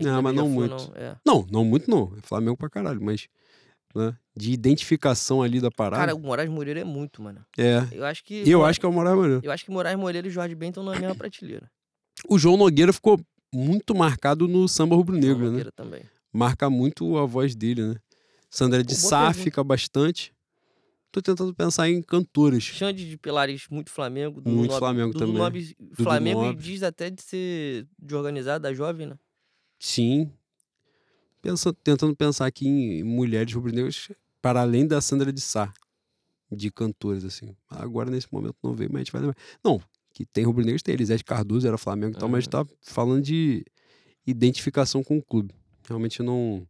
Não, 0.00 0.22
mas 0.22 0.34
também 0.34 0.36
já 0.36 0.42
não 0.42 0.48
muito. 0.48 0.92
É. 0.96 1.16
Não, 1.26 1.46
não 1.50 1.64
muito 1.64 1.90
não. 1.90 2.12
É 2.16 2.20
Flamengo 2.22 2.56
pra 2.56 2.70
caralho, 2.70 3.00
mas 3.02 3.28
né, 3.94 4.16
de 4.36 4.52
identificação 4.52 5.42
ali 5.42 5.60
da 5.60 5.70
parada. 5.70 6.00
Cara, 6.00 6.14
o 6.14 6.20
Moraes 6.20 6.48
Moreira 6.48 6.80
é 6.80 6.84
muito, 6.84 7.20
mano. 7.20 7.44
é. 7.58 7.86
Eu 7.92 8.04
acho 8.04 8.24
que. 8.24 8.48
Eu 8.48 8.58
Mora- 8.60 8.70
acho 8.70 8.80
que 8.80 8.86
é 8.86 8.88
o 8.88 8.92
Moraes 8.92 9.16
Moreira. 9.16 9.40
Eu 9.44 9.50
acho 9.52 9.64
que 9.64 9.70
Moraes 9.70 9.98
Moreira 9.98 10.26
e 10.28 10.30
Jorge 10.30 10.54
Ben 10.54 10.68
estão 10.70 10.84
na 10.84 10.92
mesma 10.92 11.14
prateleira. 11.14 11.70
O 12.28 12.38
João 12.38 12.56
Nogueira 12.56 12.92
ficou 12.92 13.20
muito 13.52 13.94
marcado 13.94 14.46
no 14.46 14.68
samba 14.68 14.94
rubro-negro, 14.94 15.50
né? 15.50 15.64
Também. 15.74 16.02
Marca 16.32 16.70
muito 16.70 17.16
a 17.18 17.26
voz 17.26 17.54
dele, 17.56 17.82
né? 17.82 17.94
Sandra 18.48 18.82
de 18.84 18.94
Sá 18.94 19.32
fica 19.34 19.62
bastante. 19.64 20.32
Tô 21.12 21.20
tentando 21.20 21.52
pensar 21.54 21.90
em 21.90 22.00
cantoras. 22.02 22.62
Xande 22.62 23.08
de 23.08 23.16
Pilares, 23.16 23.66
muito 23.68 23.90
Flamengo. 23.90 24.40
Dudu 24.40 24.50
Muito 24.56 24.70
Nobre- 24.70 24.78
Flamengo 24.78 25.12
Dudu 25.12 25.18
também. 25.26 25.38
Nobre, 25.38 25.76
Flamengo 25.94 26.44
e 26.46 26.54
diz 26.54 26.82
até 26.84 27.10
de 27.10 27.20
ser 27.22 27.86
de 27.98 28.14
organizado 28.14 28.62
da 28.62 28.72
jovem, 28.72 29.08
né? 29.08 29.18
Sim. 29.78 30.30
Pensa, 31.42 31.72
tentando 31.72 32.14
pensar 32.14 32.46
aqui 32.46 32.68
em 32.68 33.02
mulheres 33.02 33.52
rubro-negras 33.52 34.10
para 34.40 34.60
além 34.60 34.86
da 34.86 35.00
Sandra 35.00 35.32
de 35.32 35.40
Sá, 35.40 35.72
de 36.52 36.70
cantoras, 36.70 37.24
assim. 37.24 37.56
Agora, 37.68 38.10
nesse 38.10 38.28
momento, 38.32 38.56
não 38.62 38.74
veio, 38.74 38.90
mas 38.92 39.00
a 39.00 39.04
gente 39.04 39.12
vai 39.12 39.20
lembrar. 39.22 39.36
Não, 39.64 39.80
que 40.12 40.24
tem 40.26 40.44
rubro-negros, 40.44 40.82
tem 40.82 40.94
Elisete 40.94 41.24
Cardoso, 41.24 41.66
era 41.66 41.78
Flamengo 41.78 42.16
e 42.16 42.20
tal, 42.20 42.28
mas 42.28 42.38
a 42.38 42.40
gente 42.42 42.50
tá 42.50 42.64
falando 42.82 43.22
de 43.22 43.64
identificação 44.26 45.02
com 45.02 45.18
o 45.18 45.22
clube. 45.22 45.54
Realmente 45.88 46.22
não... 46.22 46.66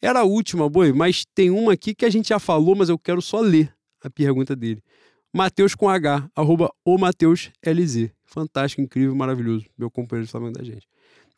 Era 0.00 0.20
a 0.20 0.24
última, 0.24 0.68
boi, 0.68 0.92
mas 0.92 1.24
tem 1.34 1.50
uma 1.50 1.74
aqui 1.74 1.94
que 1.94 2.04
a 2.04 2.10
gente 2.10 2.28
já 2.30 2.38
falou, 2.38 2.74
mas 2.74 2.88
eu 2.88 2.98
quero 2.98 3.20
só 3.20 3.40
ler 3.40 3.72
a 4.02 4.10
pergunta 4.10 4.54
dele. 4.56 4.82
Mateus 5.34 5.74
com 5.74 5.88
H, 5.88 6.28
arroba 6.36 6.70
o 6.84 6.98
Mateus 6.98 7.50
LZ. 7.64 8.10
Fantástico, 8.24 8.82
incrível, 8.82 9.14
maravilhoso. 9.14 9.64
Meu 9.78 9.90
companheiro 9.90 10.26
de 10.26 10.30
Flamengo 10.30 10.52
da 10.52 10.64
gente. 10.64 10.86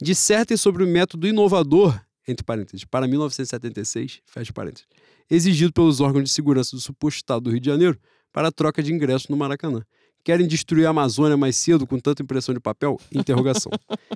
Dissertem 0.02 0.56
sobre 0.56 0.82
o 0.82 0.86
método 0.86 1.28
inovador, 1.28 2.00
entre 2.26 2.44
parênteses, 2.44 2.84
para 2.84 3.06
1976, 3.06 4.20
fecha 4.24 4.52
parênteses, 4.52 4.86
exigido 5.30 5.72
pelos 5.72 6.00
órgãos 6.00 6.24
de 6.24 6.30
segurança 6.30 6.74
do 6.74 6.80
suposto 6.80 7.18
Estado 7.18 7.42
do 7.42 7.50
Rio 7.50 7.60
de 7.60 7.66
Janeiro 7.66 7.98
para 8.32 8.48
a 8.48 8.52
troca 8.52 8.82
de 8.82 8.92
ingressos 8.92 9.28
no 9.28 9.36
Maracanã. 9.36 9.82
Querem 10.24 10.48
destruir 10.48 10.86
a 10.86 10.90
Amazônia 10.90 11.36
mais 11.36 11.54
cedo 11.54 11.86
com 11.86 11.98
tanta 12.00 12.22
impressão 12.22 12.54
de 12.54 12.60
papel? 12.60 12.98
Interrogação. 13.12 13.70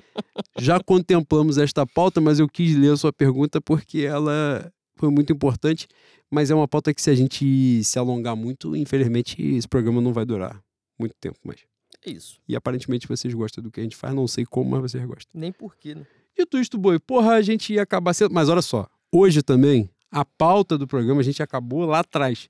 Já 0.59 0.79
contemplamos 0.79 1.57
esta 1.57 1.85
pauta, 1.85 2.19
mas 2.19 2.39
eu 2.39 2.49
quis 2.49 2.75
ler 2.75 2.93
a 2.93 2.97
sua 2.97 3.13
pergunta 3.13 3.61
porque 3.61 3.99
ela 3.99 4.69
foi 4.99 5.09
muito 5.09 5.31
importante, 5.33 5.87
mas 6.29 6.51
é 6.51 6.55
uma 6.55 6.67
pauta 6.67 6.93
que 6.93 7.01
se 7.01 7.09
a 7.09 7.15
gente 7.15 7.83
se 7.83 7.97
alongar 7.97 8.35
muito, 8.35 8.75
infelizmente 8.75 9.41
esse 9.41 9.67
programa 9.67 10.01
não 10.01 10.11
vai 10.13 10.25
durar 10.25 10.61
muito 10.99 11.15
tempo, 11.19 11.37
mas 11.43 11.57
É 12.05 12.11
isso. 12.11 12.39
e 12.47 12.55
aparentemente 12.55 13.07
vocês 13.07 13.33
gostam 13.33 13.63
do 13.63 13.71
que 13.71 13.79
a 13.79 13.83
gente 13.83 13.95
faz, 13.95 14.13
não 14.13 14.27
sei 14.27 14.45
como, 14.45 14.71
mas 14.71 14.81
vocês 14.91 15.03
gostam. 15.05 15.39
Nem 15.39 15.51
porquê, 15.51 15.95
né? 15.95 16.05
Dito 16.37 16.57
isto, 16.57 16.77
boi, 16.77 16.99
porra, 16.99 17.33
a 17.33 17.41
gente 17.41 17.73
ia 17.73 17.81
acabar 17.81 18.13
sendo. 18.13 18.33
Mas 18.33 18.47
olha 18.49 18.61
só, 18.61 18.87
hoje 19.11 19.41
também, 19.41 19.89
a 20.11 20.23
pauta 20.23 20.77
do 20.77 20.87
programa 20.87 21.19
a 21.21 21.23
gente 21.23 21.41
acabou 21.43 21.85
lá 21.85 21.99
atrás. 21.99 22.49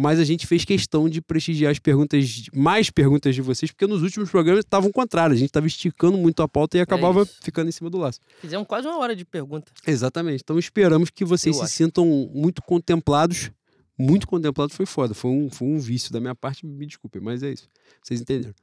Mas 0.00 0.20
a 0.20 0.24
gente 0.24 0.46
fez 0.46 0.64
questão 0.64 1.08
de 1.08 1.20
prestigiar 1.20 1.72
as 1.72 1.80
perguntas, 1.80 2.44
mais 2.54 2.88
perguntas 2.88 3.34
de 3.34 3.42
vocês, 3.42 3.72
porque 3.72 3.84
nos 3.84 4.00
últimos 4.00 4.30
programas 4.30 4.60
estavam 4.64 4.92
contrário. 4.92 5.34
A 5.34 5.36
gente 5.36 5.48
estava 5.48 5.66
esticando 5.66 6.16
muito 6.16 6.40
a 6.40 6.46
pauta 6.46 6.78
e 6.78 6.80
acabava 6.80 7.22
isso. 7.22 7.38
ficando 7.42 7.68
em 7.68 7.72
cima 7.72 7.90
do 7.90 7.98
laço. 7.98 8.20
Fizemos 8.40 8.64
quase 8.68 8.86
uma 8.86 8.96
hora 8.96 9.16
de 9.16 9.24
pergunta. 9.24 9.72
Exatamente. 9.84 10.40
Então 10.44 10.56
esperamos 10.56 11.10
que 11.10 11.24
vocês 11.24 11.56
Eu 11.56 11.58
se 11.60 11.64
acho. 11.64 11.74
sintam 11.74 12.06
muito 12.32 12.62
contemplados. 12.62 13.50
Muito 13.98 14.28
contemplados 14.28 14.76
foi 14.76 14.86
foda. 14.86 15.14
Foi 15.14 15.32
um, 15.32 15.50
foi 15.50 15.66
um 15.66 15.80
vício 15.80 16.12
da 16.12 16.20
minha 16.20 16.34
parte, 16.34 16.64
me 16.64 16.86
desculpem, 16.86 17.20
mas 17.20 17.42
é 17.42 17.50
isso. 17.50 17.66
Vocês 18.00 18.20
entenderam. 18.20 18.54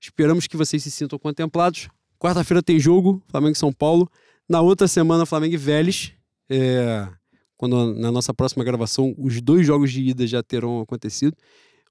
Esperamos 0.00 0.46
que 0.46 0.56
vocês 0.56 0.82
se 0.82 0.90
sintam 0.90 1.18
contemplados. 1.18 1.88
Quarta-feira 2.18 2.62
tem 2.62 2.80
jogo, 2.80 3.22
Flamengo 3.28 3.52
e 3.52 3.58
São 3.58 3.74
Paulo. 3.74 4.10
Na 4.48 4.62
outra 4.62 4.88
semana, 4.88 5.26
Flamengo 5.26 5.52
e 5.52 5.58
Vélez. 5.58 6.12
É, 6.48 7.06
quando 7.58 7.92
na 7.94 8.10
nossa 8.10 8.32
próxima 8.32 8.64
gravação, 8.64 9.14
os 9.18 9.40
dois 9.42 9.66
jogos 9.66 9.92
de 9.92 10.00
ida 10.00 10.26
já 10.26 10.42
terão 10.42 10.80
acontecido. 10.80 11.36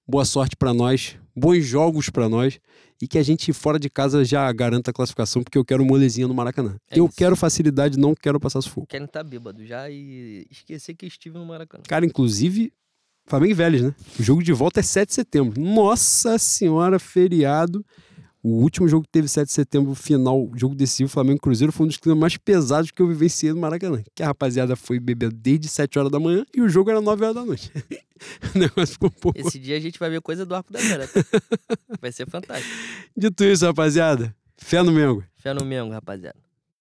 Boa 0.08 0.24
sorte 0.24 0.56
pra 0.56 0.74
nós, 0.74 1.18
bons 1.36 1.66
jogos 1.66 2.10
pra 2.10 2.30
nós 2.30 2.60
e 3.02 3.08
que 3.08 3.18
a 3.18 3.24
gente 3.24 3.52
fora 3.52 3.78
de 3.78 3.90
casa 3.90 4.24
já 4.24 4.50
garanta 4.54 4.90
a 4.90 4.94
classificação, 4.94 5.44
porque 5.44 5.58
eu 5.58 5.66
quero 5.66 5.84
molezinha 5.84 6.26
no 6.28 6.34
Maracanã. 6.34 6.78
É 6.90 6.98
eu 6.98 7.06
isso. 7.06 7.16
quero 7.18 7.36
facilidade, 7.36 8.00
não 8.00 8.16
quero 8.16 8.40
passar 8.40 8.62
sufoco. 8.62 8.88
Querem 8.88 9.06
estar 9.06 9.22
bêbado 9.24 9.66
já 9.66 9.90
e 9.90 10.48
esquecer 10.50 10.96
que 10.96 11.06
estive 11.06 11.38
no 11.38 11.46
Maracanã. 11.46 11.84
Cara, 11.86 12.06
inclusive, 12.06 12.72
Flamengo 13.26 13.52
e 13.52 13.54
Vélez, 13.54 13.82
né? 13.82 13.94
O 14.18 14.24
jogo 14.24 14.42
de 14.42 14.54
volta 14.54 14.80
é 14.80 14.84
7 14.84 15.10
de 15.10 15.16
setembro. 15.16 15.62
Nossa 15.62 16.38
senhora, 16.38 16.98
feriado. 16.98 17.86
O 18.50 18.62
último 18.62 18.88
jogo 18.88 19.04
que 19.04 19.12
teve 19.12 19.28
7 19.28 19.46
de 19.46 19.52
setembro, 19.52 19.94
final, 19.94 20.50
jogo 20.56 20.74
decisivo, 20.74 21.10
Flamengo 21.10 21.42
Cruzeiro, 21.42 21.70
foi 21.74 21.84
um 21.86 21.88
dos 21.90 21.98
climas 21.98 22.18
mais 22.18 22.38
pesados 22.38 22.92
que 22.92 23.02
eu 23.02 23.08
vivenciei 23.10 23.52
no 23.52 23.60
Maracanã. 23.60 24.02
Que 24.16 24.24
a 24.24 24.28
rapaziada 24.28 24.74
foi 24.78 25.02
beber 25.02 25.34
desde 25.34 25.68
7 25.68 26.00
horas 26.00 26.10
da 26.10 26.18
manhã 26.18 26.46
e 26.56 26.62
o 26.62 26.70
jogo 26.70 26.90
era 26.90 27.02
9 27.02 27.26
horas 27.26 27.36
da 27.36 27.44
noite. 27.44 27.70
o 28.56 28.58
negócio 28.58 28.94
ficou 28.94 29.10
um 29.10 29.20
pouco. 29.20 29.38
Esse 29.38 29.60
dia 29.60 29.76
a 29.76 29.82
gente 29.82 30.00
vai 30.00 30.10
ver 30.10 30.22
coisa 30.22 30.46
do 30.46 30.56
Arco 30.56 30.72
da 30.72 30.80
Vera. 30.80 31.06
tá? 31.06 31.20
Vai 32.00 32.10
ser 32.14 32.26
fantástico. 32.30 32.74
Dito 33.18 33.44
isso, 33.44 33.66
rapaziada, 33.66 34.34
fé 34.56 34.82
no 34.82 34.94
Mengo. 34.94 35.26
Fé 35.36 35.54
no 35.54 35.66
Mengo, 35.66 35.92
rapaziada. 35.92 36.47